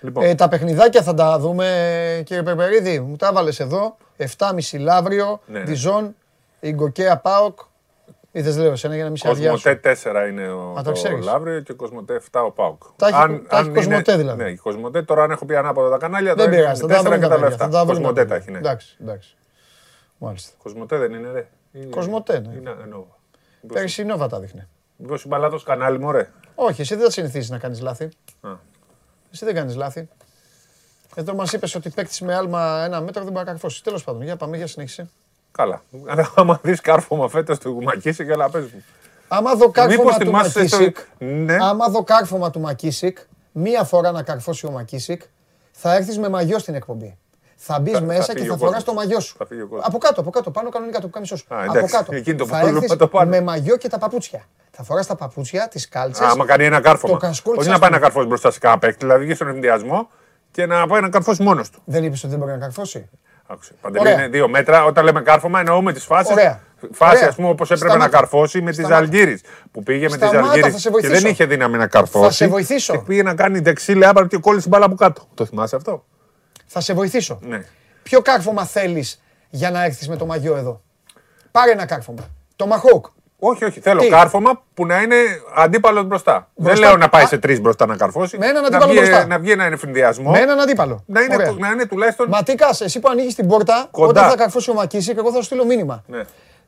Λοιπόν, 0.00 0.24
Ε, 0.24 0.34
τα 0.34 0.48
παιχνιδάκια 0.48 1.02
θα 1.02 1.14
τα 1.14 1.38
δούμε, 1.38 2.22
κύριε 2.24 2.42
Περπερίδη. 2.42 3.00
Μου 3.00 3.16
τα 3.16 3.26
έβαλες 3.26 3.60
εδώ. 3.60 3.96
7,5 4.16 4.78
Λαύριο, 4.78 5.40
Ναι, 5.46 5.58
ναι. 5.58 5.64
Διζόν, 5.64 6.14
η 6.60 6.72
Γκοκέα 6.72 7.16
Πάοκ. 7.18 7.58
Είδες 8.32 8.56
λέω 8.56 8.70
εσένα 8.72 8.94
για 8.94 9.02
να 9.04 9.08
μην 9.08 9.18
σε 9.18 9.28
αδειάσω. 9.28 9.50
Κοσμοτέ 9.50 9.80
4 9.80 10.28
είναι 10.30 10.48
ο, 10.48 10.70
Α, 10.70 10.74
το 10.76 10.82
το 10.82 10.92
ξέρεις. 10.92 11.24
Λαύριο 11.24 11.60
και 11.60 11.72
Κοσμοτέ 11.72 12.20
7 12.32 12.40
ο 12.46 12.50
Πάουκ. 12.50 12.82
Τα 12.96 13.06
έχει- 13.08 13.42
τα 13.48 13.58
έχει 13.58 13.68
Κοσμοτέ, 13.68 14.16
δηλαδή. 14.16 14.42
Ναι, 14.42 14.50
η 14.50 14.56
Κοσμοτέ 14.56 15.02
τώρα 15.02 15.22
αν 15.22 15.30
έχω 15.30 15.44
πει 15.46 15.56
ανάποδα 15.56 15.90
τα 15.90 15.96
κανάλια. 15.96 16.34
Δεν 16.34 16.44
τώρα 16.44 16.50
είναι 16.56 16.60
πειράζει, 16.62 16.80
θα 16.80 16.86
τα 16.86 16.94
4 16.94 17.00
βρούμε 17.02 17.16
και 17.16 17.22
τα 17.22 17.28
τα 17.28 17.40
παιδιά. 17.40 17.56
Θα 17.56 17.64
7. 17.64 17.70
τα 17.70 17.84
βρούμε 17.84 17.92
τα 17.92 17.92
Κοσμοτέ 17.92 18.20
τα 18.20 18.26
παιδιά. 18.34 18.36
έχει, 18.36 18.50
ναι. 18.50 18.58
Εντάξει, 18.58 18.96
εντάξει. 19.00 19.36
Μάλιστα. 20.18 20.52
Κοσμοτέ 20.62 20.96
δεν 20.98 21.12
είναι, 21.12 21.30
ρε. 21.32 21.46
Είναι- 21.72 21.86
Κοσμοτέ, 21.86 22.38
ναι. 22.38 22.54
Είναι 22.56 22.74
εννοώ. 22.82 23.04
Πέρυσι 23.72 24.02
η 24.02 24.04
Νόβα 24.04 24.26
τα 24.28 24.40
δείχνει. 24.40 24.62
Μήπως 24.96 25.22
η 25.24 25.28
μπαλάτος 25.28 25.62
κανάλι 25.62 25.98
μου, 25.98 26.12
ρε. 26.12 26.28
Όχι, 26.54 26.80
εσύ 26.80 26.94
δεν 26.94 27.04
θα 27.04 27.10
συνηθίσεις 27.10 27.50
να 27.50 27.58
κάνεις 27.58 27.80
λάθη. 27.80 28.08
Α. 29.36 29.38
Εσύ 29.38 29.44
δεν 29.44 29.54
κάνεις 29.54 29.74
λάθη. 29.76 30.08
Εδώ 31.14 31.34
μας 31.34 31.52
είπες 31.52 31.74
ότι 31.74 31.90
παίκτης 31.90 32.20
με 32.20 32.34
άλμα 32.34 32.82
ένα 32.84 33.00
μέτρο 33.00 33.22
δεν 33.24 33.32
μπορεί 33.32 33.44
να 33.44 33.50
καρφώσει. 33.50 33.82
Τέλος 33.82 34.04
πάντων, 34.04 34.22
για 34.22 34.36
πάμε, 34.36 34.56
για 34.56 34.66
συνέχισε. 34.66 35.08
Καλά. 35.52 35.82
Άμα 36.34 36.60
δεις 36.62 36.80
κάρφωμα 36.80 37.28
φέτος 37.28 37.58
του 37.58 37.82
Μακίση 37.82 38.24
και 38.24 38.32
έλα 38.32 38.50
πες 38.50 38.62
μου. 38.64 38.84
Άμα 39.28 39.54
δω 39.54 39.70
κάρφωμα 39.70 39.96
Μήπως 40.02 40.16
του 40.16 40.24
θυμάσαι 40.24 40.66
στο- 40.66 40.76
Μακίσικ, 40.78 40.96
Ναι. 41.18 41.56
άμα 41.60 41.88
δω 41.88 42.02
κάρφωμα 42.04 42.50
του 42.50 42.60
Μακίσικ, 42.60 43.18
μία 43.52 43.84
φορά 43.84 44.10
να 44.10 44.22
καρφώσει 44.22 44.66
ο 44.66 44.70
Μακίσικ, 44.70 45.22
θα 45.72 45.94
έρθεις 45.94 46.18
με 46.18 46.28
μαγιό 46.28 46.58
στην 46.58 46.74
εκπομπή. 46.74 47.18
Θα 47.56 47.78
μπεις 47.80 47.92
Θα- 47.92 47.98
θα 47.98 48.04
μέσα 48.04 48.32
και 48.32 48.32
φύγει 48.32 48.46
θα 48.46 48.54
ο 48.54 48.56
φοράς 48.56 48.74
κόσμος. 48.74 48.84
το 48.84 48.92
μαγιό 48.94 49.20
σου. 49.20 49.34
Θα 49.38 49.46
φύγει 49.46 49.60
ο 49.60 49.66
κόσμος. 49.66 49.86
Από 49.88 49.98
κάτω, 49.98 50.20
από 50.20 50.30
κάτω, 50.30 50.50
πάνω 50.50 50.68
κανονικά 50.68 51.00
το 51.00 51.08
κάμισό 51.08 51.36
σου. 51.36 51.44
Α, 51.48 51.62
Από 51.62 51.76
εντάξει, 51.76 51.94
κάτω. 51.96 52.14
εκείνη 52.14 52.36
το 52.36 52.46
θα 52.46 52.56
πρόβλημα 52.58 52.80
έρθεις 52.82 52.98
το 52.98 53.06
πάνω. 53.08 53.30
με 53.30 53.40
μαγιό 53.40 53.76
και 53.76 53.88
τα 53.88 53.98
παπούτσια. 53.98 54.44
Θα 54.70 54.82
φοράς 54.82 55.06
τα 55.06 55.16
παπούτσια, 55.16 55.68
τις 55.68 55.88
κάλτσες. 55.88 56.26
Άμα 56.26 56.44
κάνει 56.46 56.64
ένα 56.64 56.80
κάρφωμα. 56.80 57.12
Το 57.12 57.18
κασκόλ 57.26 57.52
Όχι 57.56 57.62
της 57.64 57.72
να 57.72 57.78
πάει 57.78 57.90
να 57.90 57.96
Αστον- 57.96 58.00
καρφώσει 58.02 58.26
μπροστά 58.28 58.50
σε 58.50 58.58
κάνα 58.58 58.78
παίκτη, 58.78 58.96
δηλαδή 58.98 59.24
βγει 59.24 59.34
στον 59.34 59.48
ενδιασμό 59.48 60.08
και 60.50 60.66
να 60.66 60.86
πάει 60.86 61.00
να 61.00 61.08
καρφώσει 61.08 61.42
μόνος 61.42 61.70
του. 61.70 61.82
Δεν 61.84 62.04
είπες 62.04 62.18
ότι 62.22 62.28
δεν 62.30 62.38
μπορεί 62.38 62.50
να 62.52 62.58
καρφώσει; 62.58 63.08
Άκουσε. 63.46 63.72
Παντελή 63.80 64.00
Ωραία. 64.08 64.18
είναι 64.18 64.28
δύο 64.28 64.48
μέτρα. 64.48 64.84
Όταν 64.84 65.04
λέμε 65.04 65.20
κάρφωμα, 65.22 65.58
εννοούμε 65.60 65.92
τις 65.92 66.04
φάσεις. 66.04 66.32
Ωραία. 66.32 66.60
Φάση, 66.92 67.16
Ωραία. 67.16 67.28
ας 67.28 67.34
πούμε, 67.34 67.48
όπως 67.48 67.70
έπρεπε 67.70 67.90
Σταμάτα. 67.90 68.10
να 68.10 68.18
καρφώσει 68.18 68.60
με 68.62 68.70
τη 68.70 68.76
Σταμάτα. 68.76 68.96
Ζαλγίρι. 68.96 69.40
Που 69.72 69.82
πήγε 69.82 70.08
με 70.08 70.16
τη 70.16 70.26
Σταμάτα, 70.26 70.46
Ζαλγίρι 70.46 70.70
θα 70.70 70.78
σε 70.78 70.90
και 70.90 70.94
δεν 71.00 71.02
βοηθήσω. 71.10 71.28
είχε 71.28 71.44
δύναμη 71.44 71.76
να 71.76 71.86
καρφώσει. 71.86 72.24
Θα 72.24 72.30
σε 72.30 72.46
βοηθήσω. 72.46 72.92
Και 72.92 72.98
πήγε 72.98 73.22
να 73.22 73.34
κάνει 73.34 73.58
δεξί 73.58 73.94
λεάπαρο 73.94 74.26
και 74.26 74.36
κόλλησε 74.38 74.62
την 74.62 74.70
μπάλα 74.70 74.84
από 74.84 74.94
κάτω. 74.94 75.22
Το 75.34 75.44
θυμάσαι 75.44 75.76
αυτό; 75.76 76.04
Θα 76.66 76.80
σε 76.80 76.94
βοηθήσω. 76.94 77.38
Ναι. 77.42 77.64
Ποιο 78.02 78.22
κάρφωμα 78.22 78.64
θέλεις 78.64 79.22
για 79.50 79.70
να 79.70 79.84
έρθεις 79.84 80.08
με 80.08 80.16
το 80.16 80.26
μαγιό 80.26 80.56
εδώ; 80.56 80.80
Πάρε 81.50 81.70
ένα 81.70 81.86
κάρφωμα. 81.86 82.28
Το 82.56 82.66
Μαχόκ. 82.66 83.06
Όχι, 83.38 83.64
όχι. 83.64 83.80
Θέλω 83.80 84.00
Τι; 84.00 84.08
κάρφωμα 84.08 84.62
που 84.74 84.86
να 84.86 85.02
είναι 85.02 85.16
αντίπαλο 85.56 86.02
μπροστά. 86.02 86.50
Μπροστά. 86.54 86.80
Δεν 86.80 86.88
λέω 86.88 86.96
να 86.96 87.08
πάει 87.08 87.22
Α. 87.22 87.26
σε 87.26 87.38
τρεις 87.38 87.60
μπροστά 87.60 87.86
να 87.86 87.96
καρφώσει. 87.96 88.38
Με 88.38 88.46
έναν 88.46 88.62
να 88.62 88.68
αντίπαλο 88.68 88.92
βγει, 88.92 89.00
μπροστά. 89.00 89.26
να 89.26 89.38
βγει 89.38 89.50
ένα 89.50 89.64
εφηνδιασμό. 89.64 90.30
Με 90.30 90.38
έναν 90.38 90.60
αντίπαλο. 90.60 91.02
Να 91.06 91.20
είναι, 91.20 91.34
Ωραία. 91.34 91.54
να 91.58 91.70
είναι 91.70 91.86
τουλάχιστον. 91.86 92.26
Μα 92.28 92.42
τι 92.42 92.54
κάς, 92.54 92.80
εσύ 92.80 93.00
που 93.00 93.08
ανοίγεις 93.08 93.34
την 93.34 93.48
πόρτα, 93.48 93.88
Κοντά. 93.90 94.08
όταν 94.08 94.30
θα 94.30 94.36
καρφώσει 94.36 94.70
ο 94.70 94.74
Μακίσικ, 94.74 95.18
εγώ 95.18 95.30
θα 95.30 95.36
σου 95.36 95.44
στείλω 95.44 95.64
μήνυμα. 95.64 96.04
Ναι. 96.06 96.22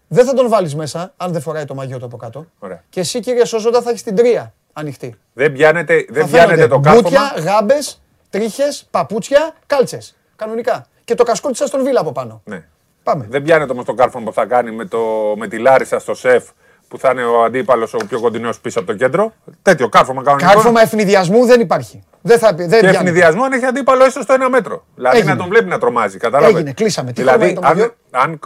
Δεν 0.09 0.25
θα 0.25 0.33
τον 0.33 0.49
βάλεις 0.49 0.75
μέσα, 0.75 1.13
αν 1.17 1.33
δεν 1.33 1.41
φοράει 1.41 1.65
το 1.65 1.75
μαγιό 1.75 1.99
του 1.99 2.05
από 2.05 2.17
κάτω. 2.17 2.47
Ωραία. 2.59 2.83
Και 2.89 3.01
εσύ, 3.01 3.21
κύριε 3.21 3.45
Σόζοντα, 3.45 3.83
θα 3.83 3.91
έχεις 3.91 4.03
την 4.03 4.17
τρία 4.17 4.55
ανοιχτή. 4.73 5.15
Δεν 5.33 5.53
πιάνετε, 5.53 6.07
δεν 6.09 6.23
Θα 6.23 6.29
πιάνετε 6.29 6.55
φαίνονται 6.55 6.75
το 6.75 6.81
κάρφωμα. 6.81 7.03
Μπούτια, 7.03 7.53
γάμπες, 7.53 8.03
τρίχες, 8.31 8.89
παπούτσια, 8.91 9.55
κάλτσες. 9.67 10.17
Κανονικά. 10.37 10.87
Και 11.05 11.15
το 11.15 11.23
κασκόλ 11.23 11.53
τη 11.53 11.67
στον 11.67 11.83
Βίλα 11.85 12.01
από 12.01 12.13
πάνω. 12.13 12.43
Ναι. 12.45 12.65
Πάμε. 13.03 13.27
Δεν 13.31 13.43
πιάνεται 13.43 13.73
όμως 13.73 13.83
το 13.83 13.95
κάρφωμα 13.95 14.25
που 14.25 14.33
θα 14.33 14.45
κάνει 14.45 14.71
με, 14.71 14.85
το, 14.85 14.99
με 15.37 15.49
τη 15.49 15.59
Λάρισα 15.59 15.99
στο 15.99 16.15
σεφ 16.15 16.45
που 16.89 16.99
θα 16.99 17.11
είναι 17.11 17.25
ο 17.25 17.43
αντίπαλος 17.43 17.95
ο 17.95 17.97
πιο 18.09 18.21
κοντινός 18.21 18.61
πίσω 18.61 18.79
από 18.79 18.89
το 18.89 18.95
κέντρο. 18.97 19.33
Τέτοιο 19.63 19.89
κάρφωμα 19.89 20.23
κανονικό. 20.23 20.53
Κάρφωμα 20.53 20.81
αιφνιδιασμού 20.81 21.47
δεν 21.47 21.61
υπάρχει. 21.61 22.03
Δεν 22.21 22.39
θα 22.39 22.55
πει. 22.55 22.65
Δεν 22.65 22.81
και 22.81 22.89
πιάνει. 22.89 22.97
αιφνιδιασμό 22.97 23.43
αν 23.45 23.53
έχει 23.53 23.65
αντίπαλο 23.65 24.05
έστω 24.05 24.23
στο 24.23 24.33
ένα 24.33 24.49
μέτρο. 24.49 24.85
Δηλαδή 24.95 25.17
Έγινε. 25.17 25.33
να 25.33 25.39
τον 25.39 25.49
βλέπει 25.49 25.65
να 25.69 25.79
τρομάζει. 25.79 26.19
Κατάλαβε. 26.19 26.55
Έγινε, 26.55 26.73
κλείσαμε. 26.73 27.13
Τι 27.13 27.21
δηλαδή, 27.21 27.39
χρώμα 27.39 27.51
είναι 27.51 27.61
το 27.61 27.67
αν, 27.67 27.77
μαγιό; 27.77 27.95
αν, 28.11 28.41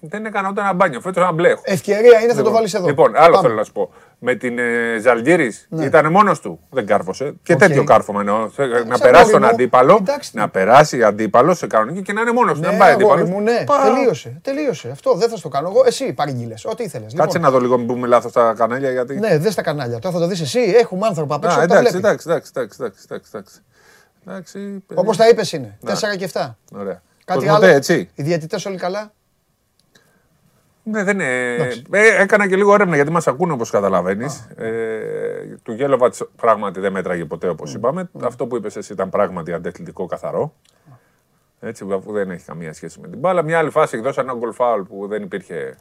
Δεν 0.00 0.24
έκανα 0.26 0.48
ούτε 0.48 0.60
ένα 0.60 0.72
μπάνιο. 0.72 1.00
Φέτος 1.00 1.22
ένα 1.22 1.32
μπλε 1.32 1.48
έχω. 1.48 1.62
Ευκαιρία 1.64 2.18
είναι, 2.20 2.28
θα 2.28 2.32
το 2.34 2.36
Λοιπόν, 2.36 2.52
βάλεις 2.52 2.74
εδώ. 2.74 2.86
Λοιπόν, 2.86 3.12
άλλο 3.16 3.34
Πάμε. 3.34 3.42
θέλω 3.48 3.54
να 3.58 3.64
σου 3.64 3.72
πω. 3.72 3.90
Με 4.18 4.34
την 4.34 4.58
ε, 4.58 4.98
Ζαλγίρης 5.00 5.66
Ναι. 5.70 5.84
ήταν 5.84 6.10
μόνος 6.10 6.40
του. 6.40 6.60
Δεν 6.70 6.86
κάρφωσε. 6.86 7.34
Και 7.42 7.52
Οκ. 7.52 7.58
τέτοιο 7.58 7.84
κάρφωμα 7.84 8.20
εννοώ. 8.20 8.50
Ε, 8.56 8.66
Να 8.66 8.74
Σαν 8.76 8.86
περάσει 8.86 9.06
αγόρι 9.16 9.30
τον 9.32 9.42
μου, 9.42 9.46
αντίπαλο. 9.48 9.96
εντάξει. 10.00 10.30
Να 10.34 10.48
περάσει 10.48 11.02
αντίπαλο 11.02 11.54
σε 11.54 11.66
κανονική 11.66 12.02
και 12.02 12.12
να 12.12 12.20
είναι 12.20 12.32
μόνος 12.32 12.52
του. 12.54 12.60
Ναι, 12.60 12.66
να 12.66 12.70
μην 12.72 12.80
πάει 12.80 12.90
αγόρι 12.92 13.20
αντίπαλος. 13.20 13.28
μου, 13.30 13.40
ναι. 13.40 13.64
Τελείωσε. 13.94 14.38
Τελείωσε. 14.42 14.88
Αυτό 14.90 15.14
δεν 15.14 15.28
θα 15.28 15.36
στο 15.36 15.48
κάνω 15.48 15.68
εγώ. 15.68 15.82
Εσύ 15.86 16.12
παρήγγειλε. 16.12 16.54
Ό,τι 16.64 16.82
ήθελες. 16.84 17.14
Κάτσε 17.16 17.38
να 17.38 17.50
δω 17.50 17.58
λίγο, 17.60 17.78
μην 17.78 17.86
πούμε 17.86 18.06
λάθος 18.06 18.30
στα 18.30 18.54
κανάλια 18.56 18.90
γιατί. 18.90 19.18
Ναι, 19.18 19.38
δεν 19.38 19.52
στα 19.52 19.62
κανάλια. 19.62 19.98
Τώρα 19.98 20.14
θα 20.14 20.20
το 20.20 20.26
δεις 20.26 20.40
εσύ. 20.40 20.60
Έχουμε 20.60 21.06
άνθρωπο 21.06 21.34
απ' 21.34 21.44
έξω 21.44 21.58
Α, 21.58 21.60
που 21.62 21.66
τα 21.68 21.74
εντάξει, 21.78 21.98
βλέπεις. 21.98 22.10
εντάξει, 22.10 22.28
εντάξει, 22.30 22.50
εντάξει, 22.54 22.76
εντάξει, 22.80 23.02
εντάξει, 23.10 23.30
εντάξει. 23.32 23.60
Εντάξει, 24.26 24.58
παιδί. 24.86 25.00
Όπω 25.00 25.16
τα 25.16 25.28
είπες 25.28 25.52
είναι. 25.52 25.78
Ναι. 25.80 25.92
4 25.92 26.16
και 26.16 26.24
7. 26.32 26.56
Ωραία. 26.78 27.02
Κάτι 27.24 27.40
Κοσμοτέ, 27.44 27.66
άλλο. 27.66 27.74
έτσι; 27.76 28.10
Οι 28.14 28.22
διαιτητές 28.22 28.66
όλοι 28.66 28.76
καλά; 28.76 29.12
Ναι, 30.90 31.04
δεν 31.04 31.14
είναι. 31.14 31.54
Ε, 31.90 32.22
έκανα 32.22 32.48
και 32.48 32.56
λίγο 32.56 32.74
έρευνα 32.74 32.94
γιατί 32.94 33.10
μας 33.10 33.26
ακούνε 33.26 33.52
όπως 33.52 33.70
καταλαβαίνεις. 33.70 34.48
Ε, 34.56 35.56
του 35.62 35.72
Γέλοβατς 35.72 36.28
πράγματι 36.36 36.80
δεν 36.80 36.92
μέτραγε 36.92 37.24
ποτέ 37.24 37.48
όπως 37.48 37.74
είπαμε. 37.74 38.10
Αυτό 38.22 38.46
που 38.46 38.56
είπες 38.56 38.76
εσύ 38.76 38.92
ήταν 38.92 39.10
πράγματι 39.10 39.52
αντεθλητικό 39.52 40.06
καθαρό. 40.06 40.54
Έτσι, 41.60 41.86
αφού 41.92 42.12
δεν 42.12 42.30
έχει 42.30 42.44
καμία 42.44 42.72
σχέση 42.72 43.00
με 43.00 43.08
την 43.08 43.18
μπάλα. 43.18 43.42
Μια 43.42 43.58
άλλη 43.58 43.70
φάση 43.70 43.96
εκδόσα 43.96 44.20
ένα 44.20 44.34
γκολ 44.34 44.52
φάουλ 44.52 44.82
που 44.82 45.06
δεν 45.06 45.22
υπήρχε 45.22 45.76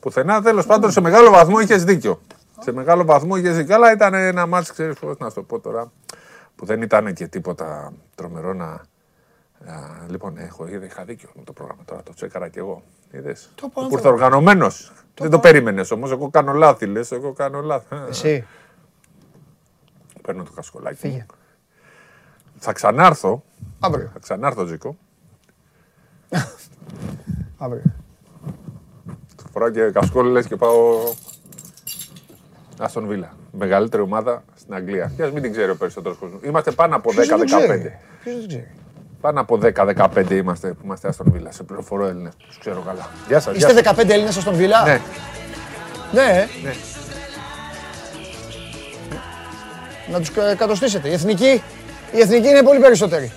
πουθενά. 0.00 0.42
Τέλος 0.42 0.66
πάντων, 0.66 0.90
σε 0.90 1.00
μεγάλο 1.00 1.30
βαθμό 1.30 1.60
είχες 1.60 1.84
δίκιο. 1.84 2.20
Σε 2.60 2.72
μεγάλο 2.72 3.04
βαθμό 3.04 3.36
είχες 3.36 3.56
δίκιο. 3.56 3.74
Αλλά 3.74 3.92
ήταν 3.92 4.14
ένα 4.14 4.46
μάτσο, 4.46 4.72
ξέρεις 4.72 4.98
πώς 4.98 5.18
να 5.18 5.28
σου 5.28 5.34
το 5.34 5.42
πω 5.42 5.60
τώρα, 5.60 5.92
που 6.56 6.66
δεν 6.66 6.82
ήταν 6.82 7.14
και 7.14 7.26
τίποτα 7.26 7.92
τρομερό 8.14 8.52
να. 8.52 8.66
Α, 8.66 8.80
λοιπόν, 10.08 10.36
έχω, 10.38 10.66
είδα, 10.66 10.84
είχα 10.84 11.04
δίκιο 11.04 11.28
με 11.34 11.42
το 11.44 11.52
πρόγραμμα 11.52 11.82
τώρα, 11.84 12.02
το 12.02 12.14
τσέκαρα 12.14 12.48
κι 12.48 12.58
εγώ. 12.58 12.82
Είδες. 13.12 13.50
Το 13.54 13.68
Που 13.68 13.72
πω, 13.72 13.88
ήρθε 13.90 14.08
οργανωμένος. 14.08 14.92
Δεν 15.14 15.30
το 15.30 15.38
περίμενες 15.38 15.90
όμως. 15.90 16.10
Εγώ 16.10 16.30
κάνω 16.30 16.52
λάθη, 16.52 16.86
λες. 16.86 17.12
Εγώ 17.12 17.32
κάνω 17.32 17.60
λάθη. 17.60 17.86
Εσύ. 18.08 18.46
Παίρνω 20.22 20.42
το 20.42 20.50
κασκολάκι. 20.54 20.96
Φύγε. 20.98 21.26
μου. 21.30 21.36
Θα 22.58 22.72
ξανάρθω. 22.72 23.42
Αύριο. 23.80 24.10
Θα 24.12 24.18
ξανάρθω, 24.18 24.64
Τζίκο. 24.64 24.96
Αύριο. 27.64 27.82
Θα 29.36 29.48
φοράω 29.52 29.70
και 29.70 29.90
κασκόλ, 29.90 30.26
λες 30.26 30.46
και 30.46 30.56
πάω. 30.56 31.14
Άστον 32.78 33.06
Βίλα. 33.06 33.36
Μεγαλύτερη 33.52 34.02
ομάδα 34.02 34.44
στην 34.54 34.74
Αγγλία. 34.74 35.12
Και 35.16 35.22
α 35.22 35.30
μην 35.30 35.42
την 35.42 35.52
ξέρει 35.52 35.70
ο 35.70 35.76
περισσότερος 35.76 36.18
κόσμος. 36.18 36.40
Είμαστε 36.42 36.70
πάνω 36.70 36.96
από 36.96 37.10
10-15. 37.10 37.14
Ποιος 37.14 37.28
δεν 37.28 37.38
το 37.38 37.44
ξέρει; 37.44 38.68
Ποιος 39.22 39.58
δεν 39.58 39.72
ξέρει. 39.72 39.90
Πάνω 39.90 40.04
από 40.14 40.14
10-15 40.24 40.30
είμαστε 40.30 40.68
που 40.68 40.80
είμαστε 40.84 41.08
Άστον 41.08 41.26
Βίλα. 41.32 41.52
Σε 41.52 41.62
πληροφορώ 41.62 42.06
Έλληνε. 42.06 42.30
Τους 42.46 42.58
ξέρω 42.58 42.80
καλά. 42.86 43.10
Γεια 43.28 43.40
σας. 43.40 43.56
Είστε 43.56 43.72
15 43.96 44.08
Έλληνες 44.08 44.34
στον 44.34 44.54
Βίλα. 44.54 44.84
Ναι. 44.84 45.00
Ναι. 46.12 46.22
ε. 46.22 46.48
Ναι. 46.62 46.72
Να 50.12 50.18
τους 50.18 50.30
κα- 50.30 50.54
κατοστήσετε. 50.54 51.08
Η 51.08 51.12
εθνική, 51.12 51.62
η 52.12 52.20
εθνική 52.20 52.48
είναι 52.48 52.62
πολύ 52.62 52.80
περισσότερη. 52.80 53.32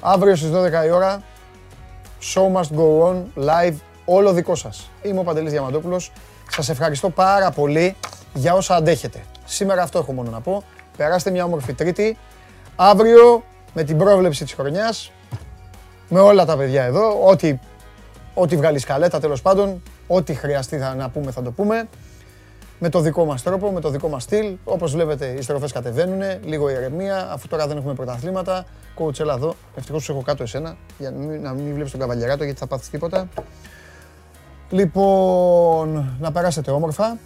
Αύριο 0.00 0.36
στις 0.36 0.50
12 0.50 0.84
η 0.86 0.90
ώρα, 0.90 1.22
show 2.34 2.52
must 2.52 2.76
go 2.78 3.08
on, 3.08 3.14
live, 3.36 3.74
όλο 4.04 4.32
δικό 4.32 4.54
σας. 4.54 4.90
Είμαι 5.02 5.18
ο 5.20 5.22
Παντελής 5.22 5.52
Διαμαντόπουλος. 5.52 6.12
Σας 6.54 6.68
ευχαριστώ 6.68 7.10
πάρα 7.10 7.50
πολύ 7.50 7.96
για 8.34 8.54
όσα 8.54 8.74
αντέχετε. 8.74 9.22
Σήμερα 9.44 9.82
αυτό 9.82 9.98
έχω 9.98 10.12
μόνο 10.12 10.30
να 10.30 10.40
πω. 10.40 10.62
Περάστε 10.96 11.30
μια 11.30 11.44
όμορφη 11.44 11.72
τρίτη. 11.72 12.18
Αύριο 12.76 13.44
με 13.74 13.82
την 13.82 13.98
πρόβλεψη 13.98 14.44
της 14.44 14.52
χρονιάς, 14.52 15.12
με 16.08 16.20
όλα 16.20 16.44
τα 16.44 16.56
παιδιά 16.56 16.82
εδώ, 16.82 17.26
ό,τι, 17.26 17.58
ό,τι 18.34 18.56
βγάλει 18.56 18.78
σκαλέτα 18.78 19.20
τέλος 19.20 19.42
πάντων, 19.42 19.82
ό,τι 20.06 20.34
χρειαστεί 20.34 20.78
θα, 20.78 20.94
να 20.94 21.08
πούμε 21.10 21.30
θα 21.30 21.42
το 21.42 21.50
πούμε. 21.50 21.88
Με 22.78 22.88
το 22.88 23.00
δικό 23.00 23.24
μας 23.24 23.42
τρόπο, 23.42 23.70
με 23.70 23.80
το 23.80 23.90
δικό 23.90 24.08
μας 24.08 24.22
στυλ. 24.22 24.56
Όπως 24.64 24.92
βλέπετε 24.92 25.26
οι 25.26 25.42
στροφές 25.42 25.72
κατεβαίνουν, 25.72 26.20
λίγο 26.44 26.68
ηρεμία, 26.68 27.28
αφού 27.32 27.48
τώρα 27.48 27.66
δεν 27.66 27.76
έχουμε 27.76 27.94
πρωταθλήματα. 27.94 28.64
Coach, 28.98 29.20
έλα 29.20 29.34
εδώ. 29.34 29.54
Ευτυχώς 29.76 30.02
σου 30.02 30.12
έχω 30.12 30.22
κάτω 30.22 30.42
εσένα, 30.42 30.76
για 30.98 31.10
να 31.10 31.18
μην, 31.18 31.42
να 31.42 31.52
μην 31.52 31.74
βλέπεις 31.74 31.90
τον 31.90 32.00
καβαλιαράτο 32.00 32.44
γιατί 32.44 32.58
θα 32.58 32.66
πάθεις 32.66 32.90
τίποτα. 32.90 33.28
Λοιπόν, 34.72 36.16
να 36.20 36.32
περάσετε 36.32 36.70
όμορφα. 36.70 37.18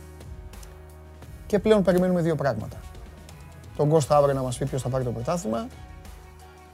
Και 1.47 1.59
πλέον 1.59 1.83
περιμένουμε 1.83 2.21
δύο 2.21 2.35
πράγματα. 2.35 2.77
Τον 3.77 3.89
Κώστα 3.89 4.17
αύριο 4.17 4.35
να 4.35 4.43
μας 4.43 4.59
πει 4.59 4.67
ποιος 4.67 4.83
θα 4.83 4.89
πάρει 4.89 5.05
το 5.05 5.11
πρωτάθλημα 5.11 5.67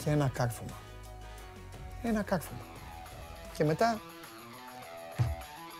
και 0.04 0.10
ένα 0.10 0.30
κάρφωμα. 0.32 0.76
Ένα 2.02 2.22
κάρφωμα. 2.22 2.60
Και 3.56 3.64
μετά 3.64 4.00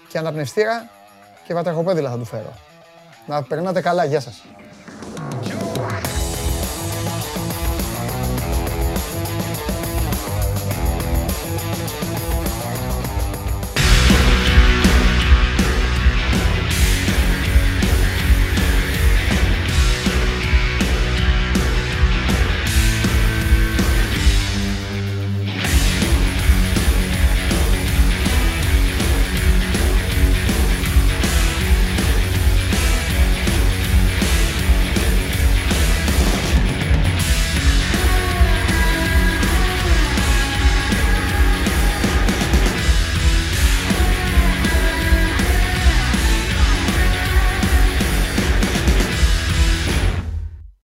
και 0.09 0.19
αναπνευστήρα 0.19 0.89
και 1.47 1.55
βατραχοπέδιλα 1.55 2.11
θα 2.11 2.19
του 2.19 2.25
φέρω. 2.25 2.53
Να 3.27 3.43
περνάτε 3.43 3.81
καλά, 3.81 4.05
γεια 4.05 4.21
σας. 4.21 4.43